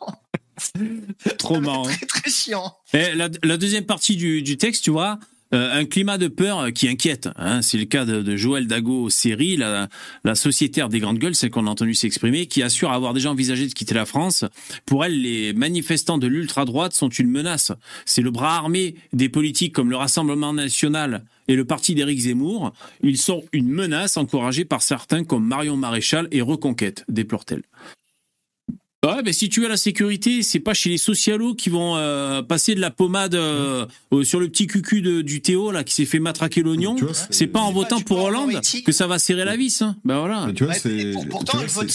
Trop 1.38 1.60
marrant. 1.60 1.82
très 1.84 2.06
très 2.06 2.30
chiant. 2.30 2.76
Et 2.92 3.14
la, 3.14 3.28
la 3.42 3.56
deuxième 3.56 3.84
partie 3.84 4.16
du, 4.16 4.42
du 4.42 4.56
texte, 4.56 4.84
tu 4.84 4.90
vois, 4.90 5.18
euh, 5.54 5.80
un 5.80 5.84
climat 5.84 6.16
de 6.18 6.28
peur 6.28 6.72
qui 6.72 6.88
inquiète. 6.88 7.28
Hein, 7.36 7.60
c'est 7.60 7.76
le 7.76 7.84
cas 7.84 8.04
de, 8.06 8.22
de 8.22 8.36
Joël 8.36 8.66
Dago 8.66 9.10
série, 9.10 9.56
la, 9.56 9.88
la 10.24 10.34
sociétaire 10.34 10.88
des 10.88 10.98
grandes 11.00 11.18
gueules, 11.18 11.34
celle 11.34 11.50
qu'on 11.50 11.66
a 11.66 11.70
entendu 11.70 11.94
s'exprimer, 11.94 12.46
qui 12.46 12.62
assure 12.62 12.90
avoir 12.92 13.12
déjà 13.12 13.30
envisagé 13.30 13.66
de 13.66 13.72
quitter 13.74 13.94
la 13.94 14.06
France. 14.06 14.44
Pour 14.86 15.04
elle, 15.04 15.20
les 15.20 15.52
manifestants 15.52 16.16
de 16.18 16.26
l'ultra-droite 16.26 16.94
sont 16.94 17.10
une 17.10 17.28
menace. 17.28 17.72
C'est 18.06 18.22
le 18.22 18.30
bras 18.30 18.56
armé 18.56 18.94
des 19.12 19.28
politiques 19.28 19.74
comme 19.74 19.90
le 19.90 19.96
Rassemblement 19.96 20.54
national 20.54 21.24
et 21.48 21.54
le 21.56 21.64
parti 21.66 21.94
d'Éric 21.94 22.20
Zemmour. 22.20 22.72
Ils 23.02 23.18
sont 23.18 23.44
une 23.52 23.68
menace 23.68 24.16
encouragée 24.16 24.64
par 24.64 24.80
certains 24.80 25.24
comme 25.24 25.46
Marion 25.46 25.76
Maréchal 25.76 26.28
et 26.30 26.40
Reconquête, 26.40 27.04
déplore-t-elle. 27.08 27.62
Ouais, 29.04 29.20
mais 29.24 29.32
si 29.32 29.48
tu 29.48 29.66
as 29.66 29.68
la 29.68 29.76
sécurité, 29.76 30.44
c'est 30.44 30.60
pas 30.60 30.74
chez 30.74 30.88
les 30.88 30.96
socialos 30.96 31.56
qui 31.56 31.70
vont 31.70 31.96
euh, 31.96 32.40
passer 32.40 32.76
de 32.76 32.80
la 32.80 32.92
pommade 32.92 33.34
euh, 33.34 33.84
euh, 34.12 34.22
sur 34.22 34.38
le 34.38 34.48
petit 34.48 34.68
cucu 34.68 35.02
de- 35.02 35.22
du 35.22 35.40
Théo 35.40 35.72
là 35.72 35.82
qui 35.82 35.92
s'est 35.92 36.04
fait 36.04 36.20
matraquer 36.20 36.62
l'oignon. 36.62 36.94
C'est 37.30 37.48
pas 37.48 37.58
en 37.58 37.72
votant 37.72 38.00
pour 38.00 38.18
Hollande 38.22 38.52
que 38.84 38.92
ça 38.92 39.08
va 39.08 39.18
serrer 39.18 39.44
la 39.44 39.56
vis. 39.56 39.82
Hein. 39.82 39.96
Ben 40.04 40.20
voilà. 40.20 40.46
Mais 40.46 40.54
tu 40.54 40.62
vois, 40.62 40.74
c'est 40.74 41.14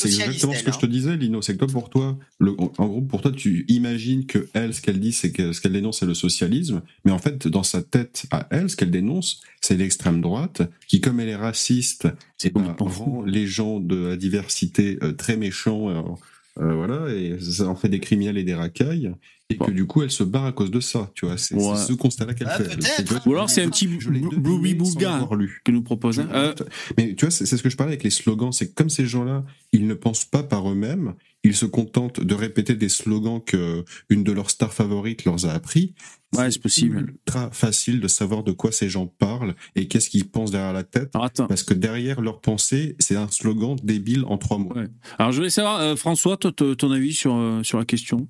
exactement 0.10 0.54
ce 0.54 0.64
que 0.64 0.74
je 0.74 0.80
te 0.80 0.86
disais, 0.86 1.16
Lino. 1.16 1.42
C'est 1.42 1.54
que 1.54 1.60
toi, 1.60 1.68
pour 1.70 1.90
toi, 1.90 2.18
le, 2.40 2.52
en 2.60 2.88
gros, 2.88 3.00
pour 3.02 3.22
toi, 3.22 3.32
tu 3.32 3.64
imagines 3.70 4.26
que 4.26 4.50
elle, 4.54 4.74
ce 4.74 4.82
qu'elle 4.82 5.00
dit, 5.00 5.14
c'est 5.14 5.32
que 5.32 5.54
ce 5.54 5.62
qu'elle 5.62 5.72
dénonce, 5.72 6.00
c'est 6.00 6.06
le 6.06 6.14
socialisme. 6.14 6.82
Mais 7.06 7.14
en 7.14 7.20
fait, 7.20 7.48
dans 7.48 7.64
sa 7.64 7.82
tête, 7.82 8.26
à 8.32 8.48
elle, 8.52 8.70
ce 8.70 8.76
qu'elle 8.76 8.92
dénonce, 8.92 9.40
c'est 9.62 9.78
l'extrême 9.78 10.20
droite, 10.20 10.62
qui, 10.90 11.00
comme 11.00 11.22
elle 11.22 11.30
est 11.30 11.38
raciste, 11.38 12.10
eh 12.44 12.50
ben, 12.50 12.76
rend 12.78 13.24
les 13.26 13.48
gens 13.48 13.80
de 13.80 13.96
la 14.08 14.18
diversité 14.18 15.00
euh, 15.04 15.14
très 15.14 15.38
méchants. 15.38 16.18
Euh, 16.60 16.74
voilà, 16.74 17.14
et 17.14 17.38
ça 17.40 17.68
en 17.68 17.76
fait 17.76 17.90
des 17.90 18.00
criminels 18.00 18.38
et 18.38 18.44
des 18.44 18.56
racailles. 18.56 19.14
Et 19.50 19.58
que 19.58 19.72
du 19.72 19.86
coup, 19.86 20.02
elle 20.02 20.12
se 20.12 20.24
barre 20.26 20.44
à 20.46 20.52
cause 20.52 20.72
de 20.72 20.82
ça, 20.82 21.10
tu 21.16 21.26
vois. 21.26 21.38
C'est 21.38 21.56
Ouais. 21.56 21.78
ce 21.78 21.94
constat-là 21.94 22.34
qu'elle 22.34 22.50
Ah, 22.52 22.58
fait. 22.62 23.06
Ou 23.26 23.32
alors 23.32 23.50
c'est 23.50 23.64
un 23.64 23.70
petit 23.70 23.88
Bloubi 23.88 24.74
Bouga 24.76 25.26
que 25.64 25.72
nous 25.72 25.82
propose. 25.84 26.20
hein. 26.20 26.28
Euh, 26.34 26.54
mais 26.98 27.16
tu 27.16 27.24
vois, 27.24 27.32
c'est 27.32 27.46
c'est 27.46 27.56
ce 27.56 27.64
que 27.64 27.70
je 27.70 27.78
parlais 27.78 27.92
avec 27.94 28.04
les 28.04 28.10
slogans. 28.10 28.52
C'est 28.52 28.68
que 28.68 28.74
comme 28.74 28.90
ces 28.90 29.06
gens-là, 29.06 29.46
ils 29.72 29.88
ne 29.88 29.94
pensent 29.94 30.26
pas 30.26 30.44
par 30.44 30.70
eux-mêmes, 30.70 31.14
ils 31.46 31.56
se 31.56 31.66
contentent 31.66 32.20
de 32.20 32.36
répéter 32.36 32.76
des 32.76 32.90
slogans 32.90 33.40
que 33.42 33.86
une 34.10 34.24
de 34.26 34.34
leurs 34.34 34.50
stars 34.50 34.74
favorites 34.74 35.24
leur 35.24 35.46
a 35.46 35.52
appris. 35.54 35.94
Ouais, 36.36 36.52
c'est 36.52 36.62
possible. 36.62 37.14
Ultra 37.26 37.50
facile 37.52 38.02
de 38.02 38.08
savoir 38.10 38.44
de 38.44 38.52
quoi 38.52 38.72
ces 38.74 38.90
gens 38.90 39.08
parlent 39.08 39.56
et 39.76 39.88
qu'est-ce 39.88 40.10
qu'ils 40.10 40.30
pensent 40.30 40.52
derrière 40.52 40.74
la 40.74 40.84
tête. 40.84 41.12
Parce 41.48 41.64
que 41.64 41.74
derrière 41.74 42.20
leur 42.22 42.42
pensée, 42.42 42.96
c'est 43.00 43.16
un 43.16 43.30
slogan 43.30 43.78
débile 43.82 44.24
en 44.26 44.38
trois 44.38 44.58
mots. 44.58 44.74
Alors 45.18 45.32
je 45.32 45.38
voulais 45.38 45.50
savoir, 45.50 45.80
euh, 45.80 45.96
François, 45.96 46.36
toi, 46.38 46.52
ton 46.52 46.92
avis 46.92 47.14
sur 47.14 47.36
euh, 47.36 47.64
sur 47.64 47.80
la 47.80 47.86
question? 47.86 48.28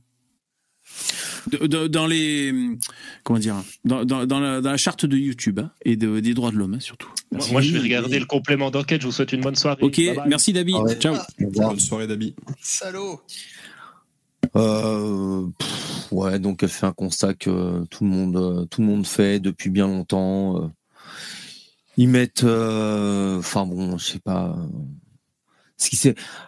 De- 1.51 1.67
de- 1.67 1.87
dans 1.87 2.07
les 2.07 2.53
comment 3.23 3.39
dire 3.39 3.55
dans, 3.83 4.05
dans, 4.05 4.25
dans 4.25 4.39
la, 4.39 4.61
dans 4.61 4.71
la 4.71 4.77
charte 4.77 5.05
de 5.05 5.17
YouTube 5.17 5.59
hein, 5.59 5.71
et 5.83 5.95
de- 5.97 6.19
des 6.21 6.33
droits 6.33 6.51
de 6.51 6.55
l'homme 6.57 6.75
hein, 6.75 6.79
surtout. 6.79 7.09
Moi, 7.31 7.45
moi, 7.51 7.61
je 7.61 7.73
vais 7.73 7.79
regarder 7.79 8.19
le 8.19 8.25
complément 8.25 8.71
d'enquête. 8.71 9.01
Je 9.01 9.07
vous 9.07 9.11
souhaite 9.11 9.33
une 9.33 9.41
bonne 9.41 9.55
soirée. 9.55 9.81
Ok, 9.83 9.97
Bye 9.97 10.15
bye. 10.15 10.29
merci 10.29 10.53
Dabi. 10.53 10.73
Ciao. 10.99 11.15
Bonne 11.39 11.79
soirée 11.79 12.07
Dabi. 12.07 12.35
Salaud. 12.61 13.19
Euh, 14.55 15.47
ouais, 16.11 16.39
donc 16.39 16.63
elle 16.63 16.69
fait 16.69 16.85
un 16.85 16.93
constat 16.93 17.33
que 17.33 17.85
tout 17.85 18.03
le 18.03 18.09
monde, 18.09 18.37
euh, 18.37 18.65
fait 19.05 19.39
depuis 19.39 19.69
bien 19.69 19.87
longtemps. 19.87 20.63
euh. 20.63 20.67
Ils 21.97 22.09
mettent, 22.09 22.43
enfin 22.43 23.65
bon, 23.65 23.97
je 23.97 24.05
sais 24.05 24.19
pas. 24.19 24.55
Ce 25.79 25.89
qui 25.89 25.95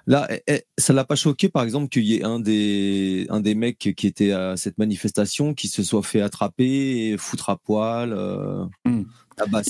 là, 0.07 0.28
eh, 0.32 0.41
eh, 0.48 0.64
ça 0.78 0.91
l'a 0.91 1.03
pas 1.06 1.16
choqué, 1.16 1.49
par 1.49 1.64
exemple, 1.64 1.90
qu'il 1.90 2.03
y 2.03 2.16
ait 2.16 2.24
un 2.24 2.40
des, 2.40 3.28
un 3.30 3.41
mecs 3.53 3.78
qui 3.95 4.07
était 4.07 4.32
à 4.32 4.57
cette 4.57 4.80
manifestation 4.80 5.53
qui 5.53 5.68
se 5.68 5.84
soit 5.84 6.02
fait 6.02 6.22
attraper, 6.22 7.10
et 7.10 7.18
foutre 7.18 7.52
à 7.52 7.57
poil, 7.57 8.11
euh, 8.14 8.66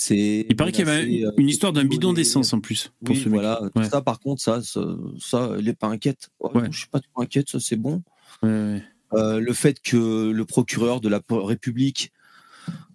Il 0.10 0.56
paraît 0.56 0.72
qu'il 0.72 0.86
y 0.86 0.90
avait 0.90 1.26
euh, 1.26 1.32
une 1.38 1.50
histoire 1.50 1.74
d'un 1.74 1.86
bidon 1.86 2.14
d'essence 2.14 2.54
en 2.54 2.60
plus. 2.60 2.92
Pour 3.04 3.16
oui, 3.16 3.22
ce 3.22 3.30
mec. 3.30 3.40
voilà. 3.40 3.62
Ouais. 3.76 3.90
Ça, 3.90 4.02
par 4.02 4.20
contre, 4.20 4.42
ça, 4.42 4.62
ça, 4.62 4.82
ça, 5.20 5.52
elle 5.58 5.68
est 5.68 5.74
pas 5.74 5.88
inquiète. 5.88 6.30
Oh, 6.40 6.52
non, 6.54 6.72
Je 6.72 6.80
suis 6.80 6.88
pas 6.90 7.00
trop 7.00 7.22
inquiète, 7.22 7.50
ça, 7.50 7.60
c'est 7.60 7.76
bon. 7.76 8.02
Ouais, 8.44 8.84
Euh, 9.14 9.40
le 9.40 9.54
fait 9.54 9.82
que 9.82 10.30
le 10.32 10.46
procureur 10.46 11.02
de 11.02 11.10
la 11.10 11.22
République 11.30 12.12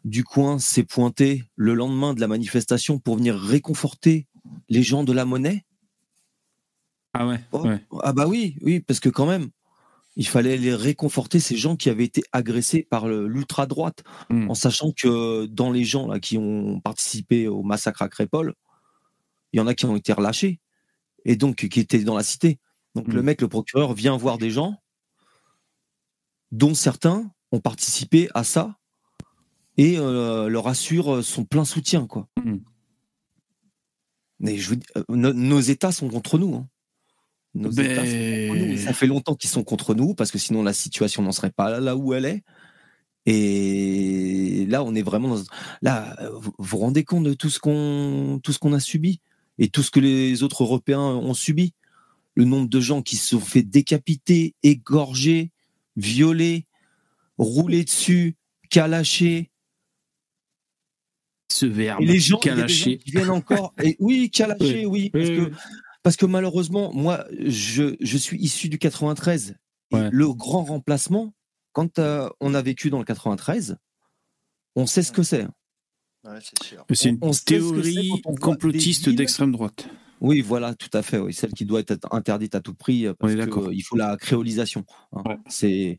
du 0.04 0.22
coin 0.22 0.58
s'est 0.58 0.84
pointé 0.84 1.44
le 1.56 1.74
lendemain 1.74 2.14
de 2.14 2.20
la 2.20 2.28
manifestation 2.28 2.98
pour 2.98 3.16
venir 3.16 3.36
réconforter 3.36 4.26
les 4.68 4.82
gens 4.82 5.02
de 5.04 5.12
la 5.12 5.24
monnaie. 5.24 5.64
Ah 7.14 7.26
ouais. 7.26 7.40
Oh, 7.52 7.62
ouais. 7.66 7.80
Ah 8.02 8.12
bah 8.12 8.26
oui, 8.26 8.56
oui, 8.60 8.80
parce 8.80 9.00
que 9.00 9.08
quand 9.08 9.26
même, 9.26 9.48
il 10.16 10.26
fallait 10.28 10.56
les 10.56 10.74
réconforter 10.74 11.40
ces 11.40 11.56
gens 11.56 11.74
qui 11.76 11.90
avaient 11.90 12.04
été 12.04 12.22
agressés 12.32 12.82
par 12.88 13.08
l'ultra 13.08 13.66
droite, 13.66 14.04
Hmm. 14.30 14.50
en 14.50 14.54
sachant 14.54 14.92
que 14.92 15.46
dans 15.46 15.70
les 15.72 15.84
gens 15.84 16.06
là 16.08 16.20
qui 16.20 16.38
ont 16.38 16.80
participé 16.80 17.48
au 17.48 17.62
massacre 17.62 18.02
à 18.02 18.08
Crépole, 18.08 18.54
il 19.52 19.58
y 19.58 19.60
en 19.60 19.66
a 19.66 19.74
qui 19.74 19.86
ont 19.86 19.96
été 19.96 20.12
relâchés 20.12 20.60
et 21.24 21.36
donc 21.36 21.68
qui 21.68 21.80
étaient 21.80 22.04
dans 22.04 22.16
la 22.16 22.22
cité. 22.22 22.58
Donc 22.94 23.08
Hmm. 23.08 23.12
le 23.14 23.22
mec, 23.22 23.40
le 23.40 23.48
procureur, 23.48 23.92
vient 23.94 24.16
voir 24.16 24.38
des 24.38 24.50
gens 24.50 24.80
dont 26.52 26.74
certains 26.74 27.30
ont 27.50 27.60
participé 27.60 28.28
à 28.34 28.44
ça 28.44 28.78
et 29.76 29.98
euh, 29.98 30.48
leur 30.48 30.68
assure 30.68 31.24
son 31.24 31.44
plein 31.44 31.64
soutien, 31.64 32.06
quoi. 32.06 32.28
Hmm. 32.44 32.58
Mais 34.38 34.56
je 34.58 34.74
euh, 34.96 35.02
no- 35.08 35.32
nos 35.32 35.60
États 35.60 35.90
sont 35.92 36.08
contre 36.08 36.38
nous. 36.38 36.54
hein. 36.54 36.68
Nos 37.54 37.70
Ben- 37.70 37.90
États 37.90 38.04
sont 38.04 38.66
nous. 38.66 38.76
Ça 38.78 38.92
fait 38.92 39.06
longtemps 39.06 39.34
qu'ils 39.34 39.50
sont 39.50 39.64
contre 39.64 39.94
nous 39.94 40.14
parce 40.14 40.30
que 40.30 40.38
sinon 40.38 40.62
la 40.62 40.72
situation 40.72 41.22
n'en 41.22 41.32
serait 41.32 41.52
pas 41.52 41.80
là, 41.80 41.96
où 41.96 42.14
elle 42.14 42.24
est. 42.24 42.42
Et 43.26 44.66
là, 44.68 44.82
on 44.82 44.94
est 44.94 45.02
vraiment 45.02 45.28
dans... 45.28 45.42
là. 45.82 46.16
Vous 46.32 46.52
vous 46.58 46.78
rendez 46.78 47.04
compte 47.04 47.24
de 47.24 47.34
tout 47.34 47.48
ce 47.48 47.58
qu'on 47.58 48.40
tout 48.42 48.52
ce 48.52 48.58
qu'on 48.58 48.72
a 48.72 48.80
subi 48.80 49.20
et 49.58 49.68
tout 49.68 49.82
ce 49.82 49.90
que 49.90 50.00
les 50.00 50.42
autres 50.42 50.64
Européens 50.64 51.00
ont 51.00 51.34
subi? 51.34 51.72
Le 52.34 52.44
nombre 52.44 52.68
de 52.68 52.80
gens 52.80 53.00
qui 53.00 53.16
se 53.16 53.28
sont 53.36 53.40
fait 53.40 53.62
décapiter, 53.62 54.54
égorger, 54.62 55.52
violer, 55.96 56.66
rouler 57.38 57.84
dessus, 57.84 58.36
calacher. 58.68 59.50
Ce 61.50 61.66
verbe, 61.66 62.02
Et 62.02 62.06
les 62.06 62.18
gens, 62.18 62.38
qui 62.38 62.98
viennent 63.06 63.30
encore. 63.30 63.72
Et 63.80 63.96
oui, 64.00 64.28
calaché, 64.30 64.86
oui. 64.86 65.10
Parce, 65.10 65.28
que, 65.28 65.52
parce 66.04 66.16
que 66.16 66.26
malheureusement, 66.26 66.92
moi, 66.94 67.24
je, 67.40 67.96
je 68.00 68.16
suis 68.16 68.38
issu 68.38 68.68
du 68.68 68.78
93. 68.78 69.56
Et 69.92 69.96
Le 70.12 70.32
grand 70.32 70.62
remplacement, 70.64 71.34
quand 71.72 71.98
euh, 71.98 72.28
on 72.40 72.54
a 72.54 72.62
vécu 72.62 72.90
dans 72.90 72.98
le 72.98 73.04
93, 73.04 73.76
on 74.76 74.86
sait 74.86 75.02
ce 75.02 75.10
que 75.12 75.22
c'est. 75.24 75.44
Ouais, 76.24 76.38
c'est 76.40 76.62
sûr. 76.62 76.84
C'est 76.92 77.08
une 77.10 77.18
On- 77.20 77.28
on 77.28 77.32
ce 77.32 77.42
théorie 77.44 78.22
complotiste 78.40 79.08
d'extrême 79.08 79.50
droite. 79.52 79.88
Oui, 80.20 80.40
voilà, 80.40 80.74
tout 80.74 80.88
à 80.94 81.02
fait. 81.02 81.18
Oui. 81.18 81.34
Celle 81.34 81.52
qui 81.52 81.64
doit 81.64 81.80
être 81.80 81.98
interdite 82.12 82.54
à 82.54 82.60
tout 82.60 82.74
prix 82.74 83.06
euh, 83.06 83.14
parce 83.14 83.34
qu'il 83.34 83.82
faut 83.84 83.96
la 83.96 84.16
créolisation. 84.16 84.84
hein. 85.12 85.22
C'est, 85.48 85.98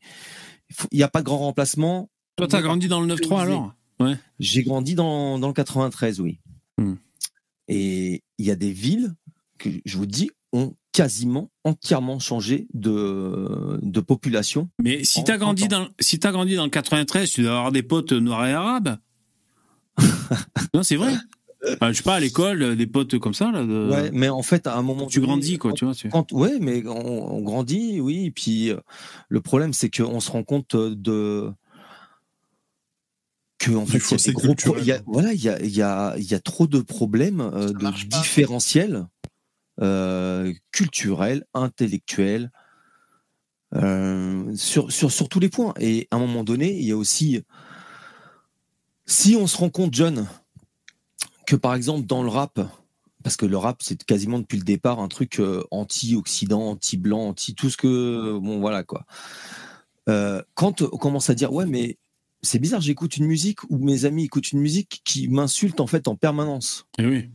il 0.91 0.97
n'y 0.97 1.03
a 1.03 1.07
pas 1.09 1.19
de 1.19 1.25
grand 1.25 1.37
remplacement. 1.39 2.09
Toi, 2.37 2.47
t'as 2.47 2.61
grandi 2.61 2.87
dans 2.87 3.01
le 3.01 3.13
9-3 3.15 3.41
alors? 3.41 3.73
Ouais. 3.99 4.15
J'ai 4.39 4.63
grandi 4.63 4.93
dans, 4.95 5.39
dans 5.39 5.47
le 5.47 5.53
93, 5.53 6.19
oui. 6.19 6.39
Hmm. 6.77 6.95
Et 7.67 8.23
il 8.37 8.45
y 8.45 8.51
a 8.51 8.55
des 8.55 8.71
villes 8.71 9.13
que 9.57 9.69
je 9.85 9.97
vous 9.97 10.05
dis 10.05 10.29
ont 10.53 10.75
quasiment 10.91 11.51
entièrement 11.63 12.19
changé 12.19 12.67
de, 12.73 13.79
de 13.81 13.99
population. 13.99 14.69
Mais 14.81 15.03
si 15.03 15.23
t'as 15.23 15.37
grandi 15.37 15.67
dans, 15.67 15.87
si 15.99 16.19
t'as 16.19 16.31
grandi 16.31 16.55
dans 16.55 16.63
le 16.63 16.69
93, 16.69 17.29
tu 17.29 17.41
dois 17.43 17.51
avoir 17.57 17.71
des 17.71 17.83
potes 17.83 18.13
noirs 18.13 18.45
et 18.47 18.53
arabes. 18.53 18.97
non, 20.73 20.83
c'est 20.83 20.95
vrai. 20.95 21.13
Enfin, 21.73 21.91
je 21.91 21.97
sais 21.97 22.03
pas, 22.03 22.15
à 22.15 22.19
l'école, 22.19 22.61
euh, 22.61 22.75
des 22.75 22.85
potes 22.85 23.17
comme 23.17 23.33
ça, 23.33 23.51
là. 23.51 23.63
de- 23.63 23.89
Ouais, 23.91 24.11
mais 24.13 24.29
en 24.29 24.43
fait, 24.43 24.67
à 24.67 24.75
un 24.77 24.83
moment 24.83 25.07
Tu 25.07 25.19
donné, 25.19 25.27
grandis, 25.31 25.57
quoi, 25.57 25.71
quand- 25.71 25.75
tu 25.75 25.85
vois. 25.85 25.95
tu- 25.95 26.09
Quand, 26.09 26.31
ouais, 26.31 26.59
mais 26.59 26.85
on, 26.87 27.33
on 27.37 27.41
grandit, 27.41 27.99
oui. 27.99 28.25
Et 28.25 28.31
puis 28.31 28.69
euh, 28.69 28.77
le 29.29 29.41
problème, 29.41 29.73
c'est 29.73 29.89
qu'on 29.89 30.19
se 30.19 30.29
rend 30.31 30.43
compte 30.43 30.75
de 30.75 31.51
que 33.57 33.71
en 33.71 33.85
fait, 33.85 33.99
il 34.79 34.85
y 34.85 34.91
a 34.91 35.01
voilà, 35.07 35.33
il 35.33 35.41
y 35.41 35.49
a, 35.49 35.59
il 35.61 35.75
y 35.75 35.81
a, 35.81 36.15
il 36.17 36.23
y 36.29 36.33
a 36.33 36.39
trop 36.39 36.67
de 36.67 36.79
problèmes 36.81 37.41
euh, 37.41 37.69
de 37.69 37.87
différentiels 38.21 39.07
euh, 39.81 40.53
culturels, 40.71 41.45
intellectuels. 41.53 42.51
euh, 43.75 44.55
sur, 44.55 44.91
sur, 44.91 45.11
sur 45.11 45.29
tous 45.29 45.39
les 45.39 45.49
points. 45.49 45.73
Et 45.79 46.07
à 46.11 46.15
un 46.15 46.19
moment 46.19 46.43
donné, 46.43 46.73
il 46.73 46.85
y 46.85 46.91
a 46.91 46.97
aussi, 46.97 47.41
si 49.05 49.35
on 49.35 49.47
se 49.47 49.57
rend 49.57 49.69
compte, 49.69 49.93
John, 49.93 50.27
que 51.45 51.55
par 51.55 51.75
exemple 51.75 52.05
dans 52.05 52.23
le 52.23 52.29
rap, 52.29 52.59
parce 53.23 53.37
que 53.37 53.45
le 53.45 53.57
rap 53.57 53.81
c'est 53.81 54.03
quasiment 54.03 54.39
depuis 54.39 54.57
le 54.57 54.63
départ 54.63 54.99
un 54.99 55.07
truc 55.07 55.39
euh, 55.39 55.63
anti-occident, 55.71 56.69
anti-blanc, 56.69 57.29
anti 57.29 57.55
tout 57.55 57.69
ce 57.69 57.77
que 57.77 58.37
bon 58.39 58.59
voilà 58.59 58.83
quoi. 58.83 59.05
Euh, 60.09 60.41
quand 60.53 60.81
on 60.83 60.97
commence 60.97 61.29
à 61.29 61.35
dire 61.35 61.51
ouais 61.51 61.65
mais 61.65 61.97
c'est 62.43 62.59
bizarre 62.59 62.81
j'écoute 62.81 63.17
une 63.17 63.25
musique 63.25 63.63
ou 63.69 63.77
mes 63.79 64.05
amis 64.05 64.25
écoutent 64.25 64.51
une 64.51 64.59
musique 64.59 65.01
qui 65.03 65.27
m'insulte 65.27 65.79
en 65.79 65.87
fait 65.87 66.07
en 66.07 66.15
permanence. 66.15 66.85
Et 66.99 67.05
oui. 67.05 67.29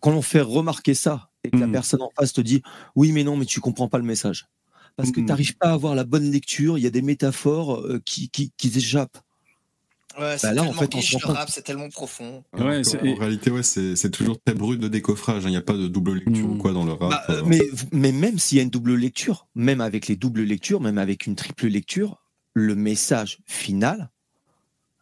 Quand 0.00 0.12
on 0.12 0.22
fait 0.22 0.40
remarquer 0.40 0.94
ça 0.94 1.30
et 1.44 1.50
que 1.50 1.56
la 1.56 1.68
personne 1.68 2.02
en 2.02 2.10
face 2.18 2.32
te 2.32 2.40
dit 2.40 2.62
oui 2.96 3.12
mais 3.12 3.22
non 3.24 3.36
mais 3.36 3.44
tu 3.46 3.60
comprends 3.60 3.88
pas 3.88 3.98
le 3.98 4.04
message 4.04 4.46
parce 4.96 5.10
que 5.10 5.16
tu 5.16 5.22
n'arrives 5.26 5.56
pas 5.56 5.68
à 5.68 5.72
avoir 5.72 5.94
la 5.96 6.04
bonne 6.04 6.30
lecture, 6.30 6.78
il 6.78 6.82
y 6.84 6.86
a 6.86 6.90
des 6.90 7.02
métaphores 7.02 7.80
euh, 7.80 8.00
qui, 8.04 8.28
qui, 8.30 8.52
qui 8.56 8.68
échappent. 8.78 9.18
Ouais, 10.16 10.38
c'est 10.38 10.46
Bah 10.46 10.54
là, 10.54 10.62
en 10.62 10.66
tellement 10.66 10.80
fait, 10.80 10.94
on 10.94 11.00
se 11.00 11.06
riche 11.10 11.12
rend 11.14 11.18
le 11.18 11.26
compte. 11.26 11.36
rap, 11.36 11.50
c'est 11.50 11.62
tellement 11.62 11.88
profond. 11.88 12.44
En 12.52 12.64
réalité, 12.64 13.50
ouais, 13.50 13.64
c'est 13.64 13.96
c'est 13.96 14.10
toujours 14.12 14.38
très 14.40 14.54
brut 14.54 14.78
de 14.80 14.86
décoffrage. 14.86 15.44
hein. 15.44 15.48
Il 15.48 15.50
n'y 15.50 15.56
a 15.56 15.62
pas 15.62 15.76
de 15.76 15.88
double 15.88 16.14
lecture 16.14 16.48
ou 16.48 16.54
quoi 16.58 16.72
dans 16.72 16.84
le 16.84 16.92
rap. 16.92 17.10
Bah, 17.10 17.24
euh. 17.30 17.42
mais, 17.44 17.58
mais 17.90 18.12
même 18.12 18.38
s'il 18.38 18.58
y 18.58 18.60
a 18.60 18.62
une 18.62 18.70
double 18.70 18.94
lecture, 18.94 19.48
même 19.56 19.80
avec 19.80 20.06
les 20.06 20.14
doubles 20.14 20.42
lectures, 20.44 20.80
même 20.80 20.98
avec 20.98 21.26
une 21.26 21.34
triple 21.34 21.66
lecture, 21.66 22.22
le 22.52 22.76
message 22.76 23.40
final 23.46 24.10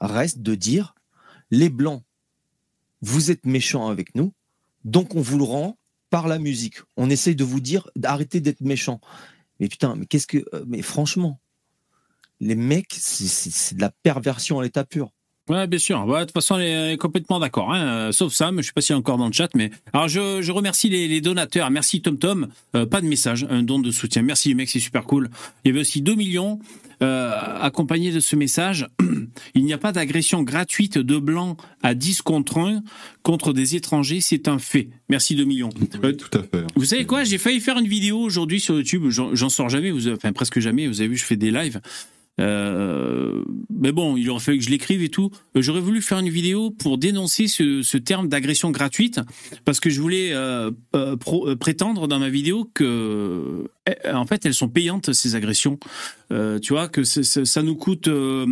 reste 0.00 0.38
de 0.40 0.54
dire 0.54 0.94
les 1.50 1.68
blancs, 1.68 2.02
vous 3.02 3.30
êtes 3.30 3.44
méchants 3.44 3.88
avec 3.88 4.14
nous, 4.14 4.32
donc 4.86 5.14
on 5.14 5.20
vous 5.20 5.36
le 5.36 5.44
rend 5.44 5.76
par 6.12 6.28
la 6.28 6.38
musique. 6.38 6.76
On 6.98 7.08
essaye 7.08 7.34
de 7.34 7.42
vous 7.42 7.60
dire 7.60 7.88
d'arrêter 7.96 8.42
d'être 8.42 8.60
méchants. 8.60 9.00
Mais 9.58 9.68
putain, 9.68 9.96
mais 9.96 10.04
qu'est-ce 10.04 10.26
que, 10.26 10.44
euh, 10.52 10.62
mais 10.68 10.82
franchement, 10.82 11.40
les 12.38 12.54
mecs, 12.54 12.92
c'est 12.92 13.74
de 13.76 13.80
la 13.80 13.90
perversion 14.02 14.60
à 14.60 14.62
l'état 14.62 14.84
pur. 14.84 15.10
Ouais, 15.48 15.66
bien 15.66 15.78
sûr. 15.78 16.06
Ouais, 16.06 16.20
de 16.20 16.24
toute 16.26 16.34
façon, 16.34 16.54
on 16.54 16.60
est 16.60 16.96
complètement 16.98 17.40
d'accord. 17.40 17.72
Hein. 17.72 17.82
euh, 17.84 18.12
Sauf 18.12 18.32
Sam, 18.32 18.60
je 18.62 18.66
sais 18.66 18.72
pas 18.72 18.80
s'il 18.80 18.94
est 18.94 18.98
encore 18.98 19.18
dans 19.18 19.26
le 19.26 19.32
chat, 19.32 19.48
mais 19.54 19.70
alors 19.92 20.06
je, 20.08 20.40
je 20.40 20.52
remercie 20.52 20.88
les, 20.88 21.08
les 21.08 21.20
donateurs. 21.20 21.68
Merci 21.70 22.00
Tom 22.00 22.16
Tom. 22.16 22.48
Euh, 22.76 22.86
pas 22.86 23.00
de 23.00 23.06
message, 23.06 23.44
un 23.50 23.64
don 23.64 23.80
de 23.80 23.90
soutien. 23.90 24.22
Merci 24.22 24.48
les 24.50 24.54
mecs, 24.54 24.70
c'est 24.70 24.78
super 24.78 25.02
cool. 25.04 25.30
Il 25.64 25.68
y 25.68 25.70
avait 25.72 25.80
aussi 25.80 26.00
2 26.00 26.14
millions 26.14 26.60
euh, 27.02 27.32
accompagnés 27.60 28.12
de 28.12 28.20
ce 28.20 28.36
message. 28.36 28.86
Il 29.54 29.64
n'y 29.64 29.72
a 29.72 29.78
pas 29.78 29.90
d'agression 29.90 30.44
gratuite 30.44 30.96
de 30.98 31.18
blancs 31.18 31.58
à 31.82 31.94
10 31.94 32.22
contre 32.22 32.58
1 32.58 32.82
contre 33.24 33.52
des 33.52 33.74
étrangers, 33.74 34.20
c'est 34.20 34.46
un 34.46 34.60
fait. 34.60 34.90
Merci 35.08 35.34
2 35.34 35.42
millions. 35.44 35.70
Euh, 36.04 36.12
tout 36.12 36.38
à 36.38 36.42
fait. 36.42 36.64
vous 36.76 36.84
savez 36.84 37.04
quoi? 37.04 37.24
J'ai 37.24 37.38
failli 37.38 37.58
faire 37.60 37.78
une 37.78 37.88
vidéo 37.88 38.18
aujourd'hui 38.20 38.60
sur 38.60 38.76
YouTube. 38.76 39.06
J'en 39.08 39.34
j'en 39.34 39.48
sors 39.48 39.68
jamais. 39.68 39.90
Vous, 39.90 40.08
enfin 40.08 40.32
presque 40.32 40.60
jamais. 40.60 40.86
Vous 40.86 41.00
avez 41.00 41.08
vu, 41.08 41.16
je 41.16 41.24
fais 41.24 41.36
des 41.36 41.50
lives. 41.50 41.80
Euh, 42.40 43.42
mais 43.70 43.92
bon, 43.92 44.16
il 44.16 44.28
aurait 44.30 44.40
fallu 44.40 44.58
que 44.58 44.64
je 44.64 44.70
l'écrive 44.70 45.02
et 45.02 45.10
tout. 45.10 45.30
J'aurais 45.54 45.80
voulu 45.80 46.00
faire 46.00 46.18
une 46.18 46.30
vidéo 46.30 46.70
pour 46.70 46.98
dénoncer 46.98 47.46
ce, 47.46 47.96
terme 47.98 48.28
d'agression 48.28 48.70
gratuite 48.70 49.20
parce 49.64 49.80
que 49.80 49.90
je 49.90 50.00
voulais 50.00 50.32
euh, 50.32 50.70
euh, 50.94 51.16
prétendre 51.56 52.08
dans 52.08 52.18
ma 52.18 52.30
vidéo 52.30 52.70
que, 52.72 53.64
en 54.10 54.26
fait, 54.26 54.46
elles 54.46 54.54
sont 54.54 54.68
payantes 54.68 55.12
ces 55.12 55.34
agressions. 55.34 55.78
Tu 56.62 56.72
vois 56.72 56.88
que 56.88 57.04
ça 57.04 57.62
nous 57.62 57.76
coûte 57.76 58.08
le, 58.08 58.46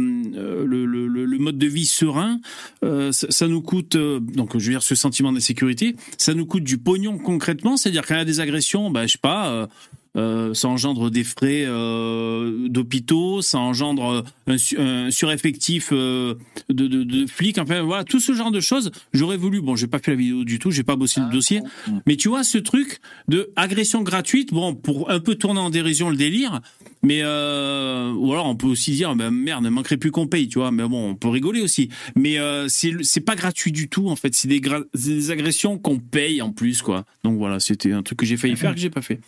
mode 1.39 1.57
de 1.57 1.66
vie 1.66 1.86
serein, 1.86 2.40
ça, 2.82 3.48
nous 3.48 3.62
coûte 3.62 3.97
donc 3.97 4.59
je 4.59 4.65
veux 4.65 4.73
dire 4.73 4.82
ce 4.82 4.94
sentiment 4.94 5.32
d'insécurité, 5.32 5.97
ça 6.19 6.35
nous 6.35 6.44
coûte 6.44 6.65
du 6.65 6.77
pognon 6.77 7.16
concrètement, 7.16 7.78
c'est-à-dire 7.78 8.05
quand 8.07 8.16
il 8.16 8.19
y 8.19 8.20
a 8.20 8.27
des 8.27 8.40
agressions, 8.40 8.90
bah, 8.90 9.07
je 9.07 9.12
sais 9.12 9.19
pas. 9.19 9.69
Euh, 10.16 10.20
euh, 10.51 10.55
ça 10.55 10.69
engendre 10.69 11.11
des 11.11 11.24
frais 11.24 11.65
euh, 11.66 12.69
d'hôpitaux, 12.69 13.43
ça 13.43 13.59
engendre 13.59 14.24
un, 14.47 14.59
su- 14.59 14.78
un 14.78 15.11
sureffectif 15.11 15.91
euh, 15.93 16.35
de, 16.69 16.87
de, 16.87 17.05
de 17.05 17.27
flics, 17.27 17.59
enfin 17.59 17.82
voilà, 17.82 18.05
tout 18.05 18.20
ce 18.20 18.32
genre 18.32 18.51
de 18.51 18.61
choses. 18.61 18.91
J'aurais 19.12 19.37
voulu, 19.37 19.61
bon, 19.61 19.77
j'ai 19.77 19.87
pas 19.87 19.99
fait 19.99 20.12
la 20.12 20.16
vidéo 20.16 20.45
du 20.45 20.59
tout, 20.59 20.70
j'ai 20.70 20.82
pas 20.82 20.97
bossé 20.97 21.20
le 21.20 21.31
dossier, 21.32 21.61
mais 22.07 22.16
tu 22.16 22.28
vois 22.28 22.45
ce 22.45 22.59
truc 22.59 23.01
de 23.28 23.51
agression 23.57 24.03
gratuite, 24.03 24.53
bon, 24.53 24.74
pour 24.74 25.11
un 25.11 25.20
peu 25.20 25.35
tourner 25.35 25.61
en 25.61 25.70
dérision 25.70 26.11
le 26.11 26.16
délire, 26.16 26.61
mais 27.02 27.20
euh, 27.22 28.12
ou 28.12 28.32
alors 28.32 28.47
on 28.47 28.56
peut 28.56 28.66
aussi 28.66 28.93
dire, 28.93 29.14
ben 29.16 29.31
merde, 29.31 29.64
ne 29.64 29.70
manquerait 29.70 29.97
plus 29.97 30.10
qu'on 30.10 30.27
paye, 30.27 30.48
tu 30.48 30.59
vois, 30.59 30.70
mais 30.70 30.86
bon, 30.86 31.10
on 31.10 31.14
peut 31.14 31.28
rigoler 31.28 31.60
aussi. 31.60 31.89
Mais 32.16 32.39
euh, 32.39 32.68
c'est 32.68 32.93
c'est 33.02 33.20
pas 33.20 33.36
gratuit 33.36 33.72
du 33.72 33.89
tout 33.89 34.09
en 34.09 34.16
fait, 34.16 34.35
c'est 34.35 34.48
des, 34.48 35.31
agressions 35.31 35.78
qu'on 35.78 35.98
paye 35.98 36.43
en 36.43 36.52
plus 36.52 36.82
quoi. 36.82 37.05
Donc 37.24 37.39
voilà, 37.39 37.60
c'était 37.60 37.93
un 37.93 38.02
truc 38.02 38.18
que 38.18 38.27
j'ai 38.27 38.36
failli 38.36 38.56
faire 38.56 38.74
que 38.74 38.81
j'ai 38.81 38.90
pas 38.90 39.02
fait. 39.02 39.20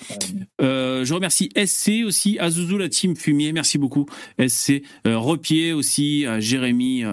Euh, 0.61 1.05
je 1.05 1.15
remercie 1.15 1.51
SC 1.57 2.05
aussi, 2.05 2.39
Azuzu 2.39 2.79
la 2.79 2.89
team 2.89 3.17
Fumier, 3.17 3.53
merci 3.53 3.79
beaucoup. 3.79 4.07
SC, 4.39 4.83
euh, 5.07 5.19
Repier 5.19 5.73
aussi, 5.73 6.27
Jérémy 6.39 7.05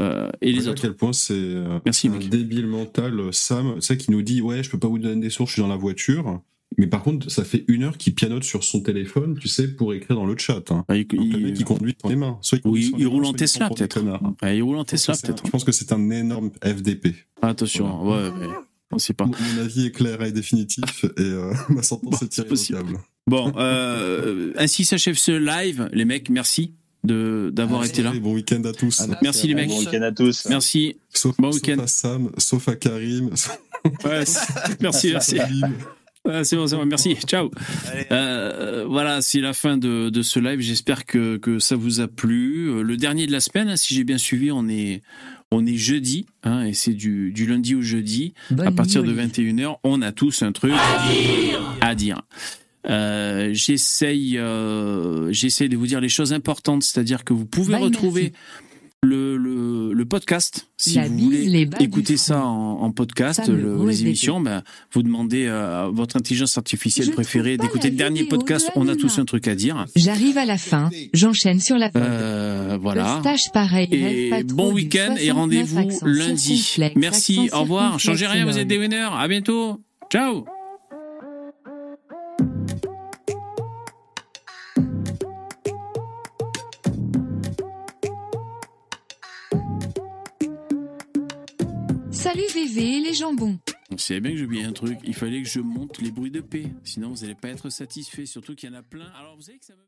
euh, 0.00 0.30
et 0.40 0.52
les 0.52 0.68
à 0.68 0.70
autres. 0.70 0.82
quel 0.82 0.94
point 0.94 1.12
c'est 1.12 1.34
euh, 1.34 1.78
un 1.78 2.18
débile 2.18 2.66
mental, 2.66 3.32
Sam, 3.32 3.80
sais, 3.80 3.96
qui 3.96 4.10
nous 4.12 4.22
dit 4.22 4.40
Ouais, 4.40 4.62
je 4.62 4.70
peux 4.70 4.78
pas 4.78 4.88
vous 4.88 4.98
donner 4.98 5.20
des 5.20 5.30
sources, 5.30 5.50
je 5.50 5.54
suis 5.54 5.62
dans 5.62 5.68
la 5.68 5.76
voiture. 5.76 6.40
Mais 6.76 6.86
par 6.86 7.02
contre, 7.02 7.30
ça 7.30 7.44
fait 7.44 7.64
une 7.66 7.82
heure 7.84 7.96
qu'il 7.96 8.14
pianote 8.14 8.44
sur 8.44 8.62
son 8.62 8.80
téléphone, 8.80 9.36
tu 9.40 9.48
sais, 9.48 9.68
pour 9.68 9.94
écrire 9.94 10.16
dans 10.16 10.26
le 10.26 10.36
chat. 10.36 10.70
Hein. 10.70 10.84
Donc, 10.88 11.12
le 11.12 11.38
mec, 11.38 11.54
il 11.58 11.64
conduit 11.64 11.96
sans 12.00 12.08
les 12.08 12.16
mains. 12.16 12.38
Soit 12.42 12.58
il, 12.64 12.70
il 12.76 12.94
les 12.98 13.06
roule 13.06 13.22
mains, 13.22 13.28
en 13.28 13.32
il 13.32 13.36
Tesla, 13.36 13.68
peut-être. 13.70 14.00
Ouais, 14.42 14.56
il 14.58 14.62
roule 14.62 14.76
en 14.76 14.84
Je 14.84 14.90
pense 14.90 14.90
Tesla 14.90 15.14
que 15.14 15.18
c'est 15.20 15.26
un- 15.26 15.32
peut-être. 15.32 15.46
Je 15.46 15.50
pense 15.50 15.64
que 15.64 15.72
c'est 15.72 15.92
un 15.92 16.10
énorme 16.10 16.50
FDP. 16.62 17.14
Attention, 17.42 18.06
ouais, 18.08 18.30
mais 18.38 18.46
on 18.92 18.98
sait 18.98 19.14
pas. 19.14 19.24
Mon 19.24 19.32
mon 19.32 19.60
avis 19.62 19.86
est 19.86 19.90
clair 19.92 20.22
et 20.22 20.30
définitif 20.30 21.04
et 21.04 21.08
euh, 21.22 21.52
ma 21.70 21.82
sentence 21.82 22.22
est 22.22 22.36
irrévocable. 22.38 22.98
Bon, 23.26 23.52
euh, 23.56 24.52
ainsi 24.56 24.84
s'achève 24.84 25.16
ce 25.16 25.32
live, 25.32 25.88
les 25.92 26.04
mecs. 26.04 26.30
Merci 26.30 26.74
de 27.04 27.50
d'avoir 27.52 27.84
été 27.84 28.02
là. 28.02 28.12
Bon 28.20 28.34
week-end 28.34 28.62
à 28.64 28.72
tous. 28.72 29.02
Merci 29.22 29.48
les 29.48 29.54
mecs. 29.54 29.68
Bon 29.68 29.78
week-end 29.80 30.02
à 30.02 30.12
tous. 30.12 30.46
Merci. 30.48 30.96
Sauf, 31.12 31.36
bon 31.38 31.50
sauf 31.52 31.62
week-end. 31.62 31.82
à 31.82 31.86
Sam, 31.86 32.30
sauf 32.38 32.68
à 32.68 32.76
Karim. 32.76 33.30
Ouais, 34.04 34.24
merci, 34.80 35.10
merci. 35.12 35.38
C'est 36.42 36.56
bon, 36.56 36.66
c'est 36.66 36.76
bon, 36.76 36.84
merci, 36.84 37.14
ciao. 37.26 37.50
Euh, 38.10 38.84
voilà, 38.88 39.22
c'est 39.22 39.40
la 39.40 39.54
fin 39.54 39.78
de, 39.78 40.10
de 40.10 40.22
ce 40.22 40.38
live. 40.38 40.60
J'espère 40.60 41.06
que, 41.06 41.36
que 41.38 41.58
ça 41.58 41.74
vous 41.76 42.00
a 42.00 42.08
plu. 42.08 42.68
Euh, 42.70 42.82
Le 42.82 42.96
dernier 42.96 43.26
de 43.26 43.32
la 43.32 43.40
semaine, 43.40 43.68
hein, 43.68 43.76
si 43.76 43.94
j'ai 43.94 44.04
bien 44.04 44.18
suivi, 44.18 44.50
on 44.50 44.68
est, 44.68 45.02
on 45.50 45.64
est 45.64 45.76
jeudi, 45.76 46.26
hein, 46.42 46.64
et 46.64 46.74
c'est 46.74 46.92
du, 46.92 47.32
du 47.32 47.46
lundi 47.46 47.74
au 47.74 47.80
jeudi. 47.82 48.34
à 48.58 48.70
partir 48.72 49.02
de 49.02 49.12
21h, 49.12 49.76
on 49.84 50.02
a 50.02 50.12
tous 50.12 50.42
un 50.42 50.52
truc 50.52 50.72
à 51.80 51.94
dire. 51.94 52.20
Euh, 52.88 53.50
j'essaye, 53.52 54.38
euh, 54.38 55.32
j'essaye 55.32 55.68
de 55.68 55.76
vous 55.76 55.86
dire 55.86 56.00
les 56.00 56.08
choses 56.08 56.32
importantes, 56.32 56.82
c'est-à-dire 56.84 57.24
que 57.24 57.32
vous 57.32 57.44
pouvez 57.44 57.74
Bye, 57.74 57.82
retrouver 57.82 58.32
le, 59.04 59.36
le, 59.36 59.92
le 59.92 60.04
podcast. 60.06 60.68
Si 60.76 60.94
La 60.94 61.06
vous 61.08 61.18
voulez 61.18 61.68
écouter 61.80 62.16
ça 62.16 62.44
en, 62.44 62.82
en 62.82 62.90
podcast, 62.90 63.46
le- 63.48 63.86
les 63.86 64.02
émissions, 64.02 64.40
ben, 64.40 64.62
vous 64.92 65.02
demandez 65.04 65.46
euh, 65.46 65.84
à 65.84 65.88
votre 65.88 66.16
intelligence 66.16 66.58
artificielle 66.58 67.06
Je 67.06 67.12
préférée 67.12 67.56
d'écouter 67.56 67.90
le 67.90 67.96
dernier 67.96 68.24
podcast. 68.24 68.70
On 68.74 68.88
a 68.88 68.96
tous 68.96 69.18
un 69.18 69.24
truc 69.24 69.46
à 69.46 69.54
dire. 69.54 69.86
J'arrive 69.94 70.36
à 70.36 70.44
la 70.44 70.58
fin, 70.58 70.90
j'enchaîne 71.12 71.60
sur 71.60 71.76
la 71.78 71.90
Euh, 71.96 72.76
voilà. 72.80 73.18
Stage 73.20 73.52
pareil, 73.52 73.88
Et 73.92 74.30
pas 74.30 74.42
bon 74.42 74.72
week-end 74.72 75.14
et 75.16 75.28
69 75.30 75.32
rendez-vous 75.36 76.06
lundi. 76.06 76.76
Merci, 76.96 77.50
au 77.52 77.60
revoir. 77.60 78.00
Changez 78.00 78.26
rien, 78.26 78.44
vous 78.46 78.58
êtes 78.58 78.68
des 78.68 78.78
winners. 78.78 79.08
À 79.16 79.28
bientôt. 79.28 79.80
Ciao. 80.10 80.44
Salut 92.38 92.66
VV 92.68 93.00
les 93.00 93.14
jambons. 93.14 93.58
Vous 93.90 93.98
savez 93.98 94.20
bien 94.20 94.30
que 94.30 94.44
oublié 94.44 94.62
un 94.62 94.72
truc. 94.72 95.00
Il 95.02 95.12
fallait 95.12 95.42
que 95.42 95.48
je 95.48 95.58
monte 95.58 95.98
les 95.98 96.12
bruits 96.12 96.30
de 96.30 96.40
paix. 96.40 96.66
Sinon, 96.84 97.08
vous 97.08 97.22
n'allez 97.22 97.34
pas 97.34 97.48
être 97.48 97.68
satisfait. 97.68 98.26
Surtout 98.26 98.54
qu'il 98.54 98.70
y 98.70 98.72
en 98.72 98.76
a 98.76 98.82
plein. 98.82 99.06
Alors, 99.18 99.34
vous 99.34 99.42
savez 99.42 99.58
que 99.58 99.64
ça 99.64 99.74
me... 99.74 99.80